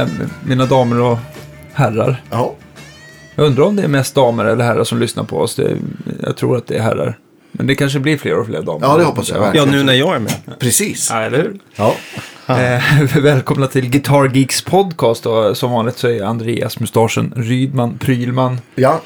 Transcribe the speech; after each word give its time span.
eh, 0.00 0.08
mina 0.44 0.66
damer 0.66 1.00
och 1.00 1.18
herrar. 1.72 2.22
Ja, 2.30 2.54
Jag 3.34 3.46
undrar 3.46 3.64
om 3.64 3.76
det 3.76 3.82
är 3.82 3.88
mest 3.88 4.14
damer 4.14 4.44
eller 4.44 4.64
herrar 4.64 4.84
som 4.84 4.98
lyssnar 4.98 5.24
på 5.24 5.38
oss. 5.40 5.54
Det, 5.56 5.76
jag 6.22 6.36
tror 6.36 6.56
att 6.56 6.66
det 6.66 6.76
är 6.76 6.82
herrar. 6.82 7.18
Men 7.52 7.66
det 7.66 7.74
kanske 7.74 7.98
blir 7.98 8.18
fler 8.18 8.38
och 8.38 8.46
fler 8.46 8.62
damer. 8.62 8.86
Ja, 8.86 8.96
det 8.96 9.04
hoppas 9.04 9.28
jag 9.30 9.56
Ja, 9.56 9.64
nu 9.64 9.82
när 9.82 9.92
jag 9.92 10.14
är 10.14 10.18
med. 10.18 10.34
precis. 10.58 11.08
Ja, 11.12 11.20
eller 11.22 11.38
hur? 11.38 11.58
Ja. 11.76 11.94
Eh, 12.48 12.82
välkomna 13.22 13.66
till 13.66 13.88
Guitar 13.90 14.30
Geeks 14.34 14.62
podcast. 14.64 15.26
Och 15.26 15.56
som 15.56 15.70
vanligt 15.70 15.98
så 15.98 16.08
är 16.08 16.22
Andreas 16.22 16.80
Mustaschen 16.80 17.32
Rydman 17.36 17.98
Prylman. 17.98 18.60
ja, 18.74 19.00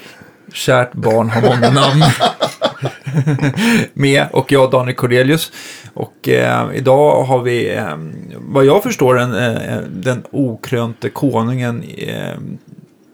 Kärt 0.53 0.93
barn 0.93 1.31
har 1.31 1.41
många 1.43 1.71
namn. 1.71 2.05
Med 3.93 4.27
och 4.33 4.53
jag 4.53 4.71
Daniel 4.71 4.97
Cordelius. 4.97 5.53
Och 5.95 6.29
eh, 6.29 6.69
idag 6.75 7.23
har 7.25 7.43
vi, 7.43 7.75
eh, 7.75 7.97
vad 8.39 8.65
jag 8.65 8.83
förstår, 8.83 9.19
en, 9.19 9.35
eh, 9.35 9.79
den 9.93 10.23
okrönte 10.31 11.11
konungen 11.11 11.83
eh, 11.99 12.35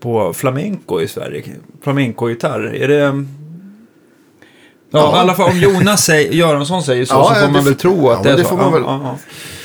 på 0.01 0.33
flamenco 0.33 1.01
i 1.01 1.09
Sverige. 1.09 1.43
Flamenco-gitarr. 1.83 2.75
Är 2.75 2.89
det... 2.89 3.25
Ja, 4.91 4.99
Ja. 4.99 5.17
i 5.17 5.21
alla 5.21 5.35
fall 5.35 5.51
om 5.51 5.59
Jonas 5.59 6.05
säger, 6.05 6.33
Göransson 6.33 6.83
säger 6.83 7.05
så, 7.05 7.15
Ja, 7.15 7.25
så 7.25 7.31
ja, 7.35 7.41
får 7.41 7.47
det 7.47 7.53
man 7.53 7.65
väl 7.65 7.75
tro 7.75 8.09
att 8.11 8.17
ja, 8.19 8.23
det 8.23 8.31
är 8.31 8.37
det 8.37 8.43
så. 8.43 8.49
får 8.49 8.57
man 8.57 8.65
Ja, 8.67 8.71
väl- 8.71 8.83
ja, 8.87 9.01
ja. 9.05 9.19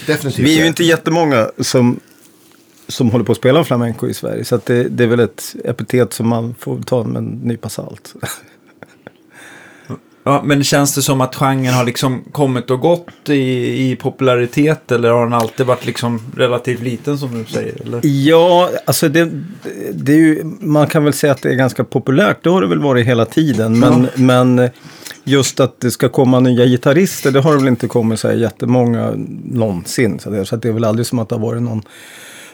definitivt. 0.08 0.46
Vi 0.46 0.52
är 0.52 0.56
ju 0.56 0.62
ja. 0.62 0.68
inte 0.68 0.84
jättemånga 0.84 1.50
som, 1.60 2.00
som 2.88 3.12
håller 3.12 3.26
på 3.26 3.32
att 3.32 3.38
spela 3.38 3.64
flamenco 3.64 4.08
i 4.08 4.14
Sverige. 4.14 4.46
Så 4.46 4.56
att 4.56 4.66
det, 4.66 4.84
det 4.84 5.04
är 5.04 5.08
väl 5.08 5.20
ett 5.20 5.56
epitet 5.66 6.14
som 6.14 6.28
man 6.30 6.56
får 6.60 6.80
ta 6.82 7.04
med 7.04 7.18
en 7.18 7.26
nypa 7.44 7.70
salt. 7.70 8.14
Ja, 10.24 10.42
men 10.46 10.64
känns 10.64 10.96
det 10.96 11.02
som 11.02 11.22
att 11.22 11.36
genren 11.36 11.74
har 11.74 11.86
liksom 11.86 12.24
kommit 12.32 12.72
och 12.72 12.80
gått 12.80 13.30
i, 13.30 13.92
i 13.92 13.96
popularitet 13.96 14.92
eller 14.92 15.10
har 15.10 15.24
den 15.24 15.34
alltid 15.34 15.66
varit 15.66 15.86
liksom 15.86 16.22
relativt 16.38 16.82
liten 16.82 17.18
som 17.18 17.44
du 17.44 17.46
säger? 17.46 17.82
Eller? 17.82 18.02
Ja, 18.04 18.70
alltså 18.86 19.10
det, 19.10 19.32
det 19.94 20.12
är 20.12 20.18
ju, 20.18 20.44
man 20.60 20.88
kan 20.88 21.04
väl 21.04 21.14
säga 21.14 21.34
att 21.34 21.42
det 21.42 21.50
är 21.50 21.56
ganska 21.56 21.84
populärt. 21.84 22.44
Det 22.44 22.50
har 22.50 22.62
det 22.62 22.68
väl 22.68 22.80
varit 22.80 23.08
hela 23.08 23.26
tiden. 23.26 23.80
Men, 23.80 24.08
men 24.16 24.70
just 25.24 25.60
att 25.60 25.80
det 25.80 25.92
ska 25.92 26.10
komma 26.10 26.40
nya 26.40 26.66
gitarrister, 26.66 27.32
det 27.32 27.40
har 27.40 27.52
det 27.52 27.58
väl 27.58 27.68
inte 27.68 27.88
kommit 27.88 28.20
så 28.20 28.28
här 28.28 28.36
jättemånga 28.36 29.14
någonsin. 29.46 30.20
Så, 30.20 30.30
det, 30.30 30.46
så 30.46 30.56
det 30.56 30.68
är 30.68 30.74
väl 30.74 30.86
aldrig 30.86 31.06
som 31.06 31.20
att 31.20 31.30
det 31.30 31.36
har 31.36 31.42
varit 31.42 31.62
någon, 31.62 31.82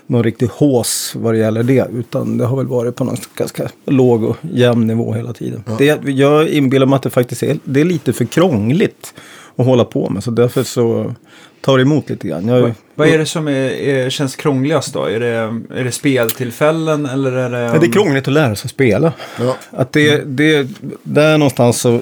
någon 0.07 0.23
riktig 0.23 0.47
hås 0.47 1.13
vad 1.15 1.33
det 1.33 1.37
gäller 1.37 1.63
det. 1.63 1.87
Utan 1.93 2.37
det 2.37 2.45
har 2.45 2.57
väl 2.57 2.67
varit 2.67 2.95
på 2.95 3.03
någon 3.03 3.17
ganska 3.35 3.69
låg 3.85 4.23
och 4.23 4.37
jämn 4.41 4.87
nivå 4.87 5.13
hela 5.13 5.33
tiden. 5.33 5.63
Det, 5.77 6.09
jag 6.09 6.49
inbillar 6.49 6.85
mig 6.85 6.95
att 6.95 7.03
det 7.03 7.09
faktiskt 7.09 7.43
är, 7.43 7.57
det 7.63 7.81
är 7.81 7.85
lite 7.85 8.13
för 8.13 8.25
krångligt 8.25 9.13
att 9.55 9.65
hålla 9.65 9.83
på 9.85 10.09
med. 10.09 10.23
Så 10.23 10.31
därför 10.31 10.63
så 10.63 11.13
tar 11.61 11.77
det 11.77 11.81
emot 11.81 12.09
lite 12.09 12.27
grann. 12.27 12.47
Jag, 12.47 12.73
Vad 12.95 13.07
är 13.07 13.17
det 13.17 13.25
som 13.25 13.47
är, 13.47 13.51
är, 13.71 14.09
känns 14.09 14.35
krångligast 14.35 14.93
då? 14.93 15.05
Är 15.05 15.19
det, 15.19 15.61
är 15.79 15.83
det 15.83 15.91
speltillfällen 15.91 17.05
eller 17.05 17.31
är 17.31 17.49
det... 17.49 17.59
Ja, 17.59 17.79
det 17.79 17.87
är 17.87 17.91
krångligt 17.91 18.27
att 18.27 18.33
lära 18.33 18.55
sig 18.55 18.69
spela. 18.69 19.13
Ja. 19.39 19.57
Att 19.71 19.93
det, 19.93 20.21
det, 20.25 20.67
där 21.03 21.37
någonstans 21.37 21.81
så... 21.81 22.01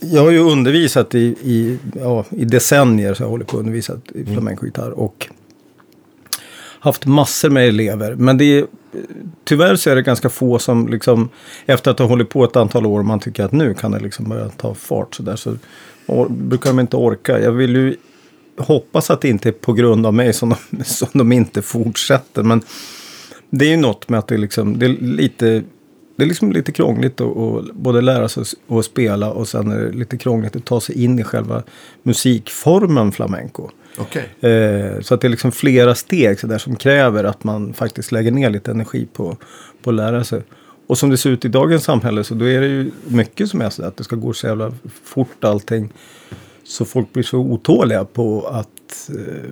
Jag 0.00 0.22
har 0.22 0.30
ju 0.30 0.38
undervisat 0.38 1.14
i, 1.14 1.18
i, 1.42 1.78
ja, 2.00 2.24
i 2.30 2.44
decennier, 2.44 3.14
så 3.14 3.22
jag 3.22 3.28
håller 3.28 3.44
på 3.44 3.56
att 3.56 3.60
undervisa 3.60 3.92
i 4.14 4.24
flamencogitarr. 4.24 4.90
Och 4.90 5.28
haft 6.84 7.06
massor 7.06 7.50
med 7.50 7.68
elever. 7.68 8.14
Men 8.14 8.38
det 8.38 8.44
är, 8.44 8.66
tyvärr 9.44 9.76
så 9.76 9.90
är 9.90 9.94
det 9.94 10.02
ganska 10.02 10.28
få 10.28 10.58
som 10.58 10.88
liksom, 10.88 11.28
efter 11.66 11.90
att 11.90 11.98
ha 11.98 12.06
hållit 12.06 12.28
på 12.28 12.44
ett 12.44 12.56
antal 12.56 12.86
år, 12.86 13.02
man 13.02 13.20
tycker 13.20 13.44
att 13.44 13.52
nu 13.52 13.74
kan 13.74 13.90
det 13.90 14.00
liksom 14.00 14.28
börja 14.28 14.48
ta 14.48 14.74
fart 14.74 15.14
så 15.14 15.22
där. 15.22 15.36
Så 15.36 15.56
or, 16.06 16.28
brukar 16.28 16.70
de 16.70 16.80
inte 16.80 16.96
orka. 16.96 17.40
Jag 17.40 17.52
vill 17.52 17.76
ju 17.76 17.96
hoppas 18.56 19.10
att 19.10 19.20
det 19.20 19.28
inte 19.28 19.48
är 19.48 19.52
på 19.52 19.72
grund 19.72 20.06
av 20.06 20.14
mig 20.14 20.32
som 20.32 20.48
de, 20.70 20.84
som 20.84 21.08
de 21.12 21.32
inte 21.32 21.62
fortsätter. 21.62 22.42
Men 22.42 22.62
det 23.50 23.64
är 23.64 23.70
ju 23.70 23.76
något 23.76 24.08
med 24.08 24.18
att 24.18 24.28
det, 24.28 24.36
liksom, 24.36 24.78
det 24.78 24.86
är 24.86 24.96
lite 25.00 25.62
det 26.16 26.22
är 26.22 26.26
liksom 26.26 26.52
lite 26.52 26.72
krångligt 26.72 27.20
att, 27.20 27.36
att 27.36 27.74
både 27.74 28.00
lära 28.00 28.28
sig 28.28 28.44
att 28.68 28.84
spela 28.84 29.30
och 29.30 29.48
sen 29.48 29.70
är 29.72 29.80
det 29.80 29.92
lite 29.92 30.16
krångligt 30.16 30.56
att 30.56 30.64
ta 30.64 30.80
sig 30.80 31.04
in 31.04 31.18
i 31.18 31.24
själva 31.24 31.62
musikformen 32.02 33.12
flamenco. 33.12 33.70
Okej. 33.98 34.50
Eh, 34.50 35.00
så 35.00 35.14
att 35.14 35.20
det 35.20 35.26
är 35.26 35.30
liksom 35.30 35.52
flera 35.52 35.94
steg 35.94 36.40
så 36.40 36.46
där, 36.46 36.58
som 36.58 36.76
kräver 36.76 37.24
att 37.24 37.44
man 37.44 37.74
faktiskt 37.74 38.12
lägger 38.12 38.30
ner 38.30 38.50
lite 38.50 38.70
energi 38.70 39.06
på, 39.12 39.36
på 39.82 39.90
att 39.90 39.96
lära 39.96 40.24
sig. 40.24 40.42
Och 40.86 40.98
som 40.98 41.10
det 41.10 41.16
ser 41.16 41.30
ut 41.30 41.44
i 41.44 41.48
dagens 41.48 41.84
samhälle 41.84 42.24
så 42.24 42.34
då 42.34 42.48
är 42.48 42.60
det 42.60 42.66
ju 42.66 42.90
mycket 43.04 43.48
som 43.48 43.60
är 43.60 43.70
så 43.70 43.84
att 43.84 43.96
det 43.96 44.04
ska 44.04 44.16
gå 44.16 44.32
så 44.32 44.46
jävla 44.46 44.72
fort 45.04 45.44
allting. 45.44 45.92
Så 46.64 46.84
folk 46.84 47.12
blir 47.12 47.22
så 47.22 47.38
otåliga 47.38 48.04
på 48.04 48.46
att 48.46 49.10
eh, 49.10 49.50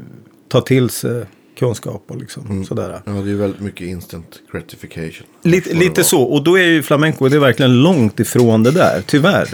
ta 0.48 0.60
till 0.60 0.90
sig 0.90 1.24
kunskap 1.58 2.04
och 2.06 2.16
liksom 2.16 2.64
sådär. 2.64 3.00
Ja, 3.04 3.12
det 3.12 3.18
är 3.18 3.24
ju 3.24 3.36
väldigt 3.36 3.60
mycket 3.60 3.86
instant 3.86 4.40
gratification. 4.52 5.26
Lite, 5.42 5.74
lite 5.74 6.04
så. 6.04 6.22
Och 6.22 6.44
då 6.44 6.58
är 6.58 6.64
ju 6.64 6.82
flamenco 6.82 7.28
det 7.28 7.36
är 7.36 7.40
verkligen 7.40 7.82
långt 7.82 8.20
ifrån 8.20 8.62
det 8.62 8.70
där, 8.70 9.02
tyvärr. 9.06 9.48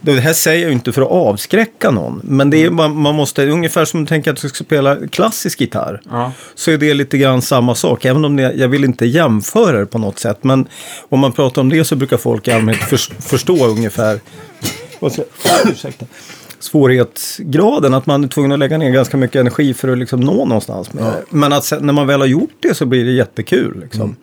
Det 0.00 0.12
här 0.20 0.32
säger 0.32 0.60
jag 0.60 0.68
ju 0.68 0.74
inte 0.74 0.92
för 0.92 1.02
att 1.02 1.08
avskräcka 1.08 1.90
någon. 1.90 2.20
Men 2.24 2.50
det 2.50 2.64
är, 2.64 2.70
man, 2.70 2.96
man 2.96 3.14
måste, 3.14 3.46
ungefär 3.46 3.84
som 3.84 4.00
du 4.00 4.06
tänker 4.06 4.30
att 4.30 4.40
du 4.40 4.48
ska 4.48 4.64
spela 4.64 4.96
klassisk 5.08 5.60
gitarr. 5.60 6.00
Ja. 6.10 6.32
Så 6.54 6.70
är 6.70 6.78
det 6.78 6.94
lite 6.94 7.18
grann 7.18 7.42
samma 7.42 7.74
sak. 7.74 8.04
Även 8.04 8.24
om 8.24 8.36
det, 8.36 8.52
jag 8.52 8.68
vill 8.68 8.84
inte 8.84 9.06
jämföra 9.06 9.78
det 9.78 9.86
på 9.86 9.98
något 9.98 10.18
sätt. 10.18 10.44
Men 10.44 10.68
om 11.08 11.20
man 11.20 11.32
pratar 11.32 11.62
om 11.62 11.68
det 11.68 11.84
så 11.84 11.96
brukar 11.96 12.16
folk 12.16 12.48
i 12.48 12.52
allmänhet 12.52 12.84
förs- 12.88 13.10
förstå 13.20 13.66
ungefär 13.66 14.20
ursäkta, 15.72 16.06
svårighetsgraden. 16.58 17.94
Att 17.94 18.06
man 18.06 18.24
är 18.24 18.28
tvungen 18.28 18.52
att 18.52 18.58
lägga 18.58 18.78
ner 18.78 18.90
ganska 18.90 19.16
mycket 19.16 19.40
energi 19.40 19.74
för 19.74 19.88
att 19.88 19.98
liksom 19.98 20.20
nå 20.20 20.44
någonstans 20.44 20.92
med 20.92 21.04
det. 21.04 21.24
Men 21.30 21.52
att 21.52 21.64
sen, 21.64 21.86
när 21.86 21.92
man 21.92 22.06
väl 22.06 22.20
har 22.20 22.26
gjort 22.26 22.56
det 22.60 22.74
så 22.74 22.86
blir 22.86 23.04
det 23.04 23.10
jättekul. 23.12 23.80
Liksom. 23.80 24.16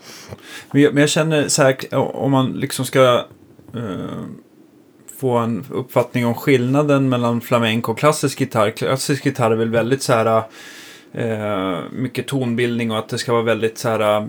Men 0.71 0.81
jag, 0.81 0.93
men 0.93 1.01
jag 1.01 1.09
känner 1.09 1.47
så 1.47 1.63
här, 1.63 1.75
om 1.95 2.31
man 2.31 2.51
liksom 2.51 2.85
ska 2.85 3.25
eh, 3.75 3.81
få 5.19 5.37
en 5.37 5.65
uppfattning 5.71 6.25
om 6.25 6.33
skillnaden 6.35 7.09
mellan 7.09 7.41
flamenco 7.41 7.91
och 7.91 7.97
klassisk 7.97 8.39
gitarr. 8.41 8.71
Klassisk 8.71 9.25
gitarr 9.25 9.51
är 9.51 9.55
väl 9.55 9.69
väldigt 9.69 10.01
så 10.03 10.13
här 10.13 10.43
eh, 11.13 11.77
mycket 11.91 12.27
tonbildning 12.27 12.91
och 12.91 12.99
att 12.99 13.09
det 13.09 13.17
ska 13.17 13.31
vara 13.33 13.41
väldigt 13.43 13.77
så 13.77 13.89
här 13.89 14.17
eh, 14.21 14.27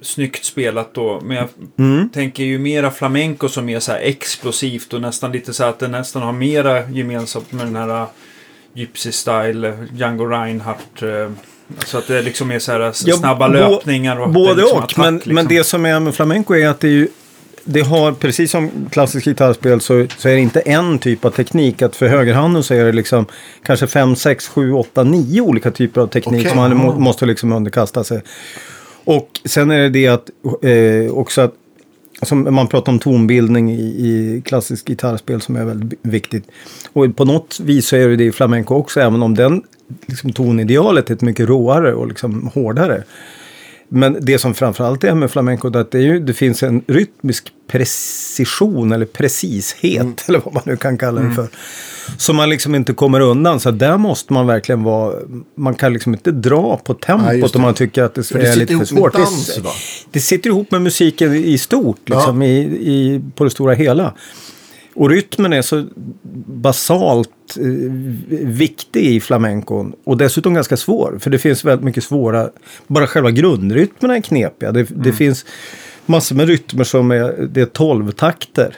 snyggt 0.00 0.44
spelat 0.44 0.94
då. 0.94 1.20
Men 1.24 1.36
jag 1.36 1.48
Mm. 1.78 2.08
tänker 2.08 2.44
ju 2.44 2.58
mera 2.58 2.90
flamenco 2.90 3.48
som 3.48 3.68
är 3.68 3.80
så 3.80 3.92
här 3.92 4.00
explosivt 4.00 4.92
och 4.92 5.00
nästan 5.00 5.32
lite 5.32 5.52
så 5.54 5.62
här 5.62 5.70
att 5.70 5.78
det 5.78 5.88
nästan 5.88 6.22
har 6.22 6.32
mera 6.32 6.90
gemensamt 6.90 7.52
med 7.52 7.66
den 7.66 7.76
här 7.76 7.88
eh, 8.02 8.06
Gypsy 8.74 9.12
Style, 9.12 9.86
Django 9.92 10.24
Reinhardt. 10.26 11.02
eh, 11.02 11.30
Så 11.86 11.98
att 11.98 12.06
det 12.06 12.22
liksom 12.22 12.50
är 12.50 12.58
så 12.58 12.72
här 12.72 12.80
Ja, 12.80 12.92
snabba 12.92 13.48
bo- 13.48 13.54
löpningar 13.54 14.20
och 14.20 14.30
Både 14.30 14.54
liksom 14.54 14.78
och, 14.78 14.84
attack, 14.84 14.96
men, 14.96 15.14
liksom. 15.14 15.34
men 15.34 15.46
det 15.48 15.64
som 15.64 15.86
är 15.86 16.00
med 16.00 16.14
flamenco 16.14 16.54
är 16.54 16.68
att 16.68 16.80
det, 16.80 16.88
är 16.88 16.92
ju, 16.92 17.08
det 17.64 17.80
har, 17.80 18.12
precis 18.12 18.50
som 18.50 18.70
klassiskt 18.90 19.24
gitarrspel, 19.26 19.80
så, 19.80 20.06
så 20.18 20.28
är 20.28 20.34
det 20.34 20.40
inte 20.40 20.60
en 20.60 20.98
typ 20.98 21.24
av 21.24 21.30
teknik. 21.30 21.82
Att 21.82 21.96
för 21.96 22.06
högerhanden 22.06 22.62
så 22.62 22.74
är 22.74 22.84
det 22.84 22.92
liksom 22.92 23.26
kanske 23.62 23.86
fem, 23.86 24.16
sex, 24.16 24.48
sju, 24.48 24.72
åtta, 24.72 25.02
nio 25.02 25.40
olika 25.40 25.70
typer 25.70 26.00
av 26.00 26.06
teknik 26.06 26.40
Okej. 26.40 26.50
som 26.50 26.58
man 26.58 26.76
må, 26.76 26.98
måste 26.98 27.26
liksom 27.26 27.52
underkasta 27.52 28.04
sig. 28.04 28.22
Och 29.04 29.40
sen 29.44 29.70
är 29.70 29.78
det 29.78 29.88
det 29.88 30.08
att 30.08 30.30
eh, 30.62 31.12
också 31.12 31.40
att 31.40 31.54
som 32.22 32.54
man 32.54 32.68
pratar 32.68 32.92
om 32.92 32.98
tonbildning 32.98 33.72
i, 33.72 33.82
i 33.82 34.42
klassiskt 34.44 34.88
gitarrspel 34.88 35.40
som 35.40 35.56
är 35.56 35.64
väldigt 35.64 35.98
viktigt. 36.02 36.44
Och 36.92 37.16
på 37.16 37.24
något 37.24 37.60
vis 37.60 37.86
så 37.86 37.96
är 37.96 38.08
det 38.08 38.16
det 38.16 38.24
i 38.24 38.32
flamenco 38.32 38.74
också, 38.74 39.00
även 39.00 39.22
om 39.22 39.34
den 39.34 39.62
liksom, 40.06 40.32
tonidealet 40.32 41.10
är 41.10 41.14
ett 41.14 41.22
mycket 41.22 41.48
råare 41.48 41.94
och 41.94 42.08
liksom 42.08 42.50
hårdare. 42.54 43.04
Men 43.88 44.16
det 44.20 44.38
som 44.38 44.54
framförallt 44.54 45.04
är 45.04 45.14
med 45.14 45.30
flamenco 45.30 45.70
det 45.70 45.78
är 45.78 45.80
att 45.80 45.90
det, 45.90 45.98
är 45.98 46.02
ju, 46.02 46.20
det 46.20 46.32
finns 46.34 46.62
en 46.62 46.82
rytmisk 46.86 47.52
precision 47.68 48.92
eller 48.92 49.06
precishet 49.06 50.24
eller 50.28 50.40
vad 50.44 50.54
man 50.54 50.62
nu 50.66 50.76
kan 50.76 50.98
kalla 50.98 51.20
det 51.20 51.34
för. 51.34 51.48
Som 52.18 52.36
man 52.36 52.48
liksom 52.48 52.74
inte 52.74 52.92
kommer 52.92 53.20
undan. 53.20 53.60
Så 53.60 53.70
där 53.70 53.96
måste 53.98 54.32
man 54.32 54.46
verkligen 54.46 54.82
vara, 54.82 55.14
man 55.54 55.74
kan 55.74 55.92
liksom 55.92 56.14
inte 56.14 56.30
dra 56.30 56.76
på 56.76 56.94
tempot 56.94 57.34
just 57.34 57.56
om 57.56 57.60
det. 57.62 57.66
man 57.66 57.74
tycker 57.74 58.02
att 58.02 58.14
det, 58.14 58.22
För 58.22 58.38
det 58.38 58.48
är 58.48 58.56
lite 58.56 58.76
för 58.78 58.84
svårt. 58.84 59.12
Det- 59.12 59.18
dans, 59.18 59.58
va? 59.58 59.70
det 60.10 60.20
sitter 60.20 60.50
ihop 60.50 60.70
med 60.70 60.82
musiken 60.82 61.34
i 61.34 61.58
stort, 61.58 62.08
liksom, 62.08 62.42
i, 62.42 62.58
i, 62.64 63.20
på 63.34 63.44
det 63.44 63.50
stora 63.50 63.74
hela. 63.74 64.14
Och 64.94 65.10
rytmen 65.10 65.52
är 65.52 65.62
så 65.62 65.86
basalt 66.64 67.56
eh, 67.56 67.64
viktig 68.46 69.04
i 69.04 69.20
flamencon. 69.20 69.92
Och 70.04 70.16
dessutom 70.16 70.54
ganska 70.54 70.76
svår. 70.76 71.18
För 71.20 71.30
det 71.30 71.38
finns 71.38 71.64
väldigt 71.64 71.84
mycket 71.84 72.04
svåra, 72.04 72.50
bara 72.86 73.06
själva 73.06 73.30
grundrytmerna 73.30 74.16
är 74.16 74.20
knepiga. 74.20 74.72
Det, 74.72 74.82
det 74.90 75.12
finns 75.12 75.44
massor 76.06 76.36
med 76.36 76.48
rytmer 76.48 76.84
som 76.84 77.10
är, 77.10 77.48
det 77.52 77.60
är 77.60 77.66
tolvtakter. 77.66 78.76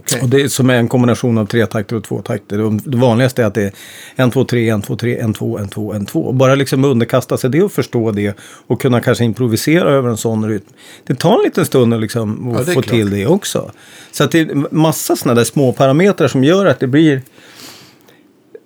Okej. 0.00 0.20
Och 0.22 0.28
det 0.28 0.48
som 0.48 0.70
är 0.70 0.74
en 0.74 0.88
kombination 0.88 1.38
av 1.38 1.46
tre 1.46 1.66
takter 1.66 1.96
och 1.96 2.04
två 2.04 2.22
takter. 2.22 2.80
Det- 2.90 2.96
vanligaste 2.96 3.42
är 3.42 3.46
att 3.46 3.54
det 3.54 3.62
är 3.62 3.72
en, 4.16 4.30
två, 4.30 4.44
tre, 4.44 4.68
en, 4.70 4.82
två, 4.82 4.96
tre, 4.96 5.18
en, 5.18 5.32
två, 5.34 5.58
en, 5.58 5.68
två, 5.68 5.92
en, 5.92 6.06
två. 6.06 6.20
Och 6.20 6.34
Bara 6.34 6.54
liksom 6.54 6.84
underkasta 6.84 7.36
sig 7.36 7.50
det 7.50 7.62
och 7.62 7.72
förstå 7.72 8.10
det 8.10 8.36
och 8.66 8.80
kunna 8.80 9.00
kanske 9.00 9.24
improvisera 9.24 9.90
över 9.90 10.08
en 10.08 10.16
sån 10.16 10.48
rytm. 10.48 10.64
Det 11.06 11.14
tar 11.14 11.38
en 11.38 11.44
liten 11.44 11.64
stund 11.66 11.94
att 11.94 12.00
liksom 12.00 12.50
Ja, 12.54 12.60
är 12.60 12.64
få 12.64 12.72
klart. 12.72 12.86
till 12.86 13.10
det 13.10 13.26
också. 13.26 13.70
Så 14.12 14.24
att 14.24 14.30
det 14.30 14.40
är 14.40 14.74
massa 14.74 15.16
sådana 15.16 15.34
där 15.34 15.44
små 15.44 15.72
parametrar 15.72 16.28
som 16.28 16.44
gör 16.44 16.66
att 16.66 16.80
det 16.80 16.86
blir 16.86 17.22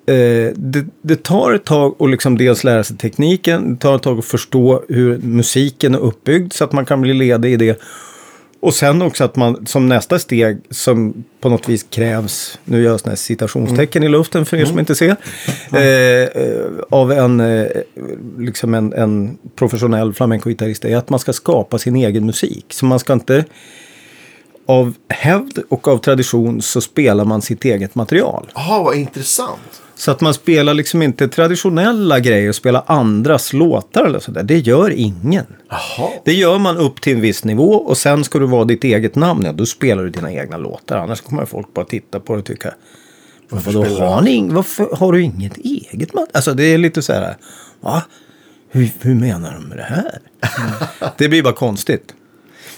eh, 0.06 0.52
det, 0.56 0.84
det 1.02 1.22
tar 1.22 1.52
ett 1.52 1.64
tag 1.64 1.94
att 1.98 2.10
liksom 2.10 2.38
dels 2.38 2.64
lära 2.64 2.84
sig 2.84 2.96
tekniken, 2.96 3.74
det 3.74 3.80
tar 3.80 3.96
ett 3.96 4.02
tag 4.02 4.18
att 4.18 4.24
förstå 4.24 4.82
hur 4.88 5.18
musiken 5.18 5.94
är 5.94 5.98
uppbyggd 5.98 6.52
så 6.52 6.64
att 6.64 6.72
man 6.72 6.84
kan 6.84 7.00
bli 7.00 7.14
ledig 7.14 7.52
i 7.52 7.56
det. 7.56 7.80
Och 8.64 8.74
sen 8.74 9.02
också 9.02 9.24
att 9.24 9.36
man 9.36 9.66
som 9.66 9.88
nästa 9.88 10.18
steg 10.18 10.58
som 10.70 11.24
på 11.40 11.48
något 11.48 11.68
vis 11.68 11.86
krävs, 11.90 12.58
nu 12.64 12.82
gör 12.82 12.90
jag 12.90 13.00
sådana 13.00 13.10
här 13.10 13.16
citationstecken 13.16 14.02
i 14.02 14.08
luften 14.08 14.46
för 14.46 14.56
er 14.56 14.64
som 14.64 14.78
inte 14.78 14.94
ser, 14.94 15.16
eh, 15.72 16.42
eh, 16.42 16.70
av 16.90 17.12
en, 17.12 17.40
eh, 17.40 17.66
liksom 18.38 18.74
en, 18.74 18.92
en 18.92 19.38
professionell 19.56 20.12
flamencogitarrist 20.12 20.84
är 20.84 20.96
att 20.96 21.10
man 21.10 21.18
ska 21.20 21.32
skapa 21.32 21.78
sin 21.78 21.96
egen 21.96 22.26
musik. 22.26 22.66
Så 22.68 22.86
man 22.86 22.98
ska 22.98 23.12
inte 23.12 23.44
av 24.66 24.94
hävd 25.08 25.58
och 25.68 25.88
av 25.88 25.98
tradition 25.98 26.62
så 26.62 26.80
spelar 26.80 27.24
man 27.24 27.42
sitt 27.42 27.64
eget 27.64 27.94
material. 27.94 28.46
Jaha, 28.54 28.82
vad 28.82 28.96
intressant. 28.96 29.82
Så 29.96 30.10
att 30.10 30.20
man 30.20 30.34
spelar 30.34 30.74
liksom 30.74 31.02
inte 31.02 31.28
traditionella 31.28 32.20
grejer 32.20 32.48
och 32.48 32.54
spelar 32.54 32.82
andras 32.86 33.52
låtar 33.52 34.04
eller 34.04 34.18
sådär. 34.18 34.42
Det 34.42 34.58
gör 34.58 34.90
ingen. 34.90 35.46
Jaha. 35.68 36.10
Det 36.24 36.32
gör 36.32 36.58
man 36.58 36.76
upp 36.76 37.00
till 37.00 37.12
en 37.14 37.20
viss 37.20 37.44
nivå 37.44 37.74
och 37.74 37.98
sen 37.98 38.24
ska 38.24 38.38
du 38.38 38.46
vara 38.46 38.64
ditt 38.64 38.84
eget 38.84 39.14
namn. 39.14 39.44
Ja, 39.44 39.52
då 39.52 39.66
spelar 39.66 40.02
du 40.02 40.10
dina 40.10 40.32
egna 40.32 40.56
låtar. 40.56 40.98
Annars 40.98 41.20
kommer 41.20 41.44
folk 41.44 41.74
bara 41.74 41.84
titta 41.84 42.20
på 42.20 42.32
det 42.32 42.38
och 42.38 42.44
tycka. 42.44 42.74
Varför 43.48 43.70
spelar 43.70 44.06
har, 44.06 44.22
ni, 44.22 44.48
varför 44.48 44.96
har 44.96 45.12
du 45.12 45.22
inget 45.22 45.56
eget? 45.56 46.10
Alltså 46.32 46.54
det 46.54 46.64
är 46.64 46.78
lite 46.78 47.02
så 47.02 47.12
här. 47.12 47.36
Va? 47.80 48.02
Hur, 48.70 48.90
hur 49.00 49.14
menar 49.14 49.54
de 49.54 49.68
med 49.68 49.78
det 49.78 49.82
här? 49.82 50.18
det 51.18 51.28
blir 51.28 51.42
bara 51.42 51.54
konstigt. 51.54 52.14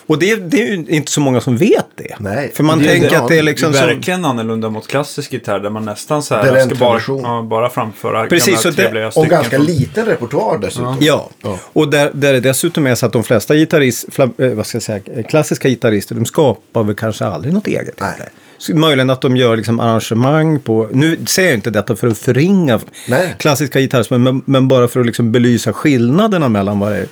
Och 0.06 0.18
det, 0.18 0.36
det 0.36 0.62
är 0.62 0.66
ju 0.66 0.84
inte 0.88 1.12
så 1.12 1.20
många 1.20 1.40
som 1.40 1.56
vet 1.56 1.86
det. 1.94 2.14
Nej. 2.18 2.50
För 2.54 2.62
man 2.64 2.78
Det 2.78 2.84
är 2.84 2.88
tänker 2.88 3.10
det, 3.10 3.18
att 3.18 3.28
det 3.28 3.38
är 3.38 3.42
liksom 3.42 3.72
det 3.72 3.78
är 3.78 3.82
som... 3.82 3.88
verkligen 3.94 4.24
annorlunda 4.24 4.70
mot 4.70 4.86
klassisk 4.86 5.32
gitarr 5.32 5.58
där 5.60 5.70
man 5.70 5.84
nästan 5.84 6.22
så 6.22 6.34
här 6.34 6.66
ska 6.66 6.74
bara, 6.74 7.00
ja, 7.08 7.42
bara 7.50 7.70
framföra 7.70 8.26
Precis, 8.26 8.62
gamla 8.64 8.76
trevliga 8.76 9.06
Och 9.06 9.12
stycken. 9.12 9.30
ganska 9.30 9.56
från- 9.56 9.66
liten 9.66 10.06
repertoar 10.06 10.58
dessutom. 10.58 10.96
Ja, 11.00 11.30
Ja. 11.42 11.58
och 11.72 11.88
där, 11.90 12.10
där 12.14 12.32
det 12.32 12.40
dessutom 12.40 12.86
är 12.86 12.94
så 12.94 13.06
att 13.06 13.12
de 13.12 13.24
flesta 13.24 13.54
gitarrist, 13.54 14.06
eh, 14.18 14.26
vad 14.48 14.66
ska 14.66 14.76
jag 14.76 14.82
säga, 14.82 15.00
klassiska 15.28 15.68
gitarrister, 15.68 16.14
de 16.14 16.24
skapar 16.24 16.82
väl 16.84 16.94
kanske 16.94 17.24
aldrig 17.24 17.54
något 17.54 17.66
eget. 17.66 18.00
Nej. 18.00 18.74
möjligen 18.74 19.10
att 19.10 19.20
de 19.20 19.36
gör 19.36 19.56
liksom 19.56 19.80
arrangemang 19.80 20.60
på, 20.60 20.88
nu 20.92 21.18
säger 21.26 21.48
jag 21.48 21.58
inte 21.58 21.70
detta 21.70 21.96
för 21.96 22.08
att 22.08 22.18
förringa 22.18 22.80
Nej. 23.08 23.34
klassiska 23.38 23.80
gitarrister, 23.80 24.18
men, 24.18 24.42
men 24.44 24.68
bara 24.68 24.88
för 24.88 25.00
att 25.00 25.06
liksom 25.06 25.32
belysa 25.32 25.72
skillnaderna 25.72 26.48
mellan 26.48 26.78
vad 26.78 26.92
det, 26.92 26.98
är, 26.98 27.06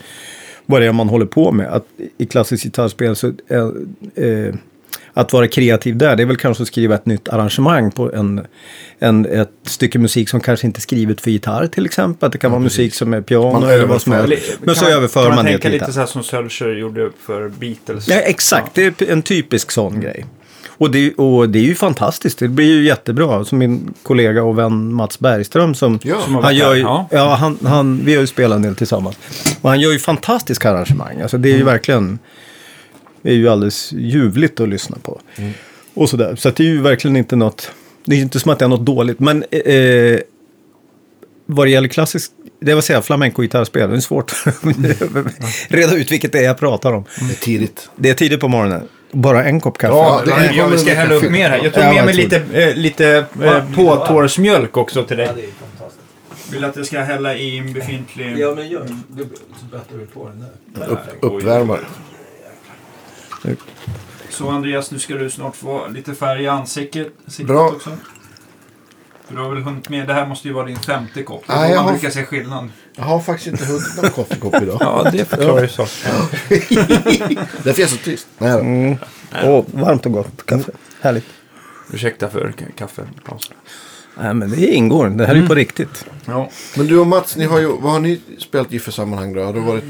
vad 0.67 0.81
det 0.81 0.87
är 0.87 0.93
man 0.93 1.09
håller 1.09 1.27
på 1.27 1.53
med. 1.53 1.67
Att 1.73 1.87
I 2.19 2.27
klassiskt 2.27 2.65
gitarrspel 2.65 3.17
så 3.17 3.33
är, 3.49 3.73
eh, 4.49 4.55
att 5.17 5.33
vara 5.33 5.49
kreativ 5.49 5.97
där, 5.97 6.17
det 6.17 6.23
är 6.23 6.27
väl 6.27 6.37
kanske 6.37 6.63
att 6.63 6.67
skriva 6.69 6.95
ett 6.95 7.07
nytt 7.07 7.29
arrangemang 7.29 7.91
på 7.91 8.13
en, 8.13 8.47
en, 8.99 9.27
ett 9.27 9.51
stycke 9.63 9.99
musik 9.99 10.29
som 10.29 10.41
kanske 10.41 10.67
inte 10.67 10.79
är 10.79 10.81
skrivet 10.81 11.21
för 11.21 11.31
gitarr 11.31 11.67
till 11.67 11.85
exempel. 11.85 12.27
Att 12.27 12.33
det 12.33 12.39
kan 12.39 12.51
vara 12.51 12.61
musik 12.61 12.95
som 12.95 13.15
är 13.15 13.21
piano 13.21 13.53
Man 13.53 13.63
eller 13.71 13.87
vad 13.87 14.03
som 14.03 14.13
helst. 14.13 14.59
Men 14.61 14.75
så 14.75 14.81
kan 14.81 14.91
man- 14.91 14.99
överför 14.99 15.21
kan 15.21 15.29
man 15.29 15.37
man 15.37 15.45
det 15.45 15.51
tänka 15.51 15.63
till 15.63 15.71
lite 15.73 15.83
gitarr. 15.85 15.93
så 15.93 16.01
här 16.01 16.07
som 16.07 16.23
Sölscher 16.23 16.77
gjorde 16.77 17.11
för 17.27 17.49
Beatles. 17.49 18.09
Ja, 18.09 18.17
exakt. 18.17 18.75
Det 18.75 19.01
är 19.03 19.11
en 19.13 19.23
typisk 19.23 19.71
sån 19.71 20.01
grej. 20.01 20.25
Och 20.79 20.91
det, 20.91 21.15
och 21.15 21.49
det 21.49 21.59
är 21.59 21.63
ju 21.63 21.75
fantastiskt. 21.75 22.39
Det 22.39 22.49
blir 22.49 22.67
ju 22.67 22.85
jättebra. 22.85 23.45
Som 23.45 23.59
min 23.59 23.95
kollega 24.03 24.43
och 24.43 24.59
vän 24.59 24.95
Mats 24.95 25.19
Bergström 25.19 25.75
som... 25.75 25.99
Ja. 26.03 26.21
Som 26.21 26.35
han 26.35 26.57
gör 26.57 26.75
ju, 26.75 26.81
ja. 26.81 27.09
ja. 27.11 27.35
han, 27.35 27.59
han, 27.63 28.05
vi 28.05 28.15
har 28.15 28.21
ju 28.21 28.27
spelat 28.27 28.57
en 28.57 28.63
del 28.63 28.77
tillsammans. 28.77 29.17
Och 29.61 29.71
han 29.71 29.81
gör 29.81 29.93
ju 29.93 29.99
fantastiska 29.99 30.71
arrangemang. 30.71 31.21
Alltså 31.21 31.39
det 31.39 31.53
är 31.53 31.57
ju 31.57 31.65
verkligen... 31.65 32.19
Det 33.23 33.31
är 33.31 33.35
ju 33.35 33.49
alldeles 33.49 33.93
ljuvligt 33.93 34.61
att 34.61 34.69
lyssna 34.69 34.97
på. 35.03 35.21
Och 35.95 36.11
sådär. 36.11 36.37
Så 36.37 36.49
att 36.49 36.57
det 36.57 36.63
är 36.63 36.69
ju 36.69 36.81
verkligen 36.81 37.17
inte 37.17 37.37
något... 37.37 37.71
Det 38.05 38.15
är 38.15 38.17
ju 38.17 38.23
inte 38.23 38.41
som 38.41 38.53
att 38.53 38.59
det 38.59 38.65
är 38.65 38.69
något 38.69 38.87
dåligt. 38.87 39.21
Men 39.21 39.45
eh, 39.51 40.19
vad 41.47 41.67
det 41.67 41.71
gäller 41.71 41.89
klassisk... 41.89 42.31
Det 42.61 42.75
vill 42.75 42.83
säga 42.83 43.03
flamenco-gitarrspel. 43.03 43.91
Det 43.91 43.97
är 43.97 44.01
svårt 44.01 44.33
att 44.47 44.55
reda 45.69 45.95
ut 45.97 46.11
vilket 46.11 46.33
det 46.33 46.39
är 46.39 46.45
jag 46.45 46.59
pratar 46.59 46.93
om. 46.93 47.05
Det 47.19 47.33
är 47.33 47.45
tidigt. 47.45 47.91
Det 47.97 48.11
är 48.11 48.15
tidigt 48.15 48.41
på 48.41 48.49
morgonen. 48.49 48.89
Bara 49.15 49.45
en 49.45 49.61
kopp 49.61 49.79
kaffe. 49.79 49.95
Ja, 49.95 50.23
det- 50.25 50.31
Ja, 50.55 50.63
kommer 50.65 50.77
vi 50.77 50.83
ska 50.83 50.95
hälla 50.95 51.15
upp 51.15 51.31
mer 51.31 51.51
här. 51.51 51.61
Jag 51.65 51.75
tog 51.75 51.83
Ja, 51.85 51.93
med 51.93 52.05
mig 52.05 52.15
lite, 52.15 52.37
eh, 52.53 52.75
lite 52.77 53.27
eh, 53.43 53.75
påtårsmjölk 53.75 54.77
också 54.77 55.05
till 55.05 55.17
dig. 55.17 55.49
Vill 56.53 56.65
att 56.65 56.77
jag 56.77 56.87
ska 56.87 57.01
hälla 57.01 57.35
i 57.35 57.59
en 57.59 57.73
befintlig... 57.73 58.27
men 58.55 58.69
gör 58.69 58.81
det. 58.85 59.25
Så 59.61 59.67
vi 59.97 60.07
på 60.07 60.29
den 60.29 60.45
där. 60.75 60.87
Upp, 60.89 60.99
uppvärmare. 61.21 61.81
Så 64.31 64.49
Andreas, 64.51 64.91
nu 64.91 64.99
ska 64.99 65.15
du 65.15 65.31
snart 65.31 65.57
få 65.57 65.89
lite 65.89 66.15
färg 66.15 66.43
i 66.43 66.47
ansiktet 66.49 67.09
siktet 67.27 67.47
Bra. 67.47 67.69
också. 67.69 67.91
För 69.29 69.35
du 69.35 69.41
har 69.43 69.51
väl 69.51 69.63
hunnit 69.63 69.89
med, 69.89 70.07
det 70.07 70.15
här 70.15 70.27
måste 70.27 70.49
ju 70.49 70.55
vara 70.55 70.67
din 70.67 70.77
femte 70.79 71.23
kopp. 71.23 71.45
Det 71.47 71.53
är 71.53 71.57
Nej, 71.57 71.69
då 71.71 71.75
jag 71.75 71.85
man 71.85 71.93
brukar 71.93 72.11
se 72.11 72.25
skillnad. 72.25 72.69
Jag 72.97 73.05
har 73.05 73.21
faktiskt 73.21 73.47
inte 73.47 73.65
hunnit 73.65 73.97
någon 74.03 74.11
koffekopp 74.11 74.63
idag. 74.63 74.77
Ja, 74.81 75.09
det 75.13 75.25
förklarar 75.25 75.63
ju 75.63 75.69
saken. 75.69 76.11
Därför 77.63 77.71
är 77.71 77.81
jag 77.81 77.91
så 77.91 77.97
tyst. 77.97 78.27
Nej, 78.39 78.53
då. 78.53 78.59
Mm. 78.59 78.97
Åh, 79.45 79.65
varmt 79.73 80.07
och 80.07 80.13
gott 80.13 80.47
kaffe. 80.47 80.73
Härligt. 81.01 81.25
Ursäkta 81.93 82.29
för 82.29 82.53
k- 82.59 82.65
kaffepaus. 82.77 83.51
Nej, 84.23 84.35
men 84.35 84.51
det 84.51 84.67
ingår. 84.67 85.09
Det 85.09 85.27
här 85.27 85.35
är 85.35 85.41
ju 85.41 85.47
på 85.49 85.55
riktigt. 85.55 86.05
Ja. 86.25 86.51
Men 86.77 86.87
du 86.87 86.99
och 86.99 87.07
Mats, 87.07 87.37
ni 87.37 87.45
har 87.45 87.59
ju, 87.61 87.67
vad 87.67 87.93
har 87.93 88.01
ni 88.01 88.21
spelat 88.39 88.73
i 88.73 88.79
för 88.79 88.93
sammanhang 88.93 89.33
då? 89.33 89.43
Har 89.45 89.53
det 89.53 89.61
varit... 89.61 89.85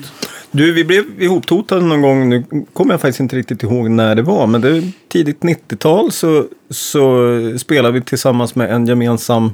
Du, 0.51 0.73
vi 0.73 0.85
blev 0.85 1.23
ihoptotade 1.23 1.81
någon 1.81 2.03
gång. 2.03 2.29
Nu 2.29 2.45
kommer 2.73 2.95
jag 2.95 3.01
faktiskt 3.01 3.21
inte 3.21 3.37
riktigt 3.37 3.63
ihåg 3.63 3.91
när 3.91 4.15
det 4.15 4.23
var. 4.23 4.47
Men 4.47 4.61
det 4.61 4.69
är 4.69 4.91
tidigt 5.09 5.41
90-tal 5.41 6.13
så, 6.13 6.47
så 6.71 7.29
spelade 7.59 7.95
vi 7.95 8.01
tillsammans 8.05 8.55
med 8.55 8.71
en 8.75 8.87
gemensam 8.87 9.53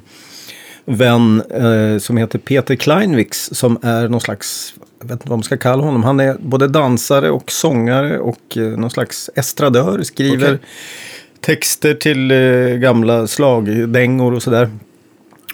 vän 0.84 1.42
eh, 1.50 1.98
som 1.98 2.16
heter 2.16 2.38
Peter 2.38 2.76
Kleinwix. 2.76 3.50
Som 3.52 3.78
är 3.82 4.08
någon 4.08 4.20
slags, 4.20 4.74
jag 5.00 5.08
vet 5.08 5.12
inte 5.12 5.28
vad 5.28 5.38
man 5.38 5.44
ska 5.44 5.56
kalla 5.56 5.82
honom. 5.82 6.02
Han 6.02 6.20
är 6.20 6.36
både 6.40 6.68
dansare 6.68 7.30
och 7.30 7.50
sångare 7.50 8.18
och 8.18 8.56
eh, 8.56 8.62
någon 8.62 8.90
slags 8.90 9.30
estradör. 9.34 10.02
Skriver 10.02 10.54
Okej. 10.54 10.68
texter 11.40 11.94
till 11.94 12.30
eh, 12.30 12.38
gamla 12.76 13.26
slagdängor 13.26 14.34
och 14.34 14.42
sådär. 14.42 14.70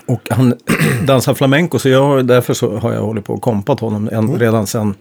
Och 0.06 0.28
han 0.30 0.54
dansar 1.06 1.34
flamenco 1.34 1.78
så 1.78 1.88
jag, 1.88 2.26
därför 2.26 2.54
så 2.54 2.76
har 2.76 2.92
jag 2.92 3.02
hållit 3.02 3.24
på 3.24 3.34
och 3.34 3.42
kompat 3.42 3.80
honom 3.80 4.08
en, 4.12 4.38
redan 4.38 4.66
sen. 4.66 4.94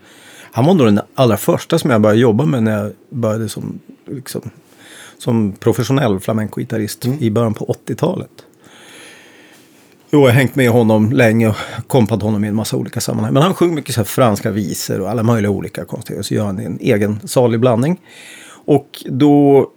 Han 0.52 0.66
var 0.66 0.74
nog 0.74 0.88
den 0.88 1.00
allra 1.16 1.38
första 1.38 1.80
som 1.80 1.90
jag 1.90 2.02
började 2.02 2.20
jobba 2.20 2.46
med 2.46 2.64
när 2.64 2.84
jag 2.84 2.92
började 3.10 3.50
som, 3.50 3.80
liksom, 4.08 4.42
som 5.18 5.52
professionell 5.52 6.20
flamenco-gitarrist 6.20 7.06
i 7.20 7.32
början 7.32 7.54
på 7.54 7.76
80-talet. 7.88 8.30
Jo, 10.16 10.22
jag 10.22 10.28
har 10.28 10.34
hängt 10.34 10.56
med 10.56 10.70
honom 10.70 11.12
länge 11.12 11.48
och 11.48 11.56
kompat 11.88 12.22
honom 12.22 12.46
i 12.46 12.48
en 12.48 12.56
massa 12.56 12.78
olika 12.78 13.02
sammanhang. 13.02 13.34
Men 13.34 13.44
han 13.44 13.54
sjunger 13.54 13.76
mycket 13.76 13.96
så 13.96 14.04
franska 14.04 14.52
visor 14.52 15.02
och 15.02 15.10
alla 15.10 15.24
möjliga 15.24 15.52
olika 15.52 15.86
konstigheter. 15.86 16.24
Så 16.24 16.34
gör 16.34 16.46
han 16.46 16.60
en 16.60 16.78
egen 16.82 17.20
salig 17.24 17.60
blandning. 17.60 18.02
Och 18.66 19.04
då 19.10 19.68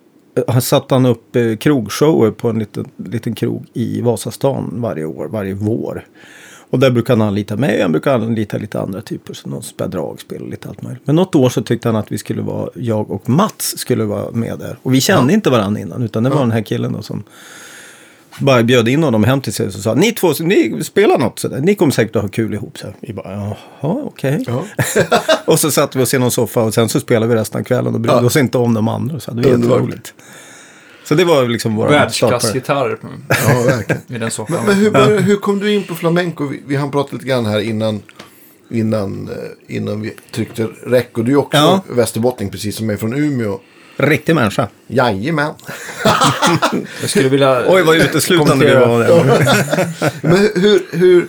eh, 0.49 0.59
satte 0.59 0.95
han 0.95 1.07
upp 1.07 1.37
eh, 1.37 1.57
krogshower 1.57 2.31
på 2.31 2.51
en 2.51 2.59
liten, 2.59 2.85
liten 2.97 3.35
krog 3.35 3.67
i 3.73 4.01
Vasastan 4.01 4.71
varje 4.75 5.05
år, 5.05 5.29
varje 5.29 5.55
vår. 5.55 6.07
Och 6.71 6.79
där 6.79 6.91
brukar 6.91 7.17
han 7.17 7.29
anlita 7.29 7.57
mig, 7.57 7.83
han 7.83 7.93
brukar 7.93 8.15
anlita 8.15 8.59
lite 8.59 8.81
andra 8.81 9.01
typer, 9.01 9.35
så 9.35 9.49
någon 9.49 9.63
spela 9.63 9.89
dragspel 9.89 10.43
och 10.43 10.49
lite 10.49 10.69
allt 10.69 10.83
möjligt. 10.83 11.03
Men 11.05 11.17
något 11.17 11.35
år 11.35 11.49
så 11.49 11.63
tyckte 11.63 11.89
han 11.89 11.97
att 11.97 12.13
vi 12.13 12.19
skulle 12.19 12.43
vara, 12.43 12.71
jag 12.75 13.11
och 13.11 13.29
Mats 13.29 13.79
skulle 13.79 14.05
vara 14.05 14.31
med 14.31 14.59
där. 14.59 14.77
Och 14.83 14.95
vi 14.95 15.01
kände 15.01 15.33
inte 15.33 15.51
varandra 15.51 15.81
innan, 15.81 16.03
utan 16.03 16.23
det 16.23 16.31
var 16.31 16.41
den 16.41 16.53
här 16.53 16.63
killen 16.63 16.93
då 16.93 17.03
som 17.03 17.25
bara 18.39 18.63
bjöd 18.63 18.89
in 18.89 19.03
honom 19.03 19.25
hem 19.25 19.41
till 19.41 19.53
sig 19.53 19.67
och 19.67 19.73
så 19.73 19.81
sa 19.83 19.95
ni 19.95 20.13
två, 20.13 20.33
ni 20.41 20.85
spelar 20.85 21.19
något 21.19 21.39
sådär, 21.39 21.61
ni 21.61 21.75
kommer 21.75 21.93
säkert 21.93 22.17
att 22.17 22.23
ha 22.23 22.29
kul 22.29 22.55
ihop. 22.55 22.79
Så 22.79 22.87
här. 22.87 22.97
vi 23.01 23.13
bara, 23.13 23.33
jaha, 23.33 23.57
okej. 24.05 24.45
Ja. 24.47 24.65
och 25.45 25.61
så 25.61 25.71
satt 25.71 25.97
vi 25.97 26.03
oss 26.03 26.15
i 26.15 26.19
någon 26.19 26.31
soffa 26.31 26.63
och 26.63 26.75
sen 26.75 26.89
så 26.89 27.01
spelade 27.01 27.35
vi 27.35 27.41
resten 27.41 27.61
av 27.61 27.65
kvällen 27.65 27.95
och 27.95 28.01
brydde 28.01 28.19
Ja. 28.19 28.25
oss 28.27 28.37
inte 28.37 28.59
om 28.59 28.75
de 28.75 28.89
andra. 28.89 29.21
Så 29.21 29.33
vi 29.35 29.37
Underbart. 29.51 29.71
jätteroligt. 29.81 30.15
Så 31.05 31.15
det 31.15 31.25
var 31.25 31.49
liksom 31.49 31.77
våra 31.77 31.89
startare. 31.89 32.31
Världsklassgitarr 32.31 32.99
Ja, 33.29 33.63
verkligen. 33.67 34.03
i 34.09 34.19
den 34.19 34.31
soffan. 34.31 34.57
Men, 34.57 34.67
men 34.67 34.75
hur, 34.77 34.91
började, 34.91 35.23
hur 35.23 35.37
kom 35.37 35.59
du 35.59 35.75
in 35.75 35.83
på 35.83 35.95
flamenco? 35.95 36.47
Vi, 36.47 36.63
vi 36.67 36.77
hann 36.77 36.91
prata 36.91 37.09
lite 37.13 37.27
grann 37.29 37.47
här 37.47 37.61
innan, 37.61 38.03
innan, 38.71 39.29
eh, 39.29 39.77
innan 39.77 40.01
vi 40.01 40.15
tryckte 40.33 40.65
räck. 40.87 41.19
Och 41.19 41.25
du 41.25 41.33
är 41.33 41.37
också 41.37 41.57
Ja. 41.57 41.83
västerbottning, 41.89 42.51
precis 42.51 42.77
som 42.77 42.87
jag 42.89 42.95
är 42.95 42.99
från 42.99 43.15
Umeå. 43.15 43.59
Riktig 44.01 44.35
människa. 44.35 44.69
Jajamän. 44.87 45.55
Jag 47.01 47.11
skulle 47.11 47.29
vilja... 47.29 47.65
Oj, 47.67 47.83
vad 47.83 47.97
uteslutande 47.97 48.67
vi 48.67 48.75
var 48.75 48.99
där. 48.99 49.25
Men 50.29 50.37
hur, 50.55 50.87
hur, 50.91 51.29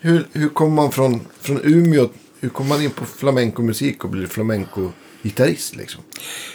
hur, 0.00 0.26
hur 0.32 0.48
kommer 0.48 0.70
man 0.70 0.92
från, 0.92 1.20
från 1.40 1.60
Umeå? 1.64 2.08
Hur 2.40 2.48
kommer 2.48 2.68
man 2.68 2.82
in 2.82 2.90
på 2.90 3.04
flamenco-musik 3.04 4.04
och 4.04 4.10
blir 4.10 4.26
flamenco-gitarrist 4.26 5.76
liksom? 5.76 6.02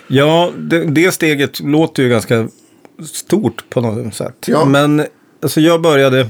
Ja, 0.07 0.51
det, 0.57 0.85
det 0.85 1.11
steget 1.11 1.59
låter 1.59 2.03
ju 2.03 2.09
ganska 2.09 2.47
stort 3.11 3.69
på 3.69 3.81
något 3.81 4.15
sätt. 4.15 4.45
Ja. 4.47 4.65
Men 4.65 5.05
alltså 5.41 5.61
jag 5.61 5.81
började, 5.81 6.29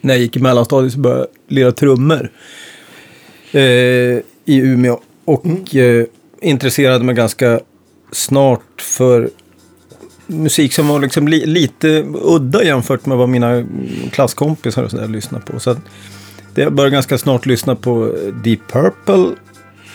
när 0.00 0.14
jag 0.14 0.20
gick 0.20 0.36
i 0.36 0.40
mellanstadiet 0.40 0.92
så 0.92 0.98
började 0.98 1.20
jag 1.20 1.56
lira 1.56 1.72
trummor 1.72 2.30
eh, 3.52 3.62
i 3.62 4.22
Umeå. 4.46 5.00
Och 5.24 5.74
eh, 5.74 6.06
intresserade 6.40 7.04
mig 7.04 7.14
ganska 7.14 7.60
snart 8.14 8.80
för 8.80 9.30
musik 10.26 10.74
som 10.74 10.88
var 10.88 11.00
liksom 11.00 11.28
li, 11.28 11.46
lite 11.46 12.04
udda 12.22 12.64
jämfört 12.64 13.06
med 13.06 13.18
vad 13.18 13.28
mina 13.28 13.64
klasskompisar 14.12 14.82
och 14.82 14.90
sådär 14.90 15.08
lyssnade 15.08 15.44
på. 15.44 15.60
Så 15.60 15.70
att 15.70 15.78
jag 16.54 16.74
började 16.74 16.94
ganska 16.94 17.18
snart 17.18 17.46
lyssna 17.46 17.76
på 17.76 18.14
Deep 18.44 18.60
Purple. 18.72 19.34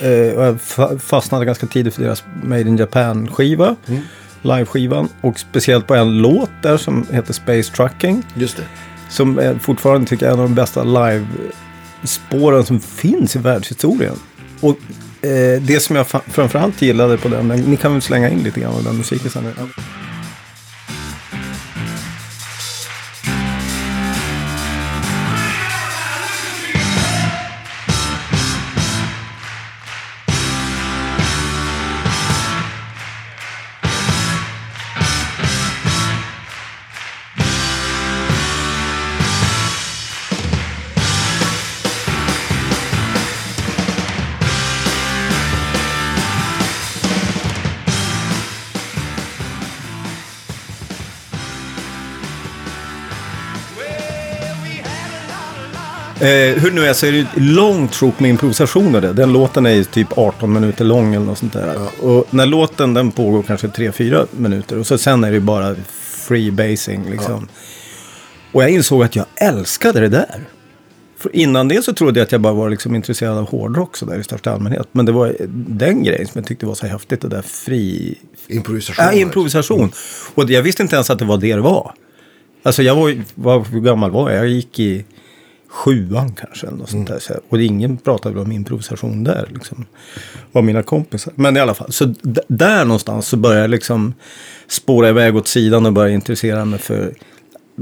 Eh, 0.02 0.36
och 0.38 0.44
jag 0.46 0.56
fa- 0.58 1.00
fastnade 1.00 1.46
ganska 1.46 1.68
tidigt 1.68 1.96
för 1.96 2.04
deras 2.04 2.24
Made 2.44 2.62
in 2.62 2.78
Japan-skiva. 2.78 3.76
Live-skivan. 4.42 5.10
Och 5.22 5.40
speciellt 5.40 5.88
på 5.88 5.96
en 5.96 6.18
låt 6.18 6.50
där 6.64 6.78
som 6.78 7.06
heter 7.12 7.34
Space 7.34 7.72
Trucking. 7.74 8.24
Just 8.36 8.58
det. 8.58 8.64
Som 9.10 9.40
är 9.40 9.56
fortfarande 9.56 10.08
tycker 10.08 10.26
jag 10.26 10.32
är 10.32 10.38
en 10.38 10.44
av 10.44 10.50
de 10.50 10.56
bästa 10.56 10.84
live-spåren 10.84 12.66
som 12.66 12.80
finns 12.80 13.36
i 13.36 13.40
världshistorien. 13.40 14.16
Och 14.62 14.78
Eh, 15.22 15.62
det 15.62 15.80
som 15.80 15.96
jag 15.96 16.08
framförallt 16.08 16.82
gillade 16.82 17.18
på 17.18 17.28
den, 17.30 17.48
ni 17.48 17.78
kan 17.78 17.94
väl 17.94 18.02
slänga 18.02 18.30
in 18.30 18.40
lite 18.40 18.60
grann 18.60 18.74
av 18.74 18.84
den 18.84 18.98
musiken 18.98 19.30
sen. 19.30 19.44
Eh, 56.22 56.62
hur 56.62 56.72
nu 56.72 56.86
är 56.86 56.94
så 56.94 57.06
är 57.06 57.12
det 57.12 57.20
ett 57.20 57.28
långt 57.36 57.96
sjok 57.96 58.20
med 58.20 58.30
improvisationer. 58.30 59.02
där. 59.02 59.14
Den 59.14 59.34
låten 59.34 59.66
är 59.66 59.74
ju 59.74 59.84
typ 59.84 60.18
18 60.18 60.54
minuter 60.54 60.86
lång 60.86 61.16
eller 61.16 61.26
något 61.26 61.38
sånt 61.38 61.54
där. 61.54 61.76
Och 62.02 62.26
när 62.30 62.46
låten 62.46 62.94
den 62.94 63.12
pågår 63.12 63.44
kanske 63.44 63.68
3-4 63.68 64.28
minuter. 64.32 64.78
Och 64.78 64.88
så 64.88 64.98
sen 64.98 65.24
är 65.24 65.28
det 65.28 65.34
ju 65.34 65.42
bara 65.42 65.76
free 66.28 66.52
basing 66.52 67.10
liksom. 67.12 67.48
Och 68.52 68.64
jag 68.64 68.70
insåg 68.70 69.04
att 69.04 69.16
jag 69.16 69.26
älskade 69.36 70.00
det 70.00 70.10
där. 70.10 70.46
För 71.18 71.36
innan 71.36 71.68
det 71.68 71.86
så 71.86 71.94
trodde 71.94 72.20
jag 72.20 72.26
att 72.26 72.32
jag 72.32 72.42
bara 72.42 72.54
var 72.54 72.70
liksom 72.70 72.96
intresserad 72.96 73.38
av 73.38 73.50
hårdrock 73.50 73.98
så 73.98 74.06
där 74.06 74.20
i 74.20 74.24
största 74.24 74.52
allmänhet. 74.52 74.88
Men 74.92 75.06
det 75.06 75.12
var 75.12 75.36
den 75.68 76.04
grejen 76.04 76.28
som 76.28 76.40
jag 76.40 76.48
tyckte 76.48 76.66
var 76.66 76.76
så 76.76 76.88
häftigt. 76.88 77.22
Det 77.22 77.28
där 77.28 77.42
fri... 77.42 78.18
Improvisation. 78.48 79.06
Ja, 79.06 79.14
improvisation. 79.14 79.92
Och 80.36 80.50
jag 80.50 80.62
visste 80.62 80.84
inte 80.84 80.96
ens 80.96 81.10
att 81.10 81.20
det 81.20 81.26
var 81.26 81.38
det 81.38 81.56
det 81.56 81.62
var. 81.62 81.94
Alltså 82.64 82.84
jag 82.84 82.96
var 82.96 83.10
ju, 83.10 83.24
vad, 83.36 83.68
hur 83.68 83.82
gammal 83.82 84.12
var 84.12 84.30
jag? 84.30 84.40
Jag 84.40 84.50
gick 84.50 84.80
i 84.80 85.06
sjuan 85.70 86.34
kanske. 86.34 86.68
Eller 86.68 86.78
något 86.78 86.90
sånt 86.90 87.08
där. 87.08 87.20
Så, 87.20 87.34
och 87.50 87.62
ingen 87.62 87.98
pratade 87.98 88.36
väl 88.36 88.44
om 88.44 88.52
improvisation 88.52 89.24
där. 89.24 89.50
Liksom, 89.54 89.86
av 90.52 90.64
mina 90.64 90.84
kompisar. 90.84 91.34
Men 91.36 91.58
i 91.58 91.60
alla 91.60 91.74
fall. 91.74 91.92
Så 91.92 92.14
där 92.48 92.86
någonstans 92.86 93.28
så 93.28 93.38
började 93.38 93.62
jag 93.62 93.70
liksom 93.70 94.14
spåra 94.68 95.10
iväg 95.10 95.36
åt 95.36 95.48
sidan 95.48 95.86
och 95.86 95.94
börja 95.94 96.14
intressera 96.14 96.66
mig 96.66 96.80
för 96.80 97.14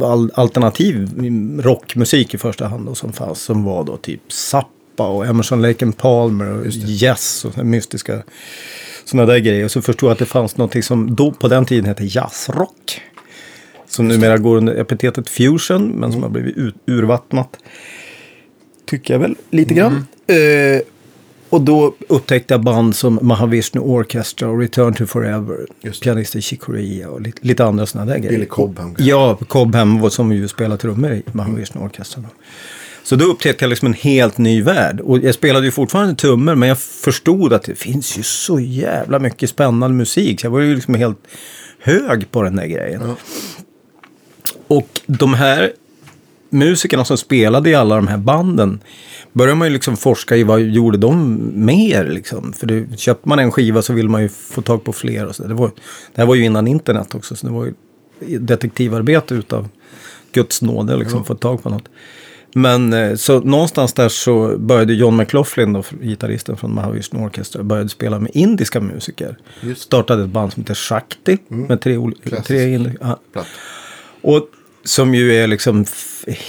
all, 0.04 0.32
alternativ 0.34 1.10
rockmusik 1.62 2.34
i 2.34 2.38
första 2.38 2.68
hand. 2.68 2.86
Då, 2.86 2.96
som 2.96 3.14
fanns. 3.14 3.42
Som 3.42 3.64
var 3.64 3.84
då 3.84 3.98
typ 3.98 4.32
Zappa 4.32 5.08
och 5.08 5.26
Emerson 5.26 5.62
Lake 5.62 5.86
and 5.86 5.98
Palmer 5.98 6.52
och 6.52 6.66
Yes 6.74 7.46
och 7.46 7.66
mystiska 7.66 8.24
sådana 9.06 9.32
där 9.32 9.40
grejer. 9.40 9.66
Och 9.66 9.72
så 9.72 9.82
förstod 9.82 10.08
jag 10.08 10.14
att 10.14 10.20
det 10.20 10.26
fanns 10.26 10.58
något 10.58 10.86
som 10.86 11.16
då 11.16 11.32
på 11.32 11.48
den 11.48 11.66
tiden 11.66 11.86
hette 11.86 12.04
jazzrock. 12.06 13.02
Som 13.98 14.08
numera 14.08 14.38
går 14.38 14.58
under 14.58 14.76
epitetet 14.76 15.30
fusion, 15.30 15.88
men 15.88 16.12
som 16.12 16.24
har 16.24 16.30
blivit 16.30 16.76
urvattnat. 16.86 17.58
Tycker 18.86 19.14
jag 19.14 19.20
väl 19.20 19.36
lite 19.50 19.74
grann. 19.74 20.06
Eh, 20.28 20.82
och 21.50 21.62
då 21.62 21.96
upptäckte 22.10 22.54
jag 22.54 22.62
band 22.62 22.96
som 22.96 23.20
Mahavishnu 23.22 23.82
Orchestra 23.82 24.50
och 24.50 24.60
Return 24.60 24.94
to 24.94 25.06
Forever. 25.06 25.58
Pianisten 26.04 26.42
Chick 26.42 26.60
Corea 26.60 27.10
och 27.10 27.22
lite, 27.22 27.48
lite 27.48 27.66
andra 27.66 27.86
sådana 27.86 28.12
där 28.12 28.20
grejer. 28.20 28.32
Billy 28.32 28.46
Cobham. 28.46 28.96
Ja, 29.00 29.36
Cobham 29.48 30.10
som 30.10 30.32
ju 30.32 30.48
spelar 30.48 30.78
trummor 30.78 31.12
i 31.12 31.24
Mahavishnu 31.32 31.82
Orchestra. 31.82 32.24
Så 33.04 33.16
då 33.16 33.26
upptäckte 33.26 33.66
jag 33.66 33.70
liksom 33.70 33.86
en 33.86 33.94
helt 33.94 34.38
ny 34.38 34.62
värld. 34.62 35.00
Och 35.00 35.20
jag 35.20 35.36
spelade 35.36 35.66
ju 35.66 35.72
fortfarande 35.72 36.16
trummor, 36.16 36.56
men 36.56 36.70
jag 36.70 36.80
förstod 36.80 37.54
att 37.54 37.64
det 37.64 37.76
finns 37.76 38.18
ju 38.18 38.24
så 38.24 38.60
jävla 38.60 39.20
mycket 39.20 39.50
spännande 39.50 39.96
musik. 39.96 40.40
Så 40.42 40.46
jag 40.46 40.52
var 40.52 40.60
ju 40.60 40.76
liksom 40.76 40.94
helt 40.94 41.20
hög 41.80 42.32
på 42.32 42.44
den 42.44 42.56
där 42.56 42.66
grejen. 42.66 43.02
Ja. 43.06 43.16
Och 44.68 44.88
de 45.06 45.34
här 45.34 45.72
musikerna 46.50 47.06
som 47.06 47.18
spelade 47.18 47.70
i 47.70 47.76
alla 47.76 47.96
de 47.96 48.08
här 48.08 48.18
banden 48.18 48.80
börjar 49.34 49.56
man 49.56 49.68
ju 49.68 49.74
liksom 49.74 49.98
forska 49.98 50.36
i 50.36 50.44
vad 50.44 50.62
gjorde 50.62 50.98
de 50.98 51.38
mer 51.66 52.06
liksom. 52.08 52.54
För 52.54 52.68
det, 52.68 53.00
köpte 53.00 53.30
man 53.30 53.40
en 53.40 53.52
skiva 53.52 53.82
så 53.82 53.94
vill 53.94 54.10
man 54.10 54.22
ju 54.22 54.30
få 54.30 54.62
tag 54.62 54.84
på 54.84 54.94
fler 54.94 55.26
och 55.26 55.36
så. 55.36 55.44
Det, 55.48 55.54
var, 55.54 55.72
det 56.16 56.22
här 56.22 56.26
var 56.26 56.36
ju 56.36 56.46
innan 56.46 56.68
internet 56.68 57.16
också 57.16 57.36
så 57.36 57.48
det 57.48 57.54
var 57.54 57.66
ju 57.66 57.74
detektivarbete 58.40 59.36
utav 59.36 59.68
Guds 60.32 60.62
nåde 60.62 60.98
liksom, 60.98 61.26
få 61.26 61.36
tag 61.36 61.64
på 61.64 61.70
något. 61.70 61.90
Men 62.54 62.94
eh, 62.94 63.16
så 63.16 63.40
någonstans 63.40 63.94
där 63.94 64.10
så 64.10 64.58
började 64.58 64.94
John 64.94 65.18
McLaughlin, 65.18 65.74
då, 65.74 65.84
gitarristen 66.02 66.58
från 66.58 66.74
Mahavishnu 66.76 67.20
Orchestra, 67.20 67.64
började 67.64 67.90
spela 67.90 68.20
med 68.20 68.32
indiska 68.34 68.82
musiker. 68.82 69.38
Just. 69.62 69.82
Startade 69.82 70.24
ett 70.24 70.30
band 70.30 70.54
som 70.54 70.64
heter 70.64 70.76
Shakti 70.76 71.38
med 71.48 71.82
tre, 71.82 71.98
tre 72.46 72.78
indi- 72.78 72.98
ja, 73.02 73.20
Platt. 73.34 73.48
Och 74.22 74.48
som 74.84 75.16
ju 75.16 75.36
är 75.36 75.48
liksom 75.48 75.86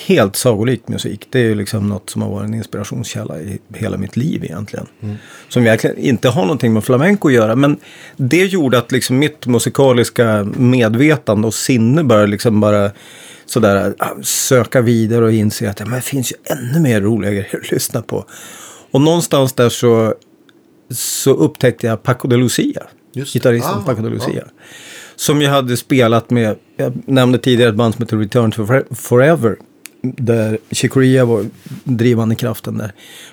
helt 0.07 0.37
sagolik 0.37 0.89
musik. 0.89 1.27
Det 1.31 1.39
är 1.39 1.45
ju 1.45 1.55
liksom 1.55 1.89
något 1.89 2.11
som 2.11 2.23
har 2.23 2.31
varit 2.31 2.49
en 2.49 2.55
inspirationskälla 2.55 3.41
i 3.41 3.59
hela 3.75 3.97
mitt 3.97 4.17
liv 4.17 4.45
egentligen. 4.45 4.87
Som 5.49 5.65
verkligen 5.65 5.99
inte 5.99 6.29
har 6.29 6.43
någonting 6.43 6.73
med 6.73 6.85
flamenco 6.85 7.29
att 7.29 7.35
göra. 7.35 7.57
Men 7.57 7.77
det 8.17 8.45
gjorde 8.45 8.79
att 8.79 8.93
liksom 8.93 9.19
mitt 9.19 9.47
musikaliska 9.47 10.45
medvetande 10.57 11.47
och 11.47 11.55
sinne 11.55 12.05
började 12.05 12.27
liksom 12.27 12.61
bara 12.61 12.91
sådär 13.47 13.95
ah, 13.99 14.23
söka 14.23 14.81
vidare 14.81 15.25
och 15.25 15.33
inse 15.33 15.71
att 15.71 15.81
ja, 15.81 15.87
men 15.87 15.95
det 15.95 16.03
finns 16.05 16.33
ju 16.33 16.37
ännu 16.45 16.81
mer 16.81 17.01
roliga 17.01 17.31
grejer 17.31 17.61
att 17.63 17.71
lyssna 17.71 18.03
på. 18.03 18.25
Och 18.91 19.01
någonstans 19.01 19.53
där 19.53 19.69
så, 19.69 20.15
så 20.91 21.31
upptäckte 21.31 21.87
jag 21.87 22.03
Paco 22.03 22.29
de 22.29 22.37
Lucia. 22.37 22.83
Just. 23.13 23.33
Gitarristen 23.33 23.75
Ah, 23.75 23.83
Paco 23.87 24.03
de 24.03 24.09
Lucia. 24.09 24.45
Som 25.17 25.43
jag 25.43 25.51
hade 25.51 25.77
spelat 25.77 26.31
med, 26.31 26.57
jag 26.79 26.93
nämnde 27.07 27.39
tidigare 27.39 27.71
ett 27.71 27.77
band 27.77 27.95
som 27.95 28.03
heter 28.03 28.17
Return 28.17 28.51
to 28.51 28.63
Fore- 28.65 28.95
Forever. 28.95 29.57
Där 30.03 30.59
Chicoria 30.71 31.25
var 31.25 31.45
drivande 31.85 32.35
kraften 32.35 32.79
där, 32.79 32.93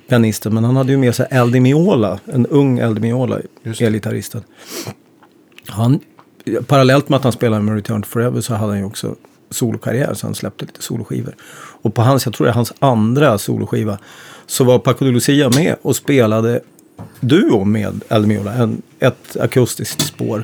pianisten. 0.10 0.54
Men 0.54 0.64
han 0.64 0.75
hade 0.75 0.92
ju 0.92 0.98
med 0.98 1.16
sig 1.16 1.28
Aldi 1.32 1.60
Miola, 1.60 2.20
en 2.25 2.46
ung 2.46 2.80
Aldi 2.80 3.02
Miola, 3.02 3.40
elgitarristen. 3.80 4.42
Han, 5.68 6.00
parallellt 6.68 7.10
med 7.10 7.18
att 7.18 7.24
han 7.24 7.32
spelade 7.32 7.62
med 7.62 7.75
Return 7.75 8.02
to 8.02 8.08
Forever 8.08 8.42
så 8.42 8.54
hade 8.54 8.72
han 8.72 8.80
ju 8.80 8.86
också 8.86 9.16
solokarriär. 9.50 10.14
Så 10.14 10.28
han 10.28 10.36
släppte 10.36 10.66
lite 10.66 10.82
soloskivor. 10.82 11.36
Och 11.82 11.94
på 11.94 12.02
hans, 12.02 12.25
jag 12.25 12.34
tror 12.34 12.46
det 12.48 12.52
är 12.52 12.56
hans 12.56 12.74
andra 12.80 13.38
soloskiva, 13.38 13.98
så 14.46 14.64
var 14.64 14.80
Paco 14.80 15.06
de 15.06 15.12
Lucia 15.12 15.50
med 15.50 15.75
och 15.82 15.96
spelade 15.96 16.62
duo 17.20 17.64
med 17.64 18.02
Aldi 18.08 18.28
Miola. 18.28 18.54
En, 18.54 18.82
ett 19.00 19.38
akustiskt 19.40 20.02
spår. 20.02 20.44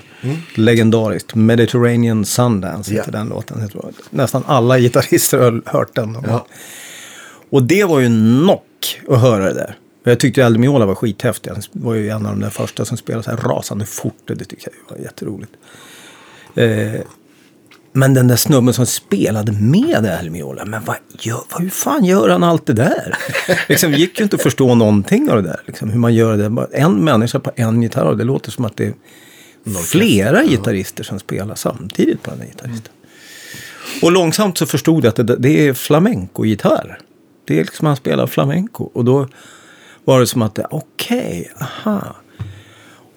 Legendariskt. 0.56 1.36
Mediterranean 1.36 2.26
Sundance 2.26 2.94
heter 2.94 3.12
den 3.12 3.28
låten. 3.28 3.62
Jag 3.62 3.72
tror 3.72 3.94
nästan 4.10 4.44
alla 4.48 4.80
gitarrister 4.80 5.38
har 5.38 5.62
hört 5.66 5.96
den. 5.96 6.18
Ja. 6.28 6.46
Och 7.50 7.64
det 7.64 7.84
var 7.84 8.00
ju 8.00 8.08
knock 8.08 9.02
att 9.08 9.22
höra 9.22 9.46
det 9.46 9.54
där. 9.54 9.78
Jag 10.04 10.20
tyckte 10.20 10.46
Aldi 10.46 10.60
Miola 10.60 10.86
var 10.86 10.96
skithäftig. 10.96 11.52
Han 11.52 11.62
var 11.72 11.94
ju 11.94 12.10
en 12.10 12.26
av 12.26 12.32
de 12.32 12.40
där 12.40 12.50
första 12.50 12.86
som 12.86 12.98
spelade 12.98 13.24
så 13.24 13.32
här 13.32 13.38
rasande 13.38 13.86
fort. 13.86 14.22
Det 14.26 14.36
tyckte 14.36 14.70
jag 14.88 14.96
var 14.98 15.04
jätteroligt. 15.04 15.52
Eh, 16.56 17.02
men 17.94 18.14
den 18.14 18.28
där 18.28 18.36
snubben 18.36 18.74
som 18.74 18.86
spelade 18.86 19.52
med 19.52 20.06
Aldi 20.06 20.30
Miola. 20.30 20.66
Men 20.66 20.84
vad 20.86 20.96
gör, 21.20 21.42
vad, 21.52 21.62
hur 21.62 21.70
fan 21.70 22.06
gör 22.06 22.30
han 22.30 22.44
allt 22.44 22.66
det 22.66 22.74
där? 22.74 23.18
liksom, 23.70 23.94
gick 23.94 24.20
ju 24.20 24.24
inte 24.24 24.36
att 24.36 24.42
förstå 24.42 24.76
någonting 24.76 25.30
av 25.30 25.36
det 25.36 25.42
där. 25.50 25.60
Liksom, 25.68 25.90
hur 25.90 26.00
man 26.00 26.14
gör 26.14 26.38
det. 26.38 26.50
Bara 26.50 26.68
En 26.72 26.94
människa 26.94 27.40
på 27.40 27.52
en 27.56 27.82
gitarr. 27.84 28.16
Det 28.16 28.24
låter 28.24 28.52
som 28.52 28.66
att 28.66 28.78
det 28.78 28.86
är 28.86 28.94
flera 29.86 30.44
gitarrister 30.44 31.04
som 31.04 31.20
spelar 31.20 31.56
samtidigt 31.56 32.24
på 32.24 32.30
den 32.30 32.40
där 32.40 32.46
gitarristen. 32.48 32.94
Och 34.02 34.12
långsamt 34.12 34.58
så 34.58 34.66
förstod 34.66 35.06
jag 35.06 35.10
att 35.10 35.28
det, 35.28 35.36
det 35.36 35.68
är 35.68 35.74
flamenco-gitarr. 35.74 37.00
Det 37.48 37.60
är 37.60 37.64
liksom 37.64 37.88
han 37.88 37.96
spelar 37.96 38.28
flamenco. 38.28 38.84
Och 38.94 39.06
då 39.06 39.28
var 40.06 40.20
det 40.20 40.28
som 40.28 40.42
att, 40.42 40.56
det- 40.56 40.68
okej, 40.70 41.52
aha. 41.62 42.16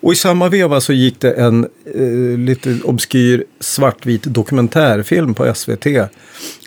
Och 0.05 0.13
i 0.13 0.17
samma 0.17 0.49
veva 0.49 0.81
så 0.81 0.93
gick 0.93 1.21
det 1.21 1.33
en 1.33 1.69
eh, 1.95 2.39
lite 2.39 2.81
obskyr 2.85 3.45
svartvit 3.61 4.23
dokumentärfilm 4.23 5.35
på 5.35 5.55
SVT. 5.55 5.83
Det 5.83 6.11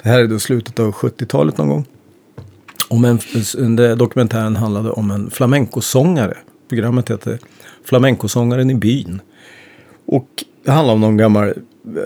här 0.03 0.19
är 0.19 0.27
då 0.27 0.39
slutet 0.39 0.79
av 0.79 0.91
70-talet 0.91 1.57
någon 1.57 1.69
gång. 1.69 1.85
Om 2.87 3.05
en, 3.05 3.19
den 3.75 3.97
dokumentären 3.97 4.55
handlade 4.55 4.89
om 4.89 5.11
en 5.11 5.29
flamencosångare. 5.29 6.37
Programmet 6.69 7.11
heter 7.11 7.39
Flamencosångaren 7.83 8.69
i 8.69 8.75
byn. 8.75 9.21
Och 10.05 10.27
det 10.65 10.71
handlar 10.71 10.93
om 10.93 11.01
någon 11.01 11.17
gammal 11.17 11.53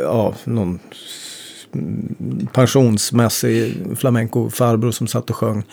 ja, 0.04 0.34
någon 0.44 0.80
pensionsmässig 2.54 3.74
flamenco-farbror 3.96 4.92
som 4.92 5.08
satt 5.08 5.30
och 5.30 5.36
sjöng. 5.36 5.64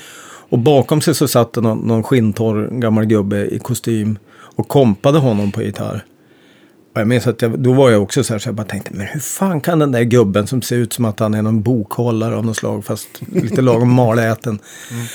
Och 0.50 0.58
bakom 0.58 1.00
sig 1.00 1.14
så 1.14 1.28
satt 1.28 1.52
det 1.52 1.60
någon, 1.60 1.78
någon 1.78 2.02
skinntorr 2.02 2.80
gammal 2.80 3.04
gubbe 3.04 3.46
i 3.46 3.58
kostym 3.58 4.18
och 4.58 4.68
kompade 4.68 5.18
honom 5.18 5.52
på 5.52 5.62
gitarr. 5.62 6.04
Och 6.94 7.00
jag 7.00 7.08
minns 7.08 7.26
att 7.26 7.42
jag, 7.42 7.58
då 7.60 7.72
var 7.72 7.90
jag 7.90 8.02
också 8.02 8.24
så 8.24 8.34
här 8.34 8.38
så 8.38 8.48
jag 8.48 8.54
bara 8.54 8.66
tänkte, 8.66 8.90
men 8.94 9.06
hur 9.06 9.20
fan 9.20 9.60
kan 9.60 9.78
den 9.78 9.92
där 9.92 10.02
gubben 10.02 10.46
som 10.46 10.62
ser 10.62 10.76
ut 10.76 10.92
som 10.92 11.04
att 11.04 11.20
han 11.20 11.34
är 11.34 11.42
någon 11.42 11.62
bokhållare 11.62 12.36
av 12.36 12.46
något 12.46 12.56
slag, 12.56 12.84
fast 12.84 13.08
lite 13.32 13.62
lagom 13.62 13.92
maläten. 13.92 14.58
Mm. 14.90 15.06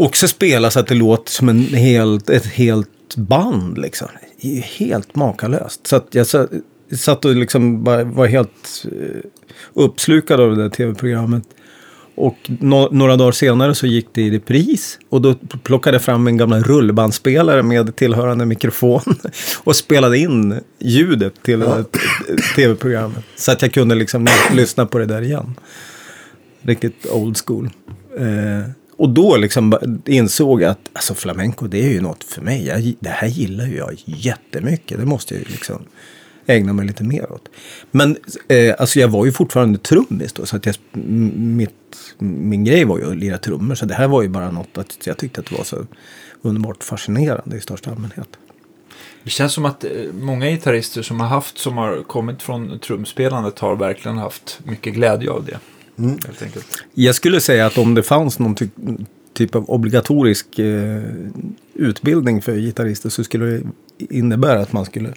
Också 0.00 0.28
spela 0.28 0.70
så 0.70 0.80
att 0.80 0.86
det 0.86 0.94
låter 0.94 1.30
som 1.32 1.48
en 1.48 1.64
helt, 1.64 2.30
ett 2.30 2.46
helt 2.46 3.16
band 3.16 3.78
liksom. 3.78 4.08
Det 4.40 4.48
är 4.48 4.54
ju 4.54 4.60
helt 4.60 5.14
makalöst. 5.14 5.86
Så 5.86 5.96
att 5.96 6.14
jag 6.14 6.26
satt, 6.96 7.24
och 7.24 7.36
liksom 7.36 7.84
bara 7.84 8.04
var 8.04 8.26
helt 8.26 8.84
eh, 8.84 9.20
uppslukad 9.74 10.40
av 10.40 10.56
det 10.56 10.62
där 10.62 10.68
tv-programmet. 10.70 11.44
Och 12.14 12.36
no 12.46 12.88
några 12.92 13.16
dagar 13.16 13.32
senare 13.32 13.74
så 13.74 13.86
gick 13.86 14.08
det 14.12 14.22
i 14.22 14.30
repris. 14.30 14.98
Och 15.08 15.22
då 15.22 15.34
plockade 15.62 15.94
jag 15.94 16.02
fram 16.02 16.26
en 16.26 16.36
gamla 16.36 16.60
rullbandspelare 16.60 17.62
med 17.62 17.96
tillhörande 17.96 18.46
mikrofon. 18.46 19.02
Och 19.64 19.76
spelade 19.76 20.18
in 20.18 20.60
ljudet 20.78 21.42
till 21.42 21.60
ja. 21.60 21.84
tv-programmet. 22.56 23.24
Så 23.36 23.52
att 23.52 23.62
jag 23.62 23.72
kunde 23.72 23.94
liksom 23.94 24.28
lyssna 24.52 24.86
på 24.86 24.98
det 24.98 25.06
där 25.06 25.22
igen. 25.22 25.54
Riktigt 26.62 27.06
old 27.06 27.36
school. 27.46 27.70
Eh, 28.18 28.70
och 28.96 29.08
då 29.08 29.36
liksom 29.36 29.78
insåg 30.06 30.62
jag 30.62 30.70
att 30.70 30.90
alltså 30.92 31.14
flamenco 31.14 31.66
det 31.66 31.82
är 31.84 31.92
ju 31.92 32.00
något 32.00 32.24
för 32.24 32.42
mig. 32.42 32.66
Jag, 32.66 32.94
det 33.00 33.08
här 33.08 33.28
gillar 33.28 33.66
ju 33.66 33.76
jag 33.76 33.94
jättemycket. 34.04 34.98
Det 34.98 35.06
måste 35.06 35.34
jag 35.34 35.42
ju 35.42 35.48
liksom 35.50 35.82
ägna 36.50 36.72
mig 36.72 36.86
lite 36.86 37.04
mer 37.04 37.32
åt. 37.32 37.48
Men 37.90 38.16
eh, 38.48 38.74
alltså 38.78 39.00
jag 39.00 39.08
var 39.08 39.24
ju 39.24 39.32
fortfarande 39.32 39.78
trummis 39.78 40.32
då. 40.32 40.46
Så 40.46 40.56
att 40.56 40.66
jag, 40.66 40.74
mitt, 41.34 42.14
min 42.18 42.64
grej 42.64 42.84
var 42.84 42.98
ju 42.98 43.10
att 43.10 43.16
lira 43.16 43.38
trummor. 43.38 43.74
Så 43.74 43.86
det 43.86 43.94
här 43.94 44.08
var 44.08 44.22
ju 44.22 44.28
bara 44.28 44.50
något 44.50 44.78
att 44.78 45.06
jag 45.06 45.18
tyckte 45.18 45.40
att 45.40 45.46
det 45.46 45.56
var 45.56 45.64
så 45.64 45.86
underbart 46.42 46.84
fascinerande 46.84 47.56
i 47.56 47.60
största 47.60 47.90
allmänhet. 47.90 48.28
Det 49.22 49.30
känns 49.30 49.52
som 49.52 49.64
att 49.64 49.84
eh, 49.84 49.90
många 50.20 50.46
gitarrister 50.46 51.02
som 51.02 51.20
har 51.20 51.28
haft, 51.28 51.58
som 51.58 51.76
har 51.76 52.02
kommit 52.02 52.42
från 52.42 52.78
trumspelandet 52.78 53.58
har 53.58 53.76
verkligen 53.76 54.18
haft 54.18 54.60
mycket 54.64 54.94
glädje 54.94 55.30
av 55.30 55.44
det. 55.44 55.58
Mm. 55.98 56.18
Helt 56.26 56.42
enkelt. 56.42 56.66
Jag 56.94 57.14
skulle 57.14 57.40
säga 57.40 57.66
att 57.66 57.78
om 57.78 57.94
det 57.94 58.02
fanns 58.02 58.38
någon 58.38 58.54
ty 58.54 58.68
typ 59.32 59.54
av 59.54 59.70
obligatorisk 59.70 60.58
eh, 60.58 61.02
utbildning 61.74 62.42
för 62.42 62.56
gitarrister 62.56 63.08
så 63.08 63.24
skulle 63.24 63.44
det 63.44 63.62
innebära 63.98 64.60
att 64.60 64.72
man 64.72 64.84
skulle 64.84 65.12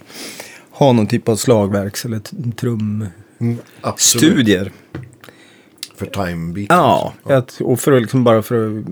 ha 0.74 0.92
någon 0.92 1.06
typ 1.06 1.28
av 1.28 1.36
slagverks 1.36 2.04
eller 2.04 2.20
trumstudier. 2.52 4.60
Mm, 4.60 4.72
för 5.96 6.06
time-biten? 6.06 6.76
Ja, 6.76 7.12
ja. 7.28 7.44
och 7.60 7.80
för 7.80 7.92
att 7.92 8.02
liksom 8.02 8.24
bara 8.24 8.42
för 8.42 8.78
att 8.78 8.84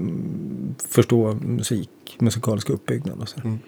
förstå 0.88 1.34
musik, 1.34 1.90
musikalisk 2.18 2.70
uppbyggnad 2.70 3.20
och 3.20 3.28
så. 3.28 3.40
Mm. 3.40 3.58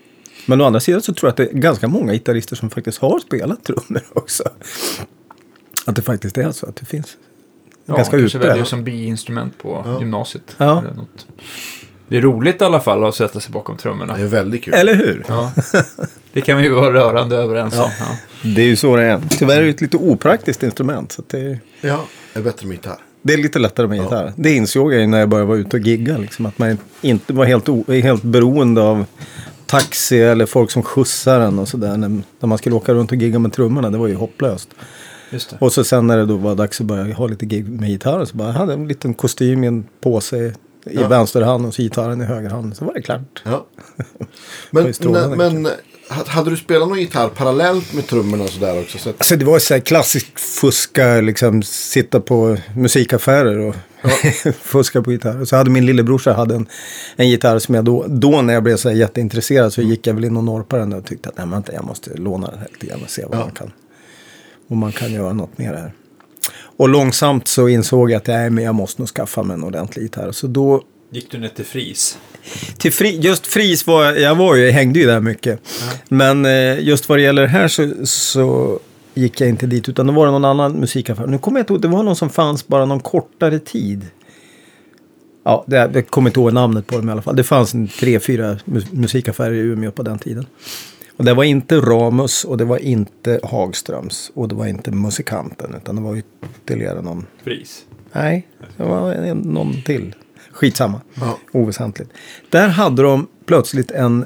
Men 0.47 0.61
å 0.61 0.64
andra 0.64 0.80
sidan 0.80 1.02
så 1.02 1.14
tror 1.14 1.28
jag 1.28 1.30
att 1.30 1.37
det 1.37 1.47
är 1.47 1.61
ganska 1.61 1.88
många 1.88 2.12
gitarrister 2.12 2.56
som 2.56 2.71
faktiskt 2.71 2.99
har 2.99 3.18
spelat 3.18 3.64
trummor 3.64 4.02
också. 4.12 4.44
Att 5.87 5.97
det 5.97 6.02
faktiskt 6.02 6.38
är 6.38 6.52
så 6.52 6.66
att 6.66 6.76
det 6.76 6.87
finns. 6.87 7.16
Ja, 7.87 7.97
ganska 7.97 8.18
kanske 8.18 8.38
väljer 8.38 8.64
som 8.64 8.85
biinstrument 8.85 9.59
på 9.59 9.83
ja. 9.87 10.00
gymnasiet. 10.00 10.56
Ja. 10.59 10.78
Eller 10.78 10.94
något. 10.94 11.26
Det 12.08 12.16
är 12.16 12.20
roligt 12.20 12.61
i 12.61 12.64
alla 12.64 12.80
fall 12.80 13.04
att 13.04 13.14
sätta 13.14 13.40
sig 13.40 13.52
bakom 13.52 13.76
trummorna. 13.76 14.16
Det 14.16 14.23
är 14.23 14.26
väldigt 14.26 14.64
kul. 14.64 14.75
Eller 14.75 14.94
hur? 14.94 15.25
Ja. 15.28 15.52
Det 16.32 16.40
kan 16.40 16.56
vi 16.58 16.62
ju 16.62 16.70
vara 16.70 16.92
rörande 16.92 17.37
överens 17.37 17.75
om. 17.78 17.90
Ja. 18.00 18.06
Det 18.42 18.62
är 18.62 18.66
ju 18.66 18.76
så 18.76 18.96
det 18.96 19.02
är. 19.02 19.20
Tyvärr 19.30 19.56
är 19.56 19.62
det 19.62 19.68
ett 19.68 19.80
lite 19.80 19.96
opraktiskt 19.96 20.62
instrument. 20.62 21.12
Så 21.12 21.22
det 21.26 21.38
är... 21.38 21.61
Ja, 21.81 22.05
det 22.33 22.38
är 22.40 22.44
bättre 22.44 22.66
med 22.66 22.74
gitarr. 22.74 22.98
Det 23.22 23.35
är 23.35 23.38
lite 23.38 23.59
lättare 23.59 23.87
med 23.87 23.98
ja. 23.98 24.02
gitarr. 24.02 24.33
Det 24.37 24.52
insåg 24.52 24.94
jag 24.94 25.09
när 25.09 25.20
jag 25.20 25.29
började 25.29 25.48
vara 25.48 25.59
ute 25.59 25.76
och 25.76 25.83
gigga. 25.83 26.18
Liksom, 26.18 26.46
att 26.46 26.59
man 26.59 26.79
inte 27.00 27.33
var 27.33 27.44
helt, 27.44 27.68
helt 27.88 28.22
beroende 28.22 28.83
av 28.83 29.05
taxi 29.66 30.20
eller 30.20 30.46
folk 30.46 30.70
som 30.70 30.83
skjutsar 30.83 31.40
en 31.40 31.59
och 31.59 31.68
sådär. 31.68 31.96
När, 31.96 32.09
när 32.09 32.46
man 32.46 32.59
skulle 32.59 32.76
åka 32.76 32.94
runt 32.94 33.12
och 33.12 33.16
gigga 33.16 33.38
med 33.38 33.52
trummorna. 33.52 33.90
Det 33.90 33.98
var 33.98 34.09
ju 34.09 34.14
hopplöst. 34.14 34.68
Och 35.59 35.72
så 35.72 35.85
sen 35.85 36.07
när 36.07 36.16
det 36.16 36.26
då 36.26 36.37
var 36.37 36.55
dags 36.55 36.81
att 36.81 36.87
börja 36.87 37.14
ha 37.14 37.26
lite 37.26 37.46
gig 37.46 37.68
med 37.68 37.90
gitarr. 37.90 38.24
Så 38.24 38.37
bara, 38.37 38.48
jag 38.48 38.55
hade 38.55 38.72
en 38.72 38.88
liten 38.88 39.14
kostym 39.14 39.64
i 39.64 39.66
en 39.66 39.85
påse 40.00 40.55
i 40.85 40.94
ja. 40.94 41.09
vänster 41.09 41.42
hand 41.42 41.66
och 41.66 41.73
gitarren 41.73 42.23
i 42.23 42.25
höger 42.25 42.51
hand. 42.51 42.77
Så 42.77 42.85
var 42.85 42.94
det 42.94 43.03
klart. 43.03 43.42
Ja. 43.44 43.66
men, 44.70 44.94
men, 45.01 45.37
men 45.37 45.68
hade 46.09 46.51
du 46.51 46.57
spelat 46.57 46.88
någon 46.88 46.99
gitarr 46.99 47.29
parallellt 47.29 47.92
med 47.92 48.07
trummorna 48.07 48.44
och 48.44 48.51
sådär 48.51 48.81
också? 48.81 48.99
Så 48.99 49.11
att... 49.11 49.16
Alltså 49.18 49.37
det 49.37 49.44
var 49.44 49.59
så 49.59 49.75
här 49.75 49.81
klassiskt 49.81 50.40
fuska, 50.40 51.20
liksom 51.20 51.62
sitta 51.62 52.20
på 52.20 52.57
musikaffärer 52.77 53.59
och 53.59 53.77
ja. 54.03 54.11
fuska 54.53 55.03
på 55.03 55.12
gitarr. 55.12 55.44
Så 55.44 55.57
hade 55.57 55.70
min 55.70 55.87
lillebrorsa 55.87 56.33
hade 56.33 56.55
en, 56.55 56.66
en 57.16 57.29
gitarr 57.29 57.59
som 57.59 57.75
jag 57.75 57.85
då, 57.85 58.05
då 58.09 58.42
när 58.42 58.55
jag 58.55 58.62
blev 58.62 58.77
så 58.77 58.88
här 58.88 58.97
jätteintresserad 58.97 59.73
så 59.73 59.83
gick 59.83 60.07
jag 60.07 60.14
väl 60.14 60.25
in 60.25 60.37
och 60.37 60.44
norpade 60.44 60.83
den 60.83 60.92
och 60.92 61.05
tyckte 61.05 61.29
att 61.29 61.38
nej, 61.38 61.47
men 61.47 61.62
jag 61.73 61.85
måste 61.85 62.14
låna 62.14 62.47
den 62.47 62.59
här 62.59 62.68
lite 62.73 62.87
grann 62.87 63.03
och 63.03 63.11
se 63.11 63.25
vad 63.25 63.38
ja. 63.38 63.44
man 63.44 63.51
kan. 63.51 63.73
Om 64.68 64.79
man 64.79 64.92
kan 64.92 65.12
göra 65.12 65.33
något 65.33 65.59
mer 65.59 65.75
här. 65.75 65.92
Och 66.76 66.88
långsamt 66.88 67.48
så 67.48 67.68
insåg 67.68 68.10
jag 68.10 68.16
att 68.16 68.26
nej, 68.26 68.50
men 68.50 68.64
jag 68.64 68.74
måste 68.74 69.00
nog 69.00 69.08
skaffa 69.08 69.42
mig 69.42 69.54
en 69.54 69.64
ordentlig 69.64 70.02
gitarr. 70.02 70.32
Så 70.32 70.46
då... 70.46 70.82
Gick 71.10 71.30
du 71.30 71.38
ner 71.38 71.48
till 71.48 71.64
Fris? 71.64 72.18
Till 72.78 72.92
fri, 72.92 73.18
just 73.20 73.46
Fris 73.46 73.87
var 73.87 74.12
jag, 74.12 74.34
var 74.34 74.54
ju, 74.54 74.64
jag 74.64 74.72
hängde 74.72 75.00
ju 75.00 75.06
där 75.06 75.20
mycket. 75.20 75.60
Ja. 75.80 75.98
Men 76.08 76.44
eh, 76.44 76.80
just 76.80 77.08
vad 77.08 77.18
det 77.18 77.22
gäller 77.22 77.42
det 77.42 77.48
här 77.48 77.68
så, 77.68 77.92
så 78.06 78.78
gick 79.14 79.40
jag 79.40 79.48
inte 79.48 79.66
dit. 79.66 79.88
Utan 79.88 80.06
det 80.06 80.12
var 80.12 80.26
någon 80.26 80.44
annan 80.44 80.72
musikaffär. 80.72 81.26
Nu 81.26 81.38
kommer 81.38 81.58
jag 81.58 81.62
inte 81.62 81.72
ihåg, 81.72 81.82
det 81.82 81.88
var 81.88 82.02
någon 82.02 82.16
som 82.16 82.30
fanns 82.30 82.66
bara 82.66 82.84
någon 82.84 83.00
kortare 83.00 83.58
tid. 83.58 84.06
Ja, 85.44 85.64
det, 85.66 85.90
jag 85.94 86.08
kommer 86.08 86.30
inte 86.30 86.40
ihåg 86.40 86.52
namnet 86.52 86.87
på 86.87 86.96
dem 86.96 87.08
i 87.08 87.12
alla 87.12 87.22
fall. 87.22 87.37
Det 87.37 87.44
fanns 87.44 87.74
en 87.74 87.88
tre, 87.88 88.20
fyra 88.20 88.56
musikaffärer 88.90 89.52
i 89.52 89.58
Umeå 89.58 89.90
på 89.90 90.02
den 90.02 90.18
tiden. 90.18 90.46
Och 91.16 91.24
det 91.24 91.35
var 91.35 91.44
inte 91.44 91.77
Ramus 91.77 92.44
och 92.44 92.57
det 92.57 92.64
var 92.64 92.79
inte 92.79 93.40
Hagströms 93.42 94.31
och 94.35 94.48
det 94.48 94.55
var 94.55 94.66
inte 94.66 94.90
Musikanten 94.90 95.74
utan 95.74 95.96
det 95.96 96.03
var 96.03 96.16
ytterligare 96.16 97.03
någon. 97.03 97.27
Fris? 97.42 97.87
Nej, 98.12 98.48
det 98.77 98.85
var 98.85 99.35
någon 99.35 99.83
till. 99.83 100.14
Skitsamma, 100.53 101.00
ja. 101.14 101.38
oväsentligt. 101.53 102.11
Där 102.50 102.68
hade 102.68 103.03
de 103.03 103.27
plötsligt 103.46 103.90
en 103.90 104.24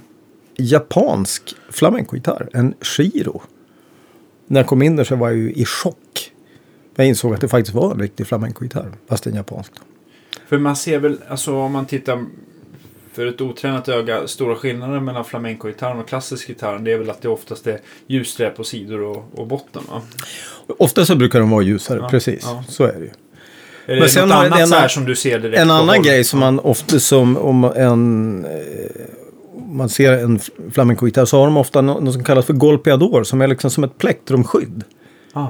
japansk 0.56 1.54
flamencogitarr, 1.70 2.48
en 2.52 2.74
Shiro. 2.80 3.42
När 4.46 4.60
jag 4.60 4.66
kom 4.66 4.82
in 4.82 4.96
där 4.96 5.04
så 5.04 5.16
var 5.16 5.28
jag 5.28 5.36
ju 5.36 5.52
i 5.52 5.64
chock. 5.64 6.32
Jag 6.94 7.06
insåg 7.06 7.34
att 7.34 7.40
det 7.40 7.48
faktiskt 7.48 7.74
var 7.74 7.92
en 7.92 8.00
riktig 8.00 8.26
flamencogitarr, 8.26 8.92
fast 9.08 9.26
en 9.26 9.34
japansk. 9.34 9.72
För 10.46 10.58
man 10.58 10.76
ser 10.76 10.98
väl, 10.98 11.18
alltså 11.28 11.56
om 11.56 11.72
man 11.72 11.86
tittar 11.86 12.24
för 13.18 13.26
ett 13.26 13.40
otränat 13.40 13.88
öga, 13.88 14.28
stora 14.28 14.56
skillnader 14.56 15.00
mellan 15.00 15.24
flamenco-gitarren 15.24 16.00
och 16.00 16.08
klassisk 16.08 16.48
gitarr 16.48 16.78
det 16.78 16.92
är 16.92 16.98
väl 16.98 17.10
att 17.10 17.22
det 17.22 17.28
oftast 17.28 17.66
är 17.66 17.78
ljussträ 18.06 18.50
på 18.50 18.64
sidor 18.64 19.00
och, 19.02 19.24
och 19.34 19.46
botten 19.46 19.82
va? 19.90 20.02
Ofta 20.78 21.04
så 21.04 21.16
brukar 21.16 21.40
de 21.40 21.50
vara 21.50 21.62
ljusare, 21.62 21.98
ja, 22.02 22.08
precis. 22.08 22.42
Ja. 22.44 22.64
Så 22.68 22.84
är 22.84 22.92
det 22.92 22.98
ju. 22.98 23.10
Är 23.86 23.94
det 23.94 24.00
Men 24.00 24.08
sen 24.08 24.28
något 24.28 24.36
annat 24.36 24.60
en, 24.60 24.68
så 24.68 24.74
här 24.74 24.88
som 24.88 25.04
du 25.04 25.16
ser 25.16 25.38
direkt 25.38 25.58
En 25.58 25.70
annan 25.70 26.02
grej 26.02 26.24
som 26.24 26.40
man 26.40 26.60
ofta 26.60 27.00
som 27.00 27.36
om 27.36 27.64
en... 27.64 28.44
Eh, 28.44 28.50
man 29.68 29.88
ser 29.88 30.12
en 30.12 30.40
flamenco-gitarr 30.72 31.24
så 31.24 31.38
har 31.38 31.44
de 31.44 31.56
ofta 31.56 31.80
något 31.80 32.12
som 32.12 32.24
kallas 32.24 32.46
för 32.46 32.52
golpeador 32.52 33.24
som 33.24 33.40
är 33.40 33.46
liksom 33.46 33.70
som 33.70 33.84
ett 33.84 33.98
plektrumskydd. 33.98 34.84
Ah. 35.32 35.46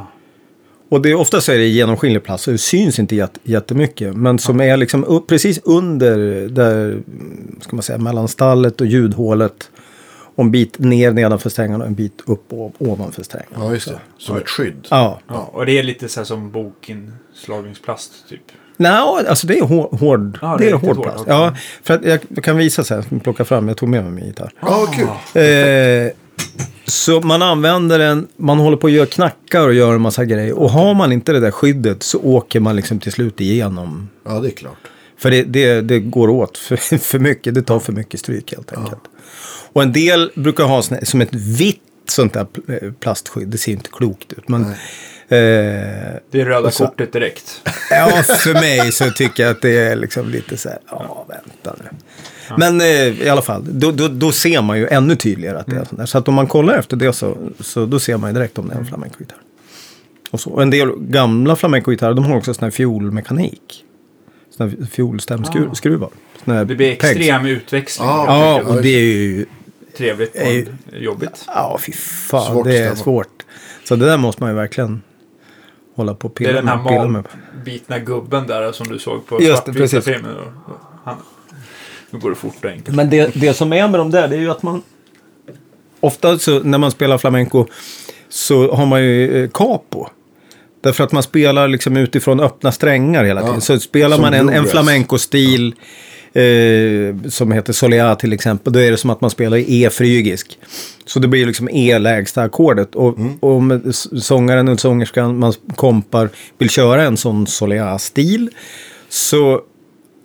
Och 0.88 1.02
det 1.02 1.10
är 1.10 1.14
ofta 1.14 1.40
så 1.40 1.52
är 1.52 1.58
det 1.58 1.66
genomskinlig 1.66 2.24
plast 2.24 2.44
så 2.44 2.50
det 2.50 2.58
syns 2.58 2.98
inte 2.98 3.28
jättemycket. 3.42 4.16
Men 4.16 4.38
som 4.38 4.60
är 4.60 4.76
liksom 4.76 5.04
upp, 5.04 5.26
precis 5.26 5.60
under 5.64 6.48
där, 6.48 7.02
ska 7.60 7.76
man 7.76 7.82
säga, 7.82 7.98
mellan 7.98 8.28
stallet 8.28 8.80
och 8.80 8.86
ljudhålet. 8.86 9.70
Och 10.34 10.44
en 10.44 10.50
bit 10.50 10.78
ner 10.78 11.10
nedanför 11.10 11.50
strängarna 11.50 11.84
och 11.84 11.88
en 11.88 11.94
bit 11.94 12.22
upp 12.26 12.52
och 12.52 12.72
ovanför 12.78 13.22
strängarna. 13.22 13.64
Ja, 13.64 13.72
just 13.72 13.88
det. 13.88 13.98
Som 14.18 14.36
ett 14.36 14.48
skydd. 14.48 14.86
Ja. 14.90 15.20
ja. 15.28 15.50
Och 15.52 15.66
det 15.66 15.78
är 15.78 15.82
lite 15.82 16.08
så 16.08 16.20
här 16.20 16.24
som 16.24 16.50
bokinslagningsplast 16.50 18.28
typ? 18.28 18.40
Nej, 18.76 18.92
alltså 19.28 19.46
det 19.46 19.58
är 19.58 19.64
hård, 19.64 20.00
hård, 20.00 20.38
ja, 20.42 20.56
det, 20.58 20.64
det 20.64 20.70
är 20.70 20.74
hård 20.74 21.02
plast. 21.02 21.18
Hård, 21.18 21.28
ja, 21.28 21.56
för 21.82 21.94
att 21.94 22.04
jag 22.04 22.44
kan 22.44 22.56
visa 22.56 22.84
så 22.84 22.94
här, 22.94 23.20
plocka 23.20 23.44
fram, 23.44 23.68
jag 23.68 23.76
tog 23.76 23.88
med 23.88 24.02
mig 24.02 24.12
min 24.12 24.26
gitarr. 24.26 24.52
Ja, 24.60 24.68
ah, 24.68 24.86
kul. 24.86 25.42
Eh, 25.42 26.12
så 26.84 27.20
man 27.20 27.42
använder 27.42 27.98
den, 27.98 28.28
man 28.36 28.58
håller 28.58 28.76
på 28.76 28.86
att 28.86 28.92
göra 28.92 29.06
knackar 29.06 29.66
och 29.66 29.74
gör 29.74 29.94
en 29.94 30.00
massa 30.00 30.24
grejer. 30.24 30.52
Och 30.52 30.70
har 30.70 30.94
man 30.94 31.12
inte 31.12 31.32
det 31.32 31.40
där 31.40 31.50
skyddet 31.50 32.02
så 32.02 32.18
åker 32.18 32.60
man 32.60 32.76
liksom 32.76 33.00
till 33.00 33.12
slut 33.12 33.40
igenom. 33.40 34.08
Ja, 34.24 34.40
det 34.40 34.48
är 34.48 34.52
klart. 34.52 34.78
För 35.18 35.30
det, 35.30 35.42
det, 35.42 35.80
det 35.80 35.98
går 35.98 36.28
åt 36.28 36.58
för, 36.58 36.76
för 36.98 37.18
mycket, 37.18 37.54
det 37.54 37.62
tar 37.62 37.80
för 37.80 37.92
mycket 37.92 38.20
stryk 38.20 38.52
helt 38.52 38.72
enkelt. 38.72 39.00
Ja. 39.04 39.20
Och 39.72 39.82
en 39.82 39.92
del 39.92 40.30
brukar 40.34 40.64
ha 40.64 40.82
såna, 40.82 41.00
som 41.00 41.20
ett 41.20 41.34
vitt 41.34 41.82
sånt 42.10 42.32
där 42.32 42.46
eh, 42.68 42.92
plastskydd, 42.92 43.48
det 43.48 43.58
ser 43.58 43.72
inte 43.72 43.90
klokt 43.92 44.32
ut. 44.32 44.48
Men, 44.48 44.62
eh, 44.62 44.68
det 45.28 46.40
är 46.40 46.44
röda 46.44 46.70
så, 46.70 46.86
kortet 46.86 47.12
direkt. 47.12 47.62
Ja, 47.90 48.22
för 48.22 48.52
mig 48.52 48.92
så 48.92 49.10
tycker 49.10 49.42
jag 49.42 49.50
att 49.50 49.62
det 49.62 49.78
är 49.78 49.96
liksom 49.96 50.28
lite 50.28 50.56
så 50.56 50.68
här, 50.68 50.78
ja, 50.90 51.26
vänta 51.28 51.82
nu. 51.82 51.88
Men 52.56 52.80
eh, 52.80 52.86
i 53.22 53.28
alla 53.28 53.42
fall, 53.42 53.64
då, 53.66 53.90
då, 53.90 54.08
då, 54.08 54.32
ser 54.32 54.62
man 54.62 54.78
ju 54.78 54.86
ännu 54.86 55.16
tydligare 55.16 55.58
att 55.58 55.66
det 55.66 55.72
är 55.72 55.76
mm. 55.76 55.86
sånt 55.86 55.98
där. 55.98 56.06
Så 56.06 56.18
att 56.18 56.28
om 56.28 56.34
man 56.34 56.46
kollar 56.46 56.78
efter 56.78 56.96
det 56.96 57.12
så, 57.12 57.36
så 57.60 57.86
då 57.86 57.98
ser 57.98 58.16
man 58.16 58.30
ju 58.30 58.34
direkt 58.34 58.58
om 58.58 58.68
det 58.68 58.74
är 58.74 58.78
en 58.78 58.86
flamencogitarr. 58.86 59.38
Och, 60.30 60.40
så. 60.40 60.50
och 60.50 60.62
en 60.62 60.70
del 60.70 60.90
gamla 60.98 61.56
flamenco-gitarrer 61.56 62.14
de 62.14 62.24
har 62.24 62.36
också 62.36 62.54
sån 62.54 62.64
här 62.64 62.70
fiolmekanik. 62.70 63.84
Såna 64.56 64.70
här 64.70 64.86
fiolstämskruvar. 64.86 66.10
Här 66.44 66.64
Det 66.64 66.74
blir 66.74 66.96
pegs. 66.96 67.04
extrem 67.04 67.46
utväxling. 67.46 68.08
Ja. 68.08 68.24
Ja, 68.26 68.68
och 68.68 68.82
det 68.82 68.88
är 68.88 69.04
ju... 69.04 69.46
Trevligt 69.96 70.36
är 70.36 70.50
ju- 70.50 70.66
och 70.92 70.98
jobbigt. 70.98 71.44
Ja, 71.46 71.78
fy 71.86 71.92
fan. 71.92 72.52
Svårt 72.52 72.64
det 72.66 72.78
är 72.78 72.94
svårt. 72.94 73.44
Så 73.84 73.96
det 73.96 74.06
där 74.06 74.16
måste 74.16 74.42
man 74.42 74.50
ju 74.50 74.56
verkligen 74.56 75.02
hålla 75.94 76.14
på 76.14 76.28
och 76.28 76.34
Det 76.38 76.44
är 76.44 76.48
pilla 76.48 76.60
den 76.60 76.68
här 76.68 76.76
med. 76.76 76.86
Pilla 76.88 77.08
med. 77.08 77.24
malbitna 77.54 77.98
gubben 77.98 78.46
där 78.46 78.72
som 78.72 78.88
du 78.88 78.98
såg 78.98 79.26
på 79.26 79.42
Just 79.42 79.64
svartvita 79.64 79.78
precis. 79.78 80.04
filmen. 80.04 80.36
Och- 80.36 80.72
och 80.72 80.80
Han, 81.04 81.16
nu 82.10 82.18
går 82.18 82.30
det 82.30 82.36
fort 82.36 82.64
och 82.64 82.70
enkelt. 82.70 82.96
Men 82.96 83.10
det, 83.10 83.30
det 83.34 83.54
som 83.54 83.72
är 83.72 83.88
med 83.88 84.00
de 84.00 84.10
där, 84.10 84.28
det 84.28 84.36
är 84.36 84.40
ju 84.40 84.50
att 84.50 84.62
man... 84.62 84.82
Ofta 86.00 86.38
så 86.38 86.60
när 86.62 86.78
man 86.78 86.90
spelar 86.90 87.18
flamenco 87.18 87.66
så 88.28 88.74
har 88.74 88.86
man 88.86 89.02
ju 89.02 89.44
eh, 89.44 89.50
capo. 89.50 90.06
Därför 90.80 91.04
att 91.04 91.12
man 91.12 91.22
spelar 91.22 91.68
liksom 91.68 91.96
utifrån 91.96 92.40
öppna 92.40 92.72
strängar 92.72 93.24
hela 93.24 93.40
tiden. 93.40 93.54
Ja, 93.54 93.60
Så 93.60 93.78
spelar 93.80 94.18
man 94.18 94.34
en, 94.34 94.48
en 94.48 94.64
flamenco-stil 94.64 95.74
eh, 96.32 97.28
som 97.28 97.52
heter 97.52 97.72
Soleá 97.72 98.14
till 98.14 98.32
exempel. 98.32 98.72
Då 98.72 98.78
är 98.80 98.90
det 98.90 98.96
som 98.96 99.10
att 99.10 99.20
man 99.20 99.30
spelar 99.30 99.56
i 99.56 99.82
E-frygisk. 99.84 100.58
Så 101.06 101.18
det 101.18 101.28
blir 101.28 101.46
liksom 101.46 101.68
E-lägsta 101.72 102.42
ackordet. 102.42 102.94
Och 102.94 103.18
Mm. 103.18 103.38
om 103.40 103.92
sångaren 104.20 104.68
och 104.68 104.80
sångerskan 104.80 105.38
man 105.38 105.52
kompar 105.76 106.28
vill 106.58 106.70
köra 106.70 107.02
en 107.02 107.16
sån 107.16 107.46
Soleá-stil. 107.46 108.50
Så 109.08 109.60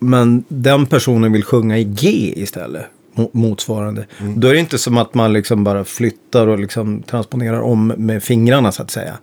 men 0.04 0.44
den 0.48 0.86
personen 0.86 1.32
vill 1.32 1.44
sjunga 1.44 1.78
i 1.78 1.84
G 1.84 2.34
istället. 2.36 2.86
mo- 3.16 3.30
Motsvarande. 3.34 4.06
Mm. 4.20 4.39
Då 4.39 4.48
är 4.48 4.54
det 4.54 4.60
inte 4.60 4.78
som 4.78 4.98
att 4.98 5.13
man 5.13 5.34
liksom 5.34 5.63
bara 5.63 5.84
flyttar 5.84 6.48
och 6.48 6.60
liksom 6.60 7.04
transponerar 7.04 7.62
om 7.62 7.88
med 7.98 8.24
fingrarna 8.24 8.72
så 8.72 8.82
att 8.82 8.92
säga. 8.92 9.13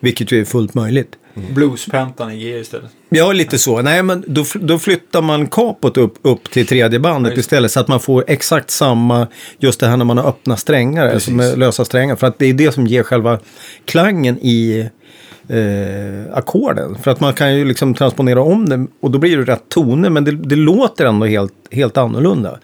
Vilket 0.00 0.32
ju 0.32 0.40
är 0.40 0.44
fullt 0.44 0.74
möjligt. 0.74 1.12
Bluespentan 1.54 2.32
i 2.32 2.38
G 2.38 2.58
istället. 2.58 2.90
Ja, 3.08 3.32
lite 3.32 3.58
så. 3.58 3.82
Nej, 3.82 4.02
men 4.02 4.24
då, 4.26 4.44
då 4.54 4.78
flyttar 4.78 5.22
man 5.22 5.46
kapot 5.46 5.96
upp, 5.96 6.14
upp 6.22 6.50
till 6.50 6.66
tredje 6.66 6.98
bandet 7.00 7.32
Ja, 7.34 7.40
istället. 7.40 7.72
Så 7.72 7.80
att 7.80 7.88
man 7.88 8.00
får 8.00 8.24
exakt 8.26 8.70
samma, 8.70 9.26
just 9.58 9.80
det 9.80 9.86
här 9.86 9.96
när 9.96 10.04
man 10.04 10.18
har 10.18 10.28
öppna 10.28 10.56
strängar, 10.56 11.06
alltså 11.14 11.30
med 11.30 11.58
lösa 11.58 11.84
strängar. 11.84 12.16
För 12.16 12.26
att 12.26 12.38
det 12.38 12.46
är 12.46 12.52
det 12.54 12.72
som 12.72 12.86
ger 12.86 13.02
själva 13.02 13.38
klangen 13.84 14.38
i 14.38 14.88
eh, 15.48 16.36
ackorden. 16.38 16.96
För 17.02 17.10
att 17.10 17.20
man 17.20 17.34
kan 17.34 17.56
ju 17.56 17.64
liksom 17.64 17.94
transponera 17.94 18.42
om 18.42 18.68
det 18.68 18.86
och 19.00 19.10
då 19.10 19.18
blir 19.18 19.36
det 19.36 19.52
rätt 19.52 19.68
toner. 19.68 20.10
Men 20.10 20.24
det, 20.24 20.30
det 20.32 20.56
låter 20.56 21.06
ändå 21.06 21.26
helt, 21.26 21.54
helt 21.70 21.96
annorlunda. 21.96 22.58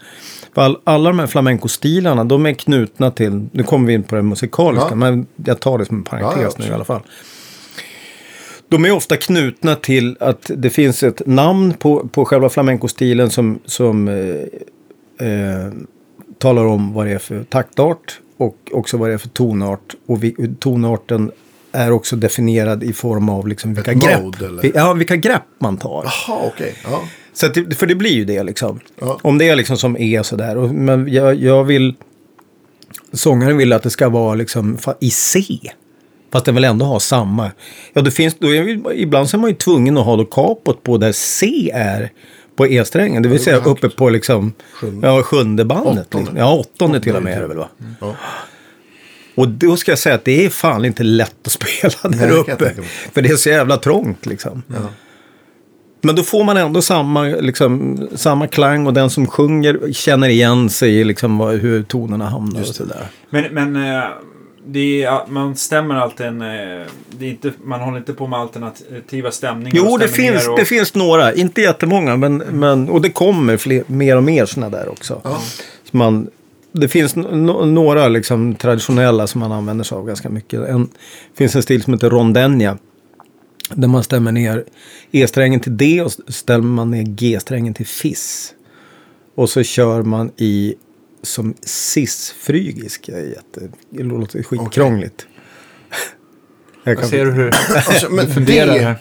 För 0.55 0.61
all, 0.61 0.77
alla 0.83 1.09
de 1.09 1.19
här 1.19 1.27
flamenco-stilarna, 1.27 2.23
de 2.23 2.45
är 2.45 2.53
knutna 2.53 3.11
till, 3.11 3.47
nu 3.51 3.63
kommer 3.63 3.87
vi 3.87 3.93
in 3.93 4.03
på 4.03 4.15
det 4.15 4.21
musikaliska, 4.21 4.87
Ja. 4.89 4.95
men 4.95 5.25
jag 5.45 5.59
tar 5.59 5.77
det 5.77 5.85
som 5.85 5.97
en 5.97 6.03
parentes 6.03 6.55
Ja, 6.57 6.63
nu 6.65 6.71
i 6.71 6.73
alla 6.73 6.85
fall. 6.85 7.01
De 8.69 8.85
är 8.85 8.91
ofta 8.91 9.17
knutna 9.17 9.75
till 9.75 10.17
att 10.19 10.51
det 10.55 10.69
finns 10.69 11.03
ett 11.03 11.21
namn 11.25 11.73
på, 11.73 12.07
på 12.07 12.25
själva 12.25 12.49
flamenco-stilen 12.49 13.29
som, 13.29 13.59
som 13.65 14.07
eh, 14.07 15.27
eh, 15.27 15.71
talar 16.37 16.65
om 16.65 16.93
vad 16.93 17.05
det 17.05 17.11
är 17.11 17.19
för 17.19 17.43
taktart 17.43 18.19
och 18.37 18.57
också 18.71 18.97
vad 18.97 19.09
det 19.09 19.13
är 19.13 19.17
för 19.17 19.29
tonart. 19.29 19.95
Och 20.05 20.23
vi, 20.23 20.35
tonarten 20.59 21.31
är 21.73 21.91
också 21.91 22.15
definierad 22.15 22.83
i 22.83 22.93
form 22.93 23.29
av 23.29 23.47
liksom 23.47 23.73
vilka 23.73 23.91
Ett 23.91 24.03
grepp. 24.03 24.21
mode, 24.21 24.71
Ja, 24.75 24.93
vilka 24.93 25.15
grepp 25.15 25.43
man 25.59 25.77
tar. 25.77 26.03
Jaha, 26.27 26.39
okej. 26.43 26.75
Ja. 26.83 27.01
Så 27.33 27.47
det, 27.47 27.75
för 27.75 27.87
det 27.87 27.95
blir 27.95 28.11
ju 28.13 28.25
det 28.25 28.43
liksom. 28.43 28.79
Ja. 28.99 29.19
Om 29.21 29.37
det 29.37 29.49
är 29.49 29.55
liksom 29.55 29.77
som 29.77 29.97
är 29.97 30.23
sådär. 30.23 30.57
Och, 30.57 30.69
men 30.69 31.07
jag, 31.13 31.35
jag 31.35 31.63
vill... 31.63 31.95
Sångaren 33.13 33.57
vill 33.57 33.73
att 33.73 33.83
det 33.83 33.89
ska 33.89 34.09
vara 34.09 34.35
liksom 34.35 34.77
i 34.99 35.09
C. 35.09 35.41
Fast 36.31 36.45
den 36.45 36.55
vill 36.55 36.63
ändå 36.63 36.85
ha 36.85 36.99
samma. 36.99 37.51
Ja, 37.93 38.01
det 38.01 38.11
finns, 38.11 38.35
då 38.39 38.55
är, 38.55 38.93
ibland 38.93 39.29
så 39.29 39.37
är 39.37 39.39
man 39.41 39.49
ju 39.49 39.55
tvungen 39.55 39.97
att 39.97 40.05
ha 40.05 40.15
då 40.15 40.25
kapot 40.25 40.83
på 40.83 40.97
där 40.97 41.11
C 41.11 41.71
är 41.73 42.11
på 42.55 42.67
E-strängen. 42.67 43.23
Det 43.23 43.29
vill 43.29 43.39
säga 43.43 43.57
uppe 43.57 43.89
på 43.89 44.09
liksom, 44.09 44.53
Sjunde. 44.73 45.07
ja, 45.07 45.23
sjunde 45.23 45.65
bandet. 45.65 46.07
Åttonde. 46.07 46.19
Liksom. 46.31 46.37
Ja, 46.37 46.53
åttonde 46.53 47.01
till 47.01 47.15
och 47.15 47.23
med 47.23 47.37
är 47.37 47.41
det 47.41 47.47
väl 47.47 47.57
va? 47.57 47.67
Ja. 48.01 48.15
Och 49.35 49.47
då 49.47 49.77
ska 49.77 49.91
jag 49.91 49.99
säga 49.99 50.15
att 50.15 50.25
det 50.25 50.45
är 50.45 50.49
fan 50.49 50.85
inte 50.85 51.03
lätt 51.03 51.35
att 51.45 51.51
spela 51.51 52.17
där 52.17 52.27
Nej, 52.27 52.31
uppe. 52.31 52.73
För 53.13 53.21
det 53.21 53.29
är 53.29 53.35
så 53.35 53.49
jävla 53.49 53.77
trångt 53.77 54.25
liksom. 54.25 54.63
Men 56.01 56.15
då 56.15 56.23
får 56.23 56.43
man 56.43 56.57
ändå 56.57 56.81
samma, 56.81 57.23
liksom, 57.23 57.99
samma 58.15 58.47
klang 58.47 58.87
och 58.87 58.93
den 58.93 59.09
som 59.09 59.27
sjunger 59.27 59.93
känner 59.93 60.29
igen 60.29 60.69
sig 60.69 60.99
i 60.99 61.03
liksom, 61.03 61.39
hur 61.39 61.83
tonerna 61.83 62.29
hamnar 62.29 62.61
och 62.61 62.67
sådär. 62.67 63.07
Men, 63.29 63.53
men 63.53 63.75
eh, 63.75 64.03
är, 64.73 65.29
man 65.31 65.55
stämmer 65.55 65.95
alltid 65.95 66.25
en... 66.25 66.41
eh, 66.41 66.87
inte, 67.19 67.51
man 67.63 67.79
håller 67.79 67.97
inte 67.97 68.13
på 68.13 68.27
med 68.27 68.39
alternativa 68.39 69.31
stämningar 69.31 69.77
Jo, 69.77 69.97
det 69.97 70.07
finns, 70.07 70.47
och, 70.47 70.57
det 70.57 70.65
finns 70.65 70.95
några. 70.95 71.33
Inte 71.33 71.61
jättemånga, 71.61 72.17
men, 72.17 72.37
men, 72.37 72.89
och 72.89 73.01
det 73.01 73.09
kommer 73.09 73.57
fler, 73.57 73.83
mer 73.87 74.17
och 74.17 74.23
mer 74.23 74.45
sådana 74.45 74.77
där 74.77 74.89
också. 74.89 75.21
Ja. 75.23 75.41
Så 75.91 75.97
man, 75.97 76.29
det 76.73 76.87
finns 76.87 77.15
no, 77.15 77.65
några 77.65 78.07
liksom, 78.07 78.55
traditionella 78.55 79.27
som 79.27 79.39
man 79.39 79.51
använder 79.51 79.83
sig 79.83 79.95
av 79.95 80.05
ganska 80.07 80.29
mycket. 80.29 80.59
En, 80.69 80.81
det 81.31 81.37
finns 81.37 81.55
en 81.55 81.63
stil 81.63 81.83
som 81.83 81.93
heter 81.93 82.09
rondenia. 82.09 82.77
Där 83.69 83.87
man 83.87 84.03
stämmer 84.03 84.31
ner 84.31 84.63
E-strängen 85.11 85.59
till 85.59 85.77
D 85.77 86.01
och 86.01 86.11
stämmer 86.27 86.67
man 86.67 86.91
ner 86.91 87.03
G-strängen 87.03 87.73
till 87.73 87.85
Fis. 87.87 88.53
Och 89.35 89.49
så 89.49 89.63
kör 89.63 90.01
man 90.03 90.31
i 90.37 90.75
som 91.21 91.53
cis-frygisk. 91.61 93.05
Det, 93.05 93.11
är 93.19 93.25
jätte, 93.25 93.69
det 93.89 94.03
låter 94.03 94.43
skitkrångligt. 94.43 95.27
Jag 96.83 96.95
Vad 96.95 97.01
kan- 97.01 97.09
ser 97.09 97.25
du 97.25 97.31
hur 97.31 97.45
Alltså, 97.75 98.09
men 98.09 98.27
funderar 98.33 98.73
D- 98.73 98.79
här? 98.79 98.95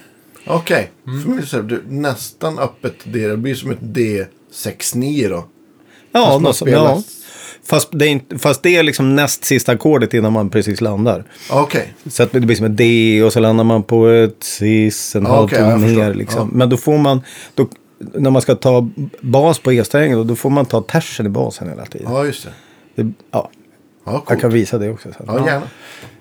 Okej, 0.47 0.91
här, 1.07 1.63
du, 1.63 1.83
nästan 1.89 2.59
öppet 2.59 2.95
D. 3.05 3.29
Det 3.29 3.37
blir 3.37 3.55
som 3.55 3.71
ett 3.71 3.81
D69 3.81 5.29
då. 5.29 5.45
Ja, 6.13 6.39
något 6.39 6.63
ja. 6.67 7.03
Fast 7.65 7.89
det, 7.93 8.07
är 8.07 8.09
inte, 8.09 8.39
fast 8.39 8.63
det 8.63 8.77
är 8.77 8.83
liksom 8.83 9.17
näst 9.17 9.45
sista 9.45 9.73
ackordet 9.73 10.15
innan 10.15 10.33
man 10.33 10.51
precis 10.51 10.81
landar. 10.81 11.25
Okej, 11.51 11.95
Så 12.07 12.23
att 12.23 12.33
det 12.33 12.41
blir 12.41 12.57
som 12.57 12.67
ett 12.67 12.77
D 12.77 13.23
och 13.25 13.33
så 13.33 13.41
landar 13.41 13.65
man 13.65 13.83
på 13.83 14.09
ett 14.09 14.37
cis, 14.45 15.17
en 15.17 15.27
halv 15.27 15.49
ton 15.49 15.69
jag 15.69 15.81
ner. 15.81 16.15
Liksom. 16.15 16.41
Ja. 16.53 16.57
Men 16.59 16.69
då 16.69 16.77
får 16.77 16.99
man, 16.99 17.21
då, 17.55 17.69
när 18.15 18.31
man 18.31 18.43
ska 18.43 18.55
ta 18.55 18.89
bas 19.21 19.59
på 19.59 19.73
E-strängen, 19.73 20.19
då, 20.19 20.25
då 20.25 20.37
får 20.37 20.51
man 20.51 20.67
ta 20.67 20.81
tersen 20.83 21.27
i 21.27 21.29
basen 21.29 21.69
hela 21.69 21.85
tiden. 21.87 22.13
ja 22.13 22.25
just 22.25 22.45
det. 22.95 23.03
Det, 23.03 23.13
ja, 23.31 23.51
Ja, 24.05 24.13
jag 24.13 24.25
coolt. 24.25 24.41
kan 24.41 24.51
visa 24.53 24.79
det 24.79 24.91
också. 24.91 25.09
sen. 25.17 25.27
Ja, 25.27 25.47
gärna. 25.47 25.63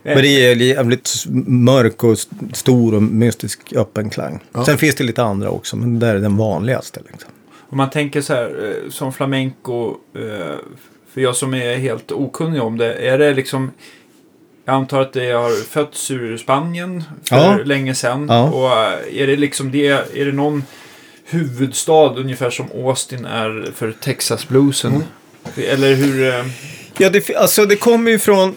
Men 0.04 0.18
det 0.18 0.28
är 0.28 0.56
jävligt 0.56 1.24
mörk 1.46 2.04
och 2.04 2.14
st- 2.14 2.36
stor 2.54 2.94
och 2.94 3.04
mystisk 3.04 3.60
öppen 3.76 4.10
klang. 4.10 4.40
Ja. 4.54 4.66
Sen 4.66 4.78
finns 4.78 4.96
det 4.96 5.04
lite 5.04 5.24
andra 5.24 5.50
också, 5.50 5.76
men 5.76 6.00
det 6.00 6.06
där 6.06 6.16
är 6.16 6.20
den 6.20 6.38
vanligaste. 6.38 7.00
Liksom. 7.12 7.32
Om 7.72 7.78
man 7.78 7.90
tänker 7.90 8.22
så 8.22 8.34
här 8.34 8.70
eh, 8.86 8.90
som 8.90 9.14
flamenco. 9.14 9.96
eh, 10.16 10.56
För 11.14 11.22
jag 11.22 11.36
som 11.36 11.54
är 11.54 11.76
helt 11.78 12.12
okunnig 12.12 12.62
om 12.62 12.78
det. 12.78 12.94
Är 12.94 13.18
det 13.18 13.34
liksom. 13.34 13.72
Jag 14.66 14.76
antar 14.76 15.02
att 15.02 15.14
det 15.14 15.32
har 15.32 15.64
fötts 15.64 16.12
ur 16.12 16.38
Spanien 16.38 17.04
för 17.24 17.36
Ja. 17.36 17.58
länge 17.66 17.96
sedan. 17.96 18.26
Ja. 18.30 18.50
Och 18.52 18.72
eh, 18.94 19.22
är 19.24 19.28
det 19.28 19.36
liksom 19.36 19.72
det. 19.72 19.88
Är 20.18 20.26
det 20.26 20.32
någon 20.32 20.64
huvudstad 21.26 22.14
ungefär 22.16 22.50
som 22.50 22.66
Austin 22.76 23.26
är 23.26 23.72
för 23.76 23.92
Texas 23.92 24.48
bluesen? 24.48 24.92
Mm. 24.92 25.70
Eller 25.70 25.94
hur? 25.96 26.44
Ja, 26.98 27.10
det, 27.10 27.36
alltså 27.36 27.66
det 27.66 27.76
kommer 27.76 28.12
ju 28.12 28.20
från 28.20 28.56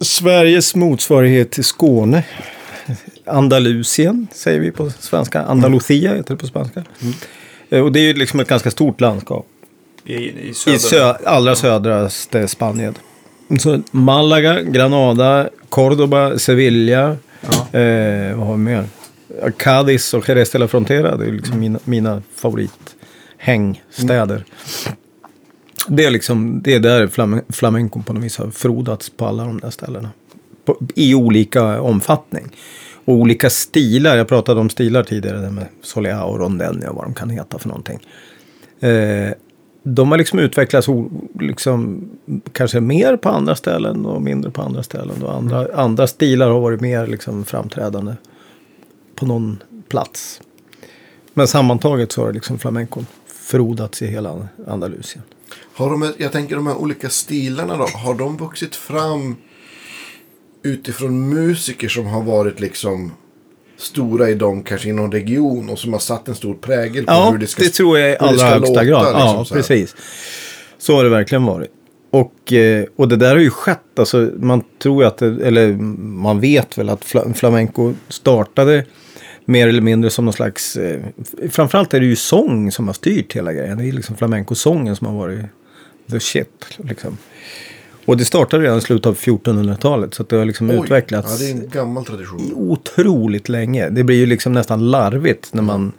Sveriges 0.00 0.74
motsvarighet 0.74 1.50
till 1.50 1.64
Skåne. 1.64 2.24
Andalusien 3.26 4.26
säger 4.32 4.60
vi 4.60 4.70
på 4.70 4.90
svenska. 4.90 5.42
Andalusia 5.42 6.14
heter 6.14 6.30
det 6.34 6.36
på 6.40 6.46
spanska. 6.46 6.80
Eh, 6.80 7.06
Och 7.70 7.92
det 7.92 8.00
är 8.00 8.04
ju 8.04 8.14
liksom 8.14 8.40
ett 8.40 8.48
ganska 8.48 8.70
stort 8.70 9.00
landskap. 9.00 9.46
I, 10.04 10.14
i 10.14 10.48
I 10.48 10.54
södern? 10.54 10.78
sö 10.78 11.14
allra 11.24 11.56
södraste 11.56 12.48
Spanien. 12.48 12.94
Så 13.58 13.82
Malaga, 13.90 14.62
Granada, 14.62 15.48
Cordoba, 15.68 16.38
Sevilla. 16.38 17.16
Eh, 17.72 18.36
vad 18.36 18.46
har 18.46 18.52
vi 18.52 18.58
mer? 18.58 18.84
Ja, 19.42 19.50
Cádiz 19.50 20.14
och 20.14 20.28
Jerez 20.28 20.50
de 20.50 20.58
la 20.58 20.68
Frontera. 20.68 21.16
Det 21.16 21.26
är 21.26 21.32
liksom 21.32 21.60
mina, 21.60 21.78
mina 21.84 22.22
favorithängstäder. 22.34 24.44
Det 25.88 26.04
är 26.04 26.10
liksom, 26.10 26.62
det 26.62 26.74
är 26.74 26.80
där 26.80 27.06
flamen, 27.06 27.42
flamencon 27.48 28.02
på 28.02 28.12
något 28.12 28.24
vis 28.24 28.38
har 28.38 28.50
frodats 28.50 29.10
på 29.10 29.26
alla 29.26 29.44
de 29.44 29.60
där 29.60 29.70
ställena. 29.70 30.10
På, 30.64 30.78
I 30.94 31.14
olika 31.14 31.80
omfattning. 31.80 32.56
Och 33.06 33.14
olika 33.14 33.50
stilar, 33.50 34.16
jag 34.16 34.28
pratade 34.28 34.60
om 34.60 34.70
stilar 34.70 35.02
tidigare, 35.02 35.40
det 35.40 35.50
med 35.50 35.66
Solea 35.82 36.24
och 36.24 36.38
Rondelli 36.38 36.86
och 36.88 36.94
vad 36.94 37.04
de 37.04 37.14
kan 37.14 37.30
heta 37.30 37.58
för 37.58 37.68
någonting. 37.68 38.06
Eh, 38.80 39.32
de 39.82 40.10
har 40.10 40.18
liksom 40.18 40.38
utvecklats 40.38 40.88
liksom, 41.40 42.08
kanske 42.52 42.80
mer 42.80 43.16
på 43.16 43.28
andra 43.28 43.56
ställen 43.56 44.06
och 44.06 44.22
mindre 44.22 44.50
på 44.50 44.62
andra 44.62 44.82
ställen. 44.82 45.22
Och 45.22 45.34
andra, 45.34 45.68
andra 45.74 46.06
stilar 46.06 46.48
har 46.48 46.60
varit 46.60 46.80
mer 46.80 47.06
liksom 47.06 47.44
framträdande 47.44 48.14
på 49.14 49.26
någon 49.26 49.62
plats. 49.88 50.40
Men 51.34 51.48
sammantaget 51.48 52.12
så 52.12 52.24
har 52.24 52.32
liksom 52.32 52.58
flamencon 52.58 53.06
frodats 53.26 54.02
i 54.02 54.06
hela 54.06 54.48
Andalusien. 54.66 55.24
Har 55.74 55.90
de, 55.90 56.12
jag 56.18 56.32
tänker 56.32 56.56
de 56.56 56.66
här 56.66 56.76
olika 56.76 57.08
stilarna 57.08 57.76
då. 57.76 57.86
Har 57.94 58.14
de 58.14 58.36
vuxit 58.36 58.76
fram 58.76 59.36
utifrån 60.66 61.28
musiker 61.28 61.88
som 61.88 62.06
har 62.06 62.22
varit 62.22 62.60
liksom 62.60 63.12
stora 63.78 64.30
i 64.30 64.34
dem, 64.34 64.62
kanske 64.62 64.88
i 64.88 64.92
någon 64.92 65.12
region 65.12 65.68
och 65.70 65.78
som 65.78 65.92
har 65.92 66.00
satt 66.00 66.28
en 66.28 66.34
stor 66.34 66.54
prägel 66.54 67.04
på 67.06 67.12
Ja, 67.12 67.30
hur 67.30 67.38
det 67.38 67.46
ska 67.46 67.62
det 67.62 67.68
tror 67.68 67.98
jag 67.98 68.10
i 68.12 68.16
allra 68.16 68.44
högsta 68.46 68.58
låta, 68.58 68.84
grad. 68.84 69.04
liksom, 69.04 69.20
ja, 69.20 69.44
så 69.44 69.54
precis. 69.54 69.96
Så 70.78 70.96
har 70.96 71.04
det 71.04 71.10
verkligen 71.10 71.44
varit. 71.44 71.70
Och, 72.10 72.52
eh, 72.52 72.84
och 72.96 73.08
det 73.08 73.16
där 73.16 73.30
har 73.34 73.40
ju 73.42 73.50
skett. 73.50 73.98
Alltså, 73.98 74.30
man 74.38 74.62
tror 74.78 75.02
ju 75.02 75.08
att 75.08 75.22
eller 75.22 75.72
man 75.96 76.40
vet 76.40 76.78
väl 76.78 76.88
att 76.88 77.04
fla- 77.04 77.34
flamenco 77.34 77.94
startade 78.08 78.84
mer 79.44 79.68
eller 79.68 79.80
mindre 79.80 80.10
som 80.10 80.24
någon 80.24 80.34
slags, 80.34 80.76
eh, 80.76 81.00
framförallt 81.50 81.94
är 81.94 82.00
det 82.00 82.06
ju 82.06 82.16
sång 82.16 82.72
som 82.72 82.86
har 82.86 82.94
styrt 82.94 83.36
hela 83.36 83.52
grejen. 83.52 83.78
Det 83.78 83.88
är 83.88 83.92
liksom 83.92 84.16
flamenco-sången 84.16 84.96
som 84.96 85.06
har 85.06 85.14
varit 85.14 85.40
the 86.10 86.20
shit. 86.20 86.64
Liksom. 86.76 87.16
Och 88.06 88.16
det 88.16 88.24
startade 88.24 88.62
redan 88.64 88.78
i 88.78 88.80
slutet 88.80 89.06
av 89.06 89.16
1400-talet 89.16 90.14
så 90.14 90.22
det 90.22 90.36
har 90.36 90.44
liksom 90.44 90.70
Oj, 90.70 90.76
utvecklats 90.76 91.40
Ja, 91.40 91.46
det 91.46 91.50
är 91.52 91.54
en 91.64 91.70
gammal 91.70 92.04
tradition. 92.04 92.52
otroligt 92.54 93.48
länge. 93.48 93.88
Det 93.90 94.04
blir 94.04 94.16
ju 94.16 94.26
liksom 94.26 94.52
nästan 94.52 94.90
larvigt 94.90 95.54
när 95.54 95.62
man 95.62 95.92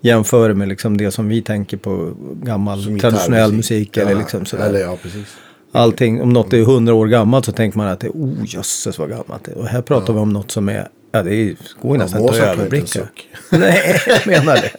jämför 0.00 0.52
med 0.54 0.68
liksom 0.68 0.96
det 0.96 1.10
som 1.10 1.28
vi 1.28 1.42
tänker 1.42 1.76
på 1.76 2.12
gammal 2.42 2.82
Som 2.82 2.98
traditionell 2.98 3.52
musik. 3.52 3.96
Eller 3.96 4.12
Ja, 4.12 4.18
liksom 4.18 4.46
sådär. 4.46 4.68
Eller 4.68 4.80
ja, 4.80 4.98
precis. 5.02 5.26
Allting, 5.72 6.22
om 6.22 6.32
något 6.32 6.52
är 6.52 6.62
hundra 6.64 6.94
år 6.94 7.06
gammalt 7.06 7.44
så 7.44 7.52
tänker 7.52 7.78
man 7.78 7.86
att 7.86 8.00
det 8.00 8.06
är 8.06 8.10
oh 8.10 8.34
jösses 8.46 8.98
vad 8.98 9.08
gammalt 9.10 9.44
det 9.44 9.50
är. 9.52 9.58
Och 9.58 9.66
här 9.66 9.82
pratar 9.82 10.12
vi 10.12 10.18
om 10.18 10.32
något 10.32 10.50
som 10.50 10.68
är, 10.68 10.88
ja 11.12 11.22
det 11.22 11.34
är, 11.34 11.56
går 11.82 11.92
ju 11.96 11.98
nästan 12.02 12.20
inte 12.22 12.32
att 12.34 12.58
överblicka. 12.58 13.00
Nej, 13.50 14.00
jag 14.06 14.26
menar 14.26 14.54
det. 14.54 14.70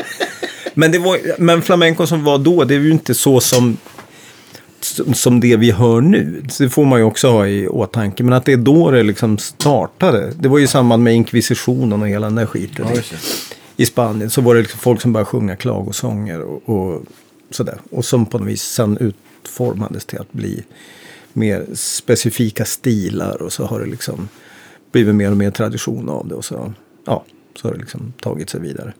Men, 0.74 0.92
det 0.92 1.00
var, 1.00 1.18
men 1.38 1.62
flamenco 1.62 2.08
som 2.08 2.24
var 2.24 2.38
då, 2.38 2.64
det 2.64 2.76
är 2.76 2.80
ju 2.80 2.92
inte 2.92 3.14
så 3.14 3.40
som, 3.40 3.78
som, 5.14 5.40
det 5.40 5.58
vi 5.58 5.72
hör 5.72 6.02
nu. 6.02 6.44
Så 6.50 6.64
det 6.64 6.70
får 6.70 6.86
man 6.86 7.00
ju 7.00 7.06
också 7.06 7.28
ha 7.28 7.48
i 7.48 7.68
åtanke. 7.68 8.24
Men 8.24 8.34
att 8.34 8.46
det 8.46 8.54
är 8.54 8.58
då 8.58 8.92
det 8.92 9.04
liksom 9.04 9.38
startade. 9.38 10.34
Det 10.40 10.48
var 10.48 10.58
ju 10.58 10.64
i 10.64 10.68
samband 10.68 11.04
med 11.04 11.16
inkvisitionen 11.16 12.02
och 12.02 12.08
hela 12.08 12.28
den 12.28 12.36
där 12.36 12.46
skiten. 12.46 12.86
Ja. 12.96 13.02
I 13.78 13.86
Spanien 13.86 14.30
så 14.30 14.42
var 14.42 14.56
det 14.56 14.62
liksom 14.62 14.80
folk 14.80 15.02
som 15.02 15.14
började 15.14 15.26
sjunga 15.26 15.56
klagosånger 15.56 16.42
och, 16.42 16.70
och 16.70 17.02
sådär. 17.50 17.78
Och 17.92 18.06
som 18.06 18.26
på 18.26 18.38
något 18.38 18.48
vis 18.48 18.62
sen 18.62 18.98
utformades 18.98 20.06
till 20.06 20.20
att 20.20 20.34
bli 20.34 20.64
mer 21.34 21.66
specifika 21.74 22.66
stilar. 22.66 23.42
Och 23.42 23.54
så 23.54 23.66
har 23.66 23.80
det 23.80 23.86
liksom 23.86 24.30
blivit 24.92 25.16
mer 25.16 25.32
och 25.32 25.38
mer 25.38 25.52
tradition 25.52 26.10
av 26.10 26.28
det. 26.28 26.36
Och 26.36 26.46
så, 26.46 26.74
ja, 27.06 27.26
så 27.56 27.68
har 27.68 27.74
det 27.74 27.80
liksom 27.80 28.14
tagit 28.22 28.50
sig 28.50 28.62
vidare. 28.62 28.94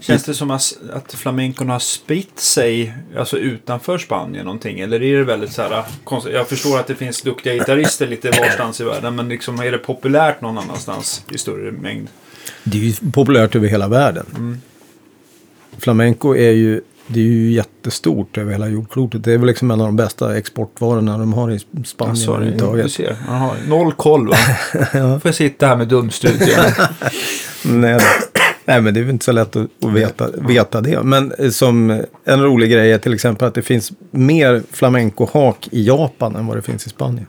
Känns 0.00 0.24
det 0.24 0.34
som 0.34 0.50
att, 0.50 1.14
flamencon 1.14 1.68
har 1.68 1.78
spritt 1.78 2.38
sig 2.40 2.94
alltså 3.18 3.38
utanför 3.38 3.98
Spanien 3.98 4.44
någonting? 4.44 4.80
Eller 4.80 5.02
är 5.02 5.18
det 5.18 5.24
väldigt 5.24 5.52
så 5.52 5.62
här 5.62 5.84
konstigt? 6.04 6.34
Jag 6.34 6.48
förstår 6.48 6.78
att 6.80 6.86
det 6.86 6.94
finns 6.94 7.22
duktiga 7.22 7.54
gitarrister 7.54 8.06
lite 8.06 8.30
varstans 8.30 8.80
i 8.80 8.84
världen. 8.84 9.16
Men 9.16 9.28
liksom 9.28 9.60
är 9.60 9.72
det 9.72 9.78
populärt 9.78 10.40
någon 10.40 10.58
annanstans 10.58 11.24
i 11.32 11.38
större 11.38 11.72
mängd? 11.72 12.08
Det 12.64 12.78
är 12.78 12.82
ju 12.82 13.10
populärt 13.12 13.56
över 13.56 13.68
hela 13.68 13.88
världen. 13.88 14.60
Flamenco 15.78 16.34
är 16.36 16.50
ju, 16.50 16.80
det 17.06 17.20
är 17.20 17.24
ju 17.24 17.52
jättestort 17.52 18.38
över 18.38 18.52
hela 18.52 18.68
jordklotet. 18.68 19.24
Det 19.24 19.32
är 19.32 19.38
väl 19.38 19.46
liksom 19.46 19.70
en 19.70 19.80
av 19.80 19.86
de 19.86 19.96
bästa 19.96 20.36
exportvarorna 20.38 21.18
de 21.18 21.32
har 21.32 21.50
i 21.50 21.58
Spanien 21.84 22.10
Alltså, 22.10 22.30
du 22.30 22.36
överhuvudtaget. 22.36 22.92
ser. 22.92 23.16
Aha, 23.28 23.54
noll 23.68 23.92
koll 23.92 24.28
va? 24.28 24.36
Får 24.92 25.20
jag 25.24 25.34
sitta 25.34 25.66
här 25.66 25.76
med 25.76 25.88
dumstrut 25.88 26.40
igen. 26.40 26.72
Nej, 27.64 28.00
nej, 28.68 28.80
men 28.80 28.94
det 28.94 29.00
är 29.00 29.04
väl 29.04 29.10
inte 29.12 29.24
så 29.24 29.32
lätt 29.32 29.56
att, 29.56 29.84
att 29.84 29.92
veta, 29.92 30.28
veta 30.36 30.80
det. 30.80 31.02
Men 31.02 31.32
eh, 31.38 31.50
som 31.50 31.90
eh, 31.90 31.98
en 32.24 32.42
rolig 32.42 32.70
grej 32.70 32.92
är 32.92 32.98
till 32.98 33.14
exempel 33.14 33.48
att 33.48 33.54
det 33.54 33.62
finns 33.62 33.92
mer 34.10 34.62
flamenco-hak 34.72 35.68
i 35.70 35.86
Japan 35.86 36.36
än 36.36 36.46
vad 36.46 36.56
det 36.56 36.62
finns 36.62 36.86
i 36.86 36.90
Spanien. 36.90 37.26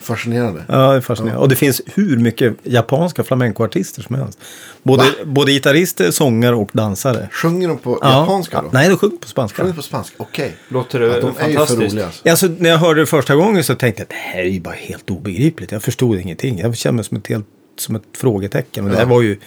Fascinerande. 0.00 0.64
Ja, 0.68 0.90
det 0.90 0.96
är 0.96 1.00
fascinerande. 1.00 1.42
Och 1.42 1.48
det 1.48 1.56
finns 1.56 1.82
hur 1.94 2.16
mycket 2.16 2.54
japanska 2.62 3.22
flamenco-artister 3.24 4.02
som 4.02 4.16
helst. 4.16 4.38
Både, 4.82 5.04
både 5.24 5.52
gitarrister, 5.52 6.10
sångare 6.10 6.54
och 6.54 6.70
dansare. 6.72 7.28
Sjunger 7.32 7.68
de 7.68 7.78
på 7.78 7.98
Ja. 8.02 8.20
japanska 8.20 8.62
då? 8.62 8.68
Nej, 8.72 8.88
de 8.88 8.96
sjunger 8.98 9.16
på 9.16 9.28
spanska. 9.28 9.56
Sjunger 9.56 9.72
de 9.72 9.76
på 9.76 9.82
spanska? 9.82 10.16
Okej. 10.18 10.52
Låter 10.68 11.00
Ja, 11.00 11.06
det 11.14 11.20
de 11.20 11.26
är 11.26 11.28
ju 11.28 11.32
för 11.34 11.42
fantastiskt? 11.66 11.92
roliga. 11.92 12.06
Alltså. 12.06 12.28
Alltså, 12.28 12.46
när 12.58 12.70
jag 12.70 12.78
hörde 12.78 13.00
det 13.00 13.06
första 13.06 13.34
gången 13.34 13.64
så 13.64 13.74
tänkte 13.74 14.00
jag 14.00 14.04
att 14.04 14.08
det 14.10 14.14
här 14.38 14.40
är 14.40 14.44
ju 14.48 14.60
bara 14.60 14.74
helt 14.74 15.10
obegripligt. 15.10 15.72
Jag 15.72 15.82
förstod 15.82 16.18
ingenting. 16.18 16.58
Jag 16.58 16.76
kände 16.76 16.96
mig 16.96 17.04
som 17.04 17.16
ett, 17.16 17.26
helt, 17.26 17.46
som 17.80 17.96
ett 17.96 18.02
frågetecken. 18.12 18.84
Men 18.84 18.92
det 18.92 18.98
här 18.98 19.06
var 19.06 19.22
ju, 19.22 19.38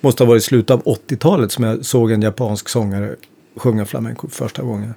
måste 0.00 0.22
ha 0.22 0.28
varit 0.28 0.44
slutet 0.44 0.70
av 0.70 0.82
80-talet 0.84 1.52
som 1.52 1.64
jag 1.64 1.84
såg 1.84 2.12
en 2.12 2.22
japansk 2.22 2.68
sångare 2.68 3.16
sjunga 3.56 3.86
flamenco 3.86 4.28
första 4.28 4.62
gången. 4.62 4.94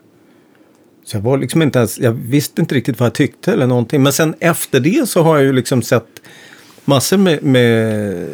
Så 1.05 1.17
jag 1.17 1.21
var 1.21 1.37
liksom 1.37 1.61
inte 1.61 1.79
ens, 1.79 1.99
jag 1.99 2.11
visste 2.11 2.61
inte 2.61 2.75
riktigt 2.75 2.99
vad 2.99 3.05
jag 3.05 3.13
tyckte 3.13 3.53
eller 3.53 3.67
någonting. 3.67 4.03
Men 4.03 4.13
sen 4.13 4.35
efter 4.39 4.79
det 4.79 5.09
så 5.09 5.21
har 5.21 5.35
jag 5.37 5.45
ju 5.45 5.53
liksom 5.53 5.81
sett 5.81 6.21
massor 6.85 7.17
med, 7.17 7.43
med 7.43 8.27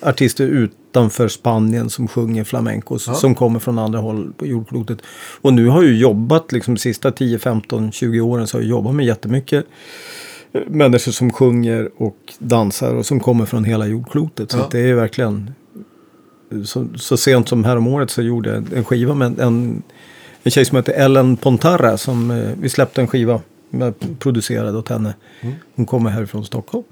artister 0.00 0.46
utanför 0.46 1.28
Spanien 1.28 1.90
som 1.90 2.08
sjunger 2.08 2.44
flamenco. 2.44 2.98
Som 2.98 3.34
kommer 3.34 3.60
från 3.60 3.78
andra 3.78 3.98
håll 3.98 4.32
på 4.36 4.46
jordklotet. 4.46 4.98
Och 5.40 5.52
nu 5.52 5.66
har 5.66 5.82
jag 5.82 5.90
ju 5.90 5.98
jobbat 5.98 6.52
liksom 6.52 6.74
de 6.74 6.80
sista 6.80 7.10
10, 7.10 7.38
15, 7.38 7.92
20 7.92 8.20
åren 8.20 8.46
så 8.46 8.56
har 8.56 8.62
jag 8.62 8.70
jobbat 8.70 8.94
med 8.94 9.06
jättemycket 9.06 9.66
människor 10.66 11.12
som 11.12 11.32
sjunger 11.32 11.90
och 11.96 12.16
dansar 12.38 12.94
och 12.94 13.06
som 13.06 13.20
kommer 13.20 13.46
från 13.46 13.64
hela 13.64 13.86
jordklotet. 13.86 14.50
Så 14.50 14.58
Ja. 14.58 14.68
det 14.70 14.80
är 14.80 14.94
verkligen 14.94 15.54
så, 16.64 16.86
så 16.96 17.16
sent 17.16 17.48
som 17.48 17.64
häromåret 17.64 18.10
så 18.10 18.22
gjorde 18.22 18.50
jag 18.54 18.72
en 18.72 18.84
skiva 18.84 19.14
med 19.14 19.40
en, 19.40 19.82
en 20.42 20.50
tjej 20.50 20.64
som 20.64 20.76
heter 20.76 20.92
Ellen 20.92 21.36
Pontarra. 21.36 21.96
Som, 21.98 22.30
eh, 22.30 22.50
vi 22.60 22.68
släppte 22.68 23.00
en 23.00 23.06
skiva 23.06 23.40
med, 23.70 23.94
producerad 24.18 24.76
åt 24.76 24.88
henne. 24.88 25.14
Hon 25.74 25.86
kommer 25.86 26.10
härifrån 26.10 26.44
Stockholm. 26.44 26.84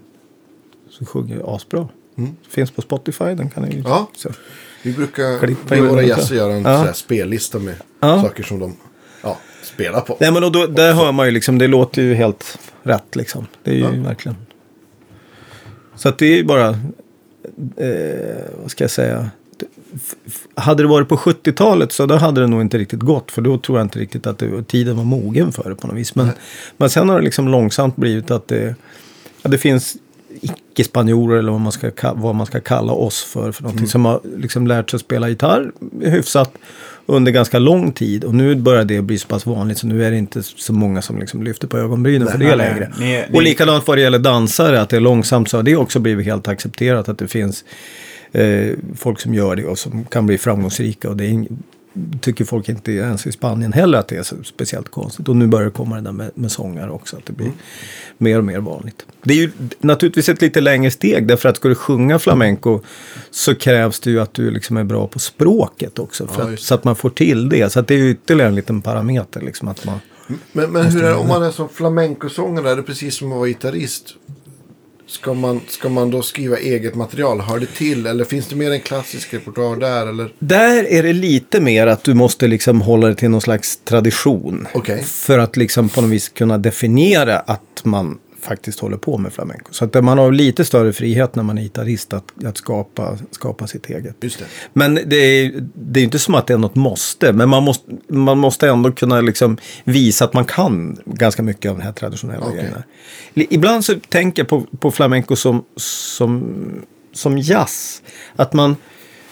Så 0.90 1.04
sjunger 1.04 1.56
asbra. 1.56 1.88
Finns 2.48 2.70
på 2.70 2.82
Spotify, 2.82 3.24
den 3.24 3.50
kan 3.50 3.62
ni 3.62 3.82
Ja. 3.84 4.08
så. 4.16 4.28
Vi 4.82 4.92
brukar 4.92 5.46
med 5.70 5.90
våra 5.90 6.02
gäster 6.02 6.34
göra 6.34 6.52
en 6.54 6.62
Ja. 6.62 6.92
spellista 6.92 7.58
med 7.58 7.74
Ja. 8.00 8.22
saker 8.22 8.42
som 8.42 8.58
de 8.58 8.72
ja, 9.62 9.66
spelar 9.74 10.00
på. 10.00 10.16
Nej 10.20 10.32
men 10.32 10.44
och 10.44 10.52
då, 10.52 10.66
där 10.66 10.92
hör 10.94 11.12
man 11.12 11.26
ju 11.26 11.32
liksom, 11.32 11.58
det 11.58 11.66
låter 11.66 12.02
ju 12.02 12.14
helt 12.14 12.58
rätt 12.82 13.16
liksom. 13.16 13.46
Det 13.64 13.70
är 13.70 13.74
ju 13.74 13.80
Ja. 13.80 13.90
verkligen. 13.90 14.36
Så 15.96 16.08
att 16.08 16.18
det 16.18 16.26
är 16.26 16.36
ju 16.36 16.44
bara, 16.44 16.68
eh, 17.76 18.44
vad 18.62 18.70
ska 18.70 18.84
jag 18.84 18.90
säga. 18.90 19.30
Hade 20.54 20.82
det 20.82 20.86
varit 20.88 21.08
på 21.08 21.16
70-talet 21.16 21.92
så 21.92 22.06
då 22.06 22.14
hade 22.16 22.40
det 22.40 22.46
nog 22.46 22.60
inte 22.60 22.78
riktigt 22.78 23.00
gått. 23.00 23.30
För 23.30 23.42
då 23.42 23.58
tror 23.58 23.78
jag 23.78 23.84
inte 23.84 23.98
riktigt 23.98 24.26
att 24.26 24.38
det, 24.38 24.62
tiden 24.62 24.96
var 24.96 25.04
mogen 25.04 25.52
för 25.52 25.68
det 25.70 25.74
på 25.76 25.86
något 25.86 25.96
vis. 25.96 26.14
Men, 26.14 26.28
men 26.76 26.90
sen 26.90 27.08
har 27.08 27.18
det 27.18 27.24
liksom 27.24 27.48
långsamt 27.48 27.96
blivit 27.96 28.30
att 28.30 28.48
det, 28.48 28.74
ja, 29.42 29.50
det 29.50 29.58
finns 29.58 29.96
icke-spanjorer 30.40 31.38
eller 31.38 31.52
vad 31.52 31.60
man, 31.60 31.72
ska, 31.72 31.88
ka- 31.90 32.12
vad 32.16 32.34
man 32.34 32.46
ska 32.46 32.60
kalla 32.60 32.92
oss 32.92 33.24
för. 33.24 33.52
för 33.52 33.62
någonting, 33.62 33.86
Som 33.86 34.04
har 34.04 34.20
liksom 34.36 34.66
lärt 34.66 34.90
sig 34.90 35.00
spela 35.00 35.28
gitarr 35.28 35.72
hyfsat 36.02 36.52
under 37.06 37.32
ganska 37.32 37.58
lång 37.58 37.92
tid. 37.92 38.24
Och 38.24 38.34
nu 38.34 38.54
börjar 38.54 38.84
det 38.84 39.02
bli 39.02 39.18
så 39.18 39.28
pass 39.28 39.46
vanligt 39.46 39.78
så 39.78 39.86
nu 39.86 40.04
är 40.04 40.10
det 40.10 40.16
inte 40.18 40.42
så 40.42 40.72
många 40.72 41.02
som 41.02 41.18
liksom 41.18 41.42
lyfter 41.42 41.68
på 41.68 41.78
ögonbrynen 41.78 42.28
för 42.28 42.38
det 42.38 42.56
längre. 42.56 42.92
ni- 42.98 43.04
ni- 43.06 43.24
Och 43.36 43.42
likadant 43.42 43.86
vad 43.86 43.96
det 43.98 44.02
gäller 44.02 44.18
dansare, 44.18 44.80
att 44.80 44.88
det 44.88 44.96
är 44.96 45.00
långsamt 45.00 45.48
så 45.50 45.56
har 45.56 45.62
det 45.62 45.76
också 45.76 45.98
blivit 46.00 46.26
helt 46.26 46.48
accepterat 46.48 47.08
att 47.08 47.18
det 47.18 47.28
finns 47.28 47.64
eh, 48.32 48.70
folk 48.96 49.20
som 49.20 49.34
gör 49.34 49.56
det 49.56 49.64
och 49.64 49.78
som 49.78 50.04
kan 50.04 50.26
bli 50.26 50.38
framgångsrika. 50.38 51.08
Och 51.10 51.16
det 51.16 51.24
är 51.26 51.46
tycker 52.20 52.44
folk 52.44 52.68
inte 52.68 52.92
ens 52.92 53.26
i 53.26 53.32
Spanien 53.32 53.72
heller 53.72 53.98
att 53.98 54.08
det 54.08 54.16
är 54.16 54.22
så 54.22 54.36
speciellt 54.44 54.88
konstigt. 54.88 55.28
Och 55.28 55.36
nu 55.36 55.46
börjar 55.46 55.64
det 55.64 55.70
komma 55.70 55.96
det 55.96 56.00
där 56.00 56.12
med, 56.12 56.30
med 56.34 56.52
sångare 56.52 56.90
också, 56.90 57.16
att 57.16 57.26
det 57.26 57.32
blir 57.32 57.52
mer 58.18 58.38
och 58.38 58.44
mer 58.44 58.60
vanligt. 58.60 59.06
Det 59.22 59.34
är 59.34 59.38
ju 59.38 59.50
naturligtvis 59.78 60.28
ett 60.28 60.42
lite 60.42 60.60
längre 60.60 60.90
steg, 60.90 61.26
därför 61.26 61.48
att 61.48 61.56
ska 61.56 61.68
du 61.68 61.74
sjunga 61.74 62.18
flamenco 62.18 62.80
så 63.30 63.54
krävs 63.54 64.00
det 64.00 64.10
ju 64.10 64.20
att 64.20 64.34
du 64.34 64.50
liksom 64.50 64.76
är 64.76 64.84
bra 64.84 65.06
på 65.06 65.18
språket 65.18 65.98
också, 65.98 66.28
Ja, 66.38 66.52
att, 66.52 66.60
så 66.60 66.74
att 66.74 66.84
man 66.84 66.96
får 66.96 67.10
till 67.10 67.48
det. 67.48 67.72
Så 67.72 67.80
att 67.80 67.88
det 67.88 67.94
är 67.94 67.98
ju 67.98 68.10
ytterligare 68.10 68.48
en 68.48 68.54
liten 68.54 68.82
parameter. 68.82 69.40
Liksom, 69.40 69.68
att 69.68 69.84
man, 69.84 69.98
Men, 70.52 70.72
men 70.72 70.86
hur 70.86 71.04
är 71.04 71.08
det 71.08 71.14
om 71.14 71.28
man 71.28 71.42
är 71.42 71.50
som 71.50 71.68
flamencosångare? 71.68 72.70
Är 72.70 72.76
det 72.76 72.82
precis 72.82 73.14
som 73.16 73.32
att 73.32 73.38
vara 73.38 73.48
gitarrist? 73.48 74.14
Ska 75.06 75.34
man, 75.34 75.60
ska 75.68 75.88
man 75.88 76.10
då 76.10 76.22
skriva 76.22 76.58
eget 76.58 76.94
material? 76.94 77.40
Hör 77.40 77.58
det 77.58 77.66
till? 77.66 78.06
Eller 78.06 78.24
finns 78.24 78.46
det 78.46 78.56
mer 78.56 78.70
en 78.70 78.80
klassisk 78.80 79.34
repertoar 79.34 79.76
där? 79.76 80.06
Eller? 80.06 80.32
Där 80.38 80.84
är 80.84 81.02
det 81.02 81.12
lite 81.12 81.60
mer 81.60 81.86
att 81.86 82.04
du 82.04 82.14
måste 82.14 82.46
liksom 82.46 82.80
hålla 82.80 83.08
det 83.08 83.14
till 83.14 83.30
någon 83.30 83.40
slags 83.40 83.76
tradition. 83.76 84.66
Okej. 84.74 85.02
För 85.02 85.38
att 85.38 85.56
liksom 85.56 85.88
på 85.88 86.00
något 86.00 86.10
vis 86.10 86.28
kunna 86.28 86.58
definiera 86.58 87.38
att 87.38 87.82
man 87.84 88.18
faktiskt 88.42 88.80
håller 88.80 88.96
på 88.96 89.18
med 89.18 89.32
flamenco. 89.32 89.72
Så 89.72 89.84
att 89.84 90.04
man 90.04 90.18
har 90.18 90.32
lite 90.32 90.64
större 90.64 90.92
frihet 90.92 91.34
när 91.34 91.42
man 91.42 91.58
är 91.58 91.62
gitarrist 91.62 92.12
att, 92.12 92.44
att 92.44 92.56
skapa, 92.56 93.18
skapa 93.30 93.66
sitt 93.66 93.86
eget. 93.86 94.16
Just 94.20 94.38
det. 94.38 94.44
Men 94.72 94.94
det 94.94 95.16
är, 95.16 95.68
det 95.74 96.00
är 96.00 96.04
inte 96.04 96.18
som 96.18 96.34
att 96.34 96.46
det 96.46 96.54
är 96.54 96.58
något 96.58 96.74
måste. 96.74 97.32
Men 97.32 97.48
man 97.48 97.62
måste, 97.62 97.92
man 98.08 98.38
måste 98.38 98.68
ändå 98.68 98.92
kunna 98.92 99.20
liksom 99.20 99.58
visa 99.84 100.24
att 100.24 100.34
man 100.34 100.44
kan 100.44 100.98
ganska 101.04 101.42
mycket 101.42 101.70
av 101.70 101.78
de 101.78 101.84
här 101.84 101.92
traditionella 101.92 102.46
Okej. 102.46 102.56
grejerna. 102.56 102.82
Ibland 103.34 103.84
så 103.84 103.94
tänker 104.08 104.42
jag 104.42 104.48
på, 104.48 104.66
på 104.78 104.90
flamenco 104.90 105.36
som, 105.36 105.64
som, 105.76 106.54
som 107.12 107.38
jazz. 107.38 108.02
Att 108.36 108.52
man 108.52 108.76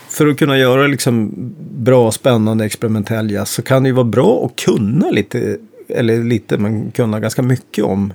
för 0.08 0.26
att 0.26 0.38
kunna 0.38 0.58
göra 0.58 0.86
liksom 0.86 1.30
bra, 1.70 2.12
spännande, 2.12 2.64
experimentell 2.64 3.30
jazz 3.30 3.50
så 3.50 3.62
kan 3.62 3.82
det 3.82 3.88
ju 3.88 3.94
vara 3.94 4.04
bra 4.04 4.46
att 4.46 4.64
kunna 4.64 5.10
lite, 5.10 5.58
eller 5.88 6.24
lite, 6.24 6.58
men 6.58 6.90
kunna 6.90 7.20
ganska 7.20 7.42
mycket 7.42 7.84
om 7.84 8.12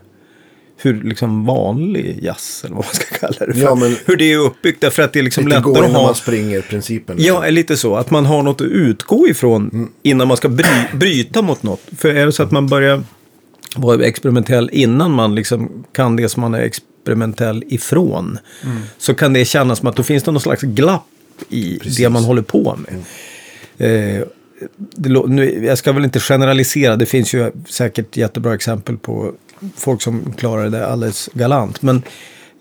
hur 0.77 1.03
liksom 1.03 1.45
vanlig 1.45 2.19
jazz, 2.21 2.61
eller 2.65 2.75
vad 2.75 2.85
man 2.85 2.93
ska 2.93 3.17
kalla 3.19 3.45
det 3.45 3.53
för. 3.53 3.61
Ja, 3.61 3.75
hur 4.05 4.15
det 4.15 4.33
är 4.33 4.37
uppbyggt, 4.37 4.81
därför 4.81 5.03
att 5.03 5.13
det 5.13 5.19
är 5.19 5.23
liksom 5.23 5.47
lättare 5.47 5.85
att 5.85 5.91
ha... 5.91 6.03
man 6.03 6.15
springer 6.15 6.61
principen. 6.61 7.15
Ja, 7.19 7.49
lite 7.49 7.77
så. 7.77 7.95
Att 7.95 8.11
man 8.11 8.25
har 8.25 8.43
något 8.43 8.61
att 8.61 8.67
utgå 8.67 9.27
ifrån 9.27 9.89
innan 10.03 10.27
man 10.27 10.37
ska 10.37 10.49
bry, 10.49 10.85
bryta 10.93 11.41
mot 11.41 11.63
något. 11.63 11.81
För 11.97 12.09
är 12.09 12.25
det 12.25 12.31
så 12.31 12.43
att 12.43 12.51
man 12.51 12.67
börjar 12.67 13.03
vara 13.75 14.05
experimentell 14.05 14.69
innan 14.73 15.11
man 15.11 15.35
liksom 15.35 15.85
kan 15.91 16.15
det 16.15 16.29
som 16.29 16.41
man 16.41 16.53
är 16.53 16.61
experimentell 16.61 17.63
ifrån. 17.67 18.39
Så 18.97 19.13
kan 19.13 19.33
det 19.33 19.45
kännas 19.45 19.79
som 19.79 19.87
att 19.87 19.95
då 19.95 20.03
finns 20.03 20.23
det 20.23 20.31
någon 20.31 20.41
slags 20.41 20.61
glapp 20.61 21.07
i 21.49 21.79
det 21.97 22.09
man 22.09 22.23
håller 22.23 22.41
på 22.41 22.77
med. 22.77 23.03
Eh, 23.77 24.27
det, 24.95 25.09
nu, 25.27 25.65
jag 25.65 25.77
ska 25.77 25.91
väl 25.91 26.03
inte 26.03 26.19
generalisera, 26.19 26.95
det 26.95 27.05
finns 27.05 27.33
ju 27.33 27.51
säkert 27.69 28.17
jättebra 28.17 28.53
exempel 28.53 28.97
på 28.97 29.33
folk 29.75 30.01
som 30.01 30.33
klarar 30.37 30.69
det 30.69 30.87
alldeles 30.87 31.29
galant. 31.33 31.81
Men 31.81 32.03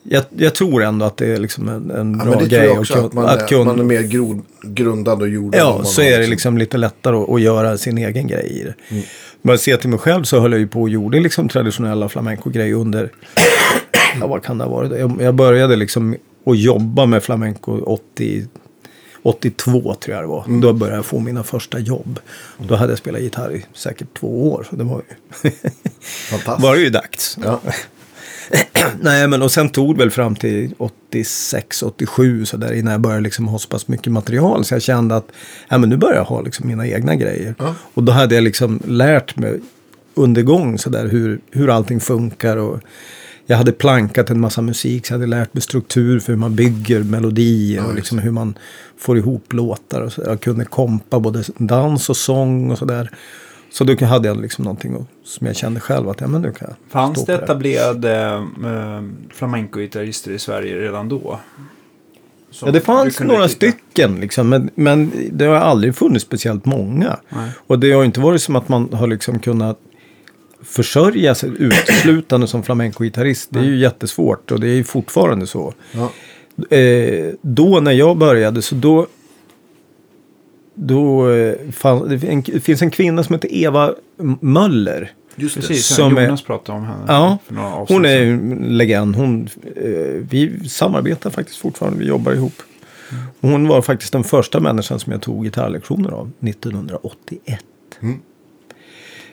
jag, 0.03 0.25
jag 0.37 0.55
tror 0.55 0.83
ändå 0.83 1.07
att 1.07 1.17
det 1.17 1.27
är 1.27 1.39
liksom 1.39 1.69
en, 1.69 1.91
en 1.91 2.17
Ja, 2.19 2.25
bra 2.25 2.33
det 2.33 2.39
tror 2.39 2.49
grej. 2.49 2.67
jag 2.67 2.79
också, 2.79 3.07
att, 3.07 3.13
man, 3.13 3.25
att 3.25 3.53
är, 3.53 3.65
man 3.65 3.81
är 3.81 3.85
mer 3.85 4.03
grod, 4.03 4.43
grundad 4.63 5.23
och 5.23 5.29
jordad. 5.29 5.61
Ja, 5.61 5.85
så 5.85 6.03
är 6.03 6.19
det 6.19 6.27
liksom 6.27 6.59
lite 6.59 6.77
lättare 6.79 7.17
att, 7.17 7.31
att 7.31 7.41
göra 7.41 7.79
sin 7.79 7.99
egen 7.99 8.27
grej 8.27 8.47
i 8.61 8.65
det. 8.65 8.75
Mm. 8.89 9.05
Men 9.43 9.59
ser 9.59 9.77
till 9.77 9.91
mig 9.91 9.99
själv 9.99 10.25
så 10.25 10.41
höll 10.41 10.53
jag 10.53 10.61
ju 10.61 10.69
på 10.69 10.83
och 10.83 10.89
gjorde 10.89 11.21
liksom 11.21 11.49
traditionella 11.49 12.09
flamenco-grejer 12.09 12.75
under, 12.75 13.11
ja 14.21 14.27
vad 14.27 14.43
kan 14.43 14.59
det 14.59 14.65
ha 14.65 14.71
varit? 14.71 14.99
Jag, 14.99 15.23
jag 15.23 15.35
började 15.35 15.77
liksom 15.77 16.17
att 16.47 16.59
jobba 16.59 17.07
med 17.07 17.23
flamenco 17.23 17.81
80, 17.81 18.47
82 19.25 19.95
tror 19.95 20.15
jag 20.15 20.25
det 20.25 20.29
var. 20.29 20.45
Mm. 20.45 20.61
Då 20.61 20.73
började 20.73 20.99
jag 20.99 21.05
få 21.05 21.19
mina 21.19 21.43
första 21.43 21.79
jobb. 21.79 22.21
Då 22.59 22.77
hade 22.77 22.93
jag 22.93 22.99
spelat 22.99 23.21
gitarr 23.21 23.53
i 23.53 23.65
säkert 23.75 24.19
två 24.19 24.53
år. 24.53 24.67
Så 24.71 24.77
det 24.77 24.85
var 24.85 25.03
ju, 25.43 25.51
var 26.59 26.75
det 26.75 26.83
ju 26.83 26.91
dags. 26.91 27.39
Ja. 27.45 27.61
Nej, 29.01 29.29
men 29.29 29.43
och 29.43 29.53
sen 29.53 29.69
tog 29.69 29.95
det 29.95 29.99
väl 29.99 30.11
fram 30.11 30.37
till 30.37 30.75
86, 30.79 31.83
87 31.83 32.45
så 32.45 32.57
där 32.57 32.73
innan 32.73 32.93
jag 32.93 33.01
började 33.01 33.23
liksom 33.23 33.49
ha 33.49 33.59
så 33.59 33.69
pass 33.69 33.89
mycket 33.89 34.13
material. 34.13 34.65
Så 34.65 34.75
jag 34.75 34.83
kände 34.83 35.17
att 35.17 35.27
ja, 35.69 35.79
men 35.79 35.89
nu 35.89 35.97
börjar 35.97 36.17
jag 36.17 36.25
ha 36.25 36.41
liksom 36.41 36.69
mina 36.69 36.87
egna 36.87 37.15
grejer. 37.15 37.55
Ja. 37.59 37.75
Och 37.95 38.03
då 38.03 38.13
hade 38.13 38.35
jag 38.35 38.45
liksom 38.45 38.81
lärt 38.87 39.37
mig 39.37 39.61
under 40.15 40.43
gång 40.43 40.79
så 40.79 40.91
där 40.91 41.09
hur, 41.09 41.41
hur 41.51 41.71
allting 41.71 42.01
funkar. 42.01 42.57
Och 42.57 42.81
jag 43.47 43.57
hade 43.57 43.73
plankat 43.73 44.31
en 44.31 44.41
massa 44.41 44.63
musik, 44.63 45.07
så 45.07 45.13
jag 45.13 45.19
hade 45.19 45.27
lärt 45.31 45.55
mig 45.55 45.63
struktur 45.63 46.21
för 46.21 46.33
hur 46.33 46.39
man 46.39 46.55
bygger 46.55 47.03
melodier 47.03 47.87
och 47.87 47.95
liksom 47.95 48.19
hur 48.19 48.31
man 48.31 48.59
får 48.99 49.19
ihop 49.19 49.53
låtar. 49.53 50.01
Och 50.01 50.13
så. 50.13 50.23
Jag 50.27 50.41
kunde 50.41 50.65
kompa 50.65 51.21
både 51.21 51.45
dans 51.57 52.11
och 52.11 52.17
sång 52.17 52.71
och 52.71 52.79
sådär. 52.79 53.11
Så 53.71 53.85
då 53.85 54.07
hade 54.07 54.29
jag 54.29 54.41
liksom 54.41 54.65
någonting 54.65 55.07
som 55.25 55.47
jag 55.47 55.57
kände 55.57 55.81
själv 55.81 56.09
att 56.09 56.21
ja, 56.21 56.27
men 56.27 56.43
nu 56.43 56.53
kan 56.53 56.69
jag 56.69 56.77
Fanns 56.91 57.25
det 57.25 57.35
etablerade 57.35 58.33
äh, 58.65 59.03
flamenco-gitarrister 59.35 60.31
i 60.31 60.39
Sverige 60.39 60.81
redan 60.81 61.09
då? 61.09 61.41
Som 62.51 62.67
Ja, 62.67 62.73
det 62.73 62.81
fanns 62.81 63.21
några 63.21 63.49
titta? 63.49 63.73
stycken, 63.73 64.21
liksom, 64.21 64.49
men, 64.49 64.71
men 64.75 65.13
det 65.33 65.45
har 65.45 65.55
aldrig 65.55 65.97
funnits 65.97 66.25
speciellt 66.25 66.65
många. 66.65 67.19
Nej. 67.29 67.51
Och 67.67 67.79
det 67.79 67.93
har 67.93 68.05
inte 68.05 68.21
varit 68.21 68.43
som 68.43 68.57
att 68.57 68.69
man 68.69 68.93
har 68.93 69.07
liksom 69.07 69.39
kunnat 69.39 69.79
försörja 70.65 71.35
sig 71.35 71.51
uteslutande 71.59 72.47
som 72.47 72.63
flamenco-gitarrist. 72.63 73.49
Det 73.53 73.59
är 73.59 73.65
ju 73.65 73.77
jättesvårt 73.79 74.51
och 74.51 74.61
det 74.61 74.69
är 74.69 74.75
ju 74.75 74.85
fortfarande 74.85 75.47
så. 75.47 75.75
Ja. 75.93 76.11
Eh, 76.77 77.35
då 77.43 77.81
när 77.81 77.93
jag 77.93 78.17
började 78.17 78.63
så 78.63 78.75
då... 78.75 79.07
Då 80.77 81.31
eh, 81.31 81.55
fann, 81.73 82.09
det, 82.09 82.19
fin- 82.19 82.45
det 82.47 82.61
finns 82.61 82.83
en 82.83 82.91
kvinna 82.91 83.23
som 83.25 83.35
heter 83.35 83.49
Eva 83.55 83.95
Möller. 84.41 85.13
Just 85.37 85.55
det. 85.55 85.61
Precis, 85.61 85.87
Som 85.87 86.17
är- 86.19 86.25
Jonas 86.25 86.43
pratade 86.43 86.79
om 86.79 86.85
henne 86.85 87.05
Ja, 87.09 87.39
Hon 87.89 88.05
är 88.05 88.23
en 88.23 88.59
legend. 88.79 89.17
Hon, 89.17 89.49
eh, 89.77 89.91
vi 90.31 90.69
samarbetar 90.69 91.31
faktiskt 91.31 91.59
fortfarande. 91.59 91.99
Vi 91.99 92.07
jobbar 92.07 92.33
ihop. 92.33 92.63
Och 93.41 93.49
hon 93.49 93.69
var 93.69 93.83
faktiskt 93.83 94.13
den 94.13 94.25
första 94.25 94.61
människan 94.61 95.01
som 95.01 95.13
jag 95.13 95.23
tog 95.23 95.45
gitarrlektioner 95.45 96.11
av 96.11 96.31
1981. 96.41 97.65
Mm. 98.01 98.21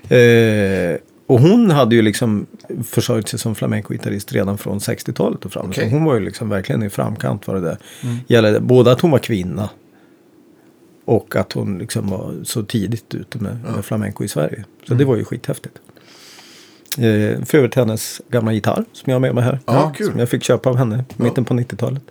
Eh, 0.10 1.00
och 1.32 1.40
hon 1.40 1.72
hade 1.72 1.96
ju 1.96 2.02
liksom 2.02 2.46
försörjt 2.84 3.28
sig 3.30 3.40
som 3.40 3.56
flamenco-gitarrist 3.56 4.32
redan 4.34 4.58
från 4.58 4.80
60-talet 4.80 5.46
och 5.46 5.52
framåt. 5.54 5.70
Okej. 5.70 5.90
Så 5.90 5.96
hon 5.96 6.04
var 6.06 6.14
ju 6.14 6.20
liksom 6.20 6.50
verkligen 6.50 6.84
i 6.84 6.90
framkant 6.90 7.48
vad 7.48 7.56
det 7.56 7.62
där 7.62 7.78
gällde. 8.28 8.60
Både 8.60 8.92
att 8.92 9.02
hon 9.02 9.12
var 9.12 9.20
kvinna 9.20 9.70
och 11.06 11.36
att 11.36 11.54
hon 11.54 11.78
liksom 11.78 12.10
var 12.10 12.34
så 12.44 12.64
tidigt 12.64 13.16
ute 13.16 13.38
med, 13.38 13.58
med 13.76 13.86
flamenco 13.86 14.24
i 14.24 14.28
Sverige. 14.28 14.66
Så 14.88 14.94
det 14.94 15.06
var 15.06 15.16
ju 15.16 15.24
skithäftigt. 15.26 15.76
Eh, 16.98 17.46
för 17.46 17.56
övrigt 17.58 17.76
hennes 17.76 18.22
gamla 18.30 18.54
gitarr 18.54 18.86
som 18.94 19.04
jag 19.06 19.16
har 19.16 19.20
med 19.20 19.36
mig 19.36 19.44
här. 19.44 19.60
Ja, 19.66 19.94
kul. 19.98 20.08
Som 20.12 20.20
jag 20.20 20.30
fick 20.30 20.44
köpa 20.44 20.70
av 20.70 20.76
henne 20.78 21.06
i 21.18 21.22
mitten 21.24 21.46
på 21.46 21.54
90-talet. 21.54 22.04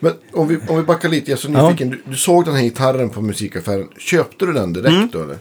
Men 0.00 0.12
om 0.32 0.48
vi, 0.48 0.58
om 0.68 0.76
vi 0.76 0.82
backar 0.82 1.08
lite, 1.08 1.30
jag 1.30 1.36
är 1.38 1.40
så 1.40 1.52
Ja. 1.52 1.66
nyfiken. 1.68 1.90
Du, 1.90 2.00
du 2.04 2.16
såg 2.16 2.44
den 2.44 2.54
här 2.54 2.62
gitarren 2.62 3.10
på 3.10 3.20
musikaffären. 3.20 3.88
Köpte 3.98 4.46
du 4.46 4.52
den 4.52 4.72
direkt 4.72 4.88
Mm. 4.96 5.08
då 5.12 5.22
eller? 5.22 5.36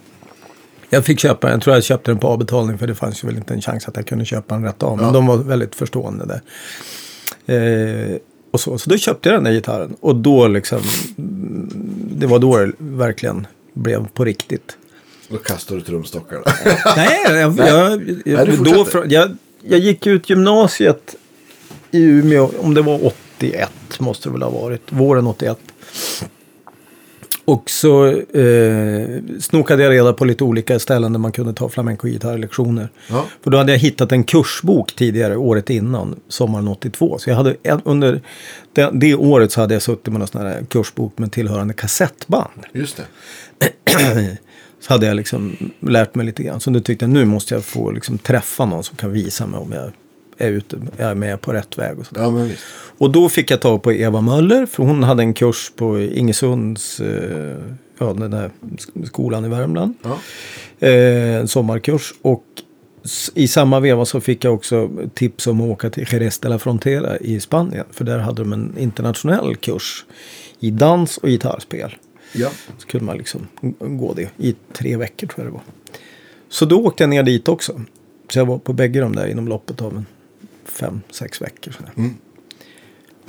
Jag 0.90 1.06
fick 1.06 1.20
köpa, 1.20 1.52
jag 1.52 1.62
tror 1.62 1.76
jag 1.76 1.84
köpte 1.84 2.12
den 2.12 2.18
på 2.20 2.28
avbetalning 2.28 2.78
för 2.78 2.88
det 2.88 2.96
fanns 2.96 3.24
ju 3.24 3.28
väl 3.28 3.38
inte 3.38 3.54
en 3.54 3.62
chans 3.62 3.88
att 3.88 3.96
jag 3.96 4.06
kunde 4.08 4.26
köpa 4.26 4.56
den 4.56 4.64
rätt 4.64 4.84
av. 4.84 4.98
Men 4.98 5.06
Ja. 5.06 5.12
de 5.12 5.28
var 5.28 5.38
väldigt 5.38 5.76
förstående 5.76 6.26
där. 6.26 6.42
Eh, 7.46 8.18
och 8.52 8.60
så, 8.60 8.78
så 8.78 8.90
då 8.90 8.98
köpte 8.98 9.30
jag 9.30 9.38
den 9.38 9.44
där 9.44 9.52
gitarren. 9.52 9.96
Och 10.00 10.16
då 10.16 10.48
liksom, 10.48 10.80
det 12.12 12.28
var 12.28 12.40
då 12.40 12.58
det 12.58 12.72
verkligen 12.80 13.48
blev 13.74 14.08
på 14.08 14.26
riktigt. 14.26 14.78
Då 15.30 15.38
kastade 15.38 15.80
du 15.80 15.86
trumstockarna. 15.86 16.42
Nej, 16.96 17.20
jag, 17.26 17.58
jag, 17.58 17.92
jag, 18.26 18.48
Nej, 18.48 18.58
då, 18.74 18.86
från- 18.86 19.10
jag, 19.10 19.38
jag 19.62 19.80
gick 19.80 20.08
ut 20.08 20.30
gymnasiet 20.30 21.16
i 21.92 22.02
Umeå, 22.04 22.50
om 22.60 22.74
det 22.74 22.82
var 22.82 23.06
81 23.38 23.70
måste 24.00 24.30
det 24.30 24.34
väl 24.34 24.42
ha 24.42 24.50
varit, 24.50 24.82
våren 24.90 25.28
81. 25.28 25.58
Och 27.48 27.70
så 27.70 28.06
eh, 28.08 29.22
snokade 29.40 29.84
jag 29.84 29.92
reda 29.92 30.14
på 30.14 30.26
lite 30.26 30.44
olika 30.44 30.80
ställen 30.80 31.14
där 31.14 31.20
man 31.20 31.32
kunde 31.32 31.54
ta 31.54 31.70
flamenco-gitarrlektioner. 31.70 32.90
Ja. 33.10 33.26
För 33.44 33.52
då 33.52 33.58
hade 33.58 33.72
jag 33.72 33.80
hittat 33.80 34.12
en 34.12 34.24
kursbok 34.24 34.94
tidigare, 34.96 35.38
året 35.38 35.70
innan, 35.70 36.20
sommaren 36.28 36.68
82. 36.68 37.18
Så 37.20 37.30
jag 37.30 37.38
hade, 37.38 37.56
en, 37.64 37.82
under 37.86 38.22
det, 38.74 38.90
det 38.94 39.16
året 39.16 39.52
så 39.52 39.62
hade 39.62 39.74
jag 39.74 39.82
suttit 39.82 40.14
med 40.14 40.22
en 40.22 40.28
sån 40.28 40.42
här 40.42 40.66
kursbok 40.70 41.18
med 41.18 41.32
tillhörande 41.32 41.74
kassettband 41.74 42.66
Just 42.74 42.98
det. 42.98 43.08
så 44.80 44.94
hade 44.94 45.06
jag 45.06 45.16
liksom 45.16 45.72
lärt 45.80 46.16
mig 46.16 46.26
lite 46.26 46.44
grann. 46.44 46.60
Så 46.60 46.72
nu 46.72 46.80
tyckte 46.80 47.06
jag 47.06 47.10
nu 47.10 47.26
måste 47.26 47.54
jag 47.54 47.64
få 47.64 47.92
liksom 47.92 48.18
träffa 48.18 48.66
någon 48.66 48.84
som 48.84 48.98
kan 48.98 49.12
visa 49.12 49.48
mig 49.48 49.60
om 49.60 49.72
jag 49.72 49.92
är 50.38 50.52
ute, 50.52 50.78
är 50.98 51.16
med 51.16 51.42
på 51.42 51.54
rätt 51.54 51.78
väg. 51.78 52.00
Och, 52.00 52.06
så. 52.06 52.12
Ja, 52.18 52.32
men 52.32 52.48
visst. 52.48 52.64
och 52.98 53.12
då 53.12 53.30
fick 53.30 53.52
jag 53.52 53.62
tag 53.62 53.84
på 53.84 53.94
Eva 53.94 54.22
Möller, 54.22 54.66
för 54.66 54.84
hon 54.84 55.04
hade 55.04 55.24
en 55.24 55.34
kurs 55.34 55.72
på 55.76 56.00
Ingesunds, 56.02 57.00
eh, 57.00 57.56
ja 58.00 58.14
den 58.14 58.32
där 58.32 58.52
sk- 58.62 59.06
skolan 59.06 59.46
i 59.46 59.50
Värmland. 59.50 59.94
Ja. 60.04 60.18
Eh, 60.88 61.36
en 61.36 61.48
sommarkurs. 61.48 62.14
Och 62.22 62.44
i 63.34 63.48
samma 63.48 63.80
veva 63.80 64.06
så 64.06 64.22
fick 64.22 64.44
jag 64.44 64.54
också 64.54 64.90
tips 65.14 65.48
om 65.48 65.62
att 65.62 65.68
åka 65.70 65.90
till 65.90 66.06
Jerez 66.12 66.40
de 66.40 66.48
la 66.50 66.60
Frontera 66.60 67.18
i 67.18 67.40
Spanien. 67.40 67.86
För 67.92 68.06
där 68.06 68.20
hade 68.20 68.42
de 68.42 68.54
en 68.54 68.74
internationell 68.78 69.56
kurs 69.56 70.06
i 70.60 70.72
dans 70.72 71.18
och 71.18 71.30
gitarrspel. 71.30 71.96
Ja. 72.34 72.50
Så 72.78 72.88
kunde 72.88 73.06
man 73.06 73.18
liksom 73.18 73.48
gå 73.80 74.14
det 74.14 74.30
i 74.38 74.56
tre 74.74 74.98
veckor 74.98 75.28
tror 75.28 75.46
jag 75.46 75.54
det 75.54 75.54
var. 75.54 75.62
Så 76.50 76.66
då 76.66 76.86
åkte 76.86 77.04
jag 77.04 77.10
ner 77.10 77.24
dit 77.24 77.48
också. 77.48 77.82
Så 78.30 78.40
jag 78.40 78.46
var 78.46 78.58
på 78.58 78.74
bägge 78.74 79.00
de 79.00 79.16
där 79.16 79.28
inom 79.28 79.48
loppet 79.48 79.82
av 79.82 79.98
en 79.98 80.06
fem, 80.68 81.02
sex 81.10 81.42
veckor. 81.42 81.72
Sådär. 81.72 81.92
Mm. 81.98 82.14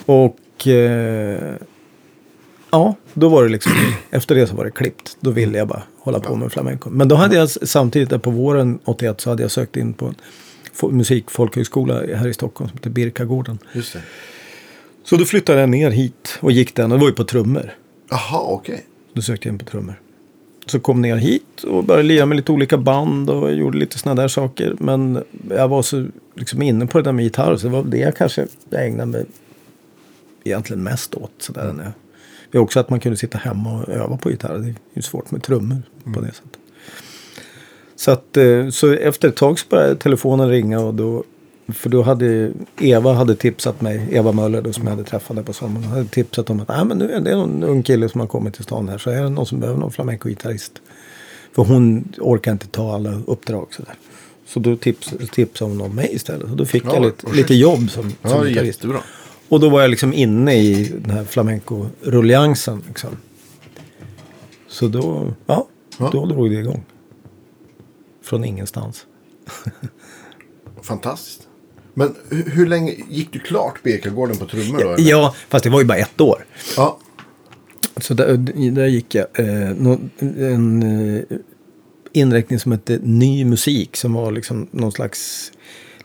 Och 0.07 0.67
eh, 0.67 1.55
ja, 2.71 2.95
då 3.15 3.29
var 3.29 3.43
det 3.45 3.49
liksom, 3.49 3.73
efter 4.11 4.35
det 4.35 4.47
så 4.47 4.57
var 4.57 4.65
det 4.65 4.71
klippt. 4.71 5.17
Då 5.21 5.31
ville 5.31 5.59
jag 5.59 5.69
bara 5.69 5.83
hålla 5.99 6.21
på 6.21 6.37
med 6.37 6.53
flamenco. 6.53 6.91
Men 6.91 7.09
då 7.09 7.17
hade 7.17 7.37
jag 7.37 7.51
samtidigt, 7.51 8.11
där 8.11 8.19
på 8.19 8.31
våren 8.31 8.79
81, 8.85 9.21
så 9.21 9.31
hade 9.31 9.43
jag 9.43 9.51
sökt 9.51 9.77
in 9.77 9.93
på 9.93 10.07
en 10.07 10.15
fo- 10.75 10.93
musikfolkhögskola 10.93 11.95
här 12.17 12.29
i 12.29 12.35
Stockholm 12.35 12.69
som 12.71 12.79
heter 12.79 12.91
Birkagården. 12.91 13.59
Just 13.73 13.93
det. 13.93 14.03
Så 15.05 15.17
då 15.17 15.25
flyttade 15.25 15.61
jag 15.61 15.69
ner 15.69 15.91
hit 15.91 16.39
och 16.41 16.53
gick 16.53 16.75
den 16.75 16.93
och 16.93 16.99
det 16.99 17.03
var 17.03 17.09
ju 17.11 17.15
på 17.15 17.25
trummor. 17.25 17.75
Jaha, 18.11 18.41
okej. 18.41 18.87
Då 19.13 19.23
sökte 19.23 19.49
jag 19.49 19.53
in 19.55 19.59
på 19.59 19.65
trummor. 19.65 20.01
Så 20.71 20.81
kom 20.81 21.03
ner 21.03 21.17
hit 21.17 21.65
och 21.65 21.85
började 21.85 22.09
lira 22.09 22.27
med 22.27 22.37
lite 22.37 22.53
olika 22.53 22.79
band 22.79 23.31
och 23.31 23.53
gjorde 23.55 23.79
lite 23.79 23.99
sådana 23.99 24.23
där 24.23 24.29
saker. 24.29 24.77
Men 24.79 25.25
jag 25.51 25.69
var 25.69 25.83
så 25.83 26.07
liksom 26.35 26.63
inne 26.63 26.87
på 26.87 26.99
det 26.99 27.05
där 27.05 27.13
med 27.13 27.25
gitarr 27.25 27.57
så 27.57 27.67
det 27.67 27.73
var 27.73 27.83
det 27.85 27.99
jag 27.99 28.17
kanske 28.17 28.47
jag 28.71 28.87
ägnade 28.87 29.13
mig 29.13 29.25
egentligen 30.45 30.83
mest 30.83 31.15
åt. 31.15 31.31
Sådär, 31.39 31.65
Mm. 31.65 31.77
när 31.77 31.93
det 32.51 32.59
är 32.59 32.63
också 32.63 32.81
att 32.81 32.91
man 32.91 33.01
kunde 33.01 33.17
sitta 33.19 33.39
hemma 33.39 33.79
och 33.83 33.89
öva 33.89 34.17
på 34.17 34.31
gitarr. 34.31 34.59
Det 34.59 34.69
är 34.69 34.75
ju 34.95 35.03
svårt 35.03 35.31
med 35.31 35.43
trummor 35.43 35.83
Mm. 36.03 36.15
på 36.15 36.21
det 36.21 36.27
sättet. 36.33 36.59
Så, 37.97 38.11
att, 38.11 38.37
eh, 38.37 38.69
så 38.69 38.93
efter 38.93 39.29
ett 39.29 39.37
tag 39.37 39.59
så 39.59 39.67
började 39.71 39.97
telefonen 39.97 40.49
ringa 40.49 40.81
och 40.81 40.95
då 40.95 41.25
för 41.69 41.89
då 41.91 42.03
hade 42.03 42.53
Eva 42.81 43.13
hade 43.13 43.35
tipsat 43.37 43.81
mig, 43.81 44.09
Eva 44.11 44.33
Möller 44.33 44.63
då, 44.63 44.73
som 44.73 44.85
jag 44.85 44.91
hade 44.91 45.05
träffat 45.05 45.37
där 45.37 45.43
på 45.43 45.53
sommaren. 45.53 45.85
hade 45.85 46.05
tipsat 46.05 46.51
om 46.51 46.61
att 46.61 46.71
ah, 46.71 46.85
men 46.85 46.99
nu 46.99 47.11
är 47.11 47.21
det 47.21 47.37
någon 47.37 47.63
ung 47.63 47.83
kille 47.83 48.09
som 48.09 48.21
har 48.21 48.29
kommit 48.29 48.55
till 48.55 48.65
stan 48.65 48.89
här. 48.89 48.99
Så 48.99 49.11
är 49.11 49.23
det 49.23 49.29
någon 49.29 49.47
som 49.47 49.61
behöver 49.61 49.81
någon 49.81 49.93
flamenco-gitarrist. 49.93 50.73
För 51.55 51.65
hon 51.65 52.13
orkar 52.19 52.53
inte 52.53 52.67
ta 52.67 52.95
alla 52.95 53.21
uppdrag 53.27 53.67
sådär. 53.71 53.95
Så 54.47 54.61
då 54.61 54.77
tips, 54.77 55.15
tipsade 55.33 55.71
hon 55.71 55.81
om 55.81 55.95
mig 55.95 56.15
istället. 56.15 56.51
Och 56.51 56.57
då 56.57 56.65
fick 56.65 56.85
Ja, 56.85 56.95
jag 56.95 57.03
lite, 57.05 57.33
lite 57.33 57.55
jobb 57.55 57.91
som, 57.91 58.13
Ja, 58.23 58.29
som 58.29 58.45
gitarrist. 58.47 58.79
jättebra. 58.79 59.01
Och 59.49 59.61
då 59.61 59.69
var 59.69 59.81
jag 59.81 59.91
liksom 59.91 60.13
inne 60.13 60.55
i 60.55 60.93
den 60.99 61.11
här 61.11 61.25
flamenco-rulliansen. 61.25 62.83
Liksom. 62.89 63.11
Så 64.69 64.89
då, 64.89 65.33
ja, 65.47 65.67
Ja. 65.99 66.11
då 66.13 66.27
drog 66.27 66.51
det 66.51 66.57
igång. 66.57 66.85
Från 68.23 68.45
ingenstans. 68.45 69.07
Fantastiskt. 70.83 71.48
Men 71.99 72.15
hur, 72.31 72.51
hur 72.51 72.67
länge 72.67 72.95
gick 73.09 73.33
du 73.33 73.39
klart 73.39 73.83
på 73.83 73.89
Ekagården 73.89 74.37
på 74.37 74.47
trummor 74.47 74.79
då? 74.83 74.91
eller? 74.93 75.11
Ja, 75.11 75.35
fast 75.49 75.65
det 75.65 75.71
var 75.71 75.81
ju 75.81 75.87
bara 75.87 75.99
ett 75.99 76.21
år. 76.21 76.45
ja. 76.77 76.99
Så 77.97 78.15
där, 78.15 78.37
där 78.71 78.87
gick 78.87 79.15
jag 79.15 79.27
eh, 79.35 79.75
nå- 79.77 79.99
en 80.21 80.83
eh, 81.17 81.23
inriktning 82.13 82.59
som 82.59 82.73
hette 82.73 82.99
ny 83.03 83.45
musik. 83.45 83.97
Som 83.97 84.13
var 84.13 84.31
liksom 84.33 84.67
någon 84.71 84.93
slags 84.93 85.53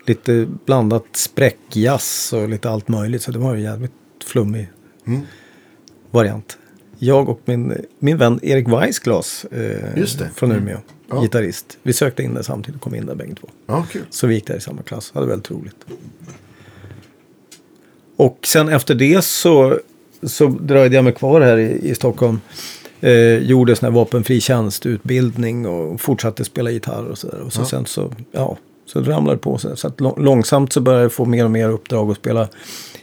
lite 0.08 0.48
blandat 0.66 1.06
spräckjazz 1.14 2.34
och 2.34 2.50
lite 2.50 2.70
allt 2.70 2.88
möjligt. 2.88 3.22
Så 3.22 3.32
det 3.32 3.40
var 3.40 3.56
en 3.56 3.62
jävligt 3.62 3.92
flummig 4.26 4.70
Mm. 5.08 5.22
variant. 6.12 6.58
Jag 7.00 7.30
och 7.30 7.42
min, 7.46 7.74
min 8.00 8.18
vän 8.18 8.40
Erik 8.44 8.68
Weissglas 8.68 9.46
eh, 9.46 10.06
från 10.36 10.52
Umeå, 10.52 10.78
Ja. 11.16 11.22
gitarrist. 11.22 11.78
Vi 11.84 11.94
sökte 11.94 12.24
in 12.24 12.34
där 12.34 12.42
samtidigt 12.42 12.76
och 12.76 12.82
kom 12.82 12.96
in 12.96 13.06
där 13.06 13.16
bägge 13.16 13.36
två. 13.36 13.48
Ja, 13.66 13.86
kul. 13.92 14.02
Så 14.10 14.28
vi 14.28 14.36
gick 14.36 14.48
där 14.48 14.56
i 14.58 14.62
samma 14.62 14.82
klass. 14.82 15.12
Hade 15.14 15.28
väldigt 15.28 15.52
roligt. 15.52 15.76
Och 18.16 18.40
sen 18.44 18.70
efter 18.70 18.96
det 18.96 19.24
så, 19.26 19.80
så 20.24 20.48
dröjde 20.48 20.96
jag 20.96 21.04
mig 21.04 21.14
kvar 21.14 21.42
här 21.42 21.58
i, 21.58 21.90
i 21.90 21.96
Stockholm. 21.96 22.40
Eh, 23.02 23.38
gjorde 23.38 23.76
sån 23.76 23.86
här 23.88 23.94
vapenfri 23.94 24.42
tjänstutbildning 24.42 25.66
och 25.68 26.02
fortsatte 26.02 26.44
spela 26.46 26.72
gitarr 26.72 27.04
och 27.06 27.18
sådär. 27.18 27.40
Och 27.42 27.54
så 27.54 27.62
Ja. 27.62 27.66
sen 27.66 27.86
så, 27.86 28.14
ja, 28.32 28.58
så 28.86 29.02
ramlade 29.02 29.36
det 29.38 29.42
på 29.42 29.58
sig. 29.58 29.78
Så 29.78 29.92
långsamt 30.18 30.74
så 30.74 30.82
började 30.82 31.04
jag 31.04 31.12
få 31.14 31.26
mer 31.26 31.46
och 31.46 31.52
mer 31.52 31.70
uppdrag 31.70 32.12
att 32.12 32.18
spela 32.18 32.48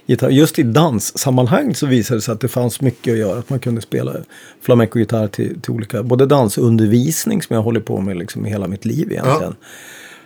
gitarr. 0.07 0.31
Just 0.31 0.59
i 0.59 0.63
danssammanhang 0.63 1.75
så 1.75 1.87
visade 1.87 2.19
det 2.19 2.23
sig 2.23 2.33
att 2.33 2.41
det 2.41 2.49
fanns 2.49 2.81
mycket 2.81 3.13
att 3.13 3.19
göra. 3.19 3.39
Att 3.39 3.51
man 3.51 3.59
kunde 3.61 3.81
spela 3.81 4.17
flamenco-gitarr 4.61 5.29
till, 5.29 5.61
till 5.61 5.71
olika, 5.73 6.03
både 6.03 6.27
dansundervisning 6.27 7.43
som 7.43 7.55
jag 7.57 7.63
håller 7.63 7.81
på 7.81 8.01
med 8.01 8.17
liksom 8.17 8.45
hela 8.45 8.69
mitt 8.69 8.85
liv 8.85 9.13
egentligen 9.13 9.55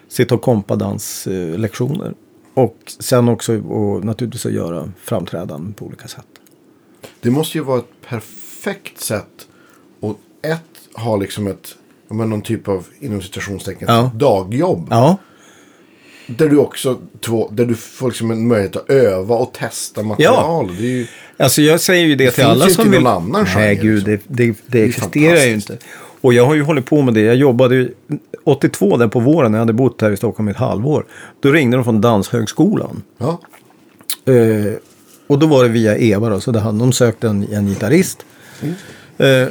sitta 0.08 0.34
och 0.34 0.42
kompa 0.42 0.76
danslektioner. 0.76 2.14
Och 2.54 2.76
sen 3.00 3.28
också 3.28 3.60
och 3.60 4.04
naturligtvis 4.04 4.46
att 4.46 4.52
göra 4.52 4.92
framträdanden 5.02 5.72
på 5.72 5.86
olika 5.86 6.08
sätt. 6.08 6.26
Det 7.20 7.30
måste 7.30 7.58
ju 7.58 7.64
vara 7.64 7.78
ett 7.78 8.00
perfekt 8.08 9.00
sätt 9.00 9.46
att 10.02 10.16
ett, 10.52 10.60
ha 11.02 11.16
liksom 11.16 11.46
ett, 11.46 11.76
ja, 12.08 12.14
men 12.14 12.30
någon 12.30 12.42
typ 12.42 12.68
av, 12.68 12.86
inom 13.00 13.22
citationstecken, 13.22 13.88
Ja. 13.88 14.10
dagjobb. 14.14 14.86
Ja, 14.90 15.16
Där 16.26 16.48
du 16.48 16.58
också, 16.58 16.98
två, 17.20 17.48
där 17.52 17.64
du 17.64 17.74
får 17.74 18.08
liksom 18.08 18.30
en 18.30 18.48
möjlighet 18.48 18.76
att 18.76 18.90
öva 18.90 19.34
och 19.34 19.52
testa 19.52 20.02
material. 20.02 20.70
Det 20.78 20.84
är 20.86 20.90
ju, 20.90 21.06
alltså 21.36 21.62
jag 21.62 21.80
säger 21.80 22.06
ju 22.06 22.14
det, 22.16 22.24
Det 22.24 22.30
till 22.30 22.42
finns 22.44 22.46
alla 22.48 22.68
ju 22.68 22.74
som 22.74 22.82
inte 22.86 22.96
i 22.96 22.98
vill. 22.98 23.04
någon 23.04 23.12
annan 23.12 23.46
Nej, 23.54 23.76
genre, 23.76 23.82
gud, 23.82 24.04
det, 24.04 24.10
liksom. 24.10 24.34
det, 24.36 24.54
det, 24.66 24.80
är 24.80 24.84
existerar 24.88 25.44
ju 25.44 25.54
inte. 25.54 25.78
Och 26.20 26.34
jag 26.34 26.46
har 26.46 26.54
ju 26.54 26.62
hållit 26.62 26.86
på 26.86 27.02
med 27.02 27.14
det. 27.14 27.20
Jag 27.20 27.36
jobbade 27.36 27.74
ju 27.74 27.92
82 28.44 28.96
där 28.96 29.08
på 29.08 29.20
våren 29.20 29.52
när 29.52 29.58
jag 29.58 29.62
hade 29.62 29.72
bott 29.72 30.00
här 30.00 30.10
i 30.10 30.16
Stockholm 30.16 30.48
i 30.48 30.50
ett 30.50 30.56
halvår. 30.56 31.06
Då 31.40 31.52
ringde 31.52 31.76
de 31.76 31.84
från 31.84 32.00
Danshögskolan. 32.00 33.02
ja, 33.18 33.40
Eh, 34.26 34.72
och 35.26 35.38
då 35.38 35.46
var 35.46 35.62
det 35.62 35.68
via 35.68 35.96
Eva 35.98 36.28
då, 36.28 36.40
så 36.40 36.58
hade 36.58 36.78
de 36.78 36.92
sökt 36.92 37.24
en, 37.24 37.52
en 37.52 37.66
gitarrist. 37.66 38.24
Eh, 39.18 39.48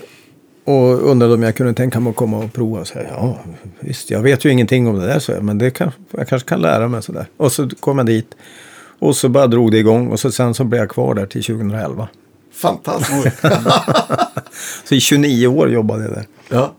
och 0.64 1.10
undrade 1.12 1.34
om 1.34 1.44
jag 1.44 1.56
kunde 1.56 1.74
tänka 1.74 2.00
mig 2.00 2.10
att 2.10 2.16
komma 2.16 2.38
och 2.38 2.54
prova. 2.54 2.86
Så 2.86 2.94
här, 2.94 3.08
ja, 3.12 3.40
visst, 3.80 4.12
jag 4.12 4.22
vet 4.22 4.46
ju 4.46 4.50
ingenting 4.52 4.88
om 4.88 5.00
det 5.00 5.06
där, 5.06 5.20
så 5.20 5.32
jag, 5.32 5.44
men 5.44 5.58
det 5.58 5.72
kan, 5.72 5.92
jag 6.12 6.28
kanske 6.28 6.50
kan 6.50 6.62
lära 6.62 6.88
mig 6.88 7.04
sådär. 7.04 7.28
Och 7.38 7.52
så 7.52 7.70
kom 7.80 7.98
jag 7.98 8.08
dit. 8.08 8.36
Och 9.00 9.16
så 9.16 9.30
bara 9.30 9.48
drog 9.48 9.72
det 9.72 9.78
igång 9.78 10.08
och 10.08 10.20
så, 10.20 10.32
sen 10.32 10.54
så 10.54 10.64
blev 10.64 10.82
jag 10.82 10.90
kvar 10.90 11.16
där 11.16 11.26
till 11.26 11.44
2011. 11.44 12.08
fantastiskt. 12.54 13.38
Så 14.86 14.96
i 14.96 15.00
29 15.00 15.48
år 15.48 15.70
jobbade 15.72 16.04
jag 16.04 16.12
där. 16.12 16.26
ja. 16.50 16.74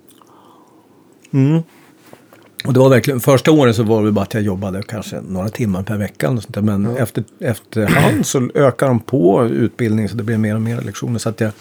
Och 2.65 2.73
det 2.73 2.81
var 2.81 2.89
verkligen, 2.89 3.21
första 3.21 3.53
åren 3.53 3.75
så 3.75 3.83
var 3.83 4.05
det 4.05 4.13
bara 4.13 4.23
att 4.23 4.35
jag 4.35 4.43
jobbade 4.43 4.83
kanske 4.83 5.21
några 5.29 5.49
timmar 5.49 5.83
per 5.83 5.97
vecka. 5.97 6.31
Och 6.31 6.43
sånt 6.43 6.55
där. 6.55 6.63
Men 6.63 6.97
efter, 6.97 7.25
efterhand 7.41 8.27
så 8.27 8.51
ökar 8.55 8.87
de 8.87 9.01
på 9.01 9.45
utbildningen 9.45 10.09
så 10.09 10.17
det 10.17 10.23
blir 10.23 10.39
mer 10.39 10.55
och 10.55 10.63
mer 10.63 10.81
lektioner. 10.81 11.19
Så 11.19 11.29
att 11.29 11.41
jag 11.41 11.53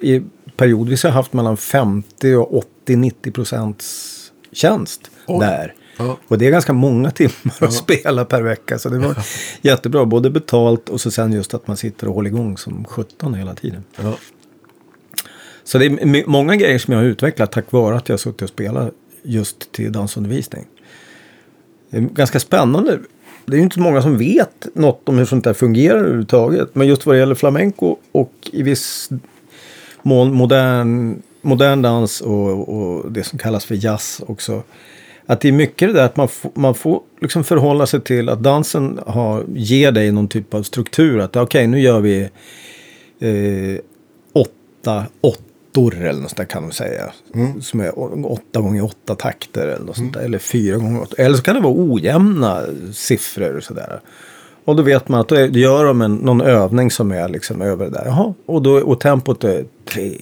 i 0.00 0.22
periodvis 0.58 1.02
har 1.02 1.10
haft 1.10 1.32
mellan 1.32 1.56
50 1.56 2.34
och 2.34 2.64
80-90 2.86 3.32
procents 3.32 4.14
tjänst 4.52 5.10
Oj. 5.26 5.46
där. 5.46 5.74
Ja. 5.96 6.18
Och 6.28 6.38
det 6.38 6.46
är 6.46 6.50
ganska 6.50 6.72
många 6.72 7.10
timmar 7.10 7.54
att 7.60 7.72
spela 7.72 8.24
per 8.24 8.42
vecka. 8.42 8.78
Så 8.78 8.88
det 8.88 8.98
var 8.98 9.16
jättebra. 9.62 10.04
Både 10.04 10.30
betalt 10.30 10.88
och 10.88 11.00
så 11.00 11.10
sen 11.10 11.32
just 11.32 11.54
att 11.54 11.66
man 11.66 11.76
sitter 11.76 12.08
och 12.08 12.14
håller 12.14 12.30
igång 12.30 12.58
som 12.58 12.84
17 12.84 13.34
hela 13.34 13.54
tiden. 13.54 13.84
Ja. 14.02 14.14
Så 15.64 15.78
det 15.78 15.86
är 15.86 16.26
många 16.28 16.56
grejer 16.56 16.78
som 16.78 16.94
jag 16.94 17.00
har 17.00 17.06
utvecklat 17.06 17.52
tack 17.52 17.72
vare 17.72 17.96
att 17.96 18.08
jag 18.08 18.12
har 18.12 18.18
suttit 18.18 18.42
och 18.42 18.48
spelat 18.48 18.94
just 19.22 19.72
till 19.72 19.92
dansundervisning. 19.92 20.66
Det 21.90 21.96
är 21.96 22.00
ganska 22.00 22.40
spännande. 22.40 22.98
Det 23.46 23.52
är 23.52 23.56
ju 23.56 23.62
inte 23.62 23.74
så 23.74 23.80
många 23.80 24.02
som 24.02 24.18
vet 24.18 24.66
något 24.74 25.08
om 25.08 25.18
hur 25.18 25.24
sånt 25.24 25.44
där 25.44 25.54
fungerar 25.54 25.98
överhuvudtaget. 25.98 26.74
Men 26.74 26.86
just 26.86 27.06
vad 27.06 27.14
det 27.14 27.18
gäller 27.18 27.34
flamenco 27.34 27.96
och 28.12 28.32
i 28.52 28.62
viss 28.62 29.10
modern, 30.08 31.22
modern 31.42 31.82
dans 31.82 32.20
och, 32.20 32.68
och 32.68 33.12
det 33.12 33.24
som 33.24 33.38
kallas 33.38 33.64
för 33.64 33.84
jazz 33.84 34.22
också. 34.26 34.62
Att 35.26 35.40
det 35.40 35.48
är 35.48 35.52
mycket 35.52 35.88
det 35.88 35.94
där 35.94 36.04
att 36.04 36.16
man, 36.16 36.28
man 36.54 36.74
får 36.74 37.00
liksom 37.20 37.44
förhålla 37.44 37.86
sig 37.86 38.00
till 38.00 38.28
att 38.28 38.42
dansen 38.42 39.00
har, 39.06 39.44
ger 39.54 39.92
dig 39.92 40.12
någon 40.12 40.28
typ 40.28 40.54
av 40.54 40.62
struktur. 40.62 41.18
Att 41.18 41.36
okej, 41.36 41.66
nu 41.66 41.80
gör 41.80 42.00
vi 42.00 42.20
eh, 43.20 43.80
åtta 44.32 45.06
åttor 45.20 45.94
eller 45.94 46.20
något 46.20 46.30
sånt 46.30 46.36
där 46.36 46.44
kan 46.44 46.62
man 46.62 46.72
säga. 46.72 47.12
Som 47.60 47.80
är 47.80 47.98
åtta 48.26 48.60
gånger 48.60 48.84
åtta 48.84 49.14
takter 49.14 49.68
eller 49.68 49.84
något 49.84 49.96
sånt 49.96 50.14
där. 50.14 50.20
Eller 50.20 50.38
fyra 50.38 50.76
gånger 50.76 51.02
åtta. 51.02 51.22
Eller 51.22 51.36
så 51.36 51.42
kan 51.42 51.54
det 51.54 51.60
vara 51.60 51.74
ojämna 51.76 52.62
siffror 52.92 53.56
och 53.56 53.62
sådär. 53.62 54.00
Och 54.68 54.76
då 54.76 54.82
vet 54.82 55.08
man 55.08 55.20
att 55.20 55.28
då 55.28 55.36
gör 55.36 55.84
de 55.84 56.02
en, 56.02 56.14
någon 56.14 56.40
övning 56.40 56.90
som 56.90 57.10
är 57.10 57.28
liksom 57.28 57.62
över 57.62 57.84
det 57.84 57.90
där. 57.90 58.02
Jaha, 58.06 58.34
och, 58.46 58.62
då, 58.62 58.78
och 58.78 59.00
tempot 59.00 59.44
är 59.44 59.64
tre, 59.84 60.12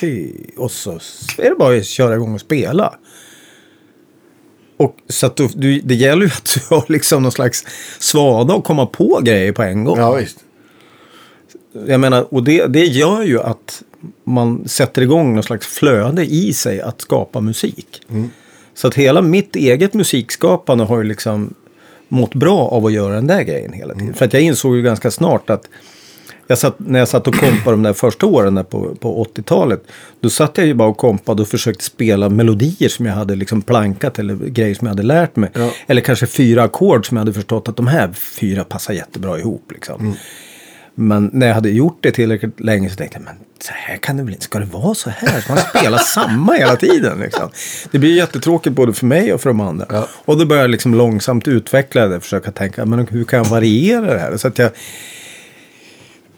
fyra. 0.00 0.34
Och 0.56 0.70
så 0.70 0.90
är 1.38 1.50
det 1.50 1.56
bara 1.58 1.76
att 1.76 1.84
köra 1.84 2.14
igång 2.14 2.34
och 2.34 2.40
spela. 2.40 2.94
Och 4.76 4.96
så 5.08 5.26
att 5.26 5.36
du, 5.36 5.48
du, 5.54 5.80
det 5.80 5.94
gäller 5.94 6.22
ju 6.22 6.32
att 6.32 6.54
du 6.54 6.74
har 6.74 6.84
liksom 6.88 7.22
någon 7.22 7.32
slags 7.32 7.64
svada 7.98 8.54
och 8.54 8.64
komma 8.64 8.86
på 8.86 9.20
grejer 9.22 9.52
på 9.52 9.62
en 9.62 9.84
gång. 9.84 9.98
ja, 9.98 10.12
visst. 10.12 10.38
Jag 11.86 12.00
menar, 12.00 12.34
och 12.34 12.44
det, 12.44 12.66
det 12.66 12.84
gör 12.84 13.22
ju 13.22 13.40
att 13.40 13.82
man 14.24 14.68
sätter 14.68 15.02
igång 15.02 15.34
någon 15.34 15.42
slags 15.42 15.66
flöde 15.66 16.24
i 16.24 16.52
sig 16.52 16.80
att 16.80 17.00
skapa 17.00 17.40
musik. 17.40 18.02
Så 18.74 18.88
att 18.88 18.94
hela 18.94 19.22
mitt 19.22 19.56
eget 19.56 19.94
musikskapande 19.94 20.84
har 20.84 20.98
ju 20.98 21.04
liksom 21.04 21.54
mått 22.10 22.34
bra 22.34 22.68
av 22.68 22.86
att 22.86 22.92
göra 22.92 23.14
den 23.14 23.26
där 23.26 23.42
grejen 23.42 23.72
hela 23.72 23.94
tiden. 23.94 24.14
För 24.14 24.24
att 24.24 24.32
jag 24.32 24.42
insåg 24.42 24.76
ju 24.76 24.82
ganska 24.82 25.10
snart 25.10 25.50
att 25.50 25.68
jag 26.50 26.58
satt, 26.58 26.74
när 26.78 26.98
jag 26.98 27.08
satt 27.08 27.28
och 27.28 27.34
kompade 27.34 27.70
de 27.70 27.82
där 27.82 27.92
första 27.92 28.26
åren 28.26 28.54
där 28.54 28.62
på, 28.62 28.94
på 28.94 29.24
80-talet. 29.24 29.82
Då 30.20 30.30
satt 30.30 30.58
jag 30.58 30.66
ju 30.66 30.74
bara 30.74 30.88
och 30.88 30.96
kompade 30.96 31.42
och 31.42 31.48
försökte 31.48 31.84
spela 31.84 32.28
melodier 32.28 32.88
som 32.88 33.06
jag 33.06 33.14
hade 33.14 33.36
liksom 33.36 33.62
plankat 33.62 34.18
eller 34.18 34.34
grejer 34.34 34.74
som 34.74 34.86
jag 34.86 34.92
hade 34.92 35.02
lärt 35.02 35.36
mig. 35.36 35.50
Ja. 35.54 35.70
Eller 35.86 36.00
kanske 36.00 36.26
fyra 36.26 36.62
ackord 36.62 37.08
som 37.08 37.16
jag 37.16 37.20
hade 37.20 37.32
förstått 37.32 37.68
att 37.68 37.76
de 37.76 37.86
här 37.86 38.12
fyra 38.12 38.64
passar 38.64 38.94
jättebra 38.94 39.38
ihop. 39.38 39.72
Liksom. 39.72 40.16
Men 41.00 41.30
när 41.32 41.46
jag 41.46 41.54
hade 41.54 41.70
gjort 41.70 41.98
det 42.00 42.10
tillräckligt 42.10 42.60
länge 42.60 42.90
så 42.90 42.96
tänkte 42.96 43.18
jag, 43.18 43.24
men 43.24 43.34
så 43.60 43.72
här 43.74 43.96
kan 43.96 44.16
det 44.16 44.22
väl 44.22 44.32
inte, 44.32 44.44
ska 44.44 44.58
det 44.58 44.64
vara 44.64 44.94
så 44.94 45.10
här? 45.10 45.40
Ska 45.40 45.52
man 45.54 45.62
spela 45.62 45.98
samma 46.14 46.52
hela 46.52 46.76
tiden? 46.76 47.20
Liksom? 47.20 47.50
Det 47.90 47.98
blir 47.98 48.16
jättetråkigt 48.16 48.76
både 48.76 48.92
för 48.92 49.06
mig 49.06 49.32
och 49.32 49.40
för 49.40 49.50
de 49.50 49.60
andra. 49.60 49.86
Ja. 49.90 50.08
Och 50.24 50.38
då 50.38 50.46
började 50.46 50.64
jag 50.64 50.70
liksom 50.70 50.94
långsamt 50.94 51.48
utveckla 51.48 52.06
det, 52.06 52.20
försöka 52.20 52.52
tänka, 52.52 52.84
men 52.84 53.06
hur 53.06 53.24
kan 53.24 53.36
jag 53.36 53.44
variera 53.44 54.14
det 54.14 54.18
här? 54.18 54.36
Så 54.36 54.48
att 54.48 54.58
jag, 54.58 54.70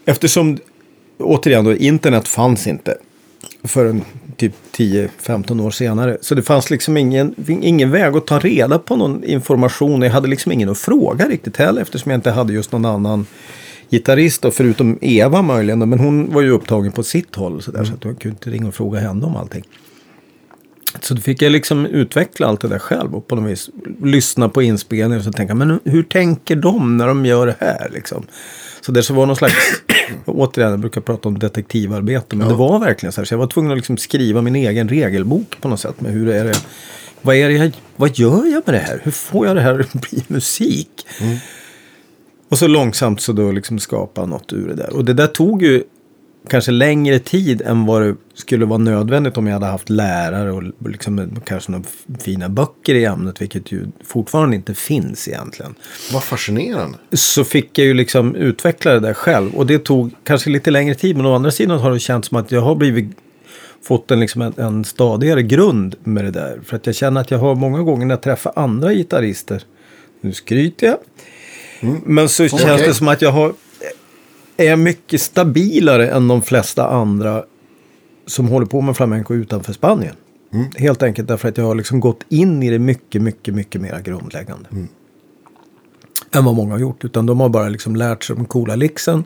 eftersom, 0.05 0.57
återigen 1.19 1.63
då, 1.63 1.75
internet 1.75 2.27
fanns 2.27 2.67
inte 2.67 2.97
förrän 3.63 4.05
typ 4.37 4.53
10-15 4.75 5.61
år 5.61 5.71
senare. 5.71 6.17
Så 6.21 6.35
det 6.35 6.41
fanns 6.41 6.69
liksom 6.69 6.97
ingen, 6.97 7.35
ingen 7.47 7.91
väg 7.91 8.15
att 8.15 8.27
ta 8.27 8.39
reda 8.39 8.79
på 8.79 8.95
någon 8.95 9.23
information. 9.23 10.01
Jag 10.01 10.11
hade 10.11 10.27
liksom 10.27 10.51
ingen 10.51 10.69
att 10.69 10.77
fråga 10.77 11.27
riktigt 11.27 11.57
heller 11.57 11.81
eftersom 11.81 12.11
jag 12.11 12.17
inte 12.17 12.31
hade 12.31 12.53
just 12.53 12.71
någon 12.71 12.85
annan 12.85 13.25
gitarrist 13.93 14.41
då, 14.41 14.51
förutom 14.51 14.97
Eva 15.01 15.41
möjligen. 15.41 15.79
Men 15.89 15.99
hon 15.99 16.33
var 16.33 16.41
ju 16.41 16.49
upptagen 16.49 16.91
på 16.91 17.03
sitt 17.03 17.35
håll 17.35 17.61
så, 17.61 17.71
där, 17.71 17.83
så 17.83 17.93
att 17.93 18.05
jag 18.05 18.19
kunde 18.19 18.35
inte 18.35 18.49
ringa 18.49 18.67
och 18.67 18.75
fråga 18.75 18.99
henne 18.99 19.25
om 19.25 19.35
allting. 19.35 19.63
Så 21.01 21.13
då 21.13 21.21
fick 21.21 21.41
jag 21.41 21.51
liksom 21.51 21.85
utveckla 21.85 22.47
allt 22.47 22.61
det 22.61 22.67
där 22.67 22.79
själv 22.79 23.15
och 23.15 23.27
på 23.27 23.35
något 23.35 23.51
vis 23.51 23.69
lyssna 24.03 24.49
på 24.49 24.61
inspelningar 24.61 25.17
och 25.17 25.23
så 25.23 25.31
tänka, 25.31 25.55
men 25.55 25.79
hur 25.85 26.03
tänker 26.03 26.55
de 26.55 26.97
när 26.97 27.07
de 27.07 27.25
gör 27.25 27.45
det 27.47 27.55
här 27.59 27.89
liksom? 27.93 28.25
Så 28.81 28.91
det 28.91 29.03
så 29.03 29.13
var 29.13 29.25
någon 29.25 29.35
slags, 29.35 29.53
återigen, 30.25 30.71
jag 30.71 30.79
brukar 30.79 31.01
prata 31.01 31.29
om 31.29 31.39
detektivarbete, 31.39 32.35
men 32.35 32.47
Ja. 32.47 32.51
det 32.53 32.57
var 32.59 32.79
verkligen 32.79 33.13
så 33.13 33.21
här. 33.21 33.25
Så 33.25 33.33
jag 33.33 33.39
var 33.39 33.47
tvungen 33.47 33.71
att 33.71 33.77
liksom 33.77 33.97
skriva 33.97 34.41
min 34.41 34.55
egen 34.55 34.89
regelbok 34.89 35.55
på 35.61 35.67
något 35.67 35.79
sätt 35.79 36.01
med 36.01 36.11
hur 36.11 36.29
är 36.29 36.43
det, 36.45 36.53
vad, 37.21 37.35
är 37.35 37.49
det 37.49 37.55
jag, 37.55 37.71
vad 37.95 38.17
gör 38.17 38.45
jag 38.45 38.63
med 38.65 38.75
det 38.75 38.79
här? 38.87 38.99
Hur 39.03 39.11
får 39.11 39.47
jag 39.47 39.55
det 39.55 39.61
här 39.61 39.79
att 39.79 39.93
bli 39.93 40.23
musik? 40.27 40.89
Och 42.53 42.59
så 42.59 42.67
långsamt 42.67 43.21
så 43.21 43.33
då 43.33 43.51
liksom 43.51 43.79
skapa 43.79 44.25
något 44.25 44.53
ur 44.53 44.67
det 44.67 44.75
där. 44.75 44.93
Och 44.93 45.05
det 45.05 45.13
där 45.13 45.27
tog 45.27 45.63
ju 45.63 45.83
kanske 46.49 46.71
längre 46.71 47.19
tid 47.19 47.61
än 47.61 47.85
vad 47.85 48.01
det 48.01 48.15
skulle 48.33 48.65
vara 48.65 48.77
nödvändigt 48.77 49.37
om 49.37 49.47
jag 49.47 49.53
hade 49.53 49.65
haft 49.65 49.89
lärare 49.89 50.51
och 50.51 50.63
liksom 50.89 51.41
kanske 51.45 51.71
några 51.71 51.85
fina 52.19 52.49
böcker 52.49 52.95
i 52.95 53.05
ämnet, 53.05 53.41
vilket 53.41 53.71
ju 53.71 53.87
fortfarande 54.03 54.55
inte 54.55 54.73
finns 54.73 55.27
egentligen. 55.27 55.75
Vad 56.13 56.23
fascinerande. 56.23 56.97
Så 57.11 57.43
fick 57.43 57.77
jag 57.77 57.87
ju 57.87 57.93
liksom 57.93 58.35
utveckla 58.35 58.93
det 58.93 58.99
där 58.99 59.13
själv. 59.13 59.55
Och 59.55 59.67
det 59.67 59.79
tog 59.79 60.11
kanske 60.23 60.49
lite 60.49 60.71
längre 60.71 60.95
tid, 60.95 61.17
men 61.17 61.25
å 61.25 61.35
andra 61.35 61.51
sidan 61.51 61.79
har 61.79 61.91
det 61.91 61.99
känts 61.99 62.27
som 62.27 62.37
att 62.37 62.51
jag 62.51 62.61
har 62.61 62.75
blivit 62.75 63.17
fått 63.83 64.11
en, 64.11 64.19
liksom 64.19 64.41
en, 64.41 64.53
en 64.57 64.85
stadigare 64.85 65.43
grund 65.43 65.95
med 66.03 66.25
det 66.25 66.31
där. 66.31 66.59
För 66.65 66.75
att 66.75 66.85
jag 66.85 66.95
känner 66.95 67.21
att 67.21 67.31
jag 67.31 67.39
har 67.39 67.55
många 67.55 67.79
gånger 67.79 68.05
när 68.05 68.15
jag 68.15 68.21
träffar 68.21 68.53
andra 68.55 68.93
gitarrister, 68.93 69.63
nu 70.21 70.33
skryter 70.33 70.87
jag, 70.87 70.97
men 72.05 72.29
så 72.29 72.47
känns 72.47 72.81
det 72.81 72.93
som 72.93 73.07
att 73.07 73.21
jag 73.21 73.31
har, 73.31 73.53
är 74.57 74.75
mycket 74.75 75.21
stabilare 75.21 76.09
än 76.09 76.27
de 76.27 76.41
flesta 76.41 76.87
andra 76.87 77.43
som 78.25 78.47
håller 78.47 78.65
på 78.65 78.81
med 78.81 78.97
flamenco 78.97 79.33
utanför 79.33 79.73
Spanien. 79.73 80.15
Helt 80.75 81.03
enkelt 81.03 81.27
därför 81.27 81.49
att 81.49 81.57
jag 81.57 81.65
har 81.65 81.75
liksom 81.75 81.99
gått 81.99 82.23
in 82.29 82.63
i 82.63 82.69
det 82.69 82.79
mycket, 82.79 83.21
mycket, 83.21 83.53
mycket 83.53 83.81
mer 83.81 84.01
grundläggande. 84.03 84.69
Än 86.35 86.45
vad 86.45 86.55
många 86.55 86.71
har 86.71 86.79
gjort. 86.79 87.05
Utan 87.05 87.25
de 87.25 87.39
har 87.39 87.49
bara 87.49 87.69
liksom 87.69 87.95
lärt 87.95 88.23
sig 88.23 88.35
de 88.35 88.45
coola 88.45 88.75
licksen. 88.75 89.23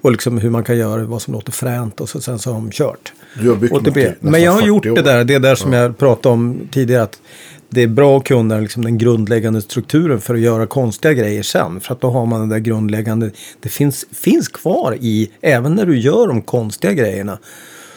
Och 0.00 0.12
liksom 0.12 0.38
hur 0.38 0.50
man 0.50 0.64
kan 0.64 0.78
göra 0.78 1.04
vad 1.04 1.22
som 1.22 1.34
låter 1.34 1.52
fränt. 1.52 2.00
Och 2.00 2.08
så, 2.08 2.20
sen 2.20 2.38
så 2.38 2.52
har 2.52 2.54
de 2.54 2.70
kört. 2.70 3.12
Du 3.40 3.48
har 3.48 3.56
byggt 3.56 3.72
nästan 3.72 4.16
men 4.20 4.42
jag 4.42 4.52
har 4.52 4.58
40 4.58 4.68
gjort 4.68 4.86
år. 4.86 4.94
det 4.94 5.02
där, 5.02 5.24
det 5.24 5.38
där 5.38 5.54
som 5.54 5.72
jag 5.72 5.98
pratade 5.98 6.32
om 6.32 6.68
tidigare. 6.72 7.02
Att 7.02 7.20
det 7.70 7.82
är 7.82 7.86
bra 7.86 8.18
att 8.18 8.24
kunna 8.24 8.58
liksom 8.58 8.84
den 8.84 8.98
grundläggande 8.98 9.62
strukturen 9.62 10.20
för 10.20 10.34
att 10.34 10.40
göra 10.40 10.66
konstiga 10.66 11.12
grejer 11.14 11.42
sen. 11.42 11.80
För 11.80 11.94
att 11.94 12.00
då 12.00 12.10
har 12.10 12.26
man 12.26 12.40
den 12.40 12.48
där 12.48 12.58
grundläggande, 12.58 13.30
det 13.60 13.68
finns, 13.68 14.06
finns 14.12 14.48
kvar 14.48 14.96
i, 15.00 15.30
även 15.40 15.74
när 15.74 15.86
du 15.86 15.98
gör 15.98 16.28
de 16.28 16.42
konstiga 16.42 16.92
grejerna. 16.92 17.38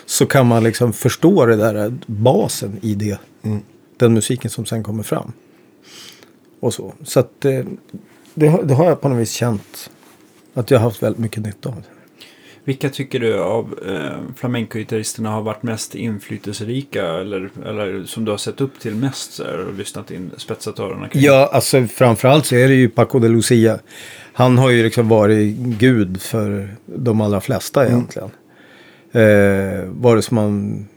Så 0.05 0.25
kan 0.25 0.47
man 0.47 0.63
liksom 0.63 0.93
förstå 0.93 1.45
det 1.45 1.55
där 1.55 1.93
basen 2.05 2.77
i 2.81 2.95
det. 2.95 3.17
Den 3.97 4.13
musiken 4.13 4.49
som 4.51 4.65
sen 4.65 4.83
kommer 4.83 5.03
fram. 5.03 5.33
Och 6.59 6.73
så. 6.73 6.93
Så 7.03 7.19
att 7.19 7.45
eh, 7.45 7.59
det, 8.33 8.47
har- 8.47 8.63
det 8.63 8.73
har 8.73 8.85
jag 8.85 9.01
på 9.01 9.09
något 9.09 9.19
vis 9.21 9.31
känt. 9.31 9.89
Att 10.53 10.71
jag 10.71 10.79
har 10.79 10.83
haft 10.83 11.03
väldigt 11.03 11.19
mycket 11.19 11.43
nytta 11.43 11.69
av. 11.69 11.83
Vilka 12.65 12.89
tycker 12.89 13.19
du 13.19 13.39
av 13.39 13.79
eh, 13.87 14.17
flamenco-gitarristerna 14.35 15.29
har 15.29 15.41
varit 15.41 15.63
mest 15.63 15.95
inflytelserika 15.95 17.07
eller, 17.07 17.49
eller 17.65 18.05
som 18.05 18.25
du 18.25 18.31
har 18.31 18.37
sett 18.37 18.61
upp 18.61 18.79
till 18.79 18.95
mest 18.95 19.39
här, 19.39 19.67
och 19.67 19.73
lyssnat 19.73 20.11
in, 20.11 20.31
spetsat 20.37 20.79
öronen 20.79 21.09
kring? 21.09 21.23
Ja, 21.23 21.49
alltså 21.53 21.87
framförallt 21.87 22.45
så 22.45 22.55
är 22.55 22.67
det 22.67 22.73
ju 22.73 22.89
Paco 22.89 23.19
de 23.19 23.27
Lucia. 23.27 23.79
Han 24.33 24.57
har 24.57 24.69
ju 24.69 24.83
liksom 24.83 25.09
varit 25.09 25.55
gud 25.55 26.21
för 26.21 26.75
de 26.85 27.21
allra 27.21 27.41
flesta 27.41 27.87
egentligen. 27.87 28.29
Eh, 29.11 29.83
vare 29.85 30.21
sig 30.21 30.35
man 30.35 30.87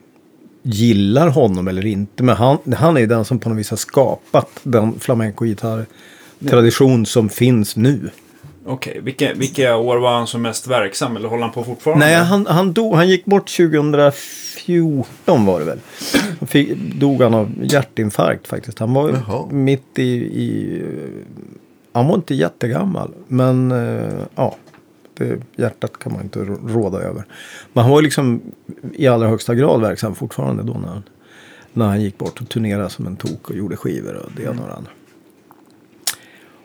gillar 0.62 1.28
honom 1.28 1.68
eller 1.68 1.86
inte. 1.86 2.22
Men 2.22 2.36
han, 2.36 2.58
han 2.76 2.96
är 2.96 3.00
ju 3.00 3.06
den 3.06 3.24
som 3.24 3.38
på 3.38 3.48
något 3.48 3.58
vis 3.58 3.70
har 3.70 3.76
skapat 3.76 4.50
den 4.62 5.00
flamenco-gitarr-tradition 5.00 7.06
som 7.06 7.28
finns 7.28 7.76
nu. 7.76 8.10
Okej, 8.68 9.00
vilka, 9.02 9.34
vilka 9.34 9.76
år 9.76 9.96
var 9.96 10.12
han 10.12 10.26
som 10.26 10.42
mest 10.42 10.66
verksam 10.66 11.16
eller 11.16 11.28
håller 11.28 11.42
han 11.42 11.52
på 11.52 11.64
fortfarande? 11.64 12.06
Nej, 12.06 12.14
han, 12.14 12.46
han, 12.46 12.72
dog, 12.72 12.94
han 12.94 13.08
gick 13.08 13.24
bort 13.24 13.56
2014 13.56 15.46
var 15.46 15.58
det 15.60 15.64
väl. 15.66 15.78
Han 16.38 16.48
fick, 16.48 16.76
dog 16.94 17.22
han 17.22 17.34
av 17.34 17.50
hjärtinfarkt 17.62 18.46
faktiskt. 18.48 18.78
Han 18.78 18.94
var 18.94 19.10
Jaha. 19.10 19.46
mitt 19.50 19.98
i, 19.98 20.12
i... 20.42 20.82
Han 21.92 22.06
var 22.08 22.14
inte 22.14 22.34
jättegammal. 22.34 23.10
Men 23.28 23.72
eh, 23.72 24.12
ja, 24.34 24.56
det, 25.14 25.38
hjärtat 25.56 25.98
kan 25.98 26.12
man 26.12 26.22
inte 26.22 26.38
rå- 26.38 26.68
råda 26.68 26.98
över. 26.98 27.24
Men 27.72 27.82
han 27.84 27.92
var 27.92 28.02
liksom 28.02 28.40
i 28.94 29.06
allra 29.06 29.28
högsta 29.28 29.54
grad 29.54 29.80
verksam 29.80 30.14
fortfarande 30.14 30.62
då 30.62 30.72
när 30.72 30.88
han, 30.88 31.02
när 31.72 31.86
han 31.86 32.00
gick 32.02 32.18
bort 32.18 32.40
och 32.40 32.48
turnerade 32.48 32.90
som 32.90 33.06
en 33.06 33.16
tok 33.16 33.50
och 33.50 33.56
gjorde 33.56 33.76
skivor 33.76 34.14
och 34.14 34.30
det 34.36 34.42
ena 34.42 34.62
och 34.62 34.68
det 34.68 34.74
andra. 34.74 34.90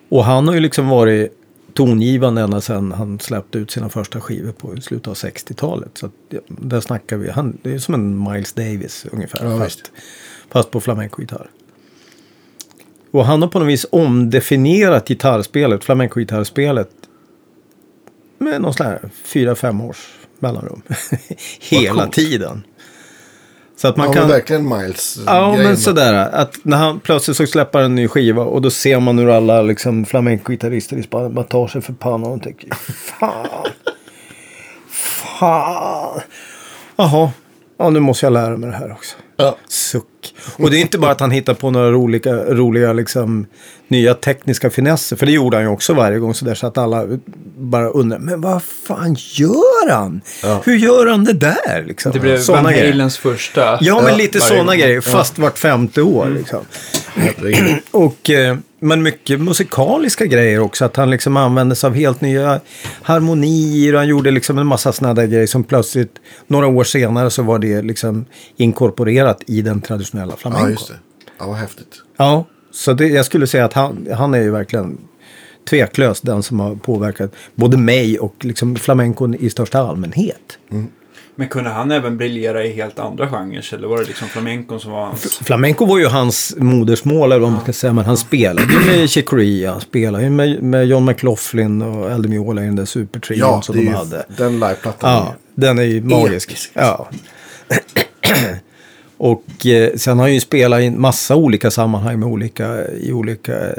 Och 0.10 0.24
han 0.26 0.48
har 0.48 0.56
ju 0.56 0.60
liksom 0.62 0.88
varit 0.88 1.38
tongivande 1.74 2.42
ända 2.42 2.62
sedan 2.62 2.92
han 2.92 3.20
släppte 3.20 3.58
ut 3.58 3.72
sina 3.72 3.90
första 3.90 4.22
skivor 4.22 4.52
på 4.52 4.82
slutet 4.82 5.08
av 5.08 5.14
60-talet. 5.14 5.90
Så 5.94 6.10
där 6.48 6.82
snackar 6.82 7.18
vi, 7.18 7.30
han, 7.30 7.58
det 7.62 7.74
är 7.74 7.80
som 7.80 7.94
en 7.94 8.32
Miles 8.32 8.54
Davis 8.54 9.06
ungefär. 9.12 9.46
Ja, 9.46 9.60
fast, 9.60 9.92
fast 10.50 10.72
på 10.72 10.82
flamenco-gitarr. 10.82 11.50
Och 13.12 13.26
han 13.26 13.42
har 13.42 13.50
på 13.50 13.60
något 13.60 13.68
vis 13.68 13.86
omdefinierat 13.92 15.08
gitarrspelet, 15.08 15.84
flamenco-gitarrspelet. 15.84 16.90
Med 18.38 18.62
någon 18.62 18.74
sån 18.74 18.86
här 18.86 19.10
fyra, 19.24 19.56
fem 19.56 19.82
års 19.82 20.08
mellanrum. 20.40 20.82
Hela 21.60 22.08
tiden. 22.08 22.64
Så 23.82 23.88
att 23.88 23.98
man 23.98 24.08
Man 24.08 24.16
kan... 24.16 24.28
verkligen 24.28 24.70
Miles. 24.70 25.20
Ja, 25.26 25.56
men 25.58 25.78
sådär. 25.78 26.14
Att 26.14 26.58
när 26.64 26.78
han 26.78 27.00
plötsligt 27.00 27.38
så 27.38 27.48
släpper 27.48 27.80
en 27.80 27.96
ny 27.96 28.08
skiva 28.08 28.44
och 28.44 28.62
då 28.62 28.70
ser 28.70 29.00
man 29.00 29.20
hur 29.20 29.30
alla 29.30 29.62
liksom, 29.62 30.06
flamenco-gitarrister 30.06 30.98
i 30.98 31.04
Spanien 31.04 31.34
bara 31.34 31.46
tar 31.46 31.68
sig 31.68 31.82
för 31.82 31.94
pannan 31.94 32.32
och 32.32 32.44
tänker 32.44 32.70
fan. 33.20 33.68
Fan. 35.40 36.22
Jaha. 36.96 37.32
Ja, 37.78 37.90
nu 37.90 38.00
måste 38.00 38.26
jag 38.26 38.34
lära 38.34 38.58
mig 38.58 38.70
det 38.70 38.76
här 38.76 38.92
också. 38.92 39.16
Ja. 39.38 39.56
Suck. 39.68 40.21
Och 40.58 40.72
det 40.72 40.78
är 40.78 40.82
inte 40.82 40.98
bara 40.98 41.12
att 41.12 41.20
han 41.20 41.32
hittar 41.32 41.54
på 41.54 41.72
några 41.72 41.92
roliga, 41.92 42.34
roliga 42.34 42.94
liksom, 42.94 43.46
nya 43.88 44.14
tekniska 44.14 44.70
finesser. 44.70 45.16
För 45.16 45.26
det 45.26 45.32
gjorde 45.32 45.58
han 45.58 45.64
ju 45.64 45.70
också 45.70 45.94
varje 45.94 46.20
gång 46.20 46.34
sådär 46.34 46.56
så 46.56 46.68
att 46.68 46.78
alla 46.78 47.08
bara 47.58 47.90
undrar. 47.90 48.20
Men 48.20 48.42
vad 48.42 48.64
fan 48.64 49.16
gör 49.20 49.92
han? 49.92 50.22
Ja. 50.44 50.62
Hur 50.66 50.76
gör 50.76 51.08
han 51.08 51.24
det 51.24 51.34
där? 51.34 51.84
Liksom? 51.88 52.12
Det 52.12 52.20
blev 52.20 52.38
Såna 52.38 52.62
Van. 52.62 52.74
Halens 52.74 53.18
första. 53.18 53.78
Ja, 53.82 54.02
men 54.02 54.12
Ja, 54.12 54.18
lite 54.18 54.40
varje 54.40 54.50
sådana 54.50 54.76
grejer. 54.76 55.02
Fast 55.02 55.40
vart 55.40 55.58
femte 55.58 56.02
år 56.02 56.30
liksom. 56.30 56.60
Herregud. 57.16 57.78
Och, 57.92 58.30
eh, 58.30 58.58
men 58.80 59.04
mycket 59.04 59.42
musikaliska 59.42 60.26
grejer 60.26 60.60
också. 60.60 60.86
Att 60.86 60.96
han 60.96 61.10
liksom 61.10 61.38
använde 61.38 61.76
sig 61.76 61.88
av 61.88 61.96
helt 61.96 62.22
nya 62.22 62.60
harmonier. 63.02 63.94
Och 63.94 64.00
han 64.00 64.08
gjorde 64.08 64.32
liksom 64.32 64.58
en 64.58 64.68
massa 64.68 64.92
sådana 64.94 65.14
där 65.14 65.28
grejer 65.28 65.48
som 65.48 65.64
plötsligt, 65.64 66.16
några 66.48 66.68
år 66.68 66.84
senare 66.84 67.30
så 67.30 67.44
var 67.44 67.60
det 67.60 67.82
liksom 67.82 68.26
inkorporerat 68.58 69.44
i 69.48 69.62
den 69.62 69.82
traditionella 70.12 70.36
flamencon. 70.36 70.66
Ja, 70.66 70.72
just 70.72 70.88
det. 70.88 71.00
Ja, 71.40 71.48
vad 71.48 71.56
häftigt. 71.58 72.02
Ja, 72.18 72.46
så 72.72 72.94
det, 72.94 73.08
jag 73.08 73.26
skulle 73.26 73.48
säga 73.48 73.66
att 73.66 73.74
han, 73.74 74.08
han 74.18 74.34
är 74.34 74.42
ju 74.42 74.52
verkligen 74.52 74.98
tveklöst 75.70 76.26
den 76.26 76.44
som 76.44 76.60
har 76.60 76.76
påverkat 76.76 77.32
både 77.56 77.78
mig 77.78 78.20
och 78.20 78.36
liksom 78.46 78.76
flamencon 78.76 79.36
i 79.36 79.50
största 79.50 79.80
allmänhet. 79.80 80.58
Men 81.36 81.48
kunde 81.48 81.70
han 81.70 81.92
även 81.92 82.18
briljera 82.18 82.66
i 82.66 82.74
helt 82.74 83.00
andra 83.00 83.30
genrer? 83.30 83.74
Eller 83.74 83.88
var 83.88 83.98
det 83.98 84.04
liksom 84.06 84.28
flamencon 84.28 84.80
som 84.80 84.92
var 84.92 85.06
hans... 85.06 85.38
Flamenco 85.44 85.86
var 85.86 86.00
ju 86.00 86.06
hans 86.06 86.56
modersmål, 86.58 87.32
eller 87.32 87.42
vad 87.42 87.52
man 87.52 87.62
ska 87.62 87.74
säga. 87.74 87.94
Men 87.94 88.06
han 88.06 88.18
spelade 88.18 88.74
ju 88.74 88.80
med 88.80 89.10
Chick. 89.10 89.30
Han 89.68 89.82
spelade 89.82 90.24
ju 90.24 90.30
med, 90.30 90.64
med 90.64 90.88
John 90.88 91.06
McLaughlin 91.06 91.82
och 91.82 92.12
Eldie 92.12 92.30
Miola 92.30 92.62
i 92.62 92.66
den 92.66 92.76
där 92.76 92.86
supertrion 92.86 93.40
Ja, 93.40 93.62
som 93.62 93.76
de 93.76 93.88
hade. 93.88 94.26
den 94.38 94.54
liveplattan. 94.54 95.10
Ja, 95.14 95.36
den 95.56 95.80
är 95.80 95.84
ju 95.84 96.02
magisk. 96.02 96.50
Episk. 96.50 96.72
Ja. 96.74 97.10
och 99.22 99.66
eh, 99.66 99.96
sen 99.96 100.20
har 100.20 100.26
han 100.26 100.34
ju 100.34 100.40
spelat 100.40 100.82
i 100.82 100.86
en 100.86 101.02
massa 101.02 101.36
olika 101.36 101.72
sammanhang 101.72 102.20
med 102.20 102.30
olika, 102.30 102.88
i 102.88 103.12
olika 103.14 103.70
eh, 103.70 103.74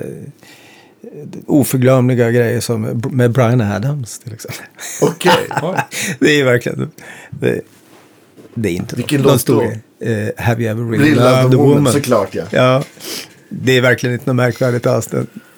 oförglömliga 1.47 2.31
grejer 2.31 2.61
som 2.61 3.03
med 3.11 3.33
Brian 3.33 3.61
Adams 3.61 4.19
till 4.19 4.33
exempel. 4.33 4.65
Okej. 5.03 5.33
Oj. 5.63 5.77
det 6.19 6.41
är 6.41 6.45
verkligen, 6.45 6.91
det, 7.31 7.61
det 8.55 8.69
är 8.69 8.73
inte 8.73 8.97
Vilken 8.97 9.21
någon 9.21 9.33
låt 9.33 9.47
då? 9.47 9.63
Eh, 10.07 10.29
Have 10.37 10.63
you 10.63 10.71
ever 10.71 10.91
really, 10.91 11.15
loved 11.15 11.55
a 11.55 11.63
woman? 11.63 11.93
såklart 11.93 12.35
ja. 12.35 12.45
Ja, 12.51 12.85
det 13.49 13.77
är 13.77 13.81
verkligen 13.81 14.15
inte 14.15 14.27
något 14.27 14.37
märkvärdigt 14.37 14.87
alls. 14.87 15.09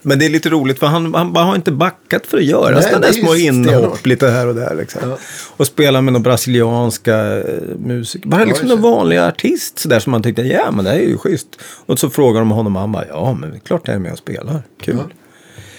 Men 0.06 0.18
det 0.18 0.26
är 0.26 0.30
lite 0.30 0.48
roligt 0.48 0.78
för 0.78 0.86
han, 0.86 1.14
han 1.14 1.36
har 1.36 1.54
inte 1.54 1.72
backat 1.72 2.26
för 2.26 2.38
att 2.38 2.44
göra 2.44 2.82
sådana 2.82 2.98
där 2.98 3.12
små 3.12 3.34
inhopp 3.34 4.06
lite 4.06 4.28
här 4.28 4.46
och 4.46 4.54
där. 4.54 4.74
Liksom. 4.74 5.10
Ja. 5.10 5.18
Och 5.56 5.66
spela 5.66 6.00
med 6.00 6.12
några 6.12 6.22
brasilianska 6.22 7.36
eh, 7.36 7.42
musiker. 7.78 8.28
Bara 8.28 8.44
liksom 8.44 8.68
någon 8.68 8.82
vanlig 8.82 9.18
artist 9.18 9.78
sådär 9.78 9.98
som 9.98 10.10
man 10.10 10.22
tyckte, 10.22 10.42
ja 10.42 10.70
men 10.70 10.84
det 10.84 10.90
här 10.90 10.98
är 10.98 11.08
ju 11.08 11.18
schysst. 11.18 11.48
Och 11.86 11.98
så 11.98 12.10
frågar 12.10 12.40
de 12.40 12.50
honom 12.50 12.76
och 12.76 12.80
han 12.80 12.92
bara, 12.92 13.06
ja 13.08 13.32
men 13.40 13.60
klart 13.60 13.88
jag 13.88 13.94
är 13.94 14.00
med 14.00 14.12
och 14.12 14.18
spelar. 14.18 14.62
Kul. 14.80 14.96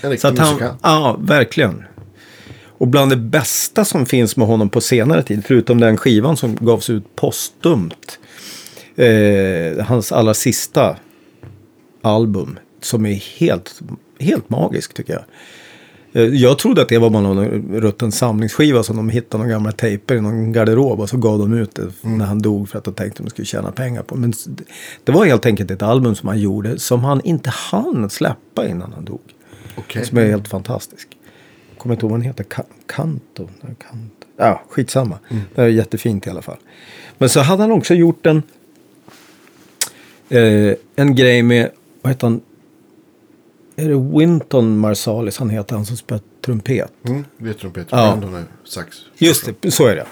Ja. 0.01 0.09
En 0.09 0.17
Så 0.17 0.27
att 0.27 0.39
han, 0.39 0.59
ja, 0.83 1.17
verkligen. 1.19 1.83
Och 2.77 2.87
bland 2.87 3.11
det 3.11 3.15
bästa 3.15 3.85
som 3.85 4.05
finns 4.05 4.37
med 4.37 4.47
honom 4.47 4.69
på 4.69 4.81
senare 4.81 5.23
tid, 5.23 5.43
förutom 5.45 5.79
den 5.79 5.97
skivan 5.97 6.37
som 6.37 6.55
gavs 6.55 6.89
ut 6.89 7.15
postumt, 7.15 8.19
eh, 8.95 9.85
hans 9.85 10.11
allra 10.11 10.33
sista 10.33 10.95
album, 12.01 12.59
som 12.81 13.05
är 13.05 13.39
helt, 13.39 13.81
helt 14.19 14.49
magisk 14.49 14.93
tycker 14.93 15.13
jag. 15.13 15.23
Eh, 16.23 16.29
Jag 16.33 16.59
trodde 16.59 16.81
att 16.81 16.89
det 16.89 16.97
var 16.97 17.09
bara 17.09 17.23
någon 17.23 17.45
rutten 17.79 18.11
samlingsskiva 18.11 18.83
som 18.83 18.95
de 18.95 19.09
hittade 19.09 19.43
några 19.43 19.51
gamla 19.55 19.71
tejper 19.71 20.15
i 20.15 20.21
någon 20.21 20.51
garderob 20.51 20.99
och 20.99 21.09
så 21.09 21.17
gav 21.17 21.39
de 21.39 21.53
ut 21.53 21.75
det 21.75 21.87
när 22.01 22.25
han 22.25 22.39
dog 22.41 22.69
för 22.69 22.77
att 22.77 22.83
de 22.83 22.93
tänkte 22.93 23.19
att 23.21 23.25
de 23.25 23.29
skulle 23.29 23.45
tjäna 23.45 23.71
pengar 23.71 24.01
på. 24.03 24.15
Men 24.15 24.33
det 25.03 25.11
var 25.11 25.25
helt 25.25 25.45
enkelt 25.45 25.71
ett 25.71 25.81
album 25.81 26.15
som 26.15 26.29
han 26.29 26.39
gjorde 26.39 26.79
som 26.79 27.03
han 27.03 27.21
inte 27.21 27.49
hann 27.49 28.09
släppa 28.09 28.67
innan 28.67 28.93
han 28.93 29.05
dog. 29.05 29.21
Okej. 29.77 30.05
Som 30.05 30.17
är 30.17 30.25
helt 30.25 30.47
fantastisk. 30.47 31.07
Jag 31.69 31.79
kommer 31.79 31.95
inte 31.95 32.05
ihåg 32.05 32.11
vad 32.11 32.19
den 32.19 32.25
heter. 32.27 32.43
Ka- 32.43 32.63
Kanto? 32.87 33.49
Ja, 34.37 34.63
skitsamma. 34.69 35.19
Det 35.55 35.61
är 35.61 35.67
jättefint 35.67 36.27
i 36.27 36.29
alla 36.29 36.41
fall. 36.41 36.57
Men 37.17 37.29
så 37.29 37.39
hade 37.39 37.63
han 37.63 37.71
också 37.71 37.93
gjort 37.93 38.25
en, 38.25 38.43
eh, 40.29 40.73
en 40.95 41.15
grej 41.15 41.41
med, 41.43 41.69
vad 42.01 42.13
heter 42.13 42.27
han? 42.27 42.41
Är 43.75 43.89
det 43.89 44.19
Winton 44.19 44.77
Marsalis 44.77 45.37
han 45.37 45.49
heter, 45.49 45.75
han 45.75 45.85
som 45.85 45.97
spelar 45.97 46.21
trumpet? 46.45 46.91
Mm, 47.07 47.25
vet 47.37 47.59
du 47.59 47.69
Peter? 47.69 47.97
Ja. 47.97 48.17
Brandon 48.19 48.35
är 48.35 48.43
sax. 48.63 48.97
Just 49.17 49.49
det, 49.61 49.71
så 49.71 49.87
är 49.87 49.95
det. 49.95 50.05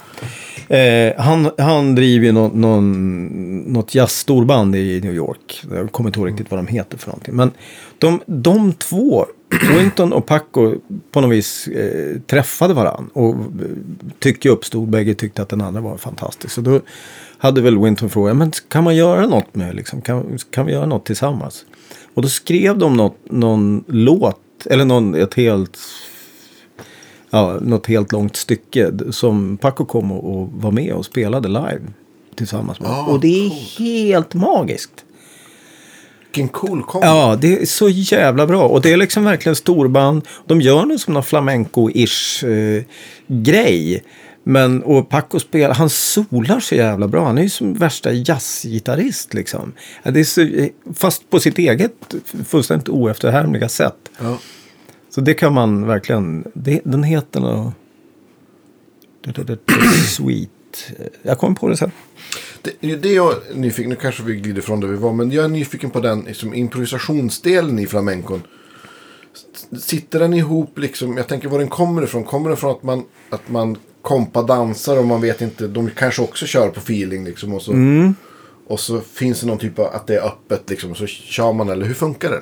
Eh, 0.67 1.21
han, 1.21 1.51
han 1.57 1.95
driver 1.95 2.25
ju 2.25 2.31
någon, 2.31 2.61
någon, 2.61 3.59
något 3.73 3.95
jazzstorband 3.95 4.75
i 4.75 5.01
New 5.03 5.13
York. 5.13 5.63
Jag 5.71 5.91
kommer 5.91 6.09
inte 6.09 6.19
ihåg 6.19 6.27
riktigt 6.27 6.51
vad 6.51 6.59
de 6.59 6.67
heter 6.67 6.97
för 6.97 7.07
någonting. 7.07 7.35
Men 7.35 7.51
de, 7.97 8.19
de 8.25 8.73
två, 8.73 9.25
Winton 9.77 10.13
och 10.13 10.25
Paco, 10.25 10.75
på 11.11 11.21
något 11.21 11.31
vis 11.31 11.67
eh, 11.67 12.19
träffade 12.19 12.73
varann. 12.73 13.09
Och 13.13 13.35
eh, 13.35 13.39
tycke 14.19 14.49
uppstod, 14.49 14.89
bägge 14.89 15.13
tyckte 15.13 15.41
att 15.41 15.49
den 15.49 15.61
andra 15.61 15.81
var 15.81 15.97
fantastisk. 15.97 16.53
Så 16.53 16.61
då 16.61 16.81
hade 17.37 17.61
väl 17.61 17.79
Winton 17.79 18.09
frågat, 18.09 18.37
men 18.37 18.51
kan 18.67 18.83
man 18.83 18.95
göra 18.95 19.27
något 19.27 19.55
med, 19.55 19.75
liksom, 19.75 20.01
kan, 20.01 20.37
kan 20.51 20.65
vi 20.65 20.71
göra 20.71 20.85
något 20.85 21.05
tillsammans? 21.05 21.65
Och 22.13 22.21
då 22.21 22.27
skrev 22.27 22.77
de 22.77 22.93
något, 22.93 23.17
någon 23.29 23.83
låt, 23.87 24.39
eller 24.65 24.85
någon, 24.85 25.15
ett 25.15 25.33
helt 25.33 25.77
ja, 27.33 27.59
något 27.61 27.87
helt 27.87 28.11
långt 28.11 28.35
stycke 28.35 28.91
som 29.11 29.57
Paco 29.57 29.85
kom 29.85 30.11
och, 30.11 30.37
och 30.37 30.49
var 30.53 30.71
med 30.71 30.93
och 30.93 31.05
spelade 31.05 31.47
live 31.47 31.81
tillsammans 32.35 32.79
med. 32.79 32.91
Ah, 32.91 33.05
och 33.05 33.19
det 33.19 33.45
är 33.45 33.49
coolt. 33.49 33.79
helt 33.79 34.33
magiskt. 34.33 35.05
Vilken 36.25 36.47
cool 36.47 36.83
kombo. 36.83 37.07
Ja, 37.07 37.37
det 37.41 37.61
är 37.61 37.65
så 37.65 37.89
jävla 37.89 38.47
bra. 38.47 38.67
Och 38.67 38.81
det 38.81 38.93
är 38.93 38.97
liksom 38.97 39.23
verkligen 39.23 39.55
storband. 39.55 40.21
De 40.45 40.61
gör 40.61 40.85
nog 40.85 40.99
som 40.99 41.13
någon 41.13 41.23
flamenco-ish 41.23 42.47
eh, 42.47 42.83
grej. 43.27 44.03
Men, 44.43 44.83
och 44.83 45.09
Paco 45.09 45.39
spelar, 45.39 45.75
han 45.75 45.89
solar 45.89 46.59
så 46.59 46.75
jävla 46.75 47.07
bra. 47.07 47.25
Han 47.25 47.37
är 47.37 47.41
ju 47.43 47.49
som 47.49 47.73
värsta 47.73 48.11
jazzgitarrist 48.11 49.33
liksom. 49.33 49.73
Ja, 50.03 50.11
det 50.11 50.19
är 50.19 50.23
så, 50.23 50.41
eh, 50.41 50.69
fast 50.93 51.29
på 51.29 51.39
sitt 51.39 51.57
eget 51.57 52.15
fullständigt 52.45 52.89
oefterhärmliga 52.89 53.69
sätt. 53.69 54.09
Ja. 54.19 54.37
Så 55.09 55.21
det 55.21 55.33
kan 55.33 55.53
man 55.53 55.87
verkligen. 55.87 56.51
Det, 56.53 56.81
den 56.83 57.03
heter 57.03 57.39
något... 57.39 57.73
Sweet. 60.07 60.49
Jag 61.21 61.37
kommer 61.37 61.55
på 61.55 61.67
det 61.67 61.77
sen. 61.77 61.91
Det, 62.61 62.95
det 62.95 63.13
jag 63.13 63.31
är 63.31 63.55
nyfiken, 63.55 63.89
nu 63.89 63.95
kanske 63.95 64.23
vi 64.23 64.35
glider 64.35 64.61
från 64.61 64.79
där 64.79 64.87
vi 64.87 64.95
var, 64.95 65.13
men 65.13 65.31
jag 65.31 65.45
är 65.45 65.49
nyfiken 65.49 65.89
på 65.89 65.99
den 65.99 66.21
liksom, 66.21 66.53
improvisationsdelen 66.53 67.79
i 67.79 67.87
flamencon. 67.87 68.43
Sitter 69.79 70.19
den 70.19 70.33
ihop 70.33 70.79
liksom, 70.79 71.17
jag 71.17 71.27
tänker 71.27 71.49
var 71.49 71.59
den 71.59 71.67
kommer 71.67 72.03
ifrån. 72.03 72.23
Kommer 72.23 72.49
den 72.49 72.57
från 72.57 72.71
att 72.71 72.83
man, 72.83 73.03
att 73.29 73.49
man 73.49 73.77
kompar 74.03 74.43
dansar 74.43 74.97
och 74.97 75.05
man 75.05 75.21
vet 75.21 75.41
inte, 75.41 75.67
de 75.67 75.89
kanske 75.89 76.21
också 76.21 76.45
kör 76.45 76.69
på 76.69 76.79
feeling 76.79 77.25
liksom. 77.25 77.53
Och 77.53 77.61
så, 77.61 77.73
och 78.67 78.79
så 78.79 79.01
finns 79.13 79.41
det 79.41 79.47
någon 79.47 79.57
typ 79.57 79.79
av, 79.79 79.85
att 79.85 80.07
det 80.07 80.15
är 80.15 80.25
öppet 80.25 80.69
liksom, 80.69 80.91
och 80.91 80.97
så 80.97 81.07
kör 81.07 81.53
man, 81.53 81.69
eller 81.69 81.85
hur 81.85 81.93
funkar 81.93 82.29
det? 82.29 82.41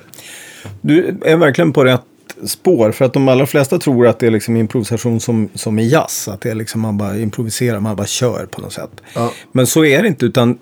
Du 0.81 1.17
är 1.25 1.37
verkligen 1.37 1.73
på 1.73 1.83
rätt 1.83 2.01
spår. 2.45 2.91
För 2.91 3.05
att 3.05 3.13
de 3.13 3.27
allra 3.27 3.45
flesta 3.45 3.79
tror 3.79 4.07
att 4.07 4.19
det 4.19 4.27
är 4.27 4.31
liksom 4.31 4.57
improvisation 4.57 5.19
som, 5.19 5.49
som 5.53 5.79
i 5.79 5.87
jazz. 5.87 6.27
Att 6.27 6.41
det 6.41 6.49
är 6.49 6.55
liksom 6.55 6.81
man 6.81 6.97
bara 6.97 7.17
improviserar, 7.17 7.79
man 7.79 7.95
bara 7.95 8.07
kör 8.07 8.45
på 8.45 8.61
något 8.61 8.73
sätt. 8.73 8.91
Ja. 9.15 9.31
Men 9.51 9.67
så 9.67 9.85
är 9.85 10.01
det 10.01 10.07
inte. 10.07 10.25
utan 10.25 10.57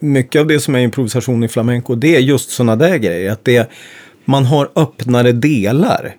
Mycket 0.00 0.40
av 0.40 0.46
det 0.46 0.60
som 0.60 0.74
är 0.74 0.78
improvisation 0.78 1.44
i 1.44 1.48
flamenco 1.48 1.94
det 1.94 2.16
är 2.16 2.20
just 2.20 2.50
sådana 2.50 2.76
där 2.76 2.96
grejer. 2.96 3.32
Att 3.32 3.44
det, 3.44 3.70
man 4.24 4.44
har 4.44 4.70
öppnare 4.76 5.32
delar. 5.32 6.16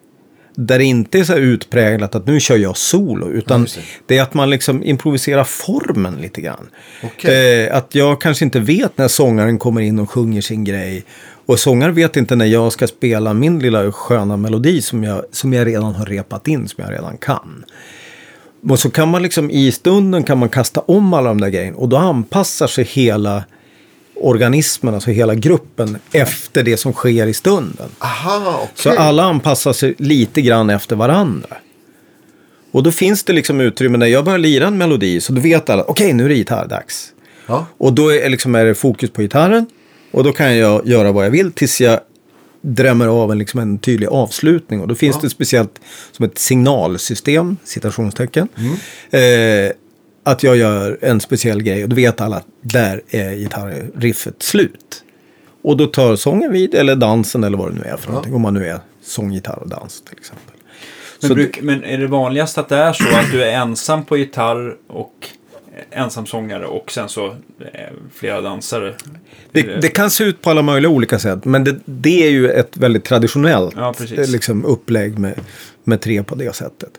Där 0.56 0.78
det 0.78 0.86
inte 0.86 1.20
är 1.20 1.24
så 1.24 1.36
utpräglat 1.36 2.16
att 2.16 2.28
nu 2.28 2.40
kör 2.40 2.58
jag 2.58 2.78
solo. 2.78 3.30
Utan 3.30 3.62
just 3.62 3.80
det. 4.06 4.18
är 4.18 4.22
att 4.22 4.34
man 4.34 4.50
liksom 4.50 4.84
improviserar 4.84 5.44
formen 5.44 6.16
lite 6.16 6.42
grann. 6.42 6.70
Okej. 7.04 7.66
Eh, 7.66 7.78
att 7.78 7.96
jag 7.96 8.22
kanske 8.22 8.46
inte 8.46 8.60
vet 8.60 8.98
när 8.98 9.08
sångaren 9.08 9.60
kommer 9.60 9.82
in 9.82 10.00
och 10.00 10.12
sjunger 10.12 10.42
sin 10.42 10.64
grej. 10.64 11.04
Och 11.46 11.60
sångaren 11.60 11.96
vet 11.96 12.18
inte 12.18 12.36
när 12.36 12.46
jag 12.46 12.72
ska 12.72 12.88
spela 12.88 13.34
min 13.34 13.60
lilla 13.60 13.92
sköna 13.92 14.38
melodi 14.38 14.82
som 14.82 15.04
jag, 15.04 15.24
som 15.32 15.54
jag 15.54 15.68
redan 15.68 15.96
har 15.96 16.06
repat 16.06 16.48
in, 16.48 16.68
som 16.68 16.84
jag 16.84 16.94
redan 16.94 17.18
kan. 17.18 17.66
Och 18.70 18.80
så 18.80 18.90
kan 18.90 19.10
man 19.10 19.24
liksom 19.24 19.52
i 19.52 19.72
stunden 19.72 20.24
kan 20.24 20.38
man 20.38 20.50
kasta 20.50 20.82
om 20.82 21.14
alla 21.14 21.30
de 21.30 21.42
där 21.42 21.50
grejerna. 21.50 21.78
Och 21.78 21.90
då 21.90 21.98
anpassar 21.98 22.68
sig 22.68 22.84
hela 22.84 23.44
organismen, 24.16 24.94
alltså 24.94 25.12
hela 25.12 25.36
gruppen, 25.36 25.98
efter 26.12 26.64
det 26.64 26.78
som 26.78 26.94
sker 26.94 27.28
i 27.28 27.34
stunden. 27.34 27.90
Aha, 28.00 28.60
okej. 28.64 28.70
Så 28.76 28.90
alla 28.90 29.24
anpassar 29.24 29.74
sig 29.74 29.96
lite 29.98 30.42
grann 30.42 30.70
efter 30.70 30.96
varandra. 30.96 31.58
Och 32.72 32.84
då 32.84 32.92
finns 32.92 33.24
det 33.24 33.34
liksom 33.34 33.62
utrymme 33.62 33.98
när 33.98 34.06
jag 34.06 34.26
börjar 34.26 34.40
lira 34.40 34.68
en 34.68 34.78
melodi 34.78 35.22
så 35.22 35.34
då 35.34 35.42
vet 35.42 35.70
alla, 35.70 35.84
okej 35.84 36.14
nu 36.14 36.26
är 36.26 36.30
det 36.30 36.36
gitarrdags. 36.36 37.12
Ja. 37.48 37.66
Och 37.78 37.94
då 37.94 38.14
är, 38.14 38.30
liksom, 38.30 38.56
är 38.56 38.66
det 38.66 38.76
fokus 38.76 39.10
på 39.10 39.22
gitarren. 39.22 39.66
Och 40.12 40.24
då 40.24 40.32
kan 40.32 40.58
jag 40.58 40.88
göra 40.88 41.12
vad 41.12 41.26
jag 41.26 41.32
vill 41.32 41.52
tills 41.52 41.82
jag 41.82 42.00
drämmer 42.62 43.08
av 43.08 43.32
en, 43.32 43.38
liksom 43.38 43.60
en 43.60 43.78
tydlig 43.78 44.08
avslutning. 44.08 44.82
Och 44.82 44.88
då 44.88 44.96
finns 44.96 45.22
det 45.22 45.30
speciellt 45.30 45.80
som 46.12 46.26
ett 46.26 46.38
signalsystem, 46.38 47.58
citationstecken. 47.64 48.48
Eh, 49.12 49.72
att 50.26 50.44
jag 50.44 50.58
gör 50.58 50.98
en 51.02 51.20
speciell 51.20 51.64
grej 51.64 51.84
och 51.84 51.90
då 51.90 51.96
vet 51.96 52.22
alla 52.22 52.36
att 52.36 52.48
där 52.62 53.02
är 53.10 53.36
gitarriffet 53.36 54.44
slut. 54.44 55.04
Och 55.62 55.78
då 55.78 55.86
tar 55.86 56.16
sången 56.16 56.52
vid, 56.52 56.76
eller 56.76 56.96
dansen 56.96 57.44
eller 57.44 57.58
vad 57.58 57.72
det 57.72 57.76
nu 57.76 57.84
är 57.84 57.98
för 57.98 58.08
någonting. 58.08 58.34
Om 58.34 58.42
man 58.42 58.54
nu 58.54 58.68
är 58.68 58.80
sång, 59.04 59.32
gitarr 59.32 59.60
och 59.60 59.70
dans 59.70 60.02
till 60.02 60.18
exempel. 60.18 60.56
Men, 61.22 61.34
bruk, 61.34 61.60
men 61.62 61.84
är 61.84 61.98
det 61.98 62.08
vanligast 62.08 62.58
att 62.58 62.70
det 62.70 62.76
är 62.76 62.94
så 62.94 63.04
att 63.08 63.32
du 63.32 63.44
är 63.44 63.52
ensam 63.52 64.06
på 64.06 64.18
gitarr 64.18 64.76
och 64.88 65.28
eh, 65.92 66.02
ensam 66.02 66.26
sångare 66.26 66.66
och 66.66 66.92
sen 66.92 67.10
så 67.10 67.26
eh, 67.28 67.36
flera 68.14 68.42
dansare? 68.42 68.94
Det, 69.52 69.82
det 69.82 69.90
kan 69.90 70.12
se 70.12 70.24
ut 70.24 70.42
på 70.42 70.50
alla 70.50 70.62
möjliga 70.62 70.92
olika 70.92 71.20
sätt. 71.20 71.46
Men 71.46 71.64
det, 71.64 71.76
det 71.86 72.28
är 72.28 72.32
ju 72.32 72.50
ett 72.50 72.78
väldigt 72.78 73.04
traditionellt 73.04 73.74
Ja, 73.78 73.94
eh, 74.18 74.30
liksom, 74.30 74.66
upplägg 74.66 75.20
med, 75.20 75.40
med 75.84 76.02
tre 76.02 76.24
på 76.24 76.36
det 76.36 76.56
sättet. 76.56 76.92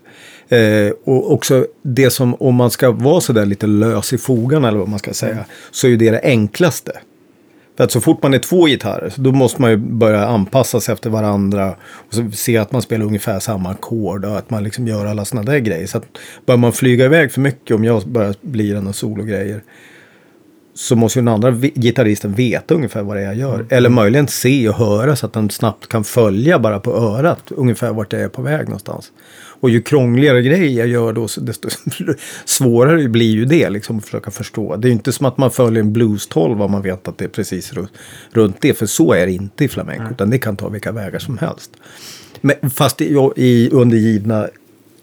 Eh, 0.48 0.92
och 1.04 1.32
också 1.32 1.66
det 1.82 2.10
som, 2.10 2.34
om 2.34 2.54
man 2.54 2.70
ska 2.70 2.90
vara 2.90 3.20
sådär 3.20 3.46
lite 3.46 3.66
lös 3.66 4.12
i 4.12 4.18
fogarna 4.18 4.68
eller 4.68 4.78
vad 4.78 4.88
man 4.88 4.98
ska 4.98 5.12
säga. 5.12 5.44
Så 5.70 5.86
är 5.86 5.90
ju 5.90 5.96
det 5.96 6.10
det 6.10 6.20
enklaste. 6.22 6.92
För 7.76 7.84
att 7.84 7.92
så 7.92 8.00
fort 8.00 8.22
man 8.22 8.34
är 8.34 8.38
två 8.38 8.66
gitarrer, 8.66 9.10
så 9.10 9.20
då 9.20 9.32
måste 9.32 9.60
man 9.62 9.70
ju 9.70 9.76
börja 9.76 10.26
anpassa 10.26 10.80
sig 10.80 10.92
efter 10.92 11.10
varandra. 11.10 11.76
Och 11.92 12.14
så 12.14 12.30
se 12.30 12.56
att 12.56 12.72
man 12.72 12.82
spelar 12.82 13.06
ungefär 13.06 13.40
samma 13.40 13.70
ackord 13.70 14.24
och 14.24 14.38
att 14.38 14.50
man 14.50 14.64
liksom 14.64 14.86
gör 14.86 15.06
alla 15.06 15.24
sådana 15.24 15.52
där 15.52 15.58
grejer. 15.58 15.86
Så 15.86 15.98
att 15.98 16.04
börjar 16.46 16.58
man 16.58 16.72
flyga 16.72 17.04
iväg 17.04 17.32
för 17.32 17.40
mycket, 17.40 17.76
om 17.76 17.84
jag 17.84 18.08
börjar 18.08 18.34
bli 18.40 18.72
några 18.72 18.92
sologrejer. 18.92 19.62
Så 20.78 20.96
måste 20.96 21.18
ju 21.18 21.24
den 21.24 21.34
andra 21.34 21.50
gitarristen 21.74 22.34
veta 22.34 22.74
ungefär 22.74 23.02
vad 23.02 23.16
det 23.16 23.20
är 23.22 23.26
jag 23.26 23.36
gör. 23.36 23.66
Eller 23.68 23.88
möjligen 23.90 24.28
se 24.28 24.68
och 24.68 24.74
höra 24.74 25.16
så 25.16 25.26
att 25.26 25.32
den 25.32 25.50
snabbt 25.50 25.88
kan 25.88 26.04
följa 26.04 26.58
bara 26.58 26.80
på 26.80 26.96
örat 26.96 27.42
ungefär 27.48 27.92
vart 27.92 28.12
jag 28.12 28.22
är 28.22 28.28
på 28.28 28.42
väg 28.42 28.64
någonstans. 28.68 29.12
Och 29.60 29.70
ju 29.70 29.82
krångligare 29.82 30.42
grejer 30.42 30.78
jag 30.78 30.86
gör 30.88 31.12
då, 31.12 31.28
desto 31.40 31.68
svårare 32.44 33.08
blir 33.08 33.30
ju 33.30 33.44
det 33.44 33.70
liksom 33.70 33.98
att 33.98 34.04
försöka 34.04 34.30
förstå. 34.30 34.76
Det 34.76 34.86
är 34.86 34.90
ju 34.90 34.92
inte 34.94 35.12
som 35.12 35.26
att 35.26 35.38
man 35.38 35.50
följer 35.50 35.80
en 35.82 35.92
blues 35.92 36.26
12 36.26 36.62
om 36.62 36.70
man 36.70 36.82
vet 36.82 37.08
att 37.08 37.18
det 37.18 37.24
är 37.24 37.28
precis 37.28 37.72
ru- 37.72 37.88
runt 38.32 38.56
det. 38.60 38.74
För 38.78 38.86
så 38.86 39.12
är 39.12 39.26
det 39.26 39.32
inte 39.32 39.64
i 39.64 39.68
flamenco, 39.68 40.04
utan 40.10 40.30
det 40.30 40.38
kan 40.38 40.56
ta 40.56 40.68
vilka 40.68 40.92
vägar 40.92 41.18
som 41.18 41.38
helst. 41.38 41.70
Men 42.40 42.70
fast 42.70 43.00
i, 43.00 43.04
i, 43.36 43.70
under 43.72 43.96
givna, 43.96 44.48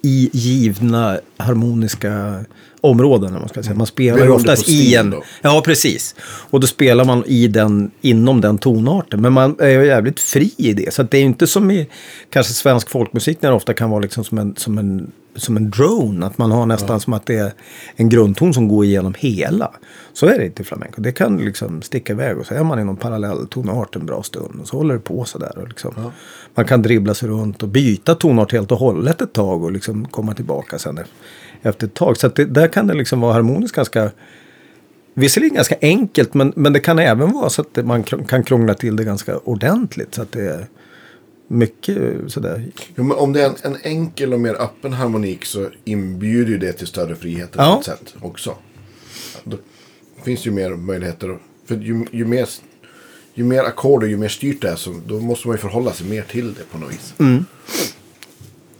i 0.05 0.29
givna 0.33 1.19
harmoniska 1.37 2.43
områden. 2.81 3.33
om 3.33 3.39
Man, 3.39 3.49
ska 3.49 3.63
säga. 3.63 3.75
man 3.75 3.87
spelar 3.87 4.23
ju 4.23 4.29
oftast 4.29 4.69
i 4.69 4.95
en... 4.95 5.09
då. 5.09 5.23
Ja, 5.41 5.61
precis. 5.65 6.15
Och 6.21 6.59
då 6.59 6.67
spelar 6.67 7.05
man 7.05 7.23
i 7.25 7.47
den, 7.47 7.91
inom 8.01 8.41
den 8.41 8.57
tonarten. 8.57 9.21
Men 9.21 9.33
man 9.33 9.55
är 9.59 9.69
ju 9.69 9.85
jävligt 9.85 10.19
fri 10.19 10.51
i 10.57 10.73
det. 10.73 10.93
Så 10.93 11.03
det 11.03 11.17
är 11.17 11.19
ju 11.19 11.25
inte 11.25 11.47
som 11.47 11.71
i 11.71 11.87
kanske 12.29 12.53
svensk 12.53 12.89
folkmusik 12.89 13.41
när 13.41 13.49
det 13.49 13.55
ofta 13.55 13.73
kan 13.73 13.89
vara 13.89 13.99
liksom 13.99 14.23
som 14.23 14.37
en, 14.37 14.55
som 14.57 14.77
en, 14.77 15.11
som 15.35 15.57
en 15.57 15.69
drone. 15.69 16.25
Att 16.25 16.37
man 16.37 16.51
har 16.51 16.65
nästan 16.65 16.99
som 16.99 17.13
att 17.13 17.25
det 17.25 17.35
är 17.35 17.53
en 17.95 18.09
grundton 18.09 18.53
som 18.53 18.67
går 18.67 18.85
igenom 18.85 19.13
hela. 19.17 19.71
Så 20.13 20.25
är 20.25 20.37
det 20.37 20.45
inte 20.45 20.61
i 20.61 20.65
flamenco. 20.65 21.01
Det 21.01 21.11
kan 21.11 21.37
liksom 21.37 21.81
sticka 21.81 22.13
iväg 22.13 22.37
och 22.37 22.45
så 22.45 22.53
är 22.53 22.63
man 22.63 22.79
i 22.79 22.83
någon 22.83 22.97
parallell 22.97 23.47
tonart 23.47 23.95
en 23.95 24.05
bra 24.05 24.23
stund. 24.23 24.61
Och 24.61 24.67
så 24.67 24.77
håller 24.77 24.93
det 24.93 24.99
på 24.99 25.25
sådär. 25.25 25.57
Och 25.57 25.67
liksom, 25.67 26.11
Man 26.55 26.65
kan 26.65 26.81
dribbla 26.81 27.13
sig 27.13 27.29
runt 27.29 27.63
och 27.63 27.69
byta 27.69 28.15
tonart 28.15 28.51
helt 28.51 28.71
och 28.71 28.77
hållet 28.77 29.21
ett 29.21 29.33
tag 29.33 29.63
och 29.63 29.71
liksom 29.71 30.05
komma 30.05 30.33
tillbaka 30.33 30.79
sen 30.79 30.99
efter 31.61 31.87
ett 31.87 31.93
tag. 31.93 32.17
Så 32.17 32.27
det, 32.27 32.45
där 32.45 32.67
kan 32.67 32.87
det 32.87 32.93
liksom 32.93 33.21
vara 33.21 33.33
harmoniskt 33.33 33.75
ganska 33.75 34.11
Visserligen 35.15 35.55
ganska 35.55 35.75
enkelt 35.81 36.33
men, 36.33 36.53
men 36.55 36.73
det 36.73 36.79
kan 36.79 36.99
även 36.99 37.31
vara 37.31 37.49
så 37.49 37.61
att 37.61 37.85
man 37.85 38.03
kan 38.03 38.43
krångla 38.43 38.73
till 38.73 38.95
det 38.95 39.03
ganska 39.03 39.37
ordentligt. 39.37 40.15
Så 40.15 40.21
att 40.21 40.31
det, 40.31 40.67
mycket 41.47 41.97
sådär. 42.27 42.71
Jo, 42.95 43.03
men 43.03 43.17
om 43.17 43.33
det 43.33 43.41
är 43.41 43.45
en, 43.49 43.55
en 43.61 43.77
enkel 43.83 44.33
och 44.33 44.39
mer 44.39 44.53
öppen 44.61 44.93
harmonik 44.93 45.45
så 45.45 45.69
inbjuder 45.83 46.51
ju 46.51 46.57
det 46.57 46.73
till 46.73 46.87
större 46.87 47.15
friheter 47.15 47.59
Ja. 47.59 47.73
på 47.73 47.79
ett 47.79 47.85
sätt 47.85 48.15
också. 48.21 48.55
Då 49.43 49.57
finns 50.23 50.47
ju 50.47 50.51
mer 50.51 50.69
möjligheter. 50.69 51.39
För 51.65 51.75
ju, 51.75 52.05
ju 52.11 52.25
mer, 52.25 52.49
ju 53.33 53.43
mer 53.43 53.63
ackord 53.63 54.03
och 54.03 54.09
ju 54.09 54.17
mer 54.17 54.27
styrt 54.27 54.61
det 54.61 54.69
är 54.69 54.75
så 54.75 55.01
då 55.07 55.19
måste 55.19 55.47
man 55.47 55.55
ju 55.57 55.61
förhålla 55.61 55.93
sig 55.93 56.07
mer 56.09 56.21
till 56.21 56.53
det 56.53 56.63
på 56.71 56.77
något 56.77 56.91
vis. 56.91 57.13
Mm. 57.19 57.45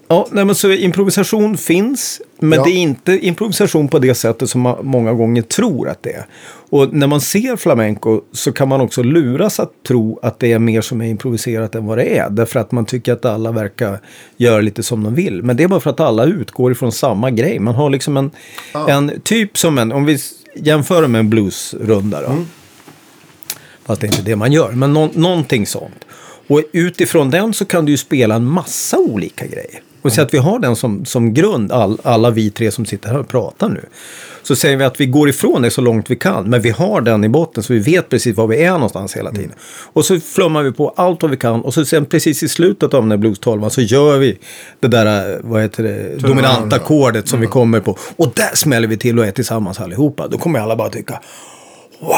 Ja, 0.08 0.28
nej, 0.32 0.46
men 0.46 0.56
så 0.56 0.72
improvisation 0.72 1.58
finns, 1.58 2.22
men 2.40 2.60
Ja. 2.60 2.64
det 2.66 2.72
är 2.72 2.78
inte 2.78 3.12
improvisation 3.28 3.88
på 3.88 4.00
det 4.00 4.16
sättet 4.16 4.50
som 4.50 4.62
man 4.62 4.78
många 4.86 5.14
gånger 5.14 5.42
tror 5.42 5.90
att 5.90 6.04
det 6.04 6.10
är. 6.14 6.26
Och 6.70 6.94
när 6.94 7.08
man 7.08 7.22
ser 7.22 7.56
flamenco 7.56 8.22
så 8.32 8.52
kan 8.52 8.68
man 8.68 8.82
också 8.82 9.04
luras 9.04 9.60
att 9.60 9.72
tro 9.88 10.20
att 10.22 10.40
det 10.40 10.52
är 10.52 10.60
mer 10.60 10.82
som 10.82 11.02
är 11.02 11.06
improviserat 11.10 11.76
än 11.76 11.86
vad 11.86 11.98
det 11.98 12.18
är. 12.18 12.30
Därför 12.30 12.60
att 12.60 12.72
man 12.72 12.86
tycker 12.86 13.14
att 13.14 13.26
alla 13.26 13.52
verkar 13.52 14.00
göra 14.38 14.62
lite 14.62 14.84
som 14.84 15.04
de 15.04 15.16
vill. 15.16 15.44
Men 15.44 15.58
det 15.58 15.64
är 15.64 15.68
bara 15.68 15.80
för 15.80 15.90
att 15.90 16.00
alla 16.00 16.26
utgår 16.26 16.72
ifrån 16.72 16.92
samma 16.92 17.32
grej. 17.32 17.60
Man 17.60 17.76
har 17.76 17.90
liksom 17.90 18.18
en, 18.18 18.32
en 18.88 19.22
typ 19.24 19.58
som 19.58 19.78
en, 19.78 19.92
om 19.92 20.06
vi 20.06 20.18
jämför 20.56 21.08
med 21.08 21.20
en 21.20 21.30
bluesrunda 21.30 22.22
då. 22.22 22.36
Fast 23.86 24.02
det 24.02 24.08
är 24.08 24.12
inte 24.12 24.22
det 24.24 24.36
man 24.36 24.52
gör, 24.52 24.72
men 24.72 24.94
nå- 24.94 25.10
någonting 25.14 25.66
sånt. 25.68 26.06
Och 26.48 26.62
utifrån 26.72 27.30
den 27.30 27.54
så 27.54 27.66
kan 27.66 27.86
du 27.86 27.92
ju 27.92 27.98
spela 27.98 28.36
en 28.36 28.46
massa 28.46 28.98
olika 29.00 29.46
grejer. 29.46 29.82
Och 30.04 30.14
säg 30.14 30.24
att 30.24 30.34
vi 30.34 30.38
har 30.38 30.60
den 30.60 30.76
som, 30.76 31.06
som 31.06 31.34
grund, 31.34 31.72
all, 31.72 31.98
alla 32.04 32.30
vi 32.30 32.50
tre 32.50 32.72
som 32.72 32.86
sitter 32.86 33.10
här 33.10 33.18
och 33.20 33.28
pratar 33.28 33.70
nu. 33.70 33.86
Så 34.44 34.56
säger 34.56 34.78
vi 34.78 34.84
att 34.84 35.00
vi 35.02 35.06
går 35.06 35.30
ifrån 35.30 35.62
det 35.62 35.72
så 35.72 35.82
långt 35.82 36.12
vi 36.12 36.16
kan, 36.16 36.50
men 36.50 36.62
vi 36.62 36.70
har 36.70 37.02
den 37.02 37.24
i 37.24 37.30
botten 37.30 37.64
så 37.64 37.74
vi 37.74 37.80
vet 37.80 38.10
precis 38.10 38.36
var 38.38 38.48
vi 38.48 38.64
är 38.64 38.72
någonstans 38.72 39.16
hela 39.18 39.32
tiden. 39.32 39.52
Och 39.94 40.06
så 40.06 40.20
flummar 40.20 40.64
vi 40.64 40.72
på 40.72 40.94
allt 40.96 41.22
vad 41.22 41.32
vi 41.32 41.38
kan 41.38 41.62
och 41.62 41.74
så 41.74 41.86
sen 41.86 42.06
precis 42.06 42.44
i 42.44 42.50
slutet 42.50 42.94
av 42.94 43.02
den 43.02 43.10
där 43.10 43.18
blues 43.18 43.40
12 43.40 43.70
så 43.70 43.82
gör 43.82 44.18
vi 44.18 44.38
det 44.80 44.88
där, 44.88 45.40
vad 45.44 45.62
heter 45.62 45.84
det, 45.84 46.16
dominanta 46.28 46.76
ackordet 46.76 47.28
som 47.28 47.40
vi 47.40 47.48
kommer 47.48 47.80
på. 47.80 47.98
Och 48.16 48.32
där 48.36 48.56
smäller 48.56 48.88
vi 48.88 48.98
till 48.98 49.20
och 49.20 49.26
är 49.26 49.32
tillsammans 49.32 49.80
allihopa. 49.80 50.28
Då 50.28 50.38
kommer 50.38 50.60
alla 50.60 50.76
bara 50.76 50.90
tycka 50.90 51.20
Wow! 52.00 52.10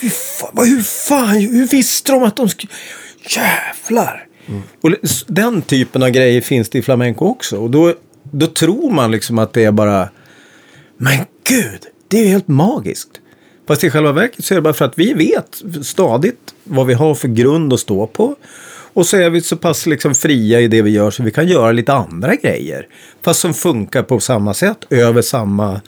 Fy 0.00 0.10
fan, 0.10 0.50
vad- 0.52 0.66
hur 0.68 0.82
fan, 0.82 1.28
hur 1.28 1.66
visste 1.66 2.12
de 2.12 2.22
att 2.22 2.36
de 2.36 2.48
skulle... 2.48 2.72
Jävlar! 3.28 4.24
Och 4.80 4.90
den 5.26 5.62
typen 5.62 6.02
av 6.02 6.10
grejer 6.10 6.40
finns 6.40 6.68
det 6.68 6.78
i 6.78 6.82
flamenco 6.82 7.24
också. 7.24 7.56
Och 7.56 7.70
då, 7.70 7.94
då 8.22 8.46
tror 8.46 8.90
man 8.90 9.10
liksom 9.10 9.38
att 9.38 9.52
det 9.52 9.64
är 9.64 9.72
bara... 9.72 10.08
Men 10.96 11.18
gud, 11.44 11.80
det 12.08 12.18
är 12.18 12.22
ju 12.22 12.28
helt 12.28 12.48
magiskt. 12.48 13.10
Fast 13.68 13.84
i 13.84 13.90
själva 13.90 14.12
verket 14.12 14.44
så 14.44 14.54
är 14.54 14.56
det 14.56 14.62
bara 14.62 14.74
för 14.74 14.84
att 14.84 14.98
vi 14.98 15.12
vet 15.12 15.62
stadigt 15.82 16.54
vad 16.64 16.86
vi 16.86 16.94
har 16.94 17.14
för 17.14 17.28
grund 17.28 17.72
att 17.72 17.80
stå 17.80 18.06
på. 18.06 18.36
Och 18.92 19.06
så 19.06 19.16
är 19.16 19.30
vi 19.30 19.40
så 19.40 19.56
pass 19.56 19.86
liksom 19.86 20.14
fria 20.14 20.60
i 20.60 20.68
det 20.68 20.82
vi 20.82 20.90
gör 20.90 21.10
så 21.10 21.22
vi 21.22 21.30
kan 21.30 21.48
göra 21.48 21.72
lite 21.72 21.92
andra 21.92 22.34
grejer. 22.34 22.86
Fast 23.22 23.40
som 23.40 23.54
funkar 23.54 24.02
på 24.02 24.20
samma 24.20 24.54
sätt, 24.54 24.86
över 24.90 25.22
samma 25.22 25.80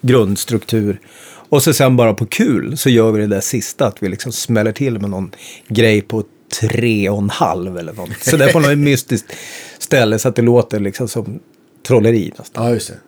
grundstruktur. 0.00 1.00
Och 1.48 1.62
så 1.62 1.72
sen 1.72 1.96
bara 1.96 2.14
på 2.14 2.26
kul 2.26 2.76
så 2.76 2.90
gör 2.90 3.12
vi 3.12 3.20
det 3.20 3.26
där 3.26 3.40
sista, 3.40 3.86
att 3.86 4.02
vi 4.02 4.08
liksom 4.08 4.32
smäller 4.32 4.72
till 4.72 4.98
med 4.98 5.10
någon 5.10 5.30
grej 5.68 6.02
på 6.02 6.20
ett 6.20 6.26
tre 6.60 7.08
och 7.08 7.18
en 7.18 7.30
halv 7.30 7.78
eller 7.78 7.92
något. 7.92 8.10
Så 8.20 8.36
där 8.36 8.52
på 8.52 8.60
något 8.60 8.78
mystiskt 8.78 9.32
ställe 9.78 10.18
så 10.18 10.28
att 10.28 10.36
det 10.36 10.42
låter 10.42 10.80
liksom 10.80 11.08
som 11.08 11.40
trolleri 11.86 12.32
nästan. 12.38 12.64
Ja, 12.66 12.72
just 12.72 12.88
det. 12.88 12.98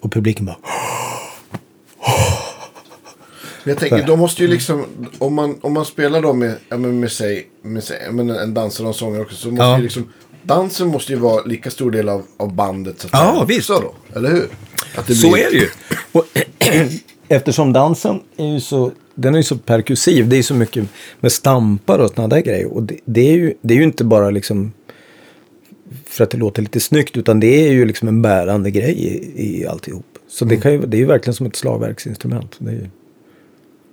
Och 0.00 0.12
publiken 0.12 0.46
bara... 0.46 0.56
Men 3.64 3.70
jag 3.74 3.78
tänker, 3.78 4.06
då 4.06 4.16
måste 4.16 4.42
ju 4.42 4.48
liksom, 4.48 4.84
om 5.18 5.34
man, 5.34 5.58
om 5.60 5.72
man 5.72 5.84
spelar 5.84 6.22
då 6.22 6.32
med, 6.32 6.56
men 6.68 7.00
med 7.00 7.12
sig, 7.12 7.46
med 7.62 7.84
sig 7.84 8.12
men 8.12 8.30
en 8.30 8.54
dansare 8.54 8.86
och 8.86 8.94
en 8.94 8.98
sångare 8.98 9.22
också, 9.22 9.36
så 9.36 9.48
måste 9.50 9.64
Ja. 9.64 9.76
ju 9.76 9.82
liksom, 9.82 10.12
dansen 10.42 10.88
måste 10.88 11.12
ju 11.12 11.18
vara 11.18 11.42
lika 11.44 11.70
stor 11.70 11.90
del 11.90 12.08
av, 12.08 12.22
av 12.36 12.54
bandet. 12.54 13.00
Så 13.00 13.06
att 13.06 13.12
Ja, 13.12 13.32
säga, 13.32 13.44
visst. 13.44 13.70
också 13.70 13.82
Då, 14.12 14.18
eller 14.18 14.30
hur? 14.30 14.48
Att 14.96 15.06
det 15.06 15.14
Så 15.14 15.30
blir- 15.32 15.46
är 15.46 15.50
det 15.50 15.56
ju. 15.56 15.68
Och 16.12 16.24
eftersom 17.28 17.72
dansen 17.72 18.20
är 18.36 18.46
ju 18.46 18.60
så, 18.60 18.92
den 19.14 19.34
är 19.34 19.38
ju 19.38 19.44
så 19.44 19.56
perkussiv. 19.56 20.28
Det 20.28 20.36
är 20.36 20.42
så 20.42 20.54
mycket 20.54 20.88
med 21.20 21.32
stampar 21.32 21.98
och 21.98 22.08
sådana 22.08 22.28
där 22.28 22.40
grejer. 22.40 22.66
Och 22.66 22.82
det, 22.82 22.98
det, 23.04 23.20
är 23.20 23.32
ju, 23.32 23.54
det 23.60 23.74
är 23.74 23.78
ju 23.78 23.84
inte 23.84 24.04
bara 24.04 24.30
liksom 24.30 24.72
för 26.04 26.24
att 26.24 26.30
det 26.30 26.38
låter 26.38 26.62
lite 26.62 26.80
snyggt. 26.80 27.16
Utan 27.16 27.40
det 27.40 27.68
är 27.68 27.72
ju 27.72 27.84
liksom 27.84 28.08
en 28.08 28.22
bärande 28.22 28.70
grej 28.70 28.92
i, 28.92 29.60
i 29.60 29.66
alltihop. 29.66 30.06
Så 30.28 30.44
det, 30.44 30.56
kan 30.56 30.72
ju, 30.72 30.86
det 30.86 30.96
är 30.96 30.98
ju 30.98 31.06
verkligen 31.06 31.34
som 31.34 31.46
ett 31.46 31.56
slagverksinstrument. 31.56 32.56
Det 32.58 32.72
ju, 32.72 32.88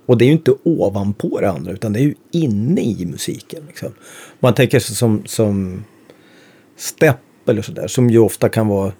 och 0.06 0.18
det 0.18 0.24
är 0.24 0.26
ju 0.26 0.32
inte 0.32 0.54
ovanpå 0.62 1.40
det 1.40 1.50
andra. 1.50 1.72
Utan 1.72 1.92
det 1.92 1.98
är 1.98 2.04
ju 2.04 2.14
inne 2.30 2.80
i 2.80 3.06
musiken. 3.06 3.62
Liksom. 3.66 3.88
Man 4.40 4.54
tänker 4.54 4.80
sig 4.80 4.96
som, 4.96 5.22
som 5.26 5.84
stepp 6.76 7.48
eller 7.48 7.62
sådär. 7.62 7.86
Som 7.86 8.10
ju 8.10 8.18
ofta 8.18 8.48
kan 8.48 8.68
vara 8.68 8.92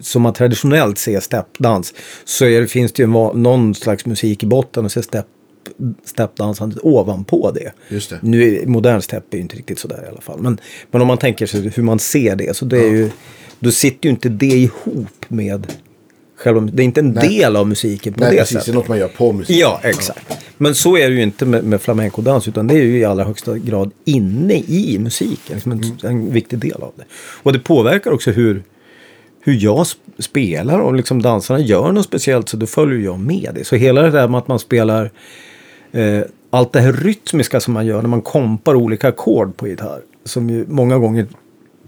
som 0.00 0.22
man 0.22 0.32
traditionellt 0.32 0.98
ser 0.98 1.20
steppdans. 1.20 1.94
Så 2.24 2.44
är, 2.44 2.66
finns 2.66 2.92
det 2.92 3.02
ju 3.02 3.06
någon 3.06 3.74
slags 3.74 4.06
musik 4.06 4.42
i 4.42 4.46
botten 4.46 4.84
och 4.84 4.92
så 4.92 4.98
är 4.98 5.02
stepp, 5.02 5.26
steppdansandet 6.04 6.78
ovanpå 6.82 7.50
det. 7.50 7.72
Just 7.88 8.10
det. 8.10 8.18
Nu 8.22 8.56
är 8.56 8.66
modern 8.66 9.02
stepp 9.02 9.32
är 9.34 9.36
ju 9.36 9.42
inte 9.42 9.56
riktigt 9.56 9.78
sådär 9.78 10.02
i 10.06 10.08
alla 10.08 10.20
fall. 10.20 10.40
Men, 10.40 10.60
men 10.90 11.02
om 11.02 11.08
man 11.08 11.18
tänker 11.18 11.46
sig 11.46 11.68
hur 11.68 11.82
man 11.82 11.98
ser 11.98 12.36
det. 12.36 12.56
Så 12.56 12.64
det 12.64 12.78
är 12.78 12.90
ju, 12.90 13.10
då 13.58 13.70
sitter 13.70 14.08
ju 14.08 14.10
inte 14.10 14.28
det 14.28 14.46
ihop 14.46 15.24
med 15.28 15.66
själva, 16.36 16.60
det 16.60 16.82
är 16.82 16.84
inte 16.84 17.00
en 17.00 17.10
Nej. 17.10 17.28
del 17.28 17.56
av 17.56 17.68
musiken 17.68 18.12
på 18.12 18.20
Nej, 18.20 18.30
det 18.30 18.36
precis. 18.36 18.52
sättet. 18.52 18.66
Det 18.66 18.72
är 18.72 18.74
något 18.74 18.88
man 18.88 18.98
gör 18.98 19.08
på 19.08 19.32
musik. 19.32 19.56
Ja, 19.56 19.80
exakt. 19.82 20.38
Men 20.56 20.74
så 20.74 20.96
är 20.96 21.08
det 21.08 21.14
ju 21.14 21.22
inte 21.22 21.46
med, 21.46 21.64
med 21.64 21.80
flamencodans 21.82 22.48
utan 22.48 22.66
det 22.66 22.74
är 22.74 22.82
ju 22.82 22.98
i 22.98 23.04
allra 23.04 23.24
högsta 23.24 23.58
grad 23.58 23.90
inne 24.04 24.54
i 24.54 24.98
musiken. 25.00 25.54
Liksom 25.54 25.72
en, 25.72 25.98
en 26.02 26.32
viktig 26.32 26.58
del 26.58 26.82
av 26.82 26.92
det. 26.96 27.04
Och 27.42 27.52
det 27.52 27.58
påverkar 27.58 28.10
också 28.10 28.30
hur, 28.30 28.62
hur 29.40 29.58
jag 29.64 29.78
sp- 29.78 29.96
spelar 30.18 30.78
och 30.78 30.94
liksom 30.94 31.22
dansarna 31.22 31.60
gör 31.60 31.92
något 31.92 32.04
speciellt 32.04 32.48
så 32.48 32.56
då 32.56 32.66
följer 32.66 32.98
jag 33.04 33.18
med 33.18 33.50
det. 33.54 33.64
Så 33.64 33.76
hela 33.76 34.02
det 34.02 34.10
där 34.10 34.28
med 34.28 34.38
att 34.38 34.48
man 34.48 34.58
spelar 34.58 35.10
eh, 35.92 36.22
allt 36.50 36.72
det 36.72 36.80
här 36.80 36.92
rytmiska 36.92 37.60
som 37.60 37.74
man 37.74 37.86
gör 37.86 38.02
när 38.02 38.08
man 38.08 38.22
kompar 38.22 38.74
olika 38.74 39.08
ackord 39.08 39.56
på 39.56 39.68
gitarr. 39.68 40.00
Som 40.24 40.50
ju 40.50 40.66
många 40.68 40.98
gånger 40.98 41.26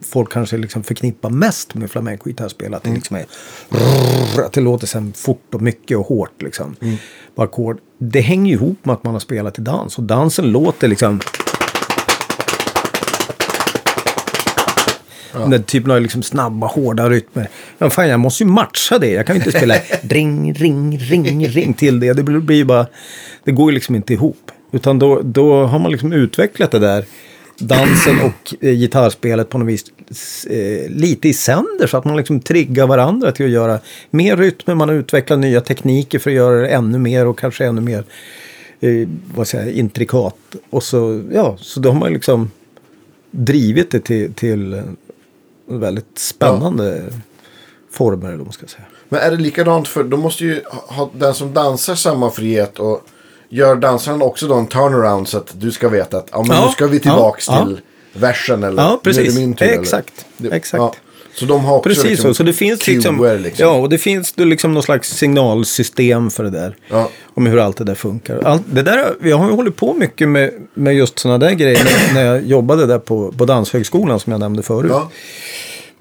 folk 0.05 0.33
kanske 0.33 0.57
liksom 0.57 0.83
förknippar 0.83 1.31
mest 1.31 1.75
med 1.75 1.91
flamenco-gitarrspel. 1.91 2.75
Att 2.75 2.83
det 2.83 2.91
liksom 2.91 3.17
är 3.17 3.27
att 4.45 4.53
det 4.53 4.61
låter 4.61 4.87
sen 4.87 5.13
fort 5.13 5.55
och 5.55 5.63
mycket 5.63 5.97
och 5.99 6.07
hårt 6.07 6.43
liksom. 6.43 6.77
På 7.35 7.43
ackord. 7.43 7.79
Det 7.99 8.21
hänger 8.21 8.53
ihop 8.53 8.85
med 8.85 8.93
att 8.93 9.05
man 9.05 9.13
har 9.13 9.21
spelat 9.21 9.59
i 9.59 9.63
dans. 9.63 9.99
Och 9.99 10.05
dansen 10.05 10.53
låter 10.53 10.89
liksom... 10.89 11.21
Den 15.33 15.62
typen 15.62 15.91
av 15.91 16.01
liksom 16.01 16.22
snabba, 16.22 16.66
hårda 16.66 17.11
rytmer. 17.11 17.49
Ja, 17.78 17.91
fan, 17.91 18.09
jag 18.09 18.20
måste 18.20 18.43
ju 18.43 18.51
matcha 18.51 18.99
det. 18.99 19.11
Jag 19.11 19.26
kan 19.26 19.37
ju 19.37 19.41
inte 19.41 19.59
spela 19.59 19.74
ring, 20.03 20.55
ring, 20.55 20.99
ring, 20.99 21.49
ring 21.49 21.74
till 21.74 22.01
det. 22.01 22.12
Det 22.12 22.22
blir 22.22 22.57
ju 22.57 22.64
bara... 22.64 22.87
Det 23.45 23.53
går 23.53 23.70
ju 23.70 23.74
liksom 23.74 23.95
inte 23.95 24.12
ihop. 24.12 24.51
Utan 24.72 24.99
då, 24.99 25.20
då 25.22 25.64
har 25.64 25.78
man 25.78 25.93
liksom 25.93 26.12
utvecklat 26.12 26.70
det 26.70 26.78
där 26.78 27.05
dansen 27.59 28.20
och 28.20 28.55
eh, 28.64 28.74
gitarrspelet 28.74 29.49
på 29.49 29.59
något 29.59 29.68
vis 29.68 29.85
eh, 30.47 30.91
lite 30.91 31.28
i 31.28 31.33
sänder 31.33 31.87
så 31.87 31.97
att 31.97 32.05
man 32.05 32.16
liksom 32.16 32.41
triggar 32.41 32.87
varandra 32.87 33.33
till 33.33 33.47
att 33.47 33.53
göra 33.53 33.78
mer 34.11 34.37
rytmer. 34.37 34.74
Man 34.74 34.91
utvecklar 34.91 35.37
nya 35.37 35.61
tekniker 35.61 36.18
för 36.18 36.30
att 36.30 36.37
göra 36.37 36.61
det 36.61 36.68
ännu 36.68 36.99
mer 36.99 37.26
och 37.26 37.39
kanske 37.39 37.66
ännu 37.66 37.80
mer 37.80 38.05
eh, 38.80 39.09
vad 39.35 39.49
säger, 39.49 39.72
intrikat. 39.72 40.37
Och 40.70 40.83
så, 40.83 41.22
ja, 41.33 41.57
så 41.61 41.80
då 41.80 41.91
har 41.91 42.01
man 42.01 42.12
liksom 42.12 42.51
drivit 43.30 43.91
det 43.91 44.01
till, 44.01 44.35
till 44.35 44.72
eh, 44.72 44.83
väldigt 45.67 46.19
spännande 46.19 47.03
former 47.93 48.29
eller 48.33 48.45
man 48.45 48.53
ska 48.53 48.67
säga. 48.67 48.85
Men 49.09 49.21
är 49.21 49.31
det 49.31 49.37
likadant 49.37 49.89
för, 49.89 50.05
då 50.05 50.17
måste 50.17 50.45
ju 50.45 50.63
ha, 50.71 51.11
den 51.15 51.35
som 51.35 51.53
dansar 51.55 51.95
samma 51.95 52.31
frihet 52.31 52.79
och 52.79 53.03
gör 53.49 53.77
dansaren 53.77 54.23
också 54.23 54.49
då 54.49 54.55
en 54.55 54.67
turnaround 54.67 55.29
så 55.29 55.39
att 55.39 55.61
du 55.61 55.73
ska 55.73 55.89
veta 55.89 56.19
att 56.19 56.29
ja, 56.33 56.43
men 56.49 56.57
Ja, 56.57 56.67
nu 56.67 56.73
ska 56.73 56.87
vi 56.87 57.01
tillbaks 57.01 57.49
ja, 57.49 57.65
till 57.65 57.81
versen 58.13 58.63
eller 58.65 58.83
Ja, 58.83 58.89
nu 58.89 58.95
är 58.95 58.99
precis. 58.99 59.35
det 59.35 59.41
min 59.41 59.55
tur. 59.55 59.67
eller- 59.67 59.81
Exakt, 59.83 60.27
Det- 60.37 60.49
exakt. 60.53 60.97
Så 61.35 61.45
de 61.45 61.64
har 61.64 61.76
också 61.76 61.89
Precis 61.89 62.05
liksom 62.05 62.30
så. 62.30 62.35
Så 62.35 62.43
det 62.43 62.53
finns 62.53 62.87
liksom, 62.87 63.39
liksom. 63.43 63.66
Ja, 63.66 63.72
och 63.72 63.89
det 63.89 63.99
finns 63.99 64.35
liksom 64.37 64.74
någon 64.74 64.83
slags 64.83 65.16
signalsystem 65.16 66.30
för 66.30 66.45
det 66.45 66.51
där. 66.51 66.76
Ja. 66.89 67.11
Om 67.35 67.47
hur 67.47 67.59
allt 67.59 67.76
det 67.76 67.85
där 67.85 67.95
funkar. 67.95 68.43
Allt, 68.43 68.62
det 68.72 68.83
där, 68.83 69.14
jag 69.22 69.39
har 69.39 69.49
ju 69.49 69.57
hållit 69.57 69.76
på 69.76 69.95
mycket 69.95 70.28
med, 70.28 70.53
med 70.74 70.95
just 70.95 71.18
sådana 71.18 71.39
där 71.39 71.53
grejer 71.53 71.89
när, 72.14 72.24
jag 72.24 72.47
jobbade 72.47 72.87
där 72.87 72.99
på, 72.99 73.33
på 73.33 73.45
Danshögskolan 73.45 74.20
som 74.20 74.30
jag 74.30 74.41
nämnde 74.41 74.62
förut. 74.62 74.91
Ja. 74.95 75.11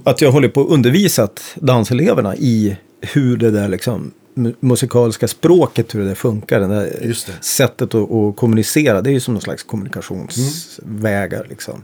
Att 0.04 0.22
jag 0.22 0.32
håller 0.32 0.48
på 0.48 0.62
och 0.62 0.74
undervisat 0.74 1.42
danseleverna 1.56 2.36
i 2.36 2.78
hur 3.02 3.38
det 3.38 3.52
där 3.52 3.68
liksom 3.68 4.12
mu- 4.36 4.56
musikaliska 4.60 5.28
språket, 5.28 5.96
hur 5.96 6.06
det 6.06 6.16
funkar. 6.16 6.60
Det 6.60 6.68
där 6.68 6.92
det. 7.02 7.44
sättet 7.46 7.96
att, 7.96 8.12
att 8.12 8.36
kommunicera. 8.36 9.02
Det 9.02 9.10
är 9.10 9.14
ju 9.14 9.20
som 9.20 9.34
någon 9.34 9.42
slags 9.42 9.64
kommunikationsvägar 9.64 11.46
liksom. 11.50 11.84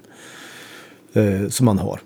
Eh, 1.14 1.50
som 1.50 1.66
man 1.66 1.80
har. 1.80 2.00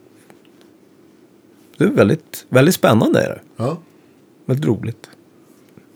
Det 1.82 1.88
är 1.88 1.92
väldigt, 1.92 2.46
väldigt 2.50 2.76
spännande. 2.76 3.24
Är 3.24 3.30
det. 3.30 3.40
Ja. 3.58 3.78
Väldigt 4.46 4.66
roligt. 4.66 5.10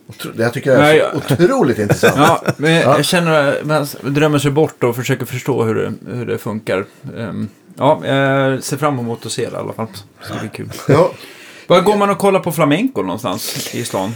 Otro- 0.07 0.31
Det 0.37 0.43
här 0.43 0.51
tycker 0.51 0.69
jag 0.71 0.79
är 0.79 0.83
Nej, 0.83 1.03
så 1.27 1.33
otroligt 1.33 1.79
intressant. 1.79 2.15
Ja, 2.17 2.41
men 2.57 2.71
jag 2.73 3.05
känner 3.05 3.31
att 3.61 3.65
man 4.03 4.13
drömmer 4.13 4.39
sig 4.39 4.51
bort 4.51 4.83
och 4.83 4.95
försöker 4.95 5.25
förstå 5.25 5.63
hur 5.63 5.75
det, 5.75 5.93
hur 6.15 6.25
det 6.25 6.37
funkar. 6.37 6.85
Ehm, 7.17 7.49
ja, 7.77 8.01
jag 8.05 8.63
ser 8.63 8.77
fram 8.77 8.99
emot 8.99 9.25
att 9.25 9.31
se 9.31 9.49
det 9.49 9.55
i 9.55 9.59
alla 9.59 9.73
fall. 9.73 9.87
Så 10.21 10.33
det 10.33 10.39
blir 10.39 10.49
kul. 10.49 10.69
Ja, 10.87 11.11
Var 11.67 11.81
går 11.81 11.97
man 11.97 12.09
och 12.09 12.17
kollar 12.17 12.39
på 12.39 12.51
flamenco 12.51 13.01
någonstans 13.01 13.75
i 13.75 13.83
stan? 13.83 14.11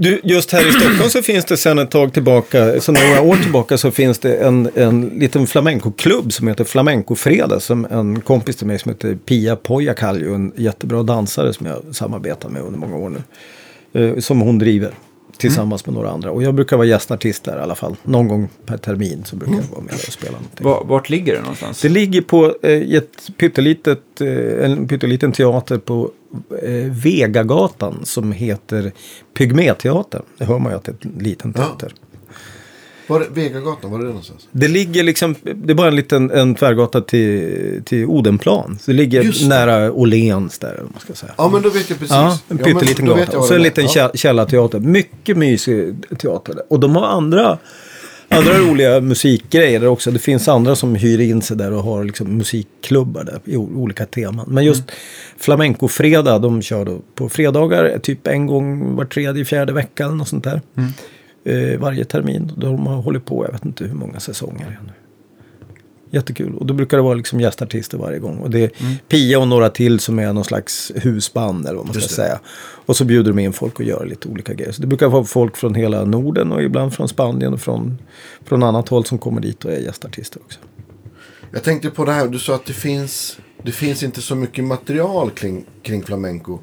Du, 0.00 0.20
just 0.24 0.52
här 0.52 0.68
i 0.68 0.72
Stockholm 0.72 1.10
så 1.10 1.22
finns 1.22 1.44
det 1.44 1.56
sedan 1.56 1.78
ett 1.78 1.90
tag 1.90 2.12
tillbaka, 2.12 2.80
så 2.80 2.92
några 2.92 3.22
år 3.22 3.36
tillbaka 3.36 3.78
så 3.78 3.90
finns 3.90 4.18
det 4.18 4.36
en, 4.36 4.70
en 4.74 5.08
liten 5.08 5.46
flamencoklubb 5.46 6.32
som 6.32 6.48
heter 6.48 6.64
Flamencofredag. 6.64 7.62
Som 7.62 7.84
en 7.90 8.20
kompis 8.20 8.56
till 8.56 8.66
mig 8.66 8.78
som 8.78 8.92
heter 8.92 9.14
Pia 9.14 9.56
Pojakalju, 9.56 10.34
en 10.34 10.52
jättebra 10.56 11.02
dansare 11.02 11.52
som 11.52 11.66
jag 11.66 11.82
samarbetar 11.92 12.48
med 12.48 12.62
under 12.62 12.78
många 12.78 12.96
år 12.96 13.10
nu. 13.10 13.22
Eh, 13.92 14.18
som 14.18 14.40
hon 14.40 14.58
driver 14.58 14.92
tillsammans 15.38 15.86
med 15.86 15.94
några 15.94 16.10
andra. 16.10 16.30
Och 16.30 16.42
jag 16.42 16.54
brukar 16.54 16.76
vara 16.76 16.86
gästartist 16.86 17.44
där 17.44 17.58
i 17.58 17.60
alla 17.60 17.74
fall. 17.74 17.96
Någon 18.02 18.28
gång 18.28 18.48
per 18.66 18.76
termin 18.76 19.24
så 19.24 19.36
brukar 19.36 19.54
jag 19.54 19.62
vara 19.70 19.80
med 19.80 19.94
och 19.94 20.00
spela 20.00 20.32
någonting. 20.32 20.64
Var, 20.66 20.84
vart 20.84 21.10
ligger 21.10 21.34
det 21.34 21.40
någonstans? 21.40 21.82
Det 21.82 21.88
ligger 21.88 22.22
på 22.22 22.54
eh, 22.62 22.94
ett 22.94 23.30
pyttelitet, 23.36 24.20
eh, 24.20 24.64
en 24.64 24.88
pytteliten 24.88 25.32
teater 25.32 25.78
på 25.78 26.10
eh, 26.62 26.72
Vegagatan 26.90 28.00
som 28.04 28.32
heter 28.32 28.92
Pygméteatern. 29.34 30.22
Det 30.38 30.44
hör 30.44 30.58
man 30.58 30.72
ju 30.72 30.76
att 30.76 30.84
det 30.84 30.92
är 31.04 31.06
en 31.06 31.22
liten 31.24 31.54
Ja. 31.56 31.78
Var 33.08 33.20
det 33.20 33.26
Vegagatan, 33.30 33.90
var 33.90 33.98
är 33.98 34.02
det 34.02 34.08
någonstans? 34.08 34.48
Det 34.52 34.68
ligger 34.68 35.02
liksom, 35.02 35.34
det 35.42 35.72
är 35.72 35.74
bara 35.74 35.88
en 35.88 35.96
liten 35.96 36.30
en 36.30 36.54
tvärgata 36.54 37.00
till, 37.00 37.82
till 37.84 38.04
Odenplan. 38.06 38.78
Så 38.80 38.90
det 38.90 38.96
ligger 38.96 39.22
Just 39.22 39.42
det. 39.42 39.48
nära 39.48 39.92
Åhléns 39.92 40.58
där, 40.58 40.80
man 40.92 41.00
ska 41.00 41.14
säga. 41.14 41.32
Ja, 41.38 41.48
men 41.48 41.62
då 41.62 41.68
vet 41.70 41.90
jag 41.90 41.98
precis. 41.98 42.14
Ja, 42.14 42.38
en 42.48 42.58
pytteliten 42.58 43.08
vet 43.08 43.16
gata. 43.26 43.38
Och 43.38 43.44
så 43.44 43.54
en 43.54 43.58
det 43.60 43.64
liten 43.64 43.84
ja. 43.84 43.90
kä- 43.90 44.16
källarteater. 44.16 44.78
Mycket 44.80 45.36
mysig 45.36 45.94
teater. 46.18 46.54
där. 46.54 46.62
Och 46.68 46.80
de 46.80 46.96
har 46.96 47.06
andra, 47.06 47.58
andra 48.28 48.58
roliga 48.70 49.00
musikgrejer 49.00 49.80
där 49.80 49.86
också. 49.88 50.10
Det 50.10 50.18
finns 50.18 50.48
andra 50.48 50.76
som 50.76 50.94
hyr 50.94 51.20
in 51.20 51.42
sig 51.42 51.56
där 51.56 51.72
och 51.72 51.82
har 51.82 52.04
liksom 52.04 52.36
musikklubbar 52.38 53.24
där 53.24 53.40
i 53.44 53.56
olika 53.56 54.06
teman. 54.06 54.44
Men 54.48 54.64
just 54.64 54.80
Mm. 54.82 54.94
flamencofredag, 55.38 56.42
de 56.42 56.62
kör 56.62 56.84
då 56.84 56.98
på 57.14 57.28
fredagar, 57.28 57.98
typ 57.98 58.26
en 58.26 58.46
gång 58.46 58.96
var 58.96 59.04
tredje, 59.04 59.44
fjärde 59.44 59.72
vecka 59.72 60.04
eller 60.04 60.14
något 60.14 60.28
sånt 60.28 60.44
där. 60.44 60.60
Mm. 60.76 60.90
Eh, 61.44 61.78
varje 61.78 62.04
termin. 62.04 62.52
De 62.56 62.86
har 62.86 63.02
hållit 63.02 63.24
på, 63.24 63.44
jag 63.44 63.52
vet 63.52 63.64
inte 63.64 63.84
hur 63.84 63.94
många 63.94 64.20
säsonger 64.20 64.78
nu. 64.86 64.92
Jättekul. 66.10 66.54
Och 66.54 66.66
då 66.66 66.74
brukar 66.74 66.96
det 66.96 67.02
vara 67.02 67.14
liksom 67.14 67.40
gästartister 67.40 67.98
varje 67.98 68.18
gång. 68.18 68.38
Och 68.38 68.50
det 68.50 68.64
är 68.64 68.70
Pia 69.08 69.38
och 69.38 69.48
några 69.48 69.70
till 69.70 70.00
som 70.00 70.18
är 70.18 70.32
någon 70.32 70.44
slags 70.44 70.92
husband 70.94 71.66
eller 71.66 71.76
vad 71.76 71.86
man 71.86 71.94
ska 71.94 72.02
det. 72.02 72.08
säga. 72.08 72.40
Och 72.86 72.96
så 72.96 73.04
bjuder 73.04 73.32
de 73.32 73.38
in 73.38 73.52
folk 73.52 73.78
och 73.78 73.84
gör 73.84 74.06
lite 74.06 74.28
olika 74.28 74.54
grejer. 74.54 74.72
Så 74.72 74.80
det 74.80 74.86
brukar 74.86 75.08
vara 75.08 75.24
folk 75.24 75.56
från 75.56 75.74
hela 75.74 76.04
Norden 76.04 76.52
och 76.52 76.62
ibland 76.62 76.94
från 76.94 77.08
Spanien 77.08 77.52
och 77.52 77.60
från, 77.60 77.98
från 78.44 78.62
annat 78.62 78.88
håll 78.88 79.04
som 79.04 79.18
kommer 79.18 79.40
dit 79.40 79.64
och 79.64 79.72
är 79.72 79.78
gästartister 79.78 80.40
också. 80.44 80.58
Jag 81.52 81.62
tänkte 81.62 81.90
på 81.90 82.04
det 82.04 82.12
här, 82.12 82.28
du 82.28 82.38
sa 82.38 82.54
att 82.54 82.64
det 82.66 82.72
finns, 82.72 83.38
det 83.62 83.72
finns 83.72 84.02
inte 84.02 84.20
så 84.22 84.34
mycket 84.34 84.64
material 84.64 85.30
kring, 85.30 85.64
kring 85.82 86.02
flamenco. 86.02 86.58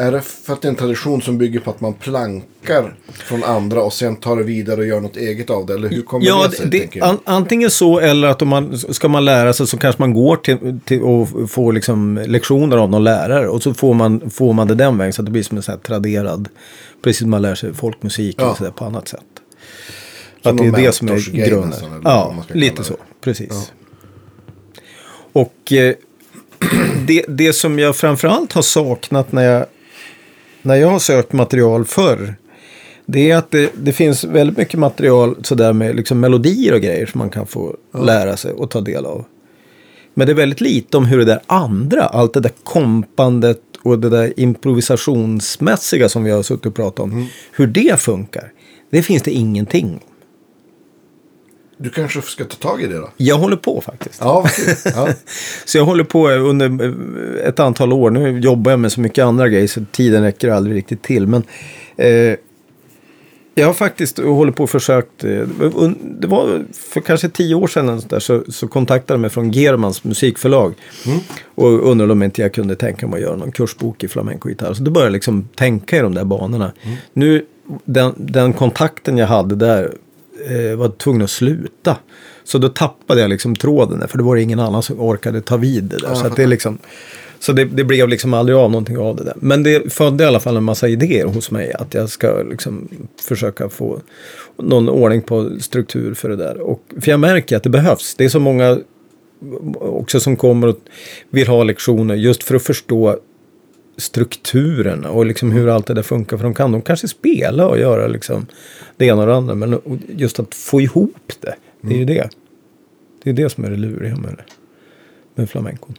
Är 0.00 0.12
det 0.12 0.20
för 0.20 0.52
att 0.52 0.62
det 0.62 0.68
är 0.68 0.70
en 0.70 0.76
tradition 0.76 1.22
som 1.22 1.38
bygger 1.38 1.60
på 1.60 1.70
att 1.70 1.80
man 1.80 1.94
plankar 1.94 2.94
från 3.08 3.44
andra 3.44 3.82
och 3.82 3.92
sen 3.92 4.16
tar 4.16 4.36
det 4.36 4.42
vidare 4.42 4.80
och 4.80 4.86
gör 4.86 5.00
något 5.00 5.16
eget 5.16 5.50
av 5.50 5.66
det? 5.66 5.74
Eller 5.74 5.88
hur 5.88 6.02
kommer 6.02 6.26
Ja, 6.26 6.46
det 6.50 6.56
sig? 6.56 6.88
det, 6.92 7.00
an, 7.02 7.18
antingen 7.24 7.70
så 7.70 7.98
eller 7.98 8.28
att 8.28 8.42
om 8.42 8.48
man, 8.48 8.78
ska 8.78 9.08
man 9.08 9.24
lära 9.24 9.52
sig 9.52 9.66
så 9.66 9.76
kanske 9.78 10.02
man 10.02 10.14
går 10.14 10.36
till, 10.36 10.80
till 10.84 11.02
och 11.02 11.50
får 11.50 11.72
liksom 11.72 12.24
lektioner 12.26 12.76
av 12.76 12.90
någon 12.90 13.04
lärare. 13.04 13.48
Och 13.48 13.62
så 13.62 13.74
får 13.74 13.94
man, 13.94 14.30
får 14.30 14.52
man 14.52 14.68
det 14.68 14.74
den 14.74 14.98
vägen 14.98 15.12
så 15.12 15.22
att 15.22 15.26
det 15.26 15.32
blir 15.32 15.42
som 15.42 15.56
en 15.56 15.62
sån 15.62 15.78
traderad, 15.80 16.48
precis 17.02 17.18
som 17.20 17.30
man 17.30 17.42
lär 17.42 17.54
sig 17.54 17.74
folkmusik 17.74 18.36
Ja. 18.38 18.44
eller 18.44 18.54
så 18.54 18.64
där, 18.64 18.70
på 18.70 18.84
annat 18.84 19.08
sätt. 19.08 19.20
Som 20.42 20.50
att 20.52 20.58
det 20.62 20.80
är 20.80 20.86
det 20.86 20.92
som 20.92 21.08
är 21.08 21.46
grunden. 21.48 21.70
nästan, 21.70 22.00
Ja, 22.04 22.44
lite 22.48 22.84
så. 22.84 22.94
Precis. 23.20 23.72
Och 25.32 25.72
eh, 25.72 25.94
det, 27.06 27.24
det 27.28 27.52
som 27.52 27.78
jag 27.78 27.96
framförallt 27.96 28.52
har 28.52 28.62
saknat 28.62 29.32
när 29.32 29.42
jag, 29.42 29.66
när 30.62 30.74
jag 30.74 30.88
har 30.88 30.98
sökt 30.98 31.32
material 31.32 31.84
förr. 31.84 32.34
Det 33.06 33.30
är 33.30 33.36
att 33.36 33.50
det, 33.50 33.72
det 33.76 33.92
finns 33.92 34.24
väldigt 34.24 34.56
mycket 34.56 34.80
material 34.80 35.36
sådär 35.42 35.72
med 35.72 35.96
liksom 35.96 36.20
melodier 36.20 36.74
och 36.74 36.80
grejer 36.80 37.06
som 37.06 37.18
man 37.18 37.30
kan 37.30 37.46
få 37.46 37.76
lära 37.94 38.36
sig 38.36 38.52
och 38.52 38.70
ta 38.70 38.80
del 38.80 39.06
av. 39.06 39.24
Men 40.14 40.26
det 40.26 40.32
är 40.32 40.34
väldigt 40.34 40.60
lite 40.60 40.96
om 40.96 41.06
hur 41.06 41.18
det 41.18 41.24
där 41.24 41.40
andra, 41.46 42.02
allt 42.02 42.34
det 42.34 42.40
där 42.40 42.52
kompandet 42.62 43.60
och 43.82 43.98
det 43.98 44.08
där 44.08 44.40
improvisationsmässiga 44.40 46.08
som 46.08 46.24
vi 46.24 46.30
har 46.30 46.42
suttit 46.42 46.66
och 46.66 46.74
pratat 46.74 47.00
om. 47.00 47.28
Hur 47.52 47.66
det 47.66 48.00
funkar. 48.00 48.52
Det 48.90 49.02
finns 49.02 49.22
det 49.22 49.30
ingenting. 49.30 50.00
Du 51.82 51.90
kanske 51.90 52.22
ska 52.22 52.44
ta 52.44 52.56
tag 52.56 52.82
i 52.82 52.86
det 52.86 52.96
då? 52.96 53.10
Jag 53.16 53.38
håller 53.38 53.56
på 53.56 53.80
faktiskt. 53.80 54.20
Ja, 54.20 54.48
ja. 54.84 55.08
Så 55.64 55.78
jag 55.78 55.84
håller 55.84 56.04
på 56.04 56.30
under 56.30 56.84
eh, 56.84 57.48
ett 57.48 57.60
antal 57.60 57.92
år. 57.92 58.10
Nu 58.10 58.40
jobbar 58.40 58.70
jag 58.70 58.80
med 58.80 58.92
så 58.92 59.00
mycket 59.00 59.24
andra 59.24 59.48
grejer 59.48 59.66
så 59.66 59.84
tiden 59.92 60.22
räcker 60.22 60.48
aldrig 60.48 60.76
riktigt 60.76 61.02
till. 61.02 61.26
Men 61.26 61.42
eh, 61.96 62.36
jag 63.54 63.66
har 63.66 63.74
faktiskt 63.74 64.18
hållit 64.18 64.56
på 64.56 64.62
och 64.62 64.70
försökt. 64.70 65.24
Eh, 65.24 65.46
det 66.02 66.26
var 66.26 66.64
för 66.72 67.00
kanske 67.00 67.28
tio 67.28 67.54
år 67.54 67.66
sedan 67.66 68.02
där, 68.08 68.20
så, 68.20 68.44
så 68.48 68.68
kontaktade 68.68 69.14
de 69.14 69.20
mig 69.20 69.30
från 69.30 69.50
Germans 69.50 70.04
musikförlag. 70.04 70.74
Och 71.44 71.90
undrade 71.90 72.12
om 72.12 72.22
inte 72.22 72.42
jag 72.42 72.54
kunde 72.54 72.76
tänka 72.76 73.06
mig 73.06 73.16
att 73.16 73.22
göra 73.22 73.36
någon 73.36 73.52
kursbok 73.52 74.04
i 74.04 74.08
flamencogitarr. 74.08 74.74
Så 74.74 74.82
då 74.82 74.90
började 74.90 75.06
jag 75.06 75.12
liksom 75.12 75.48
tänka 75.54 75.96
i 75.96 76.00
de 76.00 76.14
där 76.14 76.24
banorna. 76.24 76.72
Nu, 77.12 77.46
den, 77.84 78.12
den 78.16 78.52
kontakten 78.52 79.18
jag 79.18 79.26
hade 79.26 79.54
där 79.54 79.94
eh, 80.48 80.76
var 80.76 80.88
tvungen 80.88 81.22
att 81.22 81.30
sluta. 81.30 81.96
Så 82.44 82.58
då 82.58 82.68
tappade 82.68 83.20
jag 83.20 83.30
liksom 83.30 83.56
tråden 83.56 84.00
där, 84.00 84.06
för 84.06 84.18
det 84.18 84.24
var 84.24 84.36
ingen 84.36 84.60
annan 84.60 84.82
som 84.82 85.00
orkade 85.00 85.40
ta 85.40 85.56
vid 85.56 85.84
det 85.84 85.98
där. 85.98 86.08
Ja, 86.08 86.14
så 86.14 86.28
det, 86.28 86.46
liksom, 86.46 86.78
så 87.38 87.52
det, 87.52 87.64
det 87.64 87.84
blev 87.84 88.08
liksom 88.08 88.34
aldrig 88.34 88.58
av 88.58 88.70
någonting 88.70 88.98
av 88.98 89.16
det 89.16 89.24
där. 89.24 89.34
Men 89.36 89.62
det 89.62 89.92
födde 89.92 90.24
i 90.24 90.26
alla 90.26 90.40
fall 90.40 90.56
en 90.56 90.64
massa 90.64 90.88
idéer 90.88 91.24
hos 91.24 91.50
mig 91.50 91.72
att 91.72 91.94
jag 91.94 92.08
ska 92.08 92.42
liksom 92.42 92.88
försöka 93.22 93.68
få 93.68 94.00
någon 94.56 94.88
ordning 94.88 95.22
på 95.22 95.50
struktur 95.60 96.14
för 96.14 96.28
det 96.28 96.36
där. 96.36 96.60
Och, 96.60 96.82
för 97.00 97.10
jag 97.10 97.20
märker 97.20 97.56
att 97.56 97.62
det 97.62 97.70
behövs. 97.70 98.14
Det 98.14 98.24
är 98.24 98.28
så 98.28 98.40
många 98.40 98.78
också 99.80 100.20
som 100.20 100.36
kommer 100.36 100.68
och 100.68 100.76
vill 101.30 101.48
ha 101.48 101.64
lektioner 101.64 102.14
just 102.14 102.42
för 102.42 102.54
att 102.54 102.62
förstå 102.62 103.18
strukturen 104.00 105.04
och 105.04 105.26
liksom 105.26 105.52
hur 105.52 105.68
allt 105.68 105.86
det 105.86 105.94
där 105.94 106.02
funkar. 106.02 106.36
För 106.36 106.44
de 106.44 106.54
kan 106.54 106.72
de 106.72 106.82
kanske 106.82 107.08
spela 107.08 107.66
och 107.66 107.78
göra 107.78 108.06
liksom 108.06 108.46
det 108.96 109.06
ena 109.06 109.20
och 109.20 109.26
det 109.26 109.34
andra. 109.36 109.54
Men 109.54 109.80
just 110.08 110.40
att 110.40 110.54
få 110.54 110.80
ihop 110.80 111.32
det, 111.40 111.54
det 111.80 111.94
är 111.94 111.98
ju 111.98 112.04
det. 112.04 112.30
Det 113.22 113.30
är 113.30 113.34
det 113.34 113.50
som 113.50 113.64
är 113.64 113.70
det 113.70 113.76
luriga 113.76 114.16
med 114.16 114.34
det. 114.36 114.44
Med 115.34 115.50
flamencon. 115.50 115.94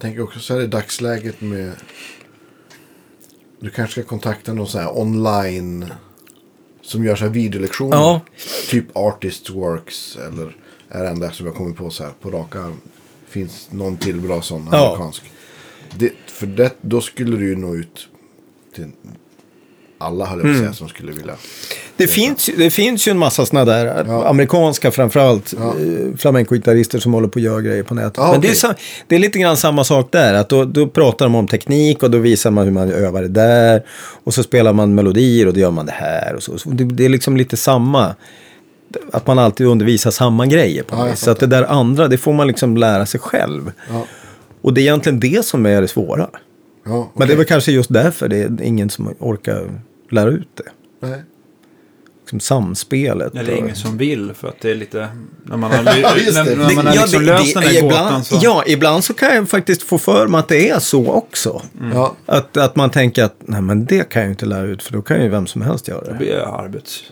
tänker 0.00 0.22
också 0.22 0.38
så 0.38 0.54
här 0.54 0.60
i 0.60 0.66
dagsläget 0.66 1.40
med... 1.40 1.72
Du 3.60 3.70
kanske 3.70 4.00
ska 4.00 4.08
kontakta 4.08 4.52
någon 4.52 4.66
sån 4.66 4.80
här 4.80 4.98
online... 4.98 5.86
Som 6.82 7.04
gör 7.04 7.16
så 7.16 7.24
här 7.24 7.32
videolektioner. 7.32 7.96
Ja. 7.96 8.20
Typ 8.68 8.84
Artists 8.92 9.50
Works 9.50 10.16
eller 10.16 10.56
är 10.88 11.02
det 11.02 11.08
enda 11.08 11.30
som 11.30 11.46
jag 11.46 11.54
kommer 11.54 11.72
på 11.72 11.90
så 11.90 12.04
här 12.04 12.12
på 12.20 12.30
rak 12.30 12.56
arm. 12.56 12.80
Finns 13.28 13.68
någon 13.72 13.96
till 13.96 14.20
bra 14.20 14.42
sån 14.42 14.68
Ja. 14.72 14.86
amerikansk. 14.86 15.22
Det, 15.98 16.12
för 16.34 16.46
det, 16.46 16.70
då 16.80 17.00
skulle 17.00 17.36
du 17.36 17.48
ju 17.48 17.56
nå 17.56 17.74
ut 17.74 18.08
till 18.74 18.84
alla 19.98 20.24
höll 20.26 20.38
jag 20.38 20.48
att 20.50 20.54
säga 20.56 20.62
Mm. 20.64 20.74
som 20.74 20.88
skulle 20.88 21.12
vilja. 21.12 21.34
Det 21.96 22.06
finns, 22.06 22.50
det 22.56 22.70
finns 22.70 23.08
ju 23.08 23.10
en 23.10 23.18
massa 23.18 23.46
sådana 23.46 23.64
där, 23.72 24.04
Ja. 24.08 24.28
amerikanska 24.28 24.90
framförallt, 24.90 25.54
Ja. 25.58 25.74
ja. 25.78 26.16
flamenco-gitarrister 26.18 26.98
som 26.98 27.14
håller 27.14 27.28
på 27.28 27.38
att 27.38 27.42
göra 27.42 27.60
grejer 27.60 27.82
på 27.82 27.94
nätet. 27.94 28.14
Ja, 28.16 28.32
Men 28.32 28.40
det, 28.40 28.48
är 28.64 28.74
det 29.08 29.14
är 29.14 29.18
lite 29.18 29.38
grann 29.38 29.56
samma 29.56 29.84
sak 29.84 30.08
där, 30.12 30.34
att 30.34 30.48
då, 30.48 30.64
då 30.64 30.86
pratar 30.86 31.24
de 31.26 31.34
om 31.34 31.48
teknik 31.48 32.02
och 32.02 32.10
då 32.10 32.18
visar 32.18 32.50
man 32.50 32.64
hur 32.64 32.72
man 32.72 32.90
övar 32.92 33.22
det 33.22 33.28
där. 33.28 33.82
Och 34.24 34.34
så 34.34 34.42
spelar 34.42 34.72
man 34.72 34.94
melodier 34.94 35.46
och 35.46 35.54
då 35.54 35.60
gör 35.60 35.70
man 35.70 35.86
det 35.86 35.92
här 35.92 36.34
och 36.34 36.42
så. 36.42 36.58
så 36.58 36.70
det, 36.70 36.84
det 36.84 37.04
är 37.04 37.08
liksom 37.08 37.36
lite 37.36 37.56
samma, 37.56 38.14
att 39.12 39.26
man 39.26 39.38
alltid 39.38 39.66
undervisar 39.66 40.10
samma 40.10 40.46
grejer 40.46 40.82
på 40.82 40.96
något 40.96 41.12
vis. 41.12 41.20
Så 41.20 41.30
att 41.30 41.40
det 41.40 41.46
där 41.46 41.62
andra, 41.62 42.08
det 42.08 42.18
får 42.18 42.32
man 42.32 42.46
liksom 42.46 42.76
lära 42.76 43.06
sig 43.06 43.20
själv. 43.20 43.72
Ja. 43.92 44.06
Och 44.64 44.74
det 44.74 44.80
är 44.80 44.82
egentligen 44.82 45.20
det 45.20 45.44
som 45.46 45.66
är 45.66 45.80
det 45.80 45.88
svåra. 45.88 46.30
Ja, 46.86 47.12
Men 47.16 47.28
det 47.28 47.34
är 47.34 47.36
väl 47.36 47.46
kanske 47.46 47.72
just 47.72 47.92
därför 47.92 48.28
det 48.28 48.36
är 48.36 48.62
ingen 48.62 48.90
som 48.90 49.14
orkar 49.18 49.80
lära 50.10 50.30
ut 50.30 50.48
det. 50.54 51.06
Nej. 51.08 51.22
Liksom 52.20 52.40
samspelet. 52.40 53.34
Eller 53.34 53.52
och- 53.52 53.58
ingen 53.58 53.76
som 53.76 53.96
vill 53.98 54.32
för 54.34 54.48
att 54.48 54.60
det 54.60 54.70
är 54.70 54.74
lite... 54.74 55.08
När 55.44 55.56
man 55.56 55.70
har, 55.72 55.82
när, 55.82 56.56
när 56.56 56.74
man 56.74 56.86
har 56.86 56.94
Ja, 56.94 57.00
liksom 57.02 57.20
det- 57.20 57.26
löst 57.26 57.54
det- 57.54 57.60
den 57.60 57.68
här 57.68 57.78
ibland, 57.78 57.92
gåtan 58.04 58.24
så... 58.24 58.38
Ja, 58.42 58.64
ibland 58.66 59.04
så 59.04 59.14
kan 59.14 59.34
jag 59.34 59.48
faktiskt 59.48 59.82
få 59.82 59.98
för 59.98 60.26
mig 60.26 60.38
att 60.38 60.48
det 60.48 60.70
är 60.70 60.78
så 60.78 61.10
också. 61.12 61.62
Ja. 61.92 62.14
Att, 62.26 62.56
att 62.56 62.76
man 62.76 62.90
tänker 62.90 63.24
att 63.24 63.34
nej 63.38 63.62
men 63.62 63.84
det 63.84 64.08
kan 64.08 64.22
jag 64.22 64.26
ju 64.26 64.30
inte 64.32 64.46
lära 64.46 64.66
ut 64.66 64.82
för 64.82 64.92
då 64.92 65.02
kan 65.02 65.22
ju 65.22 65.28
vem 65.28 65.46
som 65.46 65.62
helst 65.62 65.88
göra 65.88 66.00
Det 66.04 66.10
det. 66.12 66.16
blir 66.18 66.36
arbets... 66.60 67.02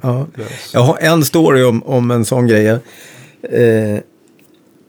Ja. 0.00 0.26
Jag 0.72 0.80
har 0.80 0.98
en 1.00 1.24
story 1.24 1.62
om, 1.62 1.82
om 1.82 2.10
en 2.10 2.24
sån 2.24 2.46
grej. 2.46 2.66
Eh, 2.66 2.80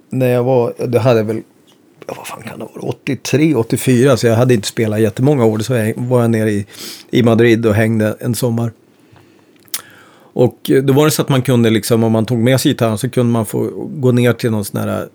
när 0.10 0.28
jag 0.28 0.44
var, 0.44 0.74
det 0.88 1.00
hade 1.00 1.24
väl 1.24 1.42
ja, 2.10 2.16
vad 2.18 2.28
fan 2.28 2.42
kan 2.42 2.60
det 2.60 2.66
vara, 2.66 2.82
83, 2.82 3.56
84. 3.56 4.18
Så 4.18 4.28
jag 4.28 4.36
hade 4.36 4.54
inte 4.54 4.68
spelat 4.68 5.02
jättemånga 5.02 5.46
år. 5.46 5.60
Så 5.60 5.74
var 5.96 6.22
jag 6.22 6.32
nere 6.32 6.52
i, 6.52 6.66
i 7.12 7.24
Madrid 7.24 7.66
och 7.66 7.74
hängde 7.74 8.18
en 8.20 8.36
sommar. 8.36 8.72
Och 10.34 10.72
eh, 10.72 10.84
då 10.84 10.94
var 10.94 11.06
det 11.06 11.12
så 11.12 11.22
att 11.22 11.30
man 11.30 11.42
kunde 11.42 11.70
liksom, 11.70 12.04
om 12.04 12.12
man 12.12 12.26
tog 12.26 12.38
med 12.38 12.62
sig 12.62 12.72
gitarren 12.72 12.98
så 12.98 13.10
kunde 13.10 13.32
man 13.32 13.46
få 13.46 13.90
gå 13.90 14.12
ner 14.12 14.34
till 14.34 14.52
någon 14.52 14.66
sån 14.66 14.82
här 14.82 15.02
eh, 15.02 15.08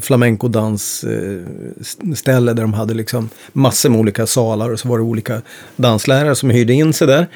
flamencodansställe 0.00 2.50
eh, 2.50 2.54
där 2.54 2.62
de 2.62 2.72
hade 2.72 2.94
liksom 2.94 3.28
massor 3.52 3.90
med 3.90 4.00
olika 4.00 4.26
salar 4.26 4.72
och 4.72 4.80
så 4.80 4.88
var 4.88 4.98
det 4.98 5.04
olika 5.04 5.42
danslärare 5.76 6.34
som 6.34 6.50
hyrde 6.50 6.72
in 6.72 6.92
sig 6.92 7.06
där. 7.06 7.26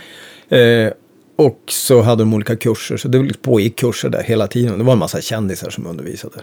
Eh, 0.59 0.93
och 1.37 1.61
så 1.67 2.03
hade 2.03 2.23
de 2.23 2.35
olika 2.35 2.57
kurser, 2.57 2.97
så 2.97 3.09
det 3.09 3.19
liksom 3.19 3.43
pågick 3.43 3.77
kurser 3.77 4.09
där 4.09 4.23
hela 4.23 4.47
tiden. 4.47 4.79
Det 4.79 4.85
var 4.85 4.93
en 4.93 4.99
massa 4.99 5.21
kändisar 5.21 5.71
som 5.71 5.87
undervisade. 5.87 6.37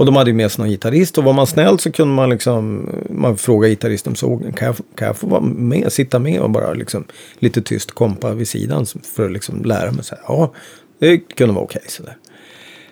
Och 0.00 0.06
de 0.06 0.16
hade 0.16 0.30
ju 0.30 0.36
med 0.36 0.52
sig 0.52 0.62
någon 0.62 0.70
gitarrist 0.70 1.18
och 1.18 1.24
var 1.24 1.32
man 1.32 1.46
snäll 1.46 1.78
så 1.78 1.92
kunde 1.92 2.14
man 2.14 2.30
liksom, 2.30 2.88
man 3.10 3.36
frågade 3.36 3.70
gitarristen 3.70 4.16
såg 4.16 4.56
kan 4.56 4.66
jag, 4.66 4.76
kan 4.94 5.06
jag 5.06 5.16
få 5.16 5.26
vara 5.26 5.40
med, 5.40 5.92
sitta 5.92 6.18
med 6.18 6.40
och 6.40 6.50
bara 6.50 6.72
liksom 6.72 7.04
lite 7.38 7.62
tyst 7.62 7.90
kompa 7.90 8.34
vid 8.34 8.48
sidan 8.48 8.86
för 8.86 9.26
att 9.26 9.32
liksom 9.32 9.64
lära 9.64 9.92
mig. 9.92 10.04
Så 10.04 10.14
här, 10.14 10.24
ja, 10.28 10.52
det 10.98 11.18
kunde 11.18 11.54
vara 11.54 11.64
okej 11.64 11.82
sådär. 11.88 12.16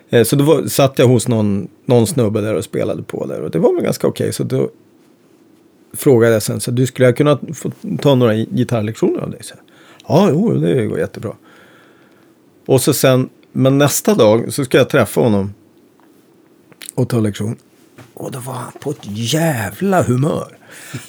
Eh, 0.08 0.24
så 0.24 0.36
då 0.36 0.44
var, 0.44 0.66
satt 0.66 0.98
jag 0.98 1.06
hos 1.06 1.28
någon, 1.28 1.68
någon 1.86 2.06
snubbe 2.06 2.40
där 2.40 2.54
och 2.54 2.64
spelade 2.64 3.02
på 3.02 3.26
där 3.26 3.40
och 3.40 3.50
det 3.50 3.58
var 3.58 3.74
väl 3.74 3.84
ganska 3.84 4.06
okej. 4.06 4.32
Så 4.32 4.44
då 4.44 4.70
frågade 5.92 6.32
jag 6.32 6.42
sen, 6.42 6.60
så 6.60 6.70
du 6.70 6.86
skulle 6.86 7.08
jag 7.08 7.16
kunna 7.16 7.38
få 7.54 7.70
ta 8.00 8.14
några 8.14 8.34
gitarrlektioner 8.34 9.20
av 9.20 9.30
dig? 9.30 9.40
Så, 9.42 9.54
ja, 10.08 10.28
jo, 10.32 10.54
det 10.54 10.86
går 10.86 10.98
jättebra. 10.98 11.32
Och 12.66 12.80
så 12.80 12.92
sen, 12.92 13.28
men 13.52 13.78
nästa 13.78 14.14
dag 14.14 14.52
så 14.52 14.64
ska 14.64 14.78
jag 14.78 14.88
träffa 14.88 15.20
honom 15.20 15.54
och 16.98 17.08
ta 17.08 17.20
lektion. 17.20 17.56
Och 18.14 18.32
då 18.32 18.38
var 18.38 18.52
han 18.54 18.72
på 18.80 18.90
ett 18.90 18.98
jävla 19.02 20.02
humör. 20.02 20.56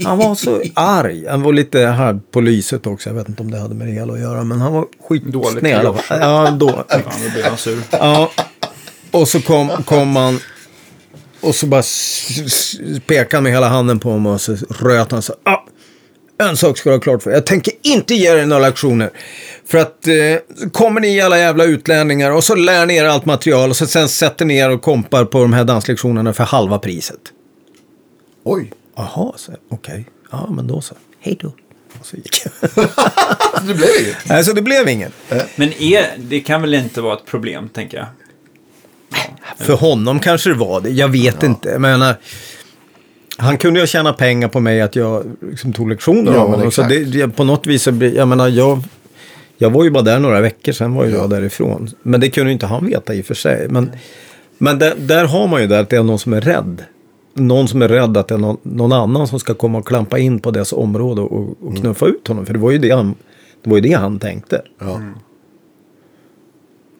Han 0.03 0.17
var 0.17 0.35
så 0.35 0.61
arg. 0.73 1.27
Han 1.27 1.41
var 1.41 1.53
lite 1.53 1.79
här 1.79 2.19
på 2.31 2.41
lyset 2.41 2.87
också. 2.87 3.09
Jag 3.09 3.15
vet 3.15 3.29
inte 3.29 3.41
om 3.43 3.51
det 3.51 3.59
hade 3.59 3.75
med 3.75 3.87
det 3.87 3.93
hela 3.93 4.13
att 4.13 4.19
göra. 4.19 4.43
Men 4.43 4.61
han 4.61 4.73
var 4.73 4.85
Dåligt 5.09 5.33
skitsnäll. 5.49 5.93
fall. 5.93 6.19
Ja, 6.21 6.51
då. 6.51 6.67
Fan, 6.69 7.01
då 7.25 7.31
blir 7.33 7.49
man 7.49 7.57
sur. 7.57 7.81
Ja. 7.91 8.31
Och 9.11 9.27
så 9.27 9.41
kom, 9.41 9.69
kom 9.85 10.15
han. 10.15 10.39
Och 11.41 11.55
så 11.55 11.65
bara 11.65 11.83
pekade 13.07 13.35
han 13.37 13.43
med 13.43 13.51
hela 13.51 13.67
handen 13.67 13.99
på 13.99 14.17
mig 14.17 14.31
och 14.31 14.41
så 14.41 14.55
röt 14.79 15.11
han 15.11 15.21
så. 15.21 15.33
Ah, 15.43 15.57
en 16.39 16.57
sak 16.57 16.77
ska 16.77 16.89
du 16.89 16.95
ha 16.95 17.01
klart 17.01 17.23
för 17.23 17.31
Jag 17.31 17.45
tänker 17.45 17.73
inte 17.81 18.15
ge 18.15 18.29
er 18.29 18.45
några 18.45 18.61
lektioner. 18.61 19.09
För 19.65 19.77
att 19.77 20.07
eh, 20.07 20.69
kommer 20.71 21.01
ni 21.01 21.21
alla 21.21 21.39
jävla 21.39 21.63
utlänningar 21.63 22.31
och 22.31 22.43
så 22.43 22.55
lär 22.55 22.85
ni 22.85 22.95
er 22.95 23.05
allt 23.05 23.25
material 23.25 23.69
och 23.69 23.75
så 23.75 23.87
sen 23.87 24.09
sätter 24.09 24.45
ni 24.45 24.57
er 24.57 24.69
och 24.69 24.81
kompar 24.81 25.25
på 25.25 25.41
de 25.41 25.53
här 25.53 25.63
danslektionerna 25.63 26.33
för 26.33 26.43
halva 26.43 26.79
priset. 26.79 27.19
Oj, 28.43 28.71
Jaha, 28.95 29.33
så 29.35 29.51
okej. 29.69 30.05
Ja, 30.31 30.49
men 30.49 30.67
då 30.67 30.81
så. 30.81 30.95
Hej 31.19 31.37
då. 31.41 31.47
Och 31.99 32.05
så 32.05 32.15
gick 32.15 32.41
jag. 32.45 32.69
det 33.67 33.73
blev 33.73 33.89
inget. 34.01 34.17
Nej, 34.25 34.43
så 34.43 34.53
det 34.53 34.61
blev 34.61 34.89
inget. 34.89 35.13
Men 35.55 35.73
är, 35.73 36.05
det 36.17 36.39
kan 36.39 36.61
väl 36.61 36.73
inte 36.73 37.01
vara 37.01 37.13
ett 37.13 37.25
problem, 37.25 37.69
tänker 37.69 37.97
jag. 37.97 38.07
För 39.57 39.73
honom 39.73 40.19
kanske 40.19 40.49
det 40.49 40.55
var 40.55 40.81
det. 40.81 40.89
Jag 40.89 41.07
vet 41.07 41.43
inte. 41.43 41.69
Jag 41.69 41.81
menar, 41.81 42.15
han 43.39 43.57
kunde 43.57 43.79
ju 43.79 43.87
tjäna 43.87 44.13
pengar 44.13 44.47
på 44.47 44.59
mig 44.59 44.81
att 44.81 44.95
jag 44.95 45.23
liksom 45.49 45.73
tog 45.73 45.89
lektioner 45.89 46.33
Ja, 46.33 46.39
av 46.39 46.49
honom. 46.49 46.71
Så 46.71 46.81
det, 46.81 47.03
det, 47.05 47.29
på 47.29 47.43
något 47.43 47.67
vis 47.67 47.83
så 47.83 47.91
jag 48.15 48.27
menar, 48.27 48.47
jag, 48.47 48.79
jag 49.57 49.69
var 49.69 49.83
ju 49.83 49.89
bara 49.89 50.03
där 50.03 50.19
några 50.19 50.41
veckor, 50.41 50.71
sen 50.71 50.93
var 50.93 51.05
ju 51.05 51.11
jag 51.11 51.29
därifrån. 51.29 51.89
Men 52.03 52.21
det 52.21 52.29
kunde 52.29 52.49
ju 52.49 52.53
inte 52.53 52.65
han 52.65 52.85
veta 52.85 53.13
i 53.13 53.21
och 53.21 53.25
för 53.25 53.33
sig. 53.33 53.67
Men, 53.69 53.91
men 54.57 54.79
där, 54.79 54.93
där 54.97 55.25
har 55.25 55.47
man 55.47 55.61
ju 55.61 55.67
det 55.67 55.79
att 55.79 55.89
det 55.89 55.97
är 55.97 56.03
någon 56.03 56.19
som 56.19 56.33
är 56.33 56.41
rädd. 56.41 56.83
Någon 57.33 57.67
som 57.67 57.81
är 57.81 57.87
rädd 57.87 58.17
att 58.17 58.27
det 58.27 58.33
är 58.33 58.39
någon, 58.39 58.57
någon 58.63 58.91
annan 58.91 59.27
som 59.27 59.39
ska 59.39 59.53
komma 59.53 59.77
och 59.77 59.87
klampa 59.87 60.19
in 60.19 60.39
på 60.39 60.51
dess 60.51 60.73
område 60.73 61.21
och, 61.21 61.57
och 61.63 61.77
knuffa 61.77 62.05
ut 62.05 62.27
honom. 62.27 62.45
För 62.45 62.53
det 62.53 62.59
var 62.59 62.71
ju 62.71 62.77
det 62.77 62.91
han, 62.91 63.15
det 63.63 63.69
var 63.69 63.77
ju 63.77 63.81
det 63.81 63.93
han 63.93 64.19
tänkte. 64.19 64.61
Ja. 64.79 65.01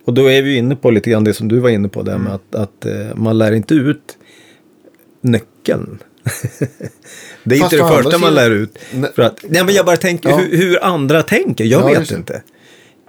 Och 0.06 0.14
då 0.14 0.30
är 0.30 0.42
vi 0.42 0.52
ju 0.52 0.58
inne 0.58 0.76
på 0.76 0.92
lite 0.92 1.10
grann 1.10 1.24
det 1.24 1.34
som 1.34 1.48
du 1.48 1.60
var 1.60 1.70
inne 1.70 1.88
på 1.88 2.04
där 2.04 2.18
med 2.18 2.34
att, 2.34 2.56
att 2.56 2.86
eh, 2.86 3.16
man 3.16 3.38
lär 3.38 3.52
inte 3.52 3.74
ut 3.74 4.18
nyckeln. 5.22 6.00
det 7.44 7.56
är 7.56 7.60
Fast 7.60 7.74
inte 7.74 7.86
det 7.86 8.04
första 8.04 8.18
man 8.18 8.34
lär 8.34 8.52
ut. 8.52 8.78
För 9.16 9.22
att, 9.22 9.46
nej 9.50 9.64
men 9.66 9.76
jag 9.76 9.86
bara 9.86 9.98
tänker 9.98 10.30
Ja. 10.30 10.38
hur, 10.38 10.58
hur 10.58 10.84
andra 10.84 11.24
tänker. 11.24 11.64
Jag 11.66 11.82
Ja, 11.82 12.00
vet 12.00 12.12
inte. 12.12 12.44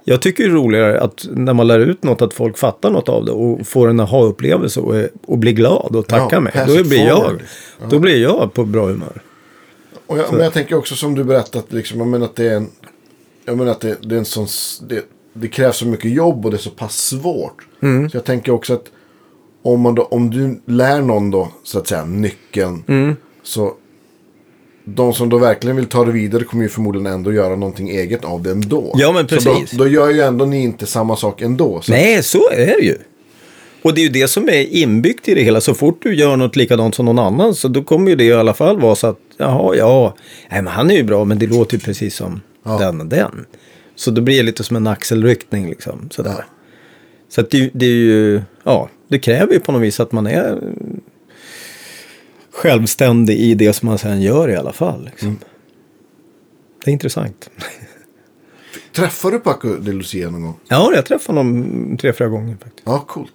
Jag 0.03 0.21
tycker 0.21 0.43
det 0.43 0.49
är 0.49 0.53
roligare 0.53 1.01
att 1.01 1.27
när 1.31 1.53
man 1.53 1.67
lär 1.67 1.79
ut 1.79 2.03
något 2.03 2.21
att 2.21 2.33
folk 2.33 2.57
fattar 2.57 2.89
något 2.89 3.09
av 3.09 3.25
det 3.25 3.31
och 3.31 3.67
får 3.67 3.87
en 3.89 3.99
aha-upplevelse 3.99 4.79
och, 4.79 4.95
och 5.25 5.37
blir 5.37 5.51
glad 5.51 5.95
och 5.95 6.07
tackar 6.07 6.35
Ja, 6.35 6.39
mig. 6.39 6.53
Då 6.67 6.83
blir, 6.83 7.05
jag, 7.07 7.41
då 7.89 7.99
blir 7.99 8.21
jag 8.21 8.53
på 8.53 8.65
bra 8.65 8.85
humör. 8.85 9.21
Och 10.07 10.17
jag, 10.17 10.33
men 10.33 10.43
jag 10.43 10.53
tänker 10.53 10.75
också 10.75 10.95
som 10.95 11.15
du 11.15 11.23
berättat, 11.23 11.65
liksom, 11.69 11.99
jag 11.99 12.07
menar 12.07 12.25
att 12.25 12.35
det 12.35 12.47
är 12.47 12.55
en, 12.55 12.69
jag 13.45 13.57
menar 13.57 13.71
att 13.71 13.81
det, 13.81 13.97
det 14.01 14.15
är 14.15 14.19
en 14.19 14.25
sån, 14.25 14.47
det, 14.89 15.05
det 15.33 15.47
krävs 15.47 15.77
så 15.77 15.85
mycket 15.87 16.11
jobb 16.11 16.45
och 16.45 16.51
det 16.51 16.57
är 16.57 16.61
så 16.61 16.69
pass 16.69 16.97
svårt. 16.97 17.67
Mm. 17.81 18.09
Så 18.09 18.17
jag 18.17 18.23
tänker 18.23 18.51
också 18.51 18.73
att 18.73 18.85
om, 19.63 19.81
man 19.81 19.95
då, 19.95 20.03
om 20.03 20.29
du 20.29 20.61
lär 20.73 21.01
någon 21.01 21.31
då, 21.31 21.49
så 21.63 21.79
att 21.79 21.87
säga, 21.87 22.05
nyckeln. 22.05 22.83
Mm. 22.87 23.15
Så 23.43 23.73
de 24.85 25.13
som 25.13 25.29
då 25.29 25.37
verkligen 25.37 25.75
vill 25.75 25.85
ta 25.85 26.05
det 26.05 26.11
vidare 26.11 26.43
kommer 26.43 26.63
ju 26.63 26.69
förmodligen 26.69 27.13
ändå 27.13 27.33
göra 27.33 27.55
någonting 27.55 27.89
eget 27.89 28.25
av 28.25 28.41
det 28.43 28.51
ändå. 28.51 28.91
Ja, 28.97 29.11
men 29.11 29.27
Så 29.27 29.35
precis. 29.35 29.71
då, 29.71 29.77
då 29.83 29.89
gör 29.89 30.09
ju 30.09 30.21
ändå 30.21 30.45
ni 30.45 30.63
inte 30.63 30.85
samma 30.85 31.15
sak 31.15 31.41
ändå. 31.41 31.81
Så 31.81 31.91
Nej, 31.91 32.23
så 32.23 32.49
är 32.51 32.65
det 32.65 32.83
ju. 32.85 32.97
Och 33.83 33.93
det 33.93 34.01
är 34.01 34.03
ju 34.03 34.09
det 34.09 34.27
som 34.27 34.49
är 34.49 34.73
inbyggt 34.75 35.27
i 35.27 35.33
det 35.35 35.41
hela. 35.41 35.61
Så 35.61 35.73
fort 35.73 35.99
du 36.03 36.15
gör 36.15 36.37
något 36.37 36.55
likadant 36.55 36.95
som 36.95 37.05
någon 37.05 37.19
annan 37.19 37.55
så 37.55 37.67
då 37.67 37.83
kommer 37.83 38.09
ju 38.09 38.15
det 38.15 38.23
i 38.23 38.33
alla 38.33 38.53
fall 38.53 38.79
vara 38.79 38.95
så 38.95 39.07
att 39.07 39.19
jaha, 39.37 39.75
ja, 39.75 40.15
nej, 40.51 40.61
men 40.61 40.73
han 40.73 40.91
är 40.91 40.95
ju 40.95 41.03
bra 41.03 41.25
men 41.25 41.39
det 41.39 41.47
låter 41.47 41.73
ju 41.77 41.79
precis 41.79 42.15
som 42.15 42.41
Ja. 42.65 42.77
den 42.77 42.99
och 43.01 43.07
den. 43.07 43.45
Så 43.95 44.11
då 44.11 44.21
blir 44.21 44.37
det 44.37 44.43
lite 44.43 44.63
som 44.63 44.75
en 44.75 44.87
axelryckning 44.87 45.69
liksom. 45.69 46.09
Sådär. 46.11 46.35
Ja. 46.37 46.43
Så 47.29 47.41
att 47.41 47.49
det, 47.49 47.69
det 47.73 47.85
är 47.85 47.89
ju, 47.89 48.41
ja, 48.63 48.89
det 49.11 49.19
kräver 49.19 49.53
ju 49.53 49.59
på 49.59 49.71
något 49.71 49.81
vis 49.81 49.99
att 49.99 50.11
man 50.11 50.27
är 50.27 50.73
självständig 52.51 53.39
i 53.39 53.55
det 53.55 53.73
som 53.73 53.87
man 53.87 53.97
sen 53.97 54.21
gör 54.21 54.49
i 54.49 54.55
alla 54.55 54.73
fall. 54.73 55.05
Liksom. 55.05 55.37
Det 56.85 56.91
är 56.91 56.93
intressant. 56.93 57.49
Träffar 58.91 59.31
du 59.31 59.39
Paco 59.39 59.75
de 59.75 59.91
Lucia 59.91 60.29
någon 60.29 60.41
gång? 60.41 60.59
Ja, 60.67 60.91
jag 60.95 61.05
träffade 61.05 61.39
honom 61.39 61.97
tre, 61.97 62.13
fyra 62.13 62.27
gånger 62.27 62.55
faktiskt. 62.55 62.83
Ja, 62.85 63.05
coolt. 63.07 63.33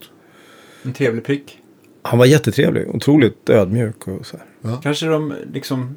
En 0.82 0.92
trevlig 0.92 1.24
prick. 1.24 1.58
Han 2.02 2.18
var 2.18 2.26
jättetrevlig, 2.26 2.88
otroligt 2.88 3.50
ödmjuk 3.50 4.08
och 4.08 4.26
så 4.26 4.36
här. 4.36 4.76
Kanske 4.82 5.06
de 5.06 5.34
liksom... 5.52 5.96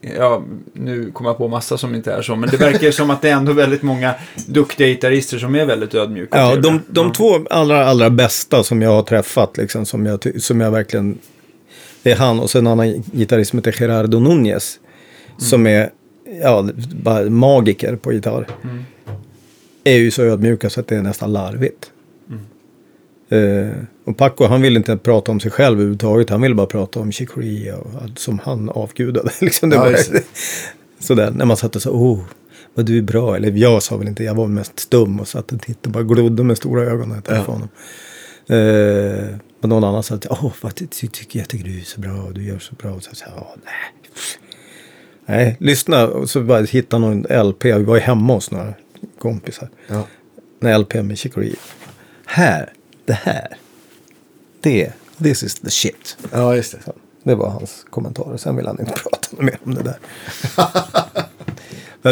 Ja, 0.00 0.44
nu 0.72 1.10
kommer 1.10 1.30
jag 1.30 1.38
på 1.38 1.48
massa 1.48 1.78
som 1.78 1.94
inte 1.94 2.12
är 2.12 2.22
så, 2.22 2.36
men 2.36 2.50
det 2.50 2.56
verkar 2.56 2.90
som 2.90 3.10
att 3.10 3.22
det 3.22 3.28
är 3.28 3.32
ändå 3.32 3.52
väldigt 3.52 3.82
många 3.82 4.14
duktiga 4.46 4.88
gitarrister 4.88 5.38
som 5.38 5.54
är 5.54 5.66
väldigt 5.66 5.94
ödmjuka. 5.94 6.38
Ja, 6.38 6.56
de, 6.56 6.82
de 6.88 7.12
två 7.12 7.38
allra, 7.50 7.86
allra 7.86 8.10
bästa 8.10 8.62
som 8.62 8.82
jag 8.82 8.90
har 8.90 9.02
träffat, 9.02 9.56
liksom, 9.56 9.86
som, 9.86 10.06
jag, 10.06 10.42
som 10.42 10.60
jag 10.60 10.70
verkligen... 10.70 11.18
Det 12.02 12.12
är 12.12 12.16
han 12.16 12.40
och 12.40 12.50
så 12.50 12.58
en 12.58 12.66
annan 12.66 13.02
gitarrist 13.12 13.50
som 13.50 13.58
heter 13.58 13.76
Gerardo 13.80 14.18
Núñez. 14.18 14.78
Som 15.38 15.66
är 15.66 15.90
ja, 16.42 16.68
bara 17.02 17.30
magiker 17.30 17.96
på 17.96 18.12
gitarr. 18.12 18.46
Är 19.84 19.96
ju 19.96 20.10
så 20.10 20.22
ödmjuka 20.22 20.70
så 20.70 20.80
att 20.80 20.88
det 20.88 20.96
är 20.96 21.02
nästan 21.02 21.32
larvigt. 21.32 21.90
Eh, 23.28 23.68
och 24.04 24.16
Paco 24.16 24.44
han 24.46 24.62
ville 24.62 24.76
inte 24.76 24.96
prata 24.96 25.32
om 25.32 25.40
sig 25.40 25.50
själv 25.50 25.74
överhuvudtaget. 25.76 26.30
Han 26.30 26.40
ville 26.42 26.54
bara 26.54 26.66
prata 26.66 27.00
om 27.00 27.12
Chick 27.12 27.28
Corea 27.28 27.76
och 27.76 27.90
allt 28.02 28.18
som 28.18 28.38
han 28.38 28.68
avgudade. 28.70 29.30
liksom 29.40 29.70
det 29.70 29.76
Ja, 29.76 29.82
var, 29.82 29.96
sådär, 30.98 31.30
när 31.30 31.44
man 31.44 31.56
satt 31.56 31.76
och 31.76 31.82
sa 31.82 31.90
oh, 31.90 32.20
vad 32.74 32.86
du 32.86 32.98
är 32.98 33.02
bra. 33.02 33.36
Eller 33.36 33.50
jag 33.52 33.82
sa 33.82 33.96
väl 33.96 34.08
inte, 34.08 34.24
jag 34.24 34.34
var 34.34 34.46
mest 34.46 34.78
stum 34.80 35.20
och 35.20 35.28
satt 35.28 35.52
och 35.52 35.60
tittade 35.60 35.86
och 35.88 35.92
bara 35.92 36.14
glodde 36.14 36.44
med 36.44 36.56
stora 36.56 36.82
ögon 36.82 37.22
Ja. 37.28 37.36
honom. 37.36 37.68
Eh, 38.48 39.36
men 39.60 39.68
någon 39.70 39.84
annan 39.84 40.02
sa 40.02 40.14
att 40.14 40.26
åh, 40.30 40.52
vad 40.62 40.74
ty, 40.74 40.86
ty, 40.86 41.08
tycker 41.08 41.38
jag 41.38 41.48
tycker 41.48 41.64
du 41.64 41.80
är 41.80 41.84
så 41.84 42.00
bra 42.00 42.30
du 42.34 42.44
gör 42.44 42.58
så 42.58 42.74
bra. 42.74 42.90
Och 42.92 43.02
så 43.02 43.14
sa 43.14 43.24
jag, 43.26 43.34
"Ja, 43.36 43.54
nej. 43.64 43.74
Nej, 45.28 45.56
lyssna 45.60 46.06
och 46.08 46.30
så 46.30 46.40
bara 46.40 46.62
hitta 46.62 46.98
någon 46.98 47.22
LP. 47.48 47.64
Vi 47.64 47.82
var 47.84 47.94
ju 47.96 48.00
hemma 48.00 48.34
hos 48.34 48.50
några 48.50 48.74
kompisar. 49.18 49.68
Ja. 49.88 50.06
En 50.60 50.80
LP 50.80 50.94
med 51.02 51.18
Chick 51.18 51.34
Corea. 51.34 51.54
Här, 52.26 52.72
det 53.06 53.18
här. 53.22 53.48
Det, 54.60 54.92
this 55.22 55.42
is 55.42 55.54
the 55.54 55.70
shit. 55.70 56.16
ja, 56.32 56.56
just 56.56 56.72
det. 56.72 56.78
Så, 56.84 56.92
det 57.22 57.34
var 57.34 57.48
hans 57.48 57.86
kommentarer. 57.90 58.36
Sen 58.36 58.56
ville 58.56 58.68
han 58.68 58.80
inte 58.80 58.92
prata 59.02 59.42
mer 59.42 59.58
om 59.64 59.74
det 59.74 59.82
där. 59.82 59.96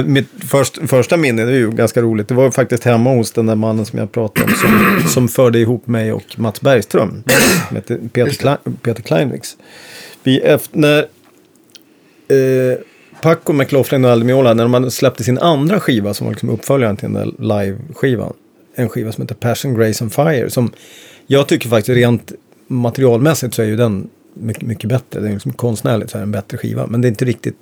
Mitt 0.02 0.28
först, 0.38 0.78
första 0.86 1.16
minne, 1.16 1.44
det 1.44 1.52
är 1.52 1.56
ju 1.56 1.70
ganska 1.70 2.02
roligt. 2.02 2.28
Det 2.28 2.34
var 2.34 2.50
faktiskt 2.50 2.84
hemma 2.84 3.14
hos 3.14 3.32
den 3.32 3.46
där 3.46 3.54
mannen 3.54 3.86
som 3.86 3.98
jag 3.98 4.12
pratade 4.12 4.46
om. 4.46 4.52
Som, 4.54 5.02
som 5.08 5.28
förde 5.28 5.58
ihop 5.58 5.86
mig 5.86 6.12
och 6.12 6.38
Mats 6.38 6.60
Bergström. 6.60 7.22
Heter 7.70 8.00
Peter, 8.12 8.30
Klein, 8.30 8.58
Peter 8.82 9.02
Kleinviks. 9.02 9.56
Vi 10.22 10.40
efter, 10.40 10.78
när 10.78 10.98
eh, 12.28 12.78
Paco 13.20 13.52
McLaughlin 13.52 14.04
och 14.04 14.10
Aldemiola, 14.10 14.54
när 14.54 14.64
de 14.64 14.74
hade 14.74 14.90
släppte 14.90 15.24
sin 15.24 15.38
andra 15.38 15.80
skiva 15.80 16.14
som 16.14 16.26
var 16.26 16.32
liksom 16.32 16.50
uppföljaren 16.50 16.96
till 16.96 17.12
den 17.12 17.14
där 17.14 17.44
live-skivan. 17.44 18.34
En 18.74 18.88
skiva 18.88 19.12
som 19.12 19.22
heter 19.22 19.34
Passion, 19.34 19.74
Grace 19.74 20.04
and 20.04 20.12
Fire. 20.12 20.50
Som 20.50 20.72
jag 21.26 21.48
tycker 21.48 21.68
faktiskt 21.68 21.96
rent 21.96 22.32
materialmässigt 22.66 23.54
så 23.54 23.62
är 23.62 23.66
ju 23.66 23.76
den 23.76 24.08
mycket, 24.34 24.62
mycket 24.62 24.90
bättre. 24.90 25.20
Det 25.20 25.28
är 25.28 25.32
liksom 25.32 25.52
konstnärligt 25.52 26.10
så 26.10 26.18
här 26.18 26.22
en 26.22 26.32
bättre 26.32 26.58
skiva. 26.58 26.86
Men 26.86 27.00
det 27.00 27.08
är 27.08 27.10
inte 27.10 27.24
riktigt 27.24 27.56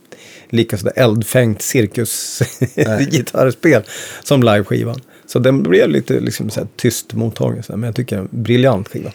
lika 0.49 0.79
sådär 0.79 0.93
eldfängt 0.97 1.63
cirkusgitarrspel 1.63 3.83
som 4.23 4.43
liveskivan. 4.43 5.01
Så 5.27 5.39
den 5.39 5.63
blev 5.63 5.91
lite 5.91 6.21
liksom 6.21 6.51
så 6.51 6.67
tyst 6.77 7.15
mottagen. 7.15 7.63
Men 7.69 7.83
jag 7.83 7.95
tycker 7.95 8.17
det 8.17 8.21
är 8.21 8.29
en 8.33 8.43
briljant 8.43 8.89
skiva. 8.89 9.13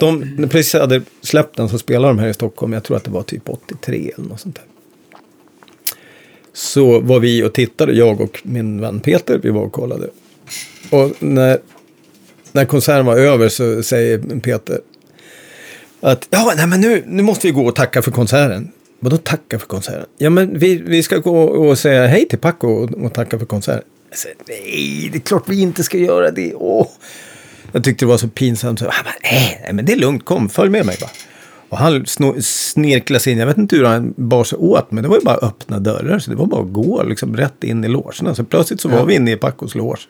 De, 0.00 0.34
när 0.38 0.48
precis 0.48 0.72
hade 0.72 1.02
släppt 1.22 1.56
den 1.56 1.68
så 1.68 1.78
spelade 1.78 2.14
de 2.14 2.18
här 2.18 2.28
i 2.28 2.34
Stockholm. 2.34 2.72
Jag 2.72 2.84
tror 2.84 2.96
att 2.96 3.04
det 3.04 3.10
var 3.10 3.22
typ 3.22 3.48
83 3.48 4.10
eller 4.16 4.28
något 4.28 4.40
sånt 4.40 4.54
där. 4.54 4.64
Så 6.52 7.00
var 7.00 7.20
vi 7.20 7.42
och 7.42 7.52
tittade, 7.52 7.92
jag 7.92 8.20
och 8.20 8.40
min 8.42 8.80
vän 8.80 9.00
Peter, 9.00 9.40
vi 9.42 9.50
var 9.50 9.62
och 9.62 9.72
kollade. 9.72 10.08
Och 10.90 11.22
när, 11.22 11.58
när 12.52 12.64
konserten 12.64 13.06
var 13.06 13.16
över 13.16 13.48
så 13.48 13.82
säger 13.82 14.40
Peter 14.40 14.80
att 16.00 16.28
ja, 16.30 16.52
nej, 16.56 16.66
men 16.66 16.80
nu, 16.80 17.04
nu 17.06 17.22
måste 17.22 17.46
vi 17.46 17.52
gå 17.52 17.66
och 17.66 17.74
tacka 17.74 18.02
för 18.02 18.10
konserten. 18.10 18.72
Vadå 19.00 19.16
tacka 19.16 19.58
för 19.58 19.66
konserten? 19.66 20.06
Ja, 20.18 20.30
men 20.30 20.58
vi, 20.58 20.76
vi 20.76 21.02
ska 21.02 21.18
gå 21.18 21.42
och 21.42 21.78
säga 21.78 22.06
hej 22.06 22.28
till 22.28 22.38
Paco 22.38 22.68
och, 22.68 22.92
och 22.92 23.14
tacka 23.14 23.38
för 23.38 23.46
konserten. 23.46 23.88
Jag 24.10 24.18
säger, 24.18 24.36
nej, 24.48 25.08
det 25.12 25.18
är 25.18 25.20
klart 25.20 25.48
vi 25.48 25.60
inte 25.60 25.82
ska 25.82 25.98
göra 25.98 26.30
det. 26.30 26.54
Åh. 26.54 26.88
Jag 27.72 27.84
tyckte 27.84 28.04
det 28.04 28.08
var 28.08 28.18
så 28.18 28.28
pinsamt. 28.28 28.78
Så, 28.78 28.84
han 28.90 29.04
bara, 29.04 29.14
nej, 29.22 29.60
nej, 29.62 29.72
men 29.72 29.84
det 29.84 29.92
är 29.92 29.96
lugnt, 29.96 30.24
kom, 30.24 30.48
följ 30.48 30.70
med 30.70 30.86
mig 30.86 30.96
bara. 31.00 31.10
Och 31.68 31.78
han 31.78 32.06
snirklade 32.42 33.20
sig 33.20 33.32
in, 33.32 33.38
jag 33.38 33.46
vet 33.46 33.58
inte 33.58 33.76
hur 33.76 33.84
han 33.84 34.14
bar 34.16 34.44
sig 34.44 34.58
åt, 34.58 34.90
men 34.90 35.02
det 35.02 35.08
var 35.08 35.16
ju 35.16 35.24
bara 35.24 35.36
öppna 35.36 35.78
dörrar. 35.78 36.18
Så 36.18 36.30
det 36.30 36.36
var 36.36 36.46
bara 36.46 36.62
att 36.62 36.72
gå 36.72 37.02
liksom 37.02 37.36
rätt 37.36 37.64
in 37.64 37.84
i 37.84 37.88
logerna. 37.88 38.34
Så 38.34 38.44
plötsligt 38.44 38.80
så 38.80 38.88
var 38.88 39.04
vi 39.04 39.14
inne 39.14 39.32
i 39.32 39.36
Pacos 39.36 39.74
loge. 39.74 40.00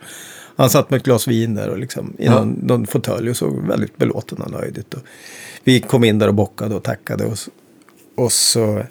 Han 0.56 0.70
satt 0.70 0.90
med 0.90 0.98
ett 0.98 1.04
glas 1.04 1.28
vin 1.28 1.54
där 1.54 1.68
och 1.68 1.78
liksom 1.78 2.12
i 2.18 2.28
någon, 2.28 2.60
någon 2.62 2.86
fåtölj 2.86 3.30
och 3.30 3.36
såg 3.36 3.66
väldigt 3.68 3.96
belåten 3.96 4.38
och 4.38 4.50
nöjd 4.50 4.78
ut. 4.78 4.94
Och 4.94 5.00
vi 5.64 5.80
kom 5.80 6.04
in 6.04 6.18
där 6.18 6.28
och 6.28 6.34
bockade 6.34 6.74
och 6.74 6.82
tackade. 6.82 7.24
Och, 7.24 7.38
och, 8.14 8.32
så, 8.32 8.82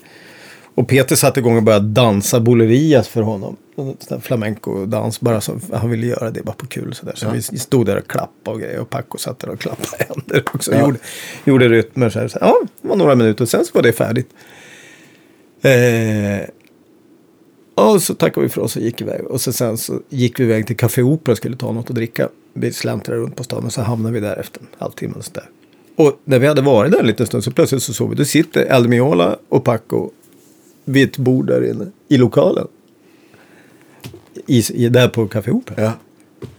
och 0.75 0.87
Peter 0.87 1.15
satte 1.15 1.39
igång 1.39 1.57
och 1.57 1.63
började 1.63 1.87
dansa 1.87 2.39
bolerias 2.39 3.07
för 3.07 3.21
honom. 3.21 3.55
Flamenco-dans, 4.21 5.21
bara 5.21 5.41
så 5.41 5.59
han 5.73 5.89
ville 5.89 6.07
göra 6.07 6.31
det 6.31 6.43
bara 6.43 6.55
på 6.55 6.67
kul. 6.67 6.93
Så, 6.93 7.05
där. 7.05 7.13
så 7.15 7.29
vi 7.29 7.41
stod 7.41 7.85
där 7.85 7.97
och 7.97 8.07
klappade 8.07 8.55
och 8.55 8.59
grejer. 8.59 8.79
Och 8.79 8.89
Paco 8.89 9.17
satt 9.17 9.39
där 9.39 9.49
och 9.49 9.59
klappade 9.59 10.05
händer 10.09 10.43
också. 10.53 10.71
Ja. 10.73 10.79
Gjorde, 10.79 10.99
gjorde 11.45 11.69
rytmer 11.69 12.09
så 12.09 12.19
här. 12.19 12.27
Så, 12.27 12.37
ja, 12.41 12.61
det 12.81 12.87
var 12.87 12.95
några 12.95 13.15
minuter. 13.15 13.45
Sen 13.45 13.65
så 13.65 13.71
var 13.73 13.81
det 13.81 13.93
färdigt. 13.93 14.29
Eh, 15.61 16.49
och 17.75 18.01
så 18.01 18.13
tackade 18.13 18.45
vi 18.45 18.49
för 18.49 18.61
oss 18.61 18.75
och 18.75 18.81
gick 18.81 19.01
iväg. 19.01 19.25
Och 19.25 19.41
så 19.41 19.53
sen 19.53 19.77
så 19.77 19.99
gick 20.09 20.39
vi 20.39 20.43
iväg 20.43 20.67
till 20.67 20.77
Café 20.77 21.01
Opera 21.01 21.31
och 21.31 21.37
skulle 21.37 21.57
ta 21.57 21.71
något 21.71 21.89
att 21.89 21.95
dricka. 21.95 22.29
Vi 22.53 22.73
släntrade 22.73 23.21
runt 23.21 23.35
på 23.35 23.43
stan 23.43 23.65
och 23.65 23.73
så 23.73 23.81
hamnade 23.81 24.13
vi 24.13 24.19
där 24.19 24.39
efter 24.39 24.61
en 24.61 24.67
halvtimme. 24.77 25.13
Och, 25.17 25.25
så 25.25 25.31
där. 25.33 25.49
och 25.95 26.19
när 26.23 26.39
vi 26.39 26.47
hade 26.47 26.61
varit 26.61 26.91
där 26.91 26.99
en 26.99 27.07
liten 27.07 27.27
stund 27.27 27.43
så 27.43 27.51
plötsligt 27.51 27.83
så 27.83 27.93
såg 27.93 28.09
vi, 28.09 28.15
då 28.15 28.25
sitter 28.25 28.65
Eldemiola 28.65 29.37
och 29.49 29.63
Paco 29.63 30.09
vid 30.85 31.09
ett 31.09 31.17
bord 31.17 31.47
där 31.47 31.71
inne 31.71 31.87
i 32.07 32.17
lokalen. 32.17 32.67
I, 34.47 34.63
i, 34.73 34.89
där 34.89 35.07
på 35.07 35.27
Café 35.27 35.51
Opera. 35.51 35.83
Ja. 35.83 35.91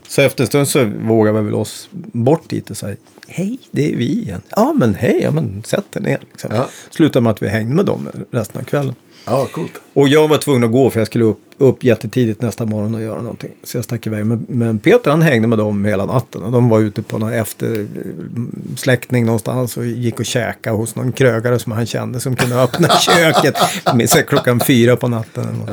Så 0.08 0.22
efter 0.22 0.44
en 0.44 0.48
stund 0.48 0.68
så 0.68 0.84
vågade 0.84 1.38
vi 1.38 1.44
väl 1.44 1.54
oss 1.54 1.88
bort 2.12 2.48
dit 2.48 2.70
och 2.70 2.76
sa 2.76 2.86
hej, 3.28 3.58
det 3.70 3.92
är 3.92 3.96
vi 3.96 4.08
igen. 4.08 4.40
Ja, 4.48 4.72
men 4.76 4.94
hej, 4.94 5.20
ja, 5.22 5.30
men 5.30 5.62
sätt 5.64 5.96
er 5.96 6.00
ner. 6.00 6.18
Liksom. 6.30 6.50
Ja. 6.54 6.68
Slutade 6.90 7.22
med 7.22 7.30
att 7.30 7.42
vi 7.42 7.48
hängde 7.48 7.74
med 7.74 7.86
dem 7.86 8.08
resten 8.30 8.60
av 8.60 8.64
kvällen. 8.64 8.94
Ja, 9.26 9.46
coolt. 9.52 9.72
Och 9.92 10.08
jag 10.08 10.28
var 10.28 10.38
tvungen 10.38 10.64
att 10.64 10.72
gå 10.72 10.90
för 10.90 11.00
jag 11.00 11.06
skulle 11.06 11.24
upp, 11.24 11.40
upp 11.58 11.84
jättetidigt 11.84 12.42
nästa 12.42 12.66
morgon 12.66 12.94
och 12.94 13.02
göra 13.02 13.22
någonting. 13.22 13.50
Så 13.64 13.76
jag 13.76 13.84
stack 13.84 14.06
iväg. 14.06 14.26
Men, 14.26 14.46
men 14.48 14.78
Peter 14.78 15.10
han 15.10 15.22
hängde 15.22 15.48
med 15.48 15.58
dem 15.58 15.84
hela 15.84 16.06
natten. 16.06 16.42
Och 16.42 16.52
de 16.52 16.68
var 16.68 16.80
ute 16.80 17.02
på 17.02 17.18
någon 17.18 17.32
eftersläckning 17.32 19.26
någonstans 19.26 19.76
och 19.76 19.86
gick 19.86 20.20
och 20.20 20.26
käkade 20.26 20.76
hos 20.76 20.96
någon 20.96 21.12
krögare 21.12 21.58
som 21.58 21.72
han 21.72 21.86
kände 21.86 22.20
som 22.20 22.36
kunde 22.36 22.62
öppna 22.62 22.88
köket 23.00 23.56
med, 23.94 24.10
så 24.10 24.22
klockan 24.22 24.60
fyra 24.60 24.96
på 24.96 25.08
natten. 25.08 25.60
Och 25.62 25.70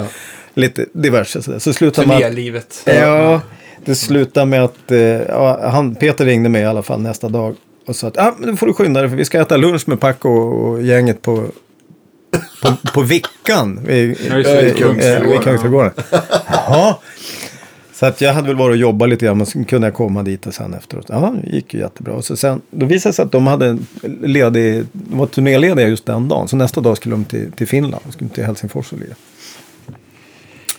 Lite 0.54 0.86
diverse 0.94 1.42
sådär. 1.42 1.60
Så 1.60 1.74
slutade 1.74 2.08
man... 2.08 2.18
Turnélivet. 2.18 2.84
Ja, 2.86 3.42
det 3.86 3.96
slutade 3.96 4.46
med 4.46 4.64
att 4.64 4.92
eh, 4.92 5.00
ja, 5.00 5.70
han, 5.70 5.96
Peter 5.96 6.26
ringde 6.26 6.50
mig 6.50 6.62
i 6.62 6.66
alla 6.66 6.84
fall 6.84 7.02
nästa 7.02 7.30
dag 7.30 7.56
och 7.88 7.96
sa 7.96 8.08
att 8.08 8.18
ah, 8.18 8.36
nu 8.40 8.58
får 8.58 8.68
du 8.68 8.74
skynda 8.74 9.02
dig 9.02 9.10
för 9.10 9.18
vi 9.18 9.26
ska 9.26 9.42
äta 9.42 9.58
lunch 9.58 9.88
med 9.88 10.00
Paco 10.00 10.30
och 10.30 10.82
gänget 10.84 11.22
på, 11.22 11.46
på, 12.62 12.76
på 12.94 13.02
Vickan. 13.02 13.90
I, 13.90 14.16
Ja, 14.30 14.44
Kungsträdgården. 15.44 15.92
Jaha. 16.48 16.96
Så 17.94 18.06
att 18.06 18.22
jag 18.22 18.34
hade 18.34 18.48
väl 18.48 18.56
varit 18.56 18.74
och 18.74 18.78
jobbat 18.78 19.10
lite 19.10 19.26
grann 19.26 19.38
men 19.38 19.46
så 19.46 19.64
kunde 19.64 19.88
jag 19.88 19.94
komma 19.94 20.24
dit 20.24 20.48
och 20.48 20.54
sen 20.54 20.74
efteråt. 20.74 21.06
Ja, 21.10 21.36
det 21.44 21.50
gick 21.50 21.74
ju 21.74 21.80
jättebra. 21.80 22.14
Och 22.14 22.26
så 22.26 22.38
sen, 22.38 22.62
då 22.72 22.86
visade 22.86 23.10
det 23.12 23.16
sig 23.16 23.26
att 23.26 23.32
de 23.32 23.48
hade 23.48 23.78
ledig, 24.22 24.86
de 24.92 25.18
var 25.18 25.26
turnélediga 25.26 25.88
just 25.88 26.06
den 26.06 26.28
dagen. 26.28 26.48
Så 26.48 26.56
nästa 26.56 26.82
dag 26.82 26.98
skulle 26.98 27.16
de 27.16 27.26
till, 27.26 27.52
till 27.52 27.68
Finland, 27.68 28.04
de 28.06 28.12
skulle 28.12 28.30
till 28.30 28.44
Helsingfors 28.44 28.92
och 28.94 29.00
lira. 29.00 29.16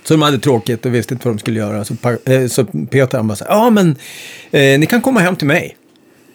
Så 0.05 0.15
de 0.15 0.23
hade 0.23 0.39
tråkigt 0.39 0.87
och 0.87 0.95
visste 0.95 1.15
inte 1.15 1.29
vad 1.29 1.37
de 1.37 1.39
skulle 1.39 1.59
göra. 1.59 1.85
Så, 1.85 1.95
eh, 2.25 2.47
så 2.47 2.65
Peter 2.65 3.19
han 3.19 3.29
bara 3.29 3.37
så 3.37 3.45
ja 3.49 3.71
men 3.71 3.97
eh, 4.51 4.79
ni 4.79 4.87
kan 4.87 5.01
komma 5.03 5.21
hem 5.21 5.37
till 5.37 5.47
mig. 5.47 5.77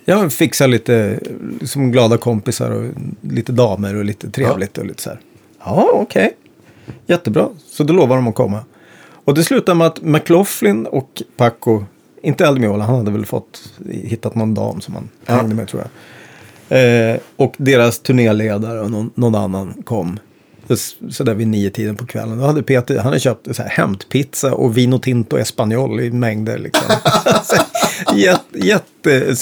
Jag 0.09 0.33
fixar 0.33 0.67
lite 0.67 1.19
som 1.65 1.91
glada 1.91 2.17
kompisar 2.17 2.71
och 2.71 2.85
lite 3.21 3.51
damer 3.51 3.95
och 3.95 4.05
lite 4.05 4.29
trevligt 4.31 4.77
och 4.77 4.85
lite 4.85 5.01
så 5.03 5.09
här. 5.09 5.19
Ja, 5.65 5.89
okej. 5.93 6.35
Jättebra. 7.07 7.49
Så 7.71 7.83
då 7.83 7.93
lovar 7.93 8.15
de 8.15 8.27
att 8.27 8.35
komma. 8.35 8.59
Och 9.25 9.33
det 9.33 9.43
slutade 9.43 9.75
med 9.77 9.87
att 9.87 10.01
McLaughlin 10.01 10.85
och 10.85 11.21
Paco, 11.37 11.83
inte 12.21 12.45
Eldemiola, 12.45 12.83
han 12.83 12.95
hade 12.95 13.11
väl 13.11 13.25
fått 13.25 13.71
hittat 13.91 14.35
någon 14.35 14.53
dam 14.53 14.81
som 14.81 14.93
han 14.95 15.09
Ja. 15.25 15.33
hängde 15.35 15.55
med 15.55 15.67
tror 15.67 15.81
jag. 15.81 15.89
Eh, 17.11 17.17
och 17.35 17.53
deras 17.57 17.99
turnéledare 17.99 18.79
och 18.81 18.91
någon, 18.91 19.09
någon 19.15 19.35
annan 19.35 19.73
kom. 19.85 20.19
Så- 20.69 20.75
Så 21.11 21.23
där 21.23 21.33
vid 21.33 21.47
nio 21.47 21.69
tiden 21.69 21.95
på 21.95 22.05
kvällen. 22.05 22.37
Då 22.37 22.45
hade 22.45 22.63
Peter, 22.63 22.95
han 22.95 23.05
hade 23.05 23.19
köpt 23.19 23.55
så 23.55 23.61
här 23.63 23.69
hämtpizza 23.69 24.53
och 24.53 24.77
vino 24.77 24.99
tinto 24.99 25.37
espanol 25.37 25.99
i 25.99 26.11
mängder. 26.11 26.57
Liksom. 26.57 26.83
Jätte, 28.15 28.59
jätte, 28.59 29.35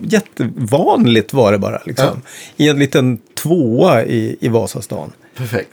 jättevanligt 0.00 1.32
var 1.32 1.52
det 1.52 1.58
bara. 1.58 1.80
Liksom. 1.84 2.22
I 2.56 2.68
en 2.68 2.78
liten 2.78 3.18
tvåa 3.42 4.04
i, 4.04 4.36
i 4.40 4.48
Vasastan. 4.48 5.12
Perfekt. 5.36 5.68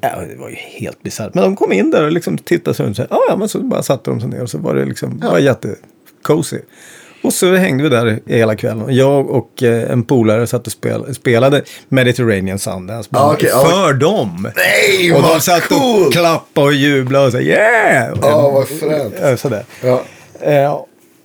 Ja, 0.00 0.08
det 0.20 0.36
var 0.36 0.48
ju 0.48 0.54
helt 0.56 1.02
bisarrt. 1.02 1.34
Men 1.34 1.44
de 1.44 1.56
kom 1.56 1.72
in 1.72 1.90
där 1.90 2.04
och 2.04 2.12
liksom 2.12 2.38
tittade 2.38 2.74
sig 2.76 2.86
runt. 2.86 2.96
Så, 2.96 3.02
här, 3.02 3.08
"Ja, 3.10 3.20
ja, 3.28 3.36
men 3.36 3.48
så 3.48 3.58
bara 3.62 3.82
satte 3.82 4.10
de 4.10 4.20
sig 4.20 4.28
ner 4.30 4.42
och 4.42 4.50
så 4.50 4.58
var 4.58 4.74
det 4.74 4.84
liksom 4.84 5.18
Ja. 5.22 5.30
var 5.30 5.38
jättecozy. 5.38 6.58
Och 7.22 7.32
så 7.32 7.54
hängde 7.54 7.82
vi 7.82 7.88
där 7.88 8.20
hela 8.26 8.56
kvällen. 8.56 8.82
Och 8.82 8.92
Jag 8.92 9.30
och 9.30 9.62
eh, 9.62 9.90
en 9.92 10.02
polare 10.02 10.46
satt 10.46 10.66
och 10.66 10.72
spel, 10.72 11.14
spelade 11.14 11.62
Mediterranean 11.88 12.58
Sundance. 12.58 13.08
Ja, 13.12 13.32
okej, 13.32 13.48
ja. 13.52 13.64
för 13.64 13.92
dem! 13.92 14.48
Nej, 14.56 15.12
och 15.14 15.22
de 15.22 15.28
vad 15.28 15.42
satt 15.42 15.62
och 15.62 15.68
coolt! 15.78 16.12
klappade 16.12 16.66
och 16.66 16.72
jublade 16.72 17.26
och 17.26 17.32
så 17.32 17.40
yeah! 17.40 18.18
Ja, 18.22 18.50
vad 18.50 18.68
fränt. 18.68 19.14
Ja, 19.22 19.36
Sådär. 19.36 19.64
Ja. 19.84 20.02
Eh, 20.40 20.80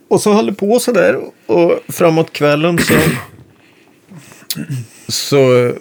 och 0.07 0.21
så 0.21 0.33
höll 0.33 0.45
det 0.45 0.53
på 0.53 0.79
sådär. 0.79 1.19
Och 1.45 1.79
framåt 1.87 2.33
kvällen 2.33 2.77
så... 2.79 2.93
så 5.07 5.71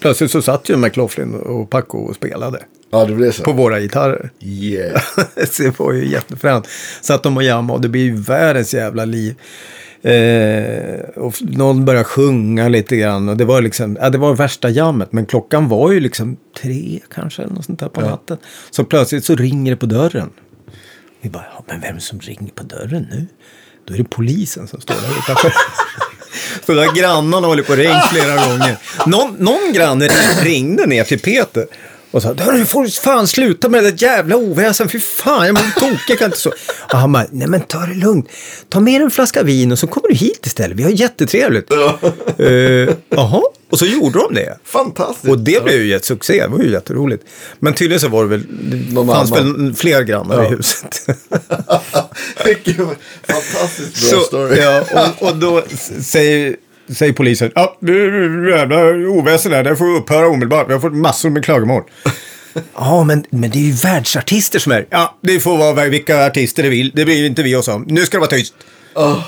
plötsligt 0.00 0.30
så 0.30 0.42
satt 0.42 0.68
ju 0.68 0.76
McLaughlin 0.76 1.34
och 1.34 1.70
Paco 1.70 1.98
och 1.98 2.14
spelade. 2.14 2.62
ja, 2.90 3.04
det 3.04 3.14
blev 3.14 3.32
så. 3.32 3.42
På 3.42 3.52
våra 3.52 3.80
gitarrer. 3.80 4.30
Yeah. 4.40 5.02
så 5.50 5.62
det 5.62 5.78
var 5.78 5.92
ju 5.92 6.08
jättefränt. 6.08 6.68
Satt 7.00 7.22
de 7.22 7.36
och 7.36 7.42
jammade 7.42 7.76
och 7.76 7.80
det 7.80 7.88
blir 7.88 8.02
ju 8.02 8.16
världens 8.16 8.74
jävla 8.74 9.04
liv. 9.04 9.34
Eh, 10.02 11.08
och 11.16 11.34
någon 11.40 11.84
började 11.84 12.04
sjunga 12.04 12.68
lite 12.68 12.96
grann 12.96 13.28
och 13.28 13.36
det 13.36 13.44
var 13.44 13.62
liksom, 13.62 13.98
ja, 14.00 14.10
det 14.10 14.18
var 14.18 14.34
värsta 14.34 14.70
jammet. 14.70 15.12
Men 15.12 15.26
klockan 15.26 15.68
var 15.68 15.92
ju 15.92 16.00
liksom 16.00 16.36
tre 16.62 17.00
kanske 17.14 17.42
eller 17.42 17.54
något 17.54 17.64
sånt 17.64 17.80
där 17.80 17.88
på 17.88 18.00
natten. 18.00 18.36
Så 18.70 18.84
plötsligt 18.84 19.24
så 19.24 19.34
ringer 19.34 19.72
det 19.72 19.76
på 19.76 19.86
dörren. 19.86 20.30
Vi 21.20 21.30
bara, 21.30 21.44
ja, 21.54 21.64
men 21.68 21.80
vem 21.80 22.00
som 22.00 22.20
ringer 22.20 22.52
på 22.52 22.62
dörren 22.62 23.06
nu? 23.10 23.26
Då 23.88 23.94
är 23.94 23.98
det 23.98 24.04
polisen 24.04 24.68
som 24.68 24.80
står 24.80 24.94
där 24.94 25.18
utanför. 25.18 25.52
Så 26.66 26.74
där 26.74 26.94
grannarna 26.94 27.46
håller 27.46 27.62
på 27.62 27.72
och 27.72 27.78
ringt 27.78 28.08
flera 28.12 28.46
gånger. 28.46 28.76
Någon, 29.06 29.34
någon 29.38 29.72
granne 29.72 30.08
ringde 30.42 30.86
ner 30.86 31.04
till 31.04 31.20
Peter 31.20 31.66
och 32.10 32.22
sa, 32.22 32.34
"Du 32.34 32.66
får 32.66 33.00
fan 33.02 33.28
sluta 33.28 33.68
med 33.68 33.84
det 33.84 34.02
jävla 34.02 34.36
oväsen, 34.36 34.88
fy 34.88 35.00
fan, 35.00 35.46
jag 35.46 35.54
blir 35.54 35.70
tokig, 35.90 36.18
kan 36.18 36.24
inte 36.26 36.38
så. 36.38 36.48
Och 36.92 36.98
han 36.98 37.12
bara, 37.12 37.26
nej 37.30 37.48
men 37.48 37.60
ta 37.60 37.78
det 37.78 37.94
lugnt, 37.94 38.28
ta 38.68 38.80
med 38.80 39.02
en 39.02 39.10
flaska 39.10 39.42
vin 39.42 39.72
och 39.72 39.78
så 39.78 39.86
kommer 39.86 40.08
du 40.08 40.14
hit 40.14 40.46
istället, 40.46 40.76
vi 40.76 40.82
har 40.82 40.90
jättetrevligt. 40.90 41.70
Eh, 42.38 42.94
Jaha, 43.10 43.42
och 43.70 43.78
så 43.78 43.86
gjorde 43.86 44.18
de 44.18 44.34
det. 44.34 44.58
Fantastiskt. 44.64 45.28
Och 45.28 45.38
det 45.38 45.64
blev 45.64 45.82
ju 45.82 45.94
ett 45.94 46.04
succé, 46.04 46.42
det 46.42 46.48
var 46.48 46.58
ju 46.58 46.70
jätteroligt. 46.70 47.24
Men 47.58 47.74
tydligen 47.74 48.00
så 48.00 48.08
var 48.08 48.22
det 48.24 48.28
väl, 48.30 48.46
det 48.70 48.94
Någon 48.94 49.08
fanns 49.16 49.32
annan. 49.32 49.64
väl 49.64 49.74
fler 49.74 50.02
grannar 50.02 50.36
Ja. 50.42 50.44
i 50.52 50.56
huset. 50.56 51.06
Vilken 52.44 52.88
fantastiskt 53.28 54.10
bra 54.10 54.20
Så, 54.20 54.26
story. 54.26 54.56
ja, 54.60 54.84
och, 55.20 55.28
och 55.28 55.36
då 55.36 55.62
säger, 56.02 56.56
säger 56.94 57.12
polisen, 57.12 57.52
ja, 57.54 57.76
jävla 58.50 59.08
oväsen 59.08 59.52
här, 59.52 59.64
det 59.64 59.76
får 59.76 59.96
upphöra 59.96 60.26
omedelbart, 60.28 60.68
vi 60.68 60.72
har 60.72 60.80
fått 60.80 60.94
massor 60.94 61.30
med 61.30 61.44
klagomål. 61.44 61.82
Ja, 62.74 63.04
men, 63.04 63.24
men 63.30 63.50
det 63.50 63.58
är 63.58 63.62
ju 63.62 63.72
världsartister 63.72 64.58
som 64.58 64.72
är. 64.72 64.86
Ja, 64.90 65.18
det 65.20 65.40
får 65.40 65.58
vara 65.58 65.84
vilka 65.88 66.26
artister 66.26 66.62
det 66.62 66.68
vill, 66.68 66.92
det 66.94 67.04
bryr 67.04 67.26
inte 67.26 67.42
vi 67.42 67.56
oss 67.56 67.68
om. 67.68 67.84
Nu 67.88 68.06
ska 68.06 68.16
det 68.16 68.20
vara 68.20 68.30
tyst. 68.30 68.54
Åh, 68.94 69.18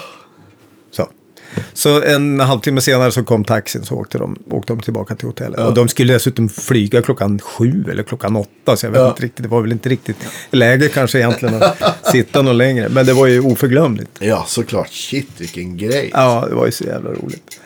Så. 1.73 2.03
En 2.03 2.41
halvtimme 2.41 2.81
senare 2.81 3.13
så 3.13 3.23
kom 3.25 3.45
taxin 3.45 3.85
så 3.85 3.95
åkte 3.95 4.19
de, 4.19 4.37
åkte 4.51 4.73
de 4.73 4.81
tillbaka 4.81 5.15
till 5.15 5.29
hotellet. 5.29 5.61
Och 5.61 5.75
de 5.75 5.89
skulle 5.89 6.13
dessutom 6.13 6.49
flyga 6.49 7.03
klockan 7.03 7.39
sju 7.39 7.85
eller 7.91 8.03
klockan 8.03 8.37
åtta. 8.37 8.77
Så 8.77 8.87
jag 8.87 8.91
vet 8.91 9.01
Ja. 9.01 9.09
inte 9.09 9.23
riktigt, 9.23 9.43
det 9.43 9.49
var 9.49 9.63
väl 9.63 9.73
inte 9.73 9.89
riktigt 9.89 10.17
läge 10.51 10.89
kanske 10.89 11.19
egentligen 11.19 11.63
att 11.63 12.07
sitta 12.13 12.43
något 12.43 12.57
längre. 12.57 12.89
Men 12.89 13.07
det 13.07 13.13
var 13.13 13.27
ju 13.27 13.41
oförglömligt. 13.41 14.11
Ja, 14.21 14.45
såklart. 14.49 14.89
Shit, 14.93 15.29
vilken 15.39 15.77
grej. 15.77 16.11
Ja, 16.15 16.45
det 16.49 16.55
var 16.55 16.67
ju 16.67 16.73
så 16.73 16.85
jävla 16.85 17.11
roligt. 17.11 17.61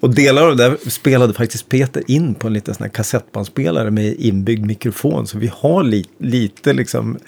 Och 0.00 0.14
delar 0.14 0.42
av 0.42 0.56
det 0.56 0.64
där 0.64 0.90
spelade 0.90 1.34
faktiskt 1.34 1.68
Peter 1.68 2.02
in 2.06 2.34
på 2.34 2.46
en 2.46 2.52
liten 2.52 2.74
sån 2.74 2.84
här 2.84 2.90
kassettbandspelare 2.90 3.90
med 3.90 4.14
inbyggd 4.18 4.66
mikrofon. 4.66 5.26
Så 5.26 5.38
vi 5.38 5.50
har 5.54 5.82
li 5.82 6.04
lite 6.18 6.72
liksom 6.72 7.18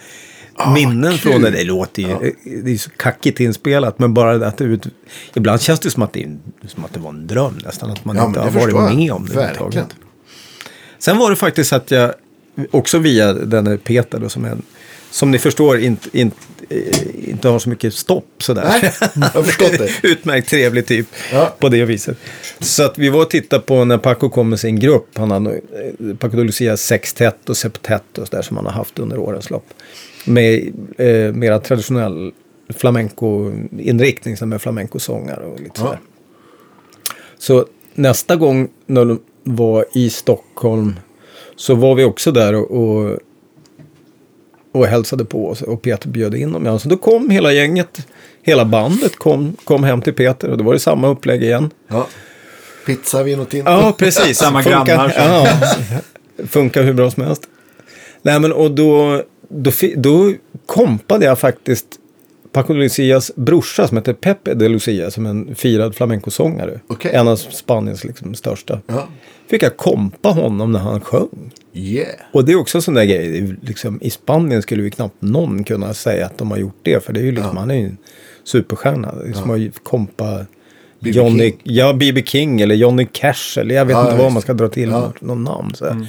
minnen 0.75 1.11
kul. 1.19 1.33
från 1.33 1.43
det. 1.43 1.51
Det 1.51 1.65
låter 1.65 2.03
ju, 2.03 2.33
det 2.65 2.73
är 2.73 2.77
så 2.79 2.91
kackigt 2.91 3.41
inspelat. 3.41 3.99
Men 3.99 4.15
bara 4.15 4.47
att 4.47 4.57
det 4.57 4.65
ut, 4.65 4.87
ibland 5.35 5.61
känns 5.63 5.81
det 5.81 5.91
som 5.91 6.03
att 6.03 6.13
det, 6.13 6.37
som 6.67 6.85
att 6.85 6.93
det 6.95 7.01
var 7.01 7.11
en 7.11 7.27
dröm 7.27 7.59
nästan. 7.65 7.91
Att 7.91 8.05
man 8.05 8.17
Ja, 8.17 8.27
inte 8.27 8.41
har 8.41 8.51
varit 8.51 8.75
jag. 8.75 8.95
med 8.97 9.13
om 9.13 9.27
det 9.27 9.33
överhuvudtaget. 9.33 9.87
Sen 10.99 11.19
var 11.19 11.31
det 11.31 11.37
faktiskt 11.37 11.73
att 11.73 11.91
jag, 11.91 12.15
också 12.71 12.99
via 12.99 13.33
den 13.33 13.79
Peter 13.79 14.19
då, 14.19 14.29
som, 14.29 14.45
är 14.45 14.49
en, 14.51 14.63
som 15.11 15.31
ni 15.31 15.39
förstår 15.39 15.79
inte, 15.79 16.19
inte, 16.19 16.37
eh, 16.69 17.31
inte 17.31 17.49
har 17.49 17.59
så 17.59 17.69
mycket 17.69 17.95
stopp 17.95 18.43
sådär. 18.43 18.65
Nej, 19.15 19.31
jag 19.35 19.47
förstått 19.47 19.79
det. 19.79 19.91
Utmärkt 20.09 20.49
trevlig 20.49 20.87
typ 20.87 21.07
Ja. 21.33 21.55
på 21.59 21.69
det 21.69 21.85
viset. 21.85 22.19
Så 22.61 22.83
att 22.85 22.99
vi 22.99 23.09
var 23.09 23.21
och 23.23 23.31
tittade 23.31 23.63
på 23.63 23.85
när 23.85 23.99
Paco 23.99 24.29
kom 24.29 24.49
med 24.49 24.61
sin 24.61 24.79
grupp. 24.81 25.09
Han 25.19 25.31
hade 25.31 25.61
Paco 26.19 26.37
de 26.37 26.45
Lucia 26.45 26.77
sextett 26.77 27.49
och 27.49 27.57
septett 27.57 28.19
och 28.19 28.29
sådär 28.29 28.43
som 28.43 28.57
han 28.57 28.67
har 28.67 28.73
haft 28.73 28.99
under 28.99 29.19
årens 29.19 29.51
lopp. 29.51 29.67
Med 30.25 30.73
eh, 30.99 31.33
mera 31.35 31.59
traditionell 31.59 32.33
flamenco-inriktning 32.75 34.37
som 34.37 34.49
med 34.49 34.63
flamenco-sångare 34.63 35.45
och 35.45 35.61
lite 35.61 35.71
Ja. 35.75 35.83
sådär. 35.85 35.99
Så 37.39 37.67
nästa 37.95 38.37
gång 38.37 38.69
när 38.87 39.05
de 39.05 39.21
var 39.43 39.85
i 39.95 40.11
Stockholm 40.11 40.95
så 41.57 41.75
var 41.75 41.95
vi 41.95 42.05
också 42.05 42.33
där 42.33 42.55
och, 42.55 42.71
och, 42.71 43.19
och 44.73 44.87
hälsade 44.87 45.25
på 45.25 45.49
oss 45.49 45.63
och 45.63 45.83
Peter 45.83 46.09
bjöd 46.09 46.35
in 46.35 46.53
dem. 46.53 46.67
Ja, 46.67 46.79
så 46.79 46.89
då 46.89 46.97
kom 46.97 47.31
hela 47.31 47.53
gänget, 47.53 48.07
hela 48.43 48.65
bandet 48.65 49.17
kom, 49.17 49.57
kom 49.65 49.85
hem 49.85 50.03
till 50.03 50.13
Peter 50.15 50.51
och 50.51 50.59
då 50.59 50.65
var 50.65 50.73
det 50.73 50.79
samma 50.79 51.09
upplägg 51.09 51.43
igen. 51.43 51.71
Ja. 51.89 52.07
Pizza, 52.87 53.23
vin 53.23 53.41
och 53.41 53.49
tinto. 53.49 53.71
Ja, 53.71 53.95
precis. 53.99 54.39
Samma 54.39 54.63
Funkar- 54.63 54.85
grannar 54.87 55.13
Ja, 55.17 55.49
funkar 56.47 56.83
hur 56.83 56.93
bra 56.93 57.11
som 57.11 57.23
helst. 57.23 57.43
Nej, 58.23 58.41
men 58.41 58.53
och 58.53 58.71
då, 58.71 59.23
då, 59.49 59.71
då 59.97 60.33
kompade 60.67 61.27
jag 61.27 61.39
faktiskt 61.39 61.87
Paco 62.53 62.73
de 62.75 62.79
Lucias 62.81 63.33
brorsa 63.37 63.89
som 63.89 63.97
heter 63.97 64.13
Pepe 64.13 64.55
de 64.55 64.69
Lucia 64.69 65.11
som 65.11 65.27
är 65.27 65.31
en 65.31 65.55
firad 65.55 65.95
flamencosångare. 65.95 66.81
Okej. 66.87 67.11
En 67.15 67.29
av 67.29 67.37
Spaniens 67.37 68.05
liksom, 68.05 68.35
största. 68.35 68.81
Ja. 68.87 69.09
Fick 69.51 69.63
jag 69.63 69.77
kompa 69.77 70.29
honom 70.29 70.73
när 70.73 70.79
han 70.79 71.01
sjöng. 71.01 71.53
Yeah. 71.73 72.09
Och 72.33 72.45
det 72.45 72.53
är 72.53 72.57
också 72.57 72.79
en 72.79 72.83
sån 72.83 72.95
där 72.95 73.05
grej. 73.05 73.57
Liksom, 73.63 73.99
I 74.03 74.11
Spanien 74.11 74.63
skulle 74.63 74.83
ju 74.83 74.91
knappt 74.91 75.23
någon 75.23 75.65
kunna 75.65 75.95
säga 75.95 76.27
att 76.27 76.39
de 76.39 76.51
har 76.51 76.59
gjort 76.59 76.79
det. 76.83 77.05
För 77.05 77.13
det 77.13 77.21
är 77.21 77.25
ju 77.25 77.33
liksom, 77.33 77.51
Ja. 77.55 77.61
han 77.61 77.71
är 77.71 77.75
ju 77.75 77.85
en 77.87 77.97
superstjärna. 78.45 79.15
Som 79.35 79.51
att 79.51 79.85
kompa 79.85 80.37
B.B. 81.01 81.11
Johnny, 81.11 81.51
King. 81.51 81.61
ja, 81.63 81.93
B.B. 81.93 82.23
King 82.27 82.61
eller 82.61 82.75
Johnny 82.75 83.07
Cash. 83.13 83.59
Eller 83.59 83.75
jag 83.75 83.85
vet 83.85 83.95
Ja, 83.97 84.01
inte 84.05 84.17
ja, 84.17 84.23
vad 84.23 84.33
man 84.33 84.43
ska 84.43 84.55
dra 84.55 84.69
till 84.69 84.89
Ja. 84.89 85.01
med 85.01 85.29
någon 85.29 85.45
namn. 85.45 85.75
Så. 85.75 85.85
Det 85.85 86.07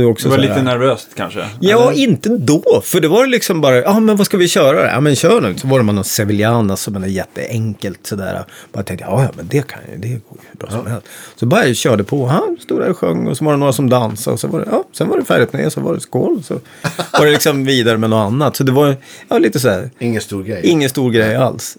är 0.00 0.04
också 0.06 0.28
Det 0.28 0.30
var 0.30 0.38
lite 0.42 0.52
här- 0.54 0.62
nervöst 0.62 1.08
kanske. 1.14 1.46
Ja, 1.60 1.90
Eller? 1.90 2.00
inte 2.02 2.28
då. 2.28 2.80
För 2.84 3.00
det 3.00 3.08
var 3.08 3.26
liksom 3.26 3.60
bara, 3.60 3.76
ja 3.76 4.00
men 4.00 4.16
vad 4.16 4.26
ska 4.26 4.36
vi 4.36 4.48
köra? 4.48 4.90
Ja 4.90 5.00
men 5.00 5.16
kör 5.16 5.40
nu. 5.40 5.54
Så 5.56 5.68
var 5.68 5.78
det 5.78 5.84
man 5.84 5.94
någon 5.94 6.04
Sevillana 6.04 6.76
som 6.76 6.96
är 7.02 7.06
jätteenkelt 7.06 8.06
sådär. 8.06 8.44
Bara 8.72 8.84
tänkte, 8.84 9.04
ja 9.08 9.22
ja 9.22 9.28
men 9.36 9.48
det 9.48 9.66
kan 9.66 9.78
ju, 9.92 9.98
det 9.98 10.08
går 10.08 10.16
ju 10.42 10.48
hur 10.50 10.58
bra 10.58 10.70
som 10.70 10.86
helst. 10.86 11.06
Så 11.36 11.46
bara 11.46 11.66
jag 11.66 11.76
körde 11.76 12.04
på, 12.04 12.26
han 12.26 12.56
stod 12.60 12.80
där 12.80 12.90
och 12.90 12.98
sjöng 12.98 13.26
och 13.28 13.36
så 13.36 13.44
var 13.44 13.52
det 13.52 13.58
några 13.58 13.72
som 13.72 13.88
dansade. 13.90 14.34
Och 14.34 14.40
så 14.40 14.48
var 14.48 14.60
det, 14.60 14.66
ja, 14.70 14.84
sen 14.92 15.08
var 15.08 15.18
det 15.18 15.24
färdigt 15.24 15.52
med 15.52 15.64
det, 15.64 15.70
så 15.70 15.80
var 15.80 15.94
det 15.94 16.00
skål. 16.00 16.42
Så 16.44 16.54
var 17.12 17.24
det 17.26 17.32
liksom 17.32 17.64
vidare 17.64 17.98
med 17.98 18.10
något 18.10 18.26
annat. 18.32 18.56
Så 18.56 18.64
det 18.64 18.72
var, 18.72 18.96
ja 19.28 19.38
lite 19.38 19.60
så 19.60 19.68
här, 19.68 19.90
Ingen 19.98 20.20
stor 20.20 20.42
grej. 20.42 20.60
ingen 20.64 20.88
stor 20.90 21.10
grej 21.10 21.36
alls. 21.36 21.76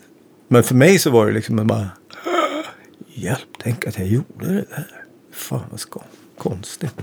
Men 0.48 0.64
för 0.64 0.76
mig 0.76 0.99
så 0.99 1.10
var 1.10 1.27
det 1.27 1.34
liksom 1.34 1.68
bara, 1.68 1.88
hjälp, 3.14 3.40
tänk 3.64 3.88
att 3.88 3.98
jag 3.98 4.07
gjorde 4.07 4.26
det 4.40 4.53
där. 4.53 4.88
Fan 5.34 5.60
vad 5.72 5.80
ska, 5.80 5.99
konstigt. 6.38 6.94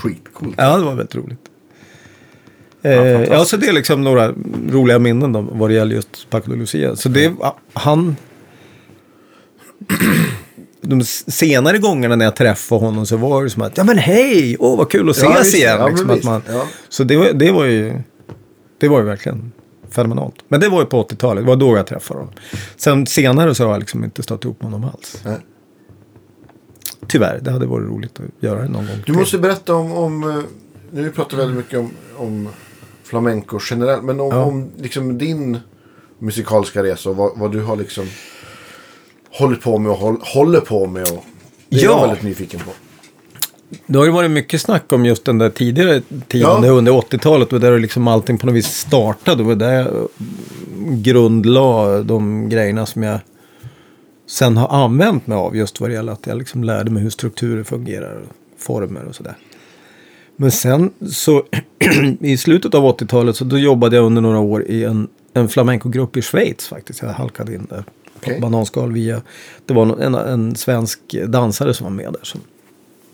Skitcoolt. 0.00 0.54
Ja, 0.58 0.76
det 0.78 0.84
var 0.84 0.94
väldigt 0.94 1.14
roligt. 1.14 1.38
Eh, 2.82 2.92
ja, 3.22 3.44
så 3.44 3.56
det 3.56 3.66
är 3.68 3.72
liksom 3.72 4.04
några 4.04 4.34
roliga 4.70 4.98
minnen 4.98 5.32
då, 5.32 5.40
vad 5.40 5.70
det 5.70 5.74
gäller 5.74 5.94
just 5.94 6.30
Paco 6.30 6.50
de 6.50 6.56
Lucia. 6.58 6.96
Så 6.96 7.08
det, 7.08 7.32
ja, 7.40 7.56
han... 7.72 8.16
De 10.80 11.04
senare 11.04 11.78
gångerna 11.78 12.16
när 12.16 12.24
jag 12.24 12.36
träffade 12.36 12.80
honom 12.80 13.06
så 13.06 13.16
var 13.16 13.44
det 13.44 13.50
som 13.50 13.62
att, 13.62 13.76
ja 13.76 13.84
men 13.84 13.98
hej, 13.98 14.56
åh 14.58 14.78
vad 14.78 14.90
kul 14.90 15.10
att 15.10 15.22
Ja, 15.22 15.30
ses 15.32 15.46
visst. 15.46 15.56
igen. 15.56 15.76
Ja, 15.80 15.88
liksom, 15.88 16.10
att 16.10 16.24
man. 16.24 16.42
Ja. 16.48 16.66
Så 16.88 17.04
det 17.04 17.16
var, 17.16 17.32
det 17.32 17.52
var 17.52 17.64
ju, 17.64 17.94
det 18.78 18.88
var 18.88 18.98
ju 19.00 19.04
verkligen 19.06 19.52
fenomenalt. 19.90 20.34
Men 20.48 20.60
det 20.60 20.68
var 20.68 20.80
ju 20.80 20.86
på 20.86 21.02
80-talet, 21.02 21.44
det 21.44 21.48
var 21.48 21.56
då 21.56 21.76
jag 21.76 21.86
träffade 21.86 22.20
honom. 22.20 22.34
Sen 22.76 23.06
senare 23.06 23.54
så 23.54 23.64
har 23.64 23.70
jag 23.72 23.80
liksom 23.80 24.04
inte 24.04 24.22
stått 24.22 24.44
ihop 24.44 24.62
med 24.62 24.72
honom 24.72 24.90
alls. 24.94 25.20
Nej. 25.24 25.36
Tyvärr, 27.12 27.38
det 27.42 27.50
hade 27.50 27.66
varit 27.66 27.88
roligt 27.88 28.20
att 28.20 28.42
göra 28.44 28.62
det 28.62 28.68
någon 28.68 28.86
gång 28.86 28.96
Du 29.06 29.12
måste 29.12 29.38
berätta 29.38 29.74
om, 29.74 29.92
om 29.92 30.30
eh, 30.30 30.38
nu 30.90 31.10
pratar 31.10 31.36
vi 31.36 31.42
väldigt 31.42 31.56
mycket 31.56 31.78
om, 31.78 31.90
om 32.16 32.48
flamenco 33.04 33.58
generellt, 33.70 34.04
men 34.04 34.20
om, 34.20 34.28
Ja. 34.30 34.42
om 34.44 34.70
liksom 34.76 35.18
din 35.18 35.58
musikaliska 36.18 36.82
resa 36.82 37.10
och 37.10 37.16
vad, 37.16 37.38
vad 37.38 37.52
du 37.52 37.62
har 37.62 37.76
liksom 37.76 38.06
hållit 39.38 39.60
på 39.62 39.78
med 39.78 39.92
och 39.92 39.98
håll, 39.98 40.16
håller 40.22 40.60
på 40.60 40.86
med. 40.86 41.02
Och, 41.02 41.24
det 41.68 41.76
är 41.80 41.84
Ja. 41.84 41.90
jag 42.00 42.06
väldigt 42.06 42.22
nyfiken 42.24 42.60
på. 42.60 42.70
Det 43.86 43.98
har 43.98 44.04
ju 44.04 44.10
varit 44.10 44.30
mycket 44.30 44.60
snack 44.60 44.92
om 44.92 45.04
just 45.06 45.24
den 45.24 45.38
där 45.38 45.50
tidigare 45.50 46.02
tiden 46.28 46.62
Ja. 46.64 46.70
under 46.70 46.92
80-talet 46.92 47.52
och 47.52 47.60
där 47.60 47.78
liksom 47.78 48.08
allting 48.08 48.38
på 48.38 48.46
något 48.46 48.54
vis 48.54 48.66
startade. 48.76 49.42
Och 49.42 49.58
där 49.58 49.72
jag 49.72 50.08
grundlade 51.02 52.02
de 52.02 52.48
grejerna 52.48 52.86
som 52.86 53.02
jag 53.02 53.18
sen 54.32 54.56
har 54.56 54.84
använt 54.84 55.26
mig 55.26 55.36
av 55.36 55.56
just 55.56 55.80
vad 55.80 55.90
det 55.90 55.94
gäller 55.94 56.12
att 56.12 56.26
jag 56.26 56.38
liksom 56.38 56.64
lärde 56.64 56.90
mig 56.90 57.02
hur 57.02 57.10
strukturer 57.10 57.64
fungerar 57.64 58.16
och 58.16 58.36
former 58.58 59.04
och 59.04 59.14
sådär. 59.14 59.36
Men 60.36 60.50
sen 60.50 60.90
så 61.10 61.44
i 62.20 62.36
slutet 62.36 62.74
av 62.74 62.84
80-talet 62.84 63.36
så 63.36 63.44
då 63.44 63.58
jobbade 63.58 63.96
jag 63.96 64.04
under 64.04 64.22
några 64.22 64.38
år 64.38 64.64
i 64.64 64.84
en, 64.84 65.08
en 65.32 65.48
flamencogrupp 65.48 66.16
i 66.16 66.22
Schweiz 66.22 66.66
faktiskt. 66.66 67.02
Jag 67.02 67.08
halkade 67.08 67.54
in 67.54 67.66
där 67.70 67.82
på 67.82 67.82
Okej. 68.16 68.40
bananskal 68.40 68.92
via, 68.92 69.22
det 69.66 69.74
var 69.74 70.02
en, 70.02 70.14
en 70.14 70.56
svensk 70.56 71.00
dansare 71.26 71.74
som 71.74 71.84
var 71.84 71.90
med 71.90 72.12
där 72.12 72.24
som 72.24 72.40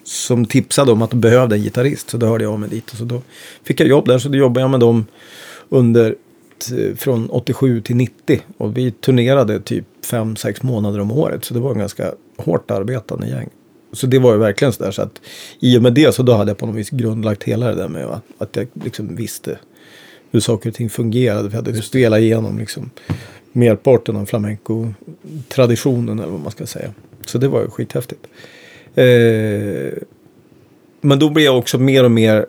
som 0.04 0.44
tipsade 0.44 0.92
om 0.92 1.02
att 1.02 1.10
de 1.10 1.20
behövde 1.20 1.56
en 1.56 1.62
gitarrist. 1.62 2.10
Så 2.10 2.16
då 2.16 2.26
hörde 2.26 2.44
jag 2.44 2.52
av 2.52 2.60
mig 2.60 2.68
dit. 2.68 2.90
Och 2.90 2.96
så 2.96 3.04
då 3.04 3.22
fick 3.62 3.80
jag 3.80 3.88
jobb 3.88 4.06
där. 4.06 4.18
Så 4.18 4.28
då 4.28 4.38
jobbade 4.38 4.60
jag 4.60 4.70
med 4.70 4.80
dem 4.80 5.06
under 5.68 6.14
t- 6.58 6.96
från 6.96 7.30
87 7.30 7.80
till 7.80 7.96
90. 7.96 8.40
Och 8.56 8.76
vi 8.76 8.90
turnerade 8.90 9.60
typ 9.60 9.84
5-6 10.04 10.66
månader 10.66 11.00
om 11.00 11.12
året. 11.12 11.44
Så 11.44 11.54
det 11.54 11.60
var 11.60 11.72
en 11.72 11.78
ganska 11.78 12.12
hårt 12.36 12.70
arbetande 12.70 13.28
gäng. 13.28 13.48
Så 13.92 14.06
det 14.06 14.18
var 14.18 14.32
ju 14.32 14.38
verkligen 14.38 14.72
sådär 14.72 14.90
så 14.90 15.02
att 15.02 15.20
i 15.60 15.78
och 15.78 15.82
med 15.82 15.94
det 15.94 16.14
så 16.14 16.22
då 16.22 16.32
hade 16.32 16.50
jag 16.50 16.58
på 16.58 16.66
något 16.66 16.76
vis 16.76 16.90
grundlagt 16.90 17.44
hela 17.44 17.68
det 17.68 17.74
där 17.74 17.88
med 17.88 18.04
att, 18.04 18.22
att 18.38 18.56
jag 18.56 18.66
liksom 18.74 19.16
visste 19.16 19.58
hur 20.30 20.40
saker 20.40 20.70
och 20.70 20.74
ting 20.74 20.90
fungerade. 20.90 21.50
För 21.50 21.56
jag 21.56 21.64
hade 21.64 21.82
spelat 21.82 22.20
igenom 22.20 22.58
liksom 22.58 22.90
merparten 23.52 24.16
av 24.16 24.26
flamenco-traditionen 24.26 26.18
eller 26.18 26.32
vad 26.32 26.40
man 26.40 26.50
ska 26.50 26.66
säga. 26.66 26.90
Så 27.26 27.38
det 27.38 27.48
var 27.48 27.60
ju 27.60 27.70
skithäftigt. 27.70 28.26
Eh, 28.94 29.92
men 31.00 31.18
då 31.18 31.30
blev 31.30 31.44
jag 31.44 31.58
också 31.58 31.78
mer 31.78 32.04
och 32.04 32.10
mer 32.10 32.46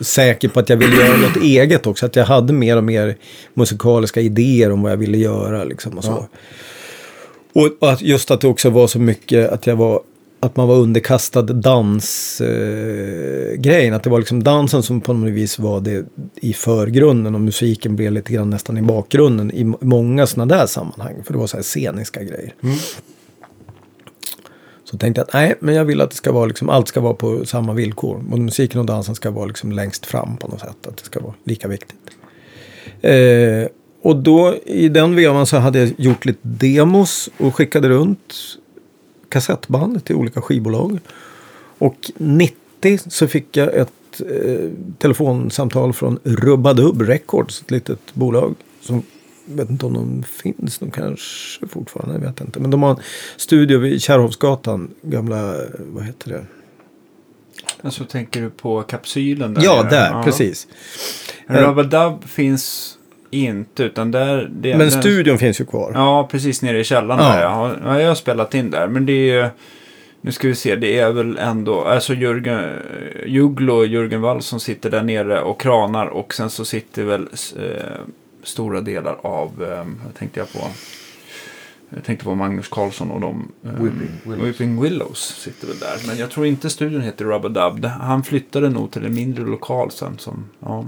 säker 0.00 0.48
på 0.48 0.60
att 0.60 0.68
jag 0.68 0.76
ville 0.76 0.96
göra 0.96 1.16
något 1.16 1.36
eget 1.42 1.86
också. 1.86 2.06
Att 2.06 2.16
jag 2.16 2.24
hade 2.24 2.52
mer 2.52 2.76
och 2.76 2.84
mer 2.84 3.16
musikaliska 3.54 4.20
idéer 4.20 4.72
om 4.72 4.82
vad 4.82 4.92
jag 4.92 4.96
ville 4.96 5.18
göra. 5.18 5.64
Liksom, 5.64 5.98
och 5.98 6.04
så. 6.04 6.10
Ja. 6.10 6.28
Och 7.80 7.92
att 7.92 8.02
just 8.02 8.30
att 8.30 8.40
det 8.40 8.48
också 8.48 8.70
var 8.70 8.86
så 8.86 8.98
mycket 8.98 9.50
att 9.50 9.66
jag 9.66 9.76
var 9.76 10.00
att 10.40 10.56
man 10.56 10.68
var 10.68 10.76
underkastad 10.76 11.42
dansgrejen. 11.42 12.42
Eh, 13.92 13.96
att 13.96 14.02
det 14.02 14.10
var 14.10 14.18
liksom 14.18 14.42
dansen 14.42 14.82
som 14.82 15.00
på 15.00 15.12
något 15.12 15.32
vis 15.32 15.58
var 15.58 15.80
det 15.80 16.04
i 16.34 16.52
förgrunden 16.52 17.34
och 17.34 17.40
musiken 17.40 17.96
blev 17.96 18.12
lite 18.12 18.32
grann 18.32 18.50
nästan 18.50 18.78
i 18.78 18.82
bakgrunden 18.82 19.50
i 19.50 19.64
må- 19.64 19.78
många 19.80 20.26
sådana 20.26 20.56
där 20.56 20.66
sammanhang. 20.66 21.22
För 21.24 21.32
det 21.32 21.38
var 21.38 21.46
så 21.46 21.56
här 21.56 21.64
sceniska 21.64 22.22
grejer. 22.22 22.54
Så 24.90 24.98
tänkte 24.98 25.20
jag 25.20 25.26
att 25.26 25.32
nej, 25.34 25.54
men 25.60 25.74
jag 25.74 25.84
vill 25.84 26.00
att 26.00 26.10
det 26.10 26.16
ska 26.16 26.32
vara 26.32 26.46
liksom, 26.46 26.68
allt 26.68 26.88
ska 26.88 27.00
vara 27.00 27.14
på 27.14 27.46
samma 27.46 27.72
villkor. 27.72 28.18
Både 28.28 28.42
musiken 28.42 28.80
och 28.80 28.86
dansen 28.86 29.14
ska 29.14 29.30
vara 29.30 29.46
liksom 29.46 29.72
längst 29.72 30.06
fram 30.06 30.36
på 30.36 30.48
något 30.48 30.60
sätt. 30.60 30.86
Att 30.86 30.96
det 30.96 31.04
ska 31.04 31.20
vara 31.20 31.34
lika 31.44 31.68
viktigt. 31.68 31.98
Eh, 33.00 33.68
och 34.02 34.16
då 34.16 34.54
i 34.66 34.88
den 34.88 35.16
vevan 35.16 35.46
så 35.46 35.56
hade 35.56 35.78
jag 35.78 35.92
gjort 35.98 36.24
lite 36.24 36.38
demos 36.42 37.30
och 37.38 37.54
skickade 37.54 37.88
runt 37.88 38.34
kassettband 39.28 40.04
till 40.04 40.16
olika 40.16 40.40
skivbolag. 40.40 40.98
Och 41.78 42.10
90 42.16 42.98
så 43.08 43.26
fick 43.26 43.56
jag 43.56 43.74
ett 43.74 44.20
eh, 44.20 44.70
telefonsamtal 44.98 45.92
från 45.92 46.18
Rubbadub 46.24 47.02
Records, 47.02 47.62
ett 47.62 47.70
litet 47.70 48.14
bolag 48.14 48.54
som 48.80 49.02
vet 49.48 49.70
inte 49.70 49.86
om 49.86 49.94
de 49.94 50.22
finns, 50.22 50.78
de 50.78 50.90
kanske 50.90 51.66
fortfarande, 51.68 52.14
jag 52.14 52.20
vet 52.20 52.40
inte. 52.40 52.60
Men 52.60 52.70
de 52.70 52.82
har 52.82 52.90
en 52.90 52.96
studio 53.36 53.78
vid 53.78 54.02
Kärrhovsgatan, 54.02 54.90
gamla, 55.02 55.54
vad 55.78 56.04
heter 56.04 56.30
det? 56.30 56.44
Alltså 57.82 58.04
tänker 58.04 58.40
du 58.42 58.50
på 58.50 58.82
kapsylen 58.82 59.54
där 59.54 59.62
Ja, 59.64 59.82
där, 59.82 60.22
precis. 60.22 60.66
Rubber 61.46 62.26
finns 62.26 62.94
inte, 63.30 63.82
utan 63.82 64.10
där... 64.10 64.50
Det, 64.52 64.68
Men 64.70 64.78
den- 64.78 64.90
studion 65.02 65.38
finns 65.38 65.60
ju 65.60 65.64
kvar. 65.64 65.92
Ja, 65.94 66.28
precis 66.30 66.62
nere 66.62 66.80
i 66.80 66.84
källaren 66.84 67.24
Ja. 67.24 67.32
där. 67.32 67.42
Jag 67.42 67.50
har, 67.50 67.80
ja, 67.84 68.00
jag 68.00 68.08
har 68.08 68.14
spelat 68.14 68.54
in 68.54 68.70
där, 68.70 68.88
men 68.88 69.06
det 69.06 69.12
är 69.12 69.42
ju... 69.44 69.48
Nu 70.20 70.32
ska 70.32 70.48
vi 70.48 70.54
se, 70.54 70.76
det 70.76 70.98
är 70.98 71.10
väl 71.12 71.38
ändå... 71.38 71.84
Alltså 71.84 72.14
Jörgen, 72.14 72.70
Jugglo 73.26 73.74
och 73.74 73.86
Jörgen 73.86 74.20
Wall 74.20 74.42
som 74.42 74.60
sitter 74.60 74.90
där 74.90 75.02
nere 75.02 75.40
och 75.40 75.60
kranar 75.60 76.06
och 76.06 76.34
sen 76.34 76.50
så 76.50 76.64
sitter 76.64 77.04
väl 77.04 77.28
eh, 77.56 77.96
stora 78.48 78.80
delar 78.80 79.18
av... 79.22 79.62
Eh, 79.62 79.84
vad 80.04 80.14
tänkte 80.14 80.40
jag 80.40 80.52
på? 80.52 80.58
Jag 81.90 82.04
tänkte 82.04 82.24
på 82.24 82.34
Magnus 82.34 82.68
Carlsson 82.68 83.10
och 83.10 83.20
de... 83.20 83.52
Eh, 83.64 83.70
Whipping 83.70 84.10
Willows. 84.24 84.46
Whipping 84.46 84.82
Willows 84.82 85.18
sitter 85.18 85.66
väl 85.66 85.78
där. 85.78 86.06
Men 86.06 86.18
jag 86.18 86.30
tror 86.30 86.46
inte 86.46 86.70
studion 86.70 87.00
heter 87.00 87.24
Rubber 87.24 87.48
Dub. 87.48 87.84
Han 87.84 88.22
flyttade 88.22 88.68
nog 88.70 88.90
till 88.90 89.06
en 89.06 89.14
mindre 89.14 89.44
lokal 89.44 89.90
sen 89.90 90.18
som... 90.18 90.44
Ja. 90.60 90.86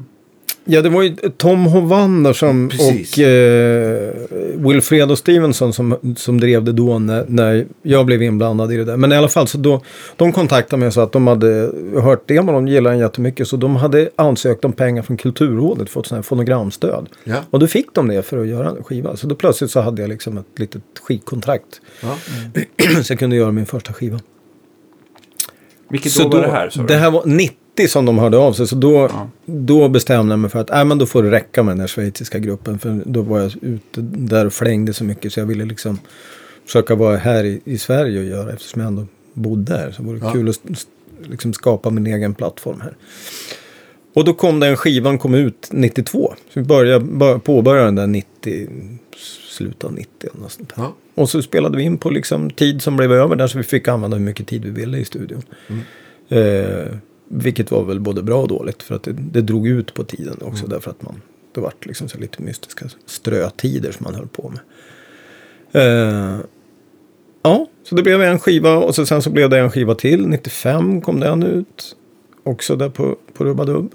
Ja, 0.65 0.83
det 0.83 0.89
var 0.89 1.03
ju 1.03 1.17
Tom 1.37 1.65
Hovander 1.67 2.33
som, 2.33 2.69
Precis. 2.69 3.13
och 3.13 3.23
eh, 3.23 4.13
Wilfredo 4.57 5.17
Stevenson 5.17 5.73
som, 5.73 6.15
som 6.17 6.41
drev 6.41 6.65
det 6.65 6.73
då 6.73 6.99
när, 6.99 7.25
när 7.29 7.67
jag 7.83 8.07
blev 8.07 8.23
inblandad 8.23 8.73
i 8.73 8.77
det 8.77 8.85
där. 8.85 8.97
Men 8.97 9.13
i 9.13 9.17
alla 9.17 9.29
fall, 9.29 9.47
så 9.47 9.59
då, 9.59 9.83
de 10.17 10.33
kontaktade 10.33 10.81
mig 10.81 10.87
och 10.87 10.95
sa 10.95 11.03
att 11.03 11.13
de 11.13 11.27
hade 11.27 11.71
hört 12.03 12.23
det, 12.27 12.43
men 12.43 12.55
de 12.55 12.69
gillade 12.69 12.97
den 12.97 13.01
jättemycket. 13.01 13.49
Så 13.49 13.57
de 13.57 13.77
hade 13.77 14.11
ansökt 14.17 14.65
om 14.65 14.73
pengar 14.73 15.03
från 15.03 15.17
Kulturrådet 15.17 15.91
för 15.91 16.01
ett 16.01 16.07
sånt 16.07 16.17
här 16.17 16.23
fonogramstöd. 16.23 17.09
Ja. 17.25 17.37
Och 17.51 17.59
då 17.59 17.67
fick 17.67 17.95
de 17.95 18.09
det 18.09 18.23
för 18.23 18.39
att 18.39 18.49
göra 18.49 18.69
en 18.69 18.85
skiva. 18.85 19.17
Så 19.17 19.27
då 19.27 19.35
plötsligt 19.35 19.71
så 19.71 19.81
hade 19.81 20.03
jag 20.03 20.09
liksom 20.09 20.39
ett 20.39 20.59
litet 20.59 20.83
skivkontrakt. 21.03 21.81
Ja. 22.03 22.17
så 23.03 23.13
jag 23.13 23.19
kunde 23.19 23.37
göra 23.37 23.53
min 23.53 23.67
första 23.67 23.93
skiva. 23.93 24.21
Vilket 25.91 26.13
Så 26.13 26.27
år 26.27 26.33
var 26.33 26.41
det 26.43 26.51
här? 26.51 26.71
du? 26.75 26.87
det 26.87 26.97
här 26.97 27.11
var 27.11 27.23
90 27.27 27.57
som 27.89 28.05
de 28.05 28.19
hörde 28.19 28.37
av 28.39 28.53
sig. 28.53 28.67
Så 28.67 28.75
då, 28.77 28.93
Ja. 29.13 29.31
då 29.47 29.89
bestämde 29.89 30.33
jag 30.33 30.39
mig 30.39 30.51
för 30.51 30.59
att 30.61 30.71
äh, 30.71 30.85
men 30.85 30.99
då 30.99 31.07
får 31.07 31.23
det 31.23 31.31
räcka 31.31 31.63
med 31.63 31.73
den 31.73 31.81
här 31.81 31.87
schweiziska 31.87 32.39
gruppen. 32.39 32.79
För 32.79 33.03
då 33.07 33.23
var 33.23 33.41
jag 33.41 33.53
ute 33.63 34.01
där 34.01 34.47
och 34.47 34.53
flängde 34.53 34.93
så 34.93 35.05
mycket. 35.05 35.33
Så 35.33 35.41
jag 35.41 35.47
ville 35.47 35.65
liksom 35.65 35.99
försöka 36.67 36.95
vara 36.95 37.17
här 37.17 37.45
i, 37.45 37.61
i 37.65 37.79
Sverige 37.79 38.19
och 38.19 38.25
göra. 38.25 38.53
Eftersom 38.53 38.81
jag 38.81 38.89
ändå 38.89 39.07
bodde 39.35 39.73
här. 39.77 39.91
Så 39.91 40.03
vore 40.03 40.19
det 40.19 40.25
Ja. 40.27 40.33
kul 40.33 40.49
att 40.49 40.61
liksom 41.23 41.53
skapa 41.53 41.91
min 41.91 42.07
egen 42.07 42.35
plattform 42.35 42.81
här. 42.81 42.97
Och 44.15 44.25
då 44.25 44.35
kom 44.35 44.61
den 44.61 44.77
skivan 44.77 45.19
kom 45.19 45.35
ut 45.35 45.69
92. 45.73 46.35
Så 46.55 46.61
vi 46.61 46.67
började, 46.67 47.05
bör, 47.05 47.39
påbörjade 47.39 47.87
den 47.87 47.95
där 47.95 48.07
90, 48.07 48.69
slutet 49.57 49.85
av 49.85 49.93
90 49.93 50.11
eller 50.33 50.43
något 50.43 50.53
sånt. 50.53 50.73
Ja. 50.77 50.95
Och 51.15 51.31
så 51.31 51.43
spelade 51.43 51.77
vi 51.77 51.83
in 51.83 51.99
på 51.99 52.11
liksom 52.11 52.51
tid 52.51 52.83
som 52.83 52.97
blev 52.97 53.13
över 53.13 53.37
där 53.37 53.47
så 53.47 53.59
vi 53.59 53.65
fick 53.65 53.89
använda 53.89 54.17
hur 54.17 54.25
mycket 54.25 54.47
tid 54.47 54.65
vi 54.65 54.71
ville 54.71 54.99
i 54.99 55.05
studion. 55.05 55.43
Eh, 56.29 56.87
vilket 57.33 57.71
var 57.71 57.85
väl 57.85 58.01
både 58.01 58.23
bra 58.23 58.43
och 58.43 58.49
dåligt 58.49 58.83
för 58.83 58.95
att 58.95 59.03
det, 59.03 59.13
det 59.13 59.41
drog 59.41 59.69
ut 59.69 59.95
på 59.95 60.05
tiden 60.05 60.37
också 60.43 60.67
därför 60.67 60.91
att 60.91 61.03
man 61.03 61.23
det 61.55 61.61
vart 61.61 61.87
liksom 61.87 62.09
så 62.09 62.19
lite 62.19 62.43
mystiska 62.43 62.87
strötider 63.07 63.93
som 63.93 64.05
man 64.05 64.15
höll 64.15 64.29
på 64.29 64.53
med. 64.53 64.61
Eh, 65.73 66.41
ja, 67.43 67.67
så 67.83 67.95
det 67.95 68.03
blev 68.03 68.23
en 68.23 68.39
skiva 68.39 68.77
och 68.77 68.95
så, 68.95 69.07
sen 69.07 69.23
så 69.23 69.31
blev 69.31 69.51
det 69.51 69.59
en 69.59 69.71
skiva 69.71 69.95
till. 69.95 70.27
95 70.27 71.01
kom 71.01 71.21
den 71.21 71.43
ut. 71.43 71.97
Också 72.43 72.77
där 72.77 72.89
på, 72.89 73.17
på 73.35 73.45
Rubadubb. 73.45 73.95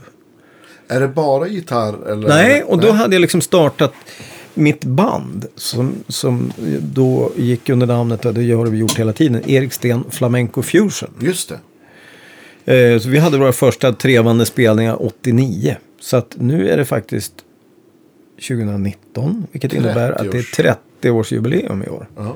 Är 0.88 1.00
det 1.00 1.08
bara 1.08 1.48
gitarr? 1.48 2.12
Eller? 2.12 2.28
Nej, 2.28 2.64
och 2.64 2.80
då 2.80 2.92
hade 2.92 3.16
jag 3.16 3.22
liksom 3.22 3.42
startat 3.42 3.94
mitt 4.54 4.84
band 4.84 5.46
som, 5.56 5.96
som 6.08 6.54
då 6.82 7.32
gick 7.36 7.70
under 7.70 7.88
namnet, 7.88 8.22
det 8.22 8.52
har 8.52 8.66
vi 8.66 8.78
gjort 8.78 9.00
hela 9.00 9.14
tiden, 9.14 9.50
Erik 9.50 9.74
Sten 9.74 10.04
Flamenco 10.12 10.62
Fusion. 10.62 11.10
Just 11.20 11.50
det. 11.50 11.60
Eh, 12.66 13.00
så 13.00 13.10
vi 13.10 13.20
hade 13.20 13.38
våra 13.38 13.52
första 13.52 13.94
trevande 13.94 14.46
spelningar 14.46 15.06
89. 15.06 15.78
Så 16.00 16.18
att 16.18 16.36
nu 16.40 16.70
är 16.70 16.78
det 16.78 16.86
faktiskt 16.86 17.34
2019, 18.48 19.48
vilket 19.52 19.72
30 19.72 19.84
innebär 19.84 20.12
att 20.12 20.32
det 20.32 20.38
är 20.38 20.78
30-årsjubileum 21.02 21.86
i 21.86 21.90
år. 21.90 22.08
Ja. 22.16 22.36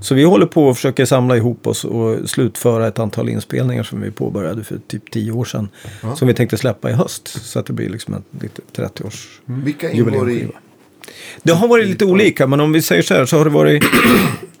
Så 0.00 0.14
vi 0.14 0.24
håller 0.24 0.46
på 0.46 0.66
och 0.66 0.76
försöker 0.76 1.04
samla 1.04 1.36
ihop 1.36 1.66
oss 1.66 1.84
och 1.84 2.30
slutföra 2.30 2.88
ett 2.88 2.98
antal 2.98 3.28
inspelningar 3.28 3.82
som 3.82 4.00
vi 4.00 4.10
påbörjade 4.10 4.64
för 4.64 4.78
typ 4.86 5.10
10 5.10 5.32
år 5.32 5.44
sedan. 5.44 5.68
Ja. 6.02 6.16
Som 6.16 6.28
vi 6.28 6.34
tänkte 6.34 6.56
släppa 6.56 6.90
i 6.90 6.92
höst. 6.92 7.28
Så 7.28 7.58
att 7.58 7.66
det 7.66 7.72
blir 7.72 7.88
liksom 7.88 8.14
ett 8.14 8.42
litet 8.42 8.64
30-års 8.76 9.40
Vilka 9.44 9.90
ingår 9.90 10.30
i? 10.30 10.48
Det 11.42 11.52
har 11.52 11.68
varit 11.68 11.86
lite 11.86 12.04
olika, 12.04 12.46
men 12.46 12.60
om 12.60 12.72
vi 12.72 12.82
säger 12.82 13.02
så 13.02 13.14
här 13.14 13.26
så 13.26 13.38
har 13.38 13.44
det 13.44 13.50
varit 13.50 13.84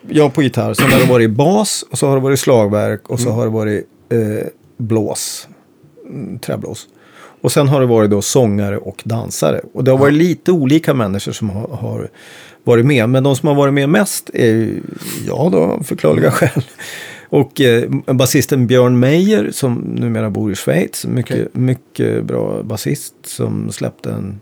jag 0.08 0.34
på 0.34 0.42
gitarr, 0.42 0.74
sen 0.74 0.92
har 0.92 0.98
det 0.98 1.06
varit 1.06 1.30
bas 1.30 1.84
och 1.90 1.98
så 1.98 2.06
har 2.06 2.14
det 2.14 2.22
varit 2.22 2.40
slagverk 2.40 3.10
och 3.10 3.20
så 3.20 3.30
har 3.30 3.44
det 3.44 3.50
varit 3.50 3.86
eh, 4.08 4.46
blås, 4.76 5.48
mm, 6.08 6.38
träblås. 6.38 6.88
Och 7.40 7.52
sen 7.52 7.68
har 7.68 7.80
det 7.80 7.86
varit 7.86 8.10
då 8.10 8.22
sångare 8.22 8.78
och 8.78 9.02
dansare. 9.04 9.60
Och 9.74 9.84
det 9.84 9.90
har 9.90 9.98
varit 9.98 10.14
lite 10.14 10.52
olika 10.52 10.94
människor 10.94 11.32
som 11.32 11.50
har, 11.50 11.68
har 11.68 12.08
varit 12.64 12.86
med. 12.86 13.08
Men 13.08 13.22
de 13.22 13.36
som 13.36 13.48
har 13.48 13.54
varit 13.54 13.74
med 13.74 13.88
mest 13.88 14.30
är 14.34 14.46
ju 14.46 14.82
jag 15.26 15.52
då, 15.52 15.58
av 15.58 15.82
förklarliga 15.82 16.30
skäl. 16.30 16.64
Och 17.28 17.60
eh, 17.60 17.90
basisten 18.06 18.66
Björn 18.66 18.98
Meijer 18.98 19.50
som 19.52 19.74
numera 19.74 20.30
bor 20.30 20.52
i 20.52 20.54
Schweiz. 20.54 21.06
Mycket, 21.06 21.36
Okej. 21.36 21.48
mycket 21.52 22.24
bra 22.24 22.62
basist 22.62 23.14
som 23.22 23.72
släppte 23.72 24.10
en 24.10 24.40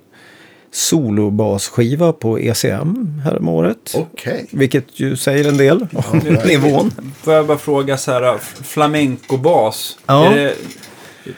solobasskiva 0.73 2.13
på 2.13 2.39
ECM 2.39 3.21
häromåret. 3.25 3.93
Okej. 3.95 4.47
Vilket 4.51 5.01
ju 5.01 5.17
säger 5.17 5.49
en 5.49 5.57
del 5.57 5.87
om 5.93 6.19
nivån. 6.47 6.91
Får 7.23 7.35
jag 7.35 7.47
bara 7.47 7.59
fråga 7.59 7.97
så 7.99 8.13
här, 8.13 8.39
flamenco-bas. 8.63 9.99
Ja. 10.07 10.33
Är 10.35 10.53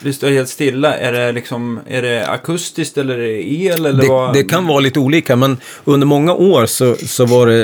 det, 0.03 0.13
står 0.13 0.29
helt 0.31 0.49
stilla. 0.49 0.95
Är 0.97 1.13
det, 1.13 1.33
liksom, 1.33 1.81
är 1.89 2.03
det 2.03 2.27
akustiskt 2.27 2.99
eller 2.99 3.15
är 3.15 3.19
det 3.29 3.53
el? 3.53 3.87
Eller 3.87 4.03
Det, 4.03 4.09
vad? 4.09 4.35
det 4.35 4.43
kan 4.45 4.67
vara 4.67 4.81
lite 4.81 4.99
olika, 5.01 5.37
men 5.37 5.57
under 5.85 6.07
många 6.07 6.35
år 6.35 6.67
så, 6.67 6.97
så 6.97 7.27
var 7.27 7.47
det 7.47 7.61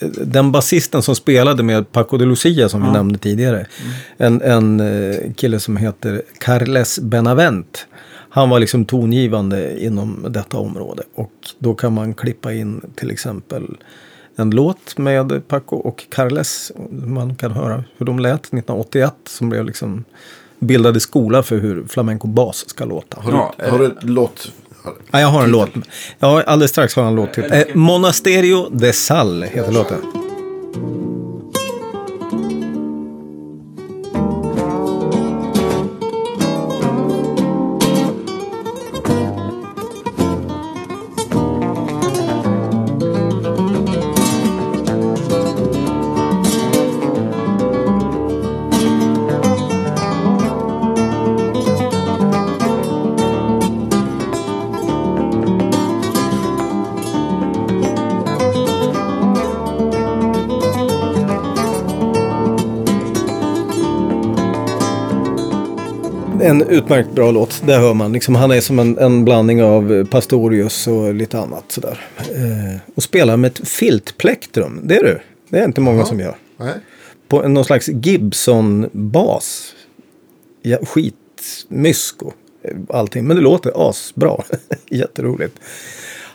eh, 0.00 0.08
den 0.08 0.52
basisten 0.52 1.02
som 1.02 1.16
spelade 1.16 1.62
med 1.62 1.92
Paco 1.92 2.16
de 2.16 2.24
Lucia 2.24 2.68
som 2.68 2.80
vi 2.80 2.86
Ja. 2.86 2.92
nämnde 2.92 3.18
tidigare. 3.18 3.66
En, 4.16 4.42
en 4.42 4.80
eh, 4.80 5.16
kille 5.36 5.60
som 5.60 5.76
heter 5.76 6.22
Carles 6.38 6.98
Benavent. 6.98 7.86
Han 8.30 8.50
var 8.50 8.58
liksom 8.58 8.84
tongivande 8.84 9.84
inom 9.84 10.26
detta 10.28 10.58
område. 10.58 11.02
Och 11.14 11.32
då 11.58 11.74
kan 11.74 11.92
man 11.92 12.14
klippa 12.14 12.52
in 12.52 12.80
till 12.96 13.10
exempel 13.10 13.76
en 14.36 14.50
låt 14.50 14.98
med 14.98 15.48
Paco 15.48 15.76
och 15.76 16.04
Carles. 16.10 16.72
Man 16.90 17.34
kan 17.34 17.52
höra 17.52 17.84
hur 17.96 18.06
de 18.06 18.18
lät 18.18 18.40
1981 18.40 19.14
som 19.26 19.48
blev 19.48 19.64
liksom 19.64 20.04
bildade 20.58 21.00
skola 21.00 21.42
för 21.42 21.58
hur 21.58 21.84
flamenco 21.88 22.28
bas 22.28 22.68
ska 22.68 22.84
låta. 22.84 23.20
Har 23.20 23.32
du, 23.32 23.38
Ja, 23.38 23.54
har 23.70 23.78
du 23.78 23.86
ett 23.86 24.02
låt? 24.02 24.52
Ja, 25.10 25.20
jag 25.20 25.28
har 25.28 25.44
en 25.44 25.50
låt. 25.50 25.70
Ja, 26.18 26.42
alldeles 26.42 26.70
strax 26.70 26.96
har 26.96 27.02
jag 27.02 27.10
en 27.10 27.16
låt 27.16 27.32
till. 27.34 27.44
Eh, 27.52 27.62
Monasterio 27.74 28.68
de 28.70 28.92
Sal 28.92 29.42
heter 29.42 29.72
låten. 29.72 30.29
Utmärkt 66.84 67.12
bra 67.12 67.30
låt, 67.30 67.62
det 67.66 67.74
hör 67.74 67.94
man. 67.94 68.12
Liksom, 68.12 68.34
han 68.34 68.50
är 68.50 68.60
som 68.60 68.78
en, 68.78 68.98
en 68.98 69.24
blandning 69.24 69.62
av 69.62 70.04
Pastorius 70.04 70.86
och 70.86 71.14
lite 71.14 71.38
annat 71.38 71.64
sådär. 71.68 72.00
Eh, 72.18 72.80
och 72.94 73.02
spelar 73.02 73.36
med 73.36 73.48
ett 73.48 73.68
filtplektrum, 73.68 74.80
det 74.84 74.96
är 74.96 75.04
du. 75.04 75.20
Det 75.48 75.58
är 75.58 75.64
inte 75.64 75.80
många 75.80 75.98
Jaha. 75.98 76.06
som 76.06 76.20
gör. 76.20 76.36
Nej. 76.56 76.74
På 77.28 77.48
någon 77.48 77.64
slags 77.64 77.88
Gibson-bas. 77.88 79.74
Ja, 80.62 80.78
skitmysko. 80.82 82.32
Allting, 82.88 83.26
men 83.26 83.36
det 83.36 83.42
låter 83.42 83.88
asbra. 83.90 84.42
Jätteroligt. 84.90 85.60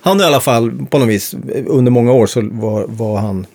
Han 0.02 0.22
i 0.22 0.24
alla 0.24 0.40
fall, 0.40 0.86
på 0.90 1.00
något 1.00 1.10
vis, 1.10 1.36
under 1.68 1.92
många 1.92 2.12
år 2.12 2.28
så 2.28 2.42
var, 2.42 2.86
var 2.88 3.18
han 3.18 3.48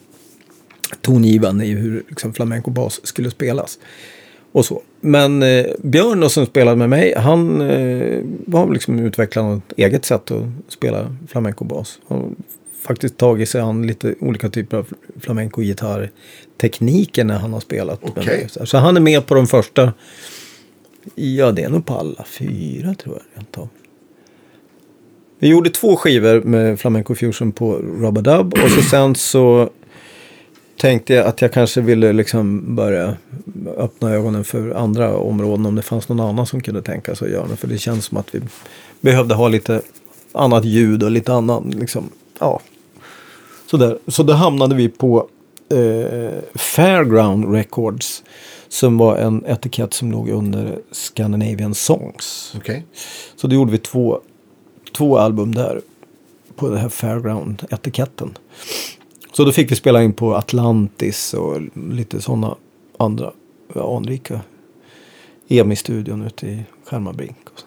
tongivande 1.00 1.64
i 1.64 1.74
hur 1.74 2.02
liksom, 2.08 2.32
flamenco-bas 2.32 3.00
skulle 3.02 3.30
spelas. 3.30 3.78
Och 4.52 4.64
så. 4.64 4.82
Men 5.00 5.42
eh, 5.42 5.66
Björn 5.82 6.20
då, 6.20 6.28
som 6.28 6.46
spelade 6.46 6.76
med 6.76 6.88
mig, 6.90 7.14
han 7.16 7.60
eh, 7.60 8.18
var 8.46 8.72
liksom 8.72 8.98
utvecklade 8.98 9.48
något 9.48 9.72
eget 9.76 10.04
sätt 10.04 10.30
att 10.30 10.42
spela 10.68 11.16
flamenco-bas. 11.28 11.98
Han 12.08 12.36
faktiskt 12.82 13.16
tagit 13.16 13.48
sig 13.48 13.60
an 13.60 13.86
lite 13.86 14.14
olika 14.20 14.48
typer 14.48 14.76
av 14.76 14.86
flamenco-gitarrtekniker 15.20 17.24
när 17.24 17.38
han 17.38 17.52
har 17.52 17.60
spelat. 17.60 18.02
med 18.02 18.10
Okej. 18.10 18.24
mig. 18.38 18.48
Så- 18.48 18.66
Så 18.66 18.78
han 18.78 18.96
är 18.96 19.00
med 19.00 19.26
på 19.26 19.34
de 19.34 19.46
första, 19.46 19.92
ja 21.14 21.52
det 21.52 21.62
är 21.62 21.68
nog 21.68 21.86
på 21.86 21.94
alla 21.94 22.24
fyra 22.24 22.94
tror 22.94 23.14
jag 23.14 23.22
rent 23.40 23.58
av. 23.58 23.68
Vi 25.38 25.48
gjorde 25.48 25.70
två 25.70 25.96
skivor 25.96 26.40
med 26.42 26.80
Flamenco 26.80 27.14
Fusion 27.14 27.52
på 27.52 27.72
Rubadub 27.74 28.54
och 28.54 28.70
så 28.70 28.82
sen 28.82 29.14
så 29.14 29.70
tänkte 30.80 31.14
jag 31.14 31.26
att 31.26 31.42
jag 31.42 31.52
kanske 31.52 31.80
ville 31.80 32.12
liksom 32.12 32.74
börja 32.74 33.16
öppna 33.76 34.10
ögonen 34.10 34.44
för 34.44 34.70
andra 34.70 35.16
områden 35.16 35.66
om 35.66 35.74
det 35.74 35.82
fanns 35.82 36.08
någon 36.08 36.20
annan 36.20 36.46
som 36.46 36.60
kunde 36.60 36.82
tänka 36.82 37.14
sig 37.14 37.26
att 37.26 37.32
göra 37.32 37.46
det. 37.46 37.56
För 37.56 37.68
det 37.68 37.78
känns 37.78 38.04
som 38.04 38.18
att 38.18 38.34
vi 38.34 38.40
behövde 39.00 39.34
ha 39.34 39.48
lite 39.48 39.82
annat 40.32 40.64
ljud 40.64 41.02
och 41.02 41.10
lite 41.10 41.32
annan 41.32 41.70
liksom, 41.70 42.10
ja. 42.38 42.60
Sådär. 43.66 43.98
Så 44.06 44.22
då 44.22 44.32
hamnade 44.32 44.74
vi 44.74 44.88
på 44.88 45.28
eh, 45.70 46.38
Fairground 46.54 47.54
Records. 47.54 48.22
Som 48.68 48.98
var 48.98 49.16
en 49.16 49.44
etikett 49.46 49.94
som 49.94 50.12
låg 50.12 50.28
under 50.28 50.78
Scandinavian 50.92 51.74
Songs. 51.74 52.54
Okej. 52.56 52.84
Så 53.36 53.46
då 53.46 53.54
gjorde 53.54 53.72
vi 53.72 53.78
två, 53.78 54.20
två 54.96 55.18
album 55.18 55.54
där. 55.54 55.80
På 56.56 56.68
den 56.68 56.78
här 56.78 56.88
Fairground-etiketten. 56.88 58.30
Så 59.32 59.44
då 59.44 59.52
fick 59.52 59.70
vi 59.70 59.76
spela 59.76 60.02
in 60.02 60.12
på 60.12 60.34
Atlantis 60.34 61.34
och 61.34 61.60
lite 61.90 62.20
sådana 62.20 62.56
andra 62.98 63.32
ja, 63.74 63.96
anrika 63.96 64.40
EMI-studion 65.48 66.26
ute 66.26 66.46
i 66.46 66.64
Skärmarbrink. 66.84 67.36
Och 67.44 67.60
så. 67.60 67.66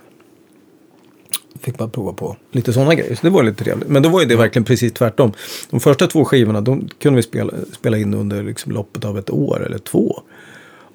Fick 1.59 1.79
man 1.79 1.89
prova 1.89 2.13
på 2.13 2.35
lite 2.51 2.73
sådana 2.73 2.95
grejer. 2.95 3.15
Så 3.15 3.21
det 3.21 3.29
var 3.29 3.43
lite 3.43 3.63
trevligt. 3.63 3.89
Men 3.89 4.03
då 4.03 4.09
var 4.09 4.21
ju 4.21 4.27
det 4.27 4.35
verkligen 4.35 4.65
precis 4.65 4.93
tvärtom. 4.93 5.31
De 5.69 5.79
första 5.79 6.07
två 6.07 6.25
skivorna 6.25 6.61
de 6.61 6.89
kunde 6.99 7.17
vi 7.17 7.23
spela, 7.23 7.53
spela 7.71 7.97
in 7.97 8.13
under 8.13 8.43
liksom 8.43 8.71
loppet 8.71 9.05
av 9.05 9.17
ett 9.17 9.29
år 9.29 9.65
eller 9.65 9.77
två. 9.77 10.21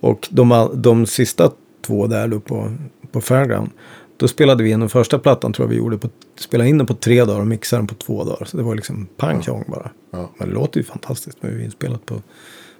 Och 0.01 0.29
de, 0.31 0.71
de 0.75 1.07
sista 1.07 1.51
två 1.87 2.07
där 2.07 2.29
då 2.29 2.41
på, 2.41 2.77
på 3.13 3.21
Fairground. 3.21 3.71
Då 4.19 4.29
spelade 4.29 4.65
vi 4.65 4.71
in 4.71 4.81
den 4.81 4.89
första 4.89 5.19
plattan 5.19 5.53
tror 5.53 5.67
jag 5.67 5.71
vi 5.71 5.77
gjorde 5.77 5.99
på, 5.99 6.09
spelade 6.39 6.71
in 6.71 6.79
den 6.79 6.87
på 6.87 6.95
tre 6.95 7.25
dagar 7.25 7.41
och 7.41 7.47
mixade 7.47 7.81
den 7.81 7.87
på 7.87 7.95
två 7.95 8.25
dagar. 8.25 8.45
Så 8.45 8.57
det 8.57 8.63
var 8.63 8.75
liksom 8.75 9.07
pang 9.17 9.43
tjong 9.43 9.65
bara. 9.69 9.91
Ja. 10.11 10.31
Men 10.39 10.49
det 10.49 10.55
låter 10.55 10.81
ju 10.81 10.85
fantastiskt 10.85 11.43
med 11.43 11.61
inspelat 11.61 12.07
på 12.07 12.23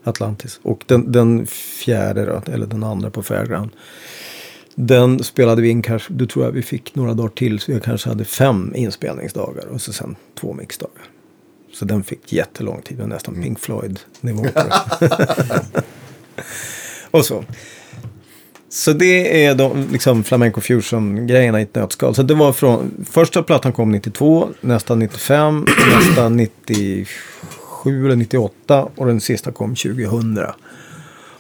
Atlantis. 0.05 0.61
Och 0.63 0.85
den, 0.87 1.13
den 1.13 1.47
fjärde 1.47 2.25
då, 2.25 2.53
eller 2.53 2.67
den 2.67 2.85
andra 2.85 3.11
på 3.11 3.23
Fairground. 3.23 3.71
Den 4.75 5.25
spelade 5.25 5.63
vi 5.63 5.69
in 5.69 5.83
kanske, 5.83 6.13
då 6.13 6.27
tror 6.27 6.45
jag 6.45 6.53
vi 6.53 6.63
fick 6.63 6.95
några 6.95 7.15
dagar 7.15 7.29
till. 7.29 7.61
Så 7.61 7.73
jag 7.73 7.83
kanske 7.83 8.09
hade 8.09 8.25
fem 8.25 8.73
inspelningsdagar 8.77 9.67
och 9.67 9.81
så 9.81 9.93
sen 9.93 10.17
två 10.35 10.53
mixdagar. 10.53 11.03
Så 11.73 11.85
den 11.85 12.05
fick 12.05 12.33
jättelång 12.33 12.83
tid, 12.83 13.09
nästan 13.09 13.43
Pink 13.43 13.59
Floyd-nivå 13.59 14.47
och 17.11 17.25
så. 17.25 17.45
Så 18.71 18.93
det 18.93 19.45
är 19.45 19.55
de 19.55 19.89
liksom 19.93 20.25
flamenco 20.25 20.61
fusion-grejerna 20.61 21.61
i 21.61 21.63
ett 21.63 21.75
nötskal. 21.75 22.15
Så 22.15 22.23
det 22.23 22.35
var 22.35 22.53
från, 22.53 23.05
första 23.11 23.43
plattan 23.43 23.73
kom 23.73 23.93
92, 23.93 24.49
nästa 24.61 24.95
95, 24.95 25.67
nästa 25.99 26.29
97 26.29 28.07
eller 28.07 28.17
98 28.17 28.89
och 28.97 29.07
den 29.07 29.21
sista 29.21 29.53
kom 29.53 29.75
2000. 29.75 30.39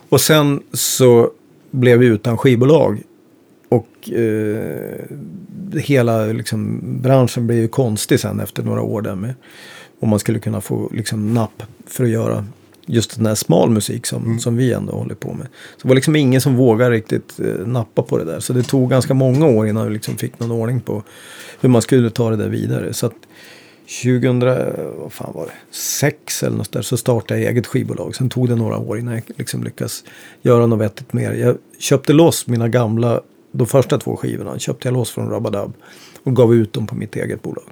Och 0.08 0.20
sen 0.20 0.62
så 0.72 1.30
blev 1.70 1.98
vi 1.98 2.06
utan 2.06 2.38
skivbolag. 2.38 3.02
Och 3.68 4.10
eh, 4.10 4.98
hela 5.74 6.26
liksom, 6.26 6.80
branschen 6.82 7.46
blev 7.46 7.58
ju 7.58 7.68
konstig 7.68 8.20
sen 8.20 8.40
efter 8.40 8.62
några 8.62 8.82
år 8.82 9.02
där 9.02 9.14
med. 9.14 9.34
Om 10.00 10.08
man 10.08 10.18
skulle 10.18 10.38
kunna 10.38 10.60
få 10.60 10.90
liksom, 10.92 11.34
napp 11.34 11.62
för 11.86 12.04
att 12.04 12.10
göra 12.10 12.44
just 12.88 13.16
den 13.16 13.26
här 13.26 13.34
smal 13.34 13.70
musik 13.70 14.06
som, 14.06 14.38
som 14.38 14.56
vi 14.56 14.72
ändå 14.72 14.92
håller 14.92 15.14
på 15.14 15.32
med. 15.32 15.46
Så 15.76 15.82
det 15.82 15.88
var 15.88 15.94
liksom 15.94 16.16
ingen 16.16 16.40
som 16.40 16.56
vågade 16.56 16.90
riktigt 16.90 17.40
eh, 17.40 17.66
nappa 17.66 18.02
på 18.02 18.18
det 18.18 18.24
där. 18.24 18.40
Så 18.40 18.52
det 18.52 18.62
tog 18.62 18.90
ganska 18.90 19.14
många 19.14 19.46
år 19.46 19.68
innan 19.68 19.86
vi 19.86 19.92
liksom 19.92 20.16
fick 20.16 20.40
någon 20.40 20.50
ordning 20.50 20.80
på 20.80 21.02
hur 21.60 21.68
man 21.68 21.82
skulle 21.82 22.10
ta 22.10 22.30
det 22.30 22.36
där 22.36 22.48
vidare. 22.48 22.92
Så 22.92 23.06
att 23.06 23.14
2000, 24.02 24.40
vad 24.98 25.12
fan 25.12 25.32
var 25.34 25.46
det, 25.46 25.76
sex 25.76 26.42
eller 26.42 26.56
något 26.56 26.72
där 26.72 26.82
så 26.82 26.96
startade 26.96 27.40
jag 27.40 27.50
eget 27.50 27.66
skivbolag. 27.66 28.16
Sen 28.16 28.28
tog 28.28 28.48
det 28.48 28.56
några 28.56 28.78
år 28.78 28.98
innan 28.98 29.14
jag 29.14 29.22
liksom 29.36 29.64
lyckas 29.64 30.04
göra 30.42 30.66
något 30.66 30.80
vettigt 30.80 31.12
mer. 31.12 31.32
Jag 31.32 31.56
köpte 31.78 32.12
loss 32.12 32.46
mina 32.46 32.68
gamla, 32.68 33.20
de 33.52 33.66
första 33.66 33.98
två 33.98 34.16
skivorna 34.16 34.58
köpte 34.58 34.88
jag 34.88 34.92
loss 34.92 35.10
från 35.10 35.30
Rabadab 35.30 35.72
och 36.22 36.36
gav 36.36 36.54
ut 36.54 36.72
dem 36.72 36.86
på 36.86 36.94
mitt 36.94 37.16
eget 37.16 37.42
bolag. 37.42 37.64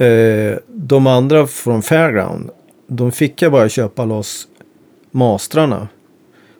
Eh, 0.00 0.58
de 0.66 1.06
andra 1.06 1.46
från 1.46 1.82
Fairground, 1.82 2.50
de 2.96 3.12
fick 3.12 3.42
jag 3.42 3.52
bara 3.52 3.68
köpa 3.68 4.04
loss 4.04 4.48
mastrarna. 5.10 5.88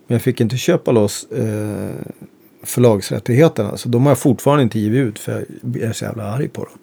Men 0.06 0.14
jag 0.14 0.22
fick 0.22 0.40
inte 0.40 0.56
köpa 0.56 0.92
loss 0.92 1.26
eh, 1.32 1.90
förlagsrättigheterna. 2.62 3.76
Så 3.76 3.88
de 3.88 4.02
har 4.02 4.10
jag 4.10 4.18
fortfarande 4.18 4.62
inte 4.62 4.78
givit 4.78 4.98
ut 5.06 5.18
för 5.18 5.44
jag 5.62 5.82
är 5.82 5.92
så 5.92 6.04
jävla 6.04 6.24
arg 6.24 6.48
på 6.48 6.64
dem. 6.64 6.78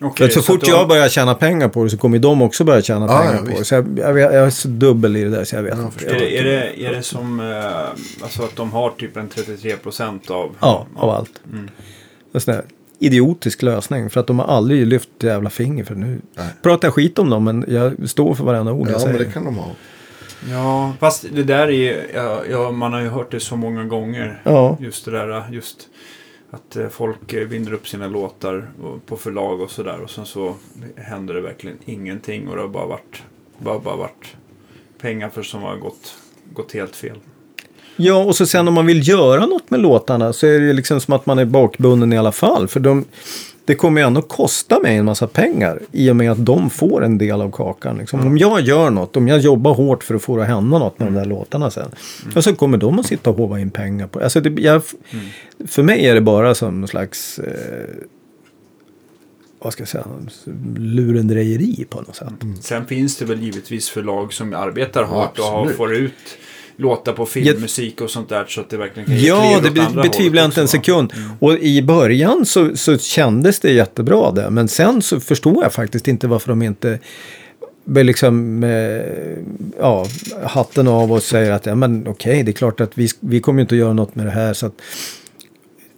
Okej, 0.00 0.28
För 0.28 0.34
så, 0.34 0.42
fort 0.42 0.62
att 0.62 0.64
du- 0.68 0.70
jag 0.70 0.88
börjar 0.88 1.08
tjäna 1.08 1.34
pengar 1.34 1.68
på 1.68 1.84
det 1.84 1.90
så 1.90 1.98
kommer 1.98 2.18
de 2.18 2.42
också 2.42 2.64
börja 2.64 2.82
tjäna 2.82 3.06
Ja, 3.06 3.18
pengar 3.18 3.34
ja, 3.34 3.52
på 3.52 3.58
det. 3.58 3.64
Så 3.64 3.74
jag, 3.74 3.98
jag, 3.98 4.18
jag 4.20 4.34
är 4.34 4.50
så 4.50 4.68
dubbel 4.68 5.16
i 5.16 5.24
det 5.24 5.30
där 5.30 5.44
så 5.44 5.56
jag 5.56 5.62
vet 5.62 5.74
Ja, 5.78 5.84
inte. 5.84 6.06
Är 6.06 6.14
det, 6.18 6.38
är, 6.38 6.44
det, 6.44 6.82
är 6.86 6.92
det 6.92 7.02
som 7.02 7.40
eh, 7.40 8.22
alltså 8.22 8.42
att 8.42 8.56
de 8.56 8.72
har 8.72 8.90
typ 8.90 9.16
en 9.16 9.28
33% 9.28 10.30
av... 10.30 10.54
Ja, 10.60 10.86
av 10.96 11.10
allt. 11.10 11.40
Mm. 11.52 11.68
Idiotisk 12.98 13.62
lösning. 13.62 14.10
För 14.10 14.20
att 14.20 14.26
de 14.26 14.38
har 14.38 14.46
aldrig 14.46 14.86
lyft 14.86 15.08
jävla 15.20 15.50
finger 15.50 15.84
för 15.84 15.94
nu. 15.94 16.20
Nej. 16.34 16.46
Pratar 16.62 16.88
jag 16.88 16.94
skit 16.94 17.18
om 17.18 17.30
dem 17.30 17.44
men 17.44 17.64
jag 17.68 18.08
står 18.10 18.34
för 18.34 18.44
varenda 18.44 18.72
ord 18.72 18.88
jag 18.88 18.94
Ja, 18.94 18.98
säger. 18.98 19.18
men 19.18 19.26
det 19.26 19.32
kan 19.32 19.44
de 19.44 19.56
ha. 19.56 19.70
Ja, 20.50 20.92
fast 21.00 21.26
det 21.32 21.42
där 21.42 21.70
är 21.70 22.06
ja, 22.14 22.42
ja, 22.50 22.70
man 22.70 22.92
har 22.92 23.00
ju 23.00 23.08
hört 23.08 23.30
det 23.30 23.40
så 23.40 23.56
många 23.56 23.84
gånger. 23.84 24.40
Ja, 24.44 24.76
Just 24.80 25.04
det 25.04 25.10
där, 25.10 25.48
just 25.52 25.88
att 26.50 26.76
eh, 26.76 26.88
folk 26.88 27.32
eh, 27.32 27.48
binder 27.48 27.72
upp 27.72 27.88
sina 27.88 28.06
låtar 28.06 28.68
på 29.06 29.16
förlag 29.16 29.60
och 29.60 29.70
sådär. 29.70 30.00
Och 30.00 30.10
sen 30.10 30.26
så 30.26 30.54
händer 30.96 31.34
det 31.34 31.40
verkligen 31.40 31.78
ingenting 31.84 32.48
och 32.48 32.56
det 32.56 32.62
har 32.62 32.68
bara 32.68 32.86
varit, 32.86 33.22
bara, 33.58 33.78
bara 33.78 33.96
varit 33.96 34.36
pengar 35.00 35.28
för 35.28 35.42
som 35.42 35.62
har 35.62 35.76
gått, 35.76 36.14
gått 36.52 36.72
helt 36.72 36.96
fel. 36.96 37.18
Ja, 38.00 38.24
och 38.24 38.36
så 38.36 38.46
sen 38.46 38.68
om 38.68 38.74
man 38.74 38.86
vill 38.86 39.08
göra 39.08 39.46
något 39.46 39.70
med 39.70 39.80
låtarna 39.80 40.32
så 40.32 40.46
är 40.46 40.60
det 40.60 40.66
ju 40.66 40.72
liksom 40.72 41.00
som 41.00 41.14
att 41.14 41.26
man 41.26 41.38
är 41.38 41.44
bakbunden 41.44 42.12
i 42.12 42.18
alla 42.18 42.32
fall. 42.32 42.68
För 42.68 42.80
de, 42.80 43.04
det 43.64 43.74
kommer 43.74 44.00
ju 44.00 44.06
ändå 44.06 44.22
kosta 44.22 44.80
mig 44.80 44.96
en 44.96 45.04
massa 45.04 45.26
pengar 45.26 45.80
i 45.92 46.10
och 46.10 46.16
med 46.16 46.32
att 46.32 46.44
de 46.44 46.70
får 46.70 47.04
en 47.04 47.18
del 47.18 47.40
av 47.42 47.50
kakan. 47.50 47.98
Liksom. 47.98 48.26
Om 48.26 48.38
jag 48.38 48.60
gör 48.60 48.90
något, 48.90 49.16
om 49.16 49.28
jag 49.28 49.38
jobbar 49.38 49.74
hårt 49.74 50.04
för 50.04 50.14
att 50.14 50.22
få 50.22 50.36
det 50.36 50.42
att 50.42 50.48
hända 50.48 50.78
något 50.78 50.98
med 50.98 51.08
de 51.08 51.14
där 51.14 51.24
låtarna 51.24 51.70
sen. 51.70 51.90
Och 52.34 52.44
så 52.44 52.54
kommer 52.54 52.78
de 52.78 52.98
att 52.98 53.06
sitta 53.06 53.30
och 53.30 53.36
håva 53.36 53.60
in 53.60 53.70
pengar 53.70 54.06
på. 54.06 54.20
Alltså 54.20 54.40
det. 54.40 54.62
Jag, 54.62 54.82
För 55.66 55.82
mig 55.82 56.06
är 56.06 56.14
det 56.14 56.20
bara 56.20 56.54
som 56.54 56.80
någon 56.80 56.88
slags... 56.88 57.38
Eh, 57.38 57.54
vad 59.60 59.72
ska 59.72 59.80
jag 59.80 59.88
säga? 59.88 60.04
Lurendrejeri 60.76 61.86
på 61.90 62.00
något 62.00 62.16
sätt. 62.16 62.32
Sen 62.60 62.86
finns 62.86 63.16
det 63.16 63.24
väl 63.24 63.42
givetvis 63.42 63.88
förlag 63.88 64.32
som 64.32 64.54
arbetar 64.54 65.02
hårt 65.02 65.38
och 65.38 65.44
har, 65.44 65.60
absolut. 65.60 65.76
får 65.76 65.94
ut 65.94 66.38
låtar 66.78 67.12
på 67.12 67.26
filmmusik 67.26 68.00
och 68.00 68.10
sånt 68.10 68.28
där 68.28 68.44
så 68.44 68.60
att 68.60 68.70
det 68.70 68.76
verkligen 68.76 69.06
kan 69.06 69.16
ge 69.16 69.28
Ja, 69.28 69.60
det 69.62 69.70
be- 69.70 70.02
betvivlar 70.02 70.42
jag 70.42 70.48
inte 70.48 70.60
en 70.60 70.68
sekund. 70.68 71.12
Och 71.38 71.58
i 71.58 71.82
början 71.82 72.46
så, 72.46 72.76
så 72.76 72.98
kändes 72.98 73.60
det 73.60 73.72
jättebra 73.72 74.30
det. 74.30 74.50
Men 74.50 74.68
sen 74.68 75.02
så 75.02 75.20
förstår 75.20 75.62
jag 75.62 75.72
faktiskt 75.72 76.08
inte 76.08 76.28
varför 76.28 76.48
de 76.48 76.62
inte 76.62 76.98
liksom 77.84 78.64
eh, 78.64 78.70
ja, 79.78 80.06
hatten 80.44 80.88
av 80.88 81.12
och 81.12 81.22
säger 81.22 81.52
att 81.52 81.66
ja, 81.66 81.74
men 81.74 82.08
okej, 82.08 82.42
det 82.42 82.50
är 82.50 82.52
klart 82.52 82.80
att 82.80 82.98
vi, 82.98 83.08
vi 83.20 83.40
kommer 83.40 83.58
ju 83.58 83.62
inte 83.62 83.74
att 83.74 83.78
göra 83.78 83.92
något 83.92 84.14
med 84.14 84.26
det 84.26 84.30
här. 84.30 84.52
Så 84.52 84.66
att, 84.66 84.74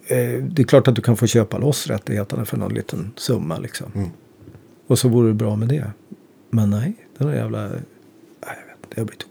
eh, 0.07 0.17
det 0.43 0.61
är 0.61 0.63
klart 0.63 0.87
att 0.87 0.95
du 0.95 1.01
kan 1.01 1.17
få 1.17 1.27
köpa 1.27 1.57
loss 1.57 1.87
rättigheterna 1.87 2.45
för 2.45 2.57
någon 2.57 2.73
liten 2.73 3.11
summa 3.15 3.57
liksom. 3.57 3.87
Mm. 3.95 4.09
Och 4.87 4.99
så 4.99 5.09
vore 5.09 5.27
det 5.27 5.33
bra 5.33 5.55
med 5.55 5.67
det. 5.67 5.85
Men 6.49 6.69
nej, 6.69 6.93
den 7.17 7.27
där 7.27 7.35
jävla... 7.35 7.61
Nej, 7.61 7.69
jag 8.41 8.55
vet 8.67 8.83
inte, 8.83 8.95
jag 8.95 9.05
blir 9.07 9.17
tokig. 9.17 9.30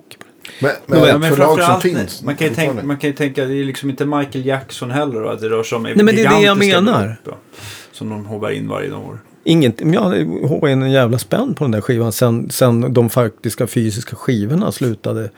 Men, 0.61 0.71
Men- 0.87 1.01
men, 1.01 1.09
Ja, 1.09 1.19
men 1.19 1.37
framförallt, 1.37 1.83
finns. 1.83 2.23
man 2.23 2.37
kan, 2.37 2.49
ju 2.49 2.55
tänka, 2.55 2.83
man 2.85 2.97
kan 2.97 3.11
ju 3.11 3.17
tänka, 3.17 3.45
det 3.45 3.55
är 3.55 3.65
liksom 3.65 3.91
inte 3.91 4.07
Michael 4.07 4.47
Jackson 4.47 4.91
heller 4.91 5.21
då, 5.21 5.29
att 5.29 5.41
det 5.41 5.49
rör 5.49 5.63
sig 5.63 5.77
om 5.77 5.83
Nej, 5.83 5.97
men 5.97 6.07
det 6.07 6.25
är 6.25 6.31
det 6.31 6.41
jag 6.47 6.59
menar. 6.59 7.01
belopp, 7.25 7.39
ja, 7.57 7.61
Som 7.93 8.09
de 8.09 8.27
hovar 8.27 8.51
in 8.51 8.69
varje 8.69 8.93
år. 8.93 9.19
Inget, 9.45 9.81
jag 9.81 10.01
hade 10.03 10.25
håvat 10.25 10.71
in 10.71 10.83
en 10.83 10.91
jävla 10.91 11.19
spänn 11.19 11.55
på 11.55 11.65
den 11.65 11.71
där 11.71 11.81
skivan 11.81 12.13
sen, 12.13 12.51
sen 12.51 12.95
de 12.95 13.11
faktiska 13.11 13.67
fysiska 13.67 14.17
skivorna 14.17 14.73
slutade 14.73 15.31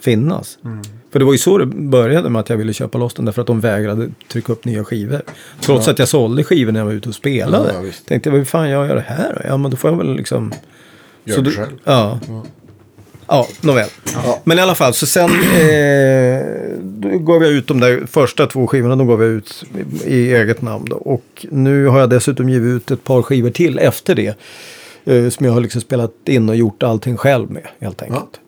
finnas. 0.00 0.58
Mm. 0.64 0.82
För 1.12 1.18
det 1.18 1.24
var 1.24 1.32
ju 1.32 1.38
så 1.38 1.58
det 1.58 1.66
började 1.66 2.28
med 2.30 2.40
att 2.40 2.50
jag 2.50 2.56
ville 2.56 2.72
köpa 2.72 2.98
loss 2.98 3.14
den 3.14 3.24
därför 3.24 3.40
att 3.40 3.46
de 3.46 3.60
vägrade 3.60 4.08
trycka 4.32 4.52
upp 4.52 4.64
nya 4.64 4.84
skivor. 4.84 5.22
Trots 5.60 5.86
Ja. 5.86 5.92
att 5.92 5.98
jag 5.98 6.08
sålde 6.08 6.44
skivor 6.44 6.72
när 6.72 6.80
jag 6.80 6.84
var 6.86 6.92
ute 6.92 7.08
och 7.08 7.14
spelade. 7.14 7.72
Ja, 7.74 7.84
ja. 7.86 7.92
Tänkte 8.08 8.30
jag, 8.30 8.36
vad 8.38 8.48
fan 8.48 8.70
jag 8.70 8.86
gör 8.88 8.94
det 8.94 9.00
här 9.06 9.32
då? 9.34 9.48
Ja 9.48 9.56
men 9.56 9.70
då 9.70 9.76
får 9.76 9.90
jag 9.90 9.98
väl 9.98 10.14
liksom... 10.16 10.52
Gör 11.24 11.34
så 11.34 11.40
det 11.40 11.50
då- 11.50 11.56
själv. 11.56 11.76
Ja. 11.84 12.20
Ja. 12.28 12.44
Ja, 13.30 13.48
nåväl. 13.60 13.88
Ja. 14.14 14.40
Men 14.44 14.58
i 14.58 14.60
alla 14.60 14.74
fall, 14.74 14.94
så 14.94 15.06
sen 15.06 15.30
eh, 15.30 16.40
gav 17.18 17.42
jag 17.42 17.52
ut 17.52 17.66
de 17.66 17.80
där 17.80 18.06
första 18.06 18.46
två 18.46 18.66
skivorna, 18.66 18.96
de 18.96 19.06
gav 19.06 19.22
jag 19.22 19.30
ut 19.30 19.64
i 20.04 20.34
eget 20.34 20.62
namn. 20.62 20.86
Då. 20.90 20.96
Och 20.96 21.46
nu 21.50 21.86
har 21.86 22.00
jag 22.00 22.10
dessutom 22.10 22.48
givit 22.48 22.76
ut 22.76 22.90
ett 22.90 23.04
par 23.04 23.22
skivor 23.22 23.50
till 23.50 23.78
efter 23.78 24.14
det. 24.14 24.38
Eh, 25.04 25.28
som 25.28 25.46
jag 25.46 25.52
har 25.52 25.60
liksom 25.60 25.80
spelat 25.80 26.12
in 26.24 26.48
och 26.48 26.56
gjort 26.56 26.82
allting 26.82 27.16
själv 27.16 27.50
med 27.50 27.66
helt 27.80 28.02
enkelt. 28.02 28.40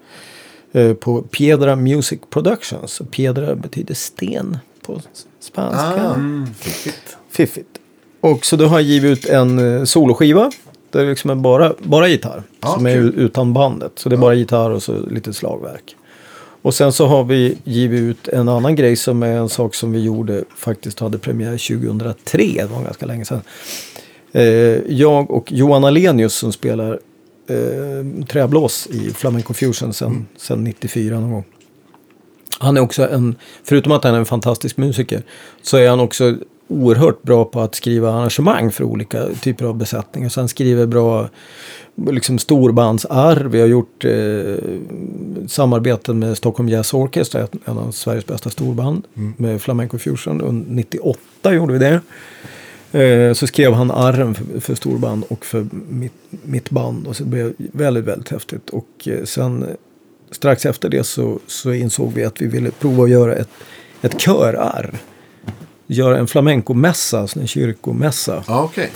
Eh, 0.73 0.93
på 0.93 1.23
Piedra 1.23 1.77
Music 1.77 2.21
Productions. 2.31 3.03
Piedra 3.11 3.55
betyder 3.55 3.95
sten 3.95 4.59
på 4.87 5.01
spanska. 5.41 6.09
Ah, 6.09 6.47
fiffigt. 6.59 7.17
Fiffigt. 7.31 7.69
Och 8.21 8.45
så 8.45 8.57
då 8.57 8.67
har 8.67 8.79
jag 8.79 8.89
givit 8.89 9.19
ut 9.19 9.27
en 9.27 9.77
eh, 9.79 9.85
soloskiva. 9.85 10.51
Det 10.93 11.01
är 11.01 11.07
liksom 11.07 11.43
bara, 11.43 11.75
bara 11.83 12.09
gitarr. 12.09 12.43
Ja, 12.61 12.69
som 12.69 12.87
är 12.87 12.95
kul. 12.95 13.09
u- 13.09 13.13
utan 13.17 13.53
bandet. 13.53 13.93
Så 13.95 14.09
det 14.09 14.15
är 14.15 14.19
bara 14.19 14.35
gitarr 14.35 14.71
och 14.71 14.83
så 14.83 15.07
lite 15.11 15.33
slagverk. 15.33 15.97
Och 16.63 16.75
sen 16.75 16.93
så 16.93 17.07
har 17.07 17.25
vi 17.25 17.59
givit 17.65 18.01
ut 18.01 18.29
en 18.29 18.49
annan 18.49 18.75
grej 18.77 18.97
som 18.97 19.23
är 19.23 19.37
en 19.37 19.49
sak 19.49 19.75
som 19.75 19.93
vi 19.93 20.01
gjorde. 20.03 20.45
Faktiskt 20.57 21.01
hade 21.01 21.19
premiär 21.19 21.79
2003. 21.79 22.43
Det 22.57 22.67
var 22.67 22.83
ganska 22.85 23.07
länge 23.07 23.25
sedan. 23.25 23.41
Eh, 24.33 24.43
jag 24.93 25.31
och 25.31 25.53
Johan 25.53 25.85
Alenius 25.85 26.35
som 26.35 26.53
spelar 26.53 26.99
eh, 27.49 28.25
träblås 28.29 28.87
i 28.91 29.11
Flamenco 29.11 29.55
Fusion 29.55 29.93
sen, 29.93 30.27
sen 30.37 30.65
94 30.65 31.21
någon 31.21 31.33
gång. 31.33 31.45
Han 32.59 32.77
är 32.77 32.81
också 32.81 33.09
en, 33.09 33.35
förutom 33.65 33.93
att 33.93 34.05
han 34.05 34.15
är 34.15 34.19
en 34.19 34.25
fantastisk 34.25 34.77
musiker, 34.77 35.23
så 35.63 35.77
är 35.77 35.89
han 35.89 36.01
också 36.01 36.37
oerhört 36.69 37.23
bra 37.23 37.45
på 37.45 37.61
att 37.61 37.75
skriva 37.75 38.13
arrangemang 38.13 38.73
för 38.73 38.85
olika 38.85 39.27
typer 39.41 39.65
av 39.65 39.77
besättningar. 39.77 40.29
Så 40.29 40.41
han 40.41 40.49
skriver 40.49 40.87
bra 40.87 41.29
liksom 42.11 42.39
storbandsarr. 42.39 43.45
Vi 43.45 43.61
har 43.61 43.67
gjort 43.67 44.05
eh, 44.05 44.55
samarbeten 45.49 46.19
med 46.19 46.37
Stockholm 46.37 46.69
Jazz 46.69 46.95
Orchestra, 46.95 47.47
en 47.65 47.79
av 47.79 47.91
Sveriges 47.91 48.27
bästa 48.27 48.51
storband, 48.51 49.05
med 49.37 49.63
Flamenco 49.63 49.99
Fusion. 49.99 50.41
Och 50.41 50.55
98 50.55 51.55
gjorde 51.55 51.73
vi 51.73 51.79
det. 51.79 52.01
Eh, 52.93 53.33
så 53.33 53.47
skrev 53.47 53.73
han 53.73 53.91
arren 53.91 54.35
för, 54.35 54.61
för 54.61 54.75
storband 54.75 55.25
och 55.29 55.45
för 55.45 55.67
mitt, 55.89 56.13
mitt 56.31 56.71
band. 56.71 57.07
Och 57.07 57.17
så 57.17 57.25
det 57.25 57.31
blev 57.31 57.53
väldigt, 57.59 58.05
väldigt 58.05 58.29
häftigt. 58.29 58.71
Och 58.71 59.09
eh, 59.09 59.25
sen 59.25 59.67
strax 60.31 60.67
efter 60.67 60.89
det 60.89 61.05
så, 61.05 61.39
så 61.47 61.73
insåg 61.73 62.13
vi 62.13 62.25
att 62.25 62.43
vi 62.43 62.47
ville 62.47 62.71
prova 62.71 63.05
att 63.05 63.11
göra 63.11 63.35
ett, 63.35 63.49
ett 64.03 64.19
körarr. 64.19 64.95
Göra 65.93 66.19
en 66.19 66.27
flamencomässa, 66.27 67.21
alltså 67.21 67.41
en 67.41 67.47
kyrkomässa. 67.47 68.45
Ja, 68.49 68.65
okej. 68.65 68.91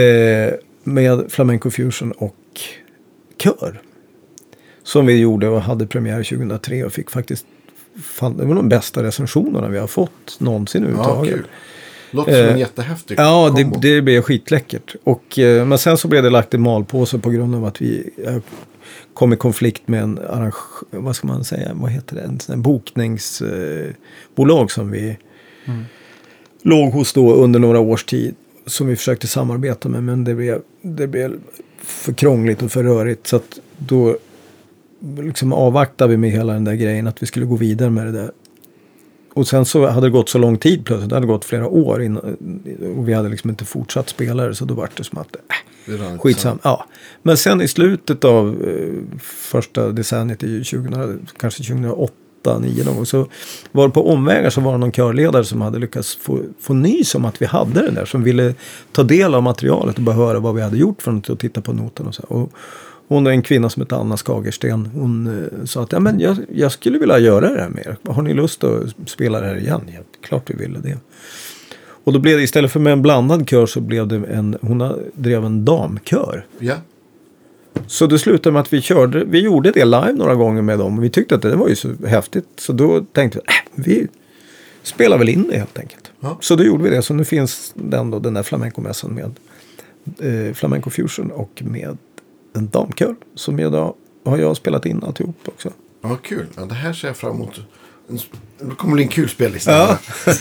Eh, 0.00 0.52
med 0.84 1.24
flamenco 1.32 1.70
fusion 1.70 2.12
och 2.12 2.36
kör. 3.38 3.80
Som 4.82 5.06
vi 5.06 5.16
gjorde 5.18 5.48
och 5.48 5.62
hade 5.62 5.86
premiär 5.86 6.22
2003 6.22 6.84
och 6.84 6.92
fick 6.92 7.10
faktiskt, 7.10 7.46
fan, 8.02 8.36
det 8.36 8.44
var 8.44 8.54
de 8.54 8.68
bästa 8.68 9.02
recensionerna 9.02 9.68
vi 9.68 9.78
har 9.78 9.86
fått 9.86 10.36
någonsin 10.40 10.82
Ja, 10.82 10.88
överhuvudtaget. 10.88 11.34
kul. 11.34 11.44
Låter 12.10 12.32
som 12.32 12.40
en 12.42 12.48
Eh, 12.54 12.58
jättehäftig 12.58 13.14
Ja, 13.18 13.52
det, 13.56 13.70
det 13.82 14.02
blev 14.02 14.22
skitläckert. 14.22 14.94
Och, 15.04 15.38
eh, 15.38 15.66
men 15.66 15.78
sen 15.78 15.96
så 15.96 16.08
blev 16.08 16.22
det 16.22 16.30
lagt 16.30 16.54
i 16.54 16.58
malpåse 16.58 17.18
på 17.18 17.30
grund 17.30 17.54
av 17.54 17.64
att 17.64 17.82
vi 17.82 18.10
eh, 18.26 18.36
kom 19.14 19.32
i 19.32 19.36
konflikt 19.36 19.88
med 19.88 20.02
en 20.02 20.18
arrange, 20.18 20.52
vad 20.90 21.16
ska 21.16 21.26
man 21.26 21.44
säga, 21.44 21.70
vad 21.74 21.90
heter 21.90 22.16
det, 22.16 22.22
en 22.22 22.38
här 22.48 22.56
bokningsbolag 22.56 24.60
eh, 24.62 24.66
som 24.66 24.90
vi 24.90 25.16
låg 26.62 26.92
hos 26.92 27.12
då 27.12 27.34
under 27.34 27.60
några 27.60 27.80
års 27.80 28.04
tid. 28.04 28.34
Som 28.66 28.86
vi 28.86 28.96
försökte 28.96 29.26
samarbeta 29.26 29.88
med, 29.88 30.02
men 30.02 30.24
det 30.24 30.34
blev, 30.34 30.62
det 30.82 31.06
blev 31.06 31.38
för 31.82 32.12
krångligt 32.12 32.62
och 32.62 32.72
för 32.72 32.84
rörigt. 32.84 33.26
Så 33.26 33.36
att 33.36 33.58
då 33.78 34.16
liksom 35.18 35.52
avvaktade 35.52 36.10
vi 36.10 36.16
med 36.16 36.30
hela 36.30 36.52
den 36.52 36.64
där 36.64 36.74
grejen 36.74 37.06
att 37.06 37.22
vi 37.22 37.26
skulle 37.26 37.46
gå 37.46 37.56
vidare 37.56 37.90
med 37.90 38.06
det 38.06 38.12
där. 38.12 38.30
Och 39.32 39.48
sen 39.48 39.64
så 39.64 39.86
hade 39.86 40.06
det 40.06 40.10
gått 40.10 40.28
så 40.28 40.38
lång 40.38 40.58
tid 40.58 40.84
plötsligt. 40.84 41.10
Det 41.10 41.16
hade 41.16 41.26
gått 41.26 41.44
flera 41.44 41.68
år 41.68 42.02
innan, 42.02 42.36
och 42.96 43.08
vi 43.08 43.12
hade 43.12 43.28
liksom 43.28 43.50
inte 43.50 43.64
fortsatt 43.64 44.08
spela 44.08 44.46
det. 44.46 44.54
Så 44.54 44.64
då 44.64 44.74
var 44.74 44.90
det 44.96 45.04
som 45.04 45.18
att, 45.18 45.36
äh, 45.36 46.18
skitsam. 46.18 46.58
Ja. 46.62 46.86
Men 47.22 47.36
sen 47.36 47.60
i 47.60 47.68
slutet 47.68 48.24
av 48.24 48.62
eh, 48.68 49.18
första 49.22 49.88
decenniet, 49.88 50.42
i 50.42 50.64
2000, 50.64 51.26
kanske 51.36 51.62
2008, 51.62 52.12
2009 52.42 52.84
någon 52.84 52.96
gång, 52.96 53.06
så 53.06 53.26
var 53.72 53.88
det 53.88 53.94
på 53.94 54.12
omvägar 54.12 54.50
så 54.50 54.60
var 54.60 54.72
det 54.72 54.78
någon 54.78 54.92
körledare 54.92 55.44
som 55.44 55.60
hade 55.60 55.78
lyckats 55.78 56.16
få, 56.16 56.40
få 56.60 56.74
nys 56.74 57.14
om 57.14 57.24
att 57.24 57.42
vi 57.42 57.46
hade 57.46 57.82
det 57.82 57.90
där. 57.90 58.04
Som 58.04 58.22
ville 58.22 58.54
ta 58.92 59.02
del 59.02 59.34
av 59.34 59.42
materialet 59.42 59.96
och 59.96 60.02
bara 60.02 60.16
höra 60.16 60.38
vad 60.38 60.54
vi 60.54 60.62
hade 60.62 60.76
gjort 60.76 61.02
för 61.02 61.12
något 61.12 61.28
och 61.28 61.38
titta 61.38 61.60
på 61.60 61.72
noten 61.72 62.06
och 62.06 62.14
så. 62.14 62.22
Och, 62.22 62.52
hon 63.10 63.26
är 63.26 63.30
en 63.30 63.42
kvinna 63.42 63.70
som 63.70 63.82
heter 63.82 63.96
Anna 63.96 64.16
Skagersten. 64.16 64.90
Hon 64.94 65.26
eh, 65.26 65.64
sa 65.64 65.82
att 65.82 65.92
ja, 65.92 66.00
men 66.00 66.20
jag, 66.20 66.36
jag 66.54 66.72
skulle 66.72 66.98
vilja 66.98 67.18
göra 67.18 67.50
det 67.50 67.60
här 67.60 67.68
med 67.68 67.86
er. 67.86 68.12
Har 68.12 68.22
ni 68.22 68.34
lust 68.34 68.64
att 68.64 68.82
spela 69.06 69.40
det 69.40 69.46
här 69.46 69.58
igen? 69.58 69.80
Ja, 69.86 70.00
klart 70.20 70.50
vi 70.50 70.54
ville 70.54 70.78
det. 70.78 70.98
Och 72.04 72.12
då 72.12 72.18
blev 72.18 72.36
det 72.36 72.42
istället 72.42 72.72
för 72.72 72.80
med 72.80 72.92
en 72.92 73.02
blandad 73.02 73.48
kör 73.48 73.66
så 73.66 73.80
blev 73.80 74.08
det 74.08 74.16
en, 74.16 74.56
hon 74.62 74.92
drev 75.14 75.44
en 75.44 75.64
damkör. 75.64 76.46
Ja. 76.58 76.74
Så 77.86 78.06
det 78.06 78.18
slutade 78.18 78.52
med 78.52 78.60
att 78.60 78.72
vi 78.72 78.80
körde, 78.80 79.24
vi 79.24 79.40
gjorde 79.40 79.70
det 79.70 79.84
live 79.84 80.12
några 80.12 80.34
gånger 80.34 80.62
med 80.62 80.78
dem. 80.78 81.00
Vi 81.00 81.10
tyckte 81.10 81.34
att 81.34 81.42
det 81.42 81.56
var 81.56 81.68
ju 81.68 81.76
så 81.76 81.94
häftigt. 82.06 82.46
Så 82.56 82.72
då 82.72 83.04
tänkte 83.12 83.40
vi, 83.74 84.00
äh, 84.00 84.00
vi 84.00 84.08
spelar 84.82 85.18
väl 85.18 85.28
in 85.28 85.48
det 85.50 85.58
helt 85.58 85.78
enkelt. 85.78 86.10
Ja. 86.20 86.38
Så 86.40 86.56
då 86.56 86.64
gjorde 86.64 86.84
vi 86.84 86.90
det. 86.90 87.02
Så 87.02 87.14
nu 87.14 87.24
finns 87.24 87.72
den 87.74 88.10
då, 88.10 88.18
den 88.18 88.34
där 88.34 88.42
flamencomässan 88.42 89.14
med 89.14 89.34
eh, 90.18 90.54
Flamenco 90.54 90.90
Fusion 90.90 91.30
och 91.30 91.62
med 91.64 91.96
en 92.52 92.68
damkör. 92.68 93.14
Som 93.34 93.58
jag 93.58 93.72
då 93.72 93.96
har 94.24 94.38
jag 94.38 94.56
spelat 94.56 94.86
in 94.86 95.02
alltihop 95.04 95.36
också. 95.44 95.70
ja, 96.02 96.16
kul. 96.22 96.46
Ja, 96.56 96.64
det 96.64 96.74
här 96.74 96.92
ser 96.92 97.08
jag 97.08 97.16
fram 97.16 97.36
emot. 97.36 97.60
Det 98.58 98.74
kommer 98.74 98.94
bli 98.94 99.02
en 99.02 99.08
kul 99.08 99.28
spellista. 99.28 99.72
Ja. 99.72 99.98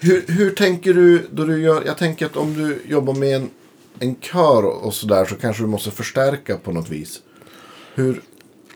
hur, 0.00 0.24
hur 0.26 0.50
tänker 0.50 0.94
du 0.94 1.26
då 1.30 1.44
du 1.44 1.62
gör? 1.62 1.82
Jag 1.86 1.98
tänker 1.98 2.26
att 2.26 2.36
om 2.36 2.54
du 2.54 2.82
jobbar 2.88 3.14
med 3.14 3.36
en, 3.36 3.50
en 3.98 4.14
kör 4.20 4.84
och 4.84 4.94
sådär 4.94 5.24
så 5.24 5.34
kanske 5.34 5.62
du 5.62 5.66
måste 5.66 5.90
förstärka 5.90 6.56
på 6.56 6.72
något 6.72 6.88
vis. 6.90 7.20
Hur, 7.94 8.20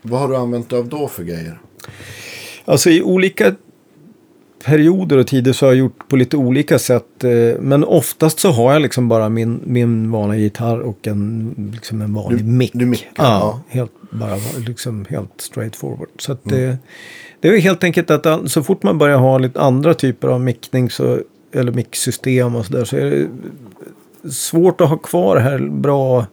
vad 0.01 0.19
har 0.19 0.27
du 0.27 0.35
använt 0.35 0.69
dig 0.69 0.79
av 0.79 0.89
då 0.89 1.07
för 1.07 1.23
grejer? 1.23 1.59
Alltså 2.65 2.89
i 2.89 3.01
olika 3.01 3.55
perioder 4.65 5.17
och 5.17 5.27
tider 5.27 5.53
så 5.53 5.65
har 5.65 5.71
jag 5.73 5.79
gjort 5.79 6.07
på 6.09 6.15
lite 6.15 6.37
olika 6.37 6.79
sätt. 6.79 7.23
eh, 7.23 7.59
Men 7.61 7.83
oftast 7.83 8.39
så 8.39 8.51
har 8.51 8.73
jag 8.73 8.81
liksom 8.81 9.07
bara 9.09 9.29
min, 9.29 9.61
min 9.65 10.11
vanliga 10.11 10.39
gitarr 10.39 10.79
och 10.79 11.07
en, 11.07 11.71
liksom 11.73 12.01
en 12.01 12.13
vanlig 12.13 12.39
Du- 12.45 12.51
mick. 12.51 12.71
du 12.73 12.85
mickar, 12.85 13.07
ja, 13.15 13.23
ja. 13.23 13.51
Mm. 13.51 13.63
Helt, 13.67 13.91
bara, 14.11 14.37
liksom 14.67 15.05
helt 15.09 15.41
straight 15.41 15.75
forward. 15.75 16.09
Så 16.19 16.31
att 16.31 16.43
det, 16.43 16.77
det 17.39 17.47
är 17.47 17.57
helt 17.59 17.83
enkelt 17.83 18.11
att 18.11 18.51
så 18.51 18.63
fort 18.63 18.83
man 18.83 18.97
börjar 18.97 19.17
ha 19.17 19.37
lite 19.37 19.61
andra 19.61 19.93
typer 19.93 20.27
av 20.27 20.41
mickning 20.41 20.89
så, 20.89 21.19
eller 21.51 21.71
micksystem 21.71 22.55
och 22.55 22.65
sådär 22.65 22.85
så 22.85 22.97
är 22.97 23.05
det 23.11 23.27
svårt 24.31 24.81
att 24.81 24.89
ha 24.89 24.97
kvar 24.97 25.35
det 25.35 25.41
här 25.41 25.59
bra 25.59 26.25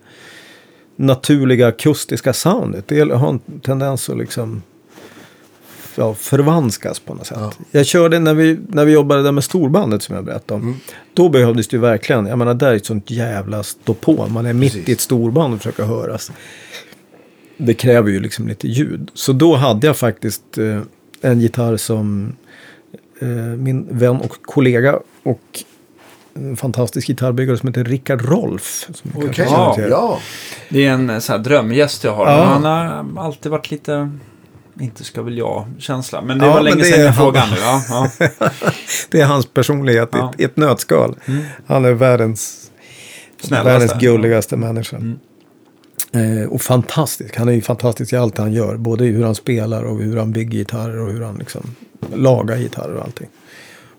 naturliga 0.97 1.67
akustiska 1.67 2.33
soundet. 2.33 2.89
Det 2.89 3.15
har 3.15 3.29
en 3.29 3.61
tendens 3.61 4.11
att 4.11 4.19
liksom 4.19 4.63
ja, 5.97 6.15
förvanskas 6.15 7.01
på 7.01 7.15
något 7.15 7.27
sätt. 7.27 7.39
Ja. 7.41 7.53
Jag 7.71 7.87
körde 7.87 8.19
när 8.19 8.35
vi, 8.35 8.59
när 8.69 8.85
vi 8.85 8.93
jobbade 8.93 9.23
där 9.23 9.33
med 9.33 9.45
storbandet 9.45 10.03
som 10.03 10.15
jag 10.15 10.25
berättade 10.25 10.61
om. 10.61 10.63
Mm. 10.63 10.81
Då 11.15 11.29
behövdes 11.29 11.69
det 11.69 11.77
ju 11.77 11.81
verkligen, 11.81 12.27
jag 12.27 12.39
menar 12.39 12.55
där 12.55 12.69
är 12.69 12.77
ett 12.77 12.87
sånt 12.87 13.11
jävla 13.11 13.63
ståpå. 13.63 14.27
Man 14.27 14.47
är 14.47 14.53
mitt 14.53 14.73
Precis. 14.73 14.89
i 14.89 14.93
ett 14.93 15.01
storband 15.01 15.55
och 15.55 15.61
försöker 15.61 15.85
höras. 15.85 16.33
Det 17.57 17.75
kräver 17.75 18.11
ju 18.11 18.21
liksom 18.21 18.49
lite 18.49 18.69
ljud. 18.69 19.11
Så 19.15 19.33
då 19.33 19.57
hade 19.57 19.87
jag 19.87 19.97
faktiskt 19.97 20.59
eh, 20.59 20.81
en 21.21 21.41
gitarr 21.41 21.77
som 21.77 22.37
eh, 23.21 23.29
min 23.37 23.99
vän 23.99 24.17
och 24.17 24.43
kollega 24.43 24.99
och 25.23 25.65
en 26.37 26.57
fantastisk 26.57 27.07
gitarrbyggare 27.07 27.57
som 27.59 27.69
heter 27.69 27.85
Rickard 27.85 28.23
Rolf. 28.25 28.89
Som 28.95 29.33
känner 29.33 29.51
Ja. 29.51 29.77
ja. 29.91 30.19
Det 30.69 30.87
är 30.87 30.91
en 30.93 31.11
eh, 31.11 31.19
så 31.19 31.33
här 31.33 31.39
drömgäst 31.39 32.05
jag 32.05 32.15
har. 32.15 32.27
Ja. 32.31 32.45
Han 32.45 32.65
har 32.65 33.25
alltid 33.27 33.53
varit 33.53 33.71
lite, 33.71 34.11
inte 34.81 35.05
ska 35.05 35.23
väl 35.23 35.39
jag-känsla. 35.39 36.23
Men 36.23 36.39
det 36.39 36.47
Ja, 36.47 36.53
var 36.55 36.61
länge 36.63 36.77
det 36.77 36.85
sedan 36.85 37.05
jag 37.05 37.17
frågade 37.17 37.47
nu. 37.51 37.57
Ja, 37.61 37.83
ja. 37.89 38.11
Det 39.11 39.21
är 39.21 39.27
hans 39.27 39.47
personlighet 39.47 40.09
i 40.15 40.19
Ja. 40.19 40.31
ett, 40.35 40.41
i 40.41 40.45
ett 40.45 40.57
nötskal. 40.57 41.17
Han 41.67 41.85
är 41.85 41.93
världens, 41.93 42.71
Snällaste. 43.41 43.71
världens 43.71 43.93
gulligaste 44.01 44.57
människa. 44.57 44.97
Mm. 44.97 45.19
Eh, 46.13 46.49
och 46.49 46.63
fantastisk. 46.63 47.37
Han 47.37 47.49
är 47.49 47.53
ju 47.53 47.61
fantastisk 47.63 48.13
i 48.13 48.17
allt 48.17 48.39
han 48.39 48.53
gör. 48.53 48.77
Både 48.77 49.05
i 49.05 49.09
hur 49.13 49.25
han 49.25 49.35
spelar 49.35 49.83
och 49.83 49.99
hur 49.99 50.17
han 50.17 50.33
bygger 50.33 50.59
gitarrer 50.59 51.01
och 51.01 51.13
hur 51.13 51.23
han 51.23 51.37
liksom 51.37 51.63
lagar 52.15 52.57
gitarrer 52.57 52.95
och 52.95 53.03
allting. 53.05 53.29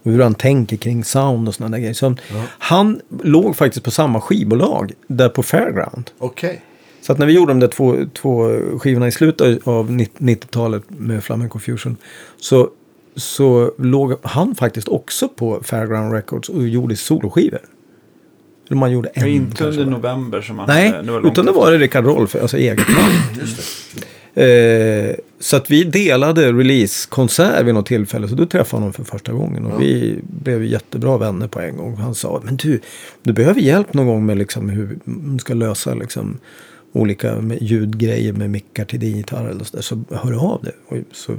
Och 0.06 0.12
hur 0.12 0.22
han 0.22 0.36
tänker 0.36 0.78
kring 0.78 1.04
sound 1.04 1.48
och 1.48 1.56
sådana 1.56 1.76
där 1.76 1.80
grejer. 1.82 1.94
Så 1.94 2.16
Han 2.48 3.02
låg 3.24 3.56
faktiskt 3.56 3.86
på 3.86 3.92
samma 3.92 4.22
skivbolag 4.22 4.92
där 5.08 5.30
på 5.30 5.44
Fairground. 5.44 6.12
Okej. 6.18 6.62
Så 7.02 7.12
att 7.12 7.18
när 7.18 7.26
vi 7.26 7.34
gjorde 7.34 7.52
de 7.52 7.60
där 7.60 7.68
två, 7.68 7.96
två 8.14 8.60
skivorna 8.80 9.08
i 9.08 9.12
slutet 9.12 9.68
av 9.68 9.92
90-talet 9.92 10.84
med 10.88 11.24
Flamenco 11.24 11.60
Fusion 11.60 11.98
så, 12.38 12.70
så 13.16 13.72
låg 13.78 14.16
han 14.22 14.56
faktiskt 14.56 14.88
också 14.88 15.28
på 15.28 15.60
Fairground 15.64 16.14
Records 16.14 16.50
och 16.50 16.68
gjorde 16.68 16.96
soloskivor. 16.96 17.60
Eller 18.68 18.78
man 18.78 18.92
gjorde 18.92 19.10
en 19.10 19.28
inte 19.28 19.66
under 19.66 19.86
november 19.86 20.42
som 20.42 20.60
han 20.60 20.68
Nej, 20.68 20.90
utan 20.90 21.06
det 21.24 21.30
efter. 21.30 21.44
var 21.52 21.72
det 21.72 21.78
Rickard 21.78 22.06
Rolf, 22.06 22.36
alltså 22.36 22.58
eget 22.58 22.88
namn. 22.88 23.42
Eh, 24.36 25.16
så 25.40 25.58
att 25.58 25.72
vi 25.72 25.84
delade 25.84 26.52
releasekonsert 26.52 27.66
vid 27.66 27.74
något 27.74 27.86
tillfälle. 27.86 28.28
Så 28.28 28.36
då 28.36 28.46
träffade 28.46 28.78
jag 28.78 28.80
honom 28.80 28.94
för 28.94 29.04
första 29.04 29.34
gången. 29.34 29.66
Och 29.66 29.82
vi 29.82 30.20
blev 30.42 30.64
jättebra 30.64 31.18
vänner 31.18 31.48
på 31.48 31.60
en 31.60 31.78
gång. 31.78 31.96
Han 31.96 32.16
sa, 32.16 32.42
men 32.44 32.58
du, 32.58 32.80
du 33.24 33.34
behöver 33.34 33.62
hjälp 33.62 33.94
någon 33.94 34.08
gång 34.08 34.26
med 34.26 34.38
liksom 34.38 34.70
hur 34.70 35.00
man 35.04 35.40
ska 35.40 35.54
lösa 35.54 35.94
liksom 35.94 36.38
olika 36.92 37.44
ljudgrejer 37.60 38.34
med 38.34 38.50
mickar 38.50 38.86
till 38.86 39.00
din 39.00 39.18
gitarr 39.18 39.50
eller 39.50 39.64
så 39.64 39.76
där. 39.76 39.84
Så 39.84 40.04
hör 40.12 40.54
av 40.54 40.64
dig. 40.64 40.74
Och 40.88 40.98
så 41.12 41.36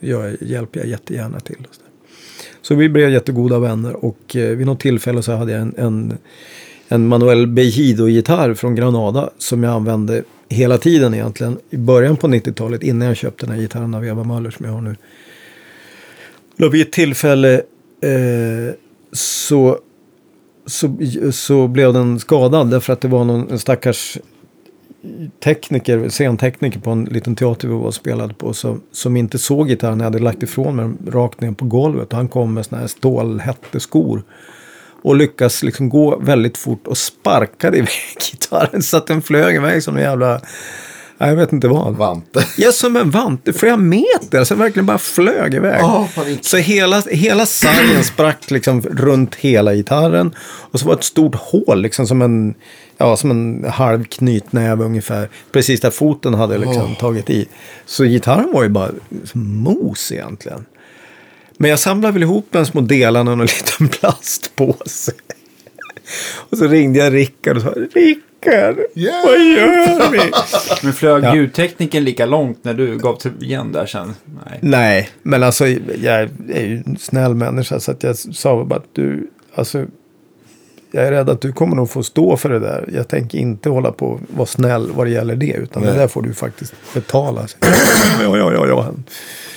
jag, 0.00 0.36
hjälper 0.40 0.80
jag 0.80 0.88
jättegärna 0.88 1.40
till. 1.40 1.66
Så, 1.70 1.80
så 2.62 2.74
vi 2.74 2.88
blev 2.88 3.10
jättegoda 3.10 3.58
vänner. 3.58 4.04
Och 4.04 4.36
eh, 4.36 4.56
vid 4.56 4.66
något 4.66 4.80
tillfälle 4.80 5.22
så 5.22 5.32
hade 5.32 5.52
jag 5.52 5.60
en, 5.60 5.74
en, 5.76 6.18
en 6.88 7.08
Manuel 7.08 7.46
Bejido-gitarr 7.46 8.54
från 8.54 8.74
Granada. 8.74 9.30
Som 9.38 9.62
jag 9.62 9.72
använde 9.72 10.22
hela 10.48 10.78
tiden 10.78 11.14
egentligen. 11.14 11.58
I 11.70 11.76
början 11.76 12.16
på 12.16 12.28
90-talet 12.28 12.82
innan 12.82 13.08
jag 13.08 13.16
köpte 13.16 13.46
den 13.46 13.54
här 13.54 13.62
gitarren 13.62 13.94
av 13.94 14.06
Eva 14.06 14.24
Möller 14.24 14.50
som 14.50 14.66
jag 14.66 14.72
har 14.72 14.80
nu. 14.80 14.96
Då 16.56 16.68
vid 16.68 16.82
ett 16.82 16.92
tillfälle 16.92 17.54
eh, 18.00 18.74
så, 19.12 19.78
så, 20.66 20.96
så 21.30 21.68
blev 21.68 21.92
den 21.92 22.20
skadad 22.20 22.70
därför 22.70 22.92
att 22.92 23.00
det 23.00 23.08
var 23.08 23.24
någon 23.24 23.50
en 23.50 23.58
stackars 23.58 24.18
tekniker, 25.44 26.08
scentekniker 26.08 26.80
på 26.80 26.90
en 26.90 27.04
liten 27.04 27.36
teater 27.36 27.68
vi 27.68 27.74
var 27.74 27.80
och 27.80 27.94
spelade 27.94 28.34
på 28.34 28.52
som, 28.52 28.82
som 28.92 29.16
inte 29.16 29.38
såg 29.38 29.68
gitarren. 29.68 29.98
Jag 29.98 30.04
hade 30.04 30.18
lagt 30.18 30.42
ifrån 30.42 30.76
mig 30.76 30.84
den 30.84 31.12
rakt 31.12 31.40
ner 31.40 31.52
på 31.52 31.64
golvet. 31.64 32.12
Han 32.12 32.28
kom 32.28 32.54
med 32.54 32.66
såna 32.66 32.80
här 32.80 32.88
stålhätteskor. 32.88 34.22
Och 35.06 35.16
lyckas 35.16 35.62
liksom 35.62 35.88
gå 35.88 36.18
väldigt 36.18 36.58
fort 36.58 36.86
och 36.86 36.98
sparkade 36.98 37.76
iväg 37.76 37.88
gitarren 38.30 38.82
så 38.82 38.96
att 38.96 39.06
den 39.06 39.22
flög 39.22 39.56
iväg 39.56 39.82
som 39.82 39.96
en 39.96 40.02
jävla... 40.02 40.40
Jag 41.18 41.36
vet 41.36 41.52
inte 41.52 41.68
vad. 41.68 41.96
Vante. 41.96 42.46
Ja, 42.56 42.72
som 42.72 42.96
en 42.96 43.10
vante. 43.10 43.52
Flera 43.52 43.76
meter. 43.76 44.44
Så 44.44 44.54
verkligen 44.54 44.86
bara 44.86 44.98
flög 44.98 45.54
iväg. 45.54 45.80
Panik. 46.14 46.38
så 46.42 46.56
hela, 46.56 47.00
hela 47.00 47.46
sargen 47.46 48.04
sprack 48.04 48.50
liksom 48.50 48.82
runt 48.82 49.34
hela 49.34 49.74
gitarren. 49.74 50.34
Och 50.70 50.80
så 50.80 50.86
var 50.86 50.94
det 50.94 50.98
ett 50.98 51.04
stort 51.04 51.34
hål, 51.34 51.82
liksom 51.82 52.06
som 52.06 52.22
en, 52.22 52.54
ja, 52.98 53.16
som 53.16 53.30
en 53.30 53.64
halv 53.70 54.04
knytnäve 54.04 54.84
ungefär. 54.84 55.28
Precis 55.52 55.80
där 55.80 55.90
foten 55.90 56.34
hade 56.34 56.58
liksom 56.58 56.94
tagit 56.94 57.30
i. 57.30 57.48
Så 57.84 58.04
gitarren 58.04 58.52
var 58.52 58.62
ju 58.62 58.68
bara 58.68 58.90
mos 59.32 60.12
egentligen. 60.12 60.64
Men 61.58 61.70
jag 61.70 61.78
samlade 61.78 62.12
väl 62.12 62.22
ihop 62.22 62.46
de 62.50 62.66
små 62.66 62.80
delarna 62.80 63.30
och 63.32 63.38
en 63.40 63.46
liten 63.46 63.88
plastpåse. 64.00 65.12
Och 66.50 66.58
så 66.58 66.66
ringde 66.66 66.98
jag 66.98 67.14
Rickard 67.14 67.56
och 67.56 67.62
sa 67.62 67.70
Rickard, 67.94 68.76
Hjälp! 68.94 69.24
vad 69.24 69.38
gör 69.38 70.10
vi? 70.10 70.20
Men 70.82 70.92
flög 70.92 71.24
Ja. 71.24 71.34
ljudtekniken 71.36 72.04
lika 72.04 72.26
långt 72.26 72.64
när 72.64 72.74
du 72.74 72.98
gav 72.98 73.16
till 73.16 73.32
igen 73.40 73.72
där 73.72 73.86
sen? 73.86 74.14
Nej. 74.46 74.58
Nej, 74.62 75.10
men 75.22 75.42
alltså 75.42 75.66
jag 75.66 76.14
är 76.48 76.62
ju 76.66 76.82
en 76.86 76.96
snäll 77.00 77.34
människa 77.34 77.80
så 77.80 77.90
att 77.90 78.02
jag 78.02 78.16
sa 78.16 78.64
bara 78.64 78.78
att 78.78 78.88
du, 78.92 79.30
alltså 79.54 79.84
jag 80.90 81.06
är 81.06 81.10
rädd 81.10 81.30
att 81.30 81.40
du 81.40 81.52
kommer 81.52 81.76
nog 81.76 81.90
få 81.90 82.02
stå 82.02 82.36
för 82.36 82.48
det 82.48 82.58
där. 82.58 82.88
Jag 82.94 83.08
tänker 83.08 83.38
inte 83.38 83.68
hålla 83.68 83.92
på 83.92 84.06
och 84.06 84.20
vara 84.36 84.46
snäll 84.46 84.90
vad 84.94 85.06
det 85.06 85.10
gäller 85.10 85.36
det. 85.36 85.52
Utan 85.52 85.82
Nej. 85.82 85.92
det 85.92 85.98
där 85.98 86.08
får 86.08 86.22
du 86.22 86.34
faktiskt 86.34 86.74
betala. 86.94 87.46
ja, 88.22 88.36
ja, 88.38 88.52
ja, 88.52 88.66
ja. 88.66 88.90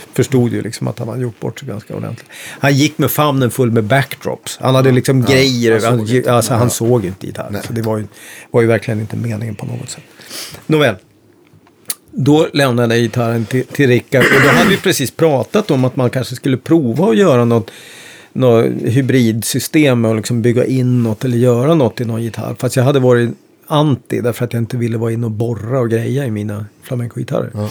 Han 0.10 0.16
förstod 0.16 0.52
ju 0.54 0.62
liksom 0.62 0.88
att 0.88 1.00
han 1.00 1.08
hade 1.08 1.22
gjort 1.22 1.40
bort 1.40 1.60
sig 1.60 1.68
ganska 1.68 1.96
ordentligt. 1.96 2.30
Han 2.60 2.74
gick 2.76 2.98
med 2.98 3.12
famnen 3.12 3.52
full 3.52 3.72
med 3.72 3.84
backdrops. 3.84 4.58
Han 4.62 4.76
hade 4.76 4.92
liksom 4.92 5.22
grejer. 5.26 5.72
han 5.82 5.84
Han, 5.84 6.08
såg 6.08 6.16
inte. 6.16 6.34
alltså, 6.34 6.54
han 6.54 6.64
Ja. 6.64 6.70
såg 6.70 7.06
inte 7.06 7.26
gitarr. 7.28 7.50
Nej. 7.52 7.62
Så 7.68 7.74
det 7.74 7.82
var 7.82 7.98
ju, 7.98 8.08
var 8.52 8.62
ju 8.62 8.68
verkligen 8.68 9.00
inte 9.00 9.16
meningen 9.16 9.56
på 9.56 9.66
något 9.66 9.90
sätt. 9.90 10.04
Nåväl. 10.68 10.96
Då 12.12 12.48
lämnade 12.54 12.96
jag 12.96 13.02
gitarren 13.04 13.46
till, 13.46 13.66
till 13.66 13.88
Rickard 13.88 14.24
och 14.26 14.42
då 14.44 14.50
hade 14.50 14.70
vi 14.70 14.78
precis 14.78 15.12
pratat 15.12 15.72
om 15.72 15.86
att 15.86 15.96
man 15.96 16.10
kanske 16.10 16.36
skulle 16.36 16.58
prova 16.58 17.10
att 17.10 17.18
göra 17.18 17.46
något, 17.46 17.72
något 18.34 18.66
hybridsystem 18.86 20.06
och 20.06 20.16
liksom 20.16 20.42
bygga 20.42 20.66
in 20.66 21.04
något 21.04 21.26
eller 21.26 21.38
göra 21.38 21.74
något 21.76 22.02
i 22.02 22.06
någon 22.06 22.24
gitarr. 22.24 22.56
Fast 22.60 22.76
jag 22.76 22.84
hade 22.84 23.00
varit 23.00 23.30
anti 23.68 24.22
därför 24.22 24.46
att 24.46 24.54
jag 24.54 24.62
inte 24.62 24.78
ville 24.78 24.98
vara 24.98 25.12
inne 25.12 25.26
och 25.26 25.32
borra 25.32 25.80
och 25.80 25.90
greja 25.90 26.26
i 26.26 26.32
mina 26.32 26.66
flamenco-gitarrer. 26.84 27.52
Ja. 27.54 27.70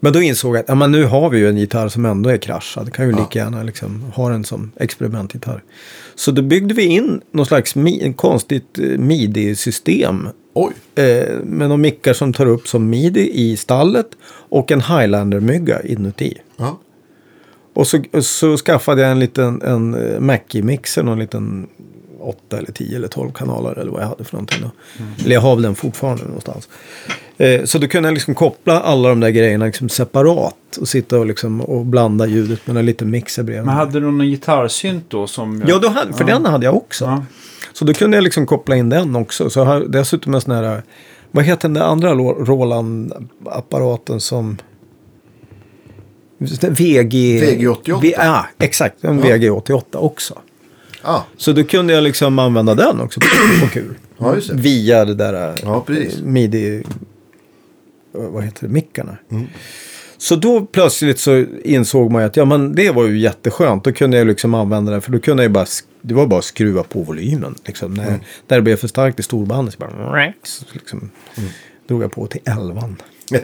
Men 0.00 0.12
då 0.12 0.22
insåg 0.22 0.56
jag 0.56 0.60
att 0.60 0.68
ja, 0.68 0.74
men 0.74 0.92
nu 0.92 1.04
har 1.04 1.30
vi 1.30 1.38
ju 1.38 1.48
en 1.48 1.56
gitarr 1.56 1.88
som 1.88 2.04
ändå 2.04 2.30
är 2.30 2.36
kraschad. 2.36 2.92
Kan 2.92 3.06
ju 3.06 3.12
lika 3.12 3.38
gärna 3.38 3.62
liksom 3.62 4.02
ha 4.14 4.28
den 4.28 4.44
som 4.44 4.72
experimentgitarr. 4.76 5.62
Så 6.14 6.30
då 6.30 6.42
byggde 6.42 6.74
vi 6.74 6.84
in 6.84 7.20
någon 7.32 7.46
slags 7.46 7.76
mi- 7.76 8.14
konstigt 8.14 8.78
eh, 8.78 8.84
midi-system 8.98 10.28
eh, 10.94 11.04
med 11.44 11.68
några 11.68 11.76
mickar 11.76 12.12
som 12.12 12.32
tar 12.32 12.46
upp 12.46 12.68
som 12.68 12.90
midi 12.90 13.30
i 13.34 13.56
stallet 13.56 14.06
och 14.48 14.72
en 14.72 14.80
Highlander-mygga 14.80 15.82
inuti. 15.82 16.34
Ja. 16.56 16.78
Och 17.74 17.86
så, 17.86 18.02
så 18.20 18.56
skaffade 18.56 19.02
jag 19.02 19.10
en 19.10 19.18
liten 19.20 19.62
en 19.62 19.94
eh, 19.94 20.20
Mackie-mixer, 20.20 21.02
någon 21.02 21.18
liten 21.18 21.66
8 22.20 22.58
eller 22.58 22.72
10 22.72 22.96
eller 22.96 23.08
12 23.08 23.32
kanaler 23.32 23.78
eller 23.78 23.90
vad 23.92 24.02
jag 24.02 24.08
hade 24.08 24.24
för 24.24 24.34
någonting. 24.34 24.58
Då. 24.62 24.70
Eller 25.24 25.34
jag 25.34 25.40
har 25.40 25.54
väl 25.54 25.62
den 25.62 25.74
fortfarande 25.74 26.24
någonstans. 26.24 26.68
Eh, 27.38 27.64
så 27.64 27.78
då 27.78 27.88
kunde 27.88 28.08
jag 28.08 28.14
liksom 28.14 28.34
koppla 28.34 28.80
alla 28.80 29.08
de 29.08 29.20
där 29.20 29.30
grejerna 29.30 29.64
liksom 29.66 29.88
separat 29.88 30.76
och 30.80 30.88
sitta 30.88 31.18
och, 31.18 31.26
liksom, 31.26 31.60
och 31.60 31.86
blanda 31.86 32.26
ljudet 32.26 32.66
med 32.66 32.76
en 32.76 32.86
liten 32.86 33.10
mixer 33.10 33.42
bredvid. 33.42 33.66
Men 33.66 33.74
hade 33.74 33.92
du 33.92 34.00
någon 34.00 34.26
gitarrsynt 34.26 35.04
då 35.08 35.26
som... 35.26 35.62
Ja, 35.66 35.78
då 35.78 35.88
hade, 35.88 36.12
för 36.12 36.24
den 36.24 36.46
hade 36.46 36.64
jag 36.64 36.76
också. 36.76 37.04
Ja. 37.04 37.24
Så 37.72 37.84
då 37.84 37.94
kunde 37.94 38.16
jag 38.16 38.24
liksom 38.24 38.46
koppla 38.46 38.76
in 38.76 38.88
den 38.88 39.16
också. 39.16 39.50
Så 39.50 39.60
jag 39.60 39.64
har 39.66 39.80
dessutom 39.80 40.34
en 40.34 40.40
sån 40.40 40.54
här, 40.54 40.82
vad 41.30 41.44
heter 41.44 41.68
den 41.68 41.74
där 41.74 41.82
andra 41.82 42.14
Roland-apparaten 42.14 44.20
som... 44.20 44.56
VG... 46.68 47.40
VG88. 47.42 47.98
V- 48.02 48.14
Ja, 48.16 48.46
exakt. 48.58 49.04
En 49.04 49.18
Ja. 49.18 49.24
VG88 49.36 49.82
också. 49.96 50.38
Ah, 51.02 51.20
Så 51.36 51.52
då 51.52 51.64
kunde 51.64 51.92
jag 51.92 52.04
liksom 52.04 52.38
använda 52.38 52.74
den 52.74 53.00
också 53.00 53.20
på, 53.20 53.26
på 53.66 53.72
kul. 53.72 53.94
Ja, 54.18 54.34
just 54.34 54.48
det. 54.48 54.54
Via 54.54 55.04
det 55.04 55.14
där 55.14 55.54
Ja, 55.62 55.80
precis. 55.86 56.18
eh, 56.18 56.24
midi... 56.24 56.76
eh, 56.76 58.20
Vad 58.20 58.44
heter 58.44 58.66
det? 58.66 58.72
Mickarna. 58.72 59.16
Mm. 59.30 59.46
Så 60.18 60.36
då 60.36 60.60
plötsligt 60.66 61.18
så 61.20 61.44
insåg 61.64 62.10
man 62.10 62.22
ju 62.22 62.26
att 62.28 62.36
ja, 62.36 62.44
men 62.44 62.74
det 62.74 62.90
var 62.90 63.06
ju 63.06 63.18
jätteskönt. 63.18 63.84
Då 63.84 63.92
kunde 63.92 64.18
jag 64.18 64.26
liksom 64.26 64.54
använda 64.54 64.92
det. 64.92 65.00
För 65.00 65.12
då 65.12 65.18
kunde 65.18 65.42
jag 65.42 65.52
bara, 65.52 65.66
det 66.02 66.14
var 66.14 66.26
bara 66.26 66.38
att 66.38 66.44
skruva 66.44 66.82
på 66.82 67.02
volymen. 67.02 67.54
Liksom. 67.66 67.94
När, 67.94 68.08
Mm. 68.08 68.20
när 68.48 68.56
det 68.56 68.62
blev 68.62 68.76
för 68.76 68.88
starkt 68.88 69.20
i 69.20 69.22
storbandet 69.22 69.74
så 69.74 69.78
bara... 69.80 70.32
Så 70.42 70.64
liksom, 70.72 71.10
Mm. 71.36 71.50
drog 71.88 72.02
jag 72.02 72.12
på 72.12 72.26
till 72.26 72.40
elvan. 72.44 72.96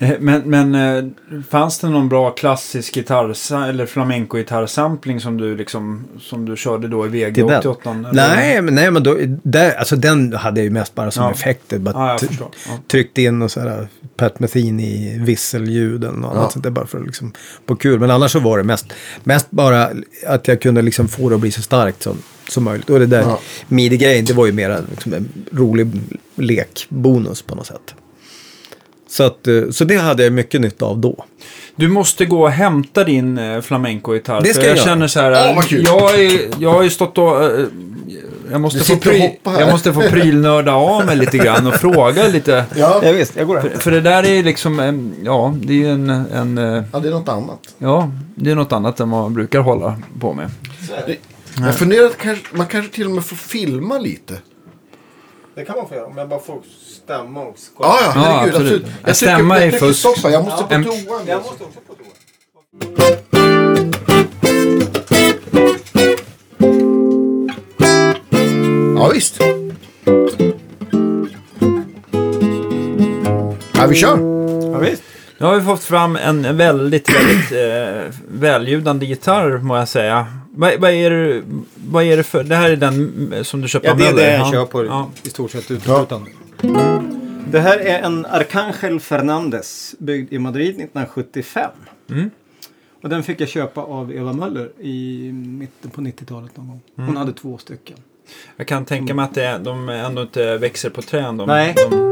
Eh, 0.00 0.10
Men, 0.20 0.42
men 0.44 0.74
eh, 0.74 1.04
fanns 1.50 1.78
det 1.78 1.88
någon 1.88 2.08
bra 2.08 2.30
klassisk 2.30 2.96
gitarr 2.96 3.52
eller 3.68 3.86
flamenco-gitarrsampling 3.86 5.20
som 5.20 5.36
du 5.36 5.56
liksom 5.56 6.04
som 6.20 6.44
du 6.44 6.56
körde 6.56 6.88
då 6.88 7.06
i? 7.06 7.08
VG88? 7.08 7.98
eller? 8.10 8.12
Nej, 8.12 8.62
men, 8.62 8.74
nej, 8.74 8.90
men 8.90 9.02
då, 9.02 9.16
där, 9.42 9.74
alltså 9.74 9.96
den 9.96 10.32
hade 10.32 10.60
jag 10.60 10.64
ju 10.64 10.70
mest 10.70 10.94
bara 10.94 11.10
som 11.10 11.24
Ja. 11.24 11.30
effekt. 11.30 11.72
Bara 11.78 12.18
Ja. 12.22 12.28
Ja. 12.40 12.78
tryckte 12.90 13.22
in 13.22 13.42
och 13.42 13.50
så 13.50 13.60
här 13.60 13.88
Pat 14.16 14.40
Metheny 14.40 15.18
visselljud 15.18 16.04
eller 16.04 16.16
något 16.18 16.30
Ja. 16.34 16.40
annat 16.40 16.52
sånt 16.52 16.62
där 16.62 16.70
bara 16.70 16.86
för 16.86 16.98
att 16.98 17.06
liksom 17.06 17.32
på 17.66 17.76
kul. 17.76 18.00
Men 18.00 18.10
annars 18.10 18.32
så 18.32 18.40
var 18.40 18.58
det 18.58 18.64
mest, 18.64 18.86
mest 19.24 19.46
bara 19.50 19.90
att 20.26 20.48
jag 20.48 20.60
kunde 20.60 20.82
liksom 20.82 21.08
få 21.08 21.28
det 21.28 21.34
att 21.34 21.40
bli 21.40 21.50
så 21.50 21.62
starkt 21.62 22.02
som, 22.02 22.16
som 22.48 22.64
möjligt. 22.64 22.90
Och 22.90 22.98
det 22.98 23.06
där 23.06 23.20
Ja. 23.22 23.40
midi-grejen, 23.68 24.24
det 24.24 24.32
var 24.34 24.46
ju 24.46 24.52
mer 24.52 24.80
liksom 24.90 25.12
en 25.14 25.28
rolig 25.52 25.90
lekbonus 26.36 27.42
på 27.42 27.54
något 27.54 27.66
sätt. 27.66 27.94
Så, 29.08 29.22
att, 29.22 29.46
eh, 29.46 29.70
så 29.70 29.84
det 29.84 29.96
hade 29.96 30.24
jag 30.24 30.32
mycket 30.32 30.60
nytta 30.60 30.86
av 30.86 30.98
då. 30.98 31.24
Du 31.76 31.88
måste 31.88 32.24
gå 32.24 32.42
och 32.42 32.50
hämta 32.50 33.04
din 33.04 33.38
eh, 33.38 33.60
flamenco-gitarr. 33.60 34.40
Det 34.42 34.54
ska 34.54 34.66
jag 34.66 34.76
jag 34.76 34.84
känner 34.84 35.06
så 35.06 35.20
här. 35.20 35.62
Kul. 35.62 35.84
jag, 35.84 36.20
är, 36.20 36.40
jag 36.58 36.72
har 36.72 36.82
ju 36.82 36.90
stått 36.90 37.18
och... 37.18 37.44
eh, 37.44 37.66
jag 38.50 38.60
måste, 38.60 38.84
få 38.84 38.96
pry, 38.96 39.38
jag 39.44 39.70
måste 39.70 39.92
få 39.92 40.00
prylnörda 40.00 40.72
av 40.72 41.06
mig 41.06 41.16
lite 41.16 41.38
grann 41.38 41.66
och 41.66 41.74
fråga 41.74 42.28
lite. 42.28 42.64
ja. 42.76 43.00
Ja, 43.04 43.12
visst, 43.12 43.36
jag 43.36 43.46
går 43.46 43.60
För, 43.60 43.68
för 43.68 43.90
det 43.90 44.00
där 44.00 44.22
är 44.22 44.34
ju 44.34 44.42
liksom, 44.42 45.12
ja, 45.24 45.54
det 45.62 45.72
är 45.72 45.76
ju 45.76 45.90
en, 45.90 46.10
en, 46.10 46.56
ja, 46.92 47.00
det 47.00 47.08
är 47.08 47.12
något 47.12 47.28
annat. 47.28 47.74
ja, 47.78 48.10
det 48.34 48.50
är 48.50 48.54
något 48.54 48.72
annat 48.72 49.00
än 49.00 49.10
vad 49.10 49.22
man 49.22 49.34
brukar 49.34 49.60
hålla 49.60 49.96
på 50.20 50.32
med. 50.32 50.50
Det, 51.06 51.16
jag 51.60 51.74
funderar 51.74 52.06
att 52.06 52.18
kanske, 52.18 52.56
man 52.56 52.66
kanske 52.66 52.92
till 52.92 53.06
och 53.06 53.12
med 53.12 53.24
får 53.24 53.36
filma 53.36 53.98
lite. 53.98 54.34
Det 55.54 55.64
kan 55.64 55.76
man 55.76 55.88
få 55.88 55.94
göra 55.94 56.06
om 56.06 56.18
jag 56.18 56.28
bara 56.28 56.40
får 56.40 56.60
stämma 57.08 57.40
och 57.40 57.56
Ja, 57.78 57.98
ja, 58.02 58.10
herregud. 58.14 58.54
absolut. 58.54 58.72
absolut. 58.82 58.92
Jag 59.06 59.16
stämma 59.16 59.58
är 59.58 59.70
fusk. 59.70 60.06
här. 60.24 60.30
Jag 60.30 60.44
måste 60.44 60.64
på 60.64 60.74
En- 60.74 60.84
toa. 60.84 60.94
Jag 61.26 61.42
måste 61.42 61.64
också 61.64 61.80
på 61.86 61.94
toa. 61.94 63.18
Ja, 68.96 69.10
visst. 69.14 69.38
Ja, 73.74 73.86
vi 73.88 73.94
kör. 73.94 74.18
Ja, 74.72 74.78
visst. 74.78 75.02
Nu 75.38 75.46
har 75.46 75.56
vi 75.56 75.62
fått 75.64 75.84
fram 75.84 76.16
en 76.16 76.56
väldigt, 76.56 77.08
väldigt 77.14 77.52
eh, 77.52 78.14
välljudande 78.28 79.06
gitarr, 79.06 79.58
må 79.58 79.76
jag 79.76 79.88
säga. 79.88 80.26
Vad, 80.50 80.80
vad, 80.80 80.90
är 80.90 81.10
det, 81.10 81.42
vad 81.88 82.04
är 82.04 82.16
det 82.16 82.22
för... 82.22 82.44
Det 82.44 82.54
här 82.56 82.70
är 82.70 82.76
den 82.76 83.34
som 83.42 83.60
du 83.60 83.68
köpte 83.68 83.88
Ja, 83.88 83.92
av 83.92 83.98
det 83.98 84.04
är 84.06 84.12
Möller? 84.12 84.26
det 84.26 84.32
jag 84.32 84.46
Ja. 84.46 84.52
kör 84.52 84.64
på 84.64 84.84
Ja. 84.84 85.10
i 85.22 85.28
stort 85.30 85.50
sett 85.50 85.70
uteslutande. 85.70 86.30
Det 87.50 87.60
här 87.60 87.78
är 87.78 87.98
en 88.02 88.26
Arcangel 88.26 89.00
Fernandez 89.00 89.94
byggd 89.98 90.32
i 90.32 90.38
Madrid 90.38 90.68
1975. 90.68 91.70
Mm. 92.10 92.30
Och 93.02 93.08
den 93.08 93.22
fick 93.22 93.40
jag 93.40 93.48
köpa 93.48 93.80
av 93.80 94.12
Eva 94.12 94.32
Möller 94.32 94.70
i 94.80 95.30
mitten 95.32 95.90
på 95.90 96.00
90-talet 96.00 96.56
någon 96.56 96.66
gång. 96.68 96.80
Hon 96.96 97.04
Mm. 97.04 97.16
hade 97.16 97.32
två 97.32 97.58
stycken. 97.58 97.96
Jag 98.56 98.66
kan 98.66 98.84
tänka 98.84 99.14
mig 99.14 99.24
att 99.24 99.34
det 99.34 99.60
de 99.64 99.88
ändå 99.88 100.22
inte 100.22 100.58
växer 100.58 100.90
på 100.90 101.02
trän. 101.02 101.36
De, 101.36 101.46
Nej. 101.46 101.74
De. 101.90 102.08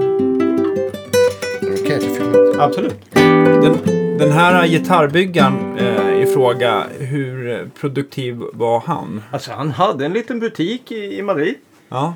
Absolut. 2.59 2.97
den, 3.63 3.79
den 4.19 4.33
här 4.33 4.67
gitarrbyggaren 4.67 5.79
eh, 5.79 6.23
i 6.23 6.27
fråga, 6.27 6.85
hur 6.99 7.69
produktiv 7.81 8.43
var 8.53 8.81
han? 8.81 9.23
Alltså 9.31 9.53
han 9.53 9.71
hade 9.71 10.07
en 10.07 10.13
liten 10.13 10.41
butik 10.41 10.93
i, 10.93 11.19
i 11.19 11.23
Madrid. 11.23 11.55
Ja, 11.89 12.15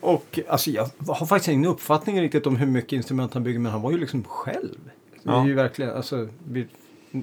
Och 0.00 0.38
alltså 0.48 0.70
jag 0.70 0.88
har 1.08 1.26
faktiskt 1.26 1.48
ingen 1.48 1.70
uppfattning 1.70 2.20
riktigt 2.20 2.46
om 2.46 2.56
hur 2.56 2.66
mycket 2.66 2.92
instrument 2.92 3.34
han 3.34 3.42
bygger 3.42 3.58
men 3.58 3.72
han 3.72 3.82
var 3.82 3.90
ju 3.90 3.98
liksom 3.98 4.24
själv. 4.24 4.76
Det 5.22 5.30
är 5.30 5.34
Ja. 5.34 5.46
ju 5.46 5.54
verkligen, 5.54 5.96
alltså, 5.96 6.28
vi, 6.48 6.66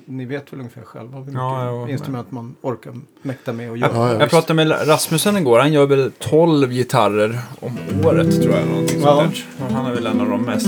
ni 0.06 0.26
vet 0.26 0.54
väl 0.54 0.60
ungefär 0.60 0.82
själva 0.82 1.12
hur 1.18 1.20
mycket 1.26 1.34
Ja, 1.34 1.66
ja, 1.66 1.90
instrument 1.90 2.32
man 2.32 2.56
orkar 2.62 2.94
mäkta 3.22 3.54
med 3.54 3.70
och 3.72 3.78
göra. 3.78 3.92
Ja, 3.94 4.14
ja, 4.14 4.20
jag 4.20 4.30
pratade 4.30 4.54
med 4.54 4.88
Rasmussen 4.90 5.38
igår. 5.38 5.60
Han 5.60 5.74
gör 5.74 5.86
väl 5.86 6.12
12 6.20 6.72
gitarrer 6.72 7.40
om 7.60 7.78
året 8.06 8.42
tror 8.42 8.56
jag. 8.56 8.68
Någonting 8.68 9.02
Ja. 9.02 9.28
han 9.72 9.86
är 9.86 9.94
väl 9.96 10.06
en 10.06 10.22
av 10.22 10.30
de 10.30 10.42
mest... 10.42 10.68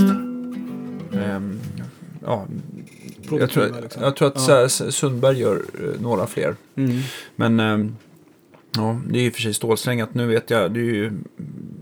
ehm, 1.14 1.60
ja, 2.26 2.46
jag 3.30 3.50
tror, 3.50 3.80
liksom. 3.82 4.02
jag 4.02 4.16
tror 4.16 4.28
att 4.28 4.48
Ja. 4.48 4.68
Sundberg 4.68 5.38
gör 5.38 5.54
eh, 5.56 6.00
några 6.02 6.26
fler. 6.26 6.56
Mm. 6.74 6.98
Men 7.36 7.60
ehm, 7.60 7.96
ja, 8.76 9.00
det 9.08 9.18
är 9.18 9.22
ju 9.22 9.30
för 9.30 9.40
sig 9.42 9.54
stålsträngat. 9.54 10.14
Nu 10.14 10.26
vet 10.26 10.50
jag, 10.50 10.72
det 10.72 10.80
är 10.80 10.84
ju 10.84 11.06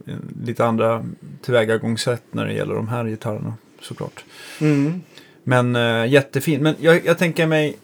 eh, 0.06 0.14
lite 0.44 0.64
andra 0.64 1.04
tillvägagångssätt 1.42 2.22
när 2.30 2.46
det 2.46 2.52
gäller 2.52 2.74
de 2.74 2.88
här 2.88 3.04
gitarrerna 3.04 3.54
såklart. 3.82 4.24
Mm. 4.60 5.00
Men 5.44 5.76
äh, 5.76 6.06
jättefin. 6.12 6.62
Men 6.62 6.74
jag, 6.80 7.06
jag 7.06 7.18
tänker 7.18 7.46
mig, 7.46 7.76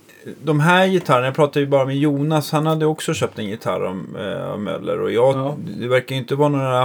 de 0.42 0.60
här 0.60 0.86
gitarrerna, 0.86 1.26
jag 1.26 1.34
pratade 1.34 1.60
ju 1.60 1.66
bara 1.66 1.86
med 1.86 1.96
Jonas, 1.98 2.52
han 2.52 2.66
hade 2.66 2.86
också 2.86 3.14
köpt 3.14 3.38
en 3.38 3.46
gitarr 3.46 3.80
av, 3.80 4.16
eh, 4.18 4.50
av 4.50 4.60
Möller. 4.60 5.00
Och 5.00 5.12
jag, 5.12 5.34
Ja. 5.36 5.56
det 5.80 5.88
verkar 5.88 6.14
ju 6.14 6.20
inte 6.20 6.34
vara 6.34 6.48
några 6.48 6.82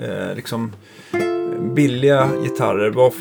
eh, 0.00 0.34
liksom 0.36 0.72
billiga 1.74 2.28
gitarrer. 2.42 2.90
Vad, 2.90 3.12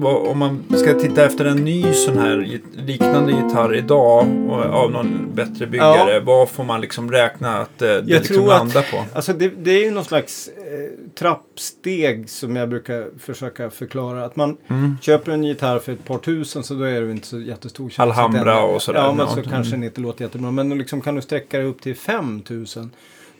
om 0.00 0.38
man 0.38 0.64
ska 0.78 0.94
titta 0.98 1.24
efter 1.26 1.44
en 1.44 1.64
ny 1.64 1.92
sån 1.92 2.18
här 2.18 2.60
liknande 2.76 3.32
gitarr 3.32 3.74
idag 3.74 4.26
av 4.72 4.90
någon 4.90 5.34
bättre 5.34 5.66
byggare, 5.66 6.20
vad 6.20 6.48
får 6.48 6.64
man 6.64 6.80
liksom 6.80 7.10
räkna 7.12 7.58
att 7.58 7.82
eh, 7.82 7.88
det 7.88 8.02
liksom 8.02 8.36
tror 8.36 8.52
att- 8.52 8.58
landar 8.58 8.82
på? 8.90 9.04
Alltså 9.12 9.32
det, 9.32 9.48
det 9.48 9.70
är 9.70 9.84
ju 9.84 9.90
någon 9.90 10.04
slags 10.04 10.48
eh, 10.48 11.14
trappsteg 11.14 12.30
som 12.30 12.56
jag 12.56 12.68
brukar 12.68 13.08
försöka 13.18 13.70
förklara. 13.70 14.24
Att 14.24 14.36
man 14.36 14.56
Mm. 14.68 14.96
köper 15.02 15.32
en 15.32 15.44
gitarr 15.44 15.78
för 15.78 15.92
ett 15.92 16.04
par 16.04 16.18
tusen 16.18 16.62
så 16.62 16.74
då 16.74 16.84
är 16.84 17.00
det 17.02 17.10
inte 17.10 17.26
så 17.26 17.40
jättestor 17.40 17.84
chans. 17.90 17.98
Alhambra 17.98 18.40
att 18.40 18.46
den- 18.66 18.74
och 18.74 18.82
sådär. 18.82 19.00
Ja, 19.00 19.12
men 19.12 19.26
Ja. 19.26 19.34
så 19.44 19.50
kanske 19.50 19.72
den 19.76 19.84
inte 19.84 20.00
låter 20.00 20.24
jättebra. 20.24 20.50
Men 20.50 20.78
liksom 20.78 21.00
kan 21.00 21.14
du 21.14 21.22
sträcka 21.22 21.58
det 21.58 21.64
upp 21.64 21.82
till 21.82 21.96
5000 21.96 22.90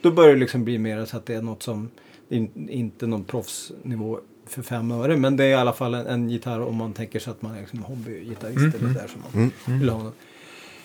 då 0.02 0.10
börjar 0.10 0.32
det 0.34 0.40
liksom 0.40 0.64
bli 0.64 0.78
mer 0.78 1.04
så 1.04 1.16
att 1.16 1.26
det 1.26 1.34
är 1.34 1.42
något 1.42 1.62
som 1.62 1.90
in, 2.28 2.68
inte 2.70 3.06
någon 3.06 3.24
proffsnivå 3.24 4.18
för 4.52 4.62
fem 4.62 4.90
öre. 4.90 5.16
Men 5.16 5.36
det 5.36 5.44
är 5.44 5.48
i 5.48 5.54
alla 5.54 5.72
fall 5.72 5.94
en, 5.94 6.06
en 6.06 6.30
gitarr 6.30 6.60
om 6.60 6.76
man 6.76 6.92
tänker 6.92 7.18
sig 7.18 7.30
att 7.30 7.42
man 7.42 7.54
är 7.54 7.60
liksom 7.60 7.82
hobbygitarrist 7.82 8.58
Mm, 8.58 8.70
eller 8.70 8.80
mm. 8.80 8.94
där 8.94 9.06
som 9.08 9.22
man 9.66 9.78
vill 9.80 9.88
ha 9.88 10.02
något. 10.02 10.14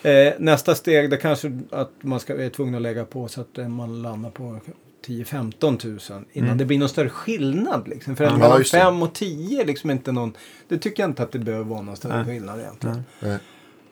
Eh, 0.03 0.33
nästa 0.39 0.75
steg 0.75 1.09
det 1.09 1.17
kanske 1.17 1.59
att 1.71 1.91
man 2.01 2.19
ska, 2.19 2.37
är 2.37 2.49
tvungen 2.49 2.75
att 2.75 2.81
lägga 2.81 3.05
på 3.05 3.27
så 3.27 3.41
att 3.41 3.57
eh, 3.57 3.67
man 3.67 4.01
landar 4.01 4.29
på 4.29 4.59
10-15 5.07 5.77
tusen 5.77 6.25
innan 6.33 6.47
Mm. 6.47 6.57
det 6.57 6.65
blir 6.65 6.79
någon 6.79 6.89
större 6.89 7.09
skillnad. 7.09 7.87
Liksom. 7.87 8.15
För 8.15 8.23
att 8.23 8.39
mellan 8.39 8.57
just 8.57 8.71
det. 8.71 8.79
5 8.79 9.01
och 9.03 9.13
10 9.13 9.61
är 9.61 9.65
liksom 9.65 9.89
inte 9.91 10.11
någon, 10.11 10.33
det 10.67 10.77
tycker 10.77 11.03
jag 11.03 11.09
inte 11.09 11.23
att 11.23 11.31
det 11.31 11.39
behöver 11.39 11.65
vara 11.65 11.81
någon 11.81 11.95
större 11.95 12.25
skillnad 12.25 12.59
egentligen. 12.59 13.03
Nej. 13.19 13.37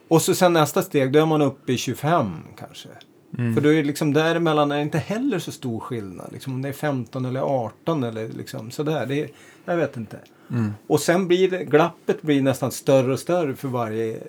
Och 0.08 0.22
så 0.22 0.36
sen 0.36 0.54
nästa 0.54 0.82
steg, 0.82 1.12
då 1.12 1.20
är 1.20 1.26
man 1.26 1.42
uppe 1.42 1.74
i 1.74 1.78
25 1.78 2.32
kanske. 2.58 2.90
Mm. 3.38 3.54
För 3.56 3.62
då 3.62 3.70
är 3.70 3.76
det 3.76 3.84
liksom 3.84 4.14
däremellan 4.14 4.72
är 4.72 4.76
det 4.76 4.82
inte 4.82 4.98
heller 4.98 5.40
så 5.40 5.52
stor 5.52 5.80
skillnad. 5.80 6.30
Liksom 6.32 6.54
om 6.54 6.62
det 6.62 6.70
är 6.70 6.74
15 6.74 7.26
eller 7.26 7.40
18 7.40 8.04
eller 8.04 8.30
liksom 8.30 8.72
sådär. 8.72 9.06
Det 9.06 9.20
är, 9.20 9.30
jag 9.66 9.78
vet 9.78 9.98
inte. 9.98 10.20
Mm. 10.50 10.72
Och 10.88 11.00
sen 11.00 11.28
blir 11.28 11.50
det, 11.52 11.66
glappet 11.66 12.22
blir 12.22 12.42
nästan 12.42 12.72
större 12.72 13.14
och 13.14 13.20
större 13.20 13.56
för 13.56 13.68
varje 13.68 14.14
eh, 14.14 14.22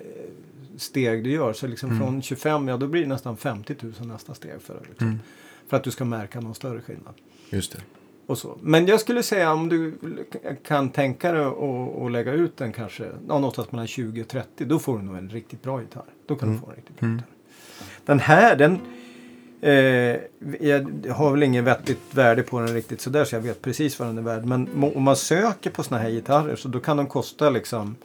steg 0.77 1.23
du 1.23 1.31
gör. 1.31 1.53
Så 1.53 1.67
liksom 1.67 1.89
Mm. 1.89 2.01
från 2.01 2.21
25, 2.21 2.67
ja 2.67 2.77
då 2.77 2.87
blir 2.87 3.01
det 3.01 3.07
nästan 3.07 3.37
50 3.37 3.75
000 3.81 3.93
nästa 4.07 4.33
steg. 4.33 4.61
För, 4.61 4.81
liksom, 4.89 5.07
Mm. 5.07 5.19
för 5.67 5.77
att 5.77 5.83
du 5.83 5.91
ska 5.91 6.05
märka 6.05 6.39
någon 6.39 6.55
större 6.55 6.81
skillnad. 6.81 7.13
Just 7.49 7.71
det. 7.71 7.79
Och 8.25 8.37
så. 8.37 8.57
Men 8.61 8.85
jag 8.85 8.99
skulle 8.99 9.23
säga 9.23 9.53
om 9.53 9.69
du 9.69 9.93
kan 10.67 10.89
tänka 10.89 11.31
dig 11.31 11.45
att 12.05 12.11
lägga 12.11 12.31
ut 12.33 12.57
den 12.57 12.73
kanske 12.73 13.03
ja, 13.03 13.39
någonstans 13.39 13.71
mellan 13.71 13.87
20 13.87 14.21
och 14.21 14.27
30. 14.27 14.65
Då 14.65 14.79
får 14.79 14.97
du 14.97 15.03
nog 15.03 15.17
en 15.17 15.29
riktigt 15.29 15.63
bra 15.63 15.81
gitarr. 15.81 16.05
Då 16.25 16.35
kan 16.35 16.51
du 16.53 16.59
få 16.59 16.69
en 16.69 16.75
riktigt 16.75 16.99
bra 16.99 17.05
Mm. 17.07 17.17
gitarr. 17.17 17.31
Den 18.05 18.19
här 18.19 18.55
den 18.55 18.79
eh, 19.61 20.15
jag 20.59 21.07
har 21.11 21.31
väl 21.31 21.43
ingen 21.43 21.65
vettigt 21.65 21.99
värde 22.11 22.43
på 22.43 22.59
den 22.59 22.73
riktigt 22.73 23.01
sådär 23.01 23.25
så 23.25 23.35
jag 23.35 23.41
vet 23.41 23.61
precis 23.61 23.99
vad 23.99 24.07
den 24.07 24.17
är 24.17 24.21
värd. 24.21 24.45
Men 24.45 24.91
om 24.95 25.03
man 25.03 25.15
söker 25.15 25.69
på 25.69 25.83
såna 25.83 26.01
här 26.01 26.09
gitarrer 26.09 26.55
så 26.55 26.67
då 26.67 26.79
kan 26.79 26.97
de 26.97 27.07
kosta 27.07 27.49
liksom 27.49 27.95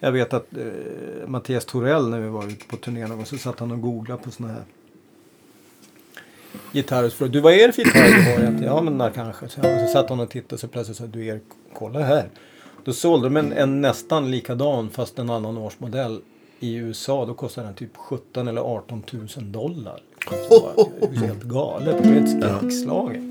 jag 0.00 0.12
vet 0.12 0.32
att 0.32 0.56
eh, 0.56 1.28
Mattias 1.28 1.64
Torell 1.64 2.08
när 2.08 2.20
vi 2.20 2.28
var 2.28 2.46
ute 2.46 2.64
på 2.64 2.76
turné 2.76 3.06
någon 3.06 3.16
gång 3.16 3.26
så 3.26 3.38
satt 3.38 3.60
han 3.60 3.70
och 3.70 3.80
googlade 3.80 4.22
på 4.22 4.30
såna 4.30 4.48
här 4.48 4.62
gitarrer. 6.72 7.08
Så 7.08 7.16
frågade, 7.16 7.38
du 7.38 7.40
vad 7.40 7.52
är 7.52 7.66
det 7.66 7.72
för 7.72 7.82
gitarr 7.82 8.08
du 8.08 8.22
har 8.22 8.40
egentligen? 8.40 8.74
Ja 8.74 8.82
men 8.82 8.98
där 8.98 9.10
kanske. 9.10 9.48
Så, 9.48 9.60
ja, 9.62 9.86
så 9.86 9.92
satt 9.92 10.10
han 10.10 10.20
och 10.20 10.30
tittade 10.30 10.54
och 10.54 10.60
så 10.60 10.68
plötsligt 10.68 10.96
sa 10.96 11.06
du 11.06 11.26
Erik, 11.26 11.42
kolla 11.74 12.00
här. 12.00 12.28
Då 12.84 12.92
sålde 12.92 13.26
de 13.26 13.36
en, 13.36 13.52
en 13.52 13.80
nästan 13.80 14.30
likadan 14.30 14.90
fast 14.90 15.18
en 15.18 15.30
annan 15.30 15.58
årsmodell 15.58 16.20
i 16.60 16.74
USA. 16.74 17.26
Då 17.26 17.34
kostade 17.34 17.66
den 17.66 17.74
typ 17.76 17.96
17 17.96 18.48
eller 18.48 18.60
18 18.60 19.02
000 19.12 19.26
dollar. 19.52 20.02
Det 20.30 20.48
var 20.50 21.14
helt 21.26 21.42
galet. 21.42 21.96
Det 21.96 22.02
blev 22.10 22.24
ett 22.24 22.30
skräckslaget. 22.60 23.22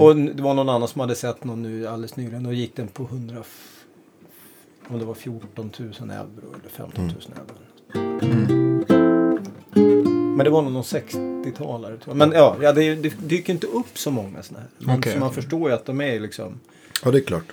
Och 0.00 0.10
n- 0.10 0.32
det 0.34 0.42
var 0.42 0.54
någon 0.54 0.68
annan 0.68 0.88
som 0.88 1.00
hade 1.00 1.14
sett 1.14 1.44
någon 1.44 1.62
nu 1.62 1.86
alldeles 1.86 2.16
nyligen. 2.16 2.42
Då 2.42 2.52
gick 2.52 2.76
den 2.76 2.88
på 2.88 3.02
100... 3.02 3.36
f- 3.40 3.84
Om 4.88 4.98
det 4.98 5.04
var 5.04 5.14
14 5.14 5.70
000 5.78 5.92
euro 6.10 6.54
eller 6.60 6.68
15 6.70 7.04
000 7.06 7.14
euro. 7.14 8.58
Men 10.36 10.44
det 10.44 10.50
var 10.50 10.62
nog 10.62 10.72
någon 10.72 10.82
60-talare 10.82 11.96
tror 11.98 12.00
jag. 12.06 12.16
Men 12.16 12.32
ja, 12.32 12.56
ja 12.62 12.72
det, 12.72 12.94
det 12.94 13.14
dyker 13.28 13.52
inte 13.52 13.66
upp 13.66 13.98
så 13.98 14.10
många 14.10 14.42
sådana 14.42 14.60
här. 14.62 14.86
Men 14.86 14.98
Okej, 14.98 15.12
så 15.12 15.18
man 15.18 15.32
förstår 15.34 15.68
ju 15.70 15.74
att 15.76 15.84
de 15.84 16.00
är 16.00 16.20
liksom... 16.20 16.60
Ja, 17.04 17.10
det 17.10 17.18
är 17.18 17.22
klart. 17.22 17.44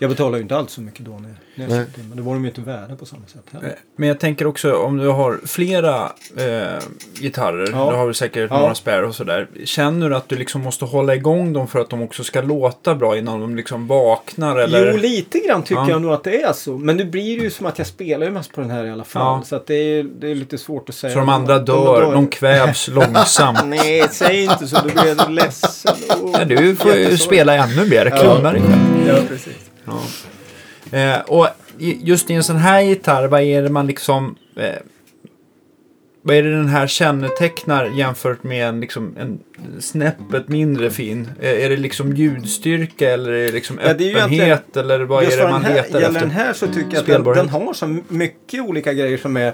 Jag 0.00 0.10
betalar 0.10 0.36
ju 0.38 0.42
inte 0.42 0.56
alls 0.56 0.72
så 0.72 0.80
mycket 0.80 1.04
då 1.04 1.10
när, 1.12 1.20
när 1.20 1.28
jag 1.54 1.68
Nej. 1.68 1.78
köpte 1.84 2.00
in, 2.00 2.08
Men 2.08 2.16
det 2.16 2.22
var 2.22 2.32
de 2.34 2.42
ju 2.44 2.48
inte 2.48 2.60
värda 2.60 2.96
på 2.96 3.06
samma 3.06 3.26
sätt 3.26 3.42
Eh, 3.52 3.60
heller. 3.60 3.76
Men 3.96 4.08
jag 4.08 4.20
tänker 4.20 4.46
också 4.46 4.74
om 4.76 4.96
du 4.96 5.08
har 5.08 5.40
flera 5.46 6.12
eh, 6.36 6.82
gitarrer, 7.20 7.68
Ja. 7.72 7.90
du 7.90 7.96
har 7.96 8.04
väl 8.06 8.14
säkert 8.14 8.50
Ja. 8.50 8.58
några 8.60 8.74
spärr 8.74 9.02
och 9.02 9.14
sådär. 9.14 9.48
Känner 9.64 10.10
du 10.10 10.16
att 10.16 10.28
du 10.28 10.36
liksom 10.36 10.60
måste 10.62 10.84
hålla 10.84 11.14
igång 11.14 11.52
dem 11.52 11.68
för 11.68 11.80
att 11.80 11.90
de 11.90 12.02
också 12.02 12.24
ska 12.24 12.40
låta 12.40 12.94
bra 12.94 13.18
innan 13.18 13.40
de 13.40 13.56
liksom 13.56 13.86
vaknar? 13.86 14.56
Eller? 14.56 14.92
Jo, 14.92 14.96
lite 14.98 15.38
grann 15.38 15.62
tycker 15.62 15.80
Ja. 15.82 15.90
jag 15.90 16.02
nog 16.02 16.12
att 16.12 16.24
det 16.24 16.42
är 16.42 16.52
så. 16.52 16.78
Men 16.78 16.96
nu 16.96 17.04
blir 17.04 17.38
det 17.38 17.44
ju 17.44 17.50
som 17.50 17.66
att 17.66 17.78
jag 17.78 17.86
spelar 17.86 18.26
ju 18.26 18.32
mest 18.32 18.52
på 18.54 18.60
den 18.60 18.70
här 18.70 18.84
i 18.84 18.90
alla 18.90 19.04
fall. 19.04 19.22
Ja. 19.22 19.42
Så 19.46 19.56
att 19.56 19.66
det, 19.66 19.74
är, 19.74 20.02
det 20.02 20.30
är 20.30 20.34
lite 20.34 20.58
svårt 20.58 20.88
att 20.88 20.94
säga. 20.94 21.12
Så 21.12 21.18
de 21.18 21.28
andra 21.28 21.58
dör, 21.58 22.12
de 22.12 22.26
kvävs 22.26 22.88
långsamt. 22.92 23.58
Nej, 23.64 24.06
säg 24.10 24.44
inte 24.44 24.66
så. 24.66 24.76
Då 24.76 24.88
blir 25.02 25.16
jag 25.18 25.30
ledsen. 25.30 25.94
Oh, 26.22 26.30
Ja, 26.38 26.44
du 26.44 26.76
får 26.76 26.94
ju 26.94 27.16
spela 27.18 27.54
ännu 27.54 27.84
mer, 27.88 28.10
klona 28.20 28.52
dig 28.52 28.60
själv. 28.62 29.08
Ja, 29.08 29.14
precis. 29.28 29.67
Ja. 29.88 30.98
Eh, 30.98 31.20
och 31.20 31.48
just 31.78 32.30
i 32.30 32.34
en 32.34 32.44
sån 32.44 32.56
här 32.56 32.80
gitarr, 32.80 33.28
vad 33.28 33.42
är 33.42 33.62
det 33.62 33.68
man 33.68 33.86
liksom... 33.86 34.36
Eh, 34.56 34.74
vad 36.22 36.36
är 36.36 36.42
det 36.42 36.50
den 36.50 36.68
här 36.68 36.86
kännetecknar 36.86 37.86
jämfört 37.86 38.42
med 38.42 38.68
en, 38.68 38.80
liksom, 38.80 39.16
en 39.18 39.40
snäppet 39.80 40.48
mindre 40.48 40.90
fin? 40.90 41.30
Eh, 41.40 41.64
är 41.64 41.70
det 41.70 41.76
liksom 41.76 42.16
ljudstyrka 42.16 43.10
eller 43.10 43.32
är 43.32 43.46
det 43.46 43.52
liksom 43.52 43.78
Ja, 43.84 43.94
det 43.94 44.12
är 44.12 44.16
öppenhet? 44.16 44.76
eller 44.76 45.00
vad 45.00 45.24
är 45.24 45.36
det 45.36 45.50
man 45.50 45.64
här, 45.64 45.74
letar 45.74 46.00
gäller 46.00 46.06
efter? 46.06 46.20
den 46.20 46.30
här 46.30 46.52
så 46.52 46.66
tycker 46.66 46.92
jag 46.92 47.00
att 47.00 47.24
den, 47.24 47.34
den 47.34 47.48
har 47.48 47.72
så 47.72 47.98
mycket 48.08 48.60
olika 48.60 48.92
grejer 48.92 49.18
som 49.18 49.36
är 49.36 49.52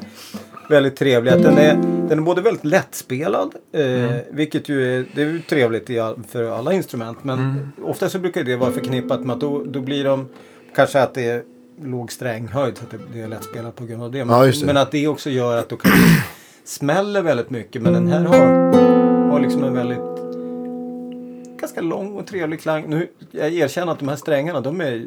väldigt 0.68 0.96
trevliga. 0.96 1.34
Att 1.34 1.42
Den 1.42 1.58
är, 1.58 1.74
den 2.08 2.18
är 2.18 2.22
både 2.22 2.40
väldigt 2.42 2.64
lättspelad, 2.64 3.54
eh, 3.72 3.80
Mm. 4.04 4.12
vilket 4.30 4.68
ju 4.68 4.96
är, 4.98 5.06
det 5.14 5.22
är 5.22 5.26
ju 5.26 5.40
trevligt 5.40 5.90
i 5.90 5.98
all, 5.98 6.16
för 6.28 6.50
alla 6.58 6.72
instrument. 6.72 7.18
Men 7.24 7.38
Mm. 7.38 7.68
ofta 7.84 8.08
så 8.08 8.18
brukar 8.18 8.44
det 8.44 8.56
vara 8.56 8.70
förknippat 8.72 9.20
med 9.20 9.34
att 9.34 9.40
då, 9.40 9.64
då 9.64 9.80
blir 9.80 10.04
de 10.04 10.28
kanske 10.74 11.02
att 11.02 11.14
det 11.14 11.26
är 11.30 11.42
låg 11.84 12.12
stränghöjd 12.12 12.76
så 12.78 12.84
att 12.84 12.90
det, 12.90 12.98
det 13.12 13.20
är 13.20 13.28
lättspelat 13.28 13.76
på 13.76 13.84
grund 13.84 14.02
av 14.02 14.10
det. 14.12 14.24
Men, 14.24 14.36
Ja, 14.38 14.44
det. 14.46 14.66
men 14.66 14.76
att 14.76 14.90
det 14.90 15.08
också 15.08 15.30
gör 15.30 15.56
att 15.56 15.68
då 15.68 15.76
kan 15.76 15.92
smäller 16.64 17.22
väldigt 17.22 17.50
mycket. 17.50 17.82
Men 17.82 17.92
den 17.92 18.06
här 18.08 18.24
har, 18.24 18.46
har 19.30 19.40
liksom 19.40 19.64
en 19.64 19.74
väldigt 19.74 19.98
ganska 21.60 21.80
lång 21.80 22.12
och 22.14 22.26
trevlig 22.26 22.60
klang. 22.60 22.84
Nu, 22.88 23.08
jag 23.30 23.52
erkänner 23.52 23.92
att 23.92 23.98
de 23.98 24.08
här 24.08 24.16
strängarna, 24.16 24.60
de 24.60 24.80
är 24.80 25.06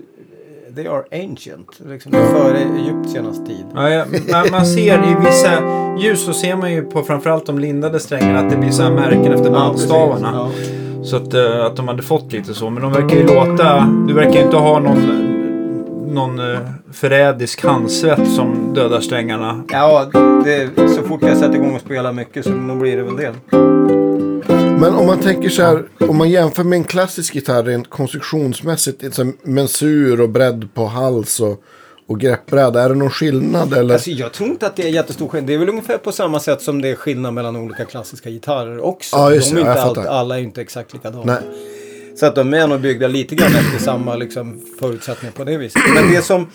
they 0.75 0.87
are 0.87 1.03
ancient. 1.11 1.79
Liksom, 1.85 2.11
före 2.11 2.57
egyptiernas 2.57 3.45
tid. 3.45 3.65
Ja, 3.75 3.89
ja, 3.89 4.05
man, 4.31 4.45
man 4.51 4.65
ser 4.65 4.97
i 4.97 5.25
vissa 5.25 5.51
ljus 5.99 6.25
så 6.25 6.33
ser 6.33 6.55
man 6.55 6.73
ju 6.73 6.81
på 6.83 7.03
framförallt 7.03 7.45
de 7.45 7.59
lindade 7.59 7.99
strängarna 7.99 8.39
att 8.39 8.49
det 8.49 8.57
blir 8.57 8.71
så 8.71 8.83
här 8.83 8.91
märken 8.91 9.33
efter 9.33 9.51
bandstavarna. 9.51 10.31
Ja. 10.33 10.49
Så 11.03 11.15
att, 11.15 11.33
eh, 11.33 11.65
att 11.65 11.75
de 11.75 11.87
hade 11.87 12.03
fått 12.03 12.33
lite 12.33 12.53
så. 12.53 12.69
Men 12.69 12.83
de 12.83 12.91
verkar 12.91 13.15
ju 13.15 13.27
låta... 13.27 13.89
Du 14.07 14.13
verkar 14.13 14.33
ju 14.33 14.41
inte 14.41 14.57
ha 14.57 14.79
någon, 14.79 15.36
någon 16.07 16.39
eh, 16.39 16.59
förrädisk 16.93 17.63
handsvett 17.63 18.31
som 18.35 18.73
dödar 18.73 19.01
strängarna. 19.01 19.63
Ja, 19.69 20.09
det, 20.43 20.69
så 20.95 21.03
fort 21.03 21.21
jag 21.21 21.37
sätter 21.37 21.55
igång 21.55 21.75
och 21.75 21.81
spelar 21.81 22.13
mycket 22.13 22.43
så 22.43 22.49
då 22.49 22.75
blir 22.75 22.97
det 22.97 23.03
väl 23.03 23.15
det. 23.15 23.33
Men 24.79 24.95
om 24.95 25.07
man 25.07 25.19
tänker 25.19 25.49
så 25.49 25.61
här, 25.61 25.83
om 25.99 26.17
man 26.17 26.29
jämför 26.29 26.63
med 26.63 26.77
en 26.77 26.83
klassisk 26.83 27.35
gitarr 27.35 27.63
rent 27.63 27.89
konstruktionsmässigt, 27.89 29.01
liksom 29.01 29.37
mensur 29.43 30.21
och 30.21 30.29
bredd 30.29 30.73
på 30.73 30.85
hals 30.85 31.39
och, 31.39 31.63
och 32.07 32.19
greppbräda, 32.19 32.81
är 32.81 32.89
det 32.89 32.95
någon 32.95 33.09
skillnad 33.09 33.73
eller? 33.73 33.93
Alltså, 33.93 34.09
jag 34.09 34.33
tror 34.33 34.49
inte 34.49 34.67
att 34.67 34.75
det 34.75 34.83
är 34.83 34.89
jättestor 34.89 35.27
skillnad. 35.27 35.47
Det 35.47 35.53
är 35.53 35.57
väl 35.57 35.69
ungefär 35.69 35.97
på 35.97 36.11
samma 36.11 36.39
sätt 36.39 36.61
som 36.61 36.81
det 36.81 36.89
är 36.89 36.95
skillnad 36.95 37.33
mellan 37.33 37.55
olika 37.55 37.85
klassiska 37.85 38.29
gitarrer 38.29 38.79
också. 38.79 39.15
Ja, 39.15 39.33
just 39.33 39.49
de 39.49 39.55
är 39.55 39.59
inte 39.59 39.71
Ja, 39.71 39.77
jag 39.77 39.97
allt, 39.97 40.07
alla 40.07 40.37
är 40.37 40.43
inte 40.43 40.61
exakt 40.61 40.93
likadana. 40.93 41.33
Nej. 41.33 41.41
Så 42.19 42.25
att 42.25 42.35
de 42.35 42.53
är 42.53 42.67
nog 42.67 42.81
byggda 42.81 43.07
lite 43.07 43.35
grann 43.35 43.55
efter 43.55 43.79
samma 43.79 44.15
liksom, 44.15 44.61
förutsättningar 44.79 45.33
på 45.33 45.43
det 45.43 45.57
viset. 45.57 45.81
Men 45.95 46.11
det 46.11 46.21
som, 46.21 46.47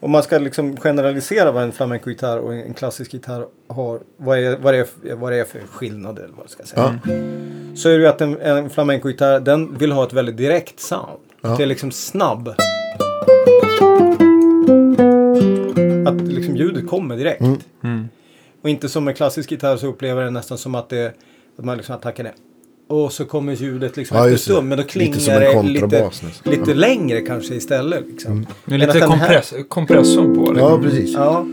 om 0.00 0.10
man 0.10 0.22
ska 0.22 0.38
liksom 0.38 0.76
generalisera 0.76 1.52
vad 1.52 1.62
en 1.62 1.72
flamenco-gitarr 1.72 2.38
och 2.38 2.54
en 2.54 2.74
klassisk 2.74 3.14
gitarr 3.14 3.46
har, 3.68 4.00
vad 4.16 4.38
är, 4.38 4.56
vad, 4.56 4.74
är, 4.74 4.86
vad 5.14 5.32
är 5.32 5.44
för 5.44 5.60
skillnader 5.70 6.22
eller 6.22 6.34
vad 6.34 6.44
jag 6.44 6.50
ska 6.50 6.62
säga. 6.62 6.98
Så 7.76 7.88
är 7.88 7.92
det 7.92 8.00
ju 8.00 8.06
att 8.06 8.20
en, 8.20 8.40
en 8.40 8.70
flamenco-gitarr, 8.70 9.40
den 9.40 9.78
vill 9.78 9.92
ha 9.92 10.06
ett 10.06 10.12
väldigt 10.12 10.36
direkt 10.36 10.80
sound. 10.80 11.20
Ja. 11.40 11.48
Det 11.56 11.62
är 11.62 11.66
liksom 11.66 11.90
snabb. 11.90 12.48
Att 16.06 16.22
liksom 16.22 16.56
ljudet 16.56 16.88
kommer 16.88 17.16
direkt. 17.16 17.42
Och 18.62 18.70
inte 18.70 18.88
som 18.88 19.08
en 19.08 19.14
klassisk 19.14 19.50
gitarr 19.50 19.76
så 19.76 19.86
upplever 19.86 20.22
jag 20.22 20.26
det 20.26 20.34
nästan 20.34 20.58
som 20.58 20.74
att, 20.74 20.88
det, 20.88 21.14
att 21.58 21.64
man 21.64 21.76
liksom 21.76 21.94
attackar 21.94 22.24
det. 22.24 22.32
Och 22.88 23.12
så 23.12 23.24
kommer 23.24 23.52
ljudet 23.52 23.96
liksom 23.96 24.16
Ja, 24.16 24.22
efter 24.24 24.32
det. 24.32 24.38
stund. 24.38 24.68
Men 24.68 24.78
då 24.78 24.84
klingar 24.84 25.40
det 25.40 25.62
lite, 25.62 26.10
lite 26.44 26.74
längre 26.74 27.20
kanske 27.20 27.54
istället. 27.54 28.04
Liksom. 28.08 28.36
Med 28.38 28.46
Men 28.64 28.78
lite 28.80 28.92
den 28.92 29.02
här- 29.02 29.08
kompress, 29.08 29.54
kompressorn 29.68 30.34
på. 30.34 30.40
Liksom. 30.52 30.58
Ja, 30.58 30.78
precis. 30.82 31.12
Ja. 31.14 31.44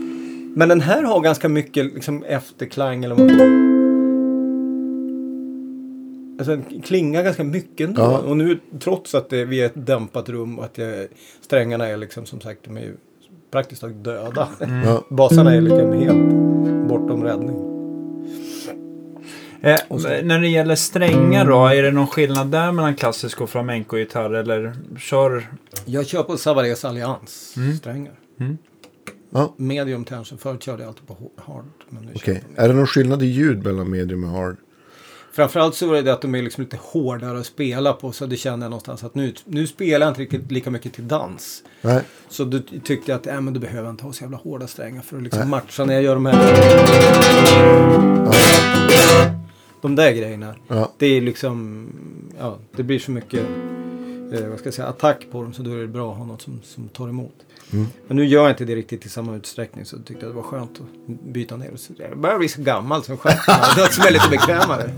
Men 0.56 0.68
den 0.68 0.80
här 0.80 1.02
har 1.02 1.20
ganska 1.20 1.48
mycket 1.48 1.84
liksom, 1.84 2.24
efterklang. 2.24 3.04
Eller 3.04 3.14
vad. 3.14 3.30
Alltså 6.38 6.56
den 6.56 6.82
klingar 6.82 7.22
ganska 7.22 7.44
mycket 7.44 7.88
ändå. 7.88 8.02
Ja. 8.02 8.18
Och 8.18 8.36
nu 8.36 8.58
trots 8.80 9.14
att 9.14 9.30
det, 9.30 9.44
vi 9.44 9.60
är 9.60 9.66
ett 9.66 9.86
dämpat 9.86 10.28
rum 10.28 10.58
och 10.58 10.64
att 10.64 10.78
jag, 10.78 11.06
strängarna 11.40 11.88
är 11.88 11.96
liksom 11.96 12.26
som 12.26 12.40
sagt 12.40 12.60
de 12.64 12.76
är 12.76 12.80
ju 12.80 12.94
praktiskt 13.50 13.80
taget 13.80 14.04
döda. 14.04 14.48
Ja. 14.84 15.02
Basarna 15.08 15.54
är 15.54 15.60
liksom 15.60 15.92
helt 15.92 16.88
bortom 16.88 17.24
räddning. 17.24 17.73
Eh, 19.64 20.24
när 20.24 20.40
det 20.40 20.48
gäller 20.48 20.74
strängar 20.74 21.46
då, 21.46 21.66
är 21.66 21.82
det 21.82 21.90
någon 21.90 22.06
skillnad 22.06 22.46
där 22.46 22.72
mellan 22.72 22.94
klassisk 22.94 23.40
och 23.40 23.50
flamenco-gitarr? 23.50 24.34
Eller 24.34 24.74
kör... 24.98 25.48
Jag 25.84 26.06
kör 26.06 26.22
på 26.22 26.36
Savares 26.36 26.84
Allians 26.84 27.54
strängar. 27.78 28.14
Ja. 29.30 29.54
Medium 29.56 30.04
tension. 30.04 30.38
Förut 30.38 30.62
körde 30.62 30.82
jag 30.82 30.88
alltid 30.88 31.06
på 31.06 31.16
hard. 31.36 31.64
Men 31.88 32.08
jag 32.12 32.24
på 32.24 32.30
är 32.62 32.68
det 32.68 32.74
någon 32.74 32.86
skillnad 32.86 33.22
i 33.22 33.26
ljud 33.26 33.64
mellan 33.64 33.90
medium 33.90 34.24
och 34.24 34.30
hard? 34.30 34.56
Framförallt 35.32 35.74
så 35.74 35.86
var 35.86 35.94
det 35.94 36.02
det 36.02 36.12
att 36.12 36.22
de 36.22 36.34
är 36.34 36.42
liksom 36.42 36.64
lite 36.64 36.78
hårdare 36.80 37.40
att 37.40 37.46
spela 37.46 37.92
på. 37.92 38.12
Så 38.12 38.26
det 38.26 38.36
kände 38.36 38.64
jag 38.64 38.70
någonstans 38.70 39.04
att 39.04 39.14
nu, 39.14 39.34
nu 39.44 39.66
spelar 39.66 40.06
jag 40.06 40.10
inte 40.10 40.20
riktigt 40.20 40.52
lika 40.52 40.70
mycket 40.70 40.92
till 40.92 41.08
dans. 41.08 41.62
Nej, 41.82 42.02
Så 42.28 42.44
då 42.44 42.58
tyckte 42.84 43.10
jag 43.10 43.20
att 43.20 43.26
äh, 43.26 43.40
men 43.40 43.54
du 43.54 43.60
behöver 43.60 43.90
inte 43.90 44.04
ha 44.04 44.12
så 44.12 44.24
jävla 44.24 44.36
hårda 44.36 44.66
strängar 44.66 45.02
för 45.02 45.16
att 45.16 45.22
liksom 45.22 45.50
matcha 45.50 45.84
när 45.84 45.94
jag 45.94 46.02
gör 46.02 46.14
de 46.14 46.26
här. 46.26 46.54
De 49.84 49.94
där 49.96 50.12
grejerna. 50.12 50.54
Ja. 50.68 50.92
Det 50.98 51.06
är 51.06 51.20
liksom, 51.20 51.86
ja, 52.40 52.58
det 52.76 52.82
blir 52.82 52.98
så 52.98 53.10
mycket, 53.10 53.40
eh, 54.32 54.48
vad 54.48 54.58
ska 54.58 54.66
jag 54.66 54.74
säga, 54.74 54.88
attack 54.88 55.26
på 55.32 55.42
dem 55.42 55.52
så 55.52 55.62
då 55.62 55.70
är 55.72 55.76
det 55.76 55.86
bra 55.86 56.12
att 56.12 56.18
ha 56.18 56.24
något 56.24 56.42
som, 56.42 56.60
som 56.64 56.88
tar 56.88 57.08
emot. 57.08 57.34
Mm. 57.72 57.86
Men 58.06 58.16
nu 58.16 58.24
gör 58.26 58.42
jag 58.42 58.50
inte 58.50 58.64
det 58.64 58.74
riktigt 58.74 59.06
i 59.06 59.08
samma 59.08 59.36
utsträckning 59.36 59.84
så 59.84 59.96
tyckte 59.98 60.26
jag 60.26 60.30
det 60.32 60.36
var 60.36 60.42
skönt 60.42 60.70
att 60.80 61.06
byta 61.32 61.56
ner. 61.56 61.70
Så 61.76 61.92
Jag 61.98 62.18
börjar 62.18 62.38
bli 62.38 62.48
så 62.48 62.62
gammal 62.62 63.00
att 63.00 63.06
ha 63.06 63.14
något 63.78 63.92
som 63.92 64.04
är 64.06 64.12
lite 64.12 64.28
bekvämare. 64.30 64.90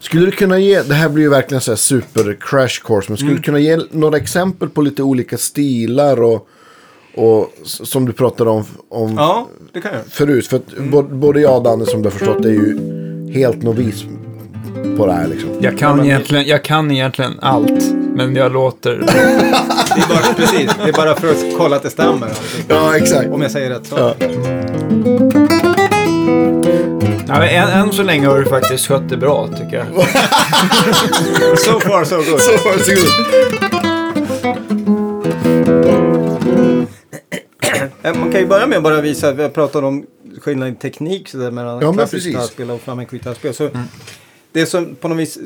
Skulle 0.00 0.26
du 0.26 0.32
kunna 0.32 0.58
ge, 0.58 0.82
det 0.82 0.94
här 0.94 1.08
blir 1.08 1.22
ju 1.24 1.30
verkligen 1.30 1.60
så 1.60 1.70
här 1.70 1.76
super 1.76 2.36
crash 2.40 2.82
course, 2.84 3.10
men 3.10 3.16
skulle 3.16 3.30
Mm. 3.30 3.36
du 3.36 3.42
kunna 3.42 3.58
ge 3.58 3.78
några 3.90 4.16
exempel 4.16 4.68
på 4.68 4.82
lite 4.82 5.02
olika 5.02 5.38
stilar 5.38 6.22
och, 6.22 6.48
och 7.14 7.52
som 7.64 8.04
du 8.06 8.12
pratade 8.12 8.50
om, 8.50 8.64
om 8.90 9.14
Ja, 9.16 9.46
det 9.72 9.80
kan 9.80 9.92
jag. 9.92 10.00
förut? 10.12 10.46
För 10.46 10.56
att 10.56 10.76
bo- 10.90 11.02
både 11.02 11.40
jag 11.40 11.56
och 11.56 11.62
Danne 11.62 11.86
som 11.86 12.02
du 12.02 12.06
har 12.08 12.18
förstått 12.18 12.44
är 12.44 12.48
ju 12.50 12.78
helt 13.34 13.62
novis 13.62 14.04
på 14.96 15.06
det 15.06 15.12
här 15.12 15.26
liksom. 15.28 15.50
Jag 15.60 15.78
kan, 15.78 16.04
egentligen, 16.04 16.46
jag 16.46 16.64
kan 16.64 16.90
egentligen 16.90 17.32
allt, 17.42 17.94
men 18.14 18.36
jag 18.36 18.52
låter... 18.52 19.04
Det 19.94 20.00
är 20.02 20.08
bara, 20.08 20.34
precis, 20.34 20.70
det 20.84 20.88
är 20.88 20.92
bara 20.92 21.14
för 21.16 21.30
att 21.30 21.44
kolla 21.58 21.76
att 21.76 21.82
det 21.82 21.90
stämmer. 21.90 22.28
Ja, 22.68 22.96
exakt. 22.96 23.30
Om 23.30 23.42
jag 23.42 23.50
säger 23.50 23.70
rätt 23.70 23.86
sak. 23.86 23.98
Ja. 24.00 24.14
Ja, 27.28 27.38
men 27.38 27.48
än, 27.48 27.68
än 27.68 27.92
så 27.92 28.02
länge 28.02 28.26
har 28.26 28.38
du 28.38 28.44
faktiskt 28.44 28.86
skött 28.86 29.08
det 29.08 29.16
bra, 29.16 29.48
tycker 29.58 29.76
jag. 29.76 29.86
So 31.58 31.80
far 31.80 32.04
so 32.04 32.16
good. 32.16 32.40
Så 32.40 32.52
varsågod. 32.52 33.08
Eh, 34.44 35.01
Man 38.04 38.32
kan 38.32 38.40
ju 38.40 38.46
börja 38.46 38.66
med 38.66 38.76
att 38.78 38.84
bara 38.84 39.00
visa, 39.00 39.32
vi 39.32 39.42
har 39.42 39.50
pratat 39.50 39.84
om 39.84 40.06
skillnaden 40.40 40.74
i 40.74 40.76
teknik 40.76 41.28
så 41.28 41.38
där 41.38 41.50
mellan 41.50 41.80
Ja, 41.80 41.92
klassiskt 41.92 42.26
gitarrspel 42.26 42.70
och 42.70 42.80
flamenco-gitarrspel. 42.80 43.52
Så 43.54 43.68
Det 44.52 44.66
som 44.66 44.94
på 44.94 45.08
något 45.08 45.18
vis 45.18 45.38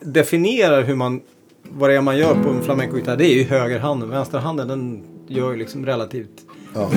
definierar 0.00 0.82
hur 0.82 0.94
man, 0.94 1.20
vad 1.62 1.90
det 1.90 1.96
är 1.96 2.00
man 2.00 2.18
gör 2.18 2.34
på 2.34 2.48
en 2.50 2.62
flamenco-gitarr, 2.62 3.16
det 3.16 3.26
är 3.26 3.34
ju 3.34 3.44
högerhanden. 3.44 4.10
Vänsterhanden 4.10 4.68
den 4.68 5.04
gör 5.28 5.50
ju 5.50 5.56
liksom 5.56 5.86
relativt 5.86 6.46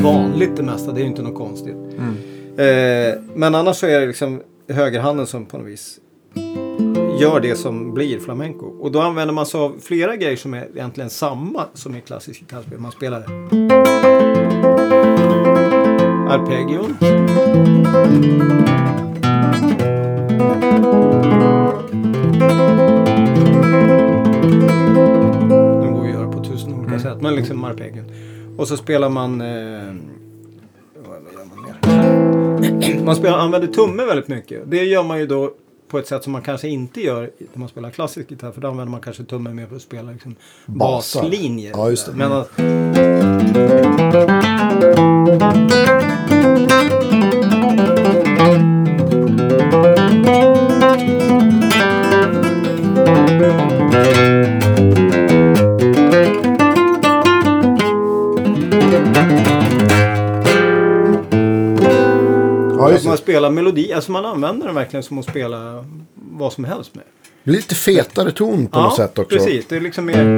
vanligt 0.03 0.56
det 0.56 0.64
mesta, 0.64 0.91
det 0.91 0.99
är 0.99 1.03
ju 1.03 1.10
inte 1.10 1.22
något 1.22 1.36
konstigt. 1.38 1.76
Eh, 2.57 3.22
men 3.36 3.56
annars 3.56 3.76
så 3.77 3.86
är 3.86 3.99
det 3.99 4.06
liksom 4.07 4.41
högerhanden 4.69 5.27
som 5.27 5.45
på 5.45 5.57
något 5.57 5.68
vis 5.68 5.99
gör 7.22 7.40
det 7.40 7.56
som 7.56 7.94
blir 7.94 8.19
flamenco. 8.19 8.65
Och 8.65 8.91
då 8.91 9.02
använder 9.02 9.34
man 9.34 9.45
sig 9.45 9.60
av 9.60 9.80
flera 9.82 10.15
grejer 10.15 10.36
som 10.38 10.53
är 10.53 10.68
egentligen 10.76 11.10
samma 11.10 11.65
som 11.73 11.95
i 11.95 12.02
klassiskt 12.02 12.40
gitarrspel. 12.40 12.80
Man 12.80 12.91
spelar 12.91 13.26
arpeggion. 16.36 16.98
De 25.82 25.94
går 25.94 26.06
att 26.06 26.14
göra 26.14 26.32
på 26.32 26.44
tusen 26.44 26.74
olika 26.74 26.99
sätt, 26.99 27.22
men 27.22 27.36
liksom 27.36 27.64
arpeggion. 27.64 28.06
Och 28.57 28.68
så 28.68 28.78
spelar 28.78 29.10
man... 29.10 29.41
Eh, 29.41 29.94
man 33.06 33.16
spelar, 33.16 33.38
använder 33.38 33.68
tummen 33.68 34.07
väldigt 34.07 34.28
mycket. 34.28 34.72
Det 34.72 34.84
gör 34.84 35.03
man 35.03 35.20
ju 35.20 35.28
då 35.28 35.52
på 35.88 35.99
ett 35.99 36.07
sätt 36.07 36.24
som 36.24 36.34
man 36.34 36.41
kanske 36.41 36.68
inte 36.68 37.02
gör 37.02 37.32
när 37.38 37.60
man 37.60 37.70
spelar 37.70 37.90
klassisk 37.90 38.32
gitarr. 38.32 38.52
För 38.52 38.62
då 38.62 38.68
använder 38.68 38.91
man 38.91 39.02
kanske 39.02 39.24
tummen 39.24 39.56
mer 39.56 39.68
för 39.68 39.76
att 39.76 39.82
spela 39.82 40.12
liksom 40.12 40.36
Basar. 40.66 41.22
baslinjer. 41.22 41.72
Ja, 41.76 41.90
just 41.90 42.06
det. 42.06 42.12
Men 42.12 42.32
att, 42.32 42.49
man 63.16 63.22
spelar 63.22 63.50
melodi. 63.50 63.94
Alltså 63.94 64.12
man 64.12 64.26
använder 64.26 64.66
den 64.66 64.76
verkligen 64.76 65.04
som 65.04 65.18
att 65.20 65.26
spela 65.26 65.86
vad 66.14 66.54
som 66.54 66.64
helst 66.64 66.96
med. 66.96 67.04
Lite 67.44 67.76
fetare 67.76 68.32
ton 68.32 68.68
på 68.68 68.82
något 68.82 68.96
sätt 68.96 69.20
också. 69.20 69.38
precis. 69.38 69.66
Det 69.68 69.76
är 69.76 69.82
liksom 69.82 70.06
mer... 70.06 70.34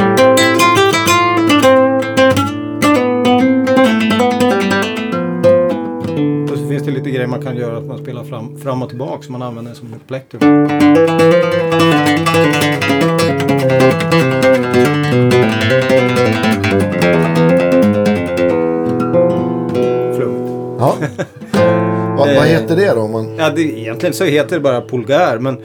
Och 6.51 6.57
så 6.57 6.69
finns 6.69 6.83
det 6.83 6.91
lite 6.91 7.09
grejer 7.09 7.27
man 7.27 7.41
kan 7.41 7.57
göra 7.57 7.77
att 7.77 7.85
man 7.85 7.97
spelar 7.97 8.23
fram, 8.23 8.57
fram 8.57 8.81
och 8.81 8.89
tillbaka 8.89 9.23
så 9.23 9.31
man 9.31 9.41
använder 9.41 9.71
det 9.71 9.77
som 9.77 9.93
ett 9.93 10.07
plektrum. 10.07 10.67
Flummigt. 20.15 20.79
Ja. 20.79 20.97
vad, 22.27 22.35
vad 22.35 22.47
heter 22.47 22.75
det 22.75 22.93
då? 22.93 23.07
Man... 23.07 23.35
Ja, 23.37 23.49
det, 23.49 23.61
egentligen 23.61 24.13
så 24.13 24.23
heter 24.23 24.55
det 24.55 24.61
bara 24.61 24.81
polgär, 24.81 25.39
men 25.39 25.53
eh, 25.57 25.63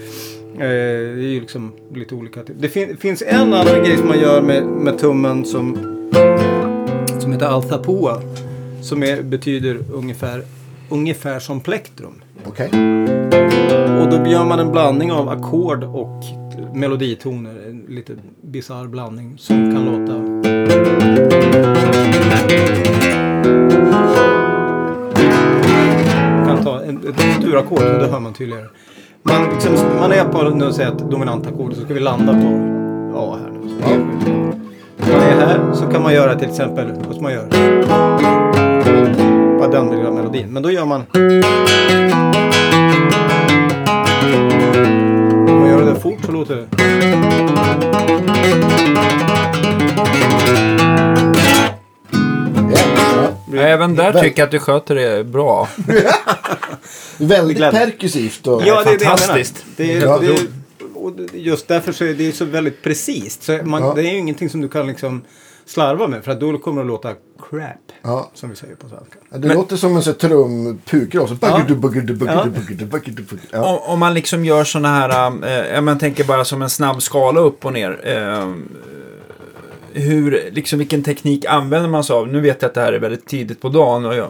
det 0.59 1.25
är 1.25 1.33
ju 1.33 1.41
liksom 1.41 1.73
lite 1.95 2.15
olika. 2.15 2.41
Det 2.59 2.69
fin, 2.69 2.97
finns 2.97 3.23
en 3.27 3.53
annan 3.53 3.85
grej 3.85 3.97
som 3.97 4.09
man 4.09 4.21
gör 4.21 4.43
med, 4.43 4.65
med 4.65 4.99
tummen 4.99 5.45
som, 5.45 5.77
som 7.21 7.33
heter 7.33 7.47
althapua. 7.47 8.23
Som 8.83 9.03
är, 9.03 9.23
betyder 9.23 9.79
ungefär 9.93 10.43
ungefär 10.93 11.39
som 11.39 11.61
plektrum. 11.61 12.23
Okej. 12.47 12.67
Och 14.01 14.11
då 14.11 14.31
gör 14.31 14.45
man 14.45 14.59
en 14.59 14.73
blandning 14.73 15.13
av 15.13 15.29
ackord 15.29 15.85
och 15.85 16.25
meloditoner. 16.75 17.51
En 17.69 17.85
lite 17.89 18.13
bisarr 18.43 18.87
blandning 18.87 19.39
som 19.39 19.75
kan 19.75 19.85
låta... 19.85 20.13
en, 26.89 26.97
ett 26.97 27.43
så 27.43 27.99
det 27.99 28.07
hör 28.07 28.21
man 28.21 28.33
tydligare. 28.33 28.67
Man, 29.23 29.45
liksom, 29.53 29.73
man 30.01 30.13
är 30.13 30.25
på 30.25 30.43
nu 30.43 30.73
säger 30.73 30.93
ett 30.93 31.11
dominant 31.11 31.47
ackord 31.47 31.75
så 31.75 31.81
ska 31.85 31.95
vi 31.95 32.01
landa 32.01 32.33
på 32.33 32.49
A 33.19 33.39
här 33.43 33.51
nu. 33.51 33.59
När 34.97 35.17
man 35.17 35.23
är 35.23 35.47
här 35.47 35.73
så 35.73 35.87
kan 35.87 36.03
man 36.03 36.15
göra 36.15 36.35
till 36.35 36.49
exempel, 36.49 36.93
vad 37.07 37.15
ska 37.15 37.23
man 37.23 37.33
göra? 37.33 37.49
Bara 39.59 39.69
den 39.69 39.91
lilla 39.91 40.11
melodin. 40.11 40.53
Men 40.53 40.63
då 40.63 40.71
gör 40.71 40.85
man... 40.87 41.03
Om 45.49 45.61
man 45.61 45.69
gör 45.69 45.87
det 45.87 46.01
fort 46.01 46.25
så 46.27 46.33
låter 46.33 46.57
det... 46.57 46.67
Ja. 53.57 53.63
Även 53.63 53.95
där 53.95 54.13
tycker 54.21 54.43
jag 54.43 54.47
att 54.47 54.51
du 54.51 54.59
sköter 54.59 54.95
det 54.95 55.25
bra. 55.25 55.69
Väldigt 57.19 57.57
Glädje. 57.57 57.81
perkursivt. 57.81 58.47
Och... 58.47 58.63
Ja, 58.67 58.83
det 58.85 58.91
är 58.91 58.99
det 58.99 59.05
jag 59.05 59.11
menar. 59.11 59.17
fantastiskt. 59.17 59.65
Det 59.77 59.93
är, 59.97 60.21
det 60.21 60.27
är, 60.27 60.39
och 60.95 61.13
just 61.33 61.69
därför 61.69 61.93
så 61.93 62.05
är 62.05 62.15
det 62.15 62.33
så 62.33 62.45
väldigt 62.45 62.83
precis. 62.83 63.43
Så 63.43 63.59
man, 63.65 63.83
Ja. 63.83 63.95
Det 63.95 64.03
är 64.03 64.13
ju 64.13 64.19
ingenting 64.19 64.51
som 64.51 64.61
du 64.61 64.69
kan 64.69 64.87
liksom 64.87 65.23
slarva 65.67 66.09
med. 66.09 66.25
För 66.25 66.33
att 66.33 66.41
då 66.41 66.59
kommer 66.59 66.81
det 66.83 66.85
att 66.85 66.89
låta 66.89 67.15
crap. 67.51 67.77
Ja. 68.03 68.31
Som 68.35 68.51
vi 68.51 68.57
säger 68.57 68.75
på 68.75 68.89
svenska. 68.89 69.19
Ja, 69.31 69.39
Det 69.39 69.55
låter 69.55 69.77
som 69.77 69.97
en 69.97 70.03
trumpukra 70.03 71.27
Ja. 73.51 73.65
Om, 73.65 73.93
om 73.93 73.99
man 73.99 74.15
liksom 74.15 74.45
gör 74.45 74.65
sådana 74.65 74.89
här, 74.89 75.75
eh, 75.75 75.81
man 75.81 75.99
tänker 75.99 76.25
bara 76.25 76.45
som 76.45 76.63
en 76.63 76.71
snabb 76.71 77.03
skala 77.03 77.41
upp 77.41 77.65
och 77.65 77.73
ner. 77.73 78.01
Eh, 78.05 78.53
hur, 79.95 80.51
liksom 80.53 80.79
vilken 80.79 81.03
teknik 81.03 81.45
använder 81.45 81.89
man 81.89 82.05
sig 82.05 82.15
av? 82.15 82.29
Nu 82.29 82.41
vet 82.41 82.63
jag 82.63 82.69
att 82.69 82.75
det 82.75 82.81
här 82.81 82.93
är 82.93 82.99
väldigt 82.99 83.27
tidigt 83.27 83.61
på 83.61 83.69
dagen 83.69 84.05
och 84.05 84.15
jag, 84.15 84.29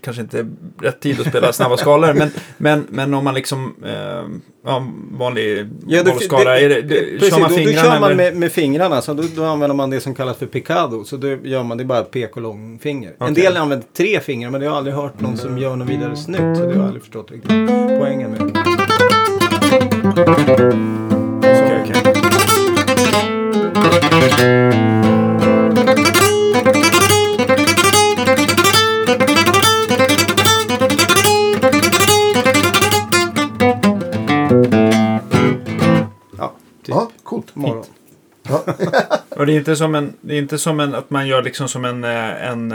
kanske 0.00 0.22
inte 0.22 0.38
är 0.38 0.46
rätt 0.80 1.00
tid 1.00 1.20
att 1.20 1.26
spela 1.26 1.52
snabba 1.52 1.76
skalor. 1.76 2.14
Men, 2.14 2.30
men, 2.56 2.86
men 2.88 3.14
om 3.14 3.24
man 3.24 3.34
liksom, 3.34 3.74
eh, 3.84 4.22
ja, 4.64 4.86
vanlig 5.10 5.68
Ja, 5.86 6.02
ja, 6.06 6.18
skala, 6.20 6.60
är 6.60 6.68
det, 6.68 6.82
det, 6.82 6.94
precis, 7.18 7.34
kör 7.34 7.40
man 7.40 7.50
då, 7.50 7.56
då 7.56 7.62
fingrarna 7.64 7.92
kör 7.92 8.00
man 8.00 8.16
med, 8.16 8.36
med 8.36 8.52
fingrarna. 8.52 9.02
Så 9.02 9.14
då, 9.14 9.22
då 9.36 9.44
använder 9.44 9.76
man 9.76 9.90
det 9.90 10.00
som 10.00 10.14
kallas 10.14 10.36
för 10.36 10.46
picado. 10.46 11.04
Så 11.04 11.16
då 11.16 11.28
gör 11.28 11.62
man 11.62 11.78
det 11.78 11.84
bara 11.84 12.02
pek 12.02 12.36
och 12.36 12.42
långfinger. 12.42 13.10
En 13.10 13.16
Okej. 13.18 13.34
del 13.34 13.56
använder 13.56 13.86
tre 13.96 14.20
fingrar 14.20 14.50
men 14.50 14.60
det 14.60 14.66
har 14.66 14.72
jag 14.72 14.78
aldrig 14.78 14.94
hört 14.94 15.20
någon 15.20 15.36
som 15.36 15.58
gör 15.58 15.76
något 15.76 15.88
vidare 15.88 16.16
snyggt. 16.16 16.56
Så 16.56 16.62
det 16.62 16.68
har 16.68 16.72
jag 16.72 16.84
aldrig 16.84 17.02
förstått 17.02 17.30
riktigt 17.30 17.68
poängen 17.98 18.30
med. 18.30 18.52
Ja, 24.22 24.28
typ 36.82 36.94
ja, 36.94 37.10
coolt. 37.22 37.54
morgon. 37.56 37.84
Och 39.28 39.46
det 39.46 39.52
är 39.52 39.56
inte 39.56 39.76
som 39.76 39.94
en, 39.94 40.12
det 40.20 40.34
är 40.34 40.38
inte 40.38 40.58
som 40.58 40.80
en, 40.80 40.94
att 40.94 41.10
man 41.10 41.26
gör 41.26 41.42
liksom 41.42 41.68
som 41.68 41.84
en, 41.84 42.04
eh, 42.04 42.48
en 42.48 42.72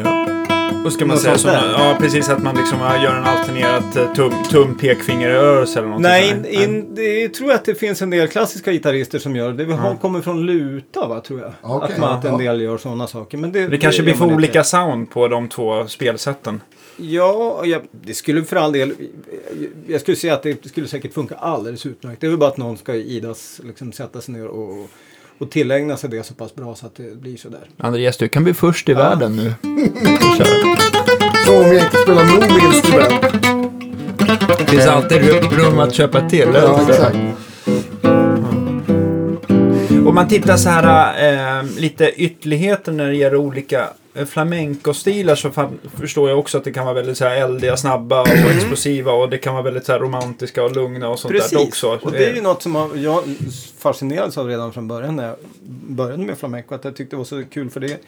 eh, 0.00 0.06
eh, 0.06 0.82
vad 0.84 0.92
ska 0.92 1.06
man 1.06 1.14
Något 1.14 1.40
säga? 1.40 1.52
där. 1.52 1.72
ja, 1.72 1.96
precis. 2.00 2.28
Att 2.28 2.42
man 2.42 2.56
liksom 2.56 2.78
ja, 2.80 3.02
gör 3.02 3.16
en 3.16 3.24
alternerat 3.24 3.96
eh, 3.96 4.12
tum, 4.12 4.32
tum 4.50 4.78
pekfingerrörelse 4.78 5.78
eller 5.78 5.88
något 5.88 6.00
Nej, 6.00 6.30
in, 6.30 6.46
in, 6.46 6.94
det 6.94 7.28
tror 7.28 7.50
jag 7.50 7.56
att 7.56 7.64
det 7.64 7.74
finns 7.74 8.02
en 8.02 8.10
del 8.10 8.28
klassiska 8.28 8.72
gitarrister 8.72 9.18
som 9.18 9.36
gör 9.36 9.52
det. 9.52 9.64
Det 9.64 9.74
har, 9.74 9.96
kommer 9.96 10.20
från 10.20 10.46
luta 10.46 11.06
va, 11.06 11.20
tror 11.20 11.40
jag. 11.40 11.52
Okej, 11.62 11.92
att, 11.92 12.00
man, 12.00 12.18
att 12.18 12.24
en 12.24 12.32
ja. 12.32 12.38
del 12.38 12.60
gör 12.60 12.78
sådana 12.78 13.06
saker. 13.06 13.38
Men 13.38 13.52
det, 13.52 13.68
Det 13.68 13.78
kanske 13.78 13.98
gör 14.02 14.04
blir 14.04 14.14
för 14.14 14.34
olika 14.34 14.58
inte. 14.58 14.68
sound 14.68 15.10
på 15.10 15.28
de 15.28 15.48
två 15.48 15.86
spelsätten. 15.86 16.60
Ja, 16.96 17.62
ja, 17.64 17.80
det 17.90 18.14
skulle 18.14 18.44
för 18.44 18.56
all 18.56 18.72
del. 18.72 18.94
Jag 19.86 20.00
skulle 20.00 20.16
säga 20.16 20.34
att 20.34 20.42
det 20.42 20.68
skulle 20.68 20.88
säkert 20.88 21.14
funka 21.14 21.34
alldeles 21.34 21.86
utmärkt. 21.86 22.20
Det 22.20 22.26
är 22.26 22.28
väl 22.28 22.38
bara 22.38 22.50
att 22.50 22.56
någon 22.56 22.76
ska 22.76 22.94
idas 22.94 23.60
liksom, 23.64 23.92
sätta 23.92 24.20
sig 24.20 24.34
ner 24.34 24.46
och, 24.46 24.88
och 25.38 25.50
tillägna 25.50 25.96
sig 25.96 26.10
det 26.10 26.22
så 26.26 26.34
pass 26.34 26.54
bra 26.54 26.74
så 26.74 26.86
att 26.86 26.94
det 26.96 27.16
blir 27.20 27.36
sådär. 27.36 27.68
Andreas, 27.78 28.16
du 28.16 28.28
kan 28.28 28.44
bli 28.44 28.54
först 28.54 28.88
i 28.88 28.92
Ja. 28.92 28.98
världen 28.98 29.36
nu. 29.36 29.54
Så 31.46 31.56
om 31.56 31.66
jag 31.72 31.84
inte 31.84 31.96
spelar 31.96 32.24
något 32.24 32.74
instrument. 32.74 33.24
Det 34.58 34.66
finns 34.66 34.86
alltid 34.86 35.22
rum 35.52 35.78
att 35.78 35.94
köpa 35.94 36.28
till. 36.28 36.48
Ja, 36.54 36.80
exakt. 36.88 37.16
Om 40.06 40.14
man 40.14 40.28
tittar 40.28 40.56
så 40.56 40.68
här 40.68 41.58
eh, 41.58 41.64
lite 41.78 42.10
ytterligheter 42.10 42.92
när 42.92 43.06
det 43.06 43.16
gäller 43.16 43.36
olika 43.36 43.88
eh, 44.14 44.26
flamenco-stilar 44.26 45.34
så 45.34 45.50
fan, 45.50 45.78
förstår 46.00 46.28
jag 46.28 46.38
också 46.38 46.58
att 46.58 46.64
det 46.64 46.72
kan 46.72 46.84
vara 46.84 46.94
väldigt 46.94 47.18
så 47.18 47.24
här 47.24 47.36
eldiga, 47.36 47.76
snabba 47.76 48.20
och 48.20 48.28
explosiva 48.28 49.12
och 49.12 49.30
det 49.30 49.38
kan 49.38 49.54
vara 49.54 49.64
väldigt 49.64 49.84
så 49.84 49.92
här 49.92 49.98
romantiska 49.98 50.64
och 50.64 50.76
lugna 50.76 51.08
och 51.08 51.18
sånt 51.18 51.34
där 51.34 51.40
Precis, 51.40 51.58
också. 51.58 51.98
och 52.02 52.12
det 52.12 52.26
är 52.26 52.30
ju 52.30 52.36
Eh, 52.36 52.42
något 52.42 52.62
som 52.62 52.90
jag 52.94 53.22
fascinerades 53.78 54.38
av 54.38 54.48
redan 54.48 54.72
från 54.72 54.88
början 54.88 55.16
när 55.16 55.26
jag 55.26 55.36
började 55.88 56.24
med 56.24 56.38
flamenco. 56.38 56.74
Att 56.74 56.84
jag 56.84 56.96
tyckte 56.96 57.16
det 57.16 57.18
var 57.18 57.24
så 57.24 57.44
kul 57.44 57.70
för 57.70 57.80
det 57.80 57.92
är 57.92 57.98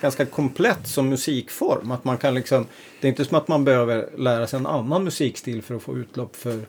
ganska 0.00 0.26
komplett 0.26 0.86
som 0.86 1.08
musikform. 1.08 1.90
Att 1.90 2.04
man 2.04 2.18
kan 2.18 2.34
liksom, 2.34 2.66
det 3.00 3.06
är 3.06 3.08
inte 3.08 3.24
som 3.24 3.36
att 3.36 3.48
man 3.48 3.64
behöver 3.64 4.08
lära 4.16 4.46
sig 4.46 4.58
en 4.58 4.66
annan 4.66 5.04
musikstil 5.04 5.62
för 5.62 5.74
att 5.74 5.82
få 5.82 5.96
utlopp 5.96 6.36
för 6.36 6.60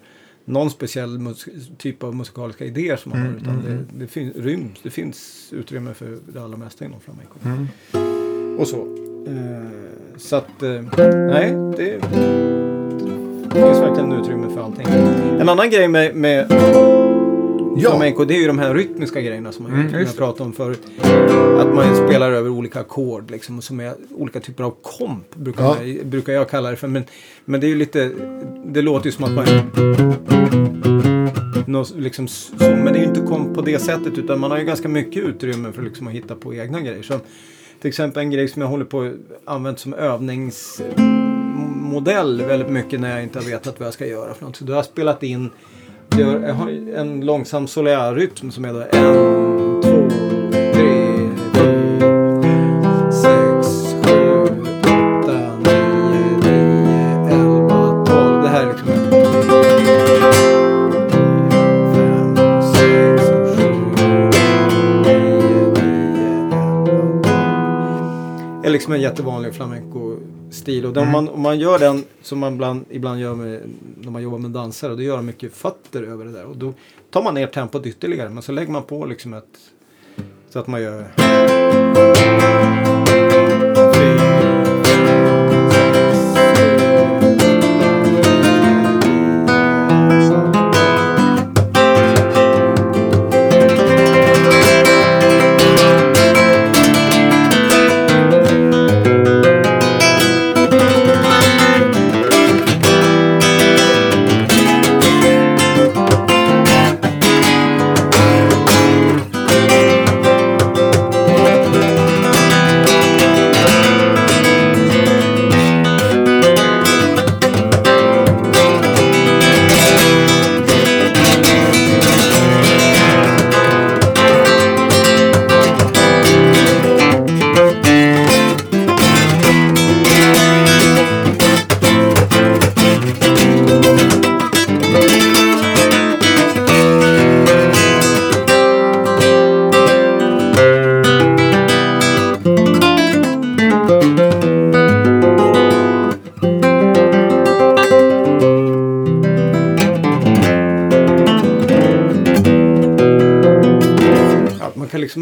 någon 0.46 0.70
speciell 0.70 1.34
typ 1.78 2.04
av 2.04 2.16
musikaliska 2.16 2.66
idéer 2.66 2.96
som 2.96 3.10
man 3.10 3.22
har. 3.22 3.34
Utan 3.42 3.64
det, 3.66 4.00
det 4.00 4.08
finns 4.08 4.36
ryms, 4.36 4.80
det 4.84 4.90
finns 4.90 5.50
utrymme 5.52 5.94
för 5.94 6.18
det 6.34 6.44
allra 6.44 6.58
mesta 6.58 6.86
inom 6.86 7.00
flamenco. 7.00 7.40
Och 8.62 8.68
så. 8.68 8.78
Eh, 9.28 9.70
så 10.18 10.36
att, 10.36 10.64
eh, 10.64 10.82
nej, 11.28 11.52
det, 11.78 12.00
det 13.54 13.62
finns 13.62 13.80
verkligen 13.80 14.12
utrymme 14.12 14.50
för 14.54 14.62
allting. 14.64 14.88
En 15.40 15.50
annan 15.50 15.70
grej 15.70 15.88
med, 15.88 16.16
med 16.16 16.48
Ja. 17.78 17.90
flamenco 17.90 18.26
det 18.26 18.34
är 18.36 18.40
ju 18.40 18.48
de 18.48 18.60
här 18.60 18.74
rytmiska 18.74 19.22
grejerna 19.22 19.52
som 19.52 19.64
man 19.64 19.74
Mm, 19.74 19.94
jag 20.00 20.16
pratade 20.18 20.44
om 20.44 20.54
förut. 20.54 20.82
Att 21.60 21.76
man 21.76 21.96
spelar 22.08 22.32
över 22.32 22.50
olika 22.50 22.80
ackord 22.80 23.32
liksom, 23.32 23.62
som 23.62 23.80
är 23.80 23.94
olika 24.12 24.40
typer 24.40 24.64
av 24.64 24.74
komp 24.82 25.36
brukar, 25.36 25.64
Ja. 25.64 25.76
man, 25.80 26.10
brukar 26.10 26.34
jag 26.34 26.50
kalla 26.50 26.70
det 26.70 26.76
för. 26.76 26.88
Men, 26.88 27.04
men 27.46 27.60
det 27.60 27.68
är 27.68 27.70
ju 27.70 27.76
lite, 27.76 28.12
det 28.66 28.82
låter 28.82 29.06
ju 29.06 29.12
som 29.12 29.26
att 29.26 29.32
man 29.32 29.46
Mm. 31.68 31.72
Nå, 31.72 31.86
liksom, 31.96 32.28
så, 32.28 32.54
men 32.60 32.86
det 32.86 33.00
är 33.00 33.02
ju 33.02 33.08
inte 33.08 33.22
kom 33.22 33.54
på 33.54 33.62
det 33.62 33.80
sättet 33.80 34.18
utan 34.18 34.40
man 34.40 34.52
har 34.52 34.58
ju 34.58 34.66
ganska 34.66 34.90
mycket 34.90 35.24
utrymme 35.24 35.72
för 35.72 35.82
liksom, 35.82 36.08
att 36.08 36.14
hitta 36.14 36.36
på 36.36 36.54
egna 36.54 36.82
grejer. 36.82 37.04
Så, 37.04 37.20
till 37.82 37.90
exempel 37.90 38.24
en 38.24 38.32
grej 38.32 38.48
som 38.48 38.62
jag 38.62 38.70
håller 38.70 38.86
på 38.86 39.02
att 39.02 39.14
använda 39.46 39.78
som 39.78 39.94
övningsmodell 39.94 42.42
väldigt 42.42 42.70
mycket 42.70 43.00
när 43.00 43.12
jag 43.12 43.24
inte 43.24 43.40
har 43.40 43.46
vetat 43.46 43.80
vad 43.80 43.88
jag 43.88 43.94
ska 43.94 44.06
göra 44.06 44.34
för 44.34 44.46
något. 44.46 44.56
Så 44.56 44.66
då 44.66 44.74
har 44.74 44.78
jag 44.78 44.86
spelat 44.86 45.24
in 45.24 45.50
jag 46.10 46.54
har 46.54 46.70
en 46.96 47.26
långsam 47.26 47.68
solearrytm 47.68 48.52
som 48.52 48.66
är 48.66 48.74
då 48.74 48.84
en, 48.92 49.45
liksom 68.86 68.96
en 68.96 69.02
jättevanlig 69.02 69.56
flamenco-stil. 69.56 70.86
Och 70.86 70.94
den, 70.94 71.04
om, 71.04 71.12
man, 71.12 71.30
om 71.30 71.42
man 71.42 71.60
gör 71.60 71.80
den 71.80 72.04
som 72.22 72.40
man 72.40 72.54
ibland, 72.54 72.86
ibland 72.90 73.20
gör 73.20 73.36
med, 73.36 73.62
när 73.98 74.12
man 74.12 74.22
jobbar 74.22 74.38
med 74.38 74.52
dansare, 74.52 74.96
då 74.96 75.02
gör 75.02 75.16
man 75.16 75.26
mycket 75.26 75.54
fötter 75.54 76.04
över 76.04 76.26
det 76.26 76.32
där. 76.32 76.46
Och 76.46 76.58
då 76.58 76.74
tar 77.10 77.24
man 77.24 77.34
ner 77.34 77.48
tempot 77.48 77.86
ytterligare. 77.86 78.30
Men 78.30 78.44
så 78.44 78.52
lägger 78.52 78.72
man 78.72 78.84
på 78.84 79.06
liksom 79.06 79.34
ett... 79.34 79.58
Så 80.50 80.60
att 80.60 80.68
man 80.68 80.82
gör... 80.82 81.12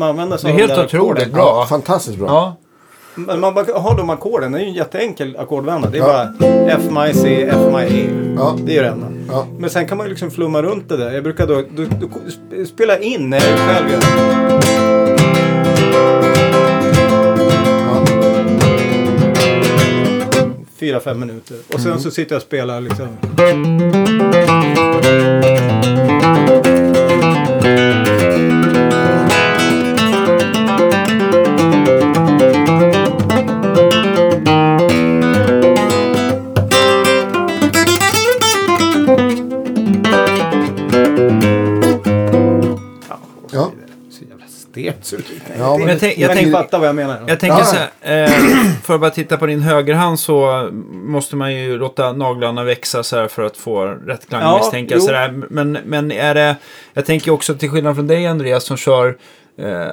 använda 0.09 0.37
sig 0.37 0.53
Det 0.53 0.59
är 0.59 0.63
av 0.63 0.69
helt 0.69 0.93
otroligt 0.93 1.33
bra. 1.33 1.41
Ja, 1.61 1.65
fantastiskt 1.69 2.17
bra. 2.17 2.27
Ja. 2.27 2.55
Men 3.15 3.39
man 3.39 3.53
bara 3.53 3.79
har 3.79 3.97
de 3.97 4.09
ackorden. 4.09 4.51
Det 4.51 4.57
är 4.57 4.61
ju 4.61 4.67
en 4.67 4.73
jätteenkel 4.73 5.37
ackordvända. 5.39 5.89
Det 5.89 5.97
är 5.97 6.01
Ja. 6.01 6.27
bara 6.39 6.49
F, 6.67 6.81
maj, 6.89 7.13
C, 7.13 7.49
F, 7.51 7.57
maj, 7.71 7.87
E. 8.01 8.05
Ja. 8.37 8.55
Det 8.65 8.77
är 8.77 8.83
det 8.83 8.89
enda. 8.89 9.07
Ja. 9.31 9.45
Men 9.57 9.69
sen 9.69 9.87
kan 9.87 9.97
man 9.97 10.05
ju 10.05 10.09
liksom 10.09 10.31
flumma 10.31 10.61
runt 10.61 10.89
det 10.89 10.97
där. 10.97 11.11
Jag 11.11 11.23
brukar 11.23 11.47
då, 11.47 11.55
då, 11.55 11.83
då 12.01 12.07
sp- 12.07 12.65
spela 12.65 12.97
in 12.97 13.29
när 13.29 13.37
jag 13.37 13.59
själv 13.59 13.89
gör. 13.91 13.99
Fyra, 20.79 20.99
fem 20.99 21.19
minuter. 21.19 21.57
Och 21.73 21.79
sen 21.79 21.99
så 21.99 22.11
sitter 22.11 22.35
jag 22.35 22.39
och 22.39 22.43
spelar 22.43 22.81
liksom. 22.81 23.07
Stelt 45.21 45.27
ser 45.27 45.33
det 45.47 45.53
ut. 45.53 45.59
Ja, 45.59 45.77
men 45.77 45.87
Jag, 45.87 45.99
tänk, 45.99 46.17
Jag 46.17 46.29
jag, 46.29 46.37
tänk, 46.37 46.71
vad 46.71 46.87
jag 46.87 46.95
menar. 46.95 47.17
jag 47.27 47.39
tänker 47.39 47.63
så 47.63 47.75
här. 47.75 48.23
Eh, 48.23 48.29
för 48.83 48.93
att 48.95 49.01
bara 49.01 49.09
titta 49.11 49.37
på 49.37 49.45
din 49.45 49.61
högerhand 49.61 50.19
så 50.19 50.69
måste 50.91 51.35
man 51.35 51.53
ju 51.55 51.77
låta 51.77 52.11
naglarna 52.13 52.63
växa 52.63 53.03
så 53.03 53.15
här 53.17 53.27
för 53.27 53.43
att 53.43 53.57
få 53.57 53.85
rätt 53.85 54.29
klang 54.29 54.41
Ja, 54.41 54.57
misstänka. 54.57 54.99
Så 54.99 55.11
där. 55.11 55.31
Men, 55.49 55.77
men 55.85 56.11
är 56.11 56.33
det... 56.35 56.55
Jag 56.93 57.05
tänker 57.05 57.31
också 57.31 57.55
till 57.55 57.69
skillnad 57.69 57.95
från 57.95 58.07
dig 58.07 58.27
Andreas 58.27 58.63
som 58.63 58.77
kör 58.77 59.17
eh, 59.57 59.85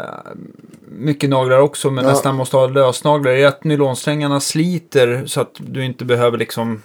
mycket 0.88 1.30
naglar 1.30 1.58
också 1.58 1.90
men 1.90 2.04
Ja. 2.04 2.10
nästan 2.10 2.34
måste 2.34 2.56
ha 2.56 2.66
lösnaglar. 2.66 3.30
Är 3.32 3.36
det 3.36 3.44
att 3.48 3.64
nylonsträngarna 3.64 4.40
sliter 4.40 5.22
så 5.26 5.40
att 5.40 5.54
du 5.58 5.84
inte 5.84 6.04
behöver 6.04 6.38
liksom... 6.38 6.82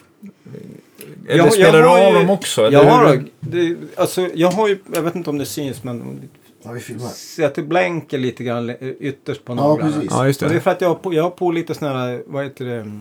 Eller 1.27 1.37
Jag- 1.37 1.45
jag 1.47 1.53
spelar 1.53 1.81
du 1.81 1.87
har 1.87 1.99
av 2.05 2.13
ju- 2.13 2.19
dem 2.19 2.29
också? 2.29 2.71
Jag 2.71 2.83
har, 2.83 3.23
det, 3.39 3.75
alltså, 3.95 4.27
jag 4.33 4.51
har 4.51 4.67
ju, 4.67 4.77
jag 4.93 5.01
vet 5.01 5.15
inte 5.15 5.29
om 5.29 5.37
det 5.37 5.45
syns 5.45 5.83
men 5.83 6.21
Ja, 6.65 6.71
vi 6.71 6.79
filmar. 6.79 7.07
ser 7.09 7.45
att 7.45 7.55
det 7.55 7.61
blänker 7.61 8.17
lite 8.17 8.43
grann 8.43 8.69
ytterst 8.99 9.45
på 9.45 9.51
Ja, 9.53 9.55
naglarna. 9.55 9.91
precis. 9.91 10.11
Ja, 10.11 10.27
just 10.27 10.41
Och 10.41 10.47
det 10.49 10.53
är 10.53 10.55
det. 10.55 10.61
för 10.61 10.71
att 10.71 10.81
jag 10.81 10.87
har 10.87 10.95
på, 10.95 11.13
jag 11.13 11.23
har 11.23 11.29
på 11.29 11.51
lite 11.51 11.73
sån 11.73 11.87
här, 11.87 12.23
vad 12.27 12.43
heter 12.43 12.65
det, 12.65 12.91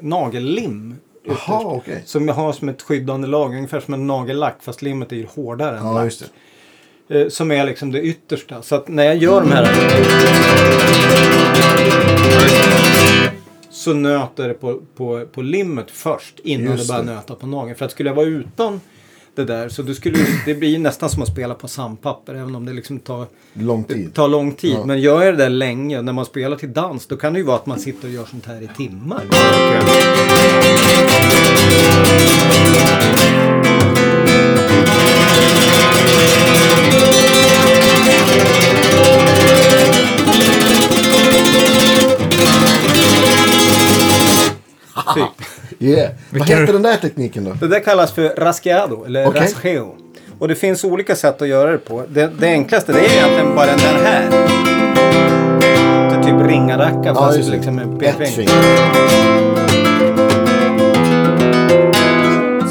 nagellim. 0.00 0.94
ytterst. 1.24 1.42
Jaha, 1.48 1.60
okej. 1.64 2.02
Som 2.06 2.28
jag 2.28 2.34
har 2.34 2.52
som 2.52 2.68
ett 2.68 2.82
skyddande 2.82 3.28
lager, 3.28 3.56
ungefär 3.56 3.80
som 3.80 3.94
en 3.94 4.06
nagellack 4.06 4.56
fast 4.62 4.82
limmet 4.82 5.12
är 5.12 5.16
ju 5.16 5.26
hårdare 5.26 5.78
än 5.78 5.86
Ja, 5.86 5.92
lack. 5.92 6.04
just 6.04 6.24
det. 7.08 7.20
Eh, 7.20 7.28
Som 7.28 7.50
är 7.50 7.64
liksom 7.66 7.92
det 7.92 8.00
yttersta. 8.02 8.62
Så 8.62 8.74
att 8.74 8.88
när 8.88 9.04
jag 9.04 9.16
gör 9.16 9.40
de 9.40 9.52
här 9.52 9.66
så 13.70 13.92
nöter 13.94 14.48
det 14.48 14.54
på, 14.54 14.80
på, 14.96 15.26
på 15.32 15.42
limmet 15.42 15.90
först 15.90 16.38
innan 16.44 16.72
Just 16.72 16.88
det 16.88 16.92
börjar 16.92 17.04
det. 17.04 17.14
nöta 17.14 17.34
på 17.34 17.46
nageln. 17.46 17.76
För 17.76 17.84
att 17.84 17.90
skulle 17.90 18.08
jag 18.10 18.14
vara 18.14 18.26
utan 18.26 18.80
det 19.40 19.54
där 19.54 19.68
så 19.68 19.82
det, 19.82 19.94
skulle, 19.94 20.18
det 20.46 20.54
blir 20.54 20.78
nästan 20.78 21.10
som 21.10 21.22
att 21.22 21.28
spela 21.28 21.54
på 21.54 21.68
sandpapper 21.68 22.34
även 22.34 22.54
om 22.54 22.66
det 22.66 22.72
liksom 22.72 22.98
tar, 22.98 23.26
Lång 23.52 23.84
tid. 23.84 24.14
tar 24.14 24.28
lång 24.28 24.52
tid. 24.52 24.72
Ja. 24.74 24.84
Men 24.86 25.00
gör 25.00 25.22
jag 25.24 25.34
det 25.34 25.38
där 25.44 25.50
länge, 25.50 26.02
när 26.02 26.12
man 26.12 26.24
spelar 26.24 26.56
till 26.56 26.72
dans, 26.72 27.06
då 27.06 27.16
kan 27.16 27.32
det 27.32 27.38
ju 27.38 27.44
vara 27.44 27.56
att 27.56 27.66
man 27.66 27.78
sitter 27.78 28.08
och 28.08 28.14
gör 28.14 28.24
sånt 28.24 28.46
här 28.46 28.62
i 28.62 28.68
timmar. 28.76 29.20
Typ. 29.20 30.40
Yeah. 45.78 46.10
Vad 46.30 46.48
heter 46.48 46.72
den 46.72 46.82
där 46.82 46.96
tekniken 46.96 47.44
då? 47.44 47.52
Det 47.60 47.68
där 47.68 47.80
kallas 47.80 48.12
för 48.12 48.28
rasqueado 48.28 49.04
eller 49.04 49.26
Okej. 49.28 49.40
rasgeo. 49.40 49.96
Och 50.38 50.48
det 50.48 50.54
finns 50.54 50.84
olika 50.84 51.16
sätt 51.16 51.42
att 51.42 51.48
göra 51.48 51.70
det 51.70 51.78
på. 51.78 52.04
Det, 52.08 52.30
det 52.38 52.46
enklaste 52.46 52.92
det 52.92 52.98
är 52.98 53.12
egentligen 53.12 53.54
bara 53.54 53.66
den 53.66 53.78
här. 53.78 54.30
Det 56.10 56.16
är 56.16 56.22
typ 56.22 56.50
ringaracka 56.50 57.02
Ja, 57.04 57.14
fast 57.14 57.48
liksom 57.50 57.78
en 57.78 57.98
pekring. 57.98 58.48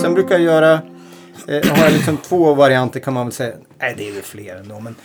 Sen 0.01 0.13
brukar 0.13 0.35
jag 0.35 0.41
göra, 0.41 0.73
eh, 1.47 1.69
har 1.71 1.83
jag 1.83 1.93
liksom 1.93 2.17
två 2.17 2.53
varianter 2.53 2.99
kan 2.99 3.13
man 3.13 3.25
väl 3.25 3.33
säga. 3.33 3.53
Nej 3.81 3.95
det 3.97 4.09
är 4.09 4.13
väl 4.13 4.23
fler 4.23 4.55
ändå. 4.55 4.79
Men, 4.79 4.95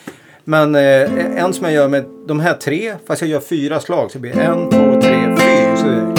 men 0.45 0.75
eh, 0.75 1.45
en 1.45 1.53
som 1.53 1.65
jag 1.65 1.75
gör 1.75 1.89
med 1.89 2.05
de 2.29 2.41
här 2.41 2.55
tre, 2.55 2.95
fast 3.07 3.23
jag 3.23 3.31
gör 3.31 3.41
fyra 3.41 3.81
slag 3.81 4.11
så 4.11 4.19
blir 4.19 4.35
det 4.35 4.43
en, 4.43 4.71
två, 4.71 5.01
tre, 5.03 5.37
fyra. 5.39 5.77
Så 5.77 6.14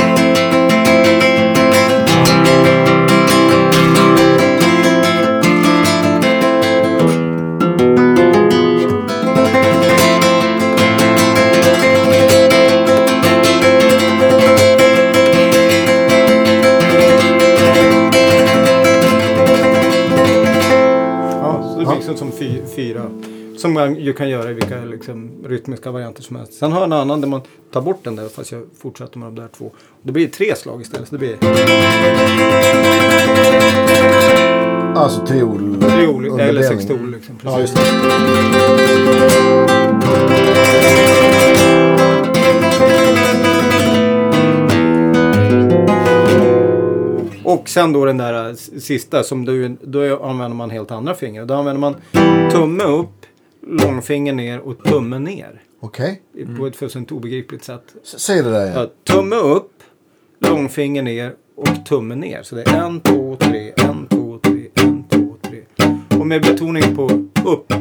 liksom 22.15 22.31
som 22.31 22.39
fy, 22.39 22.61
fyra. 22.75 23.05
Som 23.57 23.73
man 23.73 23.95
ju 23.95 24.13
kan 24.13 24.29
göra 24.29 24.51
i 24.51 24.53
vilka 24.53 24.85
liksom, 24.85 25.31
rytmiska 25.45 25.91
varianter 25.91 26.23
som 26.23 26.35
helst. 26.35 26.53
Sen 26.53 26.71
har 26.71 26.79
jag 26.79 26.85
en 26.85 26.93
annan 26.93 27.21
där 27.21 27.27
man 27.27 27.41
tar 27.71 27.81
bort 27.81 28.03
den 28.03 28.15
där 28.15 28.29
fast 28.29 28.51
jag 28.51 28.63
fortsätter 28.77 29.19
med 29.19 29.27
de 29.27 29.35
där 29.35 29.47
två. 29.57 29.71
Då 30.01 30.13
blir 30.13 30.25
det 30.25 30.31
tre 30.31 30.55
slag 30.55 30.81
istället. 30.81 31.07
Så 31.07 31.15
det 31.15 31.19
blir 31.19 31.37
Alltså 34.95 35.25
triol. 35.25 35.77
triol 35.81 36.39
eller 36.39 36.63
sextol. 36.63 37.11
Liksom. 37.11 37.39
Ja, 37.43 37.59
just 37.59 37.75
det. 37.75 37.81
Och 47.59 47.69
sen 47.69 47.93
då 47.93 48.05
den 48.05 48.17
där 48.17 48.51
s- 48.51 48.83
sista 48.85 49.23
som 49.23 49.45
då, 49.45 49.51
då 49.81 50.23
använder 50.23 50.55
man 50.57 50.69
helt 50.69 50.91
andra 50.91 51.13
fingrar. 51.15 51.45
Då 51.45 51.53
använder 51.53 51.79
man 51.79 51.95
tumme 52.51 52.83
upp, 52.83 53.25
långfinger 53.67 54.33
ner 54.33 54.59
och 54.59 54.83
tumme 54.83 55.19
ner. 55.19 55.61
Okej. 55.79 56.21
På 56.59 56.67
ett 56.67 56.75
fullständigt 56.75 57.11
obegripligt 57.11 57.63
sätt. 57.63 57.83
S- 58.03 58.19
Säg 58.19 58.43
det 58.43 58.51
där 58.51 58.65
igen. 58.65 58.77
Ja, 58.77 59.13
tumme 59.13 59.35
upp, 59.35 59.71
långfinger 60.39 61.01
ner 61.03 61.33
och 61.57 61.85
tumme 61.85 62.15
ner. 62.15 62.43
Så 62.43 62.55
det 62.55 62.61
är 62.67 62.77
en, 62.85 62.99
två, 62.99 63.35
tre, 63.39 63.71
en, 63.77 64.07
två, 64.07 64.37
tre, 64.43 64.67
en, 64.73 65.03
två, 65.03 65.35
tre. 65.41 65.59
Och 66.19 66.27
med 66.27 66.41
betoning 66.41 66.95
på 66.95 67.03
upp. 67.49 67.73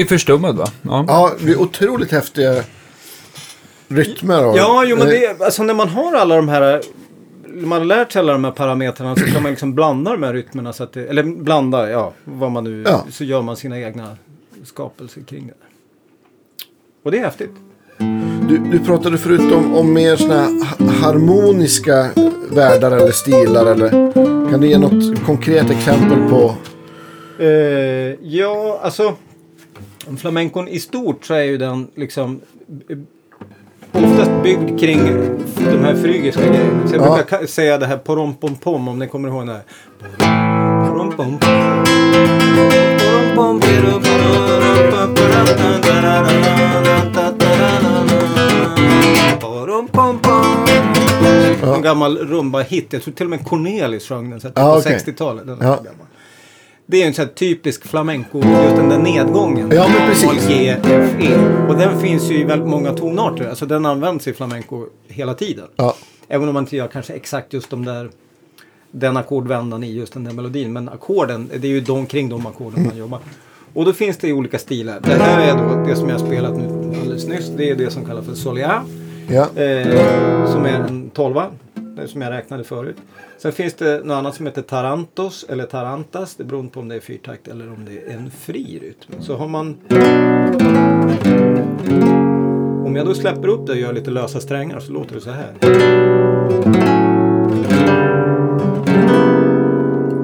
Ju 0.00 0.06
förstummad 0.06 0.56
va? 0.56 0.66
Ja. 0.82 1.04
ja, 1.08 1.30
det 1.40 1.52
är 1.52 1.60
otroligt 1.60 2.12
häftiga 2.12 2.62
rytmer. 3.88 4.46
och- 4.46 4.56
Ja, 4.56 4.84
jo 4.86 4.96
men 4.96 5.06
det 5.06 5.24
är, 5.26 5.44
alltså 5.44 5.62
när 5.62 5.74
man 5.74 5.88
har 5.88 6.14
alla 6.14 6.36
de 6.36 6.48
här 6.48 6.80
man 7.54 7.78
har 7.78 7.84
lärt 7.86 8.12
sig 8.12 8.20
alla 8.20 8.32
de 8.32 8.44
här 8.44 8.50
parametrarna 8.50 9.16
så 9.16 9.24
kan 9.24 9.42
man 9.42 9.50
liksom 9.50 9.74
blanda 9.74 10.12
de 10.12 10.22
här 10.22 10.32
rytmerna. 10.32 10.72
Så 10.72 10.82
att 10.82 10.92
det, 10.92 11.06
eller 11.06 11.22
blanda, 11.22 11.90
ja, 11.90 12.12
vad 12.24 12.50
man 12.50 12.64
nu... 12.64 12.82
Ja. 12.86 13.04
Så 13.10 13.24
gör 13.24 13.42
man 13.42 13.56
sina 13.56 13.78
egna 13.80 14.16
skapelser 14.64 15.20
kring 15.22 15.46
det. 15.46 15.54
Och 17.04 17.10
det 17.10 17.18
är 17.18 17.24
häftigt. 17.24 17.50
Du, 18.48 18.58
du 18.58 18.78
pratade 18.78 19.18
förut 19.18 19.52
om, 19.52 19.74
om 19.74 19.92
mer 19.92 20.16
såna 20.16 20.34
här 20.34 20.64
ha- 20.64 20.92
harmoniska 20.92 22.10
världar 22.50 22.90
eller 22.90 23.12
stilar. 23.12 23.66
Eller, 23.66 23.90
kan 24.50 24.60
du 24.60 24.66
ge 24.68 24.78
något 24.78 25.24
konkret 25.26 25.70
exempel 25.70 26.18
på? 26.30 26.54
Eh, 27.38 27.46
ja, 28.22 28.80
alltså. 28.82 29.14
Flamencon 30.18 30.68
i 30.68 30.80
stort 30.80 31.24
så 31.24 31.34
är 31.34 31.42
ju 31.42 31.58
den 31.58 31.88
liksom 31.94 32.40
oftast 33.92 34.30
byggd 34.42 34.80
kring 34.80 34.98
de 35.56 35.84
här 35.84 35.94
frygiska 36.02 36.40
grejerna. 36.46 36.88
Så 36.88 36.94
jag 36.96 37.06
Ja. 37.06 37.14
brukar 37.16 37.38
ka- 37.38 37.46
säga 37.46 37.78
det 37.78 37.86
här 37.86 37.96
porom 37.96 38.34
pom 38.34 38.54
pom 38.56 38.88
om 38.88 38.98
ni 38.98 39.08
kommer 39.08 39.28
ihåg 39.28 39.46
det 39.46 39.52
här. 39.52 39.62
Pom. 41.16 41.38
En 51.74 51.82
gammal 51.82 52.18
rumba-hit. 52.18 52.86
Jag 52.92 53.02
tror 53.02 53.14
till 53.14 53.26
och 53.26 53.30
med 53.30 53.44
Cornelis 53.46 54.08
sjöng 54.08 54.30
den 54.30 54.40
så 54.40 54.48
Ja, 54.54 54.72
på 54.72 54.78
okej. 54.78 54.92
60-talet. 54.98 55.46
Den 55.46 55.60
är 55.60 55.64
Ja. 55.66 55.74
gammal. 55.76 56.06
Det 56.90 57.02
är 57.02 57.06
en 57.06 57.14
sån 57.14 57.24
här 57.24 57.32
typisk 57.32 57.86
flamenco, 57.86 58.38
just 58.38 58.76
den 58.76 58.88
där 58.88 58.98
nedgången. 58.98 59.70
Ja, 59.74 59.88
men 59.88 60.08
precis. 60.08 60.48
G, 60.48 60.76
F, 60.84 61.14
E. 61.20 61.38
Och 61.68 61.76
den 61.76 62.00
finns 62.00 62.30
ju 62.30 62.40
i 62.40 62.44
väldigt 62.44 62.68
många 62.68 62.92
tonarter. 62.92 63.48
Alltså 63.48 63.66
den 63.66 63.86
används 63.86 64.28
i 64.28 64.32
flamenco 64.32 64.86
hela 65.08 65.34
tiden. 65.34 65.64
Ja. 65.76 65.94
Även 66.28 66.48
om 66.48 66.54
man 66.54 66.62
inte 66.64 66.76
gör 66.76 66.88
kanske 66.88 67.12
exakt 67.12 67.52
just 67.52 67.70
de 67.70 67.84
där 67.84 68.10
den 68.90 69.16
ackordvändan 69.16 69.84
i 69.84 69.92
just 69.92 70.12
den 70.12 70.24
där 70.24 70.32
melodin. 70.32 70.72
Men 70.72 70.88
ackorden, 70.88 71.50
det 71.60 71.66
är 71.66 71.72
ju 71.72 71.80
de, 71.80 72.06
kring 72.06 72.28
de 72.28 72.46
ackorden 72.46 72.84
man 72.86 72.96
jobbar. 72.96 73.18
Och 73.74 73.84
då 73.84 73.92
finns 73.92 74.16
det 74.16 74.28
i 74.28 74.32
olika 74.32 74.58
stilar. 74.58 75.00
Det 75.02 75.14
här 75.14 75.40
är 75.40 75.58
då 75.58 75.86
det 75.88 75.96
som 75.96 76.08
jag 76.08 76.18
har 76.18 76.26
spelat 76.26 76.56
nu 76.56 76.94
alldeles 77.00 77.26
nyss. 77.26 77.50
Det 77.56 77.70
är 77.70 77.74
det 77.74 77.90
som 77.90 78.04
kallas 78.04 78.26
för 78.26 78.34
Soleá. 78.34 78.82
Ja. 79.28 79.62
Eh, 79.62 80.52
som 80.52 80.64
är 80.64 80.86
en 80.88 81.10
tolva. 81.10 81.46
Det 82.00 82.08
som 82.08 82.22
jag 82.22 82.30
räknade 82.30 82.64
förut. 82.64 82.96
Sen 83.38 83.52
finns 83.52 83.74
det 83.74 84.04
något 84.04 84.14
annat 84.14 84.34
som 84.34 84.46
heter 84.46 84.62
Tarantos 84.62 85.46
eller 85.48 85.64
Tarantas. 85.66 86.34
Det 86.34 86.44
beror 86.44 86.68
på 86.68 86.80
om 86.80 86.88
det 86.88 86.94
är 86.94 87.00
fyrtakt 87.00 87.48
eller 87.48 87.72
om 87.72 87.84
det 87.84 88.12
är 88.12 88.16
en 88.16 88.30
fri 88.30 88.78
rytm. 88.82 89.22
Så 89.22 89.36
har 89.36 89.48
man... 89.48 89.76
Om 92.86 92.96
jag 92.96 93.06
då 93.06 93.14
släpper 93.14 93.48
upp 93.48 93.66
det 93.66 93.72
och 93.72 93.78
gör 93.78 93.92
lite 93.92 94.10
lösa 94.10 94.40
strängar 94.40 94.80
så 94.80 94.92
låter 94.92 95.14
det 95.14 95.20
så 95.20 95.30
här. 95.30 95.50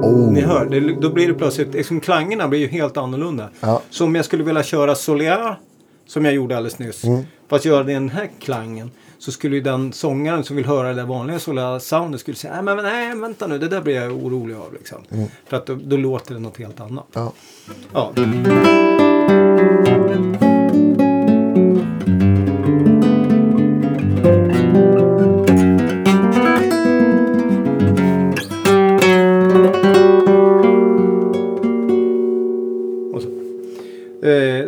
Oh. 0.02 0.32
Ni 0.32 0.40
hör, 0.40 0.66
det, 0.66 0.80
då 1.00 1.10
blir 1.10 1.28
det 1.28 1.34
plötsligt, 1.34 1.74
liksom 1.74 2.00
klangerna 2.00 2.48
blir 2.48 2.60
ju 2.60 2.66
helt 2.66 2.96
annorlunda. 2.96 3.48
Ja. 3.60 3.82
Så 3.90 4.04
om 4.04 4.14
jag 4.14 4.24
skulle 4.24 4.44
vilja 4.44 4.62
köra 4.62 4.94
Soleá, 4.94 5.56
som 6.06 6.24
jag 6.24 6.34
gjorde 6.34 6.56
alldeles 6.56 6.78
nyss, 6.78 7.04
Mm. 7.04 7.22
fast 7.48 7.64
göra 7.64 7.82
det 7.82 7.90
i 7.90 7.94
den 7.94 8.08
här 8.10 8.28
klangen, 8.40 8.90
så 9.18 9.32
skulle 9.32 9.56
ju 9.56 9.62
den 9.62 9.92
sångaren 9.92 10.44
som 10.44 10.56
vill 10.56 10.66
höra 10.66 10.88
det 10.88 10.94
där 10.94 11.04
vanliga 11.04 11.38
Soleá-soundet 11.38 12.20
skulle 12.20 12.36
säga, 12.36 12.62
nej 12.62 12.76
men 12.76 12.84
nej, 12.84 13.16
vänta 13.16 13.46
nu, 13.46 13.58
det 13.58 13.68
där 13.68 13.80
blir 13.80 13.94
jag 13.94 14.12
orolig 14.12 14.54
av 14.54 14.72
liksom. 14.72 14.98
För 15.46 15.56
att 15.56 15.66
då, 15.66 15.74
då 15.74 15.96
låter 15.96 16.34
det 16.34 16.40
något 16.40 16.58
helt 16.58 16.80
annat. 16.80 17.16
Mm. 17.16 17.28
Ja. 17.92 18.12
Ja. 20.40 20.45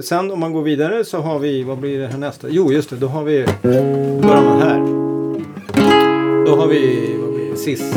Sen 0.09 0.31
om 0.31 0.41
man 0.41 0.53
går 0.53 0.63
vidare 0.63 1.05
så 1.05 1.19
har 1.19 1.39
vi, 1.39 1.63
vad 1.63 1.79
blir 1.79 1.99
det 1.99 2.07
här 2.07 2.19
nästa? 2.19 2.49
Jo 2.51 2.73
just 2.73 2.91
det, 2.91 2.97
då 2.97 3.07
har 3.07 3.25
vi, 3.25 3.47
börjar 3.63 4.43
man 4.43 4.63
här. 4.63 4.79
Då 6.47 6.57
har 6.57 6.67
vi, 6.67 7.15
vad 7.21 7.35
blir 7.35 7.51
det? 7.51 7.57
Cis, 7.57 7.95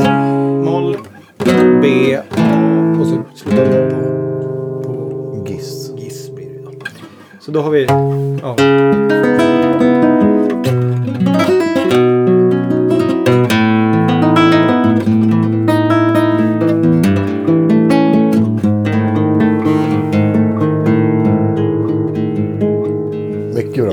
moll, 0.65 0.97
B, 1.81 2.17
A 2.29 2.95
och 2.99 3.07
så 3.07 3.23
slutar 3.35 3.65
vi 3.65 3.91
på, 3.91 4.83
på 4.83 5.45
Giss. 5.47 5.91
Giss 5.97 6.29
blir 6.35 6.49
det 6.49 6.63
då. 6.65 6.71
Så 7.39 7.51
då 7.51 7.61
har 7.61 7.71
vi... 7.71 7.85
Ja. 8.41 9.50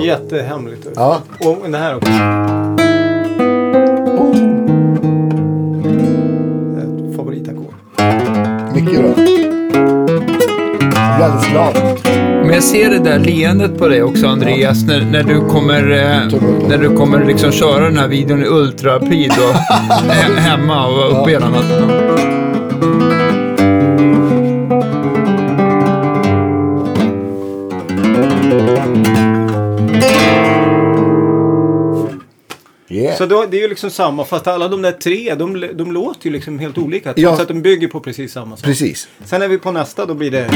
Jättehemligt. 0.08 0.86
Ja. 0.94 1.22
Och 1.40 1.70
det 1.70 1.78
här 1.78 1.96
också. 1.96 2.10
Ett 6.78 7.16
favoritackord. 7.16 7.74
Mycket 8.74 8.90
blir 8.90 9.38
alldeles 11.24 11.48
glad. 11.50 11.74
Men 12.44 12.54
jag 12.54 12.62
ser 12.62 12.90
det 12.90 12.98
där 12.98 13.18
leendet 13.18 13.78
på 13.78 13.88
dig 13.88 14.02
också 14.02 14.26
Andreas, 14.26 14.84
när, 14.86 15.00
när 15.12 15.22
du 15.22 15.40
kommer, 15.40 15.90
eh, 15.90 16.38
när 16.68 16.78
du 16.78 16.96
kommer 16.96 17.24
liksom 17.24 17.52
köra 17.52 17.84
den 17.84 17.98
här 17.98 18.08
videon 18.08 18.42
i 18.42 18.46
ultrapid 18.46 19.30
och 19.32 19.54
he- 20.12 20.36
hemma 20.38 20.86
och 20.86 21.20
uppe 21.20 21.30
hela 21.30 21.48
natten. 21.50 21.90
Så 33.18 33.26
då, 33.26 33.46
det 33.50 33.56
är 33.56 33.62
ju 33.62 33.68
liksom 33.68 33.90
samma, 33.90 34.24
fast 34.24 34.46
alla 34.46 34.68
de 34.68 34.82
där 34.82 34.92
tre, 34.92 35.34
de, 35.34 35.68
de 35.74 35.92
låter 35.92 36.26
ju 36.26 36.32
liksom 36.32 36.58
helt 36.58 36.78
olika. 36.78 37.12
Ja. 37.16 37.32
att 37.32 37.48
de 37.48 37.62
bygger 37.62 37.88
på 37.88 38.00
precis 38.00 38.32
samma 38.32 38.56
sak. 38.56 38.64
Precis. 38.64 39.08
Sen 39.24 39.42
är 39.42 39.48
vi 39.48 39.58
på 39.58 39.72
nästa, 39.72 40.06
då 40.06 40.14
blir 40.14 40.30
det... 40.30 40.46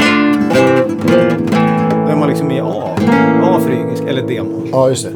Då 1.89 2.09
är 2.09 2.15
man 2.15 2.29
liksom 2.29 2.51
i 2.51 2.59
A. 2.59 2.95
A-frygisk, 3.43 4.03
eller 4.07 4.27
D-moll. 4.27 4.69
Ja, 4.71 4.89
just 4.89 5.03
det. 5.03 5.13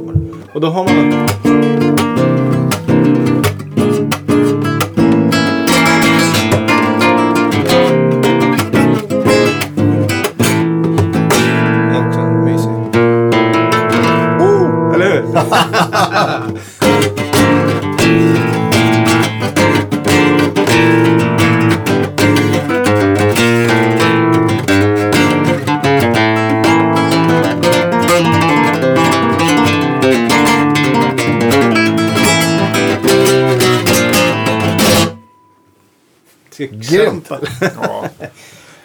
Och 0.53 0.61
då 0.61 0.68
har 0.68 0.84
man... 0.84 1.97
Grymt. 36.72 37.31
exempel. 37.31 37.48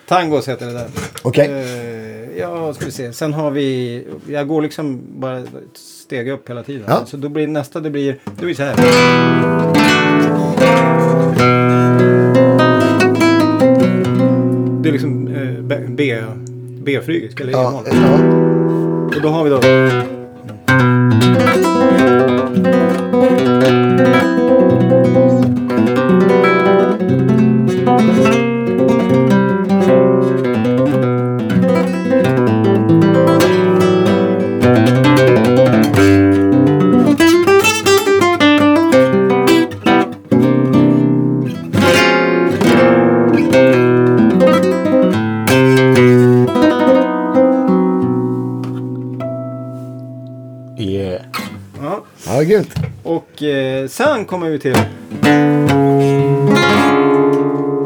Tangos 0.09 0.49
heter 0.49 0.67
det 0.67 0.73
där. 0.73 0.87
Okej. 1.23 1.51
Eh, 1.51 2.39
ja, 2.39 2.75
ska 2.75 2.85
vi 2.85 2.93
se. 2.93 3.13
Sen 3.13 3.33
har 3.35 3.51
vi... 3.51 4.05
Jag 4.29 4.49
går 4.49 4.63
liksom 4.63 5.03
bara 5.21 5.39
ett 5.39 5.47
steg 5.75 6.29
upp 6.29 6.51
hela 6.51 6.63
tiden. 6.63 6.85
Ja. 6.89 7.07
Så 7.07 7.17
då 7.17 7.29
blir 7.29 7.47
nästa, 7.47 7.81
det 7.81 7.91
blir, 7.91 8.19
det 8.39 8.45
blir 8.45 8.55
så 8.55 8.63
här. 8.63 8.77
Det 14.83 14.89
är 14.89 14.93
liksom 14.93 15.29
eh, 15.29 15.63
B- 15.63 15.87
B, 15.89 16.23
B-flygisk 16.85 17.41
eller 17.41 17.53
Ja, 17.53 17.69
E-moll. 17.69 17.85
ja. 17.93 19.17
Och 19.17 19.23
då 19.23 19.29
har 19.29 19.45
vi 19.45 19.51
då... 19.51 19.61
Yeah. 50.83 51.23
Ja. 51.83 52.05
Ja, 52.27 52.43
grymt. 52.43 52.75
Och 53.03 53.43
eh, 53.43 53.89
sen 53.89 54.25
kommer 54.25 54.51
vi 54.51 54.59
till... 54.59 54.73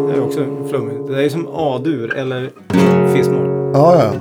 Det 0.06 0.12
är 0.12 0.20
också 0.24 0.47
flummigt. 0.70 1.09
Det 1.09 1.24
är 1.24 1.28
som 1.28 1.48
A-dur 1.52 2.14
eller 2.16 2.51
fis-moll. 3.14 3.70
Ja, 3.74 4.02
ja. 4.02 4.12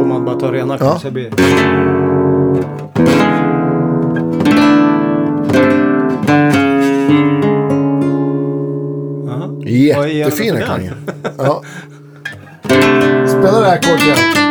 Om 0.00 0.08
man 0.08 0.24
bara 0.24 0.40
tar 0.40 0.52
rena 0.52 0.74
ackord 0.74 0.88
Ja. 0.88 0.98
så 0.98 1.10
blir 1.10 1.30
den? 1.30 1.38
klanger. 10.64 10.94
Ja. 11.38 11.62
Spela 13.26 13.60
det 13.60 13.66
här 13.66 13.74
ackordet 13.74 14.02
igen. 14.02 14.49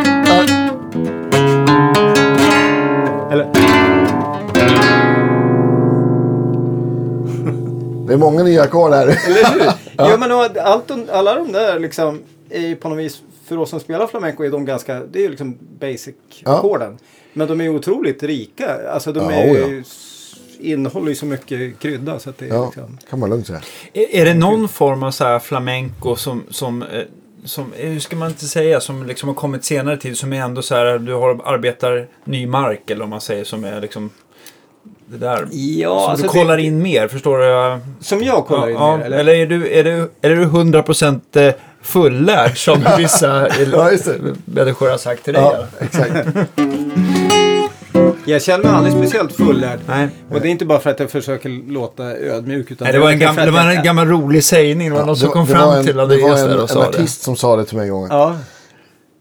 Det 8.10 8.14
är 8.14 8.18
många 8.18 8.42
nya 8.42 8.62
ackord 8.62 8.92
här. 8.92 9.06
Eller 9.06 9.50
hur? 9.52 9.72
ja. 9.96 10.16
men 10.16 10.32
och 10.32 10.56
allt, 10.56 10.90
alla 11.10 11.34
de 11.34 11.52
där 11.52 11.78
liksom 11.78 12.22
är 12.50 12.60
ju 12.60 12.76
på 12.76 12.88
något 12.88 12.98
vis, 12.98 13.22
för 13.46 13.58
oss 13.58 13.70
som 13.70 13.80
spelar 13.80 14.06
flamenco 14.06 14.44
är 14.44 14.50
de 14.50 14.64
ganska, 14.64 15.00
det 15.00 15.18
är 15.18 15.22
ju 15.22 15.28
liksom 15.28 15.58
basic-ackorden. 15.80 16.98
Men 17.32 17.48
de 17.48 17.60
är 17.60 17.64
ju 17.64 17.70
otroligt 17.70 18.22
rika. 18.22 18.90
Alltså 18.90 19.12
de 19.12 19.24
Ja, 19.24 19.32
är 19.32 19.46
ju, 19.46 19.84
innehåller 20.60 21.08
ju 21.08 21.14
så 21.14 21.26
mycket 21.26 21.78
krydda 21.78 22.18
så 22.18 22.30
att 22.30 22.38
det 22.38 22.44
är 22.44 22.48
Ja, 22.48 22.64
liksom... 22.64 22.98
kan 23.10 23.18
man 23.18 23.30
lugnt 23.30 23.46
säga. 23.46 23.60
Är, 23.92 24.14
är 24.14 24.24
det 24.24 24.34
någon 24.34 24.68
form 24.68 25.02
av 25.02 25.10
så 25.10 25.24
här 25.24 25.38
flamenco 25.38 26.16
som, 26.16 26.42
som, 26.50 26.82
eh, 26.82 26.88
som 27.44 27.72
eh, 27.72 27.88
hur 27.88 28.00
ska 28.00 28.16
man 28.16 28.28
inte 28.28 28.46
säga, 28.46 28.80
som 28.80 29.06
liksom 29.06 29.28
har 29.28 29.36
kommit 29.36 29.64
senare 29.64 29.96
tid 29.96 30.16
som 30.16 30.32
är 30.32 30.40
ändå 30.40 30.62
så 30.62 30.74
här, 30.74 30.98
du 30.98 31.14
har, 31.14 31.40
arbetar 31.44 32.08
ny 32.24 32.46
mark 32.46 32.90
eller 32.90 33.04
om 33.04 33.10
man 33.10 33.20
säger 33.20 33.44
som 33.44 33.64
är 33.64 33.80
liksom 33.80 34.10
det 35.10 35.16
där. 35.18 35.48
Ja, 35.50 36.00
som 36.00 36.10
alltså 36.10 36.22
du 36.22 36.28
kollar 36.28 36.56
det- 36.56 36.62
in 36.62 36.82
mer, 36.82 37.08
förstår 37.08 37.38
du? 37.38 37.80
Som 38.00 38.22
jag 38.22 38.46
kollar 38.46 38.68
in 38.68 38.74
ja, 38.74 38.96
mer, 38.96 39.04
eller? 39.04 39.18
eller 39.18 39.32
är 39.34 39.46
du, 39.46 39.68
är 39.72 39.84
du, 39.84 40.10
är 40.22 40.30
du 40.30 40.44
100% 40.46 41.20
eh, 41.48 41.54
fullärd 41.82 42.58
som 42.64 42.78
vissa 42.98 43.26
Ja, 43.72 43.90
det. 44.04 44.20
människor 44.44 44.90
har 44.90 44.98
sagt 44.98 45.24
till 45.24 45.34
dig? 45.34 45.42
Ja, 45.42 45.64
exakt. 45.80 46.12
Jag 48.24 48.42
känner 48.42 48.64
mig 48.64 48.72
aldrig 48.72 48.94
speciellt 48.94 49.32
fullärd. 49.32 49.80
Nej. 49.88 50.08
Och 50.30 50.40
det 50.40 50.48
är 50.48 50.50
inte 50.50 50.64
bara 50.64 50.78
för 50.80 50.90
att 50.90 51.00
jag 51.00 51.10
försöker 51.10 51.72
låta 51.72 52.02
ödmjuk. 52.04 52.70
Utan 52.70 52.84
Nej, 52.84 52.92
det 52.92 52.98
var 52.98 53.10
en, 53.12 53.18
verkligen 53.18 53.28
gam, 53.28 53.34
för 53.34 53.42
att 53.42 53.46
det 53.48 53.64
var 53.64 53.70
en 53.76 53.82
gammal 53.84 54.08
rolig 54.08 54.44
sägning. 54.44 54.90
Det 54.90 54.96
var 54.96 55.06
någon 55.06 55.16
som 55.16 55.26
Det 55.28 55.32
kom 55.32 55.46
det 55.46 55.52
fram 55.52 55.70
en, 55.70 55.84
till 55.84 55.96
det 55.96 56.02
Andreas 56.02 56.42
var 56.42 56.48
en, 56.48 56.54
och 56.56 56.60
en 56.62 56.68
sa 56.68 56.80
det. 56.80 56.88
artist 56.88 57.22
som 57.22 57.36
sa 57.36 57.56
det 57.56 57.64
till 57.64 57.76
mig 57.76 57.86
en 57.86 57.92
gång. 57.92 58.06
Ja, 58.10 58.36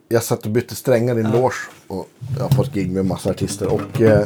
Jag 0.10 0.24
satt 0.24 0.46
och 0.46 0.52
bytte 0.52 0.76
strängar 0.76 1.18
i 1.18 1.22
en 1.22 1.32
loge. 1.32 1.54
Och 1.88 2.08
jag 2.38 2.44
har 2.44 2.50
fått 2.50 2.74
gig 2.74 2.92
med 2.92 3.06
massa 3.06 3.30
artister. 3.30 3.68
Och, 3.74 4.02
eh, 4.02 4.26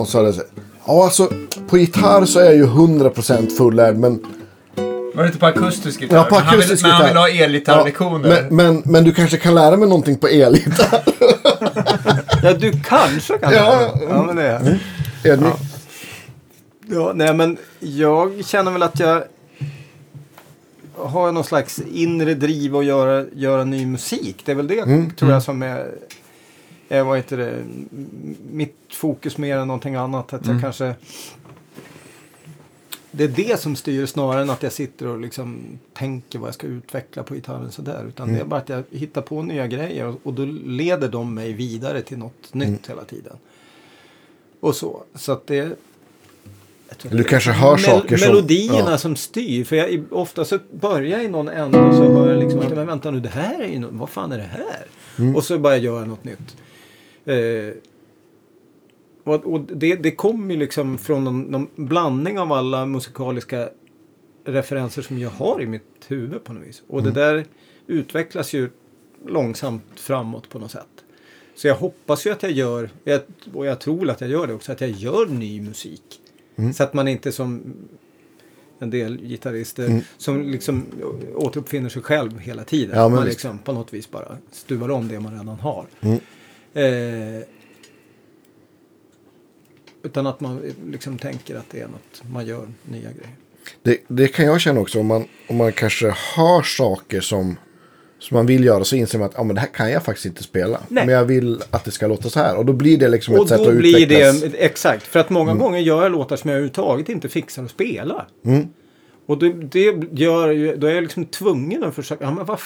och 0.00 0.08
sa 0.08 0.22
det 0.22 0.32
så. 0.32 0.42
Ja, 0.86 1.04
alltså 1.04 1.30
på 1.68 1.78
gitarr 1.78 2.24
så 2.24 2.38
är 2.40 2.44
jag 2.44 2.54
ju 2.54 2.66
100% 2.66 3.56
fullärd. 3.56 3.96
Men, 3.96 4.22
Var 5.14 5.22
det 5.22 5.26
inte 5.26 5.38
på 5.38 5.46
akustisk 5.46 6.00
gitarr? 6.00 6.16
ja, 6.16 6.24
på 6.24 6.34
Men 6.34 6.44
han 6.44 6.50
vill- 6.56 6.58
akustisk 6.60 6.82
Men 6.82 6.92
han 6.92 7.02
vill 7.02 7.08
gitarr. 7.10 7.20
ha 7.20 7.28
elgitarrlektioner. 7.44 8.28
men, 8.50 8.56
men, 8.74 8.82
men 8.84 9.04
du 9.04 9.12
kanske 9.12 9.36
kan 9.36 9.54
lära 9.54 9.76
mig 9.76 9.88
någonting 9.88 10.16
på 10.16 10.28
elgitarr. 10.28 11.02
ja 12.42 12.52
du 12.54 12.72
kanske 12.84 13.38
kan 13.38 13.52
Ja, 13.52 13.92
det. 13.94 14.04
ja, 14.08 14.22
men 14.22 14.36
det 14.36 14.42
är. 14.42 14.78
Ödmjuk. 15.24 15.54
Ja, 16.86 17.12
nej 17.14 17.34
men 17.34 17.56
jag 17.78 18.44
känner 18.44 18.70
väl 18.72 18.82
att 18.82 19.00
jag 19.00 19.22
har 20.96 21.32
någon 21.32 21.44
slags 21.44 21.80
inre 21.92 22.34
driv 22.34 22.76
att 22.76 22.84
göra, 22.84 23.24
göra 23.34 23.64
ny 23.64 23.86
musik. 23.86 24.42
Det 24.44 24.52
är 24.52 24.56
väl 24.56 24.66
det 24.66 24.78
Mm, 24.80 25.10
tror 25.10 25.30
jag 25.32 25.42
som 25.42 25.62
är, 25.62 25.86
är 26.98 27.02
vad 27.04 27.16
heter 27.16 27.36
det, 27.36 27.64
mitt 28.52 28.76
fokus 28.92 29.38
mer 29.38 29.56
än 29.56 29.66
någonting 29.66 29.94
annat. 29.94 30.32
Att 30.32 30.40
jag 30.46 30.50
Mm. 30.50 30.62
kanske 30.62 30.94
det 33.10 33.24
är 33.24 33.28
det 33.28 33.60
som 33.60 33.76
styr 33.76 34.06
snarare 34.06 34.42
än 34.42 34.50
att 34.50 34.62
jag 34.62 34.72
sitter 34.72 35.06
och 35.06 35.20
liksom 35.20 35.78
tänker 35.92 36.38
vad 36.38 36.48
jag 36.48 36.54
ska 36.54 36.66
utveckla 36.66 37.22
på 37.22 37.34
gitarren 37.34 37.70
sådär. 37.72 38.04
Utan 38.08 38.28
Mm. 38.28 38.36
det 38.38 38.44
är 38.44 38.46
bara 38.46 38.60
att 38.60 38.68
jag 38.68 38.82
hittar 38.90 39.22
på 39.22 39.42
nya 39.42 39.66
grejer 39.66 40.06
och, 40.06 40.20
och 40.22 40.34
då 40.34 40.44
leder 40.64 41.08
de 41.08 41.34
mig 41.34 41.52
vidare 41.52 42.02
till 42.02 42.18
något 42.18 42.50
Mm. 42.54 42.70
nytt 42.72 42.90
hela 42.90 43.04
tiden. 43.04 43.36
Och 44.60 44.74
så. 44.76 45.02
Så 45.14 45.32
att 45.32 45.46
det 45.46 45.56
jag 45.56 47.12
Du 47.12 47.24
kanske 47.24 47.50
hör 47.52 47.76
saker 47.76 48.16
som- 48.16 48.28
Melodierna 48.28 48.90
ja. 48.90 48.98
som 48.98 49.16
styr. 49.16 49.64
För 49.64 49.76
jag, 49.76 50.04
ofta 50.10 50.44
så 50.44 50.58
börjar 50.80 51.18
jag 51.18 51.24
i 51.24 51.28
någon 51.28 51.48
ände 51.48 51.78
och 51.80 51.94
så 51.94 52.02
hör 52.12 52.30
jag 52.30 52.38
liksom 52.42 52.60
att 52.60 52.74
men 52.74 52.86
vänta 52.86 53.10
nu 53.10 53.20
det 53.20 53.28
här 53.28 53.60
är 53.62 53.68
ju 53.68 53.78
något, 53.78 53.90
vad 53.92 54.10
fan 54.10 54.32
är 54.32 54.38
det 54.38 54.42
här? 54.52 54.86
Mm. 55.18 55.36
Och 55.36 55.44
så 55.44 55.58
börjar 55.58 55.76
jag 55.76 55.84
göra 55.84 56.04
något 56.04 56.24
nytt. 56.24 56.56
Eh, 57.34 57.74
och 59.24 59.46
och 59.52 59.60
det, 59.60 59.94
det 59.96 60.10
kommer 60.10 60.54
ju 60.54 60.60
liksom 60.60 60.98
från 60.98 61.24
någon, 61.24 61.42
någon 61.42 61.66
blandning 61.76 62.38
av 62.38 62.52
alla 62.52 62.86
musikaliska 62.86 63.68
referenser 64.44 65.02
som 65.02 65.18
jag 65.18 65.30
har 65.30 65.62
i 65.62 65.66
mitt 65.66 65.82
huvud 66.08 66.44
på 66.44 66.52
något 66.52 66.66
vis. 66.68 66.82
Och 66.88 67.00
Mm. 67.00 67.14
det 67.14 67.20
där 67.20 67.44
utvecklas 67.86 68.52
ju 68.52 68.70
långsamt 69.26 69.82
framåt 69.94 70.48
på 70.48 70.58
något 70.58 70.70
sätt. 70.70 70.86
Så 71.54 71.66
jag 71.68 71.74
hoppas 71.74 72.26
ju 72.26 72.30
att 72.30 72.42
jag 72.42 72.52
gör, 72.52 72.90
och 73.54 73.66
jag 73.66 73.80
tror 73.80 74.10
att 74.10 74.20
jag 74.20 74.30
gör 74.30 74.46
det 74.46 74.54
också, 74.54 74.72
att 74.72 74.80
jag 74.80 74.90
gör 74.90 75.26
ny 75.26 75.60
musik. 75.60 76.20
Mm. 76.56 76.72
Så 76.72 76.82
att 76.82 76.94
man 76.94 77.08
inte 77.08 77.32
som 77.32 77.74
en 78.78 78.90
del 78.90 79.20
gitarrister 79.22 79.86
Mm. 79.86 80.00
som 80.16 80.42
liksom 80.42 80.84
återuppfinner 81.34 81.88
sig 81.88 82.02
själv 82.02 82.38
hela 82.38 82.64
tiden. 82.64 82.98
Ja, 82.98 83.08
man 83.08 83.24
liksom 83.24 83.58
på 83.58 83.72
något 83.72 83.94
vis 83.94 84.10
bara 84.10 84.36
stuvar 84.50 84.88
om 84.90 85.08
det 85.08 85.20
man 85.20 85.32
redan 85.32 85.48
har. 85.48 85.86
Mm. 86.74 87.36
Eh, 87.36 87.42
utan 90.02 90.26
att 90.26 90.40
man 90.40 90.74
liksom 90.86 91.18
tänker 91.18 91.56
att 91.56 91.70
det 91.70 91.80
är 91.80 91.88
något, 91.88 92.22
man 92.32 92.46
gör 92.46 92.68
nya 92.84 93.10
grejer. 93.10 93.36
Det, 93.82 93.98
det 94.08 94.28
kan 94.28 94.46
jag 94.46 94.60
känna 94.60 94.80
också. 94.80 95.00
Om 95.00 95.06
man, 95.06 95.24
om 95.48 95.56
man 95.56 95.72
kanske 95.72 96.14
hör 96.36 96.62
saker 96.62 97.20
som, 97.20 97.56
som 98.18 98.34
man 98.34 98.46
vill 98.46 98.64
göra 98.64 98.84
så 98.84 98.96
inser 98.96 99.18
man 99.18 99.28
att 99.28 99.34
ja, 99.36 99.42
men 99.42 99.54
det 99.54 99.60
här 99.60 99.68
kan 99.68 99.90
jag 99.90 100.04
faktiskt 100.04 100.26
inte 100.26 100.42
spela. 100.42 100.80
Nej. 100.88 101.06
Men 101.06 101.14
jag 101.14 101.24
vill 101.24 101.62
att 101.70 101.84
det 101.84 101.90
ska 101.90 102.06
låta 102.06 102.30
så 102.30 102.40
här. 102.40 102.56
Och 102.56 102.66
då 102.66 102.72
blir 102.72 102.98
det 102.98 103.08
liksom 103.08 103.34
Och 103.34 103.42
ett 103.42 103.48
sätt 103.48 103.60
att 103.60 103.74
blir 103.74 104.02
utvecklas. 104.02 104.40
det, 104.40 104.64
exakt, 104.64 105.06
för 105.06 105.20
att 105.20 105.30
många 105.30 105.54
gånger 105.54 105.78
gör 105.78 106.02
jag 106.02 106.12
låtar 106.12 106.36
som 106.36 106.50
jag 106.50 106.56
överhuvudtaget 106.56 107.08
inte 107.08 107.28
fixar 107.28 107.64
att 107.64 107.70
spela. 107.70 108.26
Mm. 108.44 108.68
Och 109.26 109.38
det, 109.38 109.52
det 109.52 109.94
gör 110.12 110.50
ju, 110.50 110.76
då 110.76 110.86
är 110.86 110.94
jag 110.94 111.02
liksom 111.02 111.26
tvungen 111.26 111.84
att 111.84 111.94
försöka, 111.94 112.24
ja 112.24 112.30
men 112.30 112.46
vad 112.46 112.60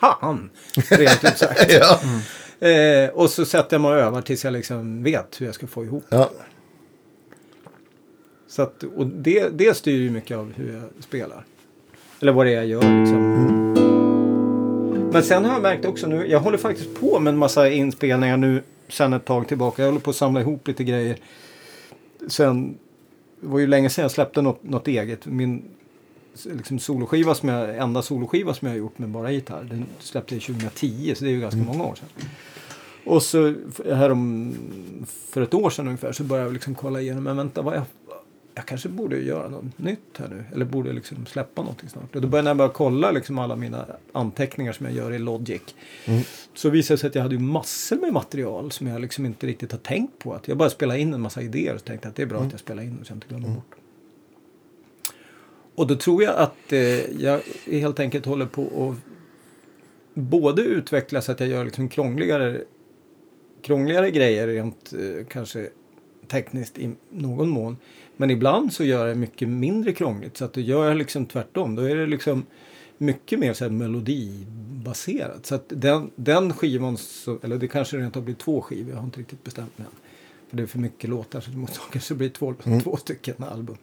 fan, 0.00 0.50
rent 0.74 1.24
ut 1.24 1.38
sagt. 1.38 1.72
ja. 1.80 2.00
Eh, 2.62 3.08
och 3.08 3.30
så 3.30 3.44
sätter 3.44 3.74
jag 3.74 3.80
mig 3.80 3.90
och 3.90 3.96
övar 3.96 4.22
tills 4.22 4.44
jag 4.44 4.52
liksom 4.52 5.02
vet 5.02 5.40
hur 5.40 5.46
jag 5.46 5.54
ska 5.54 5.66
få 5.66 5.84
ihop 5.84 6.04
Ja. 6.08 6.30
Så 8.48 8.62
att, 8.62 8.82
och 8.82 9.06
det, 9.06 9.48
det 9.48 9.76
styr 9.76 10.00
ju 10.00 10.10
mycket 10.10 10.36
av 10.36 10.52
hur 10.56 10.72
jag 10.72 11.04
spelar. 11.04 11.44
Eller 12.20 12.32
vad 12.32 12.46
det 12.46 12.50
är 12.50 12.54
jag 12.54 12.66
gör 12.66 13.00
liksom. 13.00 13.72
Men 15.12 15.22
sen 15.22 15.44
har 15.44 15.52
jag 15.52 15.62
märkt 15.62 15.84
också 15.84 16.06
nu, 16.06 16.26
jag 16.26 16.40
håller 16.40 16.58
faktiskt 16.58 17.00
på 17.00 17.20
med 17.20 17.32
en 17.32 17.38
massa 17.38 17.70
inspelningar 17.70 18.36
nu 18.36 18.62
sen 18.88 19.12
ett 19.12 19.24
tag 19.24 19.48
tillbaka. 19.48 19.82
Jag 19.82 19.88
håller 19.88 20.00
på 20.00 20.10
att 20.10 20.16
samla 20.16 20.40
ihop 20.40 20.68
lite 20.68 20.84
grejer. 20.84 21.16
Sen, 22.28 22.78
det 23.40 23.46
var 23.46 23.58
ju 23.58 23.66
länge 23.66 23.90
sedan 23.90 24.02
jag 24.02 24.10
släppte 24.10 24.42
något, 24.42 24.62
något 24.62 24.88
eget. 24.88 25.26
Min 25.26 25.64
liksom, 26.44 26.78
soloskiva 26.78 27.34
som 27.34 27.48
jag, 27.48 27.76
enda 27.76 28.02
soloskiva 28.02 28.54
som 28.54 28.68
jag 28.68 28.72
har 28.72 28.78
gjort 28.78 28.98
med 28.98 29.08
bara 29.08 29.30
gitarr. 29.30 29.62
Den 29.62 29.86
släppte 29.98 30.34
jag 30.34 30.42
2010 30.42 31.14
så 31.16 31.24
det 31.24 31.30
är 31.30 31.34
ju 31.34 31.40
ganska 31.40 31.60
många 31.60 31.84
år 31.84 31.94
sedan. 31.94 32.28
Och 33.04 33.22
så 33.22 33.54
här 33.86 34.10
om, 34.10 34.54
för 35.06 35.42
ett 35.42 35.54
år 35.54 35.70
sedan 35.70 35.86
ungefär 35.86 36.12
så 36.12 36.24
började 36.24 36.48
jag 36.48 36.52
liksom 36.52 36.74
kolla 36.74 37.00
igenom. 37.00 37.24
Men 37.24 37.36
vänta, 37.36 37.62
vad 37.62 37.76
jag, 37.76 37.82
jag 38.54 38.66
kanske 38.66 38.88
borde 38.88 39.18
göra 39.18 39.48
något 39.48 39.78
nytt 39.78 40.18
här 40.18 40.28
nu. 40.28 40.44
Eller 40.52 40.64
borde 40.64 40.92
liksom 40.92 41.26
släppa 41.26 41.62
någonting 41.62 41.88
snart. 41.88 42.16
Och 42.16 42.22
då 42.22 42.28
började 42.28 42.50
jag 42.50 42.56
bara 42.56 42.68
kolla 42.68 43.10
liksom 43.10 43.38
alla 43.38 43.56
mina 43.56 43.86
anteckningar 44.12 44.72
som 44.72 44.86
jag 44.86 44.94
gör 44.94 45.12
i 45.12 45.18
Logic. 45.18 45.62
Så 46.54 46.70
visade 46.70 46.94
det 46.96 47.00
sig 47.00 47.08
att 47.08 47.14
jag 47.14 47.22
hade 47.22 47.38
massor 47.38 47.96
med 47.96 48.12
material 48.12 48.72
som 48.72 48.86
jag 48.86 49.00
liksom 49.00 49.26
inte 49.26 49.46
riktigt 49.46 49.72
har 49.72 49.78
tänkt 49.78 50.18
på. 50.18 50.34
Att 50.34 50.48
jag 50.48 50.56
bara 50.56 50.70
spelade 50.70 51.00
in 51.00 51.14
en 51.14 51.20
massa 51.20 51.42
idéer 51.42 51.74
och 51.74 51.84
tänkte 51.84 52.08
att 52.08 52.16
det 52.16 52.22
är 52.22 52.26
bra 52.26 52.40
att 52.40 52.50
jag 52.50 52.60
spelar 52.60 52.82
in 52.82 52.98
och 53.00 53.06
sen 53.06 53.16
inte 53.16 53.28
glömmer 53.28 53.48
bort. 53.48 53.74
Och 55.74 55.86
då 55.86 55.96
tror 55.96 56.22
jag 56.22 56.36
att 56.36 56.72
eh, 56.72 57.22
jag 57.22 57.40
helt 57.66 58.00
enkelt 58.00 58.26
håller 58.26 58.46
på 58.46 58.62
att 58.90 59.12
både 60.14 60.62
utveckla 60.62 61.20
så 61.22 61.32
att 61.32 61.40
jag 61.40 61.48
gör 61.48 61.64
liksom 61.64 61.88
krångligare, 61.88 62.60
krångligare 63.62 64.10
grejer 64.10 64.46
rent 64.46 64.92
eh, 64.92 65.26
kanske 65.26 65.68
tekniskt 66.28 66.78
i 66.78 66.90
någon 67.10 67.48
mån. 67.48 67.76
Men 68.16 68.30
ibland 68.30 68.72
så 68.72 68.84
gör 68.84 69.06
jag 69.06 69.16
mycket 69.16 69.48
mindre 69.48 69.92
krångligt 69.92 70.36
så 70.36 70.44
att 70.44 70.52
då 70.52 70.60
gör 70.60 70.94
liksom 70.94 71.26
tvärtom. 71.26 71.74
Då 71.74 71.82
är 71.82 71.96
det 71.96 72.06
liksom 72.06 72.46
mycket 72.98 73.38
mer 73.38 73.52
så 73.52 73.64
här 73.64 73.70
melodibaserat. 73.70 75.46
Så 75.46 75.54
att 75.54 75.64
den, 75.68 76.10
den 76.16 76.52
skivan, 76.52 76.96
så, 76.96 77.38
eller 77.42 77.58
det 77.58 77.68
kanske 77.68 77.96
rent 77.96 78.14
har 78.14 78.22
blivit 78.22 78.40
två 78.40 78.60
skivor, 78.60 78.90
jag 78.90 78.96
har 78.96 79.04
inte 79.04 79.20
riktigt 79.20 79.44
bestämt 79.44 79.78
mig 79.78 79.86
än. 79.86 79.98
För 80.50 80.56
det 80.56 80.62
är 80.62 80.66
för 80.66 80.78
mycket 80.78 81.10
låtar 81.10 81.40
så 81.40 81.50
det 81.50 81.56
måste 81.56 81.80
kanske 81.92 82.14
bli 82.14 82.30
två, 82.30 82.54
två 82.82 82.96
stycken 82.96 83.44
album. 83.44 83.76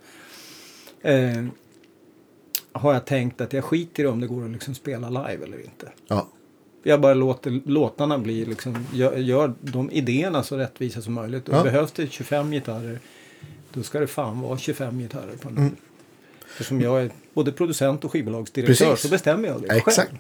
Eh, 1.02 1.46
har 2.72 2.94
jag 2.94 3.06
tänkt 3.06 3.42
att 3.42 3.54
jag 3.54 3.64
skiter 3.64 4.04
i 4.04 4.08
om 4.08 4.20
det 4.20 4.28
går 4.28 4.46
att 4.46 4.52
liksom 4.52 4.76
spela 4.76 5.10
live 5.10 5.46
eller 5.46 5.60
inte. 5.60 5.92
Ja. 6.08 6.28
Jag 6.84 7.02
bara 7.02 7.14
låter 7.14 7.60
låtarna 7.66 8.18
bli 8.18 8.46
liksom, 8.46 8.86
gör, 8.94 9.18
gör 9.18 9.54
de 9.62 9.92
idéerna 9.92 10.44
så 10.44 10.58
rättvisa 10.58 11.02
som 11.02 11.14
möjligt. 11.14 11.50
Och 11.50 11.56
Ja. 11.56 11.64
behövs 11.64 11.92
det 11.92 12.08
25 12.12 12.52
gitarrer, 12.52 13.00
då 13.74 13.84
ska 13.84 14.00
det 14.00 14.08
fan 14.08 14.42
vara 14.42 14.58
25 14.58 15.00
gitarrer 15.00 15.36
på 15.42 15.50
en 15.50 15.76
Eftersom 16.52 16.82
jag 16.82 17.02
är 17.02 17.12
både 17.34 17.52
producent 17.52 18.06
och 18.06 18.12
skivbolagsdirektör 18.12 18.86
Precis. 18.86 19.02
så 19.02 19.10
bestämmer 19.10 19.48
jag 19.48 19.62
det 19.62 19.68
Ja, 19.68 19.74
själv. 19.74 19.84
exakt. 19.88 20.12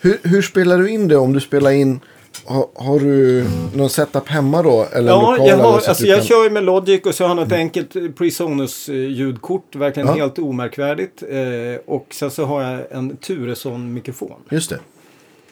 Hur, 0.00 0.18
hur 0.22 0.42
spelar 0.42 0.78
du 0.78 0.90
in 0.90 1.08
det 1.08 1.16
om 1.16 1.32
du 1.32 1.40
spelar 1.40 1.70
in? 1.70 2.00
Har, 2.44 2.68
har 2.74 3.00
du 3.00 3.44
någon 3.74 3.90
setup 3.90 4.28
hemma 4.28 4.62
då? 4.62 4.86
Eller 4.92 5.08
Ja, 5.12 5.30
lokal, 5.30 5.38
jag, 5.46 5.48
eller 5.54 5.64
har, 5.64 5.78
att 5.78 5.88
alltså 5.88 6.06
jag 6.06 6.18
kan- 6.18 6.26
kör 6.26 6.44
ju 6.44 6.50
med 6.50 6.64
Logic 6.64 7.00
och 7.04 7.14
så 7.14 7.24
har 7.24 7.28
jag 7.28 7.36
något 7.36 7.52
enkelt 7.52 7.96
eh, 7.96 8.08
Presonus 8.08 8.88
eh, 8.88 8.94
ljudkort. 8.94 9.74
Verkligen 9.76 10.06
Ja. 10.06 10.14
helt 10.14 10.38
omärkvärdigt. 10.38 11.22
Eh, 11.28 11.38
och 11.86 12.06
sen 12.10 12.30
så 12.30 12.44
har 12.44 12.62
jag 12.62 12.80
en 12.90 13.16
Tureson-mikrofon. 13.16 14.40
Just 14.50 14.70
det. 14.70 14.78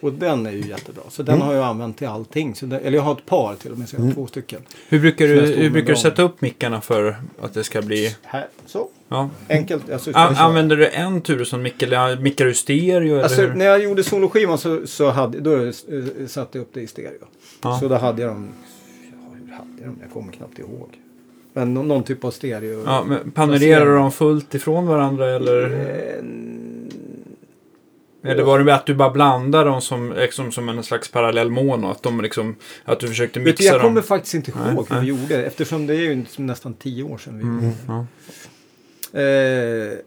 Och 0.04 0.12
den 0.12 0.46
är 0.46 0.50
ju 0.50 0.68
jättebra. 0.68 1.02
Så 1.08 1.22
den 1.22 1.40
har 1.40 1.54
jag 1.54 1.64
använt 1.64 1.98
till 1.98 2.06
allting. 2.06 2.54
Så 2.54 2.66
det, 2.66 2.78
eller 2.78 2.98
jag 2.98 3.02
har 3.02 3.12
ett 3.12 3.26
par 3.26 3.54
till 3.54 3.72
och 3.72 3.78
med, 3.78 3.88
så 3.88 3.96
jag 3.96 4.02
har 4.02 4.12
två 4.12 4.26
stycken. 4.26 4.60
Hur 4.88 5.00
brukar 5.00 5.26
du, 5.28 5.40
hur 5.40 5.70
brukar 5.70 5.88
du 5.94 5.96
sätta 6.00 6.22
upp 6.22 6.40
mickarna 6.40 6.80
för 6.80 7.16
att 7.40 7.54
det 7.54 7.64
ska 7.64 7.82
bli... 7.82 8.16
Här, 8.22 8.46
så. 8.66 8.88
Ja. 9.08 9.30
Enkelt. 9.48 9.90
Alltså, 9.90 10.10
A- 10.14 10.34
använder 10.38 10.76
du 10.76 10.88
en 10.88 11.20
Turesson-mick 11.20 11.82
eller 11.82 12.16
mickar 12.16 12.44
du 12.44 12.54
stereo? 12.54 13.22
Alltså, 13.22 13.42
eller? 13.42 13.54
när 13.54 13.64
jag 13.64 13.82
gjorde 13.82 14.04
soloskivan 14.04 14.58
så, 14.58 14.86
så 14.86 15.10
hade, 15.10 15.40
då 15.40 15.64
eh, 15.64 15.72
satte 16.26 16.58
jag 16.58 16.62
upp 16.62 16.70
det 16.74 16.80
i 16.80 16.86
stereo. 16.86 17.24
Ja. 17.62 17.78
Så 17.80 17.88
då 17.88 17.94
hade 17.94 18.22
jag 18.22 18.30
dem... 18.30 18.48
Ja, 19.12 19.18
hur 19.46 19.52
hade 19.54 19.70
jag 19.78 19.86
dem? 19.86 19.98
Jag 20.02 20.10
kommer 20.12 20.32
knappt 20.32 20.58
ihåg. 20.58 20.88
Men 21.52 21.74
någon, 21.74 21.88
någon 21.88 22.02
typ 22.02 22.24
av 22.24 22.30
stereo. 22.30 22.82
Ja, 22.86 23.04
men 23.08 23.30
panorerar 23.30 23.96
dem 23.96 24.12
fullt 24.12 24.54
ifrån 24.54 24.86
varandra 24.86 25.30
eller? 25.30 25.70
Eller 28.24 28.42
var 28.42 28.58
det 28.58 28.64
med 28.64 28.74
att 28.74 28.86
du 28.86 28.94
bara 28.94 29.10
blandar 29.10 29.64
dem 29.64 29.80
som, 29.80 30.12
liksom, 30.12 30.52
som 30.52 30.68
en 30.68 30.82
slags 30.82 31.10
parallell 31.10 31.50
mono? 31.50 31.86
Att, 31.86 32.02
de 32.02 32.20
liksom, 32.20 32.56
att 32.84 33.00
du 33.00 33.08
försökte 33.08 33.40
mixa 33.40 33.64
jag 33.64 33.74
dem? 33.74 33.80
kommer 33.82 34.00
faktiskt 34.00 34.34
inte 34.34 34.50
ihåg 34.50 34.86
hur 34.90 35.00
vi 35.00 35.06
gjorde. 35.06 35.44
Eftersom 35.44 35.86
det 35.86 35.94
är 35.94 36.00
ju 36.00 36.24
nästan 36.36 36.74
tio 36.74 37.02
år 37.02 37.18
sedan 37.18 37.38
vi 37.38 37.44
Mm, 37.44 37.70
ja. 37.86 38.06
Eh, 39.12 39.98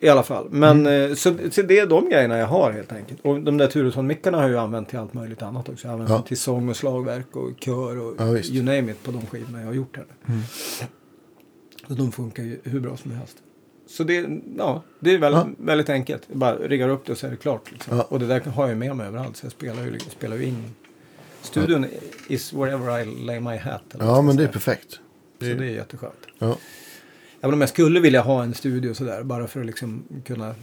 I 0.00 0.08
alla 0.08 0.22
fall. 0.22 0.46
Men 0.50 0.80
Mm. 0.86 1.10
eh, 1.10 1.14
så, 1.16 1.34
så 1.50 1.62
det 1.62 1.78
är 1.78 1.86
de 1.86 2.08
grejerna 2.10 2.38
jag 2.38 2.46
har 2.46 2.72
helt 2.72 2.92
enkelt. 2.92 3.20
Och 3.22 3.40
de 3.40 3.56
där 3.58 3.66
Turesson-mickarna 3.66 4.38
har 4.40 4.48
jag 4.48 4.62
använt 4.62 4.88
till 4.88 4.98
allt 4.98 5.14
möjligt 5.14 5.42
annat 5.42 5.68
också. 5.68 5.86
Jag 5.86 5.92
har 5.92 6.00
använt 6.00 6.10
Ja. 6.10 6.22
till 6.28 6.38
sång 6.38 6.68
och 6.68 6.76
slagverk 6.76 7.36
och 7.36 7.50
kör 7.60 7.98
och 7.98 8.14
Ja, 8.18 8.26
you 8.38 8.62
name 8.64 8.90
it 8.92 9.02
på 9.04 9.10
de 9.10 9.26
skivorna 9.26 9.60
jag 9.60 9.66
har 9.66 9.74
gjort 9.74 9.96
här. 9.96 10.06
Mm. 10.28 10.40
Så 11.88 11.94
de 11.94 12.12
funkar 12.12 12.42
ju 12.42 12.58
hur 12.64 12.80
bra 12.80 12.96
som 12.96 13.10
helst. 13.10 13.36
Så 13.88 14.04
det, 14.04 14.40
ja, 14.56 14.82
det 15.00 15.14
är 15.14 15.18
väl, 15.18 15.32
Ja. 15.32 15.48
väldigt 15.58 15.88
enkelt. 15.88 16.22
Jag 16.28 16.36
bara 16.38 16.56
riggar 16.56 16.88
upp 16.88 17.06
det 17.06 17.12
och 17.12 17.18
så 17.18 17.26
är 17.26 17.30
det 17.30 17.36
klart. 17.36 17.72
Liksom. 17.72 17.96
Ja. 17.96 18.02
Och 18.02 18.18
det 18.18 18.26
där 18.26 18.40
har 18.40 18.68
jag 18.68 18.78
med 18.78 18.96
mig 18.96 19.06
överallt. 19.06 19.36
Så 19.36 19.46
jag 19.46 19.52
spelar 19.52 19.84
ju, 19.84 19.98
spelar 19.98 20.36
ju 20.36 20.44
in. 20.44 20.74
Studion 21.42 21.86
is 22.28 22.52
wherever 22.52 23.00
I 23.00 23.24
lay 23.26 23.40
my 23.40 23.56
hat. 23.56 23.82
Ja, 23.98 24.22
men 24.22 24.36
det 24.36 24.42
är 24.44 24.48
perfekt. 24.48 24.90
Så 25.38 25.44
det 25.44 25.50
är 25.50 25.62
jätteskönt. 25.62 26.26
Ja. 26.38 26.56
Även 27.40 27.54
om 27.54 27.60
jag 27.60 27.70
skulle 27.70 28.00
vilja 28.00 28.20
ha 28.20 28.42
en 28.42 28.54
studio 28.54 28.94
sådär 28.94 29.22
bara 29.22 29.46
för 29.46 29.60
att 29.60 29.66
liksom 29.66 30.02
kunna 30.24 30.54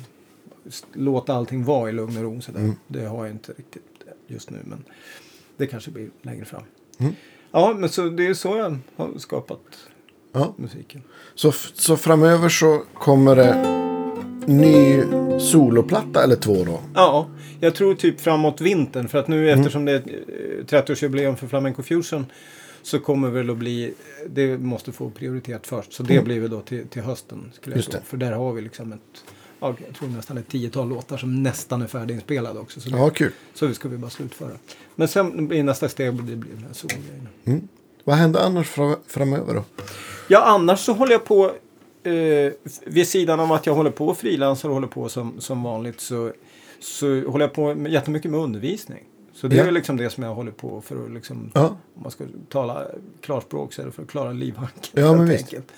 låta 0.94 1.34
allting 1.34 1.64
vara 1.64 1.90
i 1.90 1.94
lugn 1.94 2.18
och 2.18 2.24
ro 2.24 2.42
sådär. 2.42 2.60
Mm. 2.60 2.76
Det 2.88 3.06
har 3.06 3.26
jag 3.26 3.36
inte 3.36 3.52
riktigt 3.52 3.84
just 4.28 4.50
nu 4.50 4.58
men 4.64 4.84
det 5.58 5.68
kanske 5.68 5.92
blir 5.92 6.10
längre 6.22 6.46
fram. 6.46 6.64
Mm. 6.98 7.14
Ja 7.52 7.76
men 7.78 7.90
så 7.90 8.10
det 8.10 8.28
är 8.28 8.34
så 8.34 8.58
jag 8.58 8.78
har 8.96 9.18
skapat 9.18 9.62
Ja. 10.36 10.54
musiken. 10.58 11.02
Så, 11.36 11.52
så 11.74 11.98
framöver 11.98 12.50
så 12.50 12.82
kommer 12.94 13.36
det 13.36 13.72
ny 14.54 15.04
soloplatta 15.40 16.24
eller 16.24 16.36
två 16.36 16.64
då? 16.64 16.80
Ja, 16.94 17.28
jag 17.60 17.76
tror 17.76 17.96
typ 17.96 18.22
framåt 18.22 18.62
vintern 18.62 19.08
för 19.08 19.18
att 19.18 19.28
nu 19.28 19.48
Mm. 19.50 19.60
eftersom 19.60 19.86
det 19.86 19.92
är 19.92 19.96
ett 19.96 20.08
eh, 20.74 20.82
30-årsjubileum 20.82 21.36
för 21.36 21.48
Flamenco 21.48 21.84
Fusion 21.84 22.26
så 22.82 23.00
kommer 23.00 23.30
väl 23.30 23.50
att 23.50 23.58
bli, 23.58 23.94
det 24.30 24.58
måste 24.58 24.92
få 24.92 25.10
prioritet 25.10 25.68
först. 25.68 25.94
Så 25.94 26.04
det 26.04 26.14
Mm. 26.14 26.26
blir 26.26 26.40
väl 26.40 26.50
då 26.50 26.62
till, 26.62 26.88
till 26.88 27.02
hösten 27.02 27.52
skulle 27.54 27.76
jag 27.76 27.86
tro. 27.86 27.92
det. 27.92 28.02
För 28.06 28.18
där 28.18 28.32
har 28.32 28.54
vi 28.54 28.62
liksom 28.62 28.94
ett, 28.94 29.00
ja, 29.60 29.76
jag 29.88 29.96
tror 29.96 30.10
nästan 30.10 30.38
ett 30.38 30.48
tiotal 30.48 30.90
låtar 30.90 31.18
som 31.18 31.44
nästan 31.44 31.82
är 31.82 31.88
färdiginspelade 31.88 32.60
också. 32.60 32.82
Så, 32.82 32.90
det, 32.90 32.98
Ja, 32.98 33.10
kul. 33.10 33.32
så 33.54 33.74
ska 33.74 33.90
vi 33.90 33.98
bara 33.98 34.12
slutföra. 34.12 34.52
Men 34.96 35.08
sen 35.08 35.48
blir 35.48 35.64
nästa 35.64 35.90
steg 35.90 36.14
blir, 36.14 36.36
blir 36.36 36.52
de 36.56 36.64
här 36.64 36.74
solgrejerna. 36.74 37.30
Mm. 37.46 37.68
Vad 38.04 38.16
händer 38.16 38.40
annars 38.40 38.68
fra, 38.68 38.96
framöver 39.08 39.54
då? 39.54 39.64
Ja, 40.28 40.42
annars 40.44 40.80
så 40.80 40.94
håller 40.94 41.12
jag 41.12 41.26
på, 41.26 41.52
eh, 42.04 42.54
vid 42.86 43.08
sidan 43.08 43.40
av 43.40 43.52
att 43.52 43.66
jag 43.66 43.74
håller 43.76 43.92
på 43.92 44.08
och 44.08 44.18
frilansar 44.18 44.70
och 44.70 44.76
håller 44.76 44.88
på 44.88 45.10
som, 45.10 45.42
som 45.42 45.64
vanligt 45.64 46.00
så, 46.02 46.32
så 46.80 47.08
håller 47.30 47.46
jag 47.46 47.54
på 47.54 47.76
med, 47.76 47.92
jättemycket 47.92 48.32
med 48.32 48.40
undervisning. 48.40 49.04
Så 49.34 49.48
det 49.48 49.56
Ja. 49.56 49.64
är 49.64 49.72
liksom 49.72 49.98
det 49.98 50.10
som 50.10 50.24
jag 50.24 50.36
håller 50.36 50.52
på 50.52 50.82
för 50.82 51.06
att 51.06 51.12
liksom, 51.12 51.52
Ja, 51.54 51.68
om 51.96 52.02
man 52.04 52.12
ska 52.12 52.24
tala 52.50 52.84
klarspråk 53.22 53.74
så 53.74 53.82
är 53.82 53.86
det 53.86 53.92
för 53.92 54.04
att 54.04 54.10
klara 54.10 54.32
livhanken. 54.32 54.92
Ja, 55.04 55.12
men 55.14 55.28
helt 55.28 55.32
visst. 55.32 55.44
enkelt. 55.44 55.72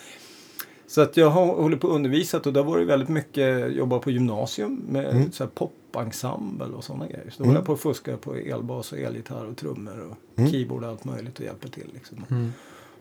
Så 0.88 1.02
att 1.02 1.18
jag 1.18 1.30
har 1.30 1.46
hållit 1.46 1.82
på 1.82 1.88
och 1.88 1.96
undervisat 1.96 2.48
och 2.48 2.54
det 2.54 2.60
har 2.60 2.66
varit 2.72 2.88
väldigt 2.88 3.10
mycket 3.10 3.72
jobba 3.76 4.00
på 4.00 4.12
gymnasium 4.12 4.82
med 4.90 5.06
Mm. 5.06 5.32
så 5.32 5.44
här 5.44 5.52
popensemble 5.52 6.66
och 6.66 6.84
sådana 6.84 7.06
grejer. 7.08 7.30
Så 7.30 7.38
då 7.38 7.44
Mm. 7.44 7.48
håller 7.48 7.60
jag 7.60 7.66
på 7.66 7.74
och 7.74 7.80
fuskar 7.80 8.16
på 8.18 8.36
elbas 8.36 8.92
och 8.92 8.98
elgitarr 8.98 9.46
och 9.46 9.58
trummor 9.58 10.00
och 10.12 10.40
Mm. 10.40 10.52
keyboard 10.52 10.84
och 10.84 10.90
allt 10.90 11.06
möjligt 11.06 11.40
och 11.40 11.46
hjälper 11.46 11.70
till. 11.70 11.90
Liksom. 11.94 12.26
Mm. 12.30 12.54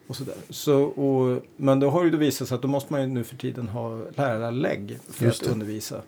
Och 0.06 0.16
sådär. 0.16 0.34
Så, 0.50 0.82
och, 0.82 1.42
men 1.56 1.80
då 1.80 1.90
har 1.90 2.04
ju 2.04 2.10
det 2.10 2.16
visat 2.16 2.48
sig 2.48 2.54
att 2.54 2.62
då 2.62 2.68
måste 2.68 2.92
man 2.92 3.02
ju 3.02 3.06
nu 3.06 3.24
för 3.24 3.36
tiden 3.36 3.68
ha 3.68 4.00
lärarlägg 4.16 4.98
för 5.08 5.28
att 5.28 5.42
undervisa 5.42 6.02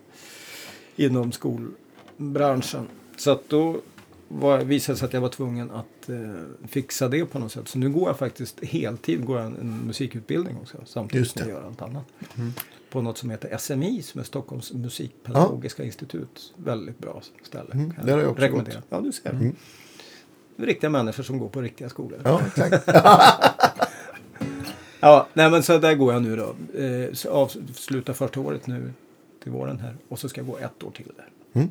inom 0.95 1.31
skolbranschen. 1.31 2.87
Så 3.17 3.31
att 3.31 3.49
då 3.49 3.81
var, 4.27 4.59
visade 4.59 4.95
det 4.95 4.99
sig 4.99 5.05
att 5.05 5.13
jag 5.13 5.21
var 5.21 5.29
tvungen 5.29 5.71
att 5.71 6.09
eh, 6.09 6.17
fixa 6.67 7.07
det 7.07 7.25
på 7.25 7.39
något 7.39 7.51
sätt. 7.51 7.67
Så 7.67 7.77
nu 7.77 7.89
går 7.89 8.09
jag 8.09 8.17
faktiskt 8.17 8.63
heltid 8.63 9.25
går 9.25 9.37
jag 9.37 9.45
en, 9.45 9.57
en 9.57 9.77
musikutbildning 9.77 10.57
också. 10.61 10.77
Samtidigt 10.85 11.19
Just 11.19 11.39
som 11.39 11.49
jag 11.49 11.57
gör 11.57 11.67
allt 11.67 11.81
annat. 11.81 12.05
Mm. 12.37 12.53
På 12.89 13.01
något 13.01 13.17
som 13.17 13.29
heter 13.29 13.57
SMI 13.57 14.01
som 14.01 14.19
är 14.19 14.25
Stockholms 14.25 14.73
musikpedagogiska 14.73 15.83
institut. 15.83 16.53
Väldigt 16.55 16.99
bra 16.99 17.21
ställe. 17.43 17.73
Mm, 17.73 17.93
där 18.03 18.13
har 18.13 18.21
jag 18.21 18.31
också 18.31 18.47
gått. 18.47 18.77
Ja, 18.89 18.99
du 19.01 19.11
ser. 19.11 19.29
Mm. 19.29 19.55
Riktiga 20.57 20.89
människor 20.89 21.23
som 21.23 21.39
går 21.39 21.49
på 21.49 21.61
riktiga 21.61 21.89
skolor. 21.89 22.21
ja 22.23 22.41
exakt. 22.47 22.87
Ja, 24.99 25.27
nej 25.33 25.51
men 25.51 25.63
så 25.63 25.77
där 25.77 25.95
går 25.95 26.13
jag 26.13 26.21
nu 26.23 26.35
då. 26.35 26.55
Eh, 26.79 27.33
avslutar 27.33 28.13
första 28.13 28.39
året 28.39 28.67
nu 28.67 28.93
till 29.43 29.51
våren 29.51 29.79
här. 29.79 29.95
Och 30.07 30.19
så 30.19 30.29
ska 30.29 30.41
jag 30.41 30.47
gå 30.47 30.57
ett 30.57 30.83
år 30.83 30.91
till 30.91 31.05
där. 31.17 31.27
Mm. 31.61 31.69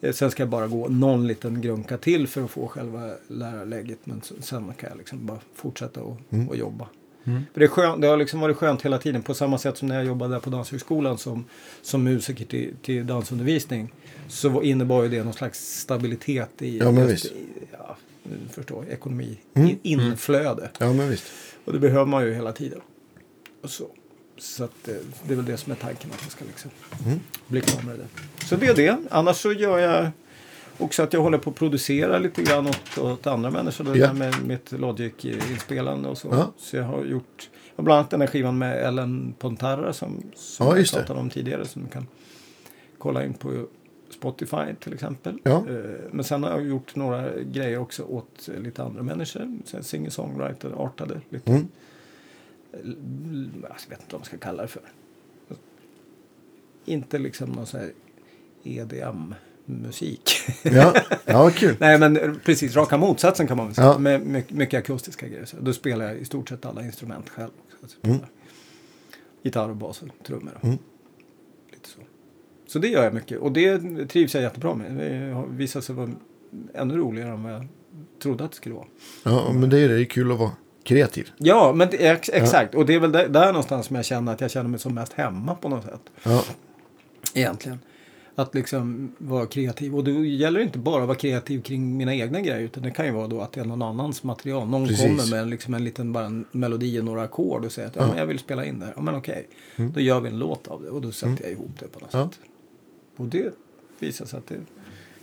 Eh, 0.00 0.12
sen 0.12 0.30
ska 0.30 0.42
jag 0.42 0.50
bara 0.50 0.66
gå 0.66 0.88
någon 0.88 1.26
liten 1.26 1.60
grunka 1.60 1.98
till 1.98 2.28
för 2.28 2.44
att 2.44 2.50
få 2.50 2.68
själva 2.68 3.10
lärarläget. 3.28 3.98
Men 4.04 4.22
så- 4.22 4.34
sen 4.40 4.72
kan 4.78 4.88
jag 4.90 4.98
liksom 4.98 5.26
bara 5.26 5.38
fortsätta 5.54 6.02
och, 6.02 6.16
Mm. 6.30 6.48
och 6.48 6.56
jobba. 6.56 6.88
Mm. 7.26 7.42
För 7.52 7.60
det, 7.60 7.66
är 7.66 7.68
skönt, 7.68 8.00
det 8.00 8.06
har 8.06 8.16
liksom 8.16 8.40
varit 8.40 8.56
skönt 8.56 8.82
hela 8.82 8.98
tiden. 8.98 9.22
På 9.22 9.34
samma 9.34 9.58
sätt 9.58 9.76
som 9.76 9.88
när 9.88 9.94
jag 9.96 10.04
jobbade 10.04 10.34
där 10.34 10.40
på 10.40 10.50
Danshögskolan 10.50 11.18
som, 11.18 11.44
som 11.82 12.04
musiker 12.04 12.44
till, 12.44 12.74
till 12.82 13.06
dansundervisning. 13.06 13.92
Så 14.28 14.48
var- 14.48 14.62
innebar 14.62 15.02
ju 15.02 15.08
det 15.08 15.24
någon 15.24 15.32
slags 15.32 15.78
stabilitet 15.78 16.62
i, 16.62 16.78
Ja, 16.78 16.90
men 16.92 17.08
just 17.08 17.24
visst. 17.24 17.34
i 17.34 17.46
ja, 17.72 17.96
förstår, 18.50 18.84
ekonomi, 18.90 19.38
Mm. 19.54 19.68
i, 19.68 19.78
inflöde. 19.82 20.70
Ja, 20.78 20.92
men 20.92 21.08
visst. 21.08 21.24
Och 21.64 21.72
det 21.72 21.78
behöver 21.78 22.06
man 22.06 22.24
ju 22.26 22.34
hela 22.34 22.52
tiden. 22.52 22.80
Och 23.62 23.70
så 23.70 23.86
så 24.38 24.64
att, 24.64 24.88
eh, 24.88 24.94
det 25.26 25.32
är 25.32 25.36
väl 25.36 25.44
det 25.44 25.56
som 25.56 25.72
är 25.72 25.76
tanken 25.76 26.10
att 26.12 26.22
jag 26.22 26.30
ska 26.32 26.44
liksom 26.44 26.70
Mm. 27.06 27.20
bli 27.46 27.60
klar 27.60 27.82
med 27.82 27.98
det. 27.98 28.06
Så 28.46 28.56
det 28.56 28.66
är 28.66 28.74
det. 28.74 28.98
Annars 29.10 29.36
så 29.36 29.52
gör 29.52 29.78
jag 29.78 30.10
också 30.78 31.02
att 31.02 31.12
jag 31.12 31.20
håller 31.20 31.38
på 31.38 31.50
att 31.50 31.56
producera 31.56 32.18
lite 32.18 32.42
grann 32.42 32.66
åt, 32.66 32.98
åt 32.98 33.26
andra 33.26 33.50
människor. 33.50 33.84
Det 33.84 33.98
Ja. 33.98 34.06
där 34.06 34.14
med 34.14 34.34
mitt 34.46 34.72
Logic-inspelande 34.72 36.08
och 36.08 36.18
så. 36.18 36.28
Ja. 36.30 36.52
Så 36.58 36.76
jag 36.76 36.84
har 36.84 37.04
gjort 37.04 37.50
bland 37.76 37.92
annat 37.98 38.10
den 38.10 38.20
här 38.20 38.28
skivan 38.28 38.58
med 38.58 38.84
Ellen 38.86 39.34
Pontara 39.38 39.92
som, 39.92 40.22
som 40.34 40.66
Ja, 40.66 40.72
jag 40.72 40.78
just 40.78 40.94
det. 40.94 41.00
pratade 41.00 41.20
om 41.20 41.30
tidigare. 41.30 41.66
Som 41.66 41.82
du 41.82 41.88
kan 41.88 42.06
kolla 42.98 43.24
in 43.24 43.34
på 43.34 43.66
Spotify 44.10 44.74
till 44.80 44.92
exempel. 44.94 45.38
Ja. 45.42 45.64
Eh, 45.68 45.84
Men 46.12 46.24
sen 46.24 46.42
har 46.42 46.50
jag 46.50 46.66
gjort 46.66 46.96
några 46.96 47.40
grejer 47.42 47.78
också 47.78 48.02
åt 48.02 48.48
eh, 48.54 48.60
lite 48.60 48.82
andra 48.82 49.02
människor. 49.02 49.58
Singer-songwriter-artade. 49.82 51.20
Lite 51.28 51.50
Mm. 51.52 51.68
l- 52.72 53.66
alltså, 53.70 53.86
jag 53.90 53.96
vet 53.96 54.00
inte 54.00 54.12
vad 54.14 54.20
man 54.20 54.24
ska 54.26 54.38
kalla 54.38 54.62
det 54.62 54.68
för. 54.68 54.82
Inte 56.84 57.18
liksom 57.18 57.50
någon 57.50 57.66
sån 57.66 57.80
här 57.80 57.92
EDM-musik. 58.64 60.30
Ja, 60.62 60.94
ja 61.24 61.50
kul. 61.50 61.76
Nej 61.80 61.98
men 61.98 62.16
eh, 62.16 62.32
precis, 62.44 62.76
raka 62.76 62.96
motsatsen 62.98 63.46
kan 63.46 63.56
man 63.56 63.66
väl 63.66 63.74
säga. 63.74 63.86
Ja. 63.86 63.98
Med 63.98 64.26
mycket, 64.26 64.50
mycket 64.56 64.78
akustiska 64.78 65.28
grejer. 65.28 65.44
Så 65.44 65.56
då 65.60 65.72
spelar 65.72 66.04
jag 66.06 66.16
i 66.16 66.24
stort 66.24 66.48
sett 66.48 66.64
alla 66.66 66.82
instrument 66.84 67.28
själv. 67.28 67.50
Också. 67.82 67.96
Så 68.02 68.08
Mm. 68.08 68.20
Gitarr 69.42 69.68
och 69.68 69.76
bas 69.76 70.02
och 70.02 70.08
trummor. 70.26 70.58
Mm. 70.62 70.78
Så. 72.66 72.78
det 72.78 72.88
gör 72.88 73.04
jag 73.04 73.14
mycket. 73.14 73.38
Och 73.38 73.52
det 73.52 73.78
trivs 74.08 74.34
jag 74.34 74.42
jättebra 74.42 74.74
med. 74.74 74.92
Det 74.92 75.32
har 75.34 75.46
visat 75.46 75.84
sig 75.84 75.94
vara 75.94 76.10
ännu 76.74 76.96
roligare 76.96 77.30
än 77.32 77.42
vad 77.42 77.52
jag 77.52 77.66
trodde 78.22 78.44
att 78.44 78.50
det 78.50 78.56
skulle 78.56 78.74
vara. 78.74 78.86
Ja, 79.24 79.52
men 79.52 79.70
det 79.70 79.78
är 79.80 79.88
det. 79.88 79.94
Det 79.94 80.00
är 80.02 80.04
kul 80.04 80.32
att 80.32 80.38
vara 80.38 80.50
kreativ. 80.84 81.28
Ja, 81.38 81.72
men 81.72 81.88
det, 81.90 81.96
ex, 81.96 82.28
exakt. 82.32 82.74
Och 82.74 82.86
det 82.86 82.94
är 82.94 83.00
väl 83.00 83.12
där, 83.12 83.28
där 83.28 83.46
någonstans 83.46 83.86
som 83.86 83.96
jag 83.96 84.04
känner 84.04 84.32
att 84.32 84.40
jag 84.40 84.50
känner 84.50 84.70
mig 84.70 84.80
som 84.80 84.94
mest 84.94 85.12
hemma 85.12 85.54
på 85.54 85.68
något 85.68 85.84
sätt. 85.84 86.00
Ja, 86.22 86.42
Egentligen. 87.34 87.78
Att 88.36 88.54
liksom 88.54 89.12
vara 89.18 89.46
kreativ. 89.46 89.94
Och 89.96 90.04
det 90.04 90.10
gäller 90.12 90.60
inte 90.60 90.78
bara 90.78 91.02
att 91.02 91.08
vara 91.08 91.18
kreativ 91.18 91.62
kring 91.62 91.96
mina 91.96 92.14
egna 92.14 92.40
grejer. 92.40 92.60
Utan 92.60 92.82
det 92.82 92.90
kan 92.90 93.06
ju 93.06 93.12
vara 93.12 93.26
då 93.26 93.40
att 93.40 93.52
det 93.52 93.60
är 93.60 93.64
någon 93.64 93.82
annans 93.82 94.22
material. 94.22 94.68
Någon 94.68 94.86
Precis. 94.88 95.06
kommer 95.06 95.30
med 95.30 95.48
liksom 95.50 95.74
en 95.74 95.84
liten 95.84 96.12
bara 96.12 96.24
en 96.26 96.44
melodi 96.52 97.00
och 97.00 97.04
några 97.04 97.22
ackord 97.22 97.64
och 97.64 97.72
säger 97.72 97.88
att 97.88 97.96
ja. 97.96 98.02
Ja. 98.02 98.08
men 98.08 98.18
jag 98.18 98.26
vill 98.26 98.38
spela 98.38 98.64
in 98.64 98.78
det 98.78 98.86
här. 98.86 98.92
Ja, 98.96 99.02
men 99.02 99.14
okej. 99.14 99.48
Mm. 99.76 99.92
Då 99.92 100.00
gör 100.00 100.20
vi 100.20 100.28
en 100.28 100.38
låt 100.38 100.68
av 100.68 100.82
det. 100.82 100.90
Och 100.90 101.00
då 101.02 101.12
sätter 101.12 101.26
Mm. 101.28 101.38
jag 101.42 101.52
ihop 101.52 101.70
det 101.80 101.86
på 101.88 102.00
något 102.00 102.08
Ja. 102.12 102.28
sätt. 102.30 102.38
Och 103.16 103.26
det 103.26 103.54
visar 103.98 104.26
sig 104.26 104.38
att 104.38 104.46
det 104.46 104.54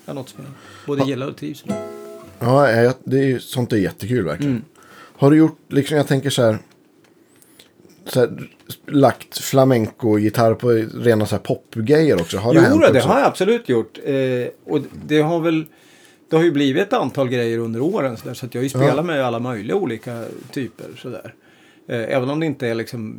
är 0.05 0.13
något 0.13 0.29
som 0.29 0.43
jag 0.43 0.53
både 0.85 1.09
gillar 1.09 1.27
och 1.27 1.37
trivs 1.37 1.65
med. 1.65 1.87
ja 2.39 2.93
det 3.03 3.17
är 3.19 3.23
ju 3.23 3.39
sånt 3.39 3.73
är 3.73 3.77
jättekul 3.77 4.25
verkligen. 4.25 4.51
Mm. 4.51 4.65
Har 4.93 5.31
du 5.31 5.37
gjort, 5.37 5.57
liksom 5.67 5.97
jag 5.97 6.07
tänker 6.07 6.29
så 6.29 6.43
här, 6.43 6.57
så 8.05 8.19
här 8.19 8.49
lagt 8.87 9.37
flamenco-gitarr 9.37 10.53
på 10.53 10.69
rena 11.03 11.25
så 11.25 11.35
här 11.35 11.43
popgrejer 11.43 12.21
också? 12.21 12.37
Har 12.37 12.53
det 12.53 12.59
jo, 12.59 12.65
hänt 12.65 12.81
det 12.81 12.97
också? 12.97 13.09
har 13.09 13.19
jag 13.19 13.27
absolut 13.27 13.69
gjort. 13.69 13.99
Eh, 14.03 14.15
och 14.65 14.79
det 15.05 15.21
har 15.21 15.39
väl 15.39 15.65
det 16.29 16.35
har 16.35 16.43
ju 16.43 16.51
blivit 16.51 16.83
ett 16.83 16.93
antal 16.93 17.29
grejer 17.29 17.57
under 17.57 17.81
åren 17.81 18.17
så, 18.17 18.27
där, 18.27 18.33
så 18.33 18.45
att 18.45 18.53
jag 18.55 18.59
har 18.61 18.63
ju 18.63 18.69
spelat 18.69 18.95
Ja. 18.95 19.03
med 19.03 19.25
alla 19.25 19.39
möjliga 19.39 19.75
olika 19.75 20.23
typer 20.51 20.85
sådär. 20.97 21.33
Eh, 21.87 22.15
Även 22.15 22.29
om 22.29 22.39
det 22.39 22.45
inte 22.45 22.67
är 22.67 22.75
liksom 22.75 23.15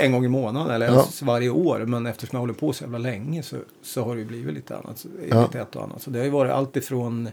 en 0.00 0.12
gång 0.12 0.24
i 0.24 0.28
månaden 0.28 0.74
eller 0.74 0.86
Ja. 0.86 1.06
varje 1.22 1.50
år. 1.50 1.78
Men 1.86 2.06
eftersom 2.06 2.36
jag 2.36 2.40
håller 2.40 2.54
på 2.54 2.72
så 2.72 2.84
jävla 2.84 2.98
länge 2.98 3.42
så, 3.42 3.56
så 3.82 4.04
har 4.04 4.16
det 4.16 4.24
blivit 4.24 4.54
lite 4.54 4.76
annat. 4.76 5.06
Ja. 5.30 5.42
Lite 5.42 5.60
ett 5.60 5.76
och 5.76 5.84
annat. 5.84 6.02
Så 6.02 6.10
det 6.10 6.18
har 6.18 6.24
ju 6.24 6.30
varit 6.30 6.52
allt 6.52 6.76
ifrån 6.76 7.28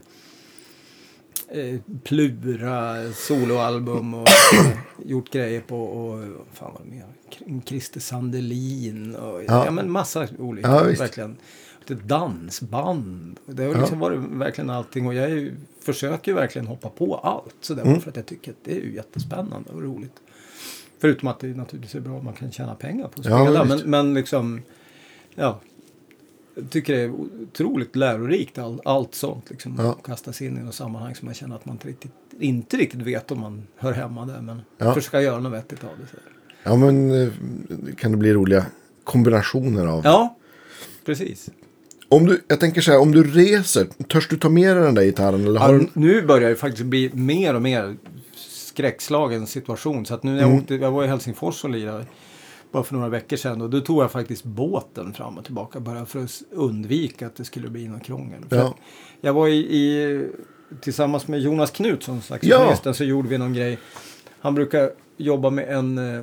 eh, 1.49 1.80
Plura, 2.03 2.95
soloalbum 3.14 4.14
och 4.14 4.27
eh, 4.30 4.77
gjort 5.06 5.30
grejer 5.31 5.61
på 5.61 5.84
och 5.84 6.18
vad 6.19 6.30
fan 6.53 6.73
var 6.73 6.81
det 6.84 6.91
mer? 6.95 7.06
Christer 7.65 7.99
Sandelin 7.99 9.15
och 9.15 9.44
ja. 9.48 9.65
Ja. 9.65 9.72
men 9.72 9.91
massa 9.91 10.27
olika. 10.39 10.69
Ja, 10.69 10.84
visst. 10.84 11.18
Dansband. 11.95 13.39
Det 13.45 13.64
har 13.64 13.72
Ja. 13.73 13.80
liksom 13.80 13.99
varit 13.99 14.19
verkligen 14.19 14.69
allting 14.69 15.07
och 15.07 15.14
jag 15.14 15.30
ju, 15.30 15.55
försöker 15.81 16.34
verkligen 16.34 16.68
hoppa 16.68 16.89
på 16.89 17.15
allt 17.15 17.55
sådär 17.61 17.84
Mm. 17.84 18.01
för 18.01 18.09
att 18.09 18.15
jag 18.15 18.26
tycker 18.26 18.51
att 18.51 18.57
det 18.64 18.72
är 18.72 18.81
ju 18.81 18.93
jättespännande 18.95 19.69
och 19.69 19.81
roligt. 19.81 20.15
Förutom 20.99 21.27
att 21.27 21.39
det 21.39 21.47
naturligtvis 21.47 21.95
är 21.95 21.99
bra 21.99 22.14
om 22.18 22.26
man 22.26 22.34
kan 22.34 22.51
tjäna 22.51 22.76
pengar 22.76 23.07
på 23.07 23.19
att 23.22 23.26
Ja, 23.26 23.45
spela. 23.45 23.64
visst. 23.64 23.85
men, 23.85 23.89
men 24.05 24.14
liksom, 24.14 24.61
ja. 25.35 25.59
Jag 26.55 26.69
tycker 26.69 26.93
det 26.95 27.01
är 27.01 27.11
otroligt 27.11 27.95
lärorikt 27.95 28.57
all, 28.57 28.81
allt 28.85 29.15
sånt. 29.15 29.49
Liksom, 29.49 29.76
Ja. 29.77 29.91
Att 29.91 30.03
kasta 30.03 30.34
sig 30.34 30.47
in 30.47 30.57
i 30.57 30.64
något 30.64 30.76
sammanhang 30.76 31.15
som 31.15 31.26
man 31.26 31.35
känner 31.35 31.55
att 31.55 31.65
man 31.65 31.76
inte 31.76 31.88
riktigt, 31.88 32.11
inte 32.39 32.77
riktigt 32.77 33.01
vet 33.01 33.31
om 33.31 33.39
man 33.39 33.68
hör 33.76 33.93
hemma 33.93 34.26
där. 34.26 34.41
Men 34.41 34.61
Ja. 34.77 34.93
försöka 34.93 35.22
göra 35.22 35.39
något 35.39 35.53
vettigt 35.53 35.84
av 35.84 35.89
det. 36.01 36.07
Så. 36.07 36.18
Ja, 36.64 36.76
men 36.76 37.11
eh, 37.23 37.30
kan 37.97 38.11
det 38.11 38.18
bli 38.18 38.34
roliga 38.34 38.65
kombinationer 39.03 39.85
av. 39.88 40.01
Ja, 40.03 40.35
precis. 41.05 41.49
Om 42.09 42.25
du, 42.25 42.41
jag 42.47 42.59
tänker 42.59 42.81
så 42.81 42.91
här, 42.91 42.99
om 42.99 43.11
du 43.11 43.23
reser, 43.23 43.88
törs 44.07 44.27
du 44.27 44.38
ta 44.38 44.49
med 44.49 44.75
dig 44.75 44.84
den 44.85 44.95
där 44.95 45.03
gitarren? 45.03 45.45
Eller 45.47 45.59
har 45.59 45.73
Ja, 45.73 45.79
du... 45.79 45.88
nu 45.93 46.21
börjar 46.21 46.49
det 46.49 46.55
faktiskt 46.55 46.85
bli 46.85 47.11
mer 47.13 47.53
och 47.53 47.61
mer 47.61 47.95
skräckslagen 48.35 49.47
situation. 49.47 50.05
Så 50.05 50.13
att 50.13 50.23
nu 50.23 50.31
när 50.31 50.39
jag 50.39 50.47
Mm. 50.49 50.59
åkte, 50.61 50.75
jag 50.75 50.91
var 50.91 51.03
i 51.03 51.07
Helsingfors 51.07 51.63
och 51.63 51.69
lirade 51.69 52.05
bara 52.71 52.84
för 52.84 52.95
några 52.95 53.09
veckor 53.09 53.38
sedan. 53.38 53.61
Och 53.61 53.69
då 53.69 53.79
tog 53.81 54.03
jag 54.03 54.11
faktiskt 54.11 54.43
båten 54.43 55.13
fram 55.13 55.38
och 55.38 55.45
tillbaka 55.45 55.79
bara 55.79 56.05
för 56.05 56.23
att 56.23 56.41
undvika 56.51 57.27
att 57.27 57.35
det 57.35 57.45
skulle 57.45 57.69
bli 57.69 57.88
någon 57.88 57.99
krångel. 57.99 58.41
Ja. 58.49 58.75
Jag 59.21 59.34
var 59.34 59.47
i, 59.47 59.57
i, 59.57 60.27
tillsammans 60.81 61.27
med 61.27 61.39
Jonas 61.39 61.71
Knutsson, 61.71 62.21
saxofonisten, 62.21 62.93
så 62.93 63.03
gjorde 63.03 63.29
vi 63.29 63.38
någon 63.38 63.53
grej. 63.53 63.77
Han 64.39 64.55
brukar 64.55 64.91
jobba 65.17 65.49
med 65.49 65.69
en, 65.77 65.97
eh, 65.97 66.21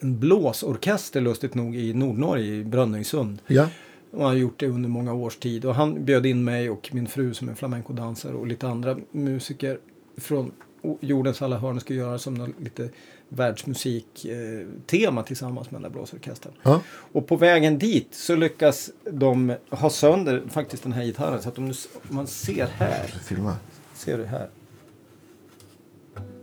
en 0.00 0.18
blåsorkester 0.18 1.20
lustigt 1.20 1.54
nog 1.54 1.76
i 1.76 1.94
Nordnorge, 1.94 2.44
i 2.54 2.64
Brönnöysund. 2.64 3.38
Ja, 3.46 3.66
Och 4.10 4.24
har 4.24 4.34
gjort 4.34 4.60
det 4.60 4.66
under 4.66 4.88
många 4.88 5.12
års 5.12 5.36
tid. 5.36 5.64
Och 5.64 5.74
han 5.74 6.04
bjöd 6.04 6.26
in 6.26 6.44
mig 6.44 6.70
och 6.70 6.90
min 6.92 7.06
fru 7.06 7.34
som 7.34 7.48
är 7.48 7.54
flamencodansare 7.54 8.34
och 8.34 8.46
lite 8.46 8.68
andra 8.68 8.96
musiker 9.10 9.78
från 10.16 10.52
jordens 11.00 11.42
alla 11.42 11.58
hörn 11.58 11.80
ska 11.80 11.94
göra 11.94 12.18
som 12.18 12.54
lite 12.58 12.88
världsmusik-tema 13.28 14.60
eh, 14.60 14.66
tema 14.86 15.22
tillsammans 15.22 15.70
med 15.70 15.82
den 15.82 15.82
där 15.82 15.98
blåsorkestern. 15.98 16.52
ja. 16.62 16.80
Och 16.88 17.26
på 17.26 17.36
vägen 17.36 17.78
dit 17.78 18.08
så 18.14 18.34
lyckas 18.36 18.90
de 19.10 19.54
ha 19.70 19.90
sönder 19.90 20.42
faktiskt 20.48 20.82
den 20.82 20.92
här 20.92 21.04
gitarren. 21.04 21.42
Så 21.42 21.48
att 21.48 21.58
om 21.58 21.72
man 22.08 22.26
ser 22.26 22.66
här, 22.66 23.06
filma. 23.06 23.56
ser 23.94 24.18
du 24.18 24.24
här? 24.24 24.48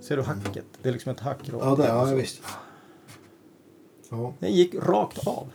Ser 0.02 0.18
du 0.18 0.23
hacket? 0.23 0.65
Det 0.81 0.89
är 0.89 0.94
liksom 0.94 1.11
ett 1.11 1.19
hack 1.19 1.38
Ja, 1.45 1.52
igenom 1.53 1.85
ja 1.85 2.06
visst. 2.06 2.41
Ja. 4.10 4.34
Den 4.39 4.52
gick 4.53 4.76
rakt 4.76 5.27
av. 5.27 5.48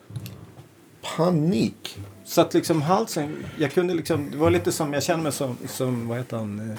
Panik. 1.16 1.98
Så 2.24 2.40
att 2.40 2.54
liksom 2.54 2.82
halsen, 2.82 3.36
jag 3.58 3.72
kunde 3.72 3.94
liksom, 3.94 4.30
det 4.30 4.36
var 4.36 4.50
lite 4.50 4.72
som, 4.72 4.92
jag 4.92 5.02
känner 5.02 5.22
mig 5.22 5.32
som, 5.32 5.56
som 5.66 6.08
vad 6.08 6.18
heter 6.18 6.36
han, 6.36 6.70
eh, 6.70 6.76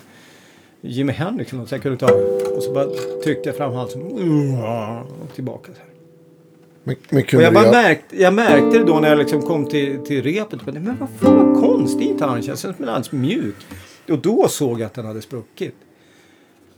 Jimi 0.81 1.13
Hendrix 1.13 1.51
eller 1.51 1.59
något, 1.59 1.69
så 1.69 1.75
jag 1.75 1.81
kunde 1.81 1.97
ta, 1.97 2.13
och 2.55 2.63
så 2.63 2.73
bara 2.73 2.85
tryckte 3.23 3.49
jag 3.49 3.57
fram 3.57 3.73
halsen 3.73 4.01
och 4.01 5.35
tillbaka. 5.35 5.71
Så 5.73 5.79
här. 5.79 5.89
Men, 6.83 6.95
men 7.09 7.23
Och 7.23 7.33
jag, 7.33 7.53
bara 7.53 7.71
märkte, 7.71 8.21
jag 8.21 8.33
märkte 8.33 8.79
det 8.79 8.83
då 8.83 8.99
när 8.99 9.09
jag 9.09 9.17
liksom 9.17 9.41
kom 9.41 9.65
till, 9.65 9.99
till 10.05 10.23
repet, 10.23 10.65
men 10.65 10.97
vad 10.99 11.09
fan 11.19 11.53
vad 11.53 11.61
konstigt 11.61 12.07
gitarren 12.07 12.41
känns, 12.41 12.65
är 12.65 12.69
alldeles 12.69 13.11
mjuk. 13.11 13.55
Och 14.09 14.19
då 14.19 14.47
såg 14.47 14.79
jag 14.79 14.85
att 14.85 14.93
den 14.93 15.05
hade 15.05 15.21
spruckit. 15.21 15.75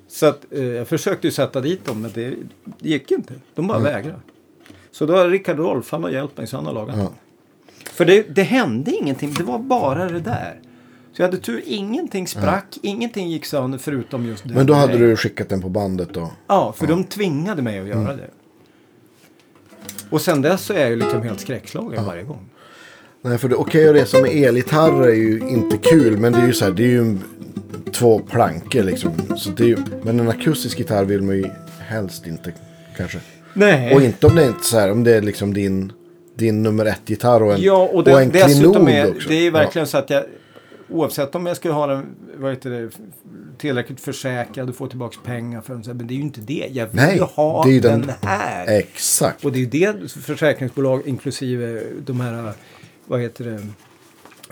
Så 0.07 0.25
att, 0.25 0.53
eh, 0.53 0.63
jag 0.63 0.87
försökte 0.87 1.27
ju 1.27 1.31
sätta 1.31 1.61
dit 1.61 1.85
dem, 1.85 2.01
men 2.01 2.11
det, 2.13 2.35
det 2.79 2.89
gick 2.89 3.11
inte. 3.11 3.33
De 3.55 3.67
bara 3.67 3.79
vägrade. 3.79 4.19
Så 4.91 5.05
då 5.05 5.15
har 5.15 5.29
Rickard 5.29 5.57
Rolf, 5.57 5.91
han 5.91 6.03
har 6.03 6.09
hjälpt 6.09 6.37
mig, 6.37 6.47
så 6.47 6.55
han 6.55 6.65
har 6.65 6.73
lagat 6.73 6.97
Ja. 6.97 7.13
För 7.95 8.05
det, 8.05 8.35
det 8.35 8.43
hände 8.43 8.91
ingenting, 8.91 9.33
det 9.37 9.43
var 9.43 9.59
bara 9.59 10.09
det 10.09 10.19
där. 10.19 10.59
Så 11.13 11.21
jag 11.21 11.27
hade 11.27 11.37
tur, 11.37 11.61
ingenting 11.65 12.27
sprack, 12.27 12.77
ingenting 12.81 13.29
gick 13.29 13.45
sönder 13.45 13.77
förutom 13.77 14.25
just 14.25 14.43
det. 14.47 14.53
Men 14.53 14.65
då 14.65 14.73
hade 14.73 14.97
du 14.97 15.15
skickat 15.15 15.49
den 15.49 15.61
på 15.61 15.69
bandet 15.69 16.09
då? 16.13 16.31
Ja, 16.47 16.73
för 16.77 16.87
de 16.87 17.03
tvingade 17.03 17.61
mig 17.61 17.79
att 17.79 17.87
göra 17.87 17.99
Mm. 17.99 18.17
det. 18.17 18.29
Och 20.09 20.21
sen 20.21 20.41
dess 20.41 20.61
så 20.61 20.73
är 20.73 20.79
jag 20.79 20.89
ju 20.89 20.95
liksom 20.95 21.21
helt 21.21 21.39
skräckslagen 21.39 22.05
varje 22.05 22.23
gång. 22.23 22.49
Nej, 23.21 23.37
för 23.37 23.49
det 23.49 23.55
okej 23.55 23.89
att 23.89 23.95
resa 23.95 24.21
med 24.21 24.31
elgitarrer 24.31 25.07
är 25.07 25.13
ju 25.15 25.39
inte 25.39 25.77
kul. 25.77 26.17
Men 26.17 26.33
det 26.33 26.39
är 26.39 26.47
ju 26.47 26.53
så 26.53 26.65
här, 26.65 26.71
det 26.71 26.83
är 26.83 26.87
ju 26.87 27.17
två 27.91 28.19
plankor 28.19 28.83
liksom. 28.83 29.11
Så 29.37 29.49
det 29.49 29.63
är 29.63 29.67
ju, 29.67 29.77
men 30.03 30.19
en 30.19 30.29
akustisk 30.29 30.77
gitarr 30.79 31.05
vill 31.05 31.21
man 31.21 31.35
ju 31.37 31.45
helst 31.79 32.27
inte 32.27 32.53
kanske. 32.97 33.19
Nej. 33.53 33.95
Och 33.95 34.01
inte 34.01 34.27
om 34.27 34.35
det 34.35 34.43
är 34.43 34.47
inte 34.47 34.63
så 34.65 34.79
här, 34.79 34.91
om 34.91 35.03
det 35.03 35.15
är 35.15 35.21
liksom 35.21 35.53
din, 35.53 35.91
din 36.35 36.63
nummer 36.63 36.85
ett-gitarr 36.85 37.43
och 37.43 37.53
en, 37.53 37.61
Ja, 37.61 37.89
och, 37.93 38.03
det, 38.03 38.13
och 38.13 38.21
en 38.21 38.31
klinod 38.31 38.89
är 38.89 39.09
också. 39.11 39.29
det 39.29 39.35
är 39.47 39.51
verkligen 39.51 39.87
så 39.87 39.97
att 39.97 40.09
jag 40.09 40.23
oavsett 40.89 41.35
om 41.35 41.45
jag 41.45 41.57
skulle 41.57 41.73
ha 41.73 41.87
den 41.87 42.05
vad 42.37 42.51
heter 42.51 42.69
det, 42.69 42.89
tillräckligt 43.57 44.01
försäkrad 44.01 44.69
och 44.69 44.75
få 44.75 44.87
tillbaka 44.87 45.17
pengar 45.23 45.61
för 45.61 45.73
den, 45.73 45.83
så 45.83 45.93
men 45.93 46.07
det 46.07 46.13
är 46.13 46.15
ju 46.15 46.21
inte 46.21 46.41
det. 46.41 46.67
Jag 46.71 46.85
vill 46.87 46.95
Nej, 46.95 47.15
ju 47.15 47.21
ha 47.23 47.63
det 47.63 47.69
är 47.69 47.73
ju 47.73 47.79
den, 47.79 48.01
den- 48.01 48.15
här. 48.21 48.65
Ja, 48.65 48.71
exakt. 48.71 49.45
Och 49.45 49.51
det 49.51 49.57
är 49.57 49.59
ju 49.59 49.93
det 50.01 50.11
försäkringsbolag 50.11 51.07
inklusive 51.07 51.81
de 52.05 52.21
här, 52.21 52.53
vad 53.05 53.21
heter 53.21 53.45
det, 53.45 53.67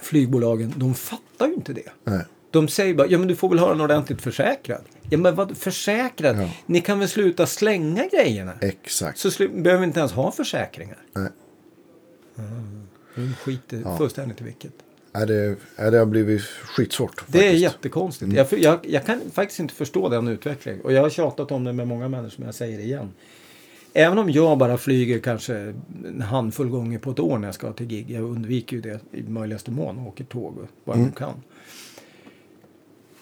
flygbolagen, 0.01 0.73
de 0.75 0.93
fattar 0.93 1.47
ju 1.47 1.53
inte 1.53 1.73
det. 1.73 1.89
Nej. 2.03 2.21
De 2.51 2.67
säger 2.67 2.93
bara, 2.93 3.07
ja 3.07 3.17
men 3.17 3.27
du 3.27 3.35
får 3.35 3.49
väl 3.49 3.59
ha 3.59 3.69
den 3.69 3.81
ordentligt 3.81 4.21
försäkrad. 4.21 4.81
Ja 5.09 5.17
men 5.17 5.35
vad 5.35 5.57
försäkrad? 5.57 6.41
Ja. 6.41 6.49
Ni 6.65 6.81
kan 6.81 6.99
väl 6.99 7.07
sluta 7.09 7.45
slänga 7.45 8.07
grejerna? 8.07 8.51
Exakt. 8.61 9.19
Så 9.19 9.29
behöver 9.39 9.77
vi 9.77 9.85
inte 9.85 9.99
ens 9.99 10.11
ha 10.11 10.31
försäkringar. 10.31 10.97
Nej. 11.15 11.29
De 13.15 13.33
skiter 13.33 13.81
Ja. 13.83 13.97
fullständigt 13.97 14.41
i 14.41 14.43
vilket. 14.43 14.73
Ja, 15.11 15.25
det, 15.25 15.55
ja, 15.77 15.91
det 15.91 15.97
har 15.97 16.05
blivit 16.05 16.41
skitsvårt. 16.41 17.23
Det 17.27 17.37
är 17.37 17.41
faktiskt. 17.41 17.61
jättekonstigt. 17.63 18.23
Mm. 18.31 18.35
Jag, 18.37 18.59
jag, 18.59 18.79
jag 18.83 19.05
kan 19.05 19.21
faktiskt 19.33 19.59
inte 19.59 19.73
förstå 19.73 20.09
den 20.09 20.27
utvecklingen. 20.27 20.81
Och 20.81 20.93
jag 20.93 21.01
har 21.01 21.09
tjatat 21.09 21.51
om 21.51 21.63
det 21.63 21.73
med 21.73 21.87
många 21.87 22.07
människor, 22.09 22.35
men 22.39 22.45
jag 22.45 22.55
säger 22.55 22.77
det 22.77 22.83
igen. 22.83 23.09
Även 23.93 24.17
om 24.17 24.29
jag 24.29 24.57
bara 24.57 24.77
flyger 24.77 25.19
kanske 25.19 25.55
en 26.05 26.21
handfull 26.21 26.69
gånger 26.69 26.99
på 26.99 27.11
ett 27.11 27.19
år 27.19 27.37
när 27.37 27.47
jag 27.47 27.55
ska 27.55 27.73
till 27.73 27.85
gig. 27.87 28.11
Jag 28.11 28.23
undviker 28.23 28.75
ju 28.75 28.81
det 28.81 28.99
i 29.11 29.23
möjligaste 29.23 29.71
mån 29.71 29.97
och 29.97 30.07
åker 30.07 30.23
tåg 30.23 30.57
vad 30.83 30.95
Mm. 30.95 31.07
jag 31.07 31.17
kan. 31.17 31.33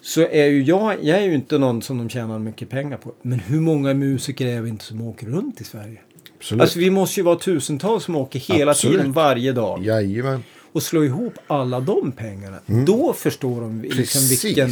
Så 0.00 0.20
är 0.20 0.44
ju 0.46 0.62
jag, 0.62 1.04
jag 1.04 1.18
är 1.18 1.22
ju 1.24 1.34
inte 1.34 1.58
någon 1.58 1.82
som 1.82 1.98
de 1.98 2.08
tjänar 2.08 2.38
mycket 2.38 2.68
pengar 2.70 2.96
på. 2.96 3.12
Men 3.22 3.38
hur 3.38 3.60
många 3.60 3.94
musiker 3.94 4.46
är 4.46 4.60
vi 4.60 4.68
inte 4.68 4.84
som 4.84 5.00
åker 5.02 5.26
runt 5.26 5.60
i 5.60 5.64
Sverige? 5.64 6.00
Absolut. 6.42 6.62
Alltså 6.62 6.78
vi 6.78 6.90
måste 6.90 7.20
ju 7.20 7.24
vara 7.24 7.36
tusentals 7.36 8.04
som 8.04 8.16
åker 8.16 8.38
hela 8.38 8.70
Absolut. 8.70 8.96
tiden 8.98 9.12
varje 9.12 9.52
dag. 9.52 9.84
Jajamän. 9.84 10.42
Och 10.72 10.82
slå 10.82 11.04
ihop 11.04 11.34
alla 11.46 11.80
de 11.80 12.12
pengarna. 12.12 12.58
Då 12.86 13.12
förstår 13.12 13.60
de 13.60 13.82
liksom 13.82 14.20
Mm. 14.20 14.28
Vilken... 14.30 14.70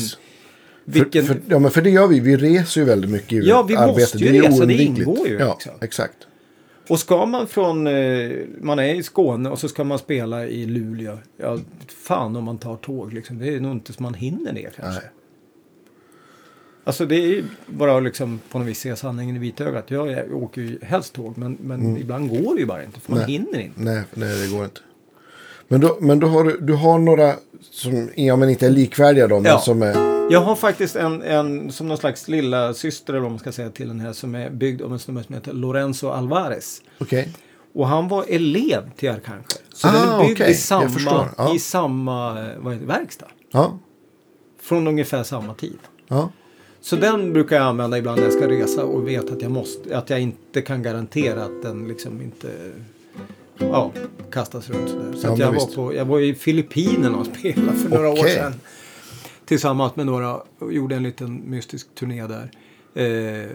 vilken 0.84 1.24
För, 1.26 1.34
för, 1.34 1.42
ja, 1.48 1.58
men 1.58 1.70
för 1.70 1.82
det 1.82 1.90
gör 1.90 2.06
vi. 2.06 2.20
Vi 2.20 2.36
reser 2.36 2.80
ju 2.80 2.86
väldigt 2.86 3.10
mycket 3.10 3.32
i 3.32 3.48
Ja, 3.48 3.62
vi 3.62 3.76
arbete. 3.76 4.00
måste 4.00 4.18
ju 4.18 4.32
det 4.32 4.48
resa, 4.48 4.66
det 4.66 4.74
ingår 4.74 5.28
ju, 5.28 5.38
Ja, 5.38 5.52
liksom. 5.54 5.72
exakt. 5.80 6.16
Och 6.88 6.98
ska 7.00 7.26
man 7.26 7.46
från... 7.46 7.86
Eh, 7.86 8.30
man 8.60 8.78
är 8.78 8.94
i 8.94 9.02
Skåne 9.02 9.48
och 9.50 9.58
så 9.58 9.68
ska 9.68 9.84
man 9.84 9.98
spela 9.98 10.46
i 10.46 10.66
Luleå. 10.66 11.18
Ja, 11.40 11.58
fan 12.06 12.36
om 12.36 12.44
man 12.44 12.58
tar 12.58 12.76
tåg 12.76 13.12
liksom. 13.12 13.38
Det 13.38 13.48
är 13.54 13.60
nog 13.60 13.72
inte 13.72 13.92
som 13.92 14.02
man 14.02 14.14
hinner 14.14 14.52
det 14.52 14.70
kanske. 14.76 15.00
Nej. 15.00 15.10
Alltså 16.84 17.06
det 17.06 17.16
är 17.16 17.44
bara 17.66 17.96
att 17.96 18.02
liksom 18.02 18.40
på 18.50 18.58
något 18.58 18.68
vis 18.68 18.78
se 18.80 18.96
sanningen 18.96 19.36
i 19.36 19.38
vitögat. 19.38 19.90
Jag, 19.90 20.10
jag 20.10 20.32
åker 20.42 20.60
ju 20.60 20.78
helst 20.82 21.12
tåg 21.12 21.38
men, 21.38 21.56
men 21.60 21.96
ibland 21.96 22.28
går 22.28 22.54
det 22.54 22.60
ju 22.60 22.66
bara 22.66 22.84
inte 22.84 23.00
för 23.00 23.10
man 23.12 23.20
Mm. 23.20 23.30
Nej. 23.30 23.38
hinner 23.38 23.60
inte. 23.66 23.80
Nej, 23.80 24.02
nej, 24.14 24.46
det 24.48 24.54
går 24.56 24.64
inte. 24.64 24.80
Men 25.68 25.80
då, 25.80 25.98
men 26.00 26.20
då 26.20 26.26
har 26.26 26.44
du, 26.44 26.58
du 26.60 26.72
har 26.74 26.98
några 26.98 27.34
som 27.70 28.10
ja, 28.14 28.36
men 28.36 28.48
inte 28.50 28.66
är 28.66 28.70
likvärdiga 28.70 29.28
då, 29.28 29.34
men 29.40 29.44
Ja. 29.52 29.58
som 29.58 29.82
är... 29.82 30.10
Jag 30.32 30.40
har 30.40 30.56
faktiskt 30.56 30.96
en, 30.96 31.22
en 31.22 31.72
som 31.72 31.88
någon 31.88 31.98
slags 31.98 32.28
lilla 32.28 32.74
syster 32.74 33.12
eller 33.12 33.20
vad 33.22 33.30
man 33.30 33.38
ska 33.38 33.52
säga 33.52 33.70
till 33.70 33.88
den 33.88 34.00
här 34.00 34.12
som 34.12 34.34
är 34.34 34.50
byggd 34.50 34.82
av 34.82 34.92
en 34.92 34.98
snubbe 34.98 35.22
som 35.24 35.34
heter 35.34 35.52
Lorenzo 35.52 36.08
Alvarez. 36.08 36.82
Okej. 36.98 37.32
Och 37.74 37.88
han 37.88 38.08
var 38.08 38.24
elev 38.28 38.90
till 38.96 39.10
Arcangel. 39.10 39.44
Så 39.74 39.88
Ah, 39.88 39.92
den 39.92 40.08
är 40.08 40.18
byggd 40.26 40.40
okej. 40.40 40.50
i 40.50 40.54
samma. 40.54 41.28
Ja. 41.38 41.54
i 41.54 41.58
samma 41.58 42.40
eh, 42.40 42.58
vad 42.58 42.72
heter, 42.74 42.86
verkstad. 42.86 43.26
Ja. 43.52 43.78
Från 44.62 44.86
ungefär 44.88 45.22
samma 45.22 45.54
tid. 45.54 45.78
Ja. 46.08 46.30
Så 46.80 46.96
den 46.96 47.32
brukar 47.32 47.56
jag 47.56 47.64
använda 47.64 47.98
ibland 47.98 48.16
när 48.18 48.24
jag 48.24 48.32
ska 48.32 48.48
resa 48.48 48.84
och 48.84 49.08
vet 49.08 49.30
att 49.30 49.42
jag, 49.42 49.50
måste, 49.50 49.98
att 49.98 50.10
jag 50.10 50.20
inte 50.20 50.62
kan 50.62 50.82
garantera 50.82 51.44
att 51.44 51.62
den 51.62 51.88
liksom 51.88 52.22
inte 52.22 52.72
ja, 53.58 53.92
kastas 54.30 54.70
runt 54.70 54.88
sådär. 54.90 55.12
Så 55.12 55.26
Ja, 55.26 55.36
jag, 55.38 55.52
var 55.52 55.74
på, 55.74 55.94
jag 55.94 56.04
var 56.04 56.20
i 56.20 56.34
Filippinerna 56.34 57.18
och 57.18 57.26
spelade 57.26 57.72
för 57.78 57.88
några 57.88 58.08
år 58.08 58.18
Okej. 58.20 58.34
sedan. 58.34 58.52
Tillsammans 59.44 59.96
med 59.96 60.06
några 60.06 60.34
och 60.58 60.72
gjorde 60.72 60.96
en 60.96 61.02
liten 61.02 61.50
mystisk 61.50 61.94
turné 61.94 62.26
där. 62.26 62.50
Eh, 62.94 63.50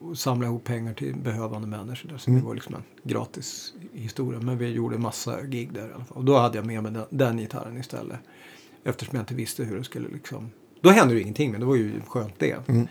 och 0.00 0.18
samlade 0.18 0.46
ihop 0.50 0.64
pengar 0.64 0.94
till 0.94 1.14
behövande 1.16 1.68
människor. 1.68 2.08
Där. 2.08 2.18
Så 2.18 2.30
Mm. 2.30 2.40
det 2.42 2.46
var 2.46 2.54
liksom 2.54 2.74
en 2.74 2.82
gratis 3.10 3.72
historia. 3.92 4.40
Men 4.40 4.58
vi 4.58 4.68
gjorde 4.70 4.98
massa 4.98 5.42
gig 5.42 5.72
där 5.72 5.80
i 5.88 5.92
alla 5.92 6.04
fall. 6.04 6.16
Och 6.16 6.24
då 6.24 6.36
hade 6.38 6.58
jag 6.58 6.66
med 6.66 6.82
mig 6.82 6.92
den, 6.92 7.02
den 7.10 7.36
gitarren 7.38 7.76
istället. 7.80 8.18
Eftersom 8.84 9.16
jag 9.16 9.22
inte 9.22 9.34
visste 9.34 9.64
hur 9.64 9.78
det 9.78 9.84
skulle 9.84 10.08
liksom. 10.08 10.50
Då 10.86 10.92
hände 10.92 11.14
det 11.14 11.20
ingenting 11.20 11.50
men 11.50 11.60
det 11.60 11.66
var 11.66 11.76
ju 11.76 12.00
skönt 12.06 12.34
det. 12.38 12.68
Mm. 12.68 12.88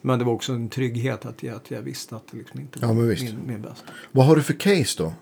Men 0.00 0.18
det 0.18 0.24
var 0.24 0.32
också 0.32 0.52
en 0.52 0.68
trygghet 0.68 1.26
att 1.26 1.42
jag, 1.42 1.56
att 1.56 1.70
jag 1.70 1.82
visste 1.82 2.16
att 2.16 2.22
det 2.30 2.38
liksom 2.38 2.60
inte 2.60 2.78
var 2.78 2.88
Ja, 2.88 2.94
min, 2.94 3.38
min 3.46 3.62
bästa. 3.62 3.86
Vad 4.12 4.26
har 4.26 4.36
du 4.36 4.42
för 4.42 4.52
case 4.54 5.02
då? 5.02 5.12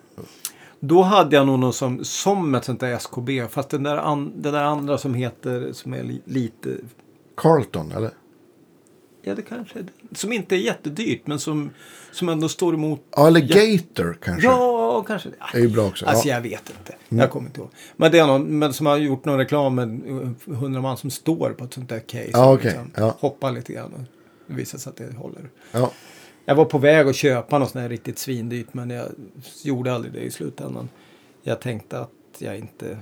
Då 0.81 1.03
hade 1.03 1.37
jag 1.37 1.47
nog 1.47 1.59
någon 1.59 1.73
som, 1.73 2.05
som 2.05 2.55
ett 2.55 2.65
sånt 2.65 2.81
där 2.81 2.95
SKB. 2.95 3.49
Fast 3.51 3.69
den 3.69 3.83
där, 3.83 3.97
an, 3.97 4.33
den 4.37 4.53
där 4.53 4.65
andra 4.65 4.99
som 4.99 5.15
heter, 5.15 5.73
som 5.73 5.95
är 5.95 6.03
li, 6.03 6.21
lite, 6.25 6.77
Carlton, 7.37 7.93
eller? 7.93 8.11
ja 9.23 9.35
det 9.35 9.43
kanske 9.43 9.79
är 9.79 9.83
det. 9.83 10.17
Som 10.17 10.33
inte 10.33 10.57
är 10.57 10.59
jättedyrt 10.59 11.27
men 11.27 11.39
som, 11.39 11.71
som 12.13 12.29
ändå 12.29 12.49
står 12.49 12.75
emot. 12.75 13.01
Ja, 13.11 13.27
eller 13.27 13.41
Gator 13.41 14.19
kanske. 14.23 14.47
Ja, 14.47 14.70
kanske 15.07 15.29
det. 15.29 15.37
Det 15.53 15.59
är 15.59 15.63
ju 15.63 15.69
bra 15.69 15.87
också. 15.87 16.07
Alltså 16.07 16.29
ja. 16.29 16.35
jag 16.35 16.43
vet 16.43 16.71
inte. 16.71 16.95
Jag 17.09 17.31
kommer 17.31 17.47
inte 17.47 17.61
ihåg. 17.61 17.71
Men 17.97 18.13
det 18.13 18.19
är 18.19 18.27
någon 18.27 18.59
men 18.59 18.73
som 18.73 18.87
har 18.87 18.97
gjort 18.97 19.25
någon 19.25 19.39
reklam 19.39 19.75
med 19.75 20.01
hundra 20.47 20.81
man 20.81 20.97
som 20.97 21.11
står 21.11 21.51
på 21.51 21.65
ett 21.65 21.75
sånt 21.75 21.89
där 21.89 22.01
case. 22.01 22.31
Ja, 22.33 22.47
och 22.47 22.55
okej. 22.55 22.79
Ja. 22.97 23.17
Hoppar 23.19 23.53
lite 23.53 23.73
grann. 23.73 23.93
Och 23.95 24.01
det 24.47 24.55
visar 24.55 24.79
sig 24.79 24.91
att 24.91 24.97
det 24.97 25.17
håller. 25.17 25.51
Ja. 25.73 25.93
Jag 26.45 26.55
var 26.55 26.65
på 26.65 26.79
väg 26.79 27.09
att 27.09 27.17
köpa 27.17 27.59
något 27.59 27.71
sånt 27.71 27.83
här 27.83 27.89
riktigt 27.89 28.19
svindyrt 28.19 28.75
men 28.75 28.91
jag 28.91 29.07
gjorde 29.63 29.95
aldrig 29.95 30.13
det 30.13 30.21
i 30.21 30.31
slutändan. 30.31 30.89
Jag 31.43 31.61
tänkte 31.61 32.01
att 32.01 32.11
jag 32.39 32.59
inte, 32.59 32.99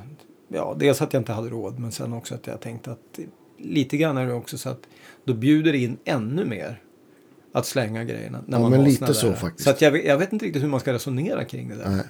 ja 0.49 0.77
dels 0.79 1.03
att 1.03 1.13
jag 1.13 1.21
inte 1.21 1.33
hade 1.33 1.49
råd 1.49 1.79
men 1.79 1.93
sen 1.93 2.13
också 2.13 2.35
att 2.35 2.47
jag 2.47 2.61
tänkte 2.61 2.91
att 2.91 3.19
lite 3.59 3.97
grann 3.97 4.17
är 4.17 4.27
det 4.27 4.33
också 4.33 4.59
så 4.59 4.69
att 4.69 4.81
då 5.25 5.35
bjuder 5.35 5.75
in 5.75 5.97
ännu 6.05 6.45
mer 6.45 6.83
att 7.55 7.67
slänga 7.67 8.05
grejerna. 8.05 8.39
När 8.47 8.59
Ja, 8.59 8.63
man 8.63 8.71
men 8.71 8.85
lite 8.85 9.15
så 9.15 9.27
där. 9.27 9.35
faktiskt. 9.35 9.65
Så 9.65 9.71
att 9.71 9.81
jag, 9.81 10.05
jag 10.05 10.19
vet 10.19 10.33
inte 10.33 10.45
riktigt 10.47 10.63
hur 10.63 10.69
man 10.69 10.81
ska 10.81 10.93
resonera 10.93 11.45
kring 11.45 11.69
det 11.69 11.75
där. 11.75 11.89
Nej. 11.91 12.05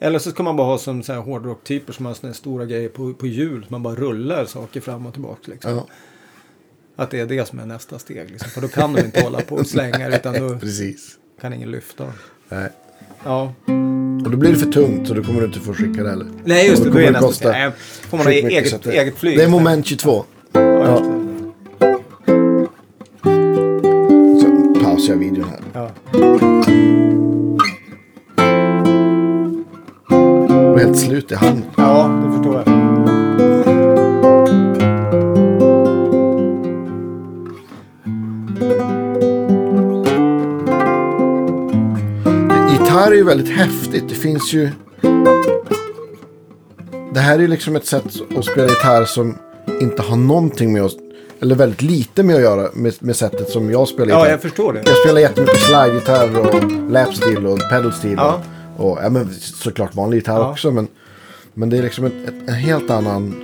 Eller 0.00 0.18
så 0.18 0.30
ska 0.30 0.42
man 0.42 0.56
bara 0.56 0.66
ha 0.66 0.78
som 0.78 1.02
så 1.02 1.12
här 1.12 1.20
hårdrocktyper 1.20 1.92
som 1.92 2.06
har 2.06 2.14
såna 2.14 2.34
stora 2.34 2.64
grejer 2.64 2.88
på, 2.88 3.14
på 3.14 3.26
hjul. 3.26 3.64
Så 3.64 3.72
man 3.72 3.82
bara 3.82 3.94
rullar 3.94 4.44
saker 4.44 4.80
fram 4.80 5.06
och 5.06 5.12
tillbaka. 5.12 5.40
Liksom. 5.44 5.70
Ja, 5.70 5.86
Att 6.96 7.10
det 7.10 7.20
är 7.20 7.26
det 7.26 7.48
som 7.48 7.58
är 7.58 7.66
nästa 7.66 7.98
steg. 7.98 8.30
Liksom. 8.30 8.50
För 8.50 8.60
då 8.60 8.68
kan 8.68 8.92
de 8.92 9.00
inte 9.04 9.20
hålla 9.22 9.40
på 9.40 9.54
och 9.56 9.66
slänga 9.66 10.08
utan 10.16 10.34
då 10.34 10.56
precis. 10.60 11.18
kan 11.40 11.52
ingen 11.52 11.70
lyfta. 11.70 12.12
Nej. 12.48 12.68
Ja. 13.24 13.54
Och 14.24 14.30
då 14.30 14.36
blir 14.36 14.50
det 14.50 14.56
för 14.58 14.72
tungt 14.72 15.08
så 15.08 15.14
då 15.14 15.22
kommer 15.22 15.40
du 15.40 15.46
inte 15.46 15.60
få 15.60 15.74
skicka 15.74 16.02
det 16.02 16.10
heller. 16.10 16.26
Nej, 16.44 16.66
just 16.68 16.82
det. 16.82 16.88
då 16.88 16.94
Då 16.94 17.00
är 17.00 17.04
det 17.04 17.10
nästa 17.10 17.26
kosta 17.26 17.52
steg. 17.52 17.72
Får 18.10 18.16
man 18.16 18.26
ha 18.26 18.32
eget, 18.32 18.86
eget 18.86 19.16
flyg. 19.16 19.38
Det 19.38 19.44
är 19.44 19.48
moment 19.48 19.86
22. 19.86 20.24
Ja, 20.52 20.90
just 20.90 21.04
pausar 25.06 25.14
jag 25.14 25.18
videon 25.18 25.48
här. 25.50 25.60
Ja. 25.72 25.90
Är 30.74 30.78
helt 30.78 30.98
slut 30.98 31.32
i 31.32 31.34
handen. 31.34 31.64
ja, 31.76 32.22
det 32.24 32.32
förstår 32.32 32.54
jag. 32.54 32.66
Gitarr 42.70 43.12
är 43.12 43.16
ju 43.16 43.24
väldigt 43.24 43.56
häftigt. 43.56 44.08
Det 44.08 44.14
finns 44.14 44.52
ju... 44.52 44.70
Det 47.14 47.20
här 47.20 47.34
är 47.34 47.38
ju 47.38 47.48
liksom 47.48 47.76
ett 47.76 47.86
sätt 47.86 48.04
att 48.36 48.44
spela 48.44 48.68
gitarr 48.68 49.04
som 49.04 49.38
inte 49.80 50.02
har 50.02 50.16
någonting 50.16 50.72
med 50.72 50.82
oss... 50.82 51.05
Eller 51.40 51.54
väldigt 51.54 51.82
lite 51.82 52.22
med 52.22 52.36
att 52.36 52.42
göra 52.42 52.70
med, 52.74 52.94
med 53.00 53.16
sättet 53.16 53.48
som 53.50 53.70
jag 53.70 53.88
spelar 53.88 54.08
Ja, 54.08 54.18
gitarr. 54.18 54.30
jag 54.30 54.42
förstår 54.42 54.72
det. 54.72 54.82
Jag 54.86 54.96
spelar 54.98 55.20
jättemycket 55.20 55.60
slide-gitarr 55.60 56.38
och 56.38 56.90
lapsteel 56.92 57.46
och 57.46 57.58
pedalsteel. 57.70 58.14
Ja. 58.16 58.42
Och, 58.76 58.90
och 58.92 58.98
ja, 59.02 59.08
men 59.10 59.30
såklart 59.40 59.94
vanlig 59.94 60.16
gitarr 60.18 60.40
Ja. 60.40 60.50
också. 60.50 60.70
Men, 60.70 60.88
men 61.54 61.70
det 61.70 61.78
är 61.78 61.82
liksom 61.82 62.04
ett, 62.04 62.12
en 62.46 62.54
helt 62.54 62.90
annan... 62.90 63.34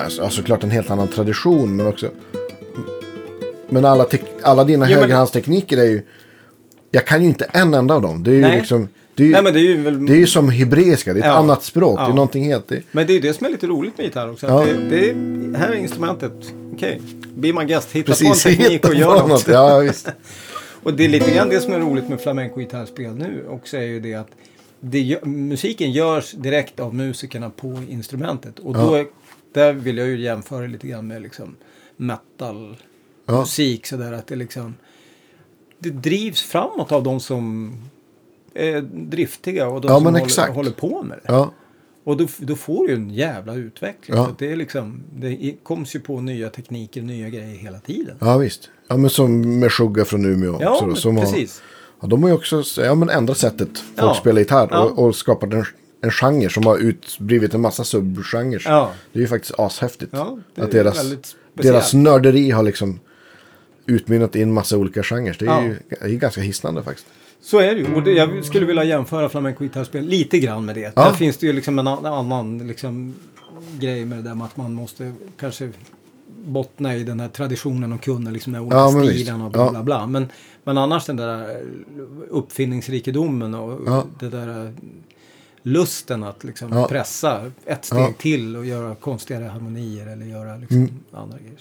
Alltså, 0.00 0.22
ja, 0.22 0.30
såklart 0.30 0.64
en 0.64 0.70
helt 0.70 0.90
annan 0.90 1.08
tradition. 1.08 1.76
Men 1.76 1.86
också... 1.86 2.06
Men 3.68 3.84
alla, 3.84 4.04
tek, 4.04 4.22
alla 4.42 4.64
dina 4.64 4.90
Jo, 4.90 4.98
högerhandstekniker 4.98 5.76
är 5.78 5.84
ju... 5.84 6.02
Jag 6.90 7.06
kan 7.06 7.22
ju 7.22 7.28
inte 7.28 7.44
en 7.44 7.74
enda 7.74 7.94
av 7.94 8.02
dem. 8.02 8.22
Det 8.22 8.30
är 8.30 8.34
ju 8.34 8.40
Nej. 8.40 8.58
liksom... 8.58 8.88
Det 9.14 9.22
är 9.22 9.26
ju, 9.26 9.32
Nej, 9.32 9.42
men 9.42 9.52
det 9.54 9.60
är 9.60 9.62
ju 9.62 9.82
väl... 9.82 10.06
det 10.06 10.12
är 10.12 10.16
ju 10.18 10.26
som 10.26 10.48
hebreiska. 10.48 11.12
Det 11.14 11.18
är 11.18 11.22
ett 11.22 11.26
Ja. 11.26 11.32
annat 11.32 11.62
språk. 11.62 11.98
Det 11.98 12.02
är 12.02 12.08
Ja. 12.08 12.14
någonting 12.14 12.44
helt... 12.44 12.68
Det, 12.68 12.82
Men 12.92 13.06
det 13.06 13.16
är 13.16 13.20
det 13.20 13.32
som 13.32 13.46
är 13.46 13.50
lite 13.50 13.66
roligt 13.66 13.98
med 13.98 14.06
gitarr 14.06 14.30
också. 14.30 14.46
Ja. 14.46 14.64
Det, 14.64 14.96
det 14.96 15.10
är, 15.10 15.14
här 15.58 15.68
är 15.68 15.74
instrumentet. 15.74 16.32
Okej, 16.76 17.00
be 17.34 17.52
my 17.52 17.64
guest. 17.64 17.92
Hitta 17.92 18.06
precis. 18.06 18.42
på 18.42 18.48
en 18.48 18.56
teknik 18.56 18.88
och 18.88 18.94
gör 18.94 19.28
något. 19.28 19.48
Ja, 19.48 19.78
visst. 19.78 20.08
Och 20.82 20.94
det 20.94 21.04
är 21.04 21.08
lite 21.08 21.30
grann 21.34 21.48
det 21.48 21.60
som 21.60 21.72
är 21.72 21.78
roligt 21.78 22.08
med 22.08 22.20
flamenco-gitarrspel 22.20 23.14
nu 23.14 23.44
också 23.48 23.76
är 23.76 23.82
ju 23.82 24.00
det 24.00 24.14
att 24.14 24.28
det, 24.80 25.24
musiken 25.24 25.92
görs 25.92 26.32
direkt 26.32 26.80
av 26.80 26.94
musikerna 26.94 27.50
på 27.50 27.82
instrumentet. 27.88 28.58
Och 28.58 28.74
då, 28.74 28.94
är- 28.94 29.06
där 29.52 29.72
vill 29.72 29.98
jag 29.98 30.06
ju 30.08 30.20
jämföra 30.20 30.66
lite 30.66 30.86
grann 30.86 31.06
med 31.06 31.22
liksom 31.22 31.56
metal 31.96 32.76
Ja. 33.26 33.40
musik 33.40 33.86
sådär 33.86 34.12
att 34.12 34.26
det 34.26 34.36
liksom 34.36 34.74
det 35.78 35.90
drivs 35.90 36.42
framåt 36.42 36.92
av 36.92 37.02
de 37.02 37.20
som 37.20 37.72
är 38.54 38.80
driftiga 38.92 39.68
och 39.68 39.80
de 39.80 39.88
Ja, 39.88 39.94
som 39.96 40.06
håller, 40.06 40.52
håller 40.52 40.70
på 40.70 41.02
med 41.02 41.18
det. 41.18 41.32
Ja. 41.32 41.52
Och 42.06 42.16
då, 42.16 42.26
då 42.38 42.54
får 42.56 42.86
du 42.86 42.94
en 42.94 43.10
jävla 43.10 43.54
utveckling. 43.54 44.16
Ja. 44.16 44.24
Så 44.26 44.34
det, 44.38 44.52
är 44.52 44.56
liksom, 44.56 45.02
det 45.16 45.54
koms 45.62 45.96
ju 45.96 46.00
på 46.00 46.20
nya 46.20 46.48
tekniker, 46.50 47.02
nya 47.02 47.28
grejer 47.28 47.56
hela 47.56 47.78
tiden. 47.78 48.16
ja, 48.20 48.38
visst. 48.38 48.70
Ja, 48.88 48.96
men 48.96 49.10
som 49.10 49.58
med 49.60 49.72
Sugar 49.72 50.04
från 50.04 50.24
Umeå 50.24 50.50
också. 50.52 50.64
Ja, 50.64 50.78
då, 50.80 50.86
men 50.86 50.96
som 50.96 51.16
har, 51.16 51.24
precis. 51.24 51.62
Ja, 52.00 52.06
de 52.08 52.22
har 52.22 52.30
ju 52.30 52.34
också 52.34 52.62
ja, 52.76 52.94
men 52.94 53.10
ändrat 53.10 53.38
sättet 53.38 53.68
folk 53.78 53.94
Ja. 53.96 54.14
spelar 54.14 54.38
gitarr 54.40 54.68
Ja. 54.70 54.80
och, 54.82 54.98
och 55.06 55.16
skapat 55.16 55.52
en, 55.52 55.64
en 56.00 56.10
genre 56.10 56.48
som 56.50 56.66
har 56.66 56.78
utblivit 56.78 57.54
en 57.54 57.60
massa 57.60 57.84
subgenrer. 57.84 58.62
Ja. 58.64 58.92
Det 59.12 59.18
är 59.18 59.20
ju 59.20 59.28
faktiskt 59.28 59.54
ashäftigt. 59.58 60.10
Ja, 60.14 60.38
det 60.54 60.62
att 60.62 60.70
deras, 60.70 61.14
deras 61.54 61.94
nörderi 61.94 62.50
har 62.50 62.62
liksom 62.62 63.00
utmynnat 63.86 64.36
i 64.36 64.42
en 64.42 64.52
massa 64.52 64.76
olika 64.76 65.02
genrer. 65.02 65.36
Det 65.38 65.46
är 65.46 65.62
ju 65.62 65.78
det 65.88 65.96
är 66.06 66.08
ganska 66.08 66.40
hisnande 66.40 66.82
faktiskt. 66.82 67.06
Så 67.46 67.58
är 67.58 67.74
det 67.74 67.80
ju. 67.80 67.94
Och 67.94 68.02
det, 68.02 68.10
jag 68.12 68.44
skulle 68.44 68.66
vilja 68.66 68.84
jämföra 68.84 69.28
flamenco-gitarrspel 69.28 70.04
lite 70.06 70.38
grann 70.38 70.64
med 70.64 70.74
det. 70.74 70.92
Ja. 70.96 71.04
Där 71.04 71.12
finns 71.12 71.36
det 71.36 71.46
ju 71.46 71.52
liksom 71.52 71.78
en 71.78 71.86
an- 71.86 72.06
annan 72.06 72.66
liksom, 72.66 73.14
grej 73.80 74.04
med 74.04 74.18
det 74.18 74.22
där 74.22 74.34
med 74.34 74.44
att 74.44 74.56
man 74.56 74.74
måste 74.74 75.12
kanske 75.38 75.70
bottna 76.46 76.96
i 76.96 77.04
den 77.04 77.20
här 77.20 77.28
traditionen 77.28 77.92
och 77.92 78.00
kunna 78.02 78.30
liksom 78.30 78.52
den 78.52 78.62
här 78.62 78.66
olika 78.66 78.98
Ja, 79.06 79.12
stilen 79.12 79.40
och 79.42 79.50
bla 79.50 79.70
bla 79.70 79.82
bla. 79.82 80.06
Men, 80.06 80.28
men 80.64 80.78
annars 80.78 81.06
den 81.06 81.16
där 81.16 81.60
uppfinningsrikedomen 82.30 83.54
och 83.54 83.80
Ja. 83.86 84.04
det 84.20 84.28
där 84.28 84.72
lusten 85.62 86.22
att 86.22 86.44
liksom 86.44 86.72
Ja. 86.72 86.88
pressa 86.88 87.50
ett 87.64 87.84
steg. 87.84 87.98
Mm. 87.98 88.12
till 88.14 88.56
och 88.56 88.66
göra 88.66 88.94
konstigare 88.94 89.44
harmonier 89.44 90.06
eller 90.06 90.26
göra 90.26 90.56
liksom 90.56 90.88
andra 91.12 91.38
grejer. 91.38 91.60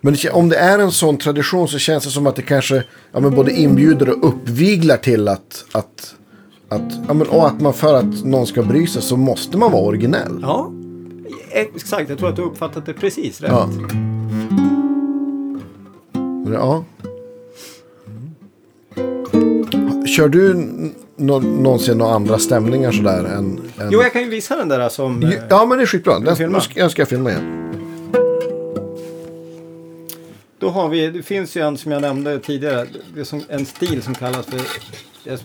Men 0.00 0.14
det, 0.22 0.30
om 0.30 0.48
det 0.48 0.56
är 0.56 0.78
en 0.78 0.92
sån 0.92 1.16
tradition 1.16 1.68
så 1.68 1.78
känns 1.78 2.04
det 2.04 2.10
som 2.10 2.26
att 2.26 2.36
det 2.36 2.42
kanske 2.42 2.82
ja, 3.12 3.20
men 3.20 3.34
både 3.34 3.52
inbjuder 3.52 4.08
och 4.10 4.28
uppviglar 4.28 4.96
till 4.96 5.28
att, 5.28 5.64
att, 5.72 6.14
att, 6.68 6.92
ja, 7.08 7.14
men, 7.14 7.26
och 7.28 7.46
att 7.46 7.60
man 7.60 7.72
för 7.74 7.94
att 7.94 8.24
någon 8.24 8.46
ska 8.46 8.62
bry 8.62 8.86
sig 8.86 9.02
så 9.02 9.16
måste 9.16 9.58
man 9.58 9.72
vara 9.72 9.82
originell. 9.82 10.38
Ja, 10.42 10.72
exakt. 11.50 12.08
Jag 12.10 12.18
tror 12.18 12.28
att 12.28 12.36
du 12.36 12.42
uppfattat 12.42 12.86
det 12.86 12.92
precis 12.92 13.40
rätt. 13.40 13.50
Ja. 13.50 13.68
Ja. 16.52 16.84
Kör 20.16 20.28
du 20.28 20.54
nå- 21.16 21.40
någonsin 21.40 21.98
några 21.98 22.14
andra 22.14 22.38
stämningar 22.38 22.92
sådär? 22.92 23.24
Än, 23.24 23.60
än... 23.78 23.88
Jo, 23.90 24.02
jag 24.02 24.12
kan 24.12 24.22
ju 24.22 24.28
visa 24.28 24.56
den 24.56 24.68
där 24.68 24.88
som... 24.88 25.22
eh, 25.22 25.32
Ja, 25.50 25.66
men 25.66 25.78
det 25.78 25.84
är 25.84 25.86
skitbra. 25.86 26.18
Den, 26.18 26.54
jag 26.74 26.90
ska 26.90 27.00
jag 27.02 27.08
filma 27.08 27.30
igen. 27.30 27.54
Då 30.58 30.68
har 30.68 30.88
vi, 30.88 31.10
det 31.10 31.22
finns 31.22 31.56
ju 31.56 31.60
en 31.60 31.78
som 31.78 31.92
jag 31.92 32.02
nämnde 32.02 32.38
tidigare, 32.38 32.86
det 33.14 33.20
är 33.20 33.24
som, 33.24 33.42
en 33.48 33.66
stil 33.66 34.02
som 34.02 34.14
kallas 34.14 34.46
för, 34.46 34.60
jag 35.24 35.38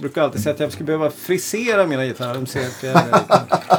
brukar 0.00 0.22
alltid 0.22 0.42
säga 0.42 0.54
att 0.54 0.60
jag 0.60 0.72
skulle 0.72 0.86
behöva 0.86 1.10
frisera 1.10 1.86
mina 1.86 2.04
gitarrer, 2.04 2.34
de 2.34 2.46
ser 2.46 2.66
att 2.66 2.82
jag 2.82 2.98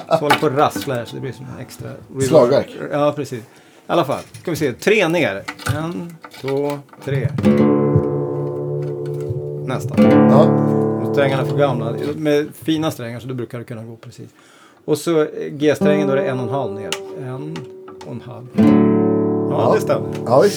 så 0.10 0.16
håller 0.16 0.36
på 0.36 0.46
att 0.48 0.54
rassla 0.54 0.96
här 0.96 1.06
så 1.06 1.16
det 1.16 1.22
blir 1.22 1.32
som 1.32 1.46
en 1.56 1.62
extra 1.62 1.88
reverb. 1.88 2.24
Slagverk. 2.24 2.70
Ja, 2.92 3.14
precis. 3.16 3.40
I 3.40 3.44
alla 3.88 4.06
fall, 4.06 4.22
ska 4.42 4.52
vi 4.52 4.58
se, 4.58 4.74
tre 4.74 5.08
ner. 5.08 5.44
En, 5.76 6.16
två, 6.42 6.80
tre. 7.04 7.30
Nästan. 9.66 10.12
Ja. 10.30 10.44
Och 11.02 11.14
strängarna 11.14 11.46
för 11.46 11.58
gamla. 11.58 11.96
Med 12.16 12.48
fina 12.64 12.92
strängar 12.92 13.20
så 13.20 13.28
då 13.28 13.34
brukar 13.34 13.60
det 13.60 13.64
kunna 13.64 13.84
gå 13.84 13.96
precis. 13.96 14.30
Och 14.86 14.98
så 14.98 15.22
eh, 15.22 15.28
G-strängen 15.52 16.08
då 16.08 16.14
är 16.14 16.18
det 16.18 16.28
en 16.28 16.40
och 16.40 16.46
en 16.46 16.54
halv 16.54 16.74
ner. 16.74 16.90
En 17.22 17.58
och 18.06 18.12
en 18.12 18.22
halv. 18.22 18.97
Onde 19.60 19.74
ah, 19.74 19.78
está? 19.80 20.00
Oi. 20.00 20.52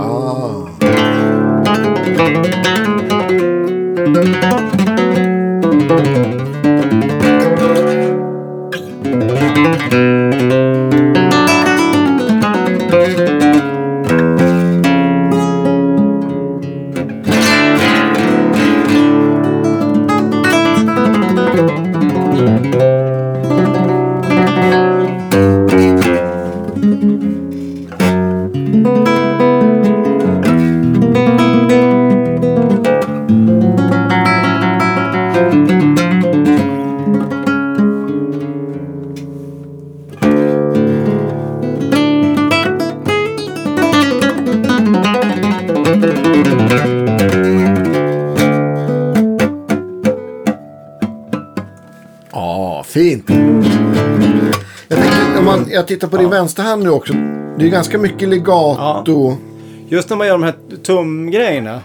Ah. 0.00 0.64
Tittar 55.94 56.08
på 56.08 56.16
din 56.16 56.30
vänsterhand 56.30 56.82
nu 56.82 56.90
också. 56.90 57.14
Det 57.58 57.64
är 57.64 57.70
ganska 57.70 57.98
mycket 57.98 58.28
legato. 58.28 59.36
Just 59.88 60.10
när 60.10 60.16
man 60.16 60.26
gör 60.26 60.34
de 60.34 60.42
här 60.42 60.54
tumgrejerna. 60.82 61.80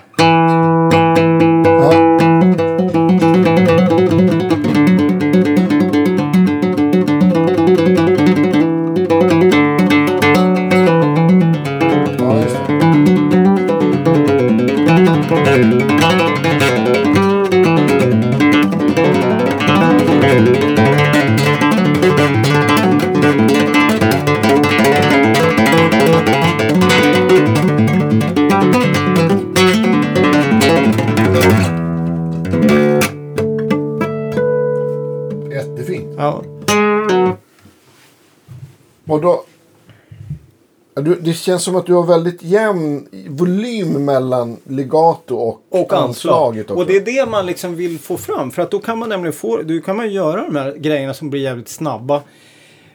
Du, 41.09 41.15
det 41.21 41.33
känns 41.33 41.63
som 41.63 41.75
att 41.75 41.85
du 41.85 41.93
har 41.93 42.03
väldigt 42.03 42.43
jämn 42.43 43.07
volym 43.29 44.05
mellan 44.05 44.57
legato 44.63 45.35
och, 45.35 45.61
Och 45.69 45.79
anslag. 45.79 46.03
anslaget 46.03 46.71
också. 46.71 46.81
Och 46.81 46.85
det 46.85 46.95
är 46.95 47.01
det 47.05 47.29
man 47.29 47.45
liksom 47.45 47.75
vill 47.75 47.99
få 47.99 48.17
fram. 48.17 48.51
För 48.51 48.61
att 48.61 48.71
då 48.71 48.79
kan 48.79 48.97
man 48.97 49.09
nämligen 49.09 49.33
få, 49.33 49.61
då 49.61 49.79
kan 49.79 49.95
man 49.97 50.11
göra 50.11 50.45
de 50.45 50.55
här 50.55 50.73
grejerna 50.77 51.13
som 51.13 51.29
blir 51.29 51.41
jävligt 51.41 51.69
snabba. 51.69 52.21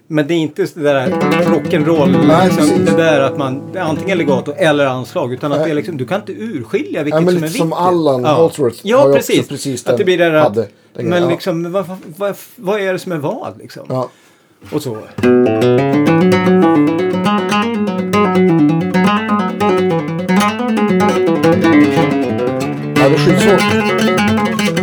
Men 0.07 0.26
det 0.26 0.34
är 0.34 0.39
inte 0.39 0.67
det 0.75 0.81
där 0.83 1.07
rock'n'roll, 1.44 2.26
Nej, 2.26 2.51
liksom, 2.57 2.84
det 2.84 2.97
där 2.97 3.20
att 3.20 3.39
man, 3.39 3.62
antingen 3.78 4.18
legato 4.18 4.52
eller 4.57 4.86
anslag. 4.86 5.33
Utan 5.33 5.52
att 5.52 5.59
Nej. 5.59 5.67
det 5.67 5.73
är 5.73 5.75
liksom, 5.75 5.97
du 5.97 6.07
kan 6.07 6.20
inte 6.20 6.33
urskilja 6.33 7.02
vilket 7.02 7.20
Ja, 7.20 7.25
men 7.25 7.34
som 7.34 7.43
lite 7.43 7.47
är 7.57 7.59
som 7.59 7.67
vilket. 7.68 7.81
Allan 7.83 8.25
Holdsworth 8.25 8.81
Ja, 8.83 8.99
har 8.99 9.12
precis. 9.12 9.39
också 9.39 9.49
precis 9.49 9.86
att 9.86 9.99
det 9.99 10.05
blir 10.05 10.18
det 10.18 10.25
där 10.31 10.41
hade 10.41 10.68
den 10.94 11.07
men 11.09 11.23
ja. 11.23 11.28
liksom, 11.28 11.73
vad, 11.73 11.86
vad, 11.86 11.99
vad, 12.17 12.36
vad 12.57 12.81
är 12.81 12.93
det 12.93 12.99
som 12.99 13.12
är 13.12 13.17
vad 13.18 13.59
liksom? 13.59 13.83
Ja. 13.89 14.09
Och 14.73 14.83
så. 14.83 14.97
Skitsvårt. 23.25 24.75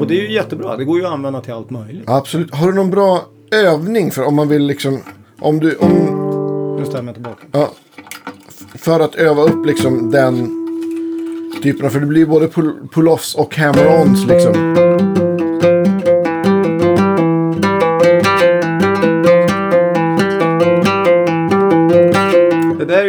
Och 0.00 0.06
det 0.06 0.14
är 0.18 0.22
ju 0.22 0.32
jättebra. 0.32 0.76
Det 0.76 0.84
går 0.84 0.98
ju 0.98 1.06
att 1.06 1.12
använda 1.12 1.40
till 1.40 1.52
allt 1.52 1.70
möjligt. 1.70 2.04
Absolut. 2.10 2.54
Har 2.54 2.66
du 2.66 2.72
någon 2.74 2.90
bra 2.90 3.22
övning 3.50 4.10
för 4.10 4.22
om 4.24 4.34
man 4.34 4.48
vill 4.48 4.62
liksom... 4.66 4.98
Om 5.40 5.60
du... 5.60 5.76
Om, 5.76 5.90
Nu 6.80 6.86
ställer 6.86 7.04
jag 7.04 7.14
tillbaka. 7.14 7.42
ja, 7.52 7.70
för 8.74 9.00
att 9.00 9.14
öva 9.14 9.42
upp 9.42 9.66
liksom 9.66 10.10
den 10.10 10.34
typen 11.62 11.86
av... 11.86 11.90
För 11.90 12.00
det 12.00 12.06
blir 12.06 12.26
både 12.26 12.46
pull- 12.46 12.88
pull-offs 12.94 13.36
och 13.36 13.56
hammer-ons 13.56 14.26
liksom. 14.28 14.52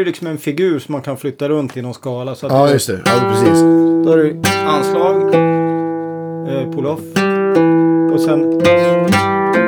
Liksom 0.07 0.27
en 0.27 0.37
figur 0.37 0.79
som 0.79 0.93
man 0.93 1.01
kan 1.01 1.17
flytta 1.17 1.49
runt 1.49 1.77
i 1.77 1.81
någon 1.81 1.93
skala. 1.93 2.35
Så 2.35 2.45
att 2.45 2.51
Ja, 2.51 2.71
just 2.71 2.87
det. 2.87 3.01
Ja, 3.05 3.11
precis. 3.29 3.61
Då 4.05 4.09
har 4.09 4.17
du 4.17 4.41
anslag, 4.67 5.21
eh, 6.47 6.71
pull-off 6.71 6.99
och 8.13 8.21
sen... 8.21 9.66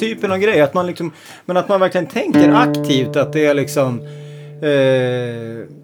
typen 0.00 0.32
av 0.32 0.38
grej. 0.38 0.60
Att 0.60 0.74
man 0.74 0.86
liksom, 0.86 1.12
men 1.44 1.56
att 1.56 1.68
man 1.68 1.80
verkligen 1.80 2.06
tänker 2.06 2.52
aktivt 2.52 3.16
att 3.16 3.32
det 3.32 3.46
är 3.46 3.54
liksom... 3.54 4.00
Eh, 4.62 5.80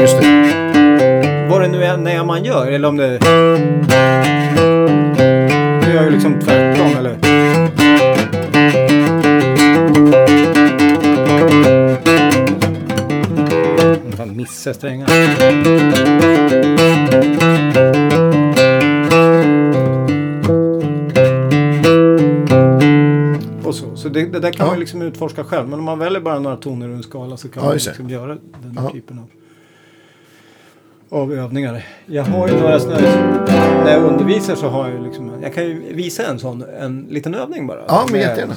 Just 0.00 0.20
det. 0.20 1.46
vad 1.50 1.60
det 1.60 1.68
nu 1.68 1.84
än 1.84 2.06
är 2.06 2.24
man 2.24 2.44
gör. 2.44 2.66
Eller 2.66 2.88
om 2.88 2.96
det... 2.96 3.18
Det 5.84 5.92
gör 5.94 6.04
ju 6.04 6.10
liksom 6.10 6.40
tvärtom 6.40 6.96
eller... 6.98 7.16
Fan, 14.46 14.52
missa 14.52 14.74
strängar. 14.74 15.08
Och 23.64 23.74
så 23.74 23.96
så 23.96 24.08
det, 24.08 24.24
det 24.24 24.40
där 24.40 24.50
kan 24.52 24.66
Ja. 24.66 24.70
man 24.72 24.80
liksom 24.80 25.02
utforska 25.02 25.44
själv. 25.44 25.68
Men 25.68 25.78
om 25.78 25.84
man 25.84 25.98
väljer 25.98 26.20
bara 26.20 26.38
några 26.38 26.56
toner 26.56 26.88
ur 26.88 26.94
en 26.94 27.02
skala 27.02 27.36
så 27.36 27.48
kan 27.48 27.62
Ja, 27.62 27.66
man 27.68 27.74
liksom 27.74 28.08
göra 28.08 28.26
den 28.62 28.72
Ja. 28.76 28.90
typen 28.90 29.18
av, 29.18 29.26
av 31.20 31.32
övningar. 31.32 31.84
Jag 32.06 32.22
har 32.24 32.48
ju 32.48 32.60
några 32.60 32.80
sådana 32.80 33.00
när 33.84 33.92
jag 33.92 34.02
undervisar 34.02 34.54
så 34.54 34.68
har 34.68 34.88
jag 34.88 35.02
liksom, 35.02 35.30
jag 35.42 35.54
kan 35.54 35.64
ju 35.64 35.94
visa 35.94 36.26
en 36.26 36.38
sån, 36.38 36.64
en 36.80 37.06
liten 37.10 37.34
övning 37.34 37.66
bara. 37.66 37.80
Ja, 37.88 38.06
men 38.10 38.20
jättegärna. 38.20 38.54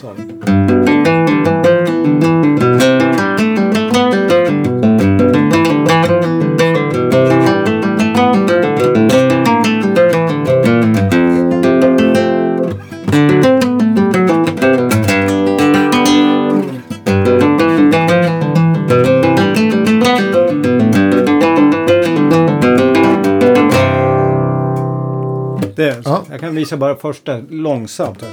Ja. 26.72 26.78
Jag 26.78 26.78
kan 26.78 26.78
visa 26.78 26.78
bara 26.78 26.96
första 26.96 27.38
långsamt. 27.50 28.24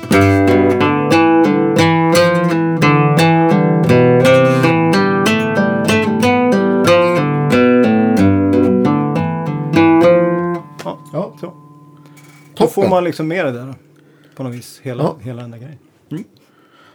Ja, 10.84 10.98
Ja. 11.12 11.36
så. 11.40 11.52
Då 12.54 12.66
får 12.66 12.88
man 12.88 13.04
liksom 13.04 13.28
med 13.28 13.44
det 13.46 13.52
där. 13.52 13.74
På 14.36 14.42
något 14.42 14.54
vis. 14.54 14.80
Hela, 14.82 15.02
Ja. 15.02 15.16
hela 15.22 15.42
den 15.42 15.50
där 15.50 15.58
grejen. 15.58 15.78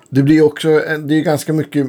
Det 0.09 0.23
blir 0.23 0.41
också, 0.41 0.67
det 1.05 1.15
är 1.15 1.21
ganska 1.23 1.53
mycket 1.53 1.87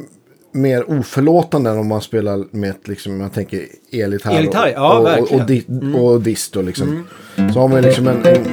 mer 0.52 0.90
oförlåtande 0.90 1.70
än 1.70 1.78
om 1.78 1.88
man 1.88 2.00
spelar 2.00 2.44
med 2.50 2.70
ett, 2.70 2.88
liksom, 2.88 3.20
jag 3.20 3.32
tänker 3.32 3.64
elgitarr 3.92 4.38
Elgitarr, 4.38 4.66
och, 4.68 4.72
ja, 4.76 4.98
och, 4.98 5.04
verkligen. 5.06 5.40
och, 5.40 5.46
di, 5.46 5.64
och 5.98 6.20
disto 6.20 6.62
liksom. 6.62 7.06
Så 7.52 7.60
har 7.60 7.68
man 7.68 7.82
liksom 7.82 8.08
en, 8.08 8.26
en, 8.26 8.46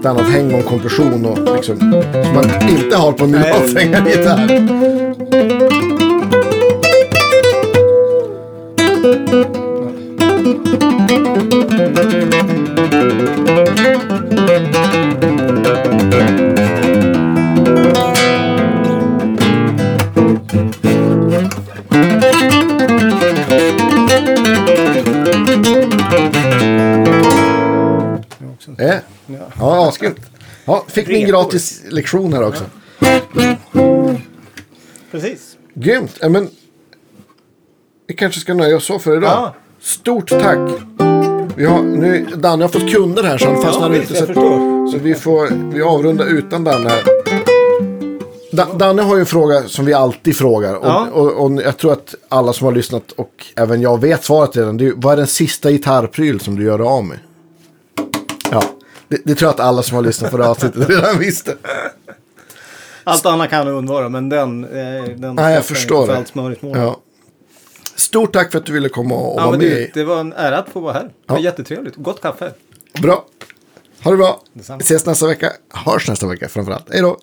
ett 0.00 0.06
annat 0.06 0.30
häng 0.30 0.54
och 0.54 0.64
kompression 0.64 1.26
och 1.26 1.56
liksom, 1.56 1.78
som 2.24 2.34
man 2.34 2.68
inte 2.68 2.96
har 2.96 3.12
på 3.12 3.24
en 3.24 3.30
Nej. 3.30 5.24
fick 31.04 31.16
Repor. 31.16 31.28
gratis 31.32 31.82
lektion 31.88 32.32
här 32.32 32.42
också. 32.42 32.64
precis. 35.10 35.56
Grymt. 35.74 36.16
Ja, 36.20 36.28
men, 36.28 36.48
vi 38.06 38.14
kanske 38.14 38.40
ska 38.40 38.54
nöja 38.54 38.76
oss 38.76 38.84
så 38.86 38.98
för 38.98 39.16
idag. 39.16 39.30
Ja. 39.30 39.54
Stort 39.80 40.28
tack. 40.30 40.58
Vi 41.56 41.64
har, 41.64 41.82
nu, 41.82 42.26
Danne 42.36 42.64
har 42.64 42.68
fått 42.68 42.92
kunder 42.92 43.22
här 43.22 43.38
så 43.38 43.46
han 43.46 43.62
fastnar 43.62 43.94
inte. 43.94 44.14
jag 44.14 44.26
Så, 44.26 44.88
så 44.92 44.98
vi 45.02 45.14
får 45.14 45.72
vi 45.74 45.82
avrundar 45.82 46.26
utan 46.26 46.64
Danne 46.64 46.88
här. 46.88 47.02
Da, 48.52 48.64
Danne 48.74 49.02
har 49.02 49.14
ju 49.14 49.20
en 49.20 49.26
fråga 49.26 49.62
som 49.62 49.84
vi 49.84 49.92
alltid 49.94 50.36
frågar. 50.36 50.74
Och, 50.74 50.86
Ja. 50.86 51.08
och, 51.12 51.32
och, 51.44 51.62
jag 51.62 51.76
tror 51.76 51.92
att 51.92 52.14
alla 52.28 52.52
som 52.52 52.64
har 52.64 52.72
lyssnat 52.72 53.12
och 53.12 53.46
även 53.56 53.80
jag 53.82 54.00
vet 54.00 54.24
svaret 54.24 54.56
redan. 54.56 54.76
Det 54.76 54.86
är, 54.86 54.92
vad 54.96 55.12
är 55.12 55.16
den 55.16 55.26
sista 55.26 55.70
gitarrpryl 55.70 56.40
som 56.40 56.56
du 56.56 56.64
gör 56.64 56.78
av 56.78 57.04
med? 57.04 57.18
Det, 59.08 59.20
det 59.24 59.34
tror 59.34 59.46
jag 59.48 59.54
att 59.54 59.60
alla 59.60 59.82
som 59.82 59.96
har 59.96 60.02
lyssnat 60.02 60.30
på 60.30 60.36
det 60.36 60.48
avsnittet 60.48 60.88
redan 60.88 61.18
visste. 61.18 61.56
Allt 63.04 63.26
annat 63.26 63.50
kan 63.50 63.66
du 63.66 63.72
undvara, 63.72 64.08
men 64.08 64.28
den... 64.28 64.64
Eh, 64.64 65.04
den 65.16 65.34
Nej, 65.34 65.54
jag 65.54 65.64
förstår 65.64 66.06
för 66.06 66.12
det. 66.12 66.18
allt 66.18 66.28
smörigt 66.28 66.62
mål. 66.62 66.78
Ja. 66.78 67.00
Stort 67.94 68.32
tack 68.32 68.50
för 68.52 68.58
att 68.58 68.66
du 68.66 68.72
ville 68.72 68.88
komma 68.88 69.14
och 69.14 69.40
Ja, 69.40 69.46
vara 69.46 69.58
med. 69.58 69.66
du, 69.66 69.90
det 69.94 70.04
var 70.04 70.20
en 70.20 70.32
ära 70.32 70.58
att 70.58 70.68
få 70.68 70.80
vara 70.80 70.92
här. 70.92 71.02
Det 71.02 71.10
var 71.26 71.36
Ja. 71.36 71.42
jättetrevligt. 71.44 71.96
Gott 71.96 72.20
kaffe. 72.22 72.52
Bra. 73.02 73.24
Ha 74.04 74.10
det 74.10 74.16
bra. 74.16 74.40
Detsamma. 74.52 74.78
Vi 74.78 74.82
ses 74.84 75.06
nästa 75.06 75.26
vecka. 75.26 75.52
Hörs 75.74 76.08
nästa 76.08 76.26
vecka 76.26 76.48
framförallt. 76.48 76.84
Hej 76.92 77.00
då. 77.02 77.18